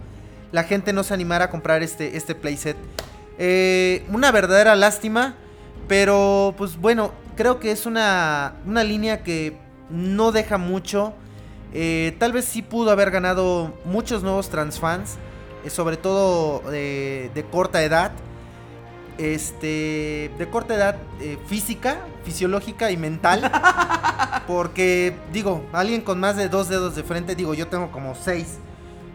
la 0.52 0.64
gente 0.64 0.92
no 0.92 1.02
se 1.02 1.14
animara 1.14 1.46
a 1.46 1.50
comprar 1.50 1.82
este, 1.82 2.16
este 2.16 2.34
playset. 2.34 2.76
Eh, 3.38 4.04
una 4.12 4.30
verdadera 4.30 4.76
lástima, 4.76 5.34
pero 5.88 6.54
pues 6.56 6.76
bueno, 6.76 7.12
creo 7.36 7.58
que 7.58 7.72
es 7.72 7.86
una, 7.86 8.54
una 8.66 8.84
línea 8.84 9.22
que 9.22 9.56
no 9.90 10.32
deja 10.32 10.58
mucho. 10.58 11.14
Eh, 11.74 12.14
tal 12.18 12.32
vez 12.32 12.44
sí 12.44 12.62
pudo 12.62 12.90
haber 12.90 13.10
ganado 13.10 13.72
muchos 13.84 14.22
nuevos 14.22 14.50
transfans, 14.50 15.16
eh, 15.64 15.70
sobre 15.70 15.96
todo 15.96 16.70
de, 16.70 17.30
de 17.34 17.44
corta 17.44 17.82
edad. 17.82 18.12
Este, 19.18 20.30
de 20.38 20.48
corta 20.50 20.74
edad 20.74 20.96
eh, 21.20 21.38
física, 21.46 21.98
fisiológica 22.24 22.90
y 22.90 22.96
mental. 22.96 23.50
Porque, 24.46 25.14
digo, 25.32 25.64
alguien 25.72 26.00
con 26.00 26.18
más 26.18 26.36
de 26.36 26.48
dos 26.48 26.68
dedos 26.68 26.96
de 26.96 27.02
frente, 27.02 27.34
digo, 27.34 27.54
yo 27.54 27.68
tengo 27.68 27.90
como 27.90 28.14
seis. 28.14 28.58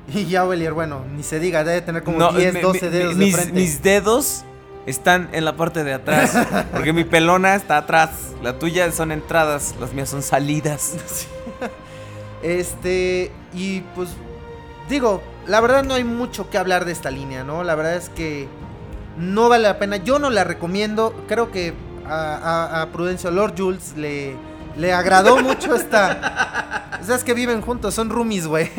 Y 0.14 0.26
ya 0.26 0.44
Belier, 0.46 0.74
bueno, 0.74 1.04
ni 1.16 1.24
se 1.24 1.40
diga, 1.40 1.64
debe 1.64 1.82
tener 1.82 2.04
como 2.04 2.18
No, 2.20 2.32
10, 2.32 2.54
mi- 2.56 2.62
12 2.62 2.86
mi- 2.86 2.92
dedos 2.92 3.16
mis, 3.16 3.36
de 3.36 3.42
frente. 3.42 3.60
mis 3.60 3.84
dedos 3.84 4.44
están 4.86 5.30
en 5.34 5.44
la 5.46 5.56
parte 5.58 5.84
de 5.84 5.94
atrás. 5.94 6.34
Porque 6.72 6.94
mi 6.94 7.04
pelona 7.04 7.56
está 7.56 7.78
atrás. 7.78 8.10
La 8.42 8.58
tuya 8.60 8.90
son 8.92 9.12
entradas, 9.12 9.76
las 9.80 9.94
mías 9.94 10.10
son 10.10 10.22
salidas. 10.24 10.94
Este, 12.44 13.32
y 13.54 13.82
pues, 13.96 14.10
digo, 14.90 15.22
la 15.48 15.60
verdad 15.60 15.84
no 15.84 15.96
hay 15.96 16.04
mucho 16.04 16.50
que 16.50 16.58
hablar 16.58 16.86
de 16.86 16.92
esta 16.92 17.10
línea, 17.10 17.44
¿no? 17.44 17.64
La 17.64 17.76
verdad 17.76 17.96
es 17.96 18.10
que 18.10 18.48
no 19.18 19.50
vale 19.50 19.64
la 19.64 19.80
pena. 19.80 19.98
Yo 19.98 20.20
no 20.20 20.30
la 20.30 20.44
recomiendo. 20.44 21.14
Creo 21.28 21.52
que 21.52 21.74
a, 22.08 22.36
a- 22.36 22.82
a 22.84 22.86
Prudencio 22.92 23.32
Lord 23.32 23.56
Jules 23.58 23.94
le, 23.98 24.36
le 24.78 24.94
agradó 24.94 25.38
mucho 25.42 25.76
esta. 25.76 27.00
O 27.02 27.06
sea, 27.06 27.16
es 27.16 27.24
que 27.24 27.34
viven 27.34 27.62
juntos, 27.62 27.94
son 27.94 28.10
roomies, 28.10 28.48
güey. 28.48 28.72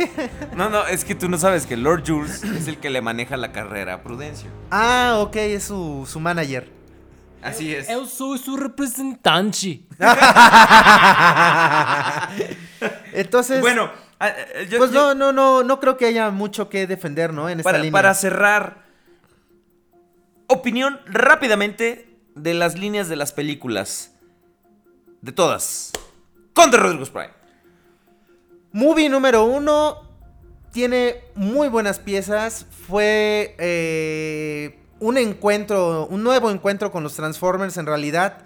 No, 0.57 0.69
no, 0.71 0.87
es 0.87 1.05
que 1.05 1.15
tú 1.15 1.29
no 1.29 1.39
sabes 1.39 1.67
que 1.67 1.77
Lord 1.77 2.05
Jules 2.07 2.43
es 2.45 2.69
el 2.69 2.79
que 2.79 2.91
le 2.91 3.01
maneja 3.01 3.37
la 3.37 3.53
carrera 3.53 3.95
a 3.95 4.03
Prudencio. 4.03 4.51
Ah, 4.71 5.17
ok, 5.21 5.37
es 5.37 5.65
su, 5.65 6.07
su 6.11 6.21
manager. 6.21 6.71
Así 7.43 7.73
es. 7.73 7.89
Eu 7.89 8.05
soy 8.07 8.39
su 8.39 8.57
representante. 8.57 9.83
Entonces, 13.13 13.61
Bueno, 13.61 13.91
yo- 14.69 14.79
pues 14.79 14.91
yo- 14.91 15.15
no, 15.15 15.17
no, 15.33 15.33
no, 15.33 15.63
no 15.65 15.81
creo 15.81 15.97
que 15.97 16.07
haya 16.07 16.31
mucho 16.31 16.69
que 16.69 16.87
defender, 16.87 17.33
¿no? 17.33 17.49
En 17.49 17.61
esta 17.61 17.69
para, 17.71 17.79
línea. 17.79 17.93
para 17.93 18.15
cerrar, 18.15 18.85
opinión 20.49 21.01
rápidamente 21.07 22.09
de 22.35 22.55
las 22.55 22.77
líneas 22.77 23.09
de 23.09 23.17
las 23.17 23.33
películas. 23.33 24.13
De 25.21 25.33
todas. 25.33 25.93
Con 26.55 26.71
The 26.71 26.77
Rodriguez 26.77 27.11
Prime. 27.11 27.31
Movie 28.73 29.09
número 29.09 29.45
uno 29.45 30.03
tiene 30.73 31.25
muy 31.35 31.69
buenas 31.69 31.99
piezas. 31.99 32.67
Fue 32.87 33.57
eh, 33.59 34.79
un 35.01 35.19
encuentro, 35.19 36.07
un 36.07 36.23
nuevo 36.23 36.51
encuentro 36.51 36.93
con 36.93 37.03
los 37.03 37.15
Transformers 37.15 37.77
en 37.79 37.87
realidad. 37.87 38.45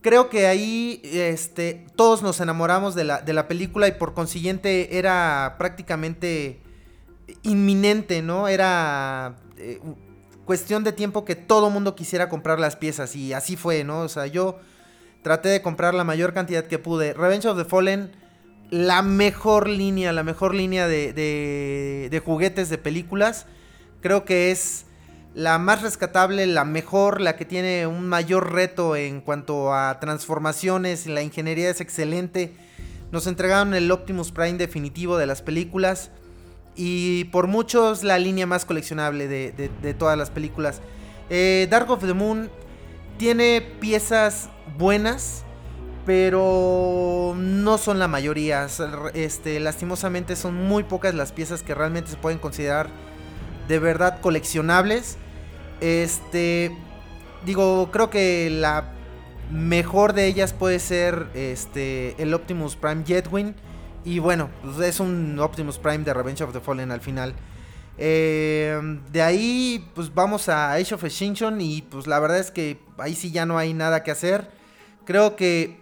Creo 0.00 0.30
que 0.30 0.46
ahí 0.46 1.00
este, 1.04 1.86
todos 1.96 2.22
nos 2.22 2.40
enamoramos 2.40 2.94
de 2.94 3.04
la, 3.04 3.20
de 3.20 3.32
la 3.32 3.48
película 3.48 3.88
y 3.88 3.92
por 3.92 4.14
consiguiente 4.14 4.98
era 4.98 5.56
prácticamente 5.58 6.62
inminente, 7.42 8.22
¿no? 8.22 8.48
Era 8.48 9.36
eh, 9.58 9.80
cuestión 10.44 10.84
de 10.84 10.92
tiempo 10.92 11.24
que 11.24 11.34
todo 11.34 11.70
mundo 11.70 11.94
quisiera 11.96 12.28
comprar 12.28 12.60
las 12.60 12.76
piezas 12.76 13.16
y 13.16 13.32
así 13.32 13.56
fue, 13.56 13.84
¿no? 13.84 14.00
O 14.00 14.08
sea, 14.08 14.26
yo 14.26 14.60
traté 15.26 15.48
de 15.48 15.60
comprar 15.60 15.92
la 15.92 16.04
mayor 16.04 16.32
cantidad 16.34 16.64
que 16.66 16.78
pude. 16.78 17.12
Revenge 17.12 17.48
of 17.48 17.58
the 17.58 17.64
Fallen, 17.64 18.12
la 18.70 19.02
mejor 19.02 19.68
línea, 19.68 20.12
la 20.12 20.22
mejor 20.22 20.54
línea 20.54 20.86
de, 20.86 21.12
de- 21.12 22.06
de 22.12 22.18
juguetes 22.20 22.68
de 22.68 22.78
películas. 22.78 23.46
Creo 24.02 24.24
que 24.24 24.52
es 24.52 24.86
la 25.34 25.58
más 25.58 25.82
rescatable, 25.82 26.46
la 26.46 26.64
mejor, 26.64 27.20
la 27.20 27.34
que 27.34 27.44
tiene 27.44 27.88
un 27.88 28.08
mayor 28.08 28.52
reto 28.52 28.94
en 28.94 29.20
cuanto 29.20 29.74
a 29.74 29.98
transformaciones. 29.98 31.08
La 31.08 31.22
ingeniería 31.22 31.70
es 31.70 31.80
excelente. 31.80 32.54
Nos 33.10 33.26
entregaron 33.26 33.74
el 33.74 33.90
Optimus 33.90 34.30
Prime 34.30 34.58
definitivo 34.58 35.18
de 35.18 35.26
las 35.26 35.42
películas. 35.42 36.12
Y 36.76 37.24
por 37.32 37.48
muchos 37.48 38.04
la 38.04 38.20
línea 38.20 38.46
más 38.46 38.64
coleccionable 38.64 39.26
de, 39.26 39.50
de- 39.82 39.94
todas 39.94 40.16
las 40.16 40.30
películas. 40.30 40.80
Eh, 41.30 41.66
Dark 41.68 41.90
of 41.90 42.06
the 42.06 42.12
Moon 42.14 42.48
tiene 43.18 43.60
piezas 43.80 44.50
buenas, 44.78 45.44
pero 46.04 47.34
no 47.36 47.78
son 47.78 47.98
la 47.98 48.08
mayoría. 48.08 48.66
Este, 49.14 49.60
lastimosamente 49.60 50.36
son 50.36 50.54
muy 50.54 50.84
pocas 50.84 51.14
las 51.14 51.32
piezas 51.32 51.62
que 51.62 51.74
realmente 51.74 52.10
se 52.10 52.16
pueden 52.16 52.38
considerar 52.38 52.88
de 53.68 53.78
verdad 53.78 54.20
coleccionables. 54.20 55.16
Este, 55.80 56.76
digo, 57.44 57.90
creo 57.92 58.10
que 58.10 58.48
la 58.50 58.92
mejor 59.50 60.12
de 60.12 60.26
ellas 60.26 60.52
puede 60.52 60.78
ser 60.78 61.28
este 61.34 62.20
el 62.20 62.34
Optimus 62.34 62.74
Prime 62.74 63.04
Jetwing 63.04 63.54
y 64.04 64.18
bueno, 64.18 64.50
pues 64.62 64.78
es 64.80 65.00
un 65.00 65.38
Optimus 65.40 65.78
Prime 65.78 65.98
de 65.98 66.14
Revenge 66.14 66.42
of 66.42 66.52
the 66.52 66.60
Fallen 66.60 66.90
al 66.90 67.00
final. 67.00 67.34
Eh, 67.98 68.98
de 69.10 69.22
ahí 69.22 69.90
pues 69.94 70.14
vamos 70.14 70.48
a 70.48 70.72
Age 70.72 70.94
of 70.94 71.04
Extinction 71.04 71.60
y 71.60 71.82
pues 71.82 72.06
la 72.06 72.18
verdad 72.18 72.38
es 72.38 72.50
que 72.50 72.78
ahí 72.98 73.14
sí 73.14 73.30
ya 73.30 73.46
no 73.46 73.58
hay 73.58 73.74
nada 73.74 74.02
que 74.02 74.10
hacer. 74.10 74.50
Creo 75.04 75.36
que 75.36 75.80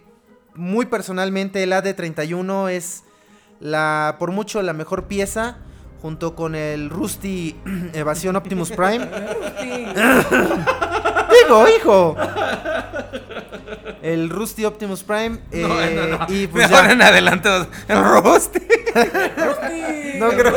muy 0.53 0.85
personalmente 0.85 1.63
el 1.63 1.73
AD31 1.73 2.71
es 2.71 3.03
la 3.59 4.15
por 4.19 4.31
mucho 4.31 4.61
la 4.61 4.73
mejor 4.73 5.05
pieza 5.05 5.57
junto 6.01 6.35
con 6.35 6.55
el 6.55 6.89
Rusty 6.89 7.55
Evasión 7.93 8.35
Optimus 8.35 8.71
Prime. 8.71 8.99
Digo, 11.43 11.65
hijo. 11.77 12.15
El 14.05 14.29
Rusty 14.29 14.65
Optimus 14.65 15.03
Prime. 15.03 15.39
eh, 15.51 16.17
Y 16.29 16.45
pues 16.47 16.69
ya. 16.69 16.91
en 16.91 17.01
adelante, 17.01 17.49
el 17.87 18.03
roast. 18.03 18.55
No 20.19 20.29
creo. 20.29 20.53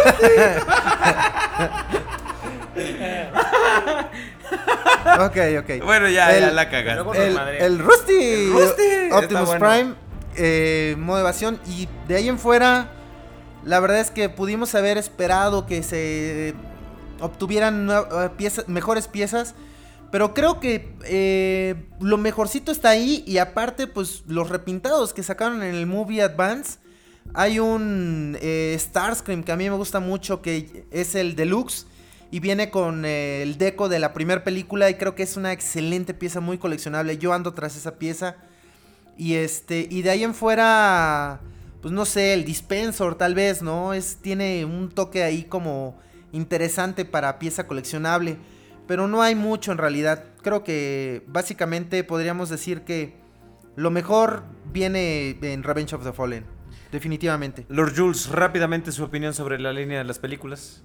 ok, 5.21 5.37
ok. 5.61 5.85
Bueno, 5.85 6.09
ya, 6.09 6.31
ya 6.31 6.49
El- 6.49 6.57
la 6.57 6.69
cagaste. 6.71 7.27
El, 7.27 7.39
el 7.39 7.79
Rusty, 7.79 8.51
Rusty, 8.51 8.83
está 8.83 9.19
Optimus 9.19 9.47
bueno. 9.47 9.67
Prime, 9.69 9.95
eh, 10.37 10.95
modo 10.99 11.21
evasión. 11.21 11.59
Y 11.67 11.89
de 12.07 12.17
ahí 12.17 12.29
en 12.29 12.39
fuera, 12.39 12.89
la 13.65 13.81
verdad 13.81 14.01
es 14.01 14.11
que 14.11 14.29
pudimos 14.29 14.75
haber 14.75 14.99
esperado 14.99 15.67
que 15.67 15.83
se 15.83 16.55
obtuvieran 17.21 17.91
eh, 17.91 18.29
piezas, 18.37 18.69
mejores 18.69 19.09
piezas. 19.09 19.55
Pero 20.11 20.33
creo 20.33 20.59
que 20.59 20.95
eh, 21.05 21.75
lo 22.01 22.17
mejorcito 22.17 22.73
está 22.73 22.91
ahí. 22.91 23.23
Y 23.27 23.39
aparte, 23.39 23.87
pues 23.87 24.25
los 24.27 24.49
repintados 24.49 25.13
que 25.13 25.23
sacaron 25.23 25.63
en 25.63 25.75
el 25.75 25.87
Movie 25.87 26.23
Advance. 26.23 26.79
Hay 27.35 27.59
un 27.59 28.39
eh, 28.41 28.75
Starscream 28.79 29.43
que 29.43 29.53
a 29.53 29.57
mí 29.57 29.69
me 29.69 29.77
gusta 29.77 30.01
mucho, 30.01 30.41
que 30.41 30.87
es 30.91 31.15
el 31.15 31.37
deluxe. 31.37 31.87
Y 32.31 32.41
viene 32.41 32.71
con 32.71 33.05
eh, 33.05 33.43
el 33.43 33.59
deco 33.59 33.89
de 33.89 33.99
la 33.99 34.15
primera 34.15 34.45
película. 34.45 34.89
Y 34.89 34.95
creo 34.95 35.15
que 35.15 35.23
es 35.23 35.37
una 35.37 35.53
excelente 35.53 36.15
pieza, 36.15 36.41
muy 36.41 36.57
coleccionable. 36.57 37.19
Yo 37.19 37.35
ando 37.35 37.53
tras 37.53 37.77
esa 37.77 37.99
pieza. 37.99 38.37
Y 39.19 39.35
este. 39.35 39.87
Y 39.91 40.03
de 40.03 40.11
ahí 40.11 40.25
en 40.25 40.35
fuera. 40.35 41.41
Pues 41.83 41.93
no 41.93 42.07
sé, 42.07 42.33
el 42.33 42.45
Dispensor 42.45 43.15
tal 43.17 43.35
vez, 43.35 43.61
¿no? 43.61 43.93
Es. 43.93 44.17
Tiene 44.17 44.65
un 44.65 44.89
toque 44.89 45.23
ahí 45.23 45.45
como 45.45 45.99
interesante 46.33 47.05
para 47.05 47.39
pieza 47.39 47.67
coleccionable. 47.67 48.39
Pero 48.89 49.07
no 49.07 49.23
hay 49.23 49.37
mucho 49.37 49.71
en 49.71 49.79
realidad. 49.79 50.25
Creo 50.43 50.65
que 50.65 51.23
básicamente 51.29 52.03
podríamos 52.03 52.49
decir 52.49 52.83
que 52.83 53.15
lo 53.77 53.91
mejor 53.91 54.43
viene 54.73 55.37
en 55.43 55.63
Revenge 55.63 55.95
of 55.95 56.03
the 56.03 56.13
Fallen. 56.13 56.45
Definitivamente. 56.91 57.67
Lord 57.69 57.93
Jules, 57.95 58.31
rápidamente 58.31 58.91
su 58.91 59.05
opinión 59.05 59.35
sobre 59.35 59.61
la 59.61 59.73
línea 59.73 59.99
de 59.99 60.05
las 60.05 60.19
películas. 60.19 60.83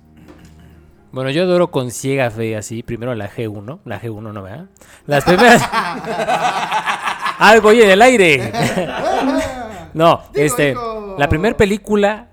Bueno, 1.14 1.30
yo 1.30 1.44
adoro 1.44 1.72
con 1.72 1.92
ciega 1.92 2.30
fe 2.30 2.58
así. 2.58 2.84
Primero 2.84 3.16
la 3.16 3.30
G1. 3.30 3.80
La 3.86 4.02
G1 4.02 4.34
no, 4.34 4.44
¿verdad? 4.44 4.66
Las 5.08 5.24
primeras. 5.24 5.64
Algo 7.40 7.70
oye 7.70 7.86
en 7.86 7.92
el 7.92 8.02
aire. 8.02 8.52
no, 9.94 10.24
este. 10.34 10.76
La 11.18 11.30
primera 11.30 11.56
película 11.56 12.32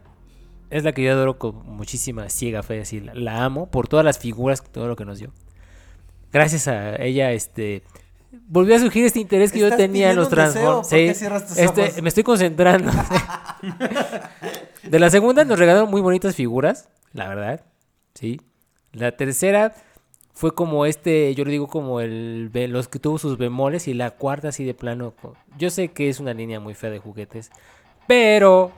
es 0.68 0.82
la 0.82 0.92
que 0.92 1.02
yo 1.04 1.12
adoro 1.12 1.38
con 1.38 1.64
muchísima 1.64 2.28
ciega 2.28 2.64
fe. 2.64 2.80
Así, 2.80 3.00
la, 3.00 3.14
la 3.14 3.44
amo 3.44 3.70
por 3.70 3.86
todas 3.86 4.04
las 4.04 4.18
figuras, 4.18 4.64
todo 4.64 4.88
lo 4.88 4.96
que 4.96 5.04
nos 5.04 5.18
dio. 5.20 5.30
Gracias 6.32 6.68
a 6.68 6.96
ella, 6.96 7.32
este. 7.32 7.82
Volvió 8.46 8.76
a 8.76 8.78
surgir 8.78 9.04
este 9.04 9.18
interés 9.20 9.52
que 9.52 9.58
yo 9.58 9.66
¿Estás 9.66 9.78
tenía 9.78 10.10
en 10.10 10.16
los? 10.16 10.28
Transformers. 10.28 10.88
¿Por 10.88 10.98
qué 10.98 11.14
cierras 11.14 11.46
tus 11.46 11.58
este, 11.58 11.82
ojos? 11.82 12.02
me 12.02 12.08
estoy 12.08 12.22
concentrando. 12.22 12.90
De 14.82 14.98
la 14.98 15.10
segunda 15.10 15.44
nos 15.44 15.58
regalaron 15.58 15.90
muy 15.90 16.00
bonitas 16.00 16.34
figuras, 16.34 16.88
la 17.12 17.28
verdad. 17.28 17.64
Sí. 18.14 18.40
La 18.92 19.12
tercera 19.12 19.74
fue 20.32 20.54
como 20.54 20.86
este, 20.86 21.34
yo 21.34 21.44
le 21.44 21.50
digo 21.50 21.68
como 21.68 22.00
el 22.00 22.50
los 22.70 22.88
que 22.88 22.98
tuvo 22.98 23.18
sus 23.18 23.36
bemoles 23.36 23.88
y 23.88 23.94
la 23.94 24.10
cuarta 24.12 24.48
así 24.48 24.64
de 24.64 24.74
plano. 24.74 25.14
Yo 25.58 25.70
sé 25.70 25.88
que 25.88 26.08
es 26.08 26.18
una 26.18 26.32
línea 26.32 26.60
muy 26.60 26.74
fea 26.74 26.90
de 26.90 26.98
juguetes, 26.98 27.50
pero 28.06 28.72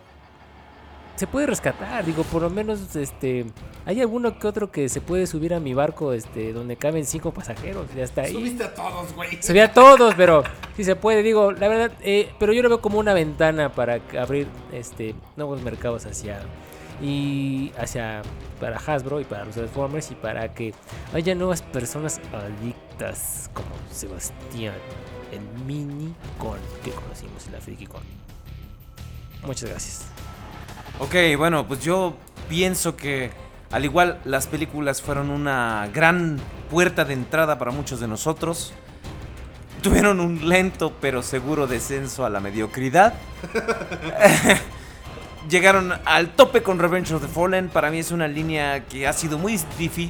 se 1.16 1.26
puede 1.26 1.46
rescatar, 1.46 2.04
digo, 2.04 2.22
por 2.24 2.42
lo 2.42 2.50
menos 2.50 2.96
este 2.96 3.46
hay 3.84 4.00
alguno 4.00 4.38
que 4.38 4.46
otro 4.46 4.70
que 4.70 4.88
se 4.88 5.00
puede 5.00 5.26
subir 5.26 5.54
a 5.54 5.60
mi 5.60 5.74
barco 5.74 6.12
este 6.12 6.52
donde 6.52 6.76
caben 6.76 7.04
cinco 7.04 7.32
pasajeros, 7.32 7.86
ya 7.94 8.04
está 8.04 8.22
ahí. 8.22 8.32
Subiste 8.32 8.64
a 8.64 8.74
todos, 8.74 9.14
güey. 9.14 9.42
Subí 9.42 9.60
a 9.60 9.72
todos, 9.72 10.14
pero 10.14 10.42
sí 10.76 10.84
se 10.84 10.96
puede, 10.96 11.22
digo, 11.22 11.52
la 11.52 11.68
verdad, 11.68 11.92
eh, 12.02 12.30
pero 12.38 12.52
yo 12.52 12.62
lo 12.62 12.68
veo 12.68 12.80
como 12.80 12.98
una 12.98 13.14
ventana 13.14 13.72
para 13.72 14.00
abrir 14.18 14.46
este 14.72 15.14
nuevos 15.36 15.62
mercados 15.62 16.06
hacia 16.06 16.40
y 17.00 17.72
hacia 17.78 18.22
para 18.60 18.78
Hasbro 18.78 19.20
y 19.20 19.24
para 19.24 19.44
los 19.44 19.54
Transformers 19.54 20.10
y 20.12 20.14
para 20.14 20.54
que 20.54 20.72
haya 21.12 21.34
nuevas 21.34 21.62
personas 21.62 22.20
adictas 22.32 23.50
como 23.52 23.70
Sebastián, 23.90 24.74
el 25.32 25.64
mini 25.64 26.14
con 26.38 26.58
que 26.84 26.92
conocimos 26.92 27.46
en 27.46 27.52
la 27.52 27.60
FrikiCon. 27.60 28.02
Muchas 29.44 29.68
gracias. 29.68 30.06
Ok, 30.98 31.14
bueno, 31.36 31.66
pues 31.66 31.80
yo 31.80 32.16
pienso 32.48 32.96
que 32.96 33.30
al 33.70 33.84
igual 33.84 34.20
las 34.24 34.46
películas 34.46 35.00
fueron 35.00 35.30
una 35.30 35.88
gran 35.92 36.38
puerta 36.70 37.04
de 37.04 37.14
entrada 37.14 37.58
para 37.58 37.70
muchos 37.70 38.00
de 38.00 38.08
nosotros. 38.08 38.72
Tuvieron 39.82 40.20
un 40.20 40.48
lento 40.48 40.92
pero 41.00 41.22
seguro 41.22 41.66
descenso 41.66 42.24
a 42.24 42.30
la 42.30 42.38
mediocridad. 42.40 43.14
Llegaron 45.48 45.92
al 46.04 46.28
tope 46.36 46.62
con 46.62 46.78
Revenge 46.78 47.12
of 47.14 47.22
the 47.22 47.28
Fallen. 47.28 47.68
Para 47.68 47.90
mí 47.90 47.98
es 47.98 48.12
una 48.12 48.28
línea 48.28 48.84
que 48.84 49.08
ha 49.08 49.12
sido 49.12 49.38
muy, 49.38 49.58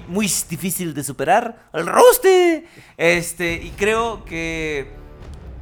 muy 0.08 0.30
difícil 0.50 0.92
de 0.92 1.04
superar. 1.04 1.68
¡El 1.72 1.86
roste! 1.86 2.66
Este, 2.98 3.54
y 3.54 3.70
creo 3.70 4.24
que 4.24 4.90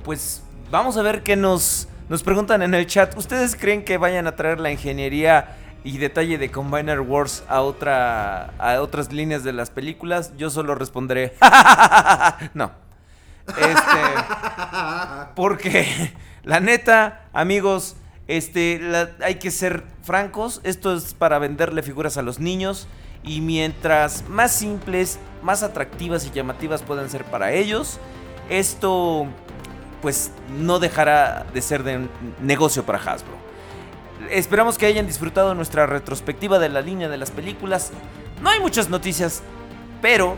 pues 0.03 0.43
vamos 0.71 0.97
a 0.97 1.03
ver 1.03 1.23
qué 1.23 1.37
nos, 1.37 1.87
nos 2.11 2.25
preguntan 2.25 2.61
en 2.63 2.75
el 2.75 2.89
chat. 2.89 3.17
¿Ustedes 3.17 3.55
creen 3.55 3.85
que 3.85 3.97
vayan 3.97 4.27
a 4.27 4.35
traer 4.35 4.59
la 4.59 4.73
ingeniería 4.73 5.57
y 5.85 5.97
detalle 5.99 6.39
de 6.39 6.51
Combiner 6.51 7.01
Wars 7.01 7.45
a, 7.49 7.61
otra, 7.61 8.47
a 8.59 8.83
otras 8.83 9.13
líneas 9.13 9.45
de 9.45 9.53
las 9.53 9.71
películas? 9.71 10.33
Yo 10.37 10.51
solo 10.51 10.75
responderé, 10.75 11.35
no. 12.55 12.73
Este, 13.47 14.01
porque 15.37 16.13
la 16.43 16.59
neta, 16.59 17.29
amigos, 17.33 17.95
este, 18.27 18.81
la- 18.81 19.11
hay 19.23 19.37
que 19.37 19.53
ser 19.53 19.85
francos. 20.03 20.61
Esto 20.65 20.93
es 20.97 21.15
para 21.15 21.39
venderle 21.39 21.85
figuras 21.85 22.17
a 22.17 22.23
los 22.23 22.41
niños. 22.41 22.89
Y 23.23 23.41
mientras 23.41 24.29
más 24.29 24.51
simples, 24.51 25.21
más 25.43 25.63
atractivas 25.63 26.27
y 26.27 26.31
llamativas 26.31 26.83
puedan 26.83 27.09
ser 27.09 27.23
para 27.25 27.53
ellos, 27.53 28.01
esto 28.49 29.29
pues 30.03 30.33
no 30.59 30.79
dejará 30.79 31.47
de 31.53 31.63
ser 31.63 31.83
de 31.83 32.09
negocio 32.41 32.85
para 32.85 32.99
Hasbro. 32.99 33.35
Esperamos 34.31 34.79
que 34.79 34.87
hayan 34.87 35.07
disfrutado 35.07 35.55
nuestra 35.55 35.87
retrospectiva 35.87 36.59
de 36.59 36.69
la 36.69 36.81
línea 36.81 37.09
de 37.09 37.17
las 37.17 37.31
películas. 37.31 37.93
No 38.43 38.51
hay 38.51 38.61
muchas 38.61 38.89
noticias, 38.89 39.43
pero 40.03 40.37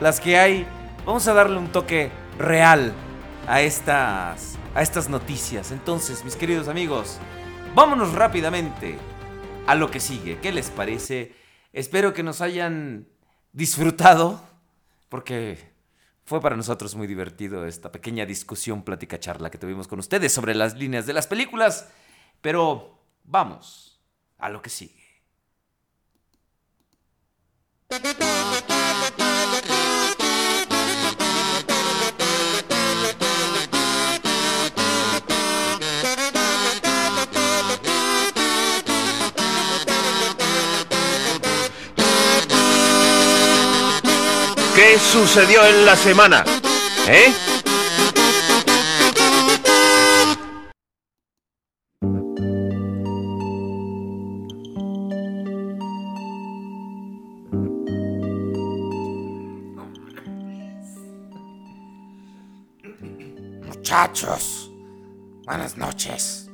las 0.00 0.20
que 0.20 0.38
hay, 0.38 0.66
vamos 1.04 1.26
a 1.28 1.34
darle 1.34 1.58
un 1.58 1.68
toque 1.68 2.10
real 2.38 2.92
a 3.46 3.60
estas, 3.60 4.56
a 4.74 4.82
estas 4.82 5.08
noticias. 5.08 5.70
Entonces, 5.70 6.24
mis 6.24 6.36
queridos 6.36 6.68
amigos, 6.68 7.18
vámonos 7.74 8.12
rápidamente 8.12 8.98
a 9.66 9.74
lo 9.74 9.90
que 9.90 10.00
sigue. 10.00 10.38
¿Qué 10.40 10.52
les 10.52 10.70
parece? 10.70 11.34
Espero 11.72 12.12
que 12.12 12.22
nos 12.22 12.40
hayan 12.40 13.06
disfrutado, 13.52 14.42
porque 15.08 15.75
fue 16.26 16.40
para 16.40 16.56
nosotros 16.56 16.96
muy 16.96 17.06
divertido 17.06 17.66
esta 17.66 17.92
pequeña 17.92 18.26
discusión, 18.26 18.82
plática, 18.82 19.20
charla 19.20 19.48
que 19.48 19.58
tuvimos 19.58 19.86
con 19.86 20.00
ustedes 20.00 20.32
sobre 20.32 20.56
las 20.56 20.74
líneas 20.74 21.06
de 21.06 21.12
las 21.12 21.28
películas. 21.28 21.88
Pero 22.40 22.98
vamos 23.22 24.00
a 24.38 24.48
lo 24.48 24.60
que 24.60 24.70
sigue. 24.70 25.06
¿Qué 44.86 45.00
sucedió 45.00 45.66
en 45.66 45.84
la 45.84 45.96
semana? 45.96 46.44
¿Eh? 47.08 47.34
Muchachos, 63.66 64.70
buenas 65.46 65.76
noches. 65.76 66.48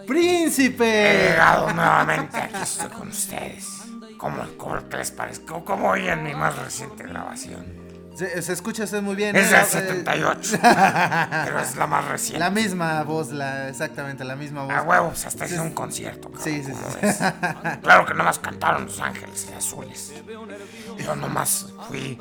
He 0.00 0.06
¡Príncipe! 0.06 1.28
llegado 1.28 1.70
nuevamente 1.74 2.38
aquí 2.38 2.62
estoy 2.62 2.88
con 2.88 3.08
ustedes. 3.08 3.66
¿Cómo, 4.18 4.42
cómo 4.56 4.88
qué 4.88 4.96
les 4.98 5.10
parece? 5.10 5.44
¿Cómo, 5.44 5.64
cómo 5.64 5.90
oyen 5.90 6.22
mi 6.22 6.34
más 6.34 6.56
reciente 6.56 7.04
grabación? 7.04 7.86
Se, 8.16 8.40
se 8.40 8.52
escucha 8.54 8.84
usted 8.84 9.02
muy 9.02 9.14
bien. 9.14 9.36
Es 9.36 9.48
¿eh? 9.52 9.56
del 9.56 9.60
Eh, 9.60 9.66
78, 9.66 10.58
pero 11.44 11.60
es 11.60 11.76
la 11.76 11.86
más 11.86 12.04
reciente. 12.06 12.38
La 12.38 12.48
misma 12.50 13.02
voz, 13.02 13.30
la, 13.30 13.68
exactamente, 13.68 14.24
la 14.24 14.36
misma 14.36 14.62
voz. 14.64 14.72
A 14.72 14.82
huevos, 14.82 15.26
hasta 15.26 15.44
hice 15.44 15.60
un 15.60 15.72
concierto. 15.72 16.30
cabrón, 16.30 16.42
Sí, 16.42 16.62
sí, 16.64 16.72
¿cómo 16.72 17.12
sí. 17.12 17.24
Claro 17.82 18.06
que 18.06 18.14
nomás 18.14 18.38
cantaron 18.38 18.86
Los 18.86 19.00
Ángeles 19.00 19.52
Azules. 19.54 20.14
Yo 20.98 21.14
nomás 21.14 21.66
fui 21.88 22.18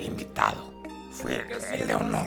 invitado. 0.00 0.72
Fui 1.12 1.34
el, 1.34 1.46
el 1.80 1.86
de 1.88 1.94
honor. 1.94 2.26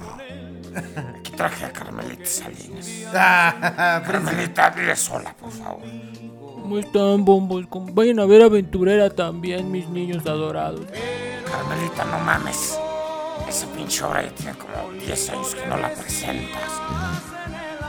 Aquí 1.19 1.31
traje 1.31 1.65
a 1.65 1.73
Carmelita 1.73 2.25
Salinas. 2.25 2.87
Ah, 3.15 4.03
Carmelita, 4.05 4.69
dile 4.69 4.95
sola, 4.95 5.33
por 5.33 5.51
favor. 5.51 5.81
¿Cómo 6.67 6.79
están, 6.79 7.23
bombos? 7.23 7.65
¿Cómo- 7.69 7.93
Vayan 7.93 8.19
a 8.19 8.25
ver 8.25 8.41
Aventurera 8.41 9.09
también, 9.09 9.71
mis 9.71 9.87
niños 9.87 10.25
adorados. 10.27 10.81
Carmelita, 11.49 12.03
no 12.03 12.19
mames. 12.19 12.77
Esa 13.47 13.67
pinche 13.67 14.03
obra 14.03 14.21
ya 14.23 14.31
tiene 14.31 14.51
como 14.57 14.91
10 14.99 15.29
años 15.29 15.55
que 15.55 15.65
no 15.65 15.77
la 15.77 15.87
presentas. 15.93 16.69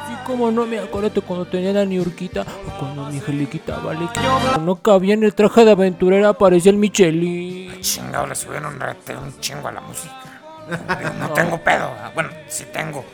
Sí, 0.06 0.14
como 0.24 0.52
no 0.52 0.64
me 0.64 0.78
acuerdo 0.78 1.10
cuando 1.22 1.44
tenía 1.46 1.72
la 1.72 1.84
niurquita 1.84 2.42
o 2.42 2.78
cuando 2.78 3.06
mi 3.06 3.18
angeliquita 3.18 3.78
vale. 3.80 4.08
que 4.14 4.60
No 4.60 4.76
cabía 4.76 5.14
en 5.14 5.24
el 5.24 5.34
traje 5.34 5.64
de 5.64 5.72
aventurera, 5.72 6.32
parecía 6.34 6.70
el 6.70 6.78
Michelin. 6.78 7.80
Chingado, 7.80 8.28
le 8.28 8.36
subieron 8.36 8.74
un 8.80 9.40
chingo 9.40 9.66
a 9.66 9.72
la 9.72 9.80
música. 9.80 10.14
No 11.18 11.30
tengo 11.30 11.58
pedo. 11.64 11.90
¿verdad? 11.90 12.12
Bueno, 12.14 12.30
sí 12.46 12.62
tengo. 12.72 13.04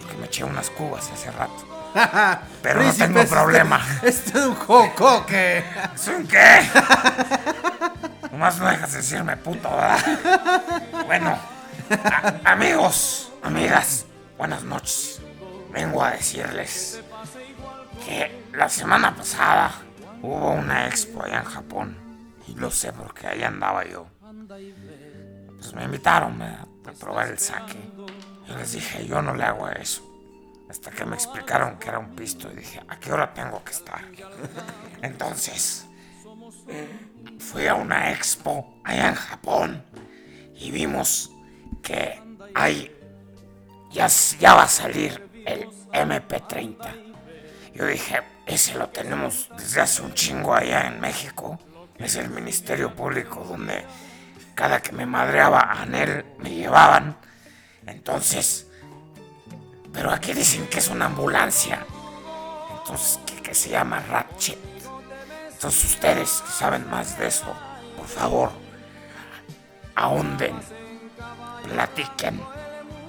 Porque 0.00 0.16
me 0.16 0.26
eché 0.26 0.42
unas 0.42 0.70
cubas 0.70 1.08
hace 1.12 1.30
rato. 1.30 1.73
Pero 2.62 2.82
no 2.82 2.92
tengo 2.92 3.20
es- 3.20 3.30
problema. 3.30 3.80
Esto 4.02 4.38
es 4.38 4.46
un 4.46 4.54
jocoque. 4.54 5.64
¿Son 5.94 6.26
qué? 6.26 6.60
Nomás 8.32 8.58
no 8.58 8.66
dejas 8.68 8.90
de 8.92 8.98
decirme 8.98 9.36
puto, 9.36 9.70
¿verdad? 9.70 9.98
Bueno, 11.06 11.38
a- 12.04 12.50
amigos, 12.52 13.30
amigas, 13.42 14.06
buenas 14.36 14.62
noches. 14.64 15.20
Vengo 15.72 16.02
a 16.02 16.10
decirles 16.12 17.00
que 18.04 18.44
la 18.52 18.68
semana 18.68 19.14
pasada 19.14 19.70
hubo 20.22 20.50
una 20.52 20.86
expo 20.88 21.22
allá 21.24 21.38
en 21.38 21.44
Japón. 21.44 21.96
Y 22.46 22.54
lo 22.56 22.70
sé 22.70 22.92
porque 22.92 23.26
ahí 23.26 23.42
andaba 23.42 23.84
yo. 23.84 24.06
Pues 25.56 25.72
me 25.74 25.84
invitaron 25.84 26.38
¿verdad? 26.38 26.66
a 26.88 26.92
probar 26.92 27.28
el 27.28 27.38
sake. 27.38 27.78
Yo 28.46 28.56
les 28.58 28.72
dije, 28.72 29.06
yo 29.06 29.22
no 29.22 29.34
le 29.34 29.44
hago 29.44 29.68
eso. 29.70 30.02
Hasta 30.68 30.90
que 30.90 31.04
me 31.04 31.14
explicaron 31.14 31.78
que 31.78 31.88
era 31.88 31.98
un 31.98 32.16
pisto 32.16 32.50
y 32.50 32.56
dije, 32.56 32.80
¿a 32.88 32.98
qué 32.98 33.12
hora 33.12 33.32
tengo 33.32 33.62
que 33.62 33.72
estar? 33.72 34.02
Entonces, 35.02 35.86
fui 37.38 37.66
a 37.66 37.74
una 37.74 38.12
expo 38.12 38.80
allá 38.84 39.08
en 39.08 39.14
Japón 39.14 39.84
y 40.54 40.70
vimos 40.70 41.30
que 41.82 42.20
hay, 42.54 42.90
ya, 43.90 44.08
ya 44.38 44.54
va 44.54 44.64
a 44.64 44.68
salir 44.68 45.30
el 45.46 45.68
MP30. 45.92 47.14
Yo 47.74 47.86
dije, 47.86 48.22
ese 48.46 48.74
lo 48.74 48.88
tenemos 48.88 49.50
desde 49.56 49.80
hace 49.80 50.02
un 50.02 50.14
chingo 50.14 50.54
allá 50.54 50.86
en 50.86 51.00
México. 51.00 51.58
Es 51.98 52.16
el 52.16 52.30
Ministerio 52.30 52.94
Público 52.94 53.44
donde 53.44 53.84
cada 54.54 54.80
que 54.80 54.92
me 54.92 55.06
madreaba 55.06 55.72
a 55.72 55.84
él 55.84 56.24
me 56.38 56.50
llevaban. 56.50 57.16
Entonces, 57.86 58.63
pero 59.94 60.10
aquí 60.10 60.34
dicen 60.34 60.66
que 60.66 60.80
es 60.80 60.88
una 60.88 61.06
ambulancia. 61.06 61.86
Entonces, 62.78 63.20
que, 63.24 63.40
que 63.40 63.54
se 63.54 63.70
llama 63.70 64.00
Ratchet. 64.00 64.58
Entonces, 65.52 65.84
ustedes 65.84 66.42
que 66.44 66.52
saben 66.52 66.90
más 66.90 67.16
de 67.18 67.28
eso, 67.28 67.46
por 67.96 68.06
favor, 68.06 68.50
ahonden, 69.94 70.56
platiquen, 71.72 72.40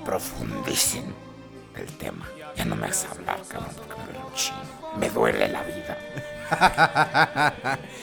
profundicen 0.05 1.13
el 1.75 1.87
tema. 1.97 2.25
Ya 2.55 2.63
no 2.63 2.75
me 2.75 2.85
hagas 2.85 3.05
hablar, 3.11 3.39
cabrón, 3.49 3.71
porque 3.75 3.95
me 3.99 4.05
duele 4.05 4.19
un 4.25 4.33
chingo. 4.33 4.95
Me 4.97 5.09
duele 5.09 5.47
la 5.49 5.63
vida. 5.63 5.97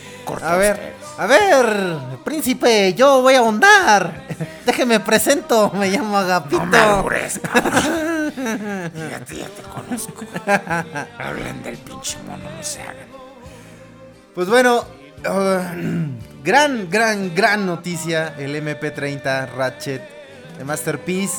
A 0.43 0.57
ver, 0.57 0.95
a 1.19 1.27
ver, 1.27 1.99
príncipe, 2.25 2.95
yo 2.95 3.23
voy 3.23 3.35
a 3.35 3.41
ahondar. 3.41 4.23
Déjeme 4.65 5.01
presento, 5.01 5.71
me 5.75 5.89
llamo 5.89 6.17
Agapito. 6.17 6.61
No 6.61 6.67
me 6.67 6.79
albures, 6.79 7.41
cabrón. 7.41 8.09
Fíjate, 8.35 9.37
ya 9.37 9.47
te 9.49 9.63
conozco. 9.63 10.25
Hablen 11.19 11.63
del 11.63 11.77
pinche 11.79 12.19
mono, 12.27 12.45
no 12.57 12.63
se 12.63 12.83
hagan. 12.83 13.07
Pues 14.35 14.49
bueno, 14.49 14.85
uh, 15.29 16.43
gran, 16.43 16.89
gran, 16.91 17.35
gran 17.35 17.67
noticia. 17.67 18.35
El 18.39 18.55
MP30 18.57 19.51
Ratchet 19.55 20.03
de 20.59 20.65
Masterpiece. 20.65 21.39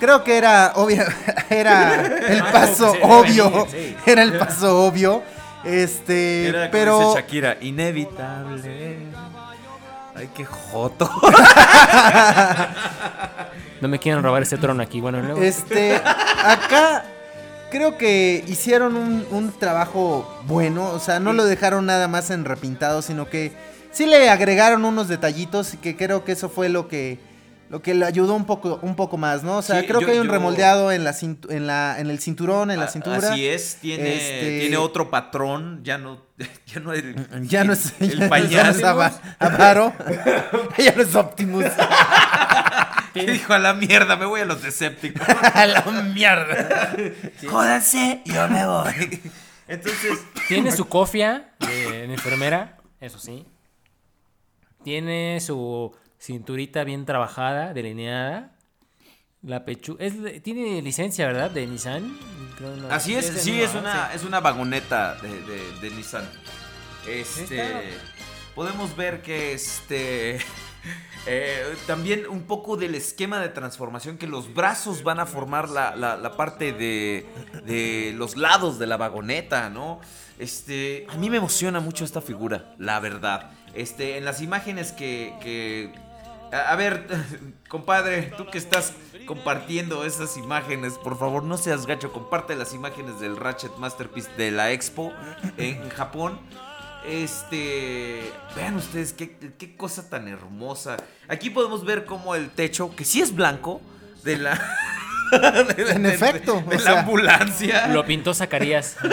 Creo 0.00 0.24
que 0.24 0.36
era 0.36 0.72
obvio, 0.74 1.04
era 1.50 2.04
el 2.28 2.42
paso 2.44 2.92
Sí, 2.92 2.98
obvio. 3.02 3.66
Era 4.06 4.22
el 4.22 4.36
paso 4.36 4.84
obvio. 4.84 5.22
Este, 5.64 6.48
Era 6.48 6.70
pero 6.70 6.98
dice 6.98 7.14
Shakira, 7.14 7.56
inevitable. 7.60 8.98
Ay, 10.14 10.28
qué 10.34 10.44
joto. 10.44 11.10
No 13.80 13.88
me 13.88 13.98
quieren 13.98 14.22
robar 14.22 14.42
ese 14.42 14.56
trono 14.56 14.82
aquí. 14.82 15.00
Bueno, 15.02 15.20
luego. 15.20 15.42
Este, 15.42 15.96
acá 15.96 17.04
creo 17.70 17.98
que 17.98 18.42
hicieron 18.46 18.96
un, 18.96 19.26
un 19.30 19.52
trabajo 19.52 20.40
bueno. 20.46 20.86
O 20.86 20.98
sea, 20.98 21.20
no 21.20 21.34
lo 21.34 21.44
dejaron 21.44 21.84
nada 21.84 22.08
más 22.08 22.30
en 22.30 22.46
repintado, 22.46 23.02
sino 23.02 23.28
que 23.28 23.52
sí 23.90 24.06
le 24.06 24.30
agregaron 24.30 24.86
unos 24.86 25.08
detallitos 25.08 25.74
y 25.74 25.76
que 25.76 25.96
creo 25.98 26.24
que 26.24 26.32
eso 26.32 26.48
fue 26.48 26.70
lo 26.70 26.88
que 26.88 27.18
lo 27.70 27.82
que 27.82 27.94
le 27.94 28.04
ayudó 28.04 28.34
un 28.34 28.44
poco 28.44 28.78
un 28.82 28.94
poco 28.94 29.16
más, 29.16 29.42
¿no? 29.42 29.58
O 29.58 29.62
sea, 29.62 29.80
Sí, 29.80 29.86
creo 29.86 30.00
yo- 30.00 30.06
que 30.06 30.12
hay 30.12 30.18
un 30.18 30.26
yo- 30.26 30.32
remoldeado 30.32 30.92
en 30.92 31.02
la, 31.04 31.12
cintu- 31.12 31.50
en 31.50 31.66
la 31.66 31.96
en 31.98 32.10
el 32.10 32.18
cinturón, 32.20 32.70
en 32.70 32.78
la 32.78 32.88
cintura. 32.88 33.16
Así 33.32 33.46
es, 33.46 33.76
tiene, 33.80 34.14
Este- 34.16 34.60
tiene 34.60 34.76
otro 34.76 35.10
patrón, 35.10 35.80
ya 35.82 35.98
no, 35.98 36.22
ya 36.66 36.80
no 36.80 36.92
el, 36.94 37.14
Ya 37.48 37.64
no 37.64 37.72
es, 37.72 37.98
ya 37.98 38.06
el 38.06 38.18
no 38.18 38.36
es 38.70 38.82
Ava- 38.84 39.20
Avaro. 39.38 39.92
ya 40.78 40.94
no 40.94 41.02
es 41.02 41.14
Optimus. 41.14 41.64
Que 43.12 43.26
dijo 43.30 43.52
a 43.54 43.58
la 43.60 43.74
mierda, 43.74 44.16
me 44.16 44.26
voy 44.26 44.40
a 44.40 44.44
los 44.44 44.62
Decepticons. 44.62 45.28
a 45.28 45.66
la 45.66 45.82
mierda. 46.14 46.94
Jódanse, 47.48 48.22
yo 48.24 48.48
me 48.48 48.66
voy. 48.66 49.22
Entonces, 49.68 50.18
Tiene 50.48 50.72
su 50.72 50.86
cofia 50.88 51.50
de 51.60 52.04
enfermera, 52.12 52.76
eso 53.00 53.18
sí. 53.18 53.46
Tiene 54.82 55.40
su 55.40 55.94
cinturita 56.24 56.84
bien 56.84 57.04
trabajada, 57.04 57.74
delineada. 57.74 58.52
La 59.42 59.64
pechu 59.66 59.96
es 60.00 60.22
de- 60.22 60.40
tiene 60.40 60.80
licencia, 60.80 61.26
¿verdad? 61.26 61.50
De 61.50 61.66
Nissan. 61.66 62.16
No- 62.60 62.88
así 62.88 63.14
es, 63.14 63.26
sí, 63.42 63.50
nueva, 63.52 63.64
es 63.66 63.74
una, 63.74 64.08
Sí. 64.10 64.16
es 64.16 64.24
una 64.24 64.40
vagoneta 64.40 65.16
de, 65.16 65.28
de- 65.28 65.80
de 65.80 65.90
Nissan. 65.90 66.24
Este, 67.06 67.92
podemos 68.54 68.96
ver 68.96 69.20
que 69.20 69.52
este, 69.52 70.38
eh, 71.26 71.62
también 71.86 72.26
un 72.26 72.44
poco 72.44 72.76
del 72.78 72.94
esquema 72.94 73.38
de 73.40 73.50
transformación, 73.50 74.16
que 74.16 74.26
los 74.26 74.54
brazos 74.54 75.02
van 75.02 75.20
a 75.20 75.26
formar 75.26 75.68
la, 75.68 75.94
la- 75.94 76.16
la 76.16 76.36
parte 76.36 76.72
de, 76.72 77.26
de 77.66 78.14
los 78.16 78.36
lados 78.38 78.78
de 78.78 78.86
la 78.86 78.96
vagoneta, 78.96 79.68
¿no? 79.68 80.00
Este, 80.38 81.06
a 81.10 81.16
mí 81.16 81.28
me 81.28 81.36
emociona 81.36 81.80
mucho 81.80 82.04
esta 82.04 82.22
figura, 82.22 82.74
la 82.78 82.98
verdad. 83.00 83.50
Este, 83.74 84.16
en 84.16 84.24
las 84.24 84.40
imágenes 84.40 84.92
que, 84.92 85.34
que 85.42 85.92
a 86.54 86.72
a 86.72 86.76
ver, 86.76 87.06
compadre, 87.68 88.32
tú 88.36 88.46
que 88.46 88.58
estás 88.58 88.92
compartiendo 89.26 90.04
esas 90.04 90.36
imágenes, 90.36 90.94
por 90.94 91.18
favor, 91.18 91.42
no 91.42 91.56
seas 91.56 91.86
gacho, 91.86 92.12
comparte 92.12 92.54
las 92.56 92.72
imágenes 92.74 93.20
del 93.20 93.36
Ratchet 93.36 93.76
Masterpiece 93.78 94.30
de 94.36 94.50
la 94.50 94.70
Expo 94.72 95.12
en, 95.56 95.82
en 95.82 95.88
Japón. 95.90 96.38
Este, 97.06 98.32
vean 98.56 98.76
ustedes 98.76 99.12
qué, 99.12 99.36
qué 99.58 99.76
cosa 99.76 100.08
tan 100.08 100.26
hermosa. 100.28 100.96
Aquí 101.28 101.50
podemos 101.50 101.84
ver 101.84 102.06
cómo 102.06 102.34
el 102.34 102.48
techo, 102.50 102.94
que 102.96 103.04
sí 103.04 103.20
es 103.20 103.34
blanco, 103.34 103.82
de 104.22 104.38
la... 104.38 104.54
de- 105.76 105.90
En 105.92 106.02
de- 106.04 106.14
efecto, 106.14 106.62
de 106.66 106.76
la 106.76 106.80
sea. 106.80 107.00
ambulancia. 107.00 107.88
Lo 107.88 108.06
pintó 108.06 108.32
Zacarías. 108.32 108.96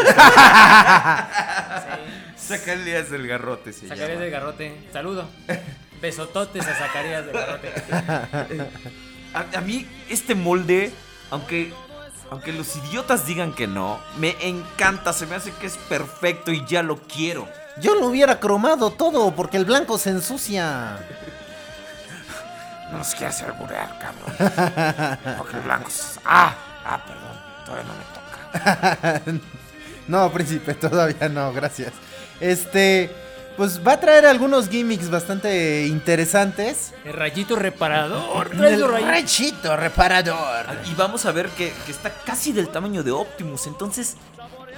Zacarías 2.38 3.10
del 3.10 3.28
garrote 3.28 3.74
se 3.74 3.88
Zacarías 3.88 4.10
llama. 4.10 4.22
del 4.22 4.32
Garrote. 4.32 4.74
Saludo. 4.92 5.30
Besototes 6.02 6.68
a 6.68 6.76
Zacarías 6.76 7.26
del 7.26 7.36
Garrote. 7.36 7.72
A, 9.34 9.60
a 9.60 9.62
mí 9.62 9.88
este 10.10 10.36
molde, 10.36 10.92
aunque, 11.30 11.72
aunque 12.30 12.52
los 12.52 12.76
idiotas 12.76 13.26
digan 13.26 13.54
que 13.54 13.66
no, 13.66 13.98
me 14.18 14.36
encanta, 14.42 15.14
se 15.14 15.26
me 15.26 15.36
hace 15.36 15.54
que 15.54 15.68
es 15.68 15.78
perfecto 15.78 16.52
y 16.52 16.66
ya 16.66 16.84
lo 16.84 16.98
quiero. 16.98 17.48
Yo 17.80 17.96
lo 17.96 18.08
hubiera 18.08 18.42
cromado 18.42 18.92
todo 18.92 19.34
porque 19.34 19.56
el 19.56 19.64
blanco 19.64 19.98
se 19.98 20.10
ensucia. 20.10 21.00
No 22.92 22.98
nos 22.98 23.16
quieras 23.16 23.42
alburear, 23.42 23.98
cabrón. 24.00 25.38
Porque 25.38 25.56
el 25.56 25.64
blanco 25.64 25.88
es... 25.88 26.20
Ah, 26.26 26.54
ah, 26.84 27.02
perdón. 27.06 27.32
Todavía 27.66 27.86
no 27.86 27.94
me 27.96 28.04
toca. 28.14 29.22
no, 30.10 30.32
príncipe, 30.34 30.74
todavía 30.74 31.30
no, 31.30 31.54
gracias. 31.54 31.94
Este, 32.42 33.10
pues 33.58 33.86
va 33.86 33.94
a 33.94 34.00
traer 34.00 34.26
algunos 34.26 34.70
gimmicks 34.70 35.10
bastante 35.10 35.86
interesantes. 35.88 36.94
El 37.06 37.14
rayito 37.14 37.56
reparador. 37.56 38.50
Trae 38.50 38.74
El 38.74 38.88
rayito. 38.88 39.08
rayito 39.08 39.78
reparador. 39.78 40.66
Y 40.90 40.96
vamos 40.96 41.26
a 41.26 41.32
ver 41.32 41.50
que, 41.50 41.74
que 41.86 41.92
está 41.92 42.12
casi 42.26 42.54
del 42.54 42.70
tamaño 42.70 43.04
de 43.04 43.12
Optimus, 43.12 43.68
entonces 43.68 44.16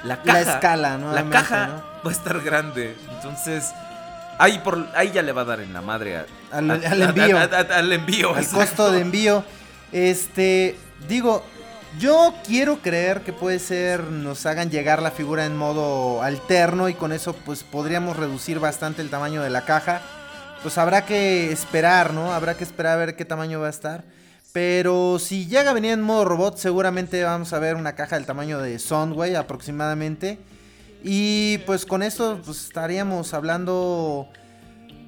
la 0.04 0.22
caja... 0.22 0.42
La 0.42 0.54
escala, 0.54 0.90
La 0.92 0.98
nuevamente, 0.98 1.32
caja 1.38 1.68
¿no? 1.68 1.84
va 2.06 2.10
a 2.10 2.14
estar 2.14 2.42
grande, 2.42 2.96
entonces... 3.16 3.72
Ahí, 4.40 4.58
por, 4.64 4.88
ahí 4.96 5.12
ya 5.14 5.22
le 5.22 5.32
va 5.32 5.44
a 5.44 5.46
dar 5.46 5.60
en 5.60 5.72
la 5.74 5.82
madre 5.84 6.18
a- 6.18 6.26
Al- 6.52 6.72
a- 6.72 6.74
al 6.74 7.02
envío. 7.04 7.38
a- 7.38 7.44
a- 7.44 7.78
al 7.78 7.94
envío. 7.94 8.32
Al 8.34 8.38
exacto. 8.44 8.58
costo 8.66 8.92
de 8.92 9.02
envío. 9.02 9.44
Este, 9.92 10.76
digo, 11.08 11.46
yo 12.00 12.34
quiero 12.46 12.80
creer 12.82 13.22
que 13.22 13.34
puede 13.34 13.60
ser, 13.60 14.04
nos 14.04 14.46
hagan 14.46 14.70
llegar 14.70 15.02
la 15.02 15.12
figura 15.12 15.46
en 15.46 15.56
modo 15.56 16.22
alterno 16.22 16.90
y 16.90 16.94
con 16.94 17.12
eso 17.12 17.34
pues 17.34 17.64
podríamos 17.64 18.18
reducir 18.18 18.60
bastante 18.60 19.02
el 19.02 19.10
tamaño 19.10 19.42
de 19.42 19.50
la 19.50 19.66
caja. 19.66 20.02
Pues 20.62 20.78
habrá 20.78 21.06
que 21.06 21.52
esperar, 21.52 22.14
¿no? 22.14 22.34
Habrá 22.34 22.56
que 22.56 22.64
esperar 22.64 22.94
a 22.94 23.06
ver 23.06 23.16
qué 23.16 23.26
tamaño 23.26 23.60
va 23.60 23.68
a 23.68 23.72
estar. 23.72 24.04
Pero 24.54 25.18
si 25.20 25.48
llega 25.48 25.72
a 25.72 25.74
venir 25.74 25.92
en 25.92 26.02
modo 26.02 26.26
robot, 26.26 26.58
seguramente 26.58 27.24
vamos 27.24 27.54
a 27.54 27.60
ver 27.60 27.76
una 27.76 27.94
caja 27.94 28.16
del 28.16 28.26
tamaño 28.26 28.60
de 28.60 28.80
Soundway 28.80 29.36
aproximadamente. 29.36 30.40
Y 31.04 31.58
pues 31.66 31.86
con 31.86 32.02
esto 32.02 32.40
pues, 32.46 32.66
estaríamos 32.66 33.34
hablando 33.34 34.30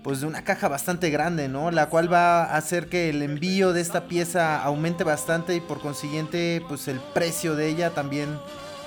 pues 0.06 0.22
de 0.22 0.28
una 0.28 0.44
caja 0.44 0.68
bastante 0.68 1.10
grande, 1.10 1.48
¿no? 1.48 1.72
La 1.72 1.88
cual 1.88 2.14
va 2.14 2.44
a 2.44 2.58
hacer 2.58 2.90
que 2.90 3.10
el 3.10 3.24
envío 3.24 3.74
de 3.74 3.82
esta 3.82 4.08
pieza 4.08 4.62
aumente 4.62 5.04
bastante 5.04 5.56
y 5.56 5.62
por 5.62 5.82
consiguiente 5.82 6.62
pues 6.68 6.88
el 6.88 7.00
precio 7.00 7.56
de 7.56 7.68
ella 7.70 7.90
también 7.90 8.38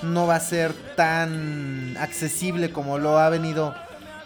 no 0.01 0.27
va 0.27 0.37
a 0.37 0.39
ser 0.39 0.71
tan 0.95 1.97
accesible 1.99 2.71
como 2.71 2.99
lo 2.99 3.19
ha 3.19 3.27
venido 3.29 3.75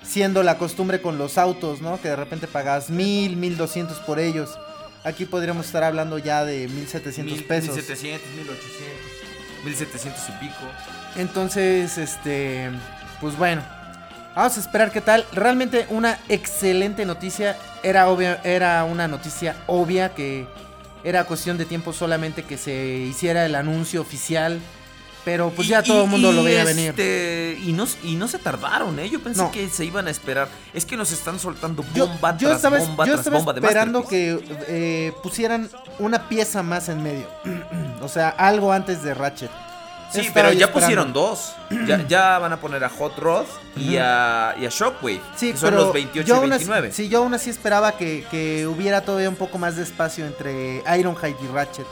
siendo 0.03 0.43
la 0.43 0.59
costumbre 0.59 1.01
con 1.01 1.17
los 1.17 1.39
autos, 1.39 1.81
¿no? 1.81 1.99
Que 1.99 2.09
de 2.09 2.15
repente 2.15 2.45
pagas 2.45 2.91
mil, 2.91 3.37
mil 3.37 3.57
doscientos 3.57 3.97
por 4.01 4.19
ellos. 4.19 4.55
Aquí 5.03 5.25
podríamos 5.25 5.65
estar 5.65 5.83
hablando 5.83 6.19
ya 6.19 6.45
de 6.45 6.67
mil 6.67 6.87
setecientos 6.87 7.37
Mil- 7.39 7.47
pesos. 7.47 7.75
1700, 7.75 8.29
1800, 8.35 9.65
1700 9.65 10.21
y 10.29 10.31
pico. 10.45 10.69
Entonces, 11.15 11.97
este, 11.97 12.69
pues 13.19 13.35
bueno, 13.35 13.63
vamos 14.35 14.57
a 14.57 14.59
esperar 14.59 14.91
qué 14.91 15.01
tal. 15.01 15.25
Realmente 15.33 15.85
una 15.89 16.19
excelente 16.29 17.05
noticia. 17.05 17.57
Era 17.83 18.07
obvia, 18.09 18.39
era 18.43 18.83
una 18.85 19.07
noticia 19.07 19.55
obvia 19.67 20.13
que 20.15 20.47
era 21.03 21.25
cuestión 21.25 21.57
de 21.57 21.65
tiempo 21.65 21.91
solamente 21.93 22.43
que 22.43 22.57
se 22.57 22.73
hiciera 22.73 23.45
el 23.45 23.55
anuncio 23.55 24.01
oficial. 24.01 24.59
Pero 25.25 25.51
pues 25.51 25.69
ya 25.69 25.79
Y- 25.79 25.87
todo 25.87 26.03
el 26.03 26.09
mundo 26.09 26.33
y- 26.33 26.35
lo 26.35 26.43
veía 26.43 26.65
venir. 26.65 26.89
este, 26.89 27.57
Y 27.63 27.71
no, 27.71 27.85
y 28.03 28.15
no 28.15 28.27
se 28.27 28.39
tardaron, 28.39 28.99
¿eh? 28.99 29.09
Yo 29.09 29.21
pensé 29.23 29.41
No. 29.41 29.51
que 29.51 29.69
se 29.69 29.85
iban 29.85 30.05
a 30.07 30.11
esperar. 30.11 30.49
Es 30.73 30.83
que 30.85 30.97
nos 30.97 31.13
están 31.13 31.39
soltando 31.39 31.85
Yo, 31.93 32.07
bomba 32.07 32.35
yo 32.37 32.49
tras 32.49 32.57
estaba, 32.57 32.77
bomba 32.79 33.05
yo 33.05 33.13
tras 33.13 33.19
estaba 33.25 33.37
bomba 33.37 33.53
de 33.53 33.61
esperando 33.61 34.05
que 34.05 34.43
eh, 34.67 35.13
pusieran 35.23 35.69
una 35.99 36.27
pieza 36.27 36.61
más 36.61 36.89
en 36.89 37.01
medio. 37.03 37.27
o 38.01 38.09
sea, 38.09 38.29
algo 38.29 38.73
antes 38.73 39.01
de 39.01 39.13
Ratchet. 39.13 39.49
Sí, 40.21 40.29
pero 40.33 40.51
ya 40.51 40.65
esperando. 40.65 40.73
pusieron 40.73 41.13
dos. 41.13 41.55
Ya, 41.87 42.05
ya 42.07 42.37
van 42.39 42.53
a 42.53 42.57
poner 42.61 42.83
a 42.83 42.89
Hot 42.89 43.17
Rod 43.17 43.45
y, 43.75 43.97
a, 43.97 44.55
y 44.59 44.65
a 44.65 44.69
Shockwave. 44.69 45.21
Sí, 45.35 45.51
que 45.51 45.57
son 45.57 45.71
pero 45.71 45.83
los 45.85 45.93
28 45.93 46.27
yo 46.27 46.35
y 46.35 46.37
aún 46.37 46.53
así- 46.53 46.65
29. 46.65 46.91
sí, 46.91 47.09
yo 47.09 47.17
aún 47.19 47.33
así 47.33 47.49
esperaba 47.49 47.93
que, 47.93 48.23
que 48.29 48.67
hubiera 48.67 49.01
todavía 49.01 49.27
un 49.29 49.35
poco 49.35 49.57
más 49.57 49.75
de 49.75 49.83
espacio 49.83 50.25
entre 50.25 50.83
Ironhide 50.97 51.35
y 51.43 51.47
Ratchet. 51.47 51.87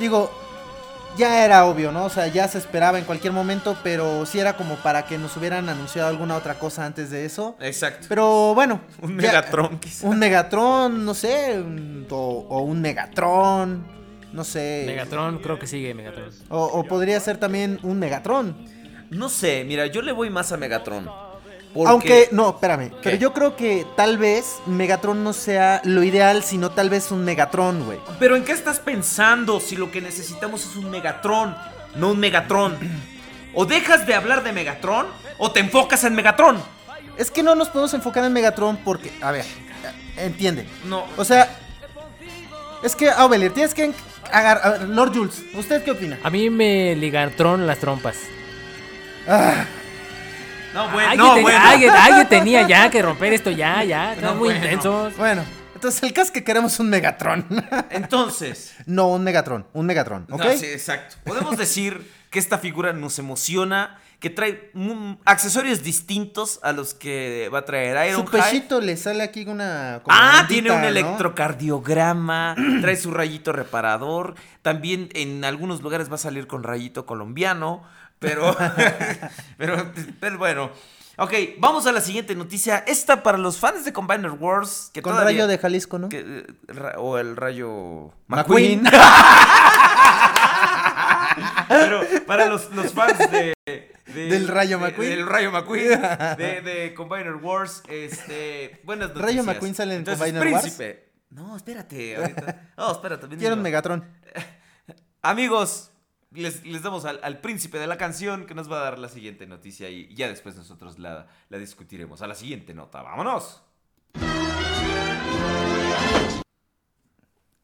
Digo, 0.00 0.30
ya 1.16 1.44
era 1.44 1.66
obvio, 1.66 1.92
¿no? 1.92 2.04
O 2.06 2.10
sea, 2.10 2.26
ya 2.26 2.48
se 2.48 2.58
esperaba 2.58 2.98
en 2.98 3.04
cualquier 3.04 3.32
momento, 3.32 3.76
pero 3.84 4.24
sí 4.26 4.40
era 4.40 4.56
como 4.56 4.74
para 4.76 5.04
que 5.06 5.18
nos 5.18 5.36
hubieran 5.36 5.68
anunciado 5.68 6.08
alguna 6.08 6.34
otra 6.36 6.58
cosa 6.58 6.84
antes 6.84 7.10
de 7.10 7.24
eso. 7.26 7.54
Exacto. 7.60 8.06
Pero 8.08 8.54
bueno. 8.54 8.80
Un 9.02 9.10
ya- 9.20 9.28
Megatron, 9.28 9.78
quizá. 9.78 10.06
Un 10.08 10.18
Megatron, 10.18 11.04
no 11.04 11.14
sé. 11.14 11.58
un- 11.60 12.06
o, 12.10 12.46
o 12.48 12.60
un 12.62 12.80
Megatron. 12.80 14.01
No 14.32 14.44
sé. 14.44 14.84
Megatron, 14.86 15.38
creo 15.38 15.58
que 15.58 15.66
sigue 15.66 15.92
Megatron. 15.94 16.30
O, 16.48 16.64
o 16.64 16.84
podría 16.84 17.18
ser 17.20 17.38
también 17.38 17.78
un 17.82 17.98
Megatron. 17.98 18.56
No 19.10 19.28
sé, 19.28 19.64
mira, 19.64 19.86
yo 19.86 20.00
le 20.02 20.12
voy 20.12 20.30
más 20.30 20.52
a 20.52 20.56
Megatron. 20.56 21.08
Porque- 21.74 21.90
Aunque, 21.90 22.28
no, 22.32 22.50
espérame. 22.50 22.90
¿Qué? 22.90 22.96
Pero 23.02 23.16
yo 23.16 23.32
creo 23.32 23.56
que 23.56 23.86
tal 23.96 24.18
vez 24.18 24.56
Megatron 24.66 25.24
no 25.24 25.32
sea 25.32 25.80
lo 25.84 26.02
ideal, 26.02 26.42
sino 26.42 26.70
tal 26.70 26.90
vez 26.90 27.10
un 27.10 27.24
Megatron, 27.24 27.84
güey. 27.84 27.98
Pero 28.18 28.36
¿en 28.36 28.44
qué 28.44 28.52
estás 28.52 28.78
pensando 28.78 29.58
si 29.60 29.76
lo 29.76 29.90
que 29.90 30.00
necesitamos 30.02 30.64
es 30.66 30.76
un 30.76 30.90
Megatron, 30.90 31.54
no 31.96 32.10
un 32.10 32.18
Megatron? 32.20 32.76
O 33.54 33.66
dejas 33.66 34.06
de 34.06 34.14
hablar 34.14 34.42
de 34.44 34.50
Megatron 34.52 35.04
o 35.36 35.50
te 35.52 35.60
enfocas 35.60 36.04
en 36.04 36.14
Megatron. 36.14 36.56
Es 37.18 37.30
que 37.30 37.42
no 37.42 37.54
nos 37.54 37.68
podemos 37.68 37.92
enfocar 37.92 38.24
en 38.24 38.32
Megatron 38.32 38.78
porque, 38.78 39.12
a 39.20 39.30
ver, 39.30 39.44
entiende. 40.16 40.66
No. 40.86 41.04
O 41.18 41.24
sea, 41.26 41.54
es 42.82 42.96
que, 42.96 43.10
Aubelir, 43.10 43.52
tienes 43.52 43.74
que 43.74 43.92
agarrar. 44.32 44.82
Lord 44.88 45.12
Jules, 45.14 45.42
¿usted 45.54 45.82
qué 45.84 45.90
opina? 45.92 46.18
A 46.22 46.30
mí 46.30 46.50
me 46.50 46.96
ligantron 46.96 47.66
las 47.66 47.78
trompas. 47.78 48.16
Ah, 49.28 49.64
No, 50.74 50.88
bueno, 50.90 51.10
alguien, 51.10 51.26
no, 51.36 51.40
bueno. 51.42 51.58
alguien- 51.62 51.90
alguien 51.90 52.28
tenía 52.28 52.66
ya 52.66 52.90
que 52.90 53.02
romper 53.02 53.32
esto 53.34 53.50
ya, 53.50 53.84
ya. 53.84 54.14
Están 54.14 54.30
No, 54.30 54.34
muy 54.36 54.48
bueno. 54.50 54.64
intensos. 54.64 55.16
bueno, 55.16 55.44
entonces 55.74 56.02
el 56.02 56.12
caso 56.12 56.26
es 56.26 56.30
que 56.32 56.44
queremos 56.44 56.78
un 56.80 56.88
Megatron. 56.88 57.44
Entonces, 57.90 58.72
no, 58.86 59.08
un 59.08 59.22
Megatron, 59.24 59.66
un 59.72 59.84
Megatron, 59.86 60.26
¿ok? 60.30 60.44
No, 60.44 60.52
sí, 60.56 60.66
exacto. 60.66 61.16
Podemos 61.24 61.56
decir 61.58 62.10
que 62.30 62.38
esta 62.38 62.56
figura 62.58 62.92
nos 62.92 63.18
emociona, 63.18 63.98
que 64.22 64.30
trae 64.30 64.70
accesorios 65.24 65.82
distintos 65.82 66.60
a 66.62 66.72
los 66.72 66.94
que 66.94 67.50
va 67.52 67.58
a 67.58 67.64
traer 67.64 68.14
Su 68.14 68.20
Ironhide. 68.20 68.42
pechito 68.44 68.80
le 68.80 68.96
sale 68.96 69.22
aquí 69.24 69.44
una. 69.46 70.00
como 70.04 70.16
Ah, 70.18 70.46
tiene 70.48 70.70
un 70.70 70.80
¿no? 70.80 70.86
electrocardiograma, 70.86 72.54
trae 72.80 72.96
su 72.96 73.10
rayito 73.10 73.52
reparador, 73.52 74.34
también 74.62 75.08
en 75.14 75.44
algunos 75.44 75.82
lugares 75.82 76.08
va 76.10 76.14
a 76.14 76.18
salir 76.18 76.46
con 76.46 76.62
rayito 76.62 77.04
colombiano, 77.04 77.82
pero, 78.20 78.56
pero, 79.58 79.92
pero 80.20 80.38
bueno. 80.38 80.70
Ok, 81.18 81.32
vamos 81.58 81.86
a 81.86 81.92
la 81.92 82.00
siguiente 82.00 82.34
noticia. 82.34 82.78
Esta 82.86 83.22
para 83.22 83.36
los 83.36 83.58
fans 83.58 83.84
de 83.84 83.92
Combiner 83.92 84.30
Wars. 84.30 84.90
Que 84.94 85.02
Con 85.02 85.12
todavía- 85.12 85.32
rayo 85.42 85.46
de 85.46 85.58
Jalisco, 85.58 85.98
¿no? 85.98 86.08
que, 86.08 86.20
eh, 86.20 86.46
o 86.96 87.18
el 87.18 87.36
rayo 87.36 88.12
McQueen. 88.28 88.82
McQueen. 88.82 88.82
Pero 91.80 92.02
para 92.26 92.46
los, 92.46 92.70
los 92.72 92.92
fans 92.92 93.18
de, 93.30 93.54
de- 93.66 93.92
Del 94.28 94.48
Rayo 94.48 94.78
de- 94.78 94.84
McQueen. 94.84 95.10
del 95.10 95.26
Rayo 95.26 95.50
McQueen. 95.50 96.00
De, 96.38 96.60
de 96.62 96.94
Combiner 96.94 97.34
Wars. 97.36 97.82
Este. 97.88 98.80
Buenas 98.84 99.08
noticias. 99.08 99.26
¿Rayo 99.30 99.44
McQueen 99.44 99.74
sale 99.74 99.92
en 99.94 99.98
Entonces, 100.00 100.20
Combiner 100.32 100.52
Wars? 100.52 100.62
Príncipe. 100.62 101.12
No, 101.30 101.56
espérate. 101.56 102.16
ahorita. 102.16 102.70
Espérate. 102.92 103.28
Quiero 103.36 103.54
un. 103.56 103.62
Megatron. 103.62 104.04
Amigos, 105.22 105.90
les, 106.32 106.64
les 106.66 106.82
damos 106.82 107.04
al, 107.04 107.20
al 107.22 107.38
príncipe 107.40 107.78
de 107.78 107.86
la 107.86 107.96
canción 107.96 108.44
que 108.46 108.54
nos 108.54 108.70
va 108.70 108.80
a 108.80 108.84
dar 108.84 108.98
la 108.98 109.08
siguiente 109.08 109.46
noticia 109.46 109.88
y 109.88 110.14
ya 110.14 110.28
después 110.28 110.56
nosotros 110.56 110.98
la, 110.98 111.28
la 111.48 111.58
discutiremos. 111.58 112.20
A 112.22 112.26
la 112.26 112.34
siguiente 112.34 112.74
nota. 112.74 113.02
¡Vámonos! 113.02 113.62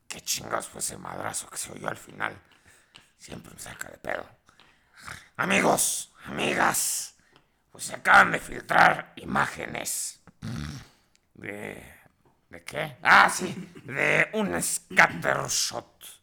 ¿Qué 0.08 0.20
chingados 0.22 0.68
fue 0.68 0.80
ese 0.80 0.96
madrazo 0.96 1.48
que 1.50 1.58
se 1.58 1.70
oyó 1.72 1.88
al 1.88 1.96
final? 1.96 2.34
Siempre 3.18 3.52
me 3.52 3.60
saca 3.60 3.90
de 3.90 3.98
pedo. 3.98 4.26
Amigos, 5.36 6.12
amigas, 6.24 7.16
pues 7.70 7.84
se 7.84 7.94
acaban 7.94 8.32
de 8.32 8.40
filtrar 8.40 9.12
imágenes. 9.16 10.20
¿De. 11.34 11.98
¿De 12.48 12.64
qué? 12.64 12.96
Ah, 13.02 13.28
sí, 13.28 13.72
de 13.84 14.30
un 14.32 14.60
scattershot 14.62 16.22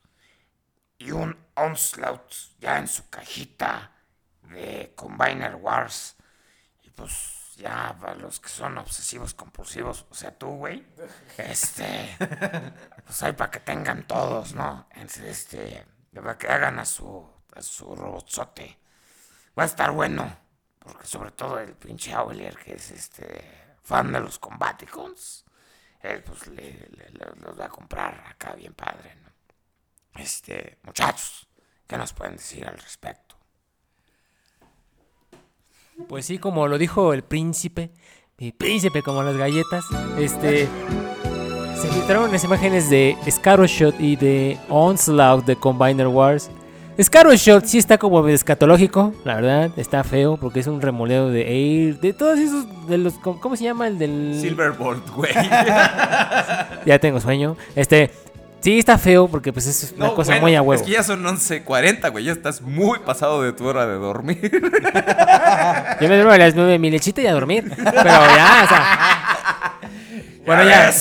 y 0.98 1.12
un 1.12 1.38
onslaught 1.54 2.34
ya 2.60 2.80
en 2.80 2.88
su 2.88 3.08
cajita 3.10 3.92
de 4.42 4.92
Combiner 4.96 5.56
Wars. 5.56 6.16
Y 6.82 6.90
pues 6.90 7.56
ya 7.58 7.96
para 8.00 8.16
los 8.16 8.40
que 8.40 8.50
son 8.50 8.78
obsesivos 8.78 9.34
compulsivos, 9.34 10.06
o 10.10 10.16
sea, 10.16 10.38
tú, 10.38 10.48
güey, 10.48 10.86
este, 11.38 12.18
pues 13.06 13.24
hay 13.24 13.34
para 13.34 13.52
que 13.52 13.60
tengan 13.60 14.08
todos, 14.08 14.56
¿no? 14.56 14.88
Este, 14.96 15.86
para 16.22 16.38
que 16.38 16.48
hagan 16.48 16.80
a 16.80 16.86
su, 16.86 17.26
a 17.54 17.62
su 17.62 17.96
robotzote. 17.96 18.78
Va 19.58 19.64
a 19.64 19.68
estar 19.68 19.92
bueno, 19.92 20.38
porque 20.80 21.06
sobre 21.06 21.32
todo 21.32 21.60
el 21.60 21.74
pinche 21.74 22.14
Auler, 22.14 22.58
que 22.58 22.74
es 22.74 22.92
este, 22.92 23.76
fan 23.84 24.12
de 24.12 24.20
los 24.20 24.40
Combaticons, 24.40 25.46
él 26.02 26.24
pues 26.24 26.48
le, 26.48 26.90
los 27.42 27.60
va 27.60 27.66
a 27.66 27.70
comprar 27.70 28.26
acá 28.28 28.54
bien 28.54 28.74
padre, 28.74 29.16
¿no? 29.16 30.22
Este, 30.22 30.80
muchachos, 30.84 31.48
¿qué 31.88 31.98
nos 31.98 32.14
pueden 32.14 32.38
decir 32.38 32.66
al 32.66 32.78
respecto? 32.78 33.36
Pues 36.08 36.26
sí, 36.26 36.38
como 36.40 36.68
lo 36.68 36.78
dijo 36.78 37.14
el 37.14 37.24
príncipe, 37.24 37.92
mi 38.38 38.52
príncipe 38.52 39.02
como 39.02 39.24
las 39.24 39.38
galletas, 39.38 39.86
este 40.18 40.68
se 41.86 41.92
filtraron 41.92 42.32
las 42.32 42.44
imágenes 42.44 42.90
de 42.90 43.16
Shot 43.68 44.00
y 44.00 44.16
de 44.16 44.58
Onslaught 44.70 45.46
de 45.46 45.56
Combiner 45.56 46.08
Wars. 46.08 46.50
Shot 46.98 47.66
sí 47.66 47.78
está 47.78 47.98
como 47.98 48.28
escatológico, 48.28 49.14
la 49.24 49.36
verdad, 49.36 49.72
está 49.78 50.04
feo 50.04 50.38
porque 50.38 50.62
es 50.62 50.68
un 50.68 50.82
remoleo 50.82 51.30
de 51.30 51.42
Air, 51.42 52.00
de 52.00 52.14
todos 52.14 52.40
esos 52.40 52.66
de 52.88 52.98
los 52.98 53.14
¿cómo 53.16 53.56
se 53.56 53.66
llama 53.66 53.88
el 53.88 54.00
del 54.00 54.38
Silverbolt, 54.40 55.10
güey. 55.12 55.32
Ya 56.86 57.00
tengo 57.00 57.20
sueño. 57.20 57.58
Este 57.76 58.12
sí 58.62 58.80
está 58.80 58.98
feo 58.98 59.28
porque 59.28 59.54
pues 59.54 59.68
es 59.68 59.94
una 59.98 60.10
cosa 60.10 60.32
bueno, 60.32 60.42
muy 60.42 60.56
a 60.56 60.62
huevo. 60.62 60.82
Es 60.82 60.88
que 60.88 60.94
ya 60.94 61.04
son 61.04 61.24
11.40, 61.24 62.12
güey. 62.12 62.26
Ya 62.26 62.32
estás 62.32 62.62
muy 62.62 63.00
pasado 63.00 63.44
de 63.44 63.54
tu 63.54 63.66
hora 63.66 63.86
de 63.86 63.96
dormir. 63.96 64.40
Yo 66.02 66.10
me 66.10 66.16
duermo 66.16 66.32
a 66.32 66.38
las 66.38 66.56
9 66.56 66.80
mi 66.80 66.90
lechita 66.90 67.22
y 67.22 67.28
a 67.28 67.34
dormir. 67.34 67.72
Pero 67.76 67.94
ya, 67.94 68.62
o 68.64 68.68
sea. 68.68 69.80
Bueno, 70.46 70.64
ya. 70.64 70.92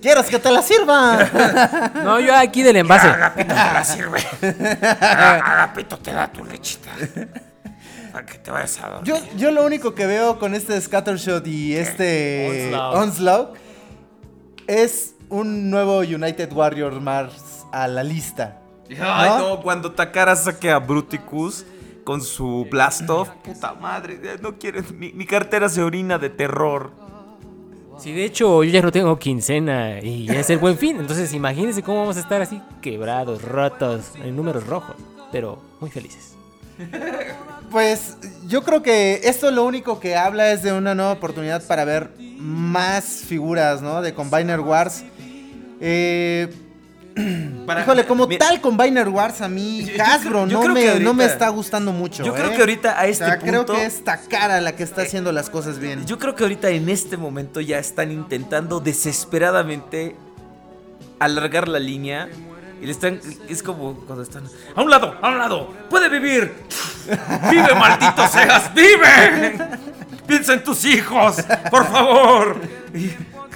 ¿Quieres 0.00 0.26
que 0.26 0.38
te 0.38 0.50
la 0.50 0.62
sirva? 0.62 1.90
No, 2.04 2.20
yo 2.20 2.34
aquí 2.36 2.62
del 2.62 2.76
envase. 2.76 3.06
Agapito 3.08 3.48
te 3.54 3.54
la 3.54 3.84
sirve. 3.84 4.18
Aga- 5.00 5.38
Agapito 5.52 5.98
te 5.98 6.12
da 6.12 6.30
tu 6.32 6.44
lechita. 6.44 6.90
Para 8.12 8.24
que 8.26 8.38
te 8.38 8.50
vayas 8.50 8.80
a 8.80 8.88
dormir. 8.90 9.06
Yo, 9.14 9.18
yo 9.36 9.50
lo 9.50 9.64
único 9.64 9.94
que 9.94 10.06
veo 10.06 10.38
con 10.38 10.54
este 10.54 10.80
Scattershot 10.80 11.46
y 11.46 11.74
este 11.76 12.70
Onslaught. 12.72 12.96
Onslaught 12.96 13.56
es 14.66 15.14
un 15.28 15.70
nuevo 15.70 15.98
United 15.98 16.52
Warrior 16.52 17.00
Mars 17.00 17.64
a 17.72 17.88
la 17.88 18.02
lista. 18.02 18.60
Ay, 19.00 19.30
¿No? 19.30 19.38
no, 19.56 19.60
cuando 19.62 19.92
Takara 19.92 20.36
saque 20.36 20.70
a 20.70 20.78
Bruticus 20.78 21.66
con 22.04 22.22
su 22.22 22.66
Blastoff, 22.70 23.28
puta 23.42 23.74
madre, 23.74 24.20
no 24.40 24.56
quiero. 24.58 24.80
Mi, 24.94 25.12
mi 25.12 25.26
cartera 25.26 25.68
se 25.68 25.82
orina 25.82 26.18
de 26.18 26.30
terror. 26.30 26.92
Sí, 27.98 28.12
de 28.12 28.24
hecho, 28.24 28.62
yo 28.62 28.70
ya 28.70 28.82
no 28.82 28.92
tengo 28.92 29.18
quincena 29.18 30.00
y 30.00 30.26
ya 30.26 30.40
es 30.40 30.50
el 30.50 30.58
buen 30.58 30.76
fin. 30.76 30.98
Entonces, 30.98 31.32
imagínense 31.32 31.82
cómo 31.82 32.00
vamos 32.00 32.16
a 32.16 32.20
estar 32.20 32.42
así, 32.42 32.60
quebrados, 32.82 33.42
rotos, 33.42 34.12
en 34.22 34.36
números 34.36 34.66
rojos. 34.66 34.96
Pero 35.32 35.58
muy 35.80 35.90
felices. 35.90 36.34
Pues 37.70 38.16
yo 38.46 38.62
creo 38.62 38.82
que 38.82 39.22
esto 39.24 39.50
lo 39.50 39.64
único 39.64 39.98
que 39.98 40.14
habla 40.14 40.52
es 40.52 40.62
de 40.62 40.72
una 40.72 40.94
nueva 40.94 41.12
oportunidad 41.12 41.66
para 41.66 41.84
ver 41.84 42.10
más 42.38 43.04
figuras, 43.04 43.82
¿no? 43.82 44.02
De 44.02 44.14
Combiner 44.14 44.60
Wars. 44.60 45.02
Eh, 45.80 46.48
Para- 47.66 47.82
híjole, 47.82 48.04
como 48.06 48.26
Mira, 48.26 48.46
tal 48.46 48.60
Combiner 48.60 49.08
Wars 49.08 49.40
a 49.40 49.48
mí 49.48 49.84
Yo- 49.86 49.96
yo 49.96 50.04
Hasbro 50.04 50.44
creo- 50.46 50.62
no, 50.62 50.68
me, 50.74 51.00
no 51.00 51.14
me 51.14 51.24
está 51.24 51.48
gustando 51.48 51.92
mucho. 51.92 52.22
Yo 52.24 52.34
creo 52.34 52.50
¿eh? 52.50 52.54
que 52.54 52.60
ahorita 52.60 53.00
a 53.00 53.06
este 53.06 53.24
O 53.24 53.26
sea, 53.28 53.38
creo 53.38 53.64
punto- 53.64 53.72
que 53.80 53.86
es 53.86 54.04
Takara 54.04 54.60
la 54.60 54.76
que 54.76 54.82
está 54.82 55.02
haciendo 55.02 55.32
las 55.32 55.48
cosas 55.50 55.78
bien. 55.78 56.04
Yo 56.06 56.18
creo 56.18 56.34
que 56.34 56.42
ahorita 56.44 56.68
en 56.70 56.88
este 56.90 57.16
momento 57.16 57.60
ya 57.60 57.78
están 57.78 58.12
intentando 58.12 58.80
desesperadamente 58.80 60.14
alargar 61.18 61.68
la 61.68 61.78
línea. 61.78 62.28
Y 62.80 62.84
le 62.84 62.92
están. 62.92 63.18
Es 63.48 63.62
como 63.62 63.94
cuando 64.04 64.22
están. 64.22 64.44
¡A 64.74 64.82
un 64.82 64.90
lado! 64.90 65.16
¡A 65.22 65.30
un 65.30 65.38
lado! 65.38 65.72
¡Puede 65.88 66.10
vivir! 66.10 66.52
¡Vive, 67.50 67.74
maldito 67.74 68.28
seas! 68.28 68.74
¡Vive! 68.74 69.56
¡Piensa 70.26 70.52
en 70.52 70.62
tus 70.62 70.84
hijos! 70.84 71.36
¡Por 71.70 71.86
favor! 71.86 72.60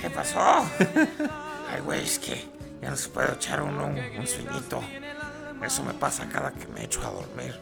¿Qué 0.01 0.09
pasó? 0.09 0.39
Ay, 0.79 1.81
güey, 1.85 2.03
es 2.03 2.19
que 2.19 2.49
ya 2.83 2.91
no 2.91 2.97
se 2.97 3.09
puede 3.09 3.33
echar 3.33 3.62
uno 3.62 3.86
un, 3.86 3.99
un 4.18 4.26
sueñito. 4.26 4.83
Eso 5.65 5.83
me 5.83 5.92
pasa 5.94 6.26
cada 6.28 6.52
que 6.52 6.67
me 6.68 6.84
echo 6.84 7.00
a 7.07 7.10
dormir. 7.10 7.55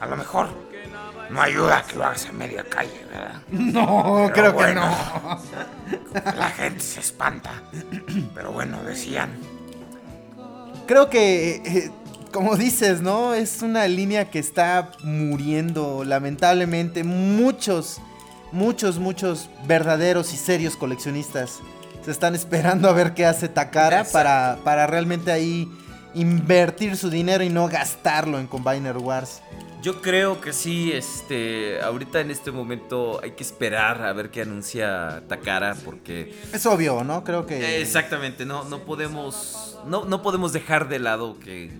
A 0.00 0.06
lo 0.06 0.16
mejor 0.16 0.48
no 1.30 1.42
ayuda 1.42 1.82
que 1.82 1.96
lo 1.96 2.04
hagas 2.04 2.26
a 2.26 2.32
media 2.32 2.64
calle, 2.64 3.04
¿verdad? 3.10 3.40
No, 3.50 4.30
Pero 4.32 4.32
creo 4.32 4.52
bueno, 4.52 4.82
que 6.12 6.20
no. 6.20 6.36
La 6.36 6.50
gente 6.50 6.80
se 6.80 7.00
espanta. 7.00 7.50
Pero 8.34 8.52
bueno, 8.52 8.82
decían. 8.84 9.30
Creo 10.86 11.10
que, 11.10 11.56
eh, 11.64 11.90
como 12.32 12.56
dices, 12.56 13.00
¿no? 13.00 13.34
Es 13.34 13.62
una 13.62 13.88
línea 13.88 14.30
que 14.30 14.38
está 14.38 14.92
muriendo, 15.02 16.04
lamentablemente. 16.04 17.02
Muchos, 17.02 17.98
muchos, 18.52 18.98
muchos 18.98 19.50
verdaderos 19.66 20.32
y 20.32 20.36
serios 20.36 20.76
coleccionistas 20.76 21.60
se 22.06 22.12
están 22.12 22.36
esperando 22.36 22.88
a 22.88 22.92
ver 22.92 23.14
qué 23.14 23.26
hace 23.26 23.48
Takara 23.48 24.04
para, 24.04 24.58
para 24.62 24.86
realmente 24.86 25.32
ahí 25.32 25.68
invertir 26.14 26.96
su 26.96 27.10
dinero 27.10 27.42
y 27.42 27.48
no 27.48 27.66
gastarlo 27.66 28.38
en 28.38 28.46
Combiner 28.46 28.96
Wars. 28.96 29.42
Yo 29.82 30.00
creo 30.00 30.40
que 30.40 30.52
sí, 30.52 30.92
este, 30.92 31.80
ahorita 31.82 32.20
en 32.20 32.30
este 32.30 32.52
momento 32.52 33.18
hay 33.24 33.32
que 33.32 33.42
esperar 33.42 34.02
a 34.02 34.12
ver 34.12 34.30
qué 34.30 34.42
anuncia 34.42 35.24
Takara 35.26 35.74
porque 35.84 36.32
Es 36.52 36.64
obvio, 36.66 37.02
¿no? 37.02 37.24
Creo 37.24 37.44
que. 37.44 37.80
exactamente, 37.80 38.46
no 38.46 38.62
no 38.62 38.84
podemos 38.84 39.76
no, 39.84 40.04
no 40.04 40.22
podemos 40.22 40.52
dejar 40.52 40.88
de 40.88 41.00
lado 41.00 41.40
que 41.40 41.72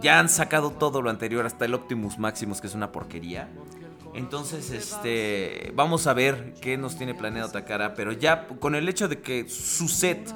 ya 0.00 0.18
han 0.18 0.30
sacado 0.30 0.70
todo 0.70 1.02
lo 1.02 1.10
anterior 1.10 1.44
hasta 1.44 1.66
el 1.66 1.74
Optimus 1.74 2.18
Maximus 2.18 2.62
que 2.62 2.66
es 2.66 2.74
una 2.74 2.92
porquería. 2.92 3.50
Entonces, 4.16 4.70
este, 4.70 5.72
vamos 5.74 6.06
a 6.06 6.14
ver 6.14 6.54
qué 6.60 6.76
nos 6.76 6.96
tiene 6.96 7.14
planeado 7.14 7.50
Takara, 7.50 7.94
pero 7.94 8.12
ya 8.12 8.46
con 8.60 8.74
el 8.74 8.88
hecho 8.88 9.08
de 9.08 9.20
que 9.20 9.48
su 9.48 9.88
set 9.88 10.32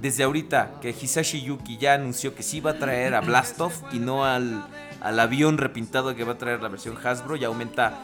desde 0.00 0.22
ahorita 0.22 0.78
que 0.80 0.90
Hisashi 0.90 1.42
Yuki 1.42 1.76
ya 1.78 1.94
anunció 1.94 2.34
que 2.34 2.42
sí 2.42 2.60
va 2.60 2.72
a 2.72 2.78
traer 2.78 3.14
a 3.14 3.20
Blastov 3.20 3.72
y 3.92 3.98
no 3.98 4.24
al, 4.24 4.64
al 5.00 5.20
avión 5.20 5.58
repintado 5.58 6.14
que 6.14 6.24
va 6.24 6.34
a 6.34 6.38
traer 6.38 6.62
la 6.62 6.68
versión 6.68 6.96
Hasbro, 7.02 7.36
ya 7.36 7.48
aumenta 7.48 7.98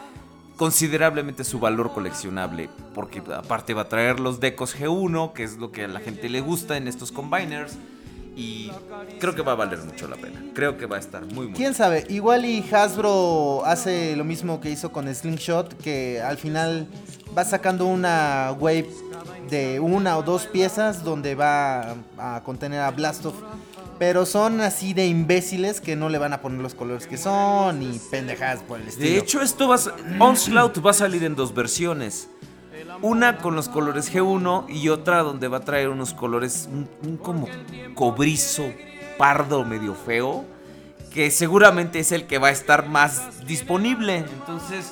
considerablemente 0.57 1.43
su 1.43 1.59
valor 1.59 1.93
coleccionable. 1.93 2.69
Porque 2.93 3.21
aparte 3.33 3.73
va 3.73 3.83
a 3.83 3.89
traer 3.89 4.19
los 4.19 4.39
decos 4.39 4.77
G1, 4.77 5.33
que 5.33 5.43
es 5.43 5.57
lo 5.57 5.71
que 5.71 5.85
a 5.85 5.87
la 5.87 5.99
gente 5.99 6.29
le 6.29 6.41
gusta 6.41 6.77
en 6.77 6.87
estos 6.87 7.11
combiners. 7.11 7.77
Y 8.35 8.69
creo 9.19 9.33
que 9.33 9.41
va 9.41 9.53
a 9.53 9.55
valer 9.55 9.79
mucho 9.79 10.07
la 10.07 10.17
pena. 10.17 10.43
Creo 10.53 10.77
que 10.77 10.85
va 10.85 10.97
a 10.97 10.99
estar 10.99 11.25
muy, 11.25 11.47
muy 11.47 11.55
¿Quién 11.55 11.73
sabe? 11.73 12.05
Igual 12.09 12.45
y 12.45 12.65
Hasbro 12.69 13.63
hace 13.65 14.15
lo 14.15 14.25
mismo 14.25 14.59
que 14.59 14.69
hizo 14.69 14.91
con 14.91 15.13
Slingshot, 15.13 15.77
que 15.81 16.21
al 16.21 16.37
final 16.37 16.87
va 17.37 17.45
sacando 17.45 17.85
una 17.85 18.53
wave 18.59 18.89
de 19.49 19.79
una 19.79 20.17
o 20.17 20.23
dos 20.23 20.47
piezas 20.47 21.03
donde 21.03 21.35
va 21.35 21.95
a 22.17 22.41
contener 22.43 22.81
a 22.81 22.91
Blastoff. 22.91 23.35
Pero 23.97 24.25
son 24.25 24.59
así 24.59 24.93
de 24.93 25.07
imbéciles 25.07 25.79
que 25.79 25.95
no 25.95 26.09
le 26.09 26.17
van 26.17 26.33
a 26.33 26.41
poner 26.41 26.59
los 26.59 26.75
colores 26.75 27.07
que 27.07 27.17
son 27.17 27.81
y 27.81 27.97
pendejadas 28.11 28.61
por 28.61 28.81
el 28.81 28.89
estilo. 28.89 29.09
De 29.09 29.17
hecho, 29.17 29.41
esto 29.41 29.69
va 29.69 29.75
a, 29.75 30.23
Onslaught 30.23 30.85
va 30.85 30.91
a 30.91 30.93
salir 30.93 31.23
en 31.23 31.35
dos 31.35 31.53
versiones. 31.53 32.27
Una 33.01 33.37
con 33.37 33.55
los 33.55 33.69
colores 33.69 34.13
G1 34.13 34.65
y 34.69 34.89
otra 34.89 35.23
donde 35.23 35.47
va 35.47 35.57
a 35.57 35.61
traer 35.61 35.89
unos 35.89 36.13
colores 36.13 36.67
un, 36.71 36.89
un 37.03 37.17
como 37.17 37.47
cobrizo, 37.93 38.65
pardo, 39.17 39.63
medio 39.63 39.95
feo, 39.95 40.45
que 41.13 41.31
seguramente 41.31 41.99
es 41.99 42.11
el 42.11 42.25
que 42.25 42.37
va 42.37 42.49
a 42.49 42.51
estar 42.51 42.87
más 42.89 43.45
disponible. 43.45 44.17
Entonces, 44.17 44.91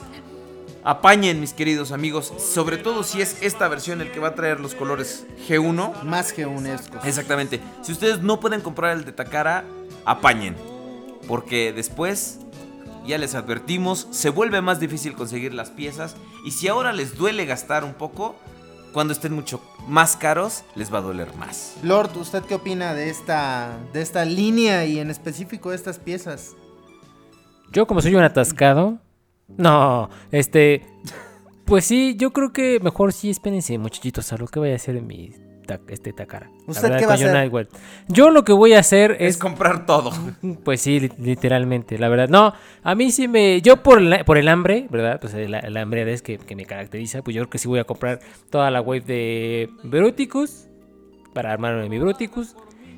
apañen 0.84 1.40
mis 1.40 1.54
queridos 1.54 1.92
amigos, 1.92 2.34
sobre 2.38 2.78
todo 2.78 3.04
si 3.04 3.22
es 3.22 3.42
esta 3.42 3.68
versión 3.68 4.02
el 4.02 4.12
que 4.12 4.20
va 4.20 4.30
a 4.30 4.36
traer 4.36 4.60
los 4.60 4.76
colores 4.76 5.26
G1. 5.48 6.04
Más 6.04 6.34
que 6.34 6.46
un 6.46 6.68
esco. 6.68 7.00
Exactamente. 7.04 7.60
Si 7.82 7.92
ustedes 7.92 8.22
no 8.22 8.40
pueden 8.40 8.62
comprar 8.62 8.98
el 8.98 9.06
de 9.06 9.12
Takara, 9.12 9.66
apañen. 10.06 10.56
Porque 11.28 11.72
después, 11.72 12.40
ya 13.06 13.18
les 13.18 13.36
advertimos, 13.36 14.08
se 14.12 14.30
vuelve 14.30 14.62
más 14.62 14.80
difícil 14.80 15.14
conseguir 15.14 15.54
las 15.54 15.70
piezas. 15.70 16.16
Y 16.44 16.52
si 16.52 16.68
ahora 16.68 16.92
les 16.94 17.18
duele 17.18 17.46
gastar 17.46 17.84
un 17.84 17.94
poco, 17.94 18.36
cuando 18.94 19.14
estén 19.14 19.34
mucho 19.34 19.62
más 19.88 20.16
caros, 20.16 20.64
les 20.76 20.94
va 20.94 21.00
a 21.00 21.02
doler 21.02 21.34
más. 21.36 21.76
Lord, 21.84 22.16
¿usted 22.18 22.44
qué 22.44 22.56
opina 22.56 22.94
de 22.94 23.10
esta, 23.10 23.78
de 23.92 24.02
esta 24.02 24.26
línea 24.26 24.86
y 24.86 25.00
en 25.00 25.10
específico 25.10 25.72
de 25.72 25.76
estas 25.76 26.00
piezas? 26.00 26.56
Yo 27.72 27.88
como 27.88 28.02
soy 28.02 28.16
un 28.16 28.24
atascado. 28.24 29.00
No, 29.58 30.10
este... 30.32 30.86
Pues 31.66 31.86
sí, 31.86 32.16
yo 32.18 32.34
creo 32.34 32.52
que 32.52 32.82
mejor 32.82 33.14
sí 33.14 33.30
espérense, 33.30 33.78
muchachitos, 33.78 34.34
a 34.34 34.38
lo 34.38 34.48
que 34.48 34.60
voy 34.60 34.72
a 34.72 34.76
hacer 34.76 34.98
en 34.98 35.08
mi 35.08 35.32
este 35.88 36.14
Takara. 36.14 36.48
La 36.48 36.72
¿Usted 36.72 36.84
verdad, 36.84 37.00
qué 37.00 37.06
va 37.06 37.12
a 37.12 37.16
hacer? 37.16 37.68
Yo 38.08 38.30
lo 38.30 38.44
que 38.44 38.54
voy 38.54 38.74
a 38.74 38.80
hacer 38.80 39.12
Es 39.20 39.36
es... 39.36 39.38
comprar 39.38 39.86
todo. 39.86 40.12
Pues 40.64 40.82
sí, 40.82 41.00
li- 41.00 41.12
literalmente, 41.20 41.98
la 41.98 42.10
verdad. 42.10 42.30
No, 42.30 42.54
a 42.84 42.96
mí 42.96 43.12
sí 43.12 43.28
me... 43.28 43.62
Yo 43.62 43.84
por 43.84 44.00
el, 44.02 44.24
por 44.26 44.38
el 44.38 44.48
hambre, 44.48 44.88
¿verdad? 44.90 45.20
Pues 45.20 45.34
el, 45.34 45.54
el 45.54 45.78
hambre 45.78 46.12
es 46.12 46.22
que, 46.22 46.38
que 46.38 46.56
me 46.56 46.66
caracteriza. 46.66 47.22
Pues 47.22 47.36
yo 47.36 47.42
creo 47.44 47.50
que 47.50 47.58
sí 47.58 47.68
voy 47.68 47.80
a 47.80 47.84
comprar 47.84 48.20
toda 48.50 48.70
la 48.72 48.82
wave 48.82 49.02
de 49.02 49.70
Bruticus 49.84 50.68
para 51.34 51.52
armarme 51.52 51.90
mi 51.90 52.00
Bruticus. 52.00 52.56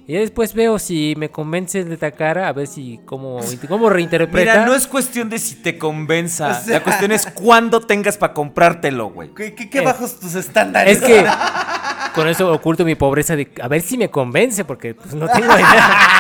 Y 0.08 0.14
ya 0.14 0.20
después 0.20 0.54
veo 0.54 0.78
si 0.78 1.16
me 1.18 1.30
convence 1.32 1.84
de 1.84 1.98
Takara, 1.98 2.48
a 2.48 2.54
ver 2.54 2.68
si 2.68 3.00
cómo, 3.06 3.40
cómo 3.68 3.90
reinterpreta. 3.90 4.52
Mira, 4.54 4.66
no 4.66 4.76
es 4.76 4.86
cuestión 4.88 5.30
de 5.30 5.40
si 5.40 5.56
te 5.56 5.78
convenza. 5.80 6.50
O 6.50 6.54
sea- 6.64 6.74
La 6.80 6.84
cuestión 6.84 7.12
es 7.12 7.26
cuándo 7.28 7.82
tengas 7.82 8.16
para 8.18 8.34
comprártelo, 8.34 9.08
güey. 9.10 9.34
¿Qué, 9.34 9.56
qué- 9.56 9.70
qué 9.70 9.80
Eh, 9.80 9.86
bajos 9.86 10.20
tus 10.20 10.36
estándares? 10.36 10.98
Es 11.00 11.04
que 11.04 11.26
con 12.14 12.28
eso 12.28 12.52
oculto 12.54 12.86
mi 12.86 12.94
pobreza 12.96 13.36
de 13.36 13.52
a 13.62 13.68
ver 13.68 13.82
si 13.82 13.98
me 13.98 14.10
convence, 14.12 14.64
porque 14.64 14.94
pues, 14.94 15.16
no 15.16 15.28
tengo 15.28 15.52
idea. 15.54 16.12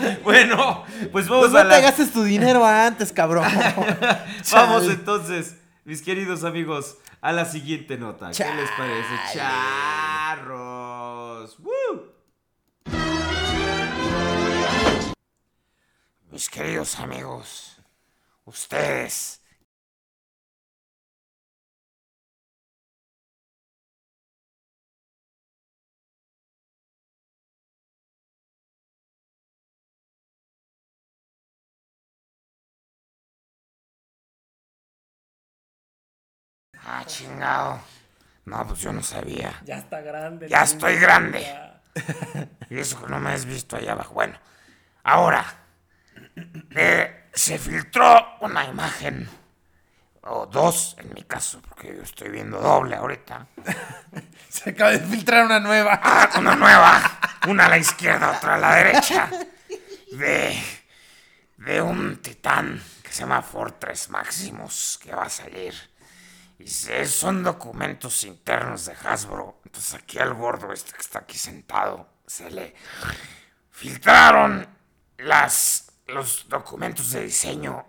Bueno, 0.24 0.84
pues 1.12 1.28
vamos 1.28 1.48
Pues 1.50 1.60
a 1.60 1.64
no 1.64 1.70
la... 1.70 1.76
te 1.76 1.82
gastes 1.82 2.12
tu 2.12 2.22
dinero 2.22 2.64
antes, 2.64 3.12
cabrón. 3.12 3.44
Vamos 4.52 4.84
entonces, 4.84 5.56
mis 5.84 6.00
queridos 6.02 6.44
amigos, 6.44 6.96
a 7.20 7.32
la 7.32 7.44
siguiente 7.44 7.98
nota. 7.98 8.30
¿Qué 8.30 8.44
les 8.44 8.70
parece? 8.78 9.08
Charros. 10.30 11.58
¡Woo! 11.60 12.19
Mis 16.30 16.48
queridos 16.48 16.98
amigos, 16.98 17.76
ustedes 18.44 19.40
Ah, 36.84 37.04
chingado. 37.06 37.80
No, 38.46 38.66
pues 38.66 38.80
yo 38.80 38.92
no 38.92 39.02
sabía. 39.02 39.60
Ya 39.64 39.78
está 39.78 40.00
grande. 40.00 40.48
Ya 40.48 40.62
estoy 40.62 40.96
grande. 40.96 41.46
Y 42.70 42.78
eso 42.78 43.00
que 43.02 43.10
no 43.10 43.18
me 43.20 43.30
has 43.30 43.44
visto 43.44 43.76
allá 43.76 43.92
abajo. 43.92 44.14
Bueno, 44.14 44.38
ahora 45.04 45.44
eh, 46.74 47.28
se 47.32 47.58
filtró 47.58 48.36
una 48.40 48.64
imagen, 48.64 49.28
o 50.22 50.46
dos 50.46 50.96
en 50.98 51.14
mi 51.14 51.22
caso, 51.24 51.62
porque 51.62 51.96
yo 51.96 52.02
estoy 52.02 52.30
viendo 52.30 52.60
doble 52.60 52.96
ahorita. 52.96 53.46
Se 54.48 54.70
acaba 54.70 54.90
de 54.90 55.00
filtrar 55.00 55.44
una 55.46 55.60
nueva. 55.60 56.00
Ah, 56.02 56.30
una 56.38 56.56
nueva, 56.56 57.00
una 57.48 57.66
a 57.66 57.68
la 57.68 57.78
izquierda, 57.78 58.32
otra 58.36 58.56
a 58.56 58.58
la 58.58 58.74
derecha, 58.76 59.30
de, 60.12 60.60
de 61.58 61.82
un 61.82 62.16
titán 62.18 62.82
que 63.02 63.12
se 63.12 63.20
llama 63.20 63.42
Fortress 63.42 64.10
Maximus, 64.10 64.98
que 65.02 65.14
va 65.14 65.24
a 65.24 65.30
salir. 65.30 65.74
Y 66.58 66.68
se- 66.68 67.06
son 67.06 67.42
documentos 67.44 68.24
internos 68.24 68.86
de 68.86 68.94
Hasbro. 69.04 69.59
Entonces 69.70 69.94
aquí 69.94 70.18
al 70.18 70.34
gordo 70.34 70.72
este 70.72 70.92
que 70.92 71.00
está 71.00 71.20
aquí 71.20 71.38
sentado 71.38 72.08
se 72.26 72.50
le 72.50 72.74
filtraron 73.70 74.66
las, 75.18 75.92
los 76.08 76.48
documentos 76.48 77.12
de 77.12 77.22
diseño 77.22 77.86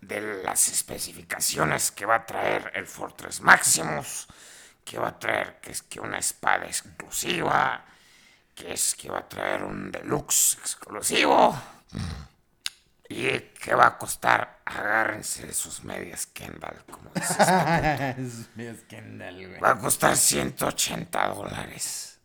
de 0.00 0.44
las 0.44 0.68
especificaciones 0.68 1.90
que 1.90 2.06
va 2.06 2.14
a 2.14 2.26
traer 2.26 2.70
el 2.76 2.86
Fortress 2.86 3.40
Maximus, 3.40 4.28
que 4.84 5.00
va 5.00 5.08
a 5.08 5.18
traer 5.18 5.60
que 5.60 5.72
es 5.72 5.82
que 5.82 5.98
una 5.98 6.18
espada 6.18 6.66
exclusiva, 6.66 7.84
que 8.54 8.72
es 8.72 8.94
que 8.94 9.10
va 9.10 9.18
a 9.18 9.28
traer 9.28 9.64
un 9.64 9.90
deluxe 9.90 10.58
exclusivo 10.60 11.60
y 13.08 13.38
que 13.38 13.74
va 13.74 13.86
a 13.86 13.98
costar, 13.98 14.60
agárrense 14.64 15.46
de 15.46 15.52
sus 15.52 15.84
medias 15.84 16.26
Kendall, 16.26 16.84
como 16.90 17.10
dices. 17.14 17.36
Va 19.62 19.70
a 19.70 19.78
costar 19.78 20.16
180 20.16 21.28
dólares. 21.28 22.20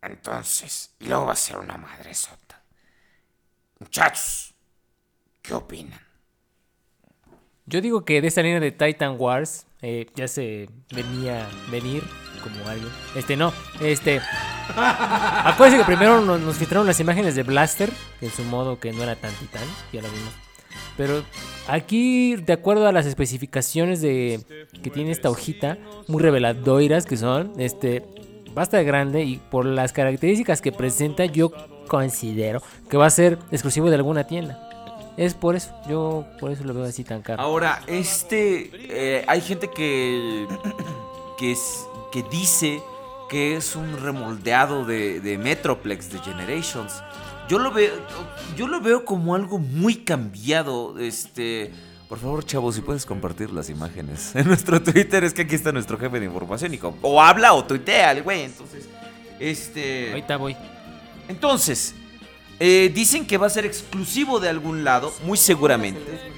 Entonces, 0.00 0.94
y 0.98 1.06
luego 1.06 1.26
va 1.26 1.32
a 1.32 1.36
ser 1.36 1.58
una 1.58 1.76
madre 1.76 2.12
sota. 2.12 2.60
Muchachos, 3.78 4.54
¿qué 5.40 5.54
opinan? 5.54 6.00
Yo 7.66 7.80
digo 7.80 8.04
que 8.04 8.20
de 8.20 8.28
esta 8.28 8.42
línea 8.42 8.58
de 8.58 8.72
Titan 8.72 9.16
Wars 9.18 9.66
eh, 9.82 10.06
ya 10.14 10.28
se 10.28 10.68
venía 10.94 11.48
venir 11.70 12.04
como 12.42 12.68
alguien. 12.68 12.90
Este 13.16 13.36
no, 13.36 13.52
este. 13.80 14.20
Acuérdense 14.76 15.78
que 15.78 15.86
primero 15.86 16.20
nos, 16.20 16.56
filtraron 16.56 16.86
las 16.86 17.00
imágenes 17.00 17.34
de 17.34 17.42
Blaster, 17.42 17.90
en 18.20 18.30
su 18.30 18.44
modo 18.44 18.78
que 18.78 18.92
no 18.92 19.02
era 19.02 19.16
tan 19.16 19.32
titán, 19.34 19.64
ya 19.92 20.00
lo 20.00 20.08
vimos. 20.08 20.32
Pero 20.96 21.24
aquí, 21.66 22.36
de 22.36 22.52
acuerdo 22.52 22.86
a 22.86 22.92
las 22.92 23.06
especificaciones 23.06 24.00
de 24.00 24.68
que 24.82 24.90
tiene 24.90 25.10
esta 25.10 25.30
hojita, 25.30 25.78
muy 26.06 26.22
reveladoras 26.22 27.04
que 27.04 27.16
son, 27.16 27.52
este, 27.58 28.04
va 28.56 28.62
a 28.62 28.64
estar 28.64 28.84
grande 28.84 29.24
y 29.24 29.38
por 29.38 29.66
las 29.66 29.92
características 29.92 30.60
que 30.60 30.70
presenta, 30.70 31.24
yo 31.24 31.50
considero 31.88 32.62
que 32.88 32.96
va 32.96 33.06
a 33.06 33.10
ser 33.10 33.38
exclusivo 33.50 33.90
de 33.90 33.96
alguna 33.96 34.26
tienda. 34.26 34.71
Es 35.16 35.34
por 35.34 35.56
eso, 35.56 35.70
yo 35.88 36.26
por 36.40 36.50
eso 36.52 36.64
lo 36.64 36.72
veo 36.74 36.84
así 36.84 37.04
tan 37.04 37.22
caro. 37.22 37.42
Ahora, 37.42 37.82
este. 37.86 38.70
eh, 38.74 39.24
hay 39.28 39.40
gente 39.40 39.68
que. 39.70 40.46
que, 41.38 41.52
es, 41.52 41.86
que 42.12 42.22
dice 42.24 42.82
que 43.28 43.56
es 43.56 43.76
un 43.76 43.98
remoldeado 44.00 44.84
de, 44.84 45.20
de 45.20 45.38
Metroplex 45.38 46.10
de 46.12 46.18
Generations. 46.20 47.02
Yo 47.48 47.58
lo 47.58 47.70
veo. 47.72 47.92
Yo 48.56 48.66
lo 48.68 48.80
veo 48.80 49.04
como 49.04 49.34
algo 49.34 49.58
muy 49.58 49.96
cambiado. 49.96 50.98
Este. 50.98 51.70
Por 52.08 52.18
favor, 52.18 52.44
chavos, 52.44 52.74
si 52.74 52.82
puedes 52.82 53.06
compartir 53.06 53.50
las 53.50 53.70
imágenes 53.70 54.34
en 54.36 54.46
nuestro 54.46 54.82
Twitter, 54.82 55.24
es 55.24 55.32
que 55.32 55.42
aquí 55.42 55.54
está 55.54 55.72
nuestro 55.72 55.98
jefe 55.98 56.20
de 56.20 56.26
información 56.26 56.74
y 56.74 56.80
o 57.00 57.22
habla 57.22 57.54
o 57.54 57.64
tuitea 57.64 58.20
güey, 58.20 58.42
entonces 58.42 58.86
este 59.40 60.10
Ahorita 60.10 60.36
voy. 60.36 60.54
entonces, 61.26 61.94
eh, 62.64 62.92
dicen 62.94 63.26
que 63.26 63.38
va 63.38 63.48
a 63.48 63.50
ser 63.50 63.66
exclusivo 63.66 64.38
de 64.38 64.48
algún 64.48 64.84
lado, 64.84 65.12
muy 65.24 65.36
seguramente. 65.36 66.30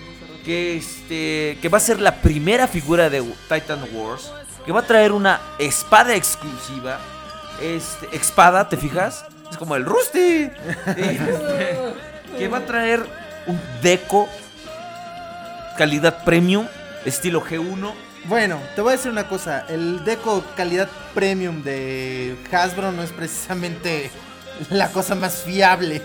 Que 0.43 0.79
este. 0.79 1.59
Que 1.61 1.69
va 1.69 1.77
a 1.77 1.83
ser 1.83 2.01
la 2.01 2.23
primera 2.23 2.67
figura 2.67 3.11
de 3.11 3.23
Titan 3.47 3.85
Wars. 3.93 4.33
Que 4.65 4.73
va 4.73 4.81
a 4.81 4.87
traer 4.87 5.13
una 5.13 5.39
espada 5.59 6.15
exclusiva. 6.15 6.99
Este. 7.61 8.17
Espada, 8.17 8.67
¿te 8.71 8.79
fijas? 8.79 9.27
Es 9.51 9.59
como 9.59 9.77
el 9.77 9.85
Rusty. 9.85 10.49
Que 12.39 12.49
va 12.49 12.59
a 12.59 12.65
traer 12.65 13.05
un 13.47 13.61
deco. 13.83 14.27
Calidad 15.77 16.25
premium. 16.25 16.67
Estilo 17.05 17.45
G1. 17.45 17.93
Bueno, 18.25 18.59
te 18.75 18.81
voy 18.81 18.95
a 18.95 18.97
decir 18.97 19.11
una 19.11 19.29
cosa. 19.29 19.67
El 19.69 20.03
deco 20.07 20.43
calidad 20.57 20.89
premium 21.13 21.63
de 21.63 22.35
Hasbro 22.51 22.93
no 22.93 23.03
es 23.03 23.11
precisamente 23.13 24.11
la 24.71 24.89
cosa 24.91 25.15
más 25.15 25.43
fiable. 25.45 26.03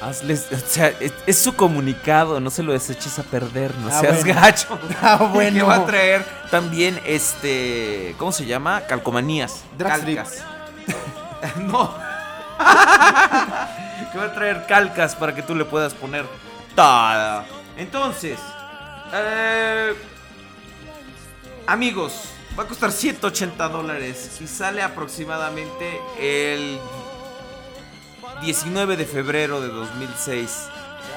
Hazles, 0.00 0.46
o 0.52 0.58
sea, 0.58 0.88
es, 1.00 1.12
es 1.26 1.38
su 1.38 1.54
comunicado, 1.56 2.38
no 2.40 2.50
se 2.50 2.62
lo 2.62 2.72
deseches 2.72 3.18
a 3.18 3.22
perder, 3.22 3.74
no 3.76 3.88
Ah, 3.88 4.00
seas 4.00 4.22
bueno. 4.24 4.40
gacho. 4.40 4.78
Ah, 5.02 5.16
Que 5.18 5.26
bueno. 5.28 5.66
va 5.66 5.76
a 5.76 5.86
traer 5.86 6.24
también 6.50 7.00
este, 7.06 8.14
¿cómo 8.18 8.30
se 8.32 8.44
llama? 8.44 8.82
Calcomanías, 8.82 9.62
calcas. 9.78 10.42
no. 11.56 11.94
que 14.12 14.18
va 14.18 14.24
a 14.24 14.32
traer 14.34 14.66
calcas 14.66 15.14
para 15.16 15.34
que 15.34 15.42
tú 15.42 15.54
le 15.54 15.64
puedas 15.64 15.94
poner 15.94 16.26
toda. 16.74 17.46
Entonces, 17.76 18.38
eh, 19.12 19.94
amigos, 21.66 22.24
va 22.58 22.64
a 22.64 22.66
costar 22.66 22.92
180 22.92 23.68
dólares 23.68 24.38
y 24.40 24.46
sale 24.46 24.82
aproximadamente 24.82 25.98
el 26.20 26.78
19 28.42 28.96
de 28.96 29.04
febrero 29.04 29.60
de 29.60 29.68
2006. 29.68 30.66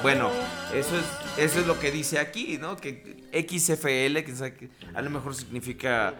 Bueno, 0.02 0.30
eso 0.74 0.96
es, 0.96 1.04
eso 1.44 1.60
es 1.60 1.66
lo 1.66 1.78
que 1.78 1.90
dice 1.90 2.18
aquí, 2.18 2.58
¿no? 2.58 2.76
Que 2.76 3.18
XFL, 3.32 4.22
que 4.24 4.70
a 4.94 5.02
lo 5.02 5.10
mejor 5.10 5.34
significa 5.34 6.14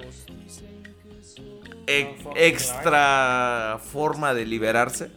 e- 1.87 2.17
extra 2.37 3.79
forma 3.93 4.35
de 4.35 4.45
liberarse. 4.47 5.11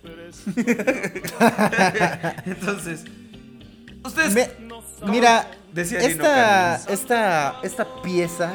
Entonces, 2.46 3.04
ustedes... 4.04 4.34
Me- 4.34 4.50
¿cómo 5.00 5.12
mira, 5.12 5.50
decía 5.74 6.00
esta, 6.00 6.76
esta, 6.88 7.60
esta 7.64 8.02
pieza. 8.02 8.54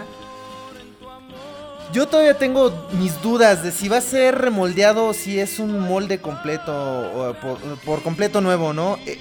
Yo 1.96 2.06
todavía 2.06 2.34
tengo 2.36 2.88
mis 3.00 3.22
dudas 3.22 3.62
de 3.62 3.72
si 3.72 3.88
va 3.88 3.96
a 3.96 4.00
ser 4.02 4.36
remoldeado 4.36 5.06
o 5.06 5.14
si 5.14 5.40
es 5.40 5.58
un 5.58 5.80
molde 5.80 6.18
completo 6.18 6.70
o 6.70 7.32
por, 7.32 7.58
por 7.86 8.02
completo 8.02 8.42
nuevo, 8.42 8.74
¿no? 8.74 8.98
Eh, 9.06 9.18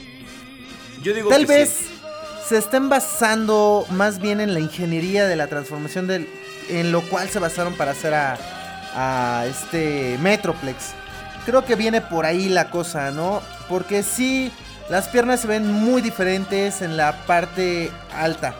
Yo 1.01 1.13
digo 1.13 1.29
Tal 1.29 1.45
que 1.47 1.53
vez 1.53 1.69
sí. 1.69 2.01
se 2.49 2.57
estén 2.57 2.89
basando 2.89 3.85
más 3.91 4.19
bien 4.19 4.41
en 4.41 4.53
la 4.53 4.59
ingeniería 4.59 5.25
de 5.25 5.37
la 5.37 5.47
transformación 5.47 6.05
del, 6.07 6.27
en 6.67 6.91
lo 6.91 7.01
cual 7.03 7.29
se 7.29 7.39
basaron 7.39 7.75
para 7.75 7.91
hacer 7.91 8.13
a, 8.13 8.37
a 8.93 9.45
este 9.45 10.17
Metroplex. 10.21 10.95
Creo 11.45 11.63
que 11.63 11.75
viene 11.75 12.01
por 12.01 12.25
ahí 12.25 12.49
la 12.49 12.71
cosa, 12.71 13.09
¿no? 13.09 13.41
Porque 13.69 14.03
sí, 14.03 14.51
las 14.89 15.07
piernas 15.07 15.39
se 15.39 15.47
ven 15.47 15.65
muy 15.71 16.01
diferentes 16.01 16.81
en 16.81 16.97
la 16.97 17.25
parte 17.25 17.89
alta. 18.13 18.53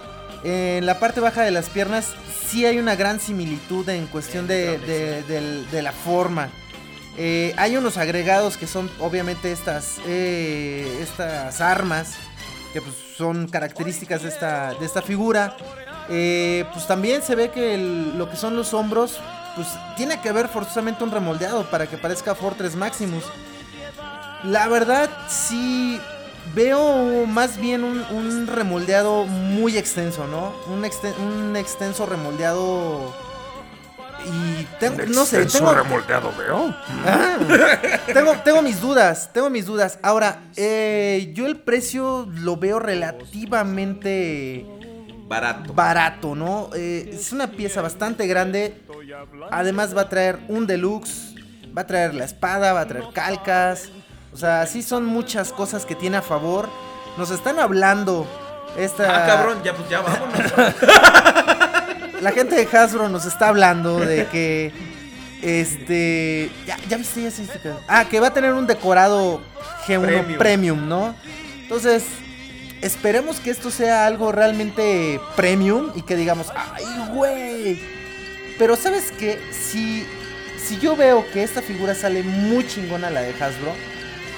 En 0.46 0.86
la 0.86 1.00
parte 1.00 1.20
baja 1.20 1.42
de 1.42 1.52
las 1.52 1.70
piernas 1.70 2.14
sí 2.48 2.66
hay 2.66 2.80
una 2.80 2.96
gran 2.96 3.20
similitud 3.20 3.88
en 3.90 4.08
cuestión 4.08 4.48
de, 4.48 4.78
de- 4.80 5.24
del- 5.24 5.70
de 5.72 5.82
la 5.82 5.92
forma. 5.92 6.50
Eh, 7.18 7.54
hay 7.58 7.78
unos 7.78 7.98
agregados 7.98 8.58
que 8.58 8.68
son 8.68 8.90
obviamente 9.00 9.52
estas, 9.52 10.00
eh, 10.06 11.00
estas 11.02 11.62
armas 11.62 12.16
que 12.74 12.82
pues, 12.82 12.94
son 13.18 13.48
características 13.48 14.24
de 14.24 14.30
esta, 14.30 14.74
de 14.74 14.86
esta 14.86 15.02
figura. 15.02 15.56
Eh, 16.10 16.66
pues 16.74 16.86
también 16.88 17.22
se 17.24 17.36
ve 17.36 17.52
que 17.52 17.74
el- 17.76 18.18
lo 18.18 18.30
que 18.30 18.36
son 18.36 18.56
los 18.56 18.74
hombros, 18.74 19.20
pues 19.56 19.68
tiene 19.96 20.20
que 20.22 20.30
haber 20.30 20.50
forzosamente 20.50 21.04
un 21.04 21.12
remoldeado 21.12 21.70
para 21.70 21.88
que 21.88 21.98
parezca 21.98 22.36
Fortress 22.36 22.76
Maximus. 22.76 23.24
La 24.44 24.68
verdad, 24.68 25.10
sí 25.30 26.00
veo 26.54 27.26
más 27.26 27.58
bien 27.60 27.84
un, 27.84 28.00
un 28.12 28.48
remoldeado 28.48 29.26
muy 29.26 29.78
extenso, 29.78 30.28
¿no? 30.28 30.54
Un, 30.74 30.84
exten- 30.84 31.18
un 31.20 31.56
extenso 31.56 32.06
remoldeado. 32.06 33.14
Y 34.28 34.64
tengo, 34.80 34.98
no 35.08 35.24
sé, 35.26 35.44
Extenso 35.44 35.60
tengo, 35.60 35.74
remoldeado, 35.76 36.32
veo. 36.36 36.76
Ah, 37.06 37.38
tengo, 38.12 38.34
tengo 38.44 38.62
mis 38.64 38.82
dudas, 38.82 39.30
tengo 39.32 39.50
mis 39.52 39.66
dudas. 39.68 40.00
Ahora, 40.02 40.40
eh, 40.56 41.32
yo 41.36 41.46
el 41.46 41.58
precio 41.58 42.28
lo 42.34 42.58
veo 42.58 42.80
relativamente 42.80 44.66
Barato. 45.28 45.74
barato, 45.74 46.34
¿no? 46.36 46.70
Eh, 46.76 47.12
es 47.14 47.32
una 47.34 47.52
pieza 47.52 47.82
bastante 47.84 48.26
grande. 48.26 48.82
Además 49.52 49.96
va 49.96 50.02
a 50.02 50.10
traer 50.10 50.40
un 50.48 50.66
deluxe, 50.66 51.36
va 51.78 51.84
a 51.84 51.88
traer 51.88 52.16
la 52.16 52.26
espada, 52.26 52.74
va 52.74 52.82
a 52.82 52.88
traer 52.88 53.06
calcas. 53.14 53.90
O 54.36 54.38
sea, 54.38 54.66
sí 54.68 54.84
son 54.84 55.06
muchas 55.06 55.54
cosas 55.54 55.86
que 55.86 55.96
tiene 55.96 56.18
a 56.18 56.22
favor. 56.22 56.68
Nos 57.16 57.32
están 57.32 57.58
hablando 57.58 58.28
esta... 58.78 59.24
Ah, 59.24 59.26
cabrón, 59.26 59.60
ya 59.64 59.74
pues 59.74 59.88
ya 59.88 60.02
vámonos. 60.02 60.52
La 62.22 62.34
gente 62.34 62.56
de 62.56 62.68
Hasbro 62.78 63.08
nos 63.08 63.24
está 63.26 63.48
hablando 63.48 63.98
de 63.98 64.28
que 64.28 64.74
este 65.42 66.52
ya, 66.68 66.76
ya 66.90 66.98
viste 66.98 67.24
ya 67.24 67.32
se 67.32 67.44
viste 67.44 67.72
Ah, 67.88 68.04
que 68.10 68.20
va 68.20 68.28
a 68.28 68.34
tener 68.34 68.52
un 68.52 68.68
decorado 68.68 69.40
G1 69.88 70.02
Premium. 70.02 70.38
premium. 70.38 70.90
¿no? 70.90 71.16
Entonces, 71.62 72.04
esperemos 72.82 73.40
que 73.40 73.52
esto 73.52 73.72
sea 73.72 74.06
algo 74.06 74.34
realmente 74.34 75.18
premium 75.38 75.92
y 75.96 76.02
que 76.02 76.18
digamos, 76.18 76.48
"Ay, 76.54 76.84
güey." 77.14 77.80
Pero 78.60 78.76
¿sabes 78.76 79.14
qué? 79.18 79.40
Si 79.54 80.06
si 80.62 80.78
yo 80.80 80.98
veo 80.98 81.26
que 81.32 81.42
esta 81.42 81.62
figura 81.62 81.96
sale 81.96 82.22
muy 82.24 82.68
chingona 82.68 83.10
la 83.10 83.22
de 83.22 83.30
Hasbro, 83.42 83.72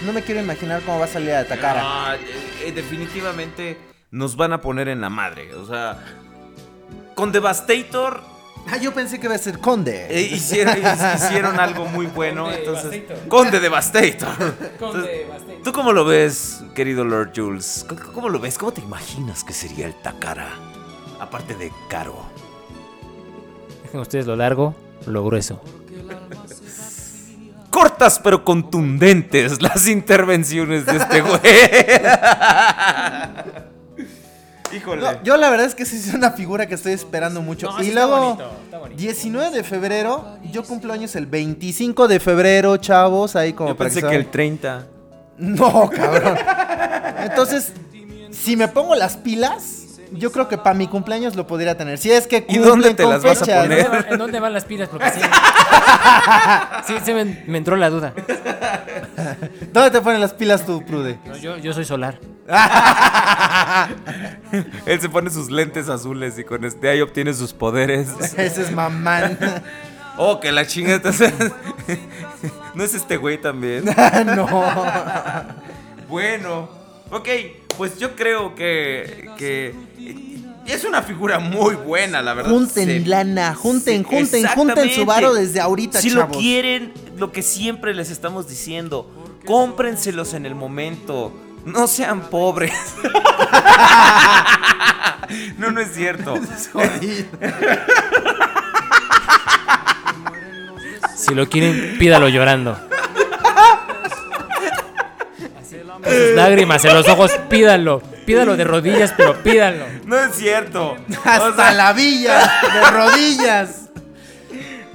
no 0.06 0.14
me 0.14 0.22
quiero 0.22 0.42
imaginar 0.42 0.82
cómo 0.82 1.00
va 1.00 1.06
a 1.06 1.10
salir 1.10 1.32
a 1.32 1.46
Takara. 1.48 1.82
No, 1.82 2.14
eh, 2.14 2.20
eh, 2.66 2.72
definitivamente 2.72 3.78
nos 4.12 4.36
van 4.36 4.54
a 4.54 4.62
poner 4.62 4.88
en 4.88 5.02
la 5.02 5.10
madre. 5.10 5.54
O 5.56 5.66
sea, 5.66 5.98
con 7.16 7.32
Devastator 7.32 8.22
Ah, 8.70 8.78
yo 8.78 8.94
pensé 8.94 9.18
que 9.20 9.28
iba 9.28 9.36
a 9.36 9.38
ser 9.38 9.60
Conde. 9.60 10.08
eh, 10.10 10.22
hicieron, 10.22 10.76
hicieron 11.16 11.60
algo 11.60 11.86
muy 11.86 12.06
bueno. 12.08 12.52
Entonces, 12.52 13.04
Conde 13.30 13.60
Devastator. 13.60 14.30
Entonces, 14.74 15.22
¿Tú 15.64 15.72
cómo 15.72 15.94
lo 15.94 16.04
ves, 16.06 16.64
querido 16.76 17.06
Lord 17.06 17.32
Jules? 17.36 17.86
¿Cómo, 17.88 18.02
cómo 18.14 18.30
lo 18.30 18.40
ves? 18.40 18.58
¿Cómo 18.58 18.74
te 18.74 18.82
imaginas 18.82 19.44
que 19.44 19.54
sería 19.54 19.86
el 19.86 19.94
Takara? 19.96 20.50
Aparte 21.20 21.56
de 21.56 21.72
caro. 21.90 22.16
Dejen 23.84 24.02
ustedes 24.02 24.28
lo 24.28 24.36
largo, 24.36 24.76
lo 25.06 25.24
grueso. 25.24 25.62
Cortas 27.78 28.20
pero 28.24 28.44
contundentes 28.44 29.62
las 29.62 29.88
intervenciones 29.88 30.84
de 30.88 30.98
este 30.98 31.22
güey. 31.22 31.40
Híjole. 34.76 35.02
No, 35.02 35.24
yo 35.24 35.38
la 35.38 35.50
verdad 35.52 35.68
es 35.68 35.76
que 35.76 35.86
sí 35.86 35.96
es 35.96 36.12
una 36.14 36.32
figura 36.32 36.66
que 36.68 36.74
estoy 36.76 36.92
esperando 36.94 37.42
mucho. 37.42 37.72
No, 37.72 37.82
y 37.84 37.88
está 37.90 38.06
luego, 38.06 38.22
bonito, 38.26 38.52
está 38.66 38.78
bonito. 38.80 39.00
19 39.00 39.52
de 39.58 39.64
febrero, 39.64 40.38
yo 40.52 40.64
cumplo 40.64 40.92
años 40.92 41.16
el 41.16 41.28
25 41.28 42.08
de 42.08 42.20
febrero, 42.20 42.76
chavos, 42.78 43.36
ahí 43.36 43.54
como 43.54 43.70
Yo 43.70 43.78
pensé 43.78 44.02
que 44.02 44.08
el 44.08 44.26
vayan- 44.26 44.32
30. 44.32 44.88
No, 45.38 45.88
cabrón. 45.90 46.36
Entonces, 47.20 47.72
si 48.32 48.58
me 48.58 48.68
pongo 48.68 48.96
las 48.96 49.16
pilas, 49.18 49.77
yo 50.12 50.32
creo 50.32 50.48
que 50.48 50.58
para 50.58 50.74
mi 50.76 50.88
cumpleaños 50.88 51.36
lo 51.36 51.48
podría 51.48 51.76
tener. 51.78 51.98
Si 51.98 52.12
es 52.12 52.28
que 52.28 52.46
¿Y 52.48 52.58
dónde 52.58 52.94
te 52.94 53.04
con 53.04 53.12
las 53.14 53.24
vas 53.24 53.42
a 53.42 53.46
fechas, 53.46 53.64
¿En 53.66 53.70
poner? 53.70 53.84
dónde, 53.84 53.98
van, 54.04 54.14
en 54.14 54.18
dónde 54.20 54.40
van 54.40 54.54
las 54.54 54.66
pilas? 54.66 54.90
Porque 54.90 55.10
sí. 55.12 55.20
Sí, 56.88 56.96
se 57.04 57.14
me, 57.14 57.44
me 57.48 57.58
entró 57.58 57.76
la 57.76 57.90
duda. 57.90 58.14
¿Dónde 59.74 59.92
te 59.92 60.02
ponen 60.02 60.22
las 60.22 60.34
pilas 60.34 60.66
tú, 60.66 60.84
Prude? 60.86 61.18
No, 61.26 61.36
yo, 61.38 61.58
yo 61.58 61.74
soy 61.74 61.86
solar. 61.86 62.20
Él 64.86 65.02
se 65.02 65.10
pone 65.10 65.30
sus 65.30 65.50
lentes 65.52 65.90
azules 65.90 66.38
y 66.40 66.44
con 66.44 66.64
este 66.64 66.90
ahí 66.90 67.02
obtiene 67.02 67.34
sus 67.34 67.54
poderes. 67.54 68.08
Ese 68.38 68.62
es 68.62 68.72
mamán. 68.72 69.38
Oh, 70.18 70.40
que 70.40 70.52
la 70.52 70.66
chinga. 70.66 70.94
entonces- 70.96 71.34
¿No 72.74 72.84
es 72.84 72.94
este 72.94 73.18
güey 73.18 73.40
también? 73.40 73.86
no. 74.36 74.48
Bueno, 76.08 76.70
ok, 77.12 77.28
pues 77.78 77.98
yo 78.00 78.16
creo 78.16 78.56
que, 78.56 79.30
que 79.38 79.74
es 80.66 80.84
una 80.84 81.02
figura 81.04 81.40
muy 81.40 81.76
buena, 81.76 82.22
la 82.22 82.34
verdad. 82.34 82.52
Junten 82.52 82.88
Se- 82.88 83.00
lana, 83.08 83.56
junten, 83.56 84.04
Sí, 84.04 84.10
junten, 84.16 84.48
junten 84.48 84.90
su 84.92 85.06
varo 85.06 85.34
desde 85.34 85.62
ahorita, 85.62 86.02
Si 86.02 86.12
chavos. 86.12 86.36
lo 86.36 86.42
quieren, 86.42 86.92
lo 87.18 87.32
que 87.32 87.42
siempre 87.42 87.94
les 87.94 88.10
estamos 88.12 88.50
diciendo, 88.50 89.10
cómprenselos 89.46 90.34
en 90.34 90.46
el 90.46 90.56
momento. 90.56 91.32
No 91.66 91.88
sean 91.88 92.30
pobres. 92.30 92.74
no, 95.58 95.72
no, 95.72 95.82
es 95.82 95.94
cierto. 95.94 96.36
Si 101.16 101.34
lo 101.36 101.48
quieren, 101.50 101.96
pídalo 102.00 102.30
llorando. 102.30 102.80
Con 106.08 106.16
sus 106.16 106.36
lágrimas 106.36 106.86
en 106.86 106.94
los 106.94 107.08
ojos, 107.08 107.32
pídalo. 107.50 108.02
Pídalo 108.26 108.58
de 108.58 108.64
rodillas, 108.64 109.14
pero 109.16 109.42
pídalo. 109.42 109.86
No 110.06 110.18
es 110.20 110.36
cierto. 110.36 110.98
Hasta 111.24 111.50
O 111.50 111.56
sea, 111.56 111.72
la 111.74 111.94
villa, 111.94 112.40
de 112.74 112.92
rodillas. 112.92 113.82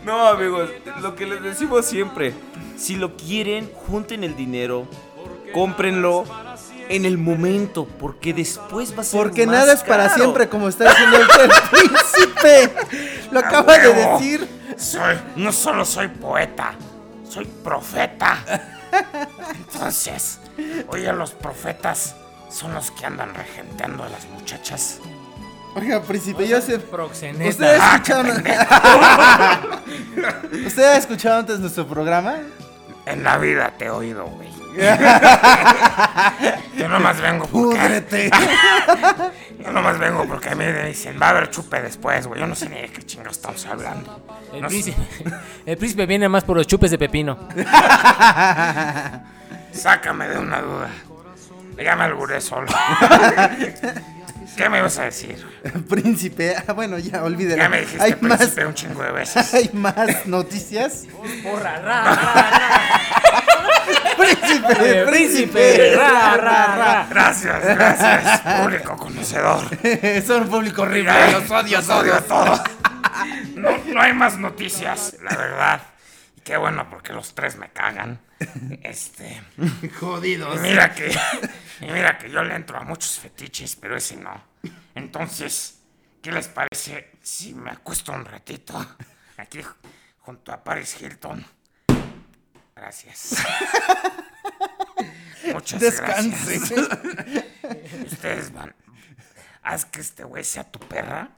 No, 0.04 0.26
amigos, 0.28 0.68
lo 1.00 1.14
que 1.14 1.26
les 1.26 1.42
decimos 1.42 1.86
siempre, 1.86 2.34
si 2.76 2.96
lo 2.96 3.16
quieren, 3.16 3.70
junten 3.86 4.24
el 4.24 4.34
dinero, 4.36 4.88
cómprenlo 5.54 6.24
en 6.88 7.04
el 7.04 7.18
momento, 7.18 7.86
porque 8.00 8.34
después 8.34 8.96
va 8.96 9.02
a 9.02 9.04
ser 9.04 9.20
Porque 9.20 9.46
más 9.46 9.56
nada 9.56 9.72
es 9.74 9.82
para 9.82 10.08
caro. 10.08 10.16
siempre, 10.24 10.48
como 10.48 10.68
está 10.68 10.90
diciendo 10.90 11.18
el 11.18 11.50
príncipe. 11.70 12.72
Lo 13.30 13.38
acaba 13.38 13.78
de 13.78 13.94
decir. 13.94 14.48
Soy, 14.76 15.16
no 15.36 15.52
solo 15.52 15.84
soy 15.84 16.08
poeta, 16.08 16.74
soy 17.28 17.44
profeta. 17.62 18.38
Entonces, 19.56 20.40
oye, 20.88 21.12
los 21.12 21.32
profetas 21.32 22.16
son 22.50 22.74
los 22.74 22.90
que 22.90 23.06
andan 23.06 23.34
regenteando 23.34 24.04
a 24.04 24.08
las 24.08 24.26
muchachas. 24.26 24.98
Oiga, 25.74 26.02
príncipe, 26.02 26.46
yo 26.46 26.60
sé. 26.60 26.78
Proxeneta. 26.78 27.48
¿Usted 27.48 27.78
ha 27.80 27.94
Ah, 27.94 28.02
qué 28.04 28.12
escuchado? 28.12 29.80
¿Usted 30.66 30.82
ha 30.84 30.96
escuchado 30.98 31.38
antes 31.40 31.60
nuestro 31.60 31.86
programa? 31.86 32.36
En 33.06 33.24
la 33.24 33.38
vida 33.38 33.72
te 33.78 33.86
he 33.86 33.90
oído, 33.90 34.26
güey. 34.26 34.52
Yo 36.76 36.88
nomás 36.88 37.20
vengo 37.20 37.46
porque... 37.46 37.76
Púdrete. 37.76 38.30
Yo 39.58 39.72
nomás 39.72 39.98
vengo 39.98 40.24
porque 40.26 40.50
a 40.50 40.54
mí 40.54 40.64
me 40.64 40.84
dicen, 40.86 41.18
va 41.20 41.26
a 41.26 41.30
haber 41.30 41.50
chupe 41.50 41.80
después, 41.82 42.26
güey. 42.26 42.40
Yo 42.40 42.46
no 42.46 42.54
sé 42.54 42.68
ni 42.68 42.80
de 42.80 42.88
qué 42.90 43.02
chingados 43.02 43.36
estamos 43.38 43.64
hablando. 43.66 44.20
El 44.52 44.62
No 44.62 44.68
príncipe, 44.68 44.96
el 45.66 45.76
príncipe 45.76 46.06
viene 46.06 46.28
más 46.28 46.44
por 46.44 46.56
los 46.56 46.66
chupes 46.66 46.90
de 46.90 46.98
pepino. 46.98 47.38
Sácame 49.72 50.28
de 50.28 50.38
una 50.38 50.60
duda. 50.60 50.90
Ya 51.82 51.96
me 51.96 52.04
alburé 52.04 52.40
solo. 52.40 52.66
¿Qué 54.56 54.68
me 54.68 54.78
ibas 54.80 54.98
a 54.98 55.04
decir? 55.04 55.42
Príncipe, 55.88 56.54
ah, 56.68 56.72
bueno, 56.74 56.98
ya 56.98 57.24
olvídelo. 57.24 57.62
Ya 57.62 57.68
me 57.70 57.80
dijiste 57.80 58.02
Hay 58.04 58.16
más, 58.20 58.38
príncipe 58.38 58.66
un 58.66 58.74
chingo 58.74 59.02
de 59.02 59.12
veces. 59.12 59.54
hay 59.54 59.70
más 59.72 60.26
noticias. 60.26 61.04
Porra, 61.42 61.78
ra, 61.80 62.04
ra, 62.04 62.90
Príncipe, 64.18 64.74
ra. 64.74 65.10
príncipe. 65.10 65.50
príncipe, 65.50 65.96
ra, 65.96 66.36
ra, 66.36 66.76
ra. 66.76 67.06
Gracias, 67.08 67.64
gracias, 67.64 68.40
público 68.60 68.96
conocedor. 68.98 69.64
Son 70.26 70.46
público 70.48 70.82
horrible, 70.82 71.10
Mira, 71.12 71.30
los 71.40 71.50
odio. 71.50 71.78
los 71.78 71.88
odio 71.88 72.14
a 72.14 72.20
todos. 72.20 72.60
No, 73.56 73.70
no 73.86 74.00
hay 74.02 74.12
más 74.12 74.36
noticias, 74.38 75.16
la 75.22 75.34
verdad. 75.36 75.80
Qué 76.44 76.56
bueno, 76.56 76.88
porque 76.90 77.12
los 77.12 77.34
tres 77.34 77.56
me 77.56 77.70
cagan. 77.70 78.20
Este. 78.82 79.40
Jodidos. 80.00 80.56
Y 80.56 80.60
mira 80.60 80.92
que. 80.94 81.10
Y 81.80 81.86
mira 81.86 82.18
que 82.18 82.30
yo 82.30 82.42
le 82.42 82.54
entro 82.56 82.78
a 82.78 82.82
muchos 82.82 83.18
fetiches, 83.20 83.76
pero 83.76 83.96
ese 83.96 84.16
no. 84.16 84.42
Entonces, 84.94 85.78
¿qué 86.20 86.32
les 86.32 86.48
parece 86.48 87.12
si 87.22 87.54
me 87.54 87.70
acuesto 87.70 88.12
un 88.12 88.24
ratito? 88.24 88.74
Aquí 89.36 89.60
junto 90.20 90.52
a 90.52 90.62
Paris 90.62 91.00
Hilton. 91.00 91.44
Gracias. 92.74 93.36
Muchas 95.52 95.80
Descanse. 95.80 96.58
gracias. 96.58 98.12
Ustedes 98.12 98.52
van. 98.52 98.74
Haz 99.62 99.84
que 99.84 100.00
este 100.00 100.24
güey 100.24 100.42
sea 100.44 100.64
tu 100.64 100.78
perra. 100.80 101.30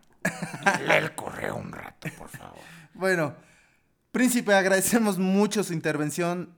Y 0.79 0.83
lee 0.85 0.95
el 0.95 1.15
correo 1.15 1.57
un 1.57 1.71
rato, 1.73 2.09
por 2.17 2.29
favor. 2.31 2.59
Bueno, 2.95 3.37
príncipe, 4.15 4.55
agradecemos 4.55 5.19
mucho 5.19 5.63
su 5.65 5.75
intervención. 5.75 6.55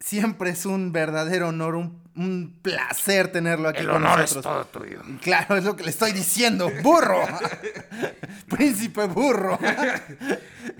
Siempre 0.00 0.50
es 0.50 0.66
un 0.66 0.90
verdadero 0.90 1.48
honor, 1.48 1.76
un, 1.76 2.02
un 2.16 2.58
placer 2.62 3.30
tenerlo 3.30 3.68
aquí 3.68 3.80
El 3.80 3.86
con 3.86 3.96
honor 4.04 4.22
es 4.22 4.32
todo 4.32 4.64
tuyo. 4.64 5.00
Claro, 5.22 5.56
es 5.56 5.64
lo 5.64 5.76
que 5.76 5.84
le 5.84 5.90
estoy 5.90 6.12
diciendo, 6.12 6.70
burro. 6.82 7.22
príncipe 8.48 9.06
burro. 9.06 9.58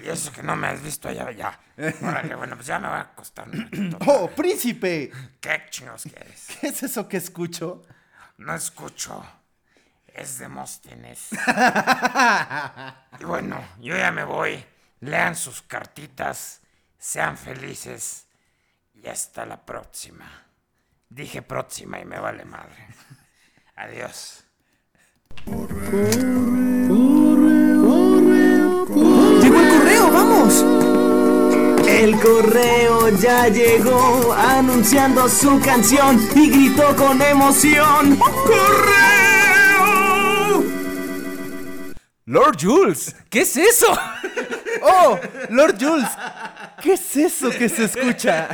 Y 0.03 0.09
eso 0.09 0.33
que 0.33 0.43
no 0.43 0.57
me 0.57 0.67
has 0.67 0.83
visto 0.83 1.09
allá, 1.09 1.31
ya. 1.31 1.59
Órale, 2.03 2.35
bueno, 2.35 2.57
pues 2.57 2.67
ya 2.67 2.79
me 2.79 2.89
voy 2.89 2.97
a 2.97 3.01
acostar 3.01 3.49
un 3.49 3.63
ratito. 3.63 3.99
Oh, 4.07 4.29
príncipe. 4.29 5.11
¿Qué 5.41 5.63
chingados 5.71 6.03
quieres? 6.03 6.47
¿Qué 6.61 6.69
es 6.69 6.83
eso 6.83 7.07
que 7.09 7.19
escucho? 7.19 7.83
No 8.39 8.55
escucho. 8.55 9.25
Es 10.07 10.39
Demóstenes. 10.39 11.29
y 13.21 13.25
bueno, 13.25 13.59
yo 13.81 13.97
ya 13.97 14.11
me 14.11 14.25
voy. 14.25 14.65
Lean 15.05 15.37
sus 15.37 15.63
cartitas. 15.63 16.61
Sean 16.99 17.37
felices. 17.37 18.27
Y 18.95 19.07
hasta 19.07 19.45
la 19.45 19.65
próxima. 19.65 20.47
Dije 21.09 21.43
próxima 21.43 22.01
y 22.01 22.05
me 22.07 22.19
vale 22.19 22.45
madre. 22.45 22.89
Adiós. 23.77 24.45
Llegó 29.43 29.61
el 29.61 29.69
correo, 29.69 30.11
vamos. 30.11 30.65
El 31.87 32.19
correo 32.19 33.11
ya 33.19 33.49
llegó 33.49 34.33
anunciando 34.33 35.29
su 35.29 35.61
canción 35.61 36.19
y 36.35 36.49
gritó 36.49 36.97
con 36.97 37.21
emoción. 37.21 38.17
¡Correo! 38.17 39.24
Lord 42.27 42.57
Jules, 42.61 43.15
¿qué 43.31 43.41
es 43.43 43.57
eso? 43.57 43.87
Oh, 44.87 45.19
Lord 45.51 45.77
Jules. 45.81 46.09
¿Qué 46.83 46.95
es 46.95 47.17
eso 47.17 47.49
que 47.49 47.69
se 47.69 47.85
escucha? 47.85 48.49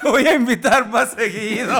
Te 0.00 0.08
voy 0.08 0.26
a 0.26 0.34
invitar 0.34 0.88
más 0.88 1.10
seguido. 1.12 1.74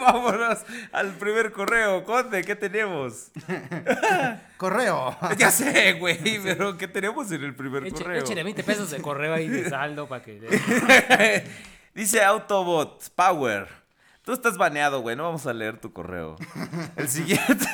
Vámonos 0.00 0.58
al 0.92 1.12
primer 1.14 1.50
correo. 1.52 2.04
Conde, 2.04 2.42
¿qué 2.44 2.54
tenemos? 2.54 3.32
Correo. 4.56 5.16
Ya 5.36 5.50
sé, 5.50 5.94
güey, 5.94 6.38
pero 6.42 6.78
¿qué 6.78 6.86
tenemos 6.88 7.30
en 7.32 7.42
el 7.42 7.54
primer 7.54 7.82
Eche- 7.84 7.98
correo? 8.02 8.20
Échale 8.22 8.44
20 8.44 8.62
pesos 8.62 8.90
de 8.92 9.02
correo 9.02 9.34
ahí 9.34 9.48
de 9.48 9.68
saldo 9.68 10.06
para 10.08 10.22
que. 10.24 11.44
Dice 11.94 12.22
Autobot 12.24 13.08
Power. 13.14 13.68
Tú 14.22 14.32
estás 14.32 14.58
baneado, 14.58 15.00
güey. 15.00 15.16
No 15.16 15.22
vamos 15.24 15.46
a 15.46 15.52
leer 15.54 15.80
tu 15.80 15.92
correo. 15.92 16.36
El 16.96 17.08
siguiente. 17.08 17.64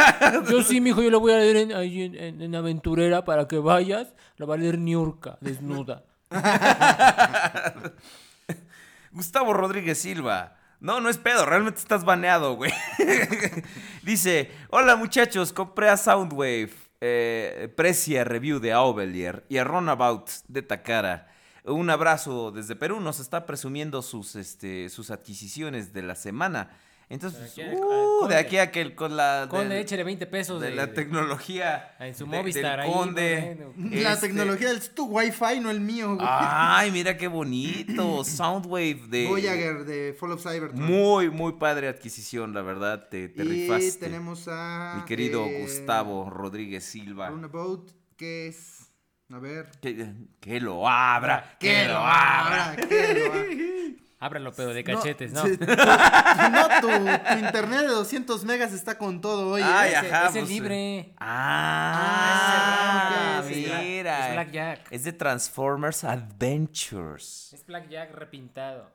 Yo 0.50 0.62
sí, 0.62 0.80
mijo, 0.80 1.02
yo 1.02 1.10
lo 1.10 1.18
voy 1.20 1.32
a 1.32 1.38
leer 1.38 1.56
en, 1.56 1.72
ahí 1.74 2.02
en, 2.04 2.14
en- 2.14 2.40
en 2.42 2.54
Aventurera 2.54 3.24
para 3.24 3.48
que 3.48 3.58
vayas. 3.58 4.14
Lo 4.36 4.46
va 4.46 4.54
a 4.54 4.58
leer 4.58 4.78
Niurka, 4.78 5.38
desnuda. 5.40 6.04
Gustavo 9.12 9.52
Rodríguez 9.52 9.98
Silva. 9.98 10.56
No, 10.80 11.00
no 11.00 11.08
es 11.08 11.18
pedo, 11.18 11.46
realmente 11.46 11.78
estás 11.80 12.04
baneado, 12.04 12.56
güey. 12.56 12.72
Dice, 14.02 14.50
hola 14.70 14.96
muchachos, 14.96 15.52
compré 15.52 15.88
a 15.88 15.96
Soundwave, 15.96 16.70
eh, 17.00 17.72
Precia 17.76 18.22
Review 18.24 18.58
de 18.60 18.72
Aubelier 18.72 19.44
y 19.48 19.58
a 19.58 19.64
Runabout 19.64 20.28
de 20.48 20.62
Takara. 20.62 21.28
Un 21.64 21.88
abrazo 21.90 22.50
desde 22.50 22.76
Perú, 22.76 23.00
nos 23.00 23.20
está 23.20 23.46
presumiendo 23.46 24.02
sus, 24.02 24.36
este, 24.36 24.88
sus 24.90 25.10
adquisiciones 25.10 25.92
de 25.94 26.02
la 26.02 26.14
semana. 26.14 26.70
Entonces, 27.10 27.52
Aquí, 27.52 27.60
al- 27.62 27.74
uh, 27.74 27.92
al 27.92 28.18
conde. 28.20 28.34
de 28.34 28.40
aquí 28.40 28.56
a 28.56 28.70
que 28.70 28.94
con 28.94 29.14
la... 29.16 29.46
Conde, 29.50 29.74
del- 29.74 29.82
échale 29.84 30.04
20 30.04 30.26
pesos 30.26 30.60
de 30.60 30.70
de, 30.70 30.74
la 30.74 30.92
tecnología 30.94 31.94
en 32.00 32.14
su 32.14 32.24
de- 32.26 32.36
Movistar 32.38 32.78
del 32.78 32.86
ahí, 32.86 32.92
conde. 32.92 33.54
bueno. 33.76 34.00
La 34.02 34.12
Este, 34.14 34.26
tecnología 34.28 34.70
es 34.72 34.94
tu 34.94 35.04
wifi, 35.06 35.60
no 35.60 35.70
el 35.70 35.80
mío. 35.80 36.14
güey. 36.16 36.26
Ay, 36.28 36.90
mira 36.90 37.16
qué 37.16 37.28
bonito. 37.28 38.24
Soundwave 38.24 39.02
de... 39.08 39.26
Voyager 39.28 39.84
de 39.84 40.14
Fall 40.18 40.32
of 40.32 40.42
Cybertron. 40.42 40.82
Muy, 40.82 41.30
muy 41.30 41.52
padre 41.52 41.88
adquisición, 41.88 42.54
la 42.54 42.62
verdad. 42.62 43.08
Te, 43.10 43.28
te 43.28 43.42
y 43.44 43.48
rifaste. 43.68 43.98
tenemos 44.00 44.48
a. 44.48 44.94
Mi 44.98 45.04
querido 45.04 45.44
eh, 45.44 45.60
Gustavo 45.62 46.28
Rodríguez 46.30 46.84
Silva. 46.84 47.28
Runabout, 47.28 47.90
que 48.16 48.48
es. 48.48 48.90
A 49.32 49.38
ver. 49.38 49.70
Que, 49.80 50.12
que 50.40 50.60
lo 50.60 50.88
abra. 50.88 51.56
Que 51.58 51.86
lo 51.88 51.96
abra, 51.98 52.76
que 52.76 53.14
lo 53.14 53.32
abra. 53.32 53.44
Ábralo, 54.20 54.52
pero 54.54 54.72
de 54.72 54.84
cachetes, 54.84 55.32
¿no? 55.32 55.42
sí, 55.44 55.56
tu- 55.58 55.66
no, 55.66 56.68
tu, 56.80 56.86
tu 56.88 57.38
internet 57.38 57.80
de 57.80 57.88
200 57.88 58.42
megas 58.46 58.72
está 58.72 58.96
con 58.96 59.20
todo 59.20 59.50
hoy. 59.50 59.60
¿eh? 59.60 59.64
Ay, 59.66 59.88
Ese- 59.92 59.96
ajá, 59.98 60.28
ese 60.30 60.38
pues, 60.40 60.50
libre. 60.50 61.14
Ah, 61.18 63.36
Ah, 63.36 63.42
ese 63.44 63.60
es 63.60 63.66
Black- 63.68 63.82
mira. 63.82 64.26
es 64.28 64.32
Blackjack. 64.32 64.86
Es 64.92 65.04
de 65.04 65.12
Transformers 65.12 66.04
Adventures. 66.04 67.52
Es 67.52 67.66
Blackjack 67.66 68.12
repintado. 68.14 68.90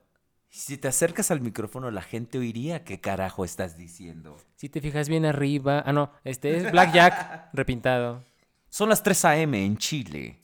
Si 0.49 0.80
te 0.80 0.88
acercas 0.88 1.30
al 1.30 1.41
micrófono, 1.41 1.91
la 1.91 2.01
gente 2.01 2.40
oiría 2.40 2.83
qué 2.83 2.99
carajo 2.99 3.45
estás 3.45 3.77
diciendo. 3.77 4.35
Si 4.56 4.67
te 4.67 4.82
fijas 4.82 5.09
bien 5.09 5.25
arriba. 5.25 5.83
Ah, 5.85 5.93
no. 5.93 6.11
Este 6.24 6.58
es 6.58 6.72
Blackjack 6.72 7.49
repintado. 7.53 8.24
Son 8.69 8.88
las 8.89 9.01
3 9.03 9.25
a.m. 9.25 9.65
en 9.65 9.77
Chile. 9.77 10.39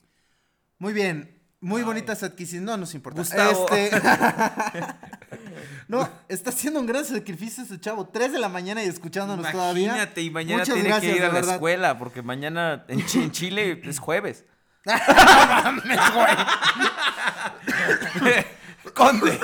Muy 0.79 0.93
bien. 0.93 1.31
Muy 1.61 1.81
bonitas 1.83 2.21
adquisiciones. 2.21 2.65
No 2.65 2.75
nos 2.77 2.93
importa. 2.93 3.19
Gustavo. 3.21 3.67
Este, 3.71 4.01
No, 5.87 6.09
está 6.27 6.49
haciendo 6.49 6.79
un 6.79 6.87
gran 6.87 7.05
sacrificio 7.05 7.63
ese 7.63 7.79
chavo. 7.79 8.07
3 8.07 8.33
de 8.33 8.39
la 8.39 8.49
mañana 8.49 8.83
y 8.83 8.87
escuchándonos 8.87 9.49
todavía. 9.51 9.85
Imagínate, 9.89 10.21
y 10.21 10.29
mañana 10.31 10.61
Muchas 10.61 10.73
tiene 10.75 10.89
gracias, 10.89 11.11
que 11.13 11.17
ir 11.17 11.23
a 11.23 11.27
la 11.27 11.33
verdad. 11.33 11.53
escuela, 11.55 11.97
porque 11.99 12.21
mañana 12.21 12.85
en, 12.87 13.05
Chi- 13.05 13.23
en 13.23 13.31
Chile 13.31 13.81
es 13.83 13.99
jueves. 13.99 14.45
Conde, 18.93 19.39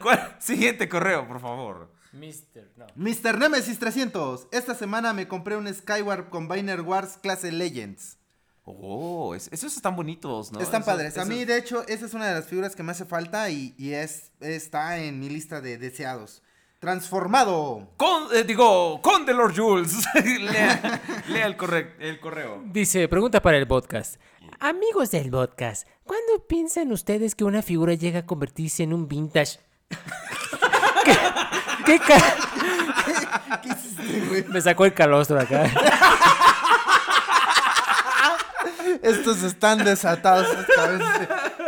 ¿cuál- 0.00 0.36
siguiente 0.38 0.88
correo, 0.88 1.26
por 1.26 1.40
favor. 1.40 1.92
Mister, 2.18 2.70
no. 2.76 2.86
Mr. 2.96 3.38
Nemesis 3.38 3.78
300. 3.78 4.48
Esta 4.52 4.74
semana 4.74 5.12
me 5.12 5.28
compré 5.28 5.56
un 5.56 5.72
Skyward 5.72 6.28
Combiner 6.30 6.80
Wars 6.80 7.18
clase 7.22 7.52
Legends. 7.52 8.16
Oh, 8.64 9.34
es- 9.34 9.48
esos 9.52 9.76
están 9.76 9.94
bonitos, 9.94 10.50
¿no? 10.52 10.60
Están 10.60 10.84
padres. 10.84 11.16
A 11.18 11.24
mí, 11.24 11.44
de 11.44 11.56
hecho, 11.56 11.86
esa 11.86 12.06
es 12.06 12.14
una 12.14 12.26
de 12.26 12.34
las 12.34 12.46
figuras 12.46 12.74
que 12.74 12.82
me 12.82 12.92
hace 12.92 13.04
falta 13.04 13.48
y, 13.50 13.74
y 13.78 13.92
es, 13.92 14.32
está 14.40 14.98
en 14.98 15.20
mi 15.20 15.28
lista 15.28 15.60
de 15.60 15.78
deseados. 15.78 16.42
Transformado. 16.80 17.88
Con, 17.96 18.24
eh, 18.34 18.42
digo, 18.44 19.00
Conde 19.02 19.32
Lord 19.34 19.54
Jules. 19.56 20.04
lea, 20.40 21.00
lea 21.28 21.46
el, 21.46 21.56
corre- 21.56 21.94
el 22.00 22.18
correo. 22.20 22.62
Dice, 22.66 23.06
pregunta 23.08 23.40
para 23.40 23.56
el 23.56 23.66
podcast. 23.68 24.20
Amigos 24.58 25.10
del 25.10 25.30
podcast, 25.30 25.86
¿cuándo 26.04 26.46
piensan 26.48 26.90
ustedes 26.92 27.34
que 27.34 27.44
una 27.44 27.62
figura 27.62 27.94
llega 27.94 28.20
a 28.20 28.26
convertirse 28.26 28.82
en 28.82 28.92
un 28.94 29.06
vintage? 29.08 29.58
¿Qué, 31.84 31.98
qué 31.98 31.98
ca- 32.00 33.60
¿Qué 33.62 33.68
hiciste, 33.68 34.20
güey? 34.28 34.44
Me 34.48 34.60
sacó 34.60 34.84
el 34.84 34.94
calostro 34.94 35.38
acá. 35.40 35.64
Estos 39.02 39.42
están 39.42 39.84
desatados 39.84 40.46
esta 40.58 40.86
vez. 40.88 41.02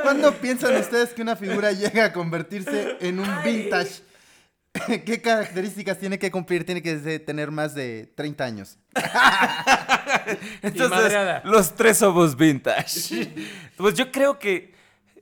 ¿Cuándo 0.02 0.32
piensan 0.34 0.76
ustedes 0.76 1.10
que 1.10 1.22
una 1.22 1.36
figura 1.36 1.72
llega 1.72 2.06
a 2.06 2.12
convertirse 2.12 2.96
en 3.00 3.20
un 3.20 3.28
vintage? 3.44 4.02
¿Qué 5.04 5.20
características 5.20 5.98
tiene 5.98 6.18
que 6.18 6.30
cumplir? 6.30 6.64
Tiene 6.64 6.82
que 6.82 7.18
tener 7.20 7.50
más 7.50 7.74
de 7.74 8.12
30 8.14 8.44
años. 8.44 8.78
Entonces, 10.62 11.12
los 11.44 11.74
tres 11.74 11.98
somos 11.98 12.36
vintage. 12.36 13.32
Pues 13.76 13.94
yo 13.94 14.10
creo 14.10 14.38
que 14.38 14.74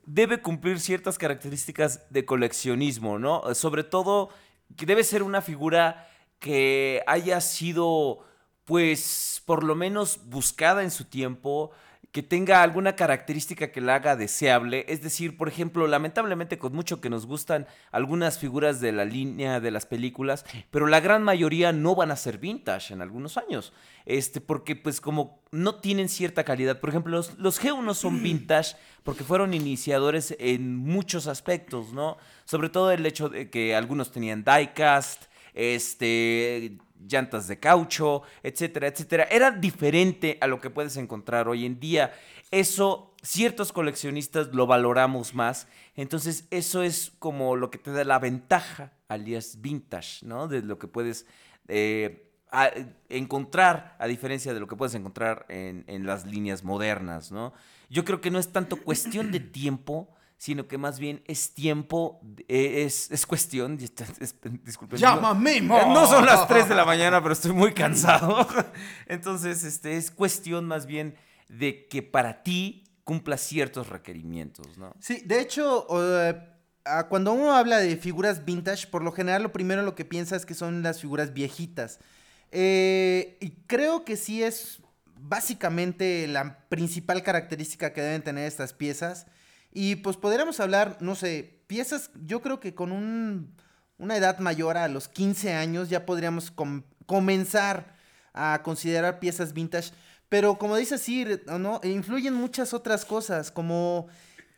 debe 0.05 0.41
cumplir 0.41 0.79
ciertas 0.79 1.17
características 1.17 2.01
de 2.09 2.25
coleccionismo, 2.25 3.19
¿no? 3.19 3.43
Sobre 3.55 3.83
todo 3.83 4.29
que 4.75 4.85
debe 4.85 5.03
ser 5.03 5.23
una 5.23 5.41
figura 5.41 6.07
que 6.39 7.03
haya 7.07 7.41
sido, 7.41 8.19
pues, 8.65 9.41
por 9.45 9.63
lo 9.63 9.75
menos 9.75 10.19
buscada 10.25 10.83
en 10.83 10.91
su 10.91 11.05
tiempo, 11.05 11.71
que 12.11 12.23
tenga 12.23 12.63
alguna 12.63 12.95
característica 12.95 13.71
que 13.71 13.81
la 13.81 13.95
haga 13.95 14.15
deseable. 14.15 14.85
Es 14.87 15.01
decir, 15.01 15.37
por 15.37 15.47
ejemplo, 15.47 15.87
lamentablemente 15.87 16.57
con 16.57 16.73
mucho 16.73 16.99
que 17.01 17.09
nos 17.09 17.25
gustan 17.25 17.67
algunas 17.91 18.39
figuras 18.39 18.81
de 18.81 18.91
la 18.91 19.05
línea 19.05 19.59
de 19.59 19.71
las 19.71 19.85
películas, 19.85 20.45
pero 20.71 20.87
la 20.87 20.99
gran 20.99 21.23
mayoría 21.23 21.71
no 21.71 21.95
van 21.95 22.11
a 22.11 22.15
ser 22.15 22.37
vintage 22.37 22.93
en 22.93 23.01
algunos 23.01 23.37
años. 23.37 23.73
Este, 24.05 24.39
porque 24.39 24.75
pues 24.75 25.01
como 25.01 25.41
no 25.51 25.75
tienen 25.75 26.09
cierta 26.09 26.43
calidad. 26.43 26.79
Por 26.79 26.89
ejemplo, 26.89 27.11
los, 27.11 27.37
los 27.37 27.61
G1 27.61 27.93
son 27.93 28.23
vintage 28.23 28.75
porque 29.03 29.23
fueron 29.23 29.53
iniciadores 29.53 30.35
en 30.39 30.75
muchos 30.75 31.27
aspectos, 31.27 31.93
¿no? 31.93 32.17
Sobre 32.45 32.69
todo 32.69 32.91
el 32.91 33.05
hecho 33.05 33.29
de 33.29 33.49
que 33.49 33.75
algunos 33.75 34.11
tenían 34.11 34.43
diecast, 34.43 35.25
este, 35.53 36.77
llantas 37.07 37.47
de 37.47 37.59
caucho, 37.59 38.23
etcétera, 38.43 38.87
etcétera. 38.87 39.27
Era 39.29 39.51
diferente 39.51 40.37
a 40.41 40.47
lo 40.47 40.59
que 40.59 40.69
puedes 40.69 40.97
encontrar 40.97 41.47
hoy 41.47 41.65
en 41.65 41.79
día. 41.79 42.13
Eso, 42.51 43.15
ciertos 43.21 43.71
coleccionistas 43.73 44.53
lo 44.53 44.67
valoramos 44.67 45.33
más. 45.33 45.67
Entonces, 45.95 46.47
eso 46.51 46.83
es 46.83 47.11
como 47.19 47.55
lo 47.55 47.69
que 47.69 47.77
te 47.77 47.91
da 47.91 48.03
la 48.03 48.19
ventaja, 48.19 48.93
alias 49.07 49.61
vintage, 49.61 50.25
¿no? 50.25 50.47
De 50.47 50.61
lo 50.61 50.79
que 50.79 50.87
puedes 50.87 51.25
eh, 51.67 52.31
encontrar, 53.09 53.95
a 53.99 54.07
diferencia 54.07 54.53
de 54.53 54.59
lo 54.59 54.67
que 54.67 54.75
puedes 54.75 54.95
encontrar 54.95 55.45
en, 55.49 55.83
en 55.87 56.05
las 56.05 56.25
líneas 56.25 56.63
modernas, 56.63 57.31
¿no? 57.31 57.53
Yo 57.89 58.05
creo 58.05 58.21
que 58.21 58.31
no 58.31 58.39
es 58.39 58.51
tanto 58.51 58.77
cuestión 58.77 59.31
de 59.31 59.39
tiempo, 59.39 60.09
sino 60.37 60.67
que 60.67 60.77
más 60.77 60.99
bien 60.99 61.23
es 61.25 61.53
tiempo, 61.53 62.21
eh, 62.47 62.83
es, 62.85 63.09
es 63.11 63.25
cuestión, 63.25 63.77
es- 63.81 64.35
disculpen. 64.63 64.99
¡Llama 64.99 65.33
no- 65.33 65.49
eh, 65.49 65.61
No 65.61 66.07
son 66.07 66.25
las 66.25 66.47
3 66.47 66.69
de 66.69 66.75
la 66.75 66.85
mañana, 66.85 67.21
pero 67.21 67.33
estoy 67.33 67.53
muy 67.53 67.73
cansado. 67.73 68.47
Entonces, 69.07 69.63
este, 69.63 69.97
es 69.97 70.11
cuestión 70.11 70.65
más 70.65 70.85
bien 70.85 71.15
de 71.49 71.87
que 71.87 72.03
para 72.03 72.43
ti 72.43 72.83
cumpla 73.03 73.37
ciertos 73.37 73.87
requerimientos, 73.89 74.77
¿no? 74.77 74.93
Sí, 74.99 75.21
de 75.25 75.39
hecho, 75.39 75.87
eh, 75.91 76.37
cuando 77.09 77.31
uno 77.33 77.53
habla 77.53 77.77
de 77.77 77.95
figuras 77.97 78.45
vintage, 78.45 78.87
por 78.87 79.01
lo 79.03 79.11
general 79.11 79.43
lo 79.43 79.51
primero 79.51 79.81
lo 79.81 79.95
que 79.95 80.05
piensa 80.05 80.35
es 80.35 80.45
que 80.45 80.53
son 80.53 80.83
las 80.83 81.01
figuras 81.01 81.33
viejitas. 81.33 81.99
Eh, 82.51 83.37
y 83.41 83.51
creo 83.65 84.05
que 84.05 84.17
sí 84.17 84.43
es 84.43 84.81
básicamente 85.19 86.27
la 86.27 86.59
principal 86.69 87.23
característica 87.23 87.91
que 87.93 88.01
deben 88.01 88.21
tener 88.23 88.45
estas 88.47 88.73
piezas. 88.73 89.25
Y 89.73 89.97
pues 89.97 90.17
podríamos 90.17 90.59
hablar, 90.59 90.97
no 91.01 91.15
sé, 91.15 91.61
piezas, 91.67 92.09
yo 92.25 92.41
creo 92.41 92.59
que 92.59 92.73
con 92.73 92.91
un- 92.91 93.55
una 93.97 94.15
edad 94.17 94.39
mayor 94.39 94.77
a 94.77 94.87
los 94.87 95.07
15 95.07 95.53
años 95.53 95.89
ya 95.89 96.05
podríamos 96.05 96.51
com- 96.51 96.83
comenzar 97.05 97.95
a 98.33 98.61
considerar 98.63 99.19
piezas 99.19 99.53
vintage. 99.53 99.91
Pero 100.29 100.57
como 100.57 100.75
dice 100.75 100.97
Sir, 100.97 101.43
¿no? 101.47 101.79
influyen 101.83 102.33
muchas 102.33 102.73
otras 102.73 103.05
cosas, 103.05 103.49
como 103.51 104.07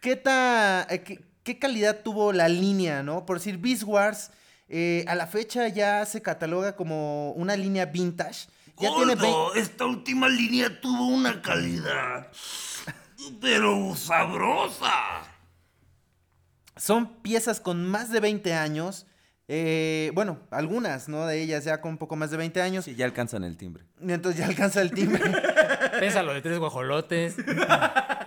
qué, 0.02 0.16
ta- 0.16 0.86
eh, 0.90 1.04
qué, 1.04 1.24
qué 1.44 1.60
calidad 1.60 2.02
tuvo 2.04 2.34
la 2.34 2.48
línea, 2.50 3.04
¿no? 3.04 3.26
Por 3.26 3.38
decir, 3.38 3.58
Beast 3.58 3.84
Wars 3.84 4.32
eh, 4.72 5.04
a 5.08 5.16
la 5.16 5.26
fecha 5.26 5.68
ya 5.68 6.06
se 6.06 6.22
cataloga 6.22 6.76
como 6.76 7.32
una 7.32 7.56
línea 7.56 7.86
vintage. 7.86 8.48
Ya 8.80 8.90
tiene 8.98 9.16
esta 9.56 9.86
última 9.86 10.30
línea 10.30 10.80
tuvo 10.80 11.08
una 11.08 11.42
calidad. 11.42 12.28
Pero 13.42 13.96
sabrosa. 13.96 14.94
Son 16.76 17.22
piezas 17.22 17.60
con 17.60 17.86
más 17.90 18.12
de 18.12 18.20
20 18.20 18.54
años. 18.54 19.06
eh, 19.48 20.12
bueno, 20.14 20.40
algunas, 20.52 21.10
¿no? 21.10 21.26
De 21.26 21.42
ellas 21.42 21.64
ya 21.66 21.82
con 21.82 21.92
un 21.92 21.98
poco 21.98 22.16
más 22.16 22.32
de 22.32 22.38
20 22.38 22.62
años. 22.62 22.86
Sí, 22.86 22.96
ya 22.96 23.06
alcanzan 23.06 23.44
el 23.44 23.58
timbre. 23.58 23.84
Entonces 24.00 24.40
ya 24.40 24.46
alcanza 24.48 24.82
el 24.82 24.92
timbre. 24.92 25.22
Pesa 26.00 26.24
lo 26.24 26.34
de 26.34 26.42
tres 26.42 26.60
guajolotes. 26.60 27.36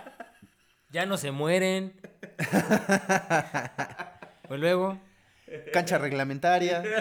ya 0.91 1.05
no 1.05 1.17
se 1.17 1.31
mueren. 1.31 1.93
Pues 4.47 4.59
luego. 4.59 4.99
Cancha 5.71 5.97
reglamentaria. 5.97 6.83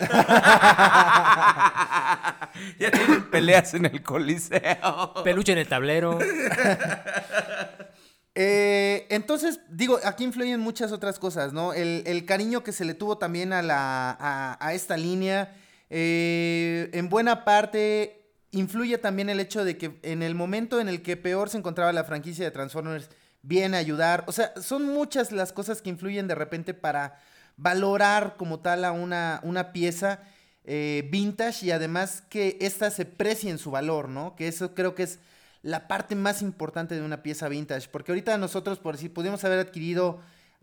Ya 2.79 2.91
tienen 2.91 3.31
peleas 3.31 3.73
en 3.75 3.87
el 3.87 4.03
coliseo. 4.03 5.15
Peluche 5.25 5.53
en 5.53 5.59
el 5.59 5.67
tablero. 5.69 6.19
Eh, 8.35 9.07
entonces, 9.11 9.61
digo, 9.69 9.99
aquí 10.05 10.25
influyen 10.25 10.61
muchas 10.61 10.91
otras 10.93 11.19
cosas, 11.19 11.53
¿no? 11.53 11.75
El, 11.75 12.03
el 12.07 12.25
cariño 12.25 12.63
que 12.63 12.73
se 12.73 12.85
le 12.85 12.95
tuvo 12.95 13.19
también 13.19 13.53
a, 13.53 13.63
la, 13.63 14.11
a, 14.19 14.57
a 14.67 14.75
esta 14.75 14.97
línea. 14.97 15.55
eh, 15.91 16.89
en 16.93 17.09
buena 17.09 17.45
parte 17.45 18.19
influye 18.53 18.97
también 18.99 19.29
el 19.29 19.41
hecho 19.41 19.65
de 19.65 19.77
que 19.77 19.99
en 20.03 20.23
el 20.23 20.35
momento 20.35 20.81
en 20.81 20.89
el 20.89 21.03
que 21.03 21.17
peor 21.17 21.49
se 21.51 21.59
encontraba 21.59 21.93
la 21.93 22.05
franquicia 22.05 22.45
de 22.45 22.51
Transformers, 22.51 23.09
viene 23.43 23.77
a 23.77 23.81
ayudar. 23.81 24.25
O 24.27 24.33
sea, 24.33 24.53
son 24.61 24.87
muchas 24.87 25.33
las 25.33 25.53
cosas 25.53 25.83
que 25.83 25.91
influyen 25.91 26.29
de 26.29 26.35
repente 26.35 26.75
para 26.75 27.19
valorar 27.57 28.37
como 28.37 28.61
tal 28.61 28.85
a 28.85 28.93
una, 28.93 29.41
una 29.43 29.73
pieza 29.73 30.21
eh, 30.65 31.09
vintage 31.11 31.67
y 31.67 31.71
además 31.71 32.23
que 32.29 32.57
ésta 32.61 32.91
se 32.91 33.05
precie 33.05 33.51
en 33.51 33.59
su 33.59 33.71
valor, 33.71 34.09
¿no? 34.09 34.37
Que 34.37 34.49
eso 34.49 34.75
creo 34.75 34.95
que 34.95 35.03
es 35.05 35.19
la 35.63 35.89
parte 35.89 36.15
más 36.15 36.43
importante 36.43 36.95
de 36.95 37.03
una 37.03 37.23
pieza 37.23 37.49
vintage. 37.49 37.89
Porque 37.89 38.13
ahorita 38.13 38.37
nosotros, 38.39 38.79
por 38.79 38.97
decir, 38.97 39.13
pudimos 39.13 39.45
haber 39.45 39.59
adquirido 39.59 40.21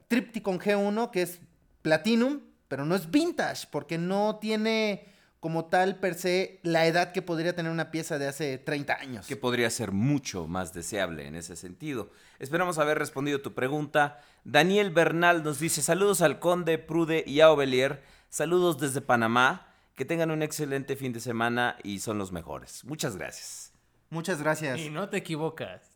Tripticon 0.07 0.59
G1, 0.59 1.11
que 1.11 1.21
es 1.23 1.39
Platinum, 1.81 2.41
pero 2.67 2.85
no 2.85 2.95
es 2.95 3.09
vintage, 3.09 3.67
porque 3.71 3.97
no 3.97 4.37
tiene 4.39 5.05
como 5.39 5.65
tal 5.65 5.99
per 5.99 6.15
se 6.15 6.59
la 6.63 6.85
edad 6.85 7.11
que 7.13 7.21
podría 7.21 7.55
tener 7.55 7.71
una 7.71 7.91
pieza 7.91 8.17
de 8.19 8.27
hace 8.27 8.57
30 8.57 8.93
años. 8.95 9.27
que 9.27 9.37
podría 9.37 9.69
ser 9.69 9.91
mucho 9.91 10.47
más 10.47 10.73
deseable 10.73 11.27
en 11.27 11.35
ese 11.35 11.55
sentido. 11.55 12.11
Esperamos 12.39 12.77
haber 12.77 12.99
respondido 12.99 13.41
tu 13.41 13.53
pregunta. 13.53 14.19
Daniel 14.43 14.91
Bernal 14.91 15.43
nos 15.43 15.59
dice 15.59 15.81
saludos 15.81 16.21
al 16.21 16.39
conde, 16.39 16.77
Prude 16.77 17.23
y 17.25 17.39
a 17.41 17.51
Ovelier. 17.51 18.03
Saludos 18.29 18.79
desde 18.79 19.01
Panamá. 19.01 19.65
Que 19.95 20.05
tengan 20.05 20.31
un 20.31 20.41
excelente 20.43 20.95
fin 20.95 21.11
de 21.11 21.19
semana 21.19 21.75
y 21.83 21.99
son 21.99 22.17
los 22.17 22.31
mejores. 22.31 22.85
Muchas 22.85 23.17
gracias. 23.17 23.73
Muchas 24.09 24.41
gracias. 24.41 24.79
Y 24.79 24.89
no 24.89 25.09
te 25.09 25.17
equivocas. 25.17 25.91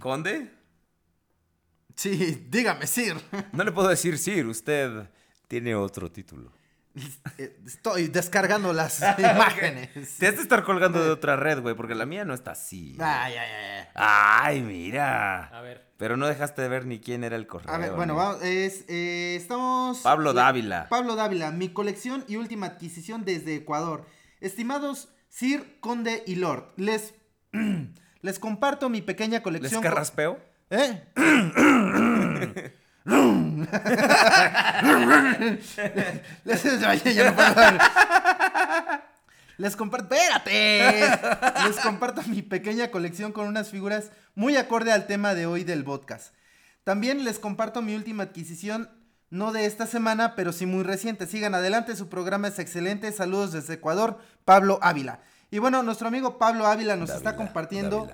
¿Conde? 0.00 0.50
Sí, 1.94 2.46
dígame, 2.48 2.86
Sir. 2.86 3.16
No 3.52 3.62
le 3.62 3.72
puedo 3.72 3.88
decir 3.88 4.18
Sir, 4.18 4.46
usted 4.46 5.08
tiene 5.50 5.74
otro 5.74 6.12
título. 6.12 6.52
Eh, 7.36 7.58
Estoy 7.66 8.06
descargando 8.06 8.72
las 8.72 9.00
imágenes. 9.18 10.16
Te 10.16 10.28
has 10.28 10.36
de 10.36 10.42
estar 10.42 10.62
colgando 10.62 11.02
de 11.02 11.10
otra 11.10 11.34
red, 11.34 11.60
güey, 11.60 11.74
porque 11.74 11.96
la 11.96 12.06
mía 12.06 12.24
no 12.24 12.34
está 12.34 12.52
así. 12.52 12.96
Ay, 13.00 13.34
ay, 13.34 13.48
ay. 13.52 13.86
Ay, 13.94 14.62
mira. 14.62 15.46
A 15.46 15.60
ver. 15.60 15.90
Pero 15.96 16.16
no 16.16 16.28
dejaste 16.28 16.62
de 16.62 16.68
ver 16.68 16.86
ni 16.86 17.00
quién 17.00 17.24
era 17.24 17.34
el 17.34 17.48
correo. 17.48 17.74
A 17.74 17.78
ver, 17.78 17.90
bueno, 17.94 18.14
vamos, 18.14 18.44
es, 18.44 18.84
eh, 18.88 19.34
estamos... 19.36 19.98
Pablo 19.98 20.32
Dávila. 20.34 20.88
Pablo 20.88 21.16
Dávila, 21.16 21.50
mi 21.50 21.70
colección 21.70 22.24
y 22.28 22.36
última 22.36 22.66
adquisición 22.66 23.24
desde 23.24 23.56
Ecuador. 23.56 24.06
Estimados 24.40 25.08
Sir, 25.28 25.78
Conde 25.80 26.22
y 26.28 26.36
Lord, 26.36 26.72
les, 26.76 27.14
les 28.22 28.38
comparto 28.38 28.88
mi 28.88 29.02
pequeña 29.02 29.38
¿Les 29.38 29.42
colección... 29.42 29.82
carraspeo? 29.82 30.38
¿Eh? 30.70 31.02
Les, 36.44 36.62
ya 37.14 37.30
no 37.30 37.34
puedo 37.34 37.54
ver. 37.54 37.80
Les 39.58 39.76
comparto, 39.76 40.14
espérate. 40.14 41.18
Les 41.66 41.76
comparto 41.82 42.22
mi 42.22 42.42
pequeña 42.42 42.90
colección 42.90 43.32
con 43.32 43.46
unas 43.46 43.70
figuras 43.70 44.10
muy 44.34 44.56
acorde 44.56 44.92
al 44.92 45.06
tema 45.06 45.34
de 45.34 45.46
hoy 45.46 45.64
del 45.64 45.84
podcast. 45.84 46.34
También 46.84 47.24
les 47.24 47.38
comparto 47.38 47.82
mi 47.82 47.94
última 47.94 48.24
adquisición, 48.24 48.90
no 49.28 49.52
de 49.52 49.66
esta 49.66 49.86
semana, 49.86 50.34
pero 50.34 50.52
sí 50.52 50.66
muy 50.66 50.82
reciente. 50.82 51.26
Sigan 51.26 51.54
adelante, 51.54 51.94
su 51.96 52.08
programa 52.08 52.48
es 52.48 52.58
excelente. 52.58 53.12
Saludos 53.12 53.52
desde 53.52 53.74
Ecuador, 53.74 54.18
Pablo 54.44 54.78
Ávila. 54.82 55.20
Y 55.50 55.58
bueno, 55.58 55.82
nuestro 55.82 56.08
amigo 56.08 56.38
Pablo 56.38 56.66
Ávila 56.66 56.96
nos 56.96 57.10
está 57.10 57.36
compartiendo. 57.36 58.10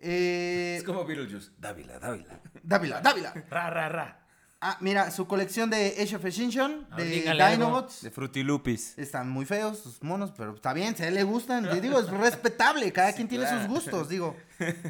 Eh, 0.00 0.76
Es 0.78 0.84
como 0.84 1.04
Beetlejuice. 1.04 1.52
Dávila, 1.58 1.98
Dávila. 1.98 2.40
Dávila, 2.62 3.00
Dávila. 3.00 3.32
Ra, 3.50 3.70
ra, 3.70 3.88
ra. 3.88 4.25
Ah, 4.58 4.78
mira, 4.80 5.10
su 5.10 5.26
colección 5.26 5.68
de 5.68 5.94
Age 6.00 6.16
of 6.16 6.24
Extinction, 6.24 6.86
de 6.96 7.04
dígale. 7.04 7.50
Dinobots. 7.52 8.02
De 8.02 8.10
Frutilupis. 8.10 8.96
Están 8.98 9.28
muy 9.28 9.44
feos 9.44 9.78
sus 9.80 10.02
monos, 10.02 10.32
pero 10.34 10.54
está 10.54 10.72
bien, 10.72 10.96
si 10.96 11.02
a 11.02 11.08
él 11.08 11.14
le 11.14 11.24
gustan. 11.24 11.68
Te 11.68 11.78
digo, 11.80 12.00
es 12.00 12.08
respetable, 12.10 12.90
cada 12.90 13.12
quien 13.12 13.28
tiene 13.28 13.46
sus 13.48 13.66
gustos. 13.68 14.08
Digo, 14.08 14.34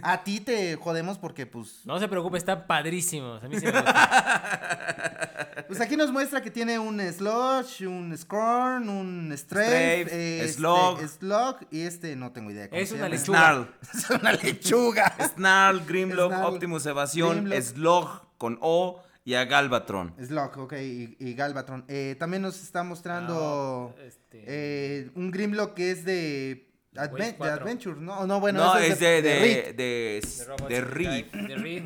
a 0.02 0.22
ti 0.22 0.38
te 0.40 0.76
jodemos 0.76 1.18
porque, 1.18 1.46
pues, 1.46 1.80
No 1.84 1.98
se 1.98 2.06
preocupe, 2.06 2.38
están 2.38 2.64
padrísimos. 2.68 3.42
A 3.42 3.48
mí 3.48 3.58
sí 3.58 3.66
me 3.66 3.72
gusta. 3.72 5.64
pues 5.66 5.80
aquí 5.80 5.96
nos 5.96 6.12
muestra 6.12 6.40
que 6.40 6.50
tiene 6.52 6.78
un 6.78 7.00
Sludge, 7.00 7.88
un 7.88 8.16
Scorn, 8.16 8.88
un 8.88 9.34
Strafe, 9.36 10.02
Strafe, 10.04 10.44
este, 10.44 10.52
Slug. 10.52 11.00
Slug 11.08 11.56
y 11.72 11.80
este 11.80 12.14
no 12.14 12.30
tengo 12.30 12.52
idea. 12.52 12.68
cómo 12.70 12.80
Es 12.80 12.90
se 12.90 12.94
una 12.94 13.08
llama. 13.08 13.16
lechuga. 13.16 13.38
Snarl. 13.40 13.74
Es 13.98 14.10
una 14.10 14.32
lechuga. 14.32 15.16
Snarl, 15.34 15.84
Grimlock, 15.86 16.32
Snarl, 16.32 16.54
Optimus 16.54 16.86
Evasión, 16.86 17.36
Grimlock. 17.46 17.62
Slog 17.62 18.22
con 18.38 18.58
O 18.60 19.02
y 19.26 19.34
a 19.34 19.44
Galvatron. 19.44 20.14
Slug, 20.24 20.56
ok, 20.56 20.72
y, 20.74 21.16
y 21.18 21.34
Galvatron. 21.34 21.84
Eh, 21.88 22.14
también 22.18 22.42
nos 22.42 22.62
está 22.62 22.82
mostrando 22.84 23.92
Ah, 23.98 24.02
este- 24.06 24.44
eh, 24.46 25.10
un 25.16 25.30
Grimlock 25.32 25.74
que 25.74 25.90
es 25.90 26.04
de, 26.04 26.70
Adven- 26.94 27.32
de 27.32 27.36
4. 27.36 27.62
Adventure. 27.62 28.00
No, 28.00 28.24
no, 28.26 28.38
bueno, 28.40 28.60
no, 28.64 28.76
ese 28.78 28.92
es 28.92 29.00
de, 29.00 29.22
de, 29.22 29.38
Reed. 29.40 29.74
de, 29.74 30.68
De 30.68 30.80
Reed. 30.80 31.26
Reed. 31.58 31.84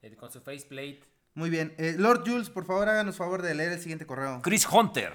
eh, 0.00 0.16
Con 0.16 0.32
su 0.32 0.40
faceplate. 0.40 1.00
Muy 1.34 1.50
bien. 1.50 1.74
Eh, 1.78 1.94
Lord 1.98 2.24
Jules, 2.26 2.48
por 2.50 2.64
favor, 2.64 2.88
háganos 2.88 3.16
favor 3.16 3.42
de 3.42 3.54
leer 3.54 3.72
el 3.72 3.78
siguiente 3.78 4.06
correo. 4.06 4.40
Chris 4.42 4.66
Hunter. 4.66 5.12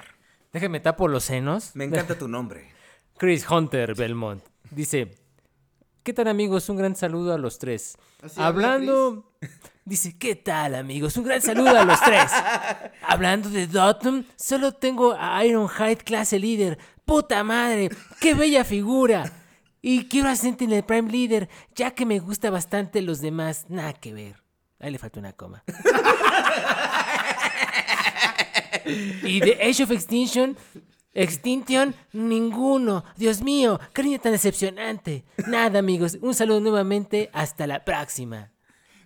Déjeme 0.53 0.79
tapo 0.79 1.07
los 1.07 1.23
senos. 1.25 1.71
Me 1.75 1.85
encanta 1.85 2.17
tu 2.17 2.27
nombre. 2.27 2.69
Chris 3.17 3.49
Hunter 3.49 3.95
Belmont. 3.95 4.43
Dice, 4.69 5.15
¿qué 6.03 6.13
tal 6.13 6.27
amigos? 6.27 6.69
Un 6.69 6.77
gran 6.77 6.95
saludo 6.95 7.33
a 7.33 7.37
los 7.39 7.57
tres. 7.57 7.97
Así 8.21 8.39
habla 8.39 8.73
Hablando... 8.75 9.33
Dice, 9.87 10.17
¿qué 10.17 10.35
tal 10.35 10.75
amigos? 10.75 11.15
Un 11.15 11.23
gran 11.23 11.41
saludo 11.41 11.69
a 11.69 11.85
los 11.85 12.01
tres. 12.01 12.29
Hablando 13.07 13.49
de 13.49 13.67
Dotum, 13.67 14.25
solo 14.35 14.73
tengo 14.73 15.15
a 15.17 15.45
Ironhide 15.45 16.03
clase 16.03 16.37
líder. 16.39 16.77
¡Puta 17.05 17.41
madre! 17.45 17.89
¡Qué 18.19 18.33
bella 18.33 18.65
figura! 18.65 19.31
Y 19.81 20.09
quiero 20.09 20.27
a 20.27 20.35
Sentinel 20.35 20.83
Prime 20.83 21.09
Leader, 21.09 21.47
ya 21.73 21.91
que 21.91 22.05
me 22.05 22.19
gusta 22.19 22.49
bastante 22.49 23.01
los 23.01 23.21
demás. 23.21 23.67
Nada 23.69 23.93
que 23.93 24.13
ver. 24.13 24.43
Ahí 24.77 24.91
le 24.91 24.97
falta 24.97 25.21
una 25.21 25.31
coma. 25.31 25.63
y 29.23 29.39
de 29.39 29.53
Age 29.53 29.83
of 29.83 29.91
Extinction, 29.91 30.57
Extinction, 31.13 31.95
ninguno. 32.11 33.05
Dios 33.15 33.41
mío, 33.41 33.79
qué 33.93 34.03
niño 34.03 34.19
tan 34.19 34.33
decepcionante. 34.33 35.23
Nada, 35.47 35.79
amigos. 35.79 36.17
Un 36.19 36.33
saludo 36.33 36.59
nuevamente. 36.59 37.29
Hasta 37.31 37.67
la 37.67 37.85
próxima. 37.85 38.51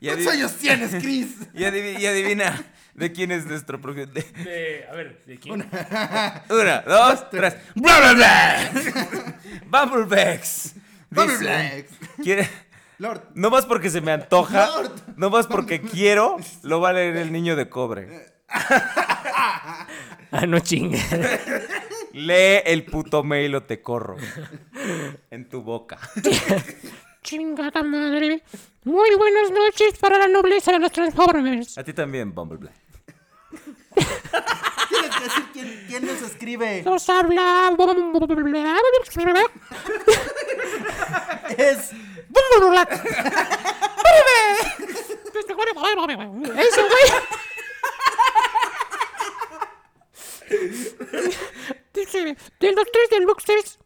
¿Cuántos 0.09 0.27
años 0.27 0.55
tienes, 0.57 0.91
Chris? 1.01 1.27
y 1.53 1.63
adiv- 1.63 1.99
y 1.99 2.05
adivina 2.05 2.63
de 2.93 3.11
quién 3.11 3.31
es 3.31 3.45
nuestro 3.45 3.79
próximo. 3.79 4.07
a 4.11 4.95
ver, 4.95 5.21
¿de 5.25 5.37
quién? 5.37 5.53
Una, 5.53 6.43
dos, 6.87 7.29
tres. 7.29 7.55
¡Bla, 7.75 7.99
bla, 7.99 8.13
bla! 8.13 8.71
Bumblebex. 9.85 10.73
Bumblebex. 11.09 11.91
quiere- 12.23 12.49
Lord. 12.97 13.21
No 13.33 13.49
más 13.49 13.65
porque 13.65 13.89
se 13.89 13.99
me 14.01 14.11
antoja, 14.11 14.67
Lord. 14.67 14.91
no 15.17 15.29
más 15.31 15.47
porque 15.47 15.81
quiero, 15.81 16.37
lo 16.61 16.79
va 16.81 16.89
a 16.89 16.93
leer 16.93 17.17
el 17.17 17.31
niño 17.31 17.55
de 17.55 17.67
cobre. 17.67 18.27
Ah, 18.47 20.45
no 20.47 20.59
chingue. 20.59 21.01
Lee 22.13 22.61
el 22.65 22.85
puto 22.85 23.23
mail 23.23 23.55
o 23.55 23.63
te 23.63 23.81
corro. 23.81 24.17
En 25.31 25.49
tu 25.49 25.61
boca. 25.63 25.97
Chingada 27.23 27.83
madre. 27.83 28.43
Muy 28.83 29.15
buenas 29.15 29.51
noches 29.51 29.97
para 29.99 30.17
la 30.17 30.27
nobleza 30.27 30.71
de 30.71 30.79
los 30.79 30.91
Transformers. 30.91 31.77
A 31.77 31.83
ti 31.83 31.93
también, 31.93 32.33
Bumblebee. 32.33 32.71
Tienes 34.89 35.15
que 35.15 35.23
decir 35.23 35.43
quién, 35.53 35.85
quién 35.87 36.05
nos 36.05 36.21
escribe. 36.21 36.81
Nos 36.83 37.09
habla. 37.09 37.71
Es. 41.57 41.91
Eso, 46.43 46.81
güey. 46.81 47.07
Dice, 51.93 52.35
de 52.59 52.71
los 52.73 52.85
tres 52.91 53.09
deluxes, 53.09 53.79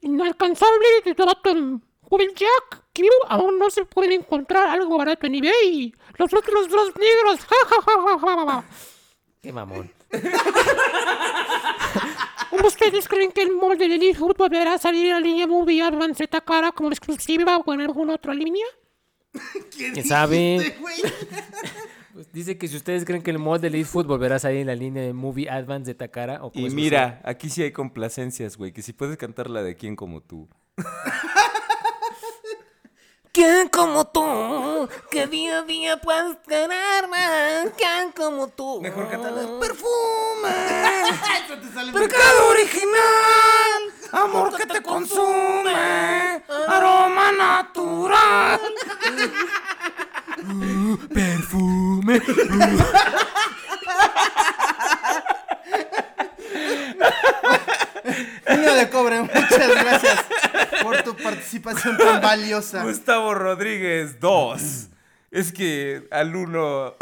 inalcanzable 0.00 0.88
de 1.04 1.14
Dotom, 1.14 1.80
Joven 2.10 2.30
Jack, 2.34 2.82
Kiryu, 2.92 3.10
aún 3.28 3.58
no 3.58 3.70
se 3.70 3.84
puede 3.84 4.14
encontrar 4.14 4.68
algo 4.68 4.98
barato 4.98 5.26
en 5.28 5.36
eBay. 5.36 5.94
Los 6.18 6.34
otros 6.34 6.68
dos 6.68 6.92
negros, 6.96 7.40
ja, 7.46 7.56
ja, 7.68 7.76
ja, 7.82 7.92
ja, 8.02 8.18
ja, 8.18 8.46
ja. 8.46 8.64
Qué 9.40 9.52
mamón. 9.52 9.92
¿Ustedes 12.64 13.06
creen 13.06 13.30
que 13.30 13.42
el 13.42 13.52
molde 13.52 13.86
de 13.88 14.14
Foot 14.14 14.36
volverá 14.36 14.74
a 14.74 14.78
salir 14.78 15.06
en 15.06 15.12
la 15.12 15.20
línea 15.20 15.46
Movie 15.46 15.82
Advance 15.82 16.26
Takara 16.26 16.72
como 16.72 16.90
exclusiva 16.90 17.58
o 17.58 17.72
en 17.72 17.82
alguna 17.82 18.14
otra 18.14 18.34
línea? 18.34 18.66
¿Quién 19.70 20.04
sabe? 20.04 20.76
Pues 22.12 22.32
dice 22.32 22.58
que 22.58 22.66
si 22.66 22.76
ustedes 22.76 23.04
creen 23.04 23.22
que 23.22 23.30
el 23.30 23.38
mod 23.38 23.60
de 23.60 23.68
Elite 23.68 23.88
Foot 23.88 24.06
volverá 24.06 24.34
a 24.34 24.38
salir 24.40 24.58
en 24.58 24.66
la 24.66 24.74
línea 24.74 25.02
de 25.02 25.12
Movie 25.12 25.48
Advance 25.48 25.92
de 25.92 25.94
Takara 25.94 26.44
o 26.44 26.50
como 26.50 26.66
Y 26.66 26.70
mira, 26.70 27.22
aquí 27.24 27.48
sí 27.48 27.62
hay 27.62 27.70
complacencias, 27.70 28.56
güey. 28.56 28.72
Que 28.72 28.82
si 28.82 28.92
puedes 28.92 29.16
cantar 29.16 29.48
la 29.48 29.62
de 29.62 29.76
quién 29.76 29.94
como 29.94 30.20
tú. 30.20 30.48
¿Quién 33.32 33.68
como 33.68 34.06
tú? 34.08 34.88
Que 35.10 35.28
día 35.28 35.58
a 35.58 35.62
día 35.62 35.96
puedes 35.98 36.36
ganar 36.48 37.08
más. 37.08 37.68
¿Quién 37.76 38.10
como 38.10 38.48
tú? 38.48 38.80
Mejor 38.80 39.08
cántala. 39.08 39.42
Perfume. 39.60 40.48
Eso 41.44 41.56
te 41.60 41.72
sale 41.72 41.92
Mercado 41.92 42.48
original. 42.48 43.82
Amor 44.12 44.56
que 44.56 44.66
te 44.66 44.82
consume. 44.82 46.42
Aroma 46.68 47.30
natural. 47.30 48.60
Perfume. 51.14 52.20
Niño 58.48 58.74
de 58.74 58.90
cobre, 58.90 59.22
muchas 59.22 59.68
gracias 59.68 60.24
participación 61.30 61.96
tan 61.98 62.20
valiosa. 62.20 62.82
Gustavo 62.84 63.34
Rodríguez, 63.34 64.20
dos. 64.20 64.86
Es 65.30 65.52
que 65.52 66.08
al 66.10 66.34
uno. 66.34 66.94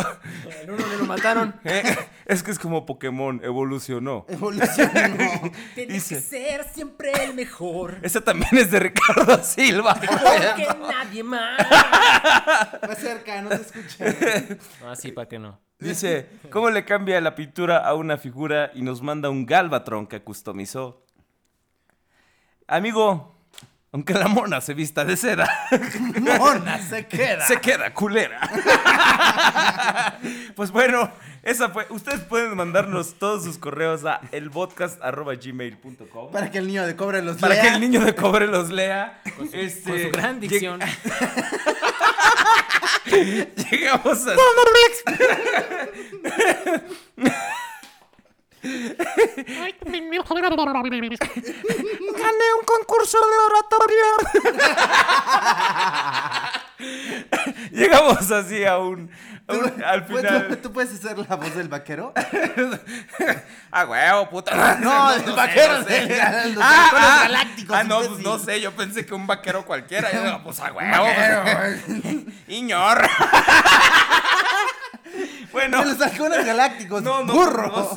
El 0.61 0.71
uno 0.71 0.87
le 0.87 0.97
lo 0.99 1.07
mataron. 1.07 1.55
Eh, 1.65 1.83
es 2.27 2.43
que 2.43 2.51
es 2.51 2.59
como 2.59 2.85
Pokémon, 2.85 3.41
evolucionó. 3.43 4.27
Evolucionó. 4.29 4.93
Tienes 5.75 5.95
Dice- 5.95 6.17
que 6.17 6.21
ser 6.21 6.65
siempre 6.75 7.11
el 7.25 7.33
mejor. 7.33 7.97
Esa 8.03 8.21
también 8.21 8.51
es 8.59 8.71
de 8.71 8.81
Ricardo 8.81 9.43
Silva. 9.43 9.95
Porque 9.95 10.67
nadie 10.79 11.23
más. 11.25 11.59
Más 12.87 12.99
cerca, 12.99 13.41
no 13.41 13.49
te 13.49 13.57
escucha. 13.63 14.59
Ah, 14.85 14.95
sí, 14.95 15.11
¿para 15.13 15.27
qué 15.27 15.39
no? 15.39 15.59
Dice, 15.79 16.29
¿cómo 16.51 16.69
le 16.69 16.85
cambia 16.85 17.19
la 17.23 17.35
pintura 17.35 17.79
a 17.79 17.95
una 17.95 18.19
figura 18.19 18.73
y 18.75 18.83
nos 18.83 19.01
manda 19.01 19.31
un 19.31 19.47
Galvatron 19.47 20.07
que 20.07 20.21
customizó? 20.23 21.03
Amigo, 22.67 23.38
aunque 23.93 24.15
la 24.15 24.27
mona 24.29 24.61
se 24.61 24.75
vista 24.75 25.05
de 25.05 25.17
seda, 25.17 25.49
Mona, 26.39 26.79
se 26.81 27.07
queda. 27.07 27.47
se 27.47 27.61
queda 27.61 27.93
culera. 27.95 28.41
Pues 30.57 30.73
bueno, 30.73 31.13
esa 31.45 31.69
fue. 31.69 31.87
Ustedes 31.91 32.19
pueden 32.21 32.57
mandarnos 32.57 33.15
todos 33.21 33.45
sus 33.45 33.59
correos 33.59 34.05
a 34.05 34.21
elpodcast.gmail.com 34.33 36.33
Para 36.33 36.51
que 36.51 36.59
el 36.59 36.67
niño 36.67 36.85
de 36.85 36.97
cobre 36.97 37.23
los 37.23 37.37
para 37.37 37.55
lea. 37.55 37.63
que 37.63 37.69
el 37.69 37.81
niño 37.81 38.05
de 38.05 38.15
cobre 38.17 38.49
los 38.49 38.71
lea. 38.71 39.23
Este, 39.53 39.91
Con 39.91 40.03
su 40.03 40.11
gran 40.11 40.37
lleg- 40.41 40.49
dicción. 40.49 40.81
Llegamos 43.71 44.27
a. 44.27 44.35
Gané 51.21 52.47
un 52.59 52.65
concurso 52.65 53.19
de 53.19 53.37
oratoria. 53.47 54.07
Llegamos 57.73 58.31
así 58.31 58.65
a 58.65 58.79
un. 58.79 59.11
a 59.49 59.53
un- 59.53 59.83
al 59.85 60.05
final. 60.05 60.49
¿tú, 60.49 60.57
tú 60.57 60.73
puedes 60.73 60.93
hacer 60.93 61.19
la 61.19 61.37
voz 61.37 61.55
del 61.55 61.69
vaquero? 61.69 62.13
Ah, 63.71 63.85
huevo, 63.85 64.31
puta. 64.31 64.77
No, 64.77 65.13
el 65.13 65.25
sé, 65.25 65.31
vaquero 65.33 65.79
no 65.79 65.85
sé. 65.85 66.21
Ah, 66.23 66.91
ah, 66.93 67.19
galácticos, 67.25 67.77
Ah, 67.77 67.85
no, 67.85 67.99
pues 67.99 68.19
no 68.21 68.39
sé. 68.39 68.61
Yo 68.61 68.73
pensé 68.73 69.05
que 69.07 69.15
un 69.15 69.27
vaquero 69.27 69.65
cualquiera. 69.65 70.11
Yo 70.13 70.23
digo, 70.25 70.41
pues 70.45 70.61
a 70.61 70.73
huevo. 70.73 71.07
pues, 71.57 71.81
Iñor. 72.49 73.09
bueno. 75.53 75.81
De 75.85 75.93
los 75.93 76.01
halcones 76.01 76.45
galácticos. 76.45 77.03
No, 77.03 77.25
no, 77.25 77.33
burro. 77.33 77.69
no. 77.69 77.97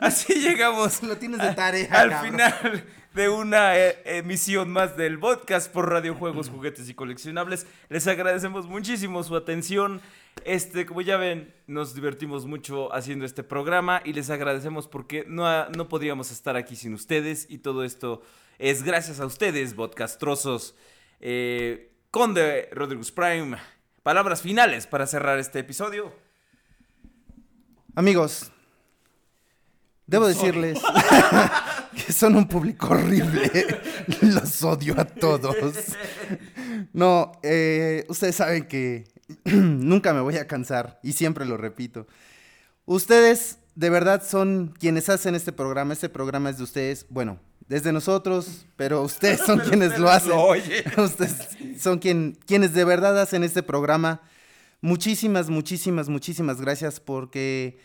Así 0.00 0.34
llegamos. 0.34 1.02
Lo 1.02 1.16
tienes 1.16 1.40
de 1.40 1.54
tarea, 1.54 1.88
Al 1.92 2.10
cabrón. 2.10 2.32
final 2.32 2.84
de 3.14 3.28
una 3.28 3.76
eh, 3.76 4.00
emisión 4.04 4.70
más 4.70 4.96
del 4.96 5.18
podcast 5.18 5.72
por 5.72 5.90
Radio 5.90 6.14
Juegos, 6.14 6.50
Juguetes 6.50 6.88
y 6.88 6.94
Coleccionables. 6.94 7.66
Les 7.88 8.06
agradecemos 8.06 8.66
muchísimo 8.66 9.22
su 9.24 9.34
atención. 9.36 10.00
Este, 10.44 10.86
como 10.86 11.00
ya 11.00 11.16
ven, 11.16 11.52
nos 11.66 11.94
divertimos 11.94 12.46
mucho 12.46 12.94
haciendo 12.94 13.24
este 13.24 13.42
programa 13.42 14.02
y 14.04 14.12
les 14.12 14.30
agradecemos 14.30 14.86
porque 14.86 15.24
no, 15.26 15.68
no 15.70 15.88
podríamos 15.88 16.30
estar 16.30 16.56
aquí 16.56 16.76
sin 16.76 16.94
ustedes 16.94 17.46
y 17.48 17.58
todo 17.58 17.82
esto 17.82 18.22
es 18.58 18.84
gracias 18.84 19.18
a 19.18 19.26
ustedes, 19.26 19.74
podcastrosos. 19.74 20.76
Eh, 21.20 21.90
Conde 22.12 22.68
Rodriguez 22.72 23.10
Prime, 23.10 23.56
palabras 24.04 24.42
finales 24.42 24.86
para 24.86 25.06
cerrar 25.06 25.38
este 25.38 25.58
episodio. 25.58 26.12
Amigos, 27.98 28.52
debo 30.06 30.28
decirles 30.28 30.78
que 32.06 32.12
son 32.12 32.36
un 32.36 32.46
público 32.46 32.90
horrible. 32.90 33.50
Los 34.20 34.62
odio 34.62 34.94
a 35.00 35.04
todos. 35.04 35.56
No, 36.92 37.32
eh, 37.42 38.04
ustedes 38.08 38.36
saben 38.36 38.68
que 38.68 39.08
nunca 39.46 40.14
me 40.14 40.20
voy 40.20 40.36
a 40.36 40.46
cansar 40.46 41.00
y 41.02 41.14
siempre 41.14 41.44
lo 41.44 41.56
repito. 41.56 42.06
Ustedes 42.84 43.58
de 43.74 43.90
verdad 43.90 44.22
son 44.24 44.76
quienes 44.78 45.08
hacen 45.08 45.34
este 45.34 45.50
programa. 45.50 45.92
Este 45.92 46.08
programa 46.08 46.50
es 46.50 46.58
de 46.58 46.62
ustedes. 46.62 47.04
Bueno, 47.08 47.40
desde 47.66 47.90
nosotros, 47.90 48.64
pero 48.76 49.02
ustedes 49.02 49.40
son 49.40 49.58
quienes 49.68 49.98
lo 49.98 50.08
hacen. 50.08 50.34
Ustedes 50.96 51.48
son 51.80 51.98
quien, 51.98 52.38
quienes 52.46 52.74
de 52.74 52.84
verdad 52.84 53.20
hacen 53.20 53.42
este 53.42 53.64
programa. 53.64 54.20
Muchísimas, 54.80 55.50
muchísimas, 55.50 56.08
muchísimas 56.08 56.60
gracias 56.60 57.00
porque 57.00 57.80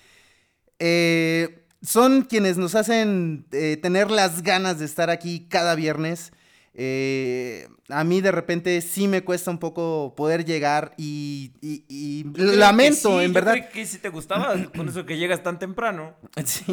eh, 0.80 1.66
son 1.82 2.22
quienes 2.24 2.58
nos 2.58 2.76
hacen 2.76 3.48
eh, 3.52 3.78
tener 3.82 4.12
las 4.12 4.44
ganas 4.44 4.80
de 4.80 4.86
estar 4.86 5.10
aquí 5.10 5.48
cada 5.50 5.76
viernes. 5.76 6.32
Eh, 6.76 7.68
a 7.90 8.04
mí 8.04 8.20
de 8.22 8.32
repente 8.32 8.82
sí 8.82 9.08
me 9.08 9.24
cuesta 9.24 9.52
un 9.52 9.60
poco 9.60 10.14
poder 10.18 10.44
llegar 10.44 10.94
y, 10.98 11.52
y- 11.62 11.84
y 11.88 12.24
lamento, 12.36 13.22
en 13.22 13.32
verdad. 13.32 13.70
Que 13.72 13.86
sí 13.86 14.00
te 14.00 14.10
gustaba 14.10 14.56
con 14.76 14.90
eso 14.90 15.06
que 15.06 15.18
llegas 15.18 15.44
tan 15.44 15.60
temprano. 15.60 16.16
Sí, 16.46 16.64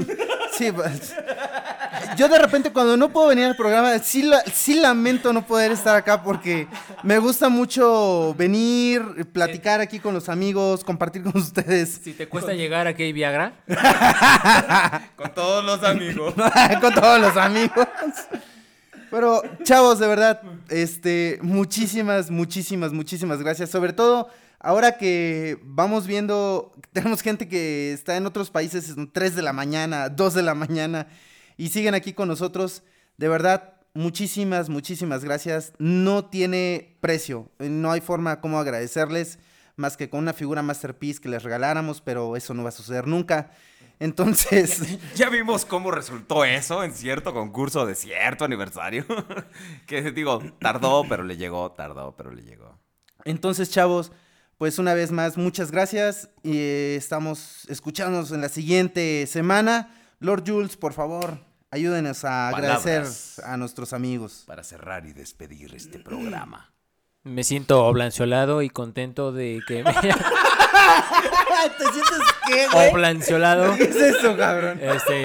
sí, 0.56 0.72
pues, 0.72 1.14
yo 2.16 2.28
de 2.28 2.38
repente 2.38 2.72
cuando 2.72 2.96
no 2.96 3.10
puedo 3.10 3.28
venir 3.28 3.44
al 3.44 3.56
programa, 3.56 3.98
sí, 3.98 4.22
la- 4.22 4.42
sí 4.52 4.74
lamento 4.80 5.32
no 5.32 5.46
poder 5.46 5.70
estar 5.72 5.96
acá 5.96 6.22
porque 6.22 6.66
me 7.02 7.18
gusta 7.18 7.48
mucho 7.50 8.34
venir, 8.38 9.02
platicar 9.32 9.80
aquí 9.80 9.98
con 10.00 10.14
los 10.14 10.28
amigos, 10.28 10.82
compartir 10.82 11.22
con 11.22 11.36
ustedes. 11.36 12.00
Si 12.02 12.12
te 12.14 12.26
cuesta 12.26 12.52
llegar 12.54 12.86
aquí 12.86 13.02
hay 13.04 13.12
Viagra. 13.12 13.52
Con 15.16 15.34
todos 15.34 15.64
los 15.64 15.82
amigos. 15.84 16.34
con 16.80 16.94
todos 16.94 17.20
los 17.20 17.36
amigos. 17.36 17.86
Pero, 19.10 19.42
chavos, 19.64 19.98
de 19.98 20.06
verdad, 20.06 20.40
este, 20.68 21.38
muchísimas, 21.42 22.30
muchísimas, 22.30 22.92
muchísimas 22.92 23.40
gracias. 23.40 23.70
Sobre 23.70 23.92
todo, 23.92 24.28
ahora 24.60 24.96
que 24.96 25.58
vamos 25.64 26.06
viendo, 26.06 26.72
tenemos 26.92 27.22
gente 27.22 27.48
que 27.48 27.92
está 27.92 28.16
en 28.16 28.26
otros 28.26 28.50
países, 28.50 28.90
en 28.90 29.10
3 29.10 29.34
de 29.34 29.42
la 29.42 29.52
mañana, 29.52 30.08
2 30.08 30.34
de 30.34 30.42
la 30.42 30.54
mañana, 30.54 31.08
y 31.56 31.68
siguen 31.70 31.94
aquí 31.94 32.12
con 32.12 32.28
nosotros. 32.28 32.82
De 33.16 33.28
verdad, 33.28 33.74
muchísimas, 33.94 34.68
muchísimas 34.68 35.24
gracias. 35.24 35.72
No 35.78 36.26
tiene 36.26 36.96
precio, 37.00 37.50
no 37.58 37.90
hay 37.90 38.00
forma 38.00 38.40
como 38.40 38.58
agradecerles, 38.58 39.38
más 39.76 39.96
que 39.96 40.08
con 40.08 40.20
una 40.20 40.34
figura 40.34 40.62
Masterpiece 40.62 41.20
que 41.20 41.28
les 41.28 41.42
regaláramos, 41.42 42.00
pero 42.00 42.36
eso 42.36 42.54
no 42.54 42.62
va 42.62 42.68
a 42.68 42.72
suceder 42.72 43.06
nunca. 43.06 43.50
Entonces... 44.00 44.98
Ya 45.14 45.28
vimos 45.28 45.66
cómo 45.66 45.90
resultó 45.90 46.44
eso 46.44 46.82
en 46.82 46.92
cierto 46.94 47.32
concurso 47.34 47.84
de 47.86 47.94
cierto 47.94 48.46
aniversario. 48.46 49.04
que 49.86 50.10
digo, 50.10 50.42
tardó, 50.58 51.04
pero 51.08 51.22
le 51.22 51.36
llegó, 51.36 51.70
tardó, 51.72 52.16
pero 52.16 52.32
le 52.32 52.42
llegó. 52.42 52.78
Entonces, 53.24 53.70
chavos, 53.70 54.10
pues 54.56 54.78
una 54.78 54.94
vez 54.94 55.12
más, 55.12 55.36
muchas 55.36 55.70
gracias. 55.70 56.30
Y 56.42 56.56
eh, 56.56 56.96
estamos 56.96 57.68
escuchándonos 57.68 58.32
en 58.32 58.40
la 58.40 58.48
siguiente 58.48 59.26
semana. 59.26 59.94
Lord 60.18 60.44
Jules, 60.46 60.78
por 60.78 60.94
favor, 60.94 61.38
ayúdenos 61.70 62.24
a 62.24 62.48
agradecer 62.48 63.04
a 63.44 63.58
nuestros 63.58 63.92
amigos. 63.92 64.44
Para 64.46 64.64
cerrar 64.64 65.04
y 65.04 65.12
despedir 65.12 65.74
este 65.74 65.98
programa. 65.98 66.72
Me 67.22 67.44
siento 67.44 67.84
oblanciolado 67.84 68.62
y 68.62 68.70
contento 68.70 69.30
de 69.30 69.60
que 69.68 69.84
me 69.84 69.92
¿Te 71.78 71.84
sientes 71.92 72.29
qué, 72.46 72.66
oblanciolado. 72.90 73.76
¿Qué 73.76 73.84
es 73.84 73.96
eso, 73.96 74.36
cabrón? 74.36 74.80
Este, 74.82 75.24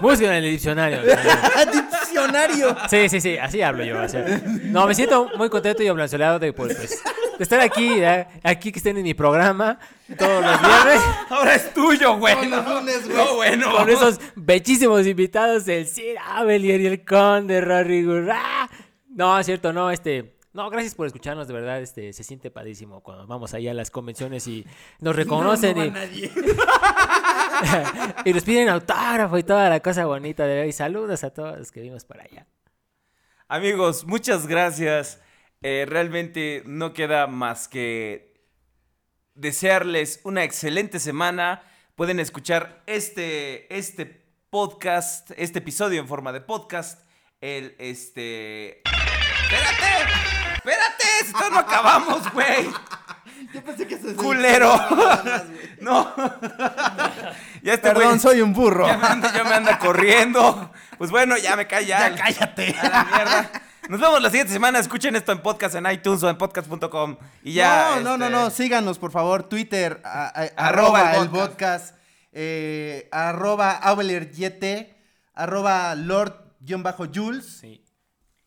busquen 0.00 0.30
en 0.30 0.44
el 0.44 0.50
diccionario. 0.50 1.00
Diccionario. 1.72 2.76
Sí, 2.88 3.08
sí, 3.08 3.20
sí, 3.20 3.38
así 3.38 3.62
hablo 3.62 3.84
yo. 3.84 4.08
sea. 4.08 4.40
no, 4.64 4.86
me 4.86 4.94
siento 4.94 5.30
muy 5.36 5.48
contento 5.48 5.82
y 5.82 5.88
oblanciolado 5.88 6.38
de, 6.38 6.52
pues, 6.52 6.74
pues, 6.76 7.02
de 7.38 7.42
estar 7.42 7.60
aquí, 7.60 8.00
¿verdad? 8.00 8.28
aquí 8.42 8.72
que 8.72 8.78
estén 8.78 8.96
en 8.96 9.02
mi 9.02 9.14
programa 9.14 9.78
todos 10.16 10.44
los 10.44 10.60
viernes. 10.60 11.00
Ahora 11.30 11.54
es 11.54 11.72
tuyo, 11.72 12.18
güey. 12.18 12.34
Todos 12.34 12.48
los 12.48 12.68
lunes, 12.68 13.04
güey. 13.06 13.16
No, 13.16 13.34
bueno. 13.34 13.76
Con 13.76 13.90
esos 13.90 14.20
bellísimos 14.34 15.06
invitados, 15.06 15.66
el 15.68 15.86
Sir 15.86 16.16
Abelier 16.18 16.80
y 16.80 16.86
el 16.86 17.04
Conde 17.04 17.60
Rodrigo. 17.60 18.14
¡Ah! 18.32 18.68
No, 19.08 19.38
es 19.38 19.46
cierto, 19.46 19.72
no, 19.72 19.90
este. 19.90 20.34
No, 20.52 20.68
gracias 20.68 20.94
por 20.94 21.06
escucharnos, 21.06 21.48
de 21.48 21.54
verdad, 21.54 21.80
este, 21.80 22.12
se 22.12 22.24
siente 22.24 22.50
padísimo 22.50 23.02
cuando 23.02 23.26
vamos 23.26 23.54
allá 23.54 23.70
a 23.70 23.74
las 23.74 23.90
convenciones 23.90 24.46
y 24.46 24.66
nos 25.00 25.16
reconocen 25.16 25.78
y, 26.12 26.24
y 28.24 28.32
nos 28.34 28.42
piden 28.42 28.68
autógrafo 28.68 29.38
y 29.38 29.44
toda 29.44 29.70
la 29.70 29.80
cosa 29.80 30.04
bonita, 30.04 30.46
de 30.46 30.68
y 30.68 30.72
saludos 30.72 31.24
a 31.24 31.30
todos 31.30 31.58
los 31.58 31.72
que 31.72 31.80
vimos 31.80 32.04
para 32.04 32.24
allá. 32.24 32.46
Amigos, 33.48 34.06
muchas 34.06 34.46
gracias. 34.46 35.20
Eh, 35.62 35.86
realmente 35.88 36.62
no 36.66 36.92
queda 36.92 37.26
más 37.26 37.68
que 37.68 38.32
desearles 39.34 40.20
una 40.24 40.44
excelente 40.44 40.98
semana. 40.98 41.62
Pueden 41.94 42.18
escuchar 42.18 42.82
este, 42.86 43.74
este 43.74 44.06
podcast, 44.50 45.30
este 45.36 45.60
episodio 45.60 46.00
en 46.00 46.08
forma 46.08 46.32
de 46.32 46.40
podcast. 46.40 47.06
El, 47.40 47.74
este... 47.78 48.78
¡Espérate! 48.78 50.41
¡Espérate! 50.64 51.04
¡Esto 51.24 51.50
no 51.50 51.58
acabamos, 51.58 52.32
güey! 52.32 52.68
Yo 53.52 53.62
pensé 53.64 53.86
que 53.86 53.98
se 53.98 54.14
¡Culero! 54.14 54.72
No. 55.80 56.14
ya 57.62 57.74
este 57.74 57.88
Perdón, 57.90 58.20
soy 58.20 58.40
un 58.40 58.52
burro. 58.52 58.86
ya 58.86 58.96
me, 58.96 59.06
anda, 59.08 59.32
ya 59.32 59.42
me 59.44 59.54
anda 59.54 59.78
corriendo. 59.78 60.70
Pues 60.96 61.10
bueno, 61.10 61.36
ya 61.36 61.56
me 61.56 61.66
cae 61.66 61.84
ya. 61.86 62.14
Cállate. 62.14 62.76
A 62.80 62.88
la 62.88 63.04
mierda. 63.04 63.50
Nos 63.88 64.00
vemos 64.00 64.22
la 64.22 64.30
siguiente 64.30 64.52
semana. 64.52 64.78
Escuchen 64.78 65.16
esto 65.16 65.32
en 65.32 65.40
podcast 65.40 65.74
en 65.74 65.90
iTunes 65.90 66.22
o 66.22 66.30
en 66.30 66.38
podcast.com. 66.38 67.16
Y 67.42 67.54
ya. 67.54 67.96
no, 67.96 68.16
no, 68.16 68.16
no, 68.16 68.24
este, 68.26 68.36
no, 68.36 68.50
síganos, 68.50 68.98
por 69.00 69.10
favor. 69.10 69.42
Twitter, 69.48 70.00
a- 70.04 70.28
a- 70.28 70.68
Arroba 70.68 71.00
arroba 71.00 71.14
el 71.16 71.22
el 71.22 71.28
podcast, 71.30 71.96
eh, 72.32 73.08
arroba 73.10 73.72
Abeler 73.72 74.30
arroba 75.34 75.94
Lord-Jules. 75.96 77.58
Sí. 77.60 77.81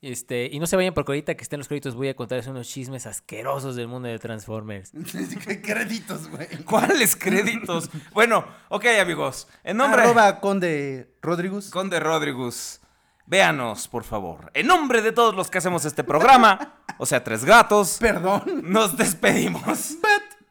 Este, 0.06 0.48
y 0.52 0.60
no 0.60 0.68
se 0.68 0.76
vayan 0.76 0.94
porque 0.94 1.14
ahorita 1.14 1.34
que 1.34 1.42
estén 1.42 1.58
los 1.58 1.68
créditos 1.68 1.96
voy 1.96 2.10
a 2.10 2.16
contarles 2.16 2.46
unos 2.46 2.68
chismes 2.68 3.08
asquerosos 3.08 3.76
del 3.76 3.88
mundo 3.88 4.08
de 4.08 4.20
Transformers. 4.20 4.92
¿Qué 5.48 5.64
créditos, 5.64 6.30
güey? 6.30 6.48
¿Cuáles 6.64 7.16
créditos? 7.16 7.90
bueno, 8.14 8.46
ok, 8.70 8.86
amigos. 9.02 9.48
En 9.64 9.78
nombre 9.78 10.04
Arroba 10.04 10.40
Conde 10.40 11.16
Rodríguez. 11.24 11.72
Conde 11.72 12.00
Rodríguez, 12.00 12.82
véanos, 13.26 13.88
por 13.88 14.04
favor. 14.04 14.52
En 14.54 14.68
nombre 14.68 15.02
de 15.02 15.12
todos 15.12 15.34
los 15.34 15.50
que 15.50 15.58
hacemos 15.58 15.86
este 15.86 16.04
programa, 16.04 16.76
o 17.00 17.08
sea, 17.08 17.24
tres 17.24 17.44
gatos, 17.44 17.98
Perdón. 18.00 18.44
nos 18.62 18.96
despedimos. 18.96 19.96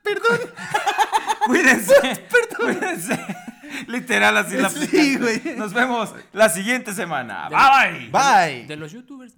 Perdón. 0.02 0.50
Cuídense. 1.46 1.94
Cuídense. 2.56 3.24
Literal 3.86 4.36
así 4.36 4.56
la 4.56 4.70
Sí, 4.70 5.16
güey. 5.16 5.40
Nos 5.56 5.72
vemos 5.72 6.14
la 6.32 6.48
siguiente 6.48 6.92
semana. 6.92 7.48
Bye 7.48 8.10
bye. 8.10 8.10
Bye. 8.10 8.66
De 8.66 8.76
los 8.76 8.92
youtubers. 8.92 9.34